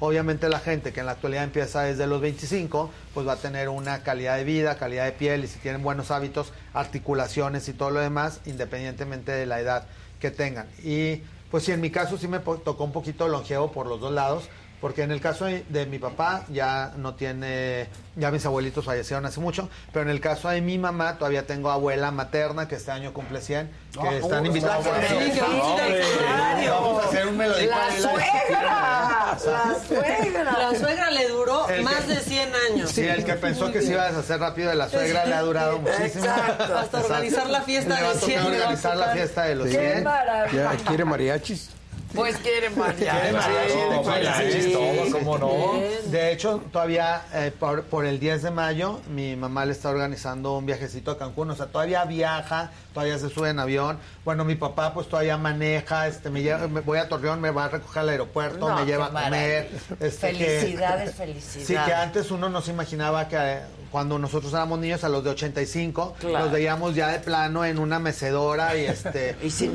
Obviamente 0.00 0.48
la 0.48 0.58
gente 0.58 0.92
que 0.92 1.00
en 1.00 1.06
la 1.06 1.12
actualidad 1.12 1.44
empieza 1.44 1.82
desde 1.82 2.06
los 2.06 2.20
25, 2.20 2.90
pues 3.14 3.26
va 3.26 3.34
a 3.34 3.36
tener 3.36 3.68
una 3.68 4.02
calidad 4.02 4.36
de 4.36 4.44
vida, 4.44 4.76
calidad 4.76 5.04
de 5.04 5.12
piel 5.12 5.44
y 5.44 5.46
si 5.46 5.58
tienen 5.58 5.82
buenos 5.82 6.10
hábitos, 6.10 6.52
articulaciones 6.74 7.68
y 7.68 7.72
todo 7.72 7.90
lo 7.90 8.00
demás, 8.00 8.40
independientemente 8.44 9.32
de 9.32 9.46
la 9.46 9.60
edad 9.60 9.86
que 10.20 10.30
tengan. 10.30 10.68
Y 10.82 11.22
pues 11.50 11.64
sí, 11.64 11.72
en 11.72 11.80
mi 11.80 11.90
caso 11.90 12.18
sí 12.18 12.28
me 12.28 12.40
tocó 12.40 12.84
un 12.84 12.92
poquito 12.92 13.28
longevo 13.28 13.72
por 13.72 13.86
los 13.86 14.00
dos 14.00 14.12
lados, 14.12 14.48
porque 14.80 15.02
en 15.02 15.10
el 15.10 15.20
caso 15.20 15.46
de 15.46 15.86
mi 15.86 15.98
papá 15.98 16.44
ya 16.48 16.92
no 16.96 17.14
tiene, 17.14 17.88
ya 18.14 18.30
mis 18.30 18.44
abuelitos 18.44 18.84
fallecieron 18.84 19.24
hace 19.24 19.40
mucho, 19.40 19.68
pero 19.92 20.04
en 20.04 20.10
el 20.10 20.20
caso 20.20 20.48
de 20.48 20.60
mi 20.60 20.78
mamá 20.78 21.18
todavía 21.18 21.46
tengo 21.46 21.70
abuela 21.70 22.10
materna 22.10 22.68
que 22.68 22.76
este 22.76 22.90
año 22.90 23.12
cumple 23.12 23.40
100, 23.40 23.70
que 23.92 24.00
ah, 24.00 24.14
están 24.14 24.44
invitados. 24.44 24.86
Vamos 26.68 27.04
a 27.04 27.08
hacer 27.08 27.26
un 27.26 27.36
melodía. 27.36 27.68
La 27.68 27.90
suegra, 27.96 28.62
la 28.62 29.38
suegra. 29.88 30.52
La 30.52 30.78
suegra 30.78 31.10
le 31.10 31.28
duró 31.28 31.66
más 31.82 32.06
de 32.08 32.16
100 32.16 32.52
años. 32.70 32.90
Sí, 32.90 33.02
el 33.02 33.24
que 33.24 33.34
pensó 33.34 33.72
que 33.72 33.80
se 33.80 33.92
iba 33.92 34.02
a 34.02 34.08
deshacer 34.08 34.40
rápido 34.40 34.70
de 34.70 34.76
la 34.76 34.88
suegra 34.88 35.24
le 35.24 35.34
ha 35.34 35.42
durado 35.42 35.78
muchísimo. 35.78 36.24
Exacto. 36.24 36.78
Hasta 36.78 37.00
organizar 37.00 37.48
la 37.48 37.62
fiesta 37.62 37.94
de 37.94 38.18
100. 38.18 38.42
organizar 38.42 38.96
la 38.96 39.08
fiesta 39.08 39.44
de 39.44 39.54
los 39.54 39.68
100. 39.68 40.04
Ya 40.52 40.76
quiere 40.86 41.04
mariachis. 41.04 41.75
Pues 42.16 42.36
quiere 42.38 42.70
mariachi. 42.70 44.72
todo, 44.72 45.10
¿cómo 45.12 45.38
no? 45.38 45.80
De 46.06 46.32
hecho, 46.32 46.62
todavía 46.72 47.22
eh, 47.32 47.52
por, 47.58 48.06
el 48.06 48.18
10 48.18 48.42
de 48.42 48.50
mayo, 48.50 49.00
mi 49.10 49.36
mamá 49.36 49.64
le 49.64 49.72
está 49.72 49.90
organizando 49.90 50.56
un 50.56 50.66
viajecito 50.66 51.10
a 51.10 51.18
Cancún. 51.18 51.50
O 51.50 51.54
sea, 51.54 51.66
todavía 51.66 52.04
viaja, 52.04 52.70
todavía 52.92 53.18
se 53.18 53.28
sube 53.28 53.50
en 53.50 53.58
avión. 53.58 53.98
Bueno, 54.24 54.44
mi 54.44 54.54
papá 54.54 54.94
pues 54.94 55.08
todavía 55.08 55.36
maneja, 55.36 56.08
este, 56.08 56.30
me, 56.30 56.42
lleva, 56.42 56.66
me 56.66 56.80
voy 56.80 56.98
a 56.98 57.08
Torreón, 57.08 57.40
me 57.40 57.50
va 57.50 57.66
a 57.66 57.68
recoger 57.68 58.00
al 58.00 58.08
aeropuerto, 58.08 58.74
me 58.74 58.86
lleva 58.86 59.06
a 59.06 59.24
comer. 59.24 59.70
Este, 60.00 60.32
felicidades, 60.32 61.14
felicidades. 61.14 61.66
Sí, 61.66 61.74
que 61.74 61.94
antes 61.94 62.30
uno 62.30 62.48
no 62.48 62.62
se 62.62 62.72
imaginaba 62.72 63.28
que 63.28 63.36
eh, 63.36 63.60
cuando 63.96 64.18
nosotros 64.18 64.52
éramos 64.52 64.78
niños, 64.78 65.04
a 65.04 65.08
los 65.08 65.24
de 65.24 65.30
85, 65.30 66.16
nos 66.22 66.52
veíamos 66.52 66.94
ya 66.94 67.08
de 67.08 67.18
plano 67.18 67.64
en 67.64 67.78
una 67.78 67.98
mecedora 67.98 68.76
y 68.76 68.84
este... 68.84 69.36
y 69.42 69.48
sin, 69.48 69.72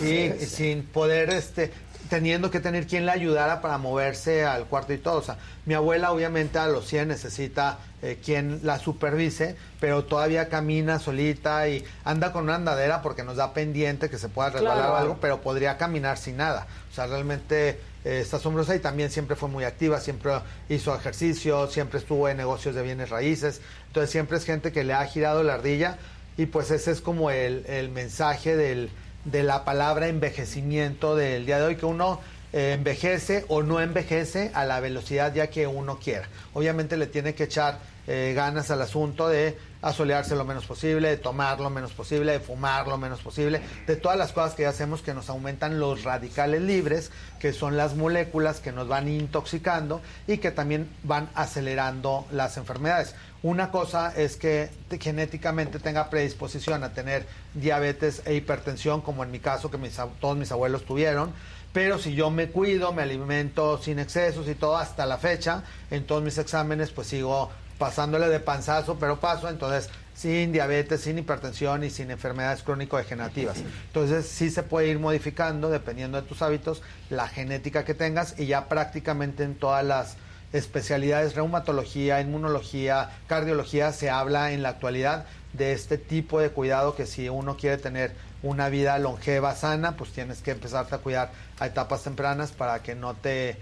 sí, 0.00 0.32
sin 0.44 0.82
poder, 0.82 1.30
este, 1.30 1.70
teniendo 2.10 2.50
que 2.50 2.58
tener 2.58 2.88
quien 2.88 3.06
le 3.06 3.12
ayudara 3.12 3.60
para 3.60 3.78
moverse 3.78 4.44
al 4.44 4.64
cuarto 4.64 4.92
y 4.92 4.98
todo. 4.98 5.18
O 5.18 5.22
sea, 5.22 5.36
mi 5.66 5.74
abuela 5.74 6.10
obviamente 6.10 6.58
a 6.58 6.66
los 6.66 6.84
100 6.88 7.06
necesita 7.06 7.78
eh, 8.02 8.18
quien 8.24 8.58
la 8.64 8.80
supervise, 8.80 9.54
pero 9.78 10.02
todavía 10.02 10.48
camina 10.48 10.98
solita 10.98 11.68
y 11.68 11.84
anda 12.02 12.32
con 12.32 12.42
una 12.42 12.56
andadera 12.56 13.02
porque 13.02 13.22
nos 13.22 13.36
da 13.36 13.54
pendiente 13.54 14.10
que 14.10 14.18
se 14.18 14.28
pueda 14.28 14.50
resbalar 14.50 14.90
o 14.90 14.96
algo, 14.96 15.18
pero 15.20 15.42
podría 15.42 15.78
caminar 15.78 16.18
sin 16.18 16.38
nada. 16.38 16.66
O 16.90 16.92
sea, 16.92 17.06
realmente 17.06 17.78
está 18.04 18.36
asombrosa 18.36 18.76
y 18.76 18.78
también 18.78 19.10
siempre 19.10 19.34
fue 19.34 19.48
muy 19.48 19.64
activa, 19.64 20.00
siempre 20.00 20.32
hizo 20.68 20.94
ejercicio, 20.94 21.66
siempre 21.68 21.98
estuvo 21.98 22.28
en 22.28 22.36
negocios 22.36 22.74
de 22.74 22.82
bienes 22.82 23.10
raíces. 23.10 23.60
Entonces 23.88 24.10
siempre 24.10 24.36
es 24.38 24.44
gente 24.44 24.72
que 24.72 24.84
le 24.84 24.92
ha 24.92 25.04
girado 25.06 25.42
la 25.42 25.54
ardilla 25.54 25.98
y 26.36 26.46
pues 26.46 26.70
ese 26.70 26.90
es 26.90 27.00
como 27.00 27.30
el, 27.30 27.64
el 27.66 27.90
mensaje 27.90 28.56
del, 28.56 28.90
de 29.24 29.42
la 29.42 29.64
palabra 29.64 30.08
envejecimiento 30.08 31.16
del 31.16 31.46
día 31.46 31.58
de 31.58 31.64
hoy, 31.64 31.76
que 31.76 31.86
uno 31.86 32.14
eh, 32.14 32.33
envejece 32.54 33.44
o 33.48 33.62
no 33.62 33.80
envejece 33.80 34.52
a 34.54 34.64
la 34.64 34.78
velocidad 34.78 35.34
ya 35.34 35.48
que 35.48 35.66
uno 35.66 35.98
quiera. 35.98 36.28
Obviamente 36.52 36.96
le 36.96 37.08
tiene 37.08 37.34
que 37.34 37.44
echar 37.44 37.78
eh, 38.06 38.32
ganas 38.36 38.70
al 38.70 38.80
asunto 38.80 39.28
de 39.28 39.58
asolearse 39.82 40.36
lo 40.36 40.44
menos 40.44 40.64
posible, 40.64 41.08
de 41.08 41.16
tomar 41.16 41.58
lo 41.58 41.68
menos 41.68 41.92
posible, 41.92 42.32
de 42.32 42.40
fumar 42.40 42.86
lo 42.86 42.96
menos 42.96 43.20
posible, 43.20 43.60
de 43.86 43.96
todas 43.96 44.16
las 44.16 44.32
cosas 44.32 44.54
que 44.54 44.62
ya 44.62 44.68
hacemos 44.68 45.02
que 45.02 45.14
nos 45.14 45.28
aumentan 45.30 45.80
los 45.80 46.04
radicales 46.04 46.62
libres, 46.62 47.10
que 47.40 47.52
son 47.52 47.76
las 47.76 47.94
moléculas 47.96 48.60
que 48.60 48.72
nos 48.72 48.88
van 48.88 49.08
intoxicando 49.08 50.00
y 50.26 50.38
que 50.38 50.50
también 50.50 50.88
van 51.02 51.28
acelerando 51.34 52.26
las 52.30 52.56
enfermedades. 52.56 53.14
Una 53.42 53.70
cosa 53.70 54.12
es 54.16 54.36
que 54.36 54.70
genéticamente 55.00 55.78
tenga 55.78 56.08
predisposición 56.08 56.84
a 56.84 56.92
tener 56.92 57.26
diabetes 57.54 58.22
e 58.26 58.34
hipertensión, 58.34 59.00
como 59.00 59.24
en 59.24 59.30
mi 59.30 59.38
caso, 59.38 59.70
que 59.70 59.76
mis, 59.76 59.98
todos 60.20 60.36
mis 60.36 60.52
abuelos 60.52 60.84
tuvieron, 60.84 61.32
pero 61.74 61.98
si 61.98 62.14
yo 62.14 62.30
me 62.30 62.50
cuido, 62.50 62.92
me 62.92 63.02
alimento 63.02 63.82
sin 63.82 63.98
excesos 63.98 64.48
y 64.48 64.54
todo 64.54 64.76
hasta 64.76 65.06
la 65.06 65.18
fecha, 65.18 65.64
en 65.90 66.06
todos 66.06 66.22
mis 66.22 66.38
exámenes 66.38 66.92
pues 66.92 67.08
sigo 67.08 67.50
pasándole 67.78 68.28
de 68.28 68.38
panzazo, 68.38 68.96
pero 69.00 69.18
paso, 69.18 69.48
entonces 69.48 69.90
sin 70.14 70.52
diabetes, 70.52 71.00
sin 71.00 71.18
hipertensión 71.18 71.82
y 71.82 71.90
sin 71.90 72.12
enfermedades 72.12 72.62
crónico-degenerativas. 72.62 73.58
Entonces 73.88 74.28
sí 74.28 74.50
se 74.50 74.62
puede 74.62 74.86
ir 74.86 75.00
modificando, 75.00 75.68
dependiendo 75.68 76.22
de 76.22 76.28
tus 76.28 76.42
hábitos, 76.42 76.80
la 77.10 77.26
genética 77.26 77.84
que 77.84 77.94
tengas 77.94 78.38
y 78.38 78.46
ya 78.46 78.68
prácticamente 78.68 79.42
en 79.42 79.56
todas 79.56 79.84
las 79.84 80.16
especialidades, 80.52 81.34
reumatología, 81.34 82.20
inmunología, 82.20 83.10
cardiología, 83.26 83.90
se 83.90 84.10
habla 84.10 84.52
en 84.52 84.62
la 84.62 84.68
actualidad 84.68 85.26
de 85.52 85.72
este 85.72 85.98
tipo 85.98 86.38
de 86.38 86.50
cuidado 86.50 86.94
que 86.94 87.06
si 87.06 87.28
uno 87.28 87.56
quiere 87.56 87.78
tener 87.78 88.14
una 88.44 88.68
vida 88.68 88.98
longeva, 88.98 89.54
sana, 89.54 89.96
pues 89.96 90.10
tienes 90.10 90.42
que 90.42 90.52
empezarte 90.52 90.94
a 90.94 90.98
cuidar 90.98 91.32
a 91.58 91.66
etapas 91.66 92.02
tempranas 92.02 92.52
para 92.52 92.82
que 92.82 92.94
no 92.94 93.14
te 93.14 93.56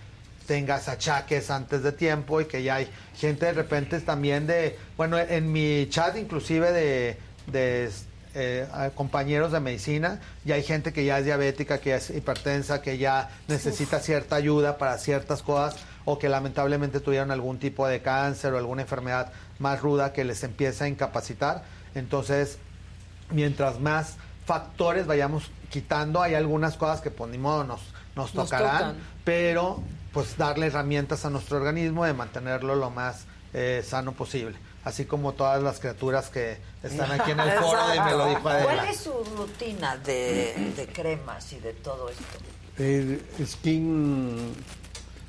tengas 0.46 0.88
achaques 0.88 1.50
antes 1.50 1.84
de 1.84 1.92
tiempo 1.92 2.40
y 2.40 2.46
que 2.46 2.64
ya 2.64 2.76
hay 2.76 2.88
gente 3.16 3.46
de 3.46 3.52
repente 3.52 4.00
también 4.00 4.46
de, 4.46 4.76
bueno, 4.96 5.18
en 5.18 5.52
mi 5.52 5.86
chat 5.88 6.16
inclusive 6.16 6.72
de, 6.72 7.16
de 7.46 7.90
eh, 8.34 8.66
compañeros 8.96 9.52
de 9.52 9.60
medicina, 9.60 10.20
ya 10.44 10.56
hay 10.56 10.64
gente 10.64 10.92
que 10.92 11.04
ya 11.04 11.18
es 11.20 11.26
diabética, 11.26 11.78
que 11.78 11.90
ya 11.90 11.96
es 11.96 12.10
hipertensa, 12.10 12.82
que 12.82 12.98
ya 12.98 13.30
necesita 13.46 14.00
cierta 14.00 14.34
ayuda 14.34 14.78
para 14.78 14.98
ciertas 14.98 15.42
cosas 15.42 15.78
o 16.04 16.18
que 16.18 16.28
lamentablemente 16.28 16.98
tuvieron 16.98 17.30
algún 17.30 17.58
tipo 17.58 17.86
de 17.86 18.02
cáncer 18.02 18.52
o 18.52 18.58
alguna 18.58 18.82
enfermedad 18.82 19.32
más 19.60 19.80
ruda 19.80 20.12
que 20.12 20.24
les 20.24 20.42
empieza 20.42 20.86
a 20.86 20.88
incapacitar. 20.88 21.62
Entonces, 21.94 22.58
mientras 23.30 23.78
más 23.78 24.16
factores 24.44 25.06
vayamos 25.06 25.50
quitando, 25.70 26.20
hay 26.20 26.34
algunas 26.34 26.76
cosas 26.76 27.00
que 27.00 27.10
por 27.10 27.28
nos, 27.28 27.80
nos 28.14 28.32
tocarán, 28.32 28.96
pero 29.24 29.82
pues 30.12 30.36
darle 30.36 30.66
herramientas 30.66 31.24
a 31.24 31.30
nuestro 31.30 31.56
organismo 31.56 32.04
de 32.04 32.12
mantenerlo 32.12 32.74
lo 32.74 32.90
más 32.90 33.24
eh, 33.54 33.82
sano 33.86 34.12
posible. 34.12 34.56
Así 34.84 35.04
como 35.04 35.32
todas 35.32 35.62
las 35.62 35.78
criaturas 35.78 36.28
que 36.28 36.58
están 36.82 37.12
aquí 37.12 37.30
en 37.30 37.40
el 37.40 37.50
foro 37.60 37.88
de 37.88 38.00
Me 38.00 38.10
lo 38.10 38.26
dijo 38.26 38.42
¿Cuál 38.42 38.88
es 38.88 38.96
su 38.96 39.12
rutina 39.36 39.96
de, 39.96 40.72
de 40.76 40.86
cremas 40.88 41.52
y 41.52 41.60
de 41.60 41.72
todo 41.72 42.08
esto? 42.08 42.24
El 42.78 43.22
skin 43.46 44.54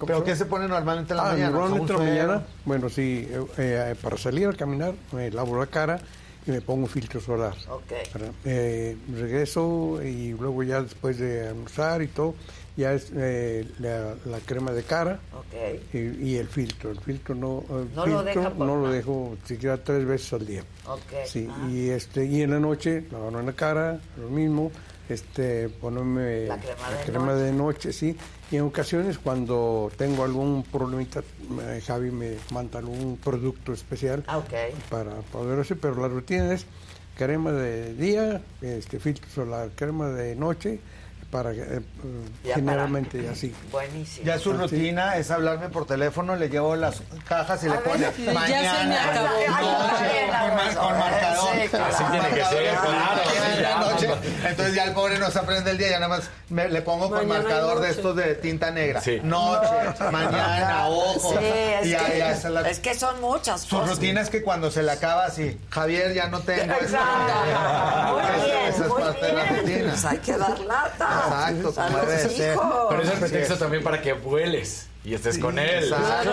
¿Pero 0.06 0.24
qué 0.24 0.36
se 0.36 0.46
pone 0.46 0.68
normalmente 0.68 1.14
en 1.14 1.18
la 1.18 1.24
ah, 1.24 1.32
mañana? 1.34 1.50
Normalmente 1.52 1.94
en 1.94 2.00
la 2.00 2.06
mañana, 2.06 2.44
bueno, 2.66 2.90
sí, 2.90 3.28
eh, 3.30 3.46
eh, 3.58 3.96
para 4.02 4.18
salir 4.18 4.48
a 4.48 4.54
caminar 4.54 4.94
me 5.12 5.32
lavo 5.32 5.58
la 5.58 5.68
cara 5.68 6.00
y 6.46 6.52
me 6.52 6.62
pongo 6.62 6.88
filtro 6.88 7.20
solar. 7.22 7.56
Okay. 7.70 8.04
Eh, 8.46 8.98
regreso 9.14 10.02
y 10.04 10.32
luego 10.32 10.64
ya 10.64 10.82
después 10.82 11.18
de 11.20 11.48
almorzar 11.48 12.02
y 12.02 12.08
todo, 12.08 12.36
ya 12.76 12.94
es 12.94 13.12
eh, 13.16 13.68
la, 13.80 14.16
crema 14.46 14.72
de 14.72 14.84
cara 14.84 15.20
y, 15.94 16.36
el 16.36 16.48
filtro. 16.48 16.92
El 16.92 17.00
filtro 17.00 17.36
no, 17.36 17.64
no, 17.96 18.04
filtro, 18.04 18.54
lo, 18.58 18.66
no 18.66 18.76
lo 18.78 18.90
dejo 18.90 19.38
siquiera 19.46 19.78
tres 19.78 20.06
veces 20.06 20.34
al 20.34 20.46
día. 20.46 20.64
Sí, 21.26 21.48
ah. 21.50 21.70
y 21.72 21.90
este 21.90 22.26
y 22.26 22.42
en 22.42 22.52
la 22.52 22.60
noche 22.60 23.06
la 23.12 23.20
mano 23.20 23.40
en 23.40 23.46
la 23.46 23.54
cara, 23.54 24.00
lo 24.18 24.30
mismo, 24.30 24.72
este 25.14 25.70
ponerme 25.70 26.48
la 26.48 26.58
crema, 26.58 26.90
de, 26.90 27.04
crema 27.06 27.26
noche. 27.28 27.44
de 27.44 27.52
noche, 27.54 27.94
sí. 27.94 28.18
Y 28.52 28.58
en 28.58 28.64
ocasiones 28.64 29.18
cuando 29.18 29.92
tengo 29.98 30.24
algún 30.24 30.64
problemita, 30.64 31.22
eh, 31.62 31.82
Javi 31.86 32.12
me 32.12 32.36
manda 32.52 32.80
algún 32.80 33.18
producto 33.18 33.74
especial 33.74 34.24
ah, 34.28 34.42
para 34.90 35.16
poder 35.32 35.60
hacer, 35.60 35.78
pero 35.80 35.96
la 36.02 36.08
rutina 36.08 36.54
es 36.54 36.66
crema 37.18 37.52
de 37.52 37.94
día, 37.94 38.42
este 38.62 39.00
filtro 39.00 39.30
solar, 39.30 39.70
crema 39.76 40.10
de 40.10 40.36
noche 40.36 40.80
para 41.34 41.52
eh, 41.52 41.82
generalmente 42.44 43.28
así. 43.28 43.56
Buenísimo. 43.72 44.24
Ya 44.24 44.38
su 44.38 44.54
rutina 44.54 45.18
es 45.18 45.32
hablarme 45.32 45.68
por 45.70 45.88
teléfono, 45.88 46.36
le 46.36 46.48
llevo 46.48 46.76
las 46.76 47.02
cajas 47.28 47.64
y 47.64 47.70
le 47.70 47.78
pone 47.78 48.06
mañana, 48.32 48.48
ya 48.48 48.80
se 48.80 48.86
me 48.86 48.98
acabó. 49.00 49.30
con, 50.80 51.00
marcador. 51.00 51.50
así 51.90 52.04
tiene 52.12 52.30
que 52.30 52.46
ser, 52.46 52.76
claro. 52.78 54.18
Entonces 54.48 54.76
ya 54.76 54.84
el 54.84 54.94
pobre 54.94 55.18
no 55.18 55.32
se 55.32 55.40
aprende 55.40 55.72
el 55.72 55.80
día, 55.80 55.90
ya 55.90 56.00
nada 56.00 56.16
más 56.18 56.30
le 56.72 56.82
pongo 56.84 57.10
con 57.10 57.28
marcador 57.28 57.80
de 57.80 57.90
estos 57.90 58.16
de 58.16 58.36
tinta 58.36 58.70
negra. 58.70 59.02
Noche, 59.24 59.70
mañana, 60.12 60.86
ojo. 60.88 61.40
es, 61.40 61.96
que, 61.96 62.70
es 62.70 62.80
que 62.80 62.94
son 62.94 63.20
muchas 63.22 63.62
Su 63.62 63.82
rutina 63.82 64.22
es 64.22 64.30
que 64.30 64.44
cuando 64.44 64.70
se 64.70 64.84
le 64.84 64.92
acaba 64.92 65.26
así, 65.26 65.60
Javier 65.72 66.14
ya 66.14 66.28
no 66.28 66.42
tengo. 66.42 66.74
Exacto. 66.74 68.14
Muy 68.14 68.46
bien, 68.46 68.58
esa 68.68 68.86
es 68.86 68.92
parte 68.92 69.26
de 69.26 69.34
la 69.34 69.46
rutina. 69.46 69.90
Pues 69.90 70.06
hay 70.06 70.18
que 70.20 70.38
dar 70.38 70.60
lata. 70.60 71.23
Exacto, 71.26 71.74
como 71.74 71.98
debe 72.00 72.30
ser. 72.30 72.58
Pero 72.90 73.02
es 73.02 73.10
el 73.10 73.20
pretexto 73.20 73.58
también 73.58 73.84
para 73.84 74.02
que 74.02 74.14
vueles 74.14 74.88
y 75.06 75.14
estés 75.14 75.38
con 75.38 75.60
él. 75.60 75.88
Claro. 75.88 76.32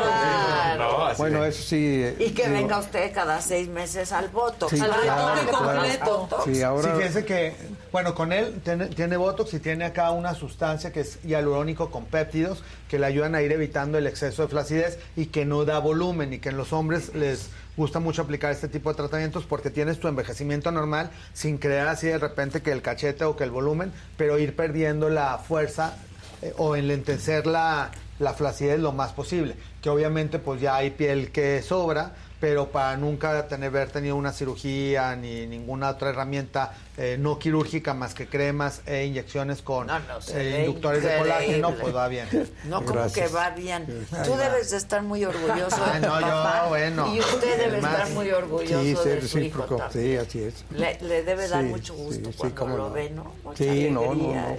No, 0.78 1.14
bueno, 1.16 1.44
eso 1.44 1.62
sí. 1.62 2.06
Y 2.18 2.30
que 2.30 2.48
venga 2.48 2.78
usted 2.78 3.12
cada 3.12 3.40
seis 3.40 3.68
meses 3.68 4.12
al 4.12 4.28
voto. 4.28 4.68
Sí, 4.68 4.78
al 4.80 4.90
claro, 4.90 5.50
completo. 5.50 6.28
Sí, 6.44 6.62
ahora... 6.62 6.94
Sí, 6.94 6.98
fíjese 6.98 7.24
que, 7.24 7.54
bueno, 7.90 8.14
con 8.14 8.32
él 8.32 8.60
tiene, 8.62 8.86
tiene 8.86 9.16
Botox 9.16 9.54
y 9.54 9.58
tiene 9.58 9.84
acá 9.84 10.12
una 10.12 10.34
sustancia 10.34 10.92
que 10.92 11.00
es 11.00 11.18
hialurónico 11.24 11.90
con 11.90 12.04
péptidos 12.04 12.62
que 12.88 12.98
le 12.98 13.06
ayudan 13.06 13.34
a 13.34 13.42
ir 13.42 13.50
evitando 13.50 13.98
el 13.98 14.06
exceso 14.06 14.42
de 14.42 14.48
flacidez 14.48 14.98
y 15.16 15.26
que 15.26 15.44
no 15.44 15.64
da 15.64 15.80
volumen 15.80 16.32
y 16.32 16.38
que 16.38 16.50
en 16.50 16.56
los 16.56 16.72
hombres 16.72 17.14
les 17.14 17.50
gusta 17.76 18.00
mucho 18.00 18.22
aplicar 18.22 18.52
este 18.52 18.68
tipo 18.68 18.90
de 18.90 18.96
tratamientos 18.96 19.44
porque 19.44 19.70
tienes 19.70 19.98
tu 20.00 20.08
envejecimiento 20.08 20.70
normal 20.70 21.10
sin 21.32 21.58
crear 21.58 21.88
así 21.88 22.06
de 22.06 22.18
repente 22.18 22.62
que 22.62 22.72
el 22.72 22.82
cachete 22.82 23.24
o 23.24 23.36
que 23.36 23.44
el 23.44 23.50
volumen, 23.50 23.92
pero 24.16 24.38
ir 24.38 24.56
perdiendo 24.56 25.08
la 25.08 25.38
fuerza 25.38 25.96
eh, 26.42 26.52
o 26.56 26.76
enlentecer 26.76 27.46
la, 27.46 27.90
la 28.18 28.34
flacidez 28.34 28.78
lo 28.80 28.92
más 28.92 29.12
posible. 29.12 29.56
Que 29.82 29.90
obviamente 29.90 30.38
pues 30.38 30.60
ya 30.60 30.76
hay 30.76 30.90
piel 30.90 31.30
que 31.30 31.62
sobra, 31.62 32.14
pero 32.40 32.68
para 32.68 32.96
nunca 32.96 33.46
tener, 33.46 33.68
haber 33.68 33.90
tenido 33.90 34.16
una 34.16 34.32
cirugía 34.32 35.14
ni 35.14 35.46
ninguna 35.46 35.90
otra 35.90 36.08
herramienta 36.08 36.72
eh, 36.96 37.16
no 37.18 37.38
quirúrgica 37.38 37.92
más 37.94 38.14
que 38.14 38.26
cremas 38.26 38.80
e 38.86 39.04
inyecciones 39.04 39.62
con 39.62 39.88
eh, 40.34 40.64
inductores 40.66 41.02
de 41.02 41.18
colágeno, 41.18 41.74
pues 41.80 41.94
va 41.94 42.08
bien. 42.08 42.28
No, 42.64 42.84
como 42.84 43.12
que 43.12 43.28
va 43.28 43.50
bien. 43.50 44.06
Tú 44.24 44.36
debes 44.36 44.70
de 44.70 44.78
estar 44.78 45.02
muy 45.02 45.24
orgulloso 45.24 45.84
de 45.92 46.00
no, 46.00 46.08
papá. 46.08 46.62
Yo, 46.64 46.68
bueno, 46.70 47.14
y 47.14 47.20
usted 47.20 47.58
debe 47.58 47.78
estar 47.78 48.10
muy 48.10 48.30
orgulloso 48.30 49.04
de 49.04 49.22
su 49.28 49.38
hijo 49.38 49.62
también. 49.64 49.90
Sí, 49.92 50.16
así 50.16 50.42
es. 50.42 50.64
Le, 50.70 50.98
le 51.02 51.22
debe 51.22 51.48
dar 51.48 51.64
mucho 51.64 51.94
gusto 51.94 52.30
cuando 52.56 52.76
lo 52.76 52.90
ve, 52.90 53.10
¿no? 53.10 53.34
Mucha 53.44 53.64
sí, 53.64 53.68
alegría. 53.68 53.90
no, 53.90 54.14
no, 54.14 54.32
no. 54.32 54.56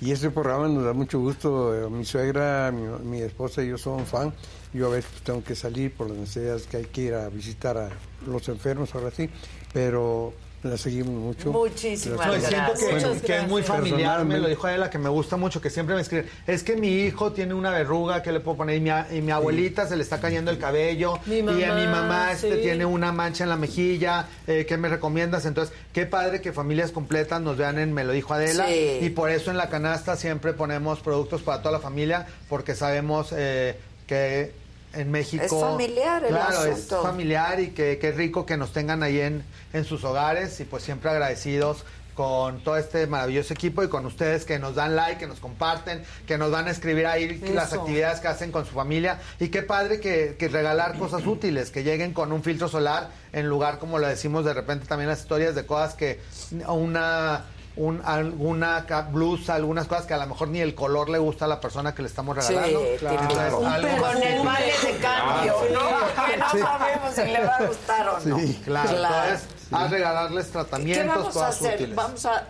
Y 0.00 0.12
este 0.12 0.30
programa 0.30 0.68
nos 0.68 0.84
da 0.84 0.92
mucho 0.92 1.18
gusto. 1.18 1.88
Mi 1.90 2.04
suegra, 2.04 2.70
mi, 2.72 2.82
mi 3.08 3.22
esposa 3.22 3.62
y 3.62 3.68
yo 3.68 3.78
somos 3.78 4.08
fan. 4.08 4.34
Yo 4.74 4.88
a 4.88 4.90
veces 4.90 5.10
tengo 5.22 5.42
que 5.42 5.54
salir 5.54 5.92
por 5.94 6.08
las 6.10 6.18
necesidades 6.18 6.66
que 6.66 6.76
hay 6.78 6.84
que 6.84 7.00
ir 7.02 7.14
a 7.14 7.28
visitar 7.28 7.78
a 7.78 7.88
los 8.26 8.48
enfermos, 8.48 8.94
ahora 8.94 9.10
sí. 9.12 9.30
Pero 9.72 10.32
la 10.64 10.78
seguimos 10.78 11.12
mucho. 11.12 11.52
Muchísimas 11.52 12.26
No, 12.26 12.32
gracias. 12.32 12.78
siento 12.78 13.12
que, 13.20 13.26
que 13.26 13.36
es 13.38 13.48
muy 13.48 13.62
familiar, 13.62 14.24
me 14.24 14.38
lo 14.38 14.48
dijo 14.48 14.66
ella, 14.66 14.88
que 14.88 14.96
me 14.98 15.10
gusta 15.10 15.36
mucho, 15.36 15.60
que 15.60 15.68
siempre 15.68 15.94
me 15.94 16.00
escribe, 16.00 16.26
es 16.46 16.62
que 16.64 16.74
mi 16.74 16.88
hijo 17.02 17.32
tiene 17.32 17.52
una 17.52 17.70
verruga, 17.70 18.22
que 18.22 18.32
le 18.32 18.40
puedo 18.40 18.56
poner? 18.56 18.76
Y 18.76 18.80
mi, 18.80 18.90
y 19.12 19.20
mi 19.20 19.30
abuelita 19.30 19.86
se 19.86 19.94
le 19.94 20.02
está 20.02 20.20
cayendo 20.20 20.50
el 20.50 20.56
cabello, 20.58 21.18
Mi 21.26 21.36
y 21.36 21.40
a 21.64 21.74
mi 21.74 21.84
mamá, 21.84 22.00
mamá 22.00 22.32
este, 22.32 22.56
sí. 22.56 22.62
tiene 22.62 22.86
una 22.86 23.12
mancha 23.12 23.44
en 23.44 23.50
la 23.50 23.56
mejilla, 23.56 24.26
eh, 24.46 24.64
¿qué 24.66 24.78
me 24.78 24.88
recomiendas? 24.88 25.44
Entonces, 25.44 25.74
qué 25.92 26.06
padre 26.06 26.40
que 26.40 26.52
familias 26.54 26.92
completas 26.92 27.42
nos 27.42 27.58
vean 27.58 27.78
en 27.78 27.92
Me 27.92 28.02
lo 28.02 28.12
dijo 28.12 28.32
Adela, 28.32 28.66
Sí. 28.66 28.98
y 29.02 29.10
por 29.10 29.30
eso 29.30 29.50
en 29.50 29.58
la 29.58 29.68
canasta 29.68 30.16
siempre 30.16 30.54
ponemos 30.54 31.00
productos 31.00 31.42
para 31.42 31.58
toda 31.60 31.72
la 31.72 31.80
familia, 31.80 32.26
porque 32.48 32.74
sabemos 32.74 33.34
eh, 33.36 33.76
que 34.06 34.63
en 34.96 35.10
México... 35.10 35.44
Es 35.44 35.50
familiar 35.50 36.24
el 36.24 36.30
Claro, 36.30 36.64
es 36.64 36.86
familiar 36.86 37.60
y 37.60 37.70
que, 37.70 37.98
que 37.98 38.12
rico 38.12 38.46
que 38.46 38.56
nos 38.56 38.72
tengan 38.72 39.02
ahí 39.02 39.20
en, 39.20 39.44
en 39.72 39.84
sus 39.84 40.04
hogares 40.04 40.58
y 40.60 40.64
pues 40.64 40.82
siempre 40.82 41.10
agradecidos 41.10 41.84
con 42.14 42.62
todo 42.62 42.76
este 42.76 43.06
maravilloso 43.06 43.52
equipo 43.52 43.82
y 43.82 43.88
con 43.88 44.06
ustedes 44.06 44.44
que 44.44 44.58
nos 44.58 44.74
dan 44.76 44.96
like, 44.96 45.18
que 45.18 45.26
nos 45.26 45.40
comparten, 45.40 46.02
que 46.26 46.38
nos 46.38 46.50
van 46.50 46.68
a 46.68 46.70
escribir 46.70 47.06
ahí 47.06 47.40
las 47.52 47.72
actividades 47.72 48.20
que 48.20 48.28
hacen 48.28 48.52
con 48.52 48.64
su 48.64 48.72
familia. 48.72 49.20
Y 49.40 49.48
qué 49.48 49.62
padre 49.62 50.00
que, 50.00 50.36
que 50.38 50.48
regalar 50.48 50.98
cosas 50.98 51.26
útiles, 51.26 51.70
que 51.70 51.82
lleguen 51.82 52.12
con 52.12 52.32
un 52.32 52.42
filtro 52.42 52.68
solar 52.68 53.10
en 53.32 53.48
lugar, 53.48 53.78
como 53.78 53.98
lo 53.98 54.06
decimos 54.06 54.44
de 54.44 54.54
repente 54.54 54.86
también 54.86 55.08
las 55.08 55.20
historias 55.20 55.54
de 55.54 55.66
cosas 55.66 55.94
que 55.94 56.20
una... 56.68 57.44
un- 57.76 58.00
alguna 58.04 58.86
blusa, 59.10 59.54
algunas 59.54 59.86
cosas 59.88 60.06
que 60.06 60.14
a 60.14 60.18
lo 60.18 60.26
mejor 60.26 60.48
ni 60.48 60.60
el 60.60 60.74
color 60.74 61.08
le 61.08 61.18
gusta 61.18 61.44
a 61.46 61.48
la 61.48 61.60
persona 61.60 61.94
que 61.94 62.02
le 62.02 62.08
estamos 62.08 62.36
regalando. 62.36 62.80
Sí, 62.80 62.86
Entonces, 63.00 63.28
tipo, 63.28 63.66
algo 63.66 63.88
con 63.98 64.22
el 64.22 64.44
vale 64.46 64.66
de 64.66 64.96
cambio, 64.98 65.54
¿no? 65.72 66.24
Que 66.30 66.36
no 66.36 66.50
Sí. 66.52 66.58
sabemos 66.58 67.14
si 67.14 67.24
le 67.24 67.44
va 67.44 67.56
a 67.56 67.66
gustar 67.66 68.08
o 68.08 68.20
no. 68.20 68.38
Sí, 68.38 68.62
claro. 68.64 68.90
Entonces, 68.90 69.48
a 69.72 69.88
regalarles 69.88 70.46
¿Qué 70.46 70.52
tratamientos, 70.52 71.08
vamos 71.16 71.28
a 71.28 71.32
cosas 71.32 71.56
hacer? 71.56 71.74
útiles. 71.74 71.96
Vamos 71.96 72.26
a 72.26 72.44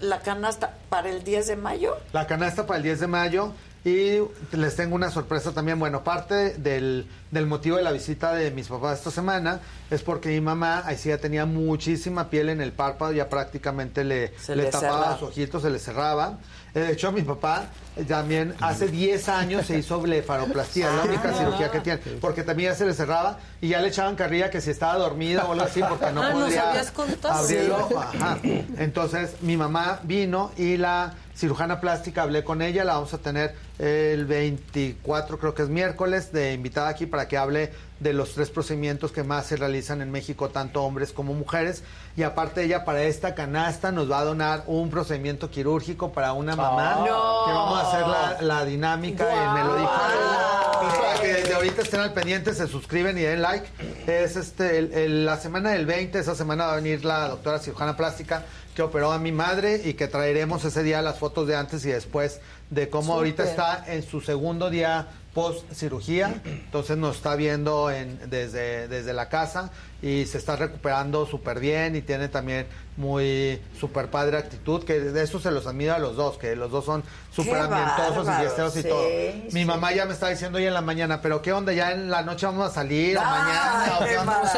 la 0.00 0.20
canasta 0.20 0.74
para 0.88 1.10
el 1.10 1.22
10 1.24 1.48
de 1.48 1.56
mayo. 1.56 1.96
La 2.12 2.26
canasta 2.26 2.66
para 2.66 2.78
el 2.78 2.82
10 2.84 3.00
de 3.00 3.06
mayo. 3.08 3.52
Y 3.84 4.20
les 4.52 4.76
tengo 4.76 4.94
una 4.94 5.10
sorpresa 5.10 5.50
también. 5.50 5.78
Bueno, 5.80 6.04
parte 6.04 6.50
del, 6.54 7.06
del 7.32 7.46
motivo 7.46 7.78
de 7.78 7.82
la 7.82 7.90
visita 7.90 8.32
de 8.32 8.52
mis 8.52 8.68
papás 8.68 8.98
esta 8.98 9.10
semana 9.10 9.58
es 9.90 10.02
porque 10.02 10.28
mi 10.28 10.40
mamá, 10.40 10.82
ahí 10.86 10.96
sí 10.96 11.08
ya 11.08 11.18
tenía 11.18 11.46
muchísima 11.46 12.30
piel 12.30 12.48
en 12.50 12.60
el 12.60 12.70
párpado, 12.72 13.12
ya 13.12 13.28
prácticamente 13.28 14.04
le, 14.04 14.32
Se 14.38 14.54
le 14.54 14.64
le 14.64 14.70
tapaba 14.70 15.10
los 15.12 15.22
ojitos, 15.22 15.62
se 15.62 15.70
le 15.70 15.80
cerraba. 15.80 16.38
Eh, 16.74 16.80
De 16.80 16.92
hecho, 16.92 17.10
mi 17.10 17.22
papá 17.22 17.66
también 18.08 18.54
hace 18.60 18.86
10 18.86 19.28
años 19.28 19.66
se 19.66 19.76
hizo 19.78 20.00
blefaroplastía, 20.00 20.88
es 20.88 20.94
la 20.96 21.02
única 21.02 21.30
Ah. 21.30 21.38
cirugía 21.38 21.70
que 21.72 21.80
tiene, 21.80 21.98
porque 22.20 22.44
también 22.44 22.70
ya 22.70 22.76
se 22.78 22.86
le 22.86 22.94
cerraba 22.94 23.38
y 23.60 23.68
ya 23.68 23.80
le 23.80 23.88
echaban 23.88 24.14
carrilla 24.14 24.48
que 24.48 24.60
si 24.60 24.70
estaba 24.70 24.96
dormida 24.96 25.44
o 25.44 25.52
algo 25.52 25.64
así, 25.64 25.82
porque 25.86 26.10
no 26.12 26.22
Ah, 26.22 26.30
¿nos 26.30 26.44
podía 26.44 26.70
habías 26.70 26.90
contado? 26.92 27.34
abrir 27.34 27.58
el 27.58 27.66
Sí. 27.66 27.72
ojo. 27.72 27.98
Ajá. 28.00 28.38
Entonces, 28.78 29.32
mi 29.42 29.56
mamá 29.56 29.98
vino 30.04 30.52
y 30.56 30.76
la 30.78 31.14
cirujana 31.34 31.80
plástica, 31.80 32.22
hablé 32.22 32.44
con 32.44 32.62
ella, 32.62 32.84
la 32.84 32.94
vamos 32.94 33.14
a 33.14 33.18
tener 33.18 33.54
el 33.78 34.26
24, 34.26 35.38
creo 35.38 35.54
que 35.54 35.62
es 35.62 35.68
miércoles, 35.68 36.32
de 36.32 36.52
invitada 36.52 36.88
aquí 36.88 37.06
para 37.06 37.26
que 37.28 37.36
hable 37.36 37.72
de 38.00 38.12
los 38.12 38.34
tres 38.34 38.50
procedimientos 38.50 39.12
que 39.12 39.22
más 39.22 39.46
se 39.46 39.56
realizan 39.56 40.02
en 40.02 40.10
México, 40.10 40.50
tanto 40.50 40.82
hombres 40.82 41.12
como 41.12 41.34
mujeres. 41.34 41.84
Y 42.16 42.22
aparte 42.24 42.62
ella 42.64 42.84
para 42.84 43.02
esta 43.02 43.34
canasta 43.34 43.92
nos 43.92 44.10
va 44.10 44.20
a 44.20 44.24
donar 44.24 44.64
un 44.66 44.90
procedimiento 44.90 45.50
quirúrgico 45.50 46.12
para 46.12 46.32
una 46.32 46.56
mamá, 46.56 46.96
¡No! 46.98 47.44
que 47.46 47.52
vamos 47.52 47.78
a 47.78 47.88
hacer 47.88 48.06
la, 48.06 48.42
la 48.42 48.64
dinámica, 48.64 49.24
y 49.24 49.54
me 49.54 49.64
lo 49.64 49.76
dijo 49.76 49.92
ella. 49.92 50.62
Entonces, 50.74 51.00
para 51.00 51.20
que 51.20 51.28
desde 51.28 51.50
ahorita 51.62 51.82
estén 51.82 52.00
al 52.00 52.12
pendiente, 52.12 52.54
se 52.54 52.66
suscriben 52.66 53.16
y 53.16 53.20
den 53.22 53.40
like. 53.40 53.66
Es 54.08 54.34
este 54.34 54.78
el- 54.78 54.92
el- 54.94 55.24
la 55.24 55.36
semana 55.38 55.70
del 55.70 55.86
20, 55.86 56.18
esa 56.18 56.34
semana 56.34 56.66
va 56.66 56.72
a 56.72 56.76
venir 56.76 57.04
la 57.04 57.28
doctora 57.28 57.60
cirujana 57.60 57.96
plástica 57.96 58.44
que 58.74 58.82
operó 58.82 59.12
a 59.12 59.18
mi 59.20 59.30
madre 59.30 59.80
y 59.84 59.94
que 59.94 60.08
traeremos 60.08 60.64
ese 60.64 60.82
día 60.82 61.00
las 61.02 61.18
fotos 61.20 61.46
de 61.46 61.54
antes 61.54 61.84
y 61.84 61.90
después 61.90 62.40
de 62.70 62.88
cómo 62.88 63.14
ahorita 63.14 63.44
Súper. 63.46 63.50
está 63.50 63.92
en 63.92 64.02
su 64.02 64.20
segundo 64.20 64.70
día 64.70 65.06
post 65.34 65.64
cirugía. 65.72 66.40
Entonces 66.44 66.96
nos 66.96 67.16
está 67.16 67.36
viendo 67.36 67.90
en, 67.92 68.18
desde, 68.28 68.88
desde 68.88 69.12
la 69.12 69.28
casa 69.28 69.70
y 70.02 70.26
se 70.26 70.38
está 70.38 70.56
recuperando 70.56 71.24
súper 71.26 71.60
bien 71.60 71.94
y 71.94 72.02
tiene 72.02 72.28
también 72.28 72.66
muy 72.96 73.60
súper 73.78 74.10
padre 74.10 74.36
actitud, 74.36 74.84
que 74.84 75.00
de 75.00 75.22
eso 75.22 75.40
se 75.40 75.50
los 75.50 75.66
admiro 75.66 75.94
a 75.94 75.98
los 75.98 76.16
dos, 76.16 76.36
que 76.36 76.54
los 76.56 76.70
dos 76.70 76.84
son 76.84 77.02
súper 77.34 77.56
ambientosos 77.56 78.24
y 78.24 78.26
bárbaro, 78.26 78.40
fiesteros 78.40 78.76
y 78.76 78.82
todo. 78.82 79.04
sí. 79.08 79.48
Mi 79.52 79.64
mamá 79.64 79.92
ya 79.92 80.04
me 80.04 80.12
está 80.12 80.28
diciendo 80.28 80.58
hoy 80.58 80.66
en 80.66 80.74
la 80.74 80.82
mañana, 80.82 81.22
pero 81.22 81.40
¿qué 81.40 81.52
onda? 81.52 81.72
¿Ya 81.72 81.92
en 81.92 82.10
la 82.10 82.22
noche 82.22 82.44
vamos 82.44 82.70
a 82.70 82.74
salir? 82.74 83.16
¿O 83.16 83.20
Ay, 83.24 83.26
mañana? 83.26 83.98
¿O 83.98 84.04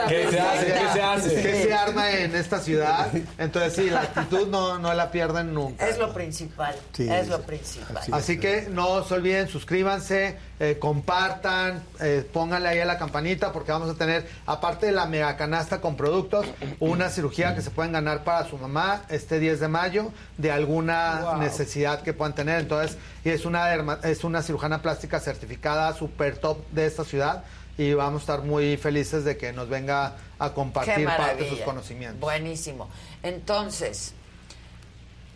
qué 0.09 0.31
se 0.31 0.41
hace? 0.41 0.67
¿Qué 0.67 0.89
se 0.93 1.03
hace? 1.03 1.43
¿Qué 1.43 1.63
se 1.63 1.75
arma 1.75 2.11
en 2.11 2.35
esta 2.35 2.59
ciudad? 2.59 3.09
Entonces 3.39 3.75
sí, 3.75 3.91
la 3.91 4.01
actitud 4.03 4.49
no, 4.49 4.79
no 4.79 4.93
la 4.95 5.11
pierden 5.11 5.55
nunca. 5.55 5.87
Es 5.87 5.99
lo 5.99 6.13
principal. 6.13 6.75
Sí, 6.93 7.09
es 7.09 7.29
lo 7.29 7.41
principal. 7.43 8.03
Así 8.11 8.39
que 8.41 8.67
no 8.69 9.05
se 9.05 9.15
olviden, 9.15 9.49
suscríbanse, 9.49 10.37
eh, 10.59 10.79
compartan, 10.79 11.83
eh, 12.01 12.29
pónganle 12.33 12.69
ahí 12.69 12.79
a 12.81 12.85
la 12.85 12.99
campanita 12.99 13.53
porque 13.53 13.71
vamos 13.71 13.91
a 13.91 13.95
tener, 13.95 14.27
aparte 14.47 14.87
de 14.87 14.93
la 14.93 15.07
mega 15.07 15.34
canasta 15.37 15.81
con 15.81 15.97
productos, 15.97 16.47
una 16.81 17.09
cirugía 17.11 17.55
que 17.55 17.63
se 17.63 17.71
pueden 17.71 17.93
ganar 17.93 18.25
para 18.25 18.49
su 18.49 18.57
mamá 18.59 19.03
este 19.09 19.39
10 19.39 19.61
de 19.61 19.69
mayo 19.69 20.13
de 20.39 20.51
alguna 20.53 21.21
Wow. 21.23 21.37
necesidad 21.39 22.03
que 22.03 22.13
puedan 22.13 22.35
tener. 22.35 22.61
Entonces, 22.61 22.97
y 23.25 23.31
es 23.31 23.45
una, 23.45 23.67
derma- 23.75 23.99
es 24.05 24.25
una 24.25 24.43
cirujana 24.43 24.83
plástica 24.83 25.21
certificada 25.21 25.93
super 25.95 26.39
top 26.39 26.59
de 26.71 26.87
esta 26.87 27.05
ciudad 27.05 27.45
y 27.77 27.93
vamos 27.95 28.21
a 28.21 28.23
estar 28.23 28.43
muy 28.43 28.77
felices 28.77 29.25
de 29.25 29.37
que 29.37 29.53
nos 29.53 29.69
venga 29.69 30.15
a 30.39 30.53
compartir 30.53 31.07
parte 31.07 31.43
de 31.45 31.49
sus 31.49 31.61
conocimientos. 31.61 32.21
Buenísimo. 32.21 32.89
Entonces, 33.23 34.13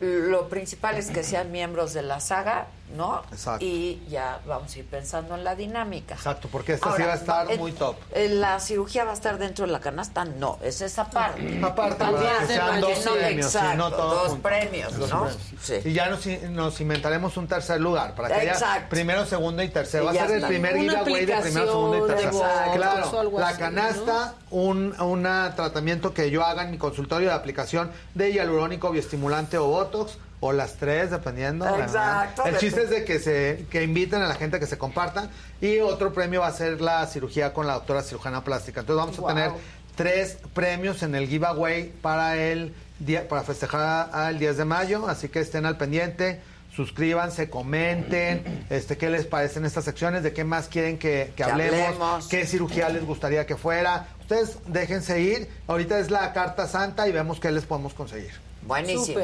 lo 0.01 0.49
principal 0.49 0.97
es 0.97 1.10
que 1.10 1.25
sean 1.25 1.51
miembros 1.51 1.93
de 1.94 2.02
la 2.02 2.20
saga, 2.20 2.67
¿no? 2.97 3.23
Exacto. 3.31 3.65
Y 3.65 4.02
ya 4.08 4.41
vamos 4.47 4.75
a 4.75 4.78
ir 4.78 4.86
pensando 4.86 5.34
en 5.34 5.44
la 5.44 5.55
dinámica. 5.55 6.15
Exacto, 6.15 6.49
porque 6.50 6.75
esta 6.75 6.94
sí 6.97 7.02
va 7.02 7.12
a 7.12 7.17
estar 7.17 7.50
en- 7.50 7.58
muy 7.58 7.73
top. 7.73 7.97
¿La 8.15 8.60
cirugía 8.60 9.05
va 9.05 9.10
a 9.12 9.15
estar 9.15 9.39
dentro 9.39 9.67
de 9.67 9.73
la 9.73 9.81
canasta? 9.81 10.25
No, 10.25 10.58
es 10.62 10.81
esa 10.81 11.08
parte. 11.10 11.60
Aparte, 11.62 12.05
sean 12.47 12.81
dos 12.81 12.99
premios, 12.99 13.55
exacto, 13.55 13.91
dos 13.91 14.39
premios, 14.39 14.92
¿no? 15.10 15.28
Sí. 15.62 15.75
Y 15.84 15.92
ya 15.92 16.08
nos, 16.08 16.26
nos 16.26 16.81
inventaremos 16.81 17.36
un 17.36 17.47
tercer 17.47 17.81
lugar 17.81 18.15
para 18.15 18.28
que 18.28 18.50
haya 18.50 18.89
primero, 18.89 19.26
segundo 19.26 19.62
y 19.62 19.68
tercero. 19.68 20.07
Va 20.07 20.10
a 20.12 20.15
ser 20.15 20.31
el 20.31 20.47
primer 20.47 20.76
giveaway 20.78 21.25
de 21.26 21.36
primero, 21.36 21.67
segundo 21.67 22.05
y 22.05 22.08
tercero. 22.08 22.42
claro, 22.75 23.31
la 23.39 23.57
canasta, 23.57 24.34
un 24.50 24.94
una 25.00 25.55
tratamiento 25.55 26.15
que 26.15 26.31
yo 26.31 26.44
haga 26.44 26.62
en 26.65 26.70
mi 26.70 26.78
consultorio 26.78 27.28
de 27.28 27.34
aplicación 27.34 27.91
de 28.15 28.33
hialurónico, 28.33 28.91
bioestimulante 28.91 29.58
o 29.58 29.67
botox. 29.67 30.18
O 30.41 30.52
las 30.52 30.75
tres, 30.75 31.10
dependiendo. 31.10 31.65
¿verdad? 31.65 31.84
Exacto, 32.25 32.44
El 32.47 32.58
chiste 32.58 32.83
es 32.84 32.91
de 32.91 33.05
que 33.05 33.18
se 33.18 33.67
que 33.70 33.83
inviten 33.83 34.23
a 34.23 34.28
la 34.28 34.34
gente 34.36 34.58
a 34.58 34.60
que 34.60 34.67
se 34.67 34.78
compartan. 34.78 35.31
Y 35.60 35.78
otro 35.81 36.12
premio 36.12 36.42
va 36.42 36.47
a 36.47 36.52
ser 36.52 36.81
la 36.81 37.05
cirugía 37.08 37.52
con 37.52 37.67
la 37.67 37.75
doctora 37.75 38.02
cirujana 38.02 38.44
plástica. 38.44 38.81
Entonces 38.81 39.00
vamos 39.05 39.17
Wow. 39.18 39.31
a 39.31 39.34
tener 39.34 39.50
tres 39.97 40.39
premios 40.55 41.02
en 41.02 41.17
el 41.17 41.26
giveaway 41.26 41.92
para 42.02 42.36
el 42.36 42.73
día, 43.00 43.26
para 43.28 43.42
festejar 43.42 44.10
al 44.12 44.39
10 44.39 44.57
de 44.58 44.65
mayo, 44.65 45.08
así 45.08 45.28
que 45.28 45.41
estén 45.41 45.67
al 45.67 45.76
pendiente, 45.76 46.41
suscríbanse, 46.75 47.50
comenten, 47.50 48.67
este 48.70 48.97
qué 48.97 49.10
les 49.10 49.26
parecen 49.26 49.65
estas 49.65 49.84
secciones, 49.84 50.23
de 50.23 50.33
qué 50.33 50.44
más 50.44 50.68
quieren 50.68 50.99
que, 50.99 51.33
que 51.34 51.42
Que 51.42 51.42
hablemos, 51.44 51.81
hablemos. 51.89 52.28
qué 52.28 52.47
cirugía 52.47 52.89
les 52.91 53.05
gustaría 53.05 53.44
que 53.47 53.57
fuera. 53.57 54.07
Ustedes 54.20 54.58
déjense 54.68 55.20
ir, 55.20 55.49
ahorita 55.67 55.99
es 55.99 56.12
la 56.12 56.33
carta 56.33 56.68
santa 56.68 57.08
y 57.08 57.12
vemos 57.12 57.41
qué 57.41 57.50
les 57.50 57.65
podemos 57.65 57.92
conseguir. 57.94 58.31
Buenísimo. 58.62 59.18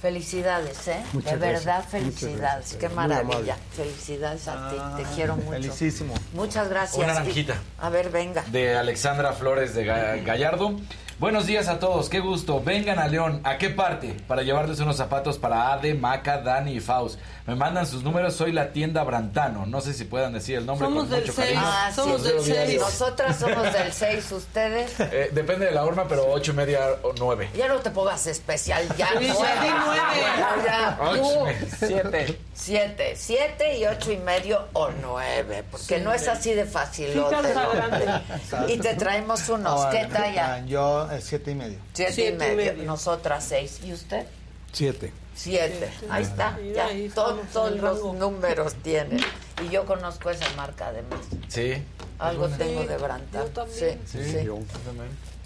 Felicidades, 0.00 0.88
¿eh? 0.88 1.02
Muchas 1.12 1.32
de 1.32 1.38
gracias. 1.38 1.64
verdad, 1.66 1.84
felicidades. 1.88 2.74
Qué 2.80 2.88
maravilla. 2.88 3.56
Felicidades 3.76 4.48
a 4.48 4.70
ti. 4.70 4.76
Ah, 4.78 4.94
Te 4.96 5.02
quiero 5.14 5.36
mucho. 5.36 5.50
felicísimo. 5.50 6.14
Muchas 6.32 6.68
gracias. 6.70 6.96
Una 6.96 7.12
Y- 7.12 7.16
naranjita. 7.16 7.54
A 7.78 7.90
ver, 7.90 8.08
venga. 8.10 8.42
de 8.48 8.76
Alexandra 8.76 9.32
Flores 9.34 9.74
de 9.74 9.84
Ga- 9.84 10.24
Gallardo. 10.24 10.76
Buenos 11.20 11.44
días 11.46 11.68
a 11.68 11.78
todos, 11.78 12.08
qué 12.08 12.18
gusto. 12.20 12.62
Vengan 12.64 12.98
a 12.98 13.06
León. 13.06 13.42
¿A 13.44 13.58
qué 13.58 13.68
parte? 13.68 14.16
Para 14.26 14.40
llevarles 14.42 14.80
unos 14.80 14.96
zapatos 14.96 15.36
para 15.36 15.70
Ade, 15.74 15.92
Maca, 15.92 16.38
Dani 16.40 16.72
y 16.72 16.80
Faust. 16.80 17.18
Me 17.46 17.54
mandan 17.54 17.86
sus 17.86 18.02
números, 18.02 18.32
soy 18.34 18.52
la 18.52 18.72
tienda 18.72 19.04
Brantano. 19.04 19.66
No 19.66 19.82
sé 19.82 19.92
si 19.92 20.04
puedan 20.04 20.32
decir 20.32 20.56
el 20.56 20.64
nombre 20.64 20.86
Somos 20.86 21.02
con 21.02 21.10
del 21.10 21.20
mucho 21.20 21.32
seis. 21.34 21.46
cariño. 21.48 21.62
Ah, 21.62 21.92
Somos 21.94 22.22
del 22.24 22.40
seis. 22.42 22.80
Nosotras 22.80 23.38
somos 23.38 23.70
del 23.70 23.92
6, 23.92 24.32
ustedes. 24.32 24.98
Eh, 24.98 25.28
depende 25.32 25.66
de 25.66 25.72
la 25.72 25.84
horma, 25.84 26.06
pero 26.08 26.24
ocho 26.32 26.52
y 26.52 26.54
media 26.54 26.80
o 27.02 27.12
nueve. 27.18 27.50
Ya 27.54 27.68
no 27.68 27.76
te 27.80 27.90
pongas 27.90 28.26
especial, 28.26 28.82
ya. 28.96 29.08
Sí, 29.18 29.26
ya 29.26 29.60
di 29.62 29.68
nueve. 29.68 29.74
Bueno, 29.84 30.64
ya, 30.64 30.98
Ocho 31.02 31.22
tú. 31.22 31.30
y 31.30 31.44
media. 31.44 31.66
Siete. 31.76 32.40
Siete, 32.54 33.12
siete 33.16 33.78
y 33.78 33.86
ocho 33.86 34.12
y 34.12 34.18
medio 34.18 34.68
o 34.74 34.88
nueve, 35.02 35.64
porque 35.70 35.98
no 35.98 36.12
es 36.12 36.28
así 36.28 36.52
de 36.54 36.64
fácil. 36.64 37.08
Sí. 37.12 37.20
Y 38.68 38.78
te 38.78 38.94
traemos 38.94 39.48
unos, 39.48 39.86
¿qué 39.86 40.06
talla? 40.06 40.64
Yo, 40.66 41.09
eh, 41.10 41.20
siete 41.22 41.50
y 41.50 41.54
medio. 41.54 41.78
Siete, 41.92 42.12
y 42.12 42.14
Siete 42.14 42.32
y 42.34 42.56
medio. 42.56 42.72
medio. 42.72 42.84
Nosotras 42.84 43.44
seis. 43.44 43.80
¿Y 43.84 43.92
usted? 43.92 44.26
Siete. 44.72 45.12
Siete. 45.34 45.90
Ahí 46.10 46.22
está. 46.22 46.52
Mira, 46.60 46.74
Ya 46.74 46.86
ahí 46.86 47.08
todos 47.08 47.72
los 47.76 48.14
números 48.14 48.74
tienen. 48.82 49.20
Y 49.64 49.68
yo 49.70 49.84
conozco 49.86 50.30
esa 50.30 50.48
marca 50.56 50.88
además. 50.88 51.20
Sí. 51.48 51.82
Algo 52.18 52.48
tengo 52.48 52.82
Sí, 52.82 52.86
de 52.88 52.96
Branta. 52.98 53.38
yo 53.44 53.46
también. 53.50 54.00
Sí, 54.06 54.18
Sí, 54.24 54.32
sí. 54.38 54.44
yo 54.44 54.58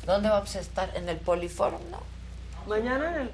¿Dónde 0.06 0.28
vamos 0.28 0.54
a 0.56 0.60
estar? 0.60 0.90
¿En 0.96 1.08
el 1.08 1.16
Poliforum? 1.18 1.80
No. 1.90 2.02
Mañana 2.66 3.14
en 3.16 3.22
el... 3.22 3.30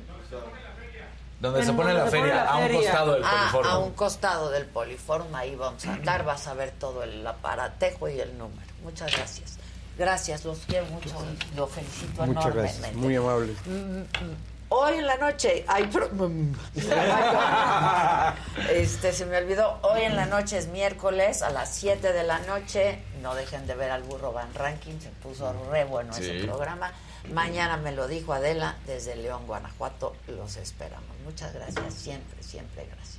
Donde 1.40 1.64
se 1.64 1.72
pone 1.72 1.94
la 1.94 2.00
donde 2.00 2.10
se 2.10 2.18
feria, 2.22 2.34
pone 2.34 2.44
la 2.44 2.50
a 2.50 2.56
un 2.58 2.62
feria. 2.64 2.80
costado 2.90 3.12
del 3.14 3.24
Ah, 3.24 3.30
Poliforum. 3.50 3.66
a 3.72 3.78
un 3.78 3.92
costado 3.92 4.50
del 4.50 4.66
Poliforum, 4.66 5.34
ahí 5.34 5.56
vamos 5.56 5.86
a 5.86 5.94
andar, 5.94 6.24
vas 6.24 6.46
a 6.46 6.52
ver 6.54 6.70
todo 6.72 7.02
el 7.02 7.26
aparatejo 7.26 8.08
y 8.10 8.20
el 8.20 8.36
número. 8.36 8.60
Muchas 8.82 9.10
gracias. 9.16 9.56
Gracias, 10.04 10.46
los 10.46 10.60
quiero 10.60 10.86
mucho 10.86 11.10
y 11.52 11.56
lo 11.56 11.66
felicito 11.66 12.24
Muchas 12.24 12.44
enormemente. 12.46 12.78
gracias. 12.78 12.94
Muy 12.96 13.16
amables. 13.16 13.54
Mm, 13.66 13.98
mm. 14.00 14.36
Hoy 14.70 14.94
en 14.94 15.06
la 15.06 15.16
noche 15.18 15.62
hay 15.68 15.84
pro- 15.88 16.08
mm. 16.10 16.52
Este, 18.70 19.12
se 19.12 19.26
me 19.26 19.36
olvidó, 19.36 19.78
hoy 19.82 20.00
en 20.02 20.16
la 20.16 20.24
noche 20.24 20.56
es 20.56 20.68
miércoles, 20.68 21.42
a 21.42 21.50
las 21.50 21.74
7 21.74 22.14
de 22.14 22.22
la 22.22 22.38
noche. 22.40 23.02
No 23.20 23.34
dejen 23.34 23.66
de 23.66 23.74
ver 23.74 23.90
al 23.90 24.02
burro 24.02 24.32
Van 24.32 24.54
Ranking, 24.54 24.98
se 25.00 25.10
puso 25.22 25.52
re 25.70 25.84
bueno 25.84 26.16
ese 26.16 26.44
programa. 26.44 26.92
Mañana 27.34 27.76
me 27.76 27.92
lo 27.92 28.08
dijo 28.08 28.32
Adela 28.32 28.76
desde 28.86 29.16
León, 29.16 29.46
Guanajuato. 29.46 30.16
Los 30.28 30.56
esperamos. 30.56 31.04
Muchas 31.26 31.52
gracias, 31.52 31.92
siempre, 31.92 32.42
siempre 32.42 32.86
gracias. 32.86 33.18